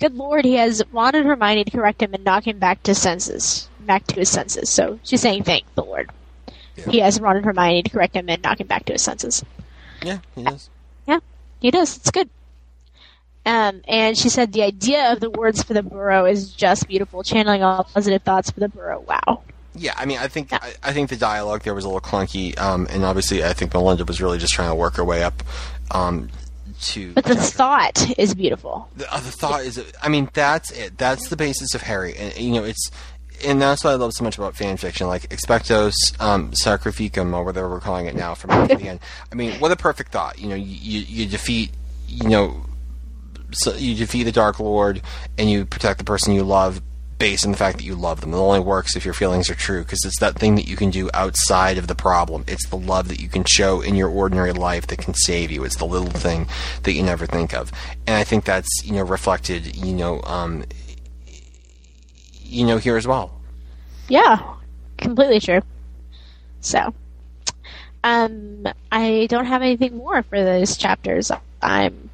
Good 0.00 0.14
lord, 0.14 0.44
he 0.44 0.54
has 0.54 0.82
Ron 0.90 1.14
and 1.14 1.26
Hermione 1.28 1.62
to 1.62 1.70
correct 1.70 2.02
him 2.02 2.12
and 2.12 2.24
knock 2.24 2.48
him 2.48 2.58
back 2.58 2.82
to 2.82 2.94
senses. 2.96 3.70
Back 3.78 4.04
to 4.08 4.16
his 4.16 4.30
senses. 4.30 4.68
So 4.68 4.98
she's 5.04 5.20
saying 5.20 5.44
thank 5.44 5.72
the 5.76 5.84
Lord. 5.84 6.10
He 6.88 7.00
has 7.00 7.20
Ron 7.20 7.36
and 7.36 7.44
Hermione 7.44 7.82
to 7.82 7.90
correct 7.90 8.14
him 8.14 8.28
and 8.28 8.42
knock 8.42 8.60
him 8.60 8.66
back 8.66 8.84
to 8.86 8.92
his 8.92 9.02
senses. 9.02 9.44
Yeah, 10.02 10.18
he 10.34 10.42
does. 10.42 10.70
Yeah, 11.06 11.18
He 11.60 11.70
does. 11.70 11.96
It's 11.96 12.10
good. 12.10 12.30
Um, 13.46 13.82
and 13.88 14.16
she 14.16 14.28
said 14.28 14.52
the 14.52 14.62
idea 14.62 15.12
of 15.12 15.20
the 15.20 15.30
words 15.30 15.62
for 15.62 15.72
the 15.72 15.82
burrow 15.82 16.26
is 16.26 16.52
just 16.52 16.86
beautiful, 16.88 17.22
channeling 17.22 17.62
all 17.62 17.84
positive 17.84 18.22
thoughts 18.22 18.50
for 18.50 18.60
the 18.60 18.68
burrow. 18.68 19.00
Wow. 19.00 19.42
Yeah, 19.74 19.94
I 19.96 20.04
mean, 20.04 20.18
I 20.18 20.28
think 20.28 20.52
I, 20.52 20.74
I 20.82 20.92
think 20.92 21.10
the 21.10 21.16
dialogue 21.16 21.62
there 21.62 21.74
was 21.74 21.84
a 21.84 21.88
little 21.88 22.00
clunky, 22.00 22.58
um, 22.58 22.86
and 22.90 23.04
obviously, 23.04 23.44
I 23.44 23.52
think 23.52 23.72
Melinda 23.72 24.04
was 24.04 24.20
really 24.20 24.36
just 24.38 24.52
trying 24.52 24.68
to 24.68 24.74
work 24.74 24.96
her 24.96 25.04
way 25.04 25.22
up 25.22 25.42
um, 25.92 26.28
to. 26.82 27.12
But 27.12 27.24
the 27.24 27.36
thought 27.36 28.18
is 28.18 28.34
beautiful. 28.34 28.88
the, 28.96 29.12
uh, 29.12 29.20
the 29.20 29.30
thought 29.30 29.62
is, 29.62 29.82
I 30.02 30.08
mean, 30.08 30.28
that's 30.32 30.72
it. 30.72 30.98
That's 30.98 31.28
the 31.28 31.36
basis 31.36 31.74
of 31.74 31.82
Harry, 31.82 32.16
and 32.16 32.36
you 32.36 32.52
know, 32.52 32.64
it's, 32.64 32.90
and 33.44 33.60
that's 33.60 33.84
what 33.84 33.90
I 33.90 33.96
love 33.96 34.12
so 34.12 34.24
much 34.24 34.38
about 34.38 34.56
fan 34.56 34.76
fiction, 34.76 35.06
like 35.06 35.28
expectos 35.28 35.94
um, 36.20 36.50
sacrificum, 36.52 37.34
or 37.34 37.44
whatever 37.44 37.68
we're 37.68 37.80
calling 37.80 38.06
it 38.06 38.14
now, 38.14 38.34
from 38.34 38.50
the 38.68 38.80
end. 38.80 39.00
I 39.30 39.34
mean, 39.34 39.52
what 39.60 39.72
a 39.72 39.76
perfect 39.76 40.12
thought. 40.12 40.38
You 40.38 40.48
know, 40.48 40.54
you, 40.54 41.00
you 41.00 41.26
defeat, 41.26 41.72
you 42.08 42.28
know, 42.28 42.64
so 43.52 43.74
you 43.74 43.94
defeat 43.94 44.24
the 44.24 44.32
Dark 44.32 44.60
Lord 44.60 45.02
and 45.38 45.50
you 45.50 45.64
protect 45.64 45.98
the 45.98 46.04
person 46.04 46.34
you 46.34 46.42
love 46.42 46.82
based 47.20 47.44
on 47.44 47.52
the 47.52 47.56
fact 47.58 47.76
that 47.76 47.84
you 47.84 47.94
love 47.94 48.22
them. 48.22 48.32
It 48.32 48.38
only 48.38 48.60
works 48.60 48.96
if 48.96 49.04
your 49.04 49.14
feelings 49.14 49.50
are 49.50 49.54
true 49.54 49.82
because 49.82 50.04
it's 50.04 50.18
that 50.20 50.36
thing 50.36 50.54
that 50.54 50.66
you 50.66 50.74
can 50.74 50.90
do 50.90 51.10
outside 51.12 51.76
of 51.76 51.86
the 51.86 51.94
problem. 51.94 52.44
It's 52.48 52.66
the 52.68 52.78
love 52.78 53.08
that 53.08 53.20
you 53.20 53.28
can 53.28 53.44
show 53.44 53.82
in 53.82 53.94
your 53.94 54.08
ordinary 54.08 54.52
life 54.52 54.86
that 54.86 54.98
can 54.98 55.14
save 55.14 55.50
you. 55.50 55.62
It's 55.62 55.76
the 55.76 55.84
little 55.84 56.08
thing 56.08 56.48
that 56.82 56.92
you 56.92 57.02
never 57.02 57.26
think 57.26 57.54
of, 57.54 57.70
and 58.06 58.16
I 58.16 58.24
think 58.24 58.44
that's 58.44 58.68
you 58.82 58.94
know 58.94 59.02
reflected 59.02 59.76
you 59.76 59.92
know 59.92 60.22
um, 60.22 60.64
you 62.50 62.66
know 62.66 62.78
here 62.78 62.96
as 62.96 63.06
well. 63.06 63.32
Yeah, 64.08 64.42
completely 64.98 65.40
true. 65.40 65.60
So, 66.60 66.92
um, 68.04 68.66
I 68.92 69.26
don't 69.30 69.46
have 69.46 69.62
anything 69.62 69.96
more 69.96 70.22
for 70.22 70.42
those 70.42 70.76
chapters. 70.76 71.30
I'm 71.62 72.10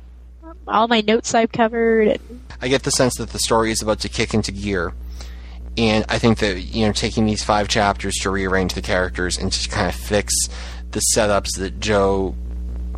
all 0.69 0.89
my 0.89 1.01
notes 1.01 1.35
I've 1.35 1.53
covered. 1.53 2.09
And, 2.09 2.43
I 2.61 2.69
get 2.69 2.83
the 2.83 2.91
sense 2.91 3.15
that 3.17 3.31
the 3.31 3.39
story 3.39 3.71
is 3.71 3.83
about 3.83 4.01
to 4.01 4.09
kick 4.09 4.35
into 4.35 4.53
gear. 4.53 4.93
And 5.79 6.05
I 6.09 6.19
think 6.19 6.39
that, 6.39 6.59
you 6.59 6.87
know, 6.87 6.93
taking 6.93 7.27
these 7.27 7.45
five 7.45 7.69
chapters 7.69 8.15
to 8.23 8.31
rearrange 8.31 8.75
the 8.75 8.83
characters 8.83 9.37
and 9.37 9.53
to 9.53 9.69
kind 9.69 9.89
of 9.89 9.95
fix 9.95 10.33
the 10.91 11.03
setups 11.15 11.59
that 11.59 11.81
Jo, 11.81 12.35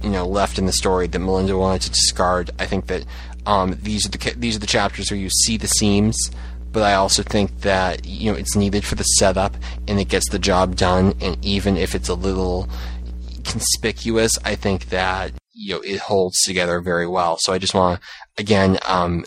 you 0.02 0.10
know, 0.10 0.26
left 0.26 0.58
in 0.58 0.66
the 0.66 0.72
story 0.72 1.08
that 1.08 1.18
Melinda 1.18 1.58
wanted 1.58 1.82
to 1.82 1.90
discard, 1.90 2.50
I 2.58 2.66
think 2.66 2.86
that 2.86 3.04
um, 3.46 3.76
these 3.82 4.06
are 4.06 4.10
the 4.10 4.34
these 4.36 4.56
are 4.56 4.60
the 4.60 4.66
chapters 4.66 5.10
where 5.10 5.18
you 5.18 5.30
see 5.30 5.56
the 5.56 5.66
seams, 5.66 6.30
but 6.72 6.82
I 6.82 6.94
also 6.94 7.22
think 7.22 7.60
that 7.62 8.06
you 8.06 8.30
know 8.30 8.38
it's 8.38 8.56
needed 8.56 8.84
for 8.84 8.94
the 8.94 9.04
setup 9.04 9.56
and 9.86 9.98
it 10.00 10.08
gets 10.08 10.28
the 10.30 10.38
job 10.38 10.76
done. 10.76 11.14
And 11.20 11.42
even 11.44 11.76
if 11.76 11.94
it's 11.94 12.08
a 12.08 12.14
little 12.14 12.68
conspicuous, 13.44 14.38
I 14.44 14.54
think 14.54 14.90
that 14.90 15.32
you 15.52 15.74
know 15.74 15.80
it 15.80 15.98
holds 16.00 16.40
together 16.42 16.80
very 16.80 17.06
well. 17.06 17.36
So 17.38 17.52
I 17.52 17.58
just 17.58 17.74
want 17.74 18.00
to 18.00 18.42
again 18.42 18.78
um, 18.86 19.24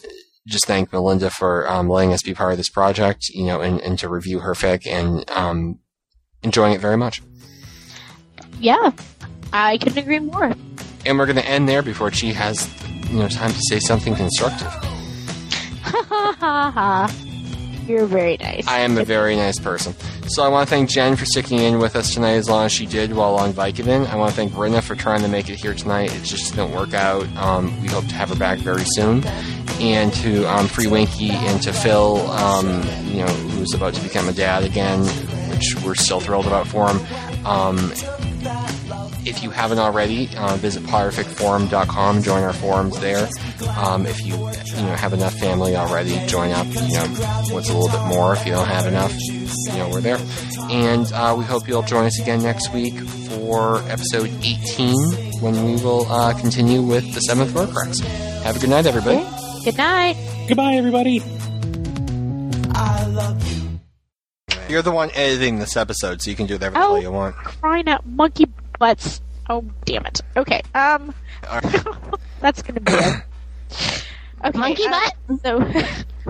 just 0.47 0.65
thank 0.65 0.91
Melinda 0.91 1.29
for 1.29 1.69
um, 1.69 1.89
letting 1.89 2.13
us 2.13 2.23
be 2.23 2.33
part 2.33 2.51
of 2.51 2.57
this 2.57 2.69
project, 2.69 3.29
you 3.29 3.45
know, 3.45 3.61
and, 3.61 3.79
and 3.81 3.97
to 3.99 4.09
review 4.09 4.39
her 4.39 4.53
fic 4.53 4.87
and 4.87 5.29
um, 5.31 5.79
enjoying 6.43 6.73
it 6.73 6.81
very 6.81 6.97
much. 6.97 7.21
yeah, 8.59 8.91
I 9.53 9.77
couldn't 9.77 9.97
agree 9.97 10.19
more. 10.19 10.53
And 11.05 11.17
we're 11.17 11.25
going 11.25 11.37
to 11.37 11.45
end 11.47 11.67
there 11.67 11.81
before 11.81 12.11
she 12.11 12.31
has 12.33 12.69
you 13.09 13.19
know 13.19 13.27
time 13.27 13.51
to 13.51 13.59
say 13.69 13.79
something 13.79 14.15
constructive. 14.15 14.67
Ha 15.83 16.03
ha 16.07 16.35
ha 16.39 16.71
ha. 16.71 17.30
You're 17.87 18.05
very 18.05 18.37
nice. 18.37 18.67
I 18.67 18.79
am 18.79 18.97
a 18.97 19.03
very 19.03 19.35
nice 19.35 19.59
person. 19.59 19.93
So 20.27 20.43
I 20.43 20.47
want 20.47 20.67
to 20.67 20.75
thank 20.75 20.89
Jen 20.89 21.15
for 21.15 21.25
sticking 21.25 21.59
in 21.59 21.79
with 21.79 21.95
us 21.95 22.13
tonight 22.13 22.33
as 22.33 22.49
long 22.49 22.65
as 22.65 22.71
she 22.71 22.85
did 22.85 23.13
while 23.13 23.35
on 23.35 23.53
Vicodin. 23.53 24.07
I 24.07 24.15
want 24.15 24.29
to 24.31 24.35
thank 24.35 24.53
Brenna 24.53 24.81
for 24.81 24.95
trying 24.95 25.21
to 25.21 25.27
make 25.27 25.49
it 25.49 25.59
here 25.59 25.73
tonight. 25.73 26.15
It 26.15 26.23
just 26.23 26.55
didn't 26.55 26.71
work 26.73 26.93
out. 26.93 27.27
Um, 27.35 27.81
we 27.81 27.87
hope 27.89 28.07
to 28.07 28.15
have 28.15 28.29
her 28.29 28.35
back 28.35 28.59
very 28.59 28.85
soon. 28.85 29.23
And 29.79 30.13
to 30.15 30.45
um, 30.45 30.67
Free 30.67 30.87
Winky 30.87 31.31
and 31.31 31.61
to 31.63 31.73
Phil, 31.73 32.17
um, 32.31 32.67
you 33.07 33.25
know, 33.25 33.27
who's 33.27 33.73
about 33.73 33.93
to 33.95 34.01
become 34.01 34.29
a 34.29 34.33
dad 34.33 34.63
again, 34.63 35.01
which 35.49 35.75
we're 35.83 35.95
still 35.95 36.19
thrilled 36.19 36.45
about 36.47 36.67
for 36.67 36.87
him. 36.89 36.99
If 39.23 39.43
you 39.43 39.51
haven't 39.51 39.77
already, 39.79 40.29
uh, 40.35 40.55
visit 40.57 40.83
potterficforum.com. 40.83 42.23
Join 42.23 42.43
our 42.43 42.53
forums 42.53 42.99
there. 42.99 43.29
Um, 43.77 44.05
if 44.07 44.19
you 44.25 44.33
you 44.35 44.81
know 44.81 44.95
have 44.95 45.13
enough 45.13 45.33
family 45.35 45.75
already, 45.75 46.17
join 46.27 46.51
up. 46.51 46.65
You 46.65 46.73
know 46.93 47.05
what's 47.51 47.69
a 47.69 47.77
little 47.77 47.89
bit 47.89 48.05
more. 48.07 48.33
If 48.33 48.45
you 48.45 48.51
don't 48.53 48.67
have 48.67 48.87
enough, 48.87 49.13
you 49.21 49.73
know 49.77 49.89
we're 49.89 50.01
there. 50.01 50.17
And 50.69 51.11
uh, 51.13 51.35
we 51.37 51.43
hope 51.45 51.67
you'll 51.67 51.83
join 51.83 52.05
us 52.05 52.19
again 52.19 52.41
next 52.41 52.73
week 52.73 52.97
for 52.99 53.79
episode 53.89 54.29
18 54.43 54.95
when 55.41 55.65
we 55.65 55.73
will 55.83 56.05
uh, 56.11 56.33
continue 56.39 56.81
with 56.81 57.13
the 57.13 57.19
seventh 57.21 57.51
Horcrux. 57.53 57.99
Have 58.43 58.55
a 58.55 58.59
good 58.59 58.69
night, 58.69 58.85
everybody. 58.87 59.23
Good 59.63 59.77
night. 59.77 60.15
Goodbye, 60.47 60.73
everybody. 60.73 61.21
I 62.73 63.05
love 63.07 63.51
you. 63.51 63.79
You're 64.69 64.81
the 64.81 64.91
one 64.91 65.11
editing 65.13 65.59
this 65.59 65.75
episode, 65.75 66.21
so 66.21 66.29
you 66.29 66.35
can 66.35 66.47
do 66.47 66.55
whatever 66.55 66.73
the 66.75 66.79
Oh. 66.79 66.93
hell 66.95 67.01
you 67.01 67.11
want. 67.11 67.35
Crying 67.35 67.87
out 67.87 68.05
monkey 68.05 68.45
butts. 68.81 69.21
Oh 69.47 69.63
damn 69.85 70.05
it. 70.07 70.21
Okay. 70.35 70.61
Um, 70.73 71.13
that's 72.41 72.61
gonna 72.63 72.81
be 72.81 72.91
it. 72.91 73.23
Okay. 74.43 74.57
Monkey 74.57 74.83
uh, 74.87 75.09
So, 75.43 75.71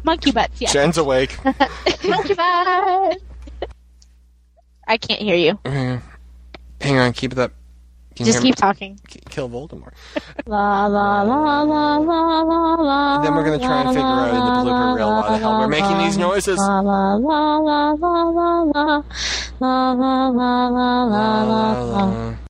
monkey 0.04 0.32
butts. 0.32 0.60
Yeah. 0.60 0.70
Jen's 0.70 0.98
awake. 0.98 1.34
Monkey 1.46 2.34
butt. 2.34 3.18
I 4.86 4.98
can't 4.98 5.22
hear 5.22 5.38
you. 5.38 5.58
Hang 5.66 6.98
on, 6.98 7.14
keep 7.14 7.32
it 7.32 7.40
up. 7.40 7.54
Can 8.16 8.26
Just 8.26 8.40
hear 8.40 8.44
me? 8.44 8.50
keep 8.50 8.56
talking. 8.58 9.00
Kill 9.30 9.48
Voldemort. 9.48 9.94
La 10.46 10.88
la 10.88 11.22
la 11.22 11.62
la 11.62 11.98
la 11.98 12.40
la 12.42 12.76
la. 12.76 13.22
Then 13.22 13.34
we're 13.34 13.46
gonna 13.46 13.60
try 13.60 13.82
and 13.84 13.90
figure 13.90 14.02
out 14.02 14.28
in 14.28 14.36
the 14.36 14.70
blooper 14.70 14.96
reel 14.98 15.10
why 15.10 15.30
the 15.30 15.38
hell 15.38 15.60
we're 15.60 15.70
making 15.70 15.98
these 16.00 16.18
noises. 16.18 16.58
La 16.58 16.82
la 16.82 17.16
la 17.16 17.58
la 17.60 17.94
la 17.94 18.24
la 18.24 18.64
la 18.64 19.04
la 19.62 19.92
la 19.94 20.28
la 20.28 20.68
la 20.68 21.04
la 21.06 21.84
la. 21.84 22.41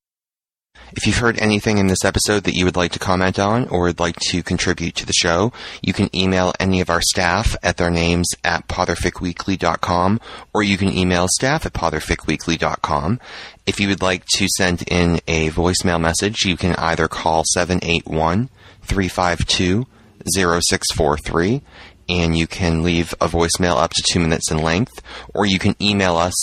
If 0.93 1.07
you've 1.07 1.17
heard 1.17 1.39
anything 1.39 1.77
in 1.77 1.87
this 1.87 2.03
episode 2.03 2.43
that 2.43 2.53
you 2.53 2.65
would 2.65 2.75
like 2.75 2.91
to 2.91 2.99
comment 2.99 3.39
on 3.39 3.67
or 3.69 3.83
would 3.83 3.99
like 3.99 4.17
to 4.29 4.43
contribute 4.43 4.95
to 4.95 5.05
the 5.05 5.13
show, 5.13 5.53
you 5.81 5.93
can 5.93 6.13
email 6.15 6.53
any 6.59 6.81
of 6.81 6.89
our 6.89 7.01
staff 7.01 7.55
at 7.63 7.77
their 7.77 7.89
names 7.89 8.27
at 8.43 8.67
potterficweekly.com 8.67 10.19
or 10.53 10.63
you 10.63 10.77
can 10.77 10.91
email 10.91 11.27
staff 11.29 11.65
at 11.65 11.73
potterficweekly.com. 11.73 13.19
If 13.65 13.79
you 13.79 13.87
would 13.87 14.01
like 14.01 14.25
to 14.35 14.47
send 14.57 14.83
in 14.87 15.21
a 15.27 15.49
voicemail 15.49 16.01
message, 16.01 16.43
you 16.45 16.57
can 16.57 16.75
either 16.75 17.07
call 17.07 17.43
781 17.45 18.49
352 18.81 19.85
0643 20.25 21.61
and 22.09 22.37
you 22.37 22.47
can 22.47 22.83
leave 22.83 23.13
a 23.21 23.27
voicemail 23.27 23.77
up 23.77 23.91
to 23.91 24.03
two 24.03 24.19
minutes 24.19 24.51
in 24.51 24.61
length 24.61 25.01
or 25.33 25.45
you 25.45 25.57
can 25.57 25.75
email 25.81 26.17
us 26.17 26.33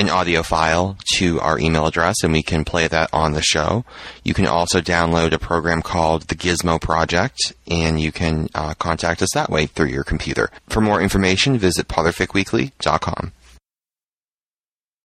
an 0.00 0.08
audio 0.08 0.42
file 0.42 0.96
to 1.16 1.38
our 1.40 1.58
email 1.58 1.86
address 1.86 2.24
and 2.24 2.32
we 2.32 2.42
can 2.42 2.64
play 2.64 2.88
that 2.88 3.10
on 3.12 3.34
the 3.34 3.42
show. 3.42 3.84
You 4.24 4.32
can 4.32 4.46
also 4.46 4.80
download 4.80 5.32
a 5.32 5.38
program 5.38 5.82
called 5.82 6.22
the 6.22 6.34
Gizmo 6.34 6.80
Project 6.80 7.52
and 7.68 8.00
you 8.00 8.10
can 8.10 8.48
uh, 8.54 8.72
contact 8.74 9.20
us 9.20 9.28
that 9.34 9.50
way 9.50 9.66
through 9.66 9.88
your 9.88 10.04
computer. 10.04 10.50
For 10.68 10.80
more 10.80 11.02
information, 11.02 11.58
visit 11.58 11.86
potterficweekly.com. 11.86 13.32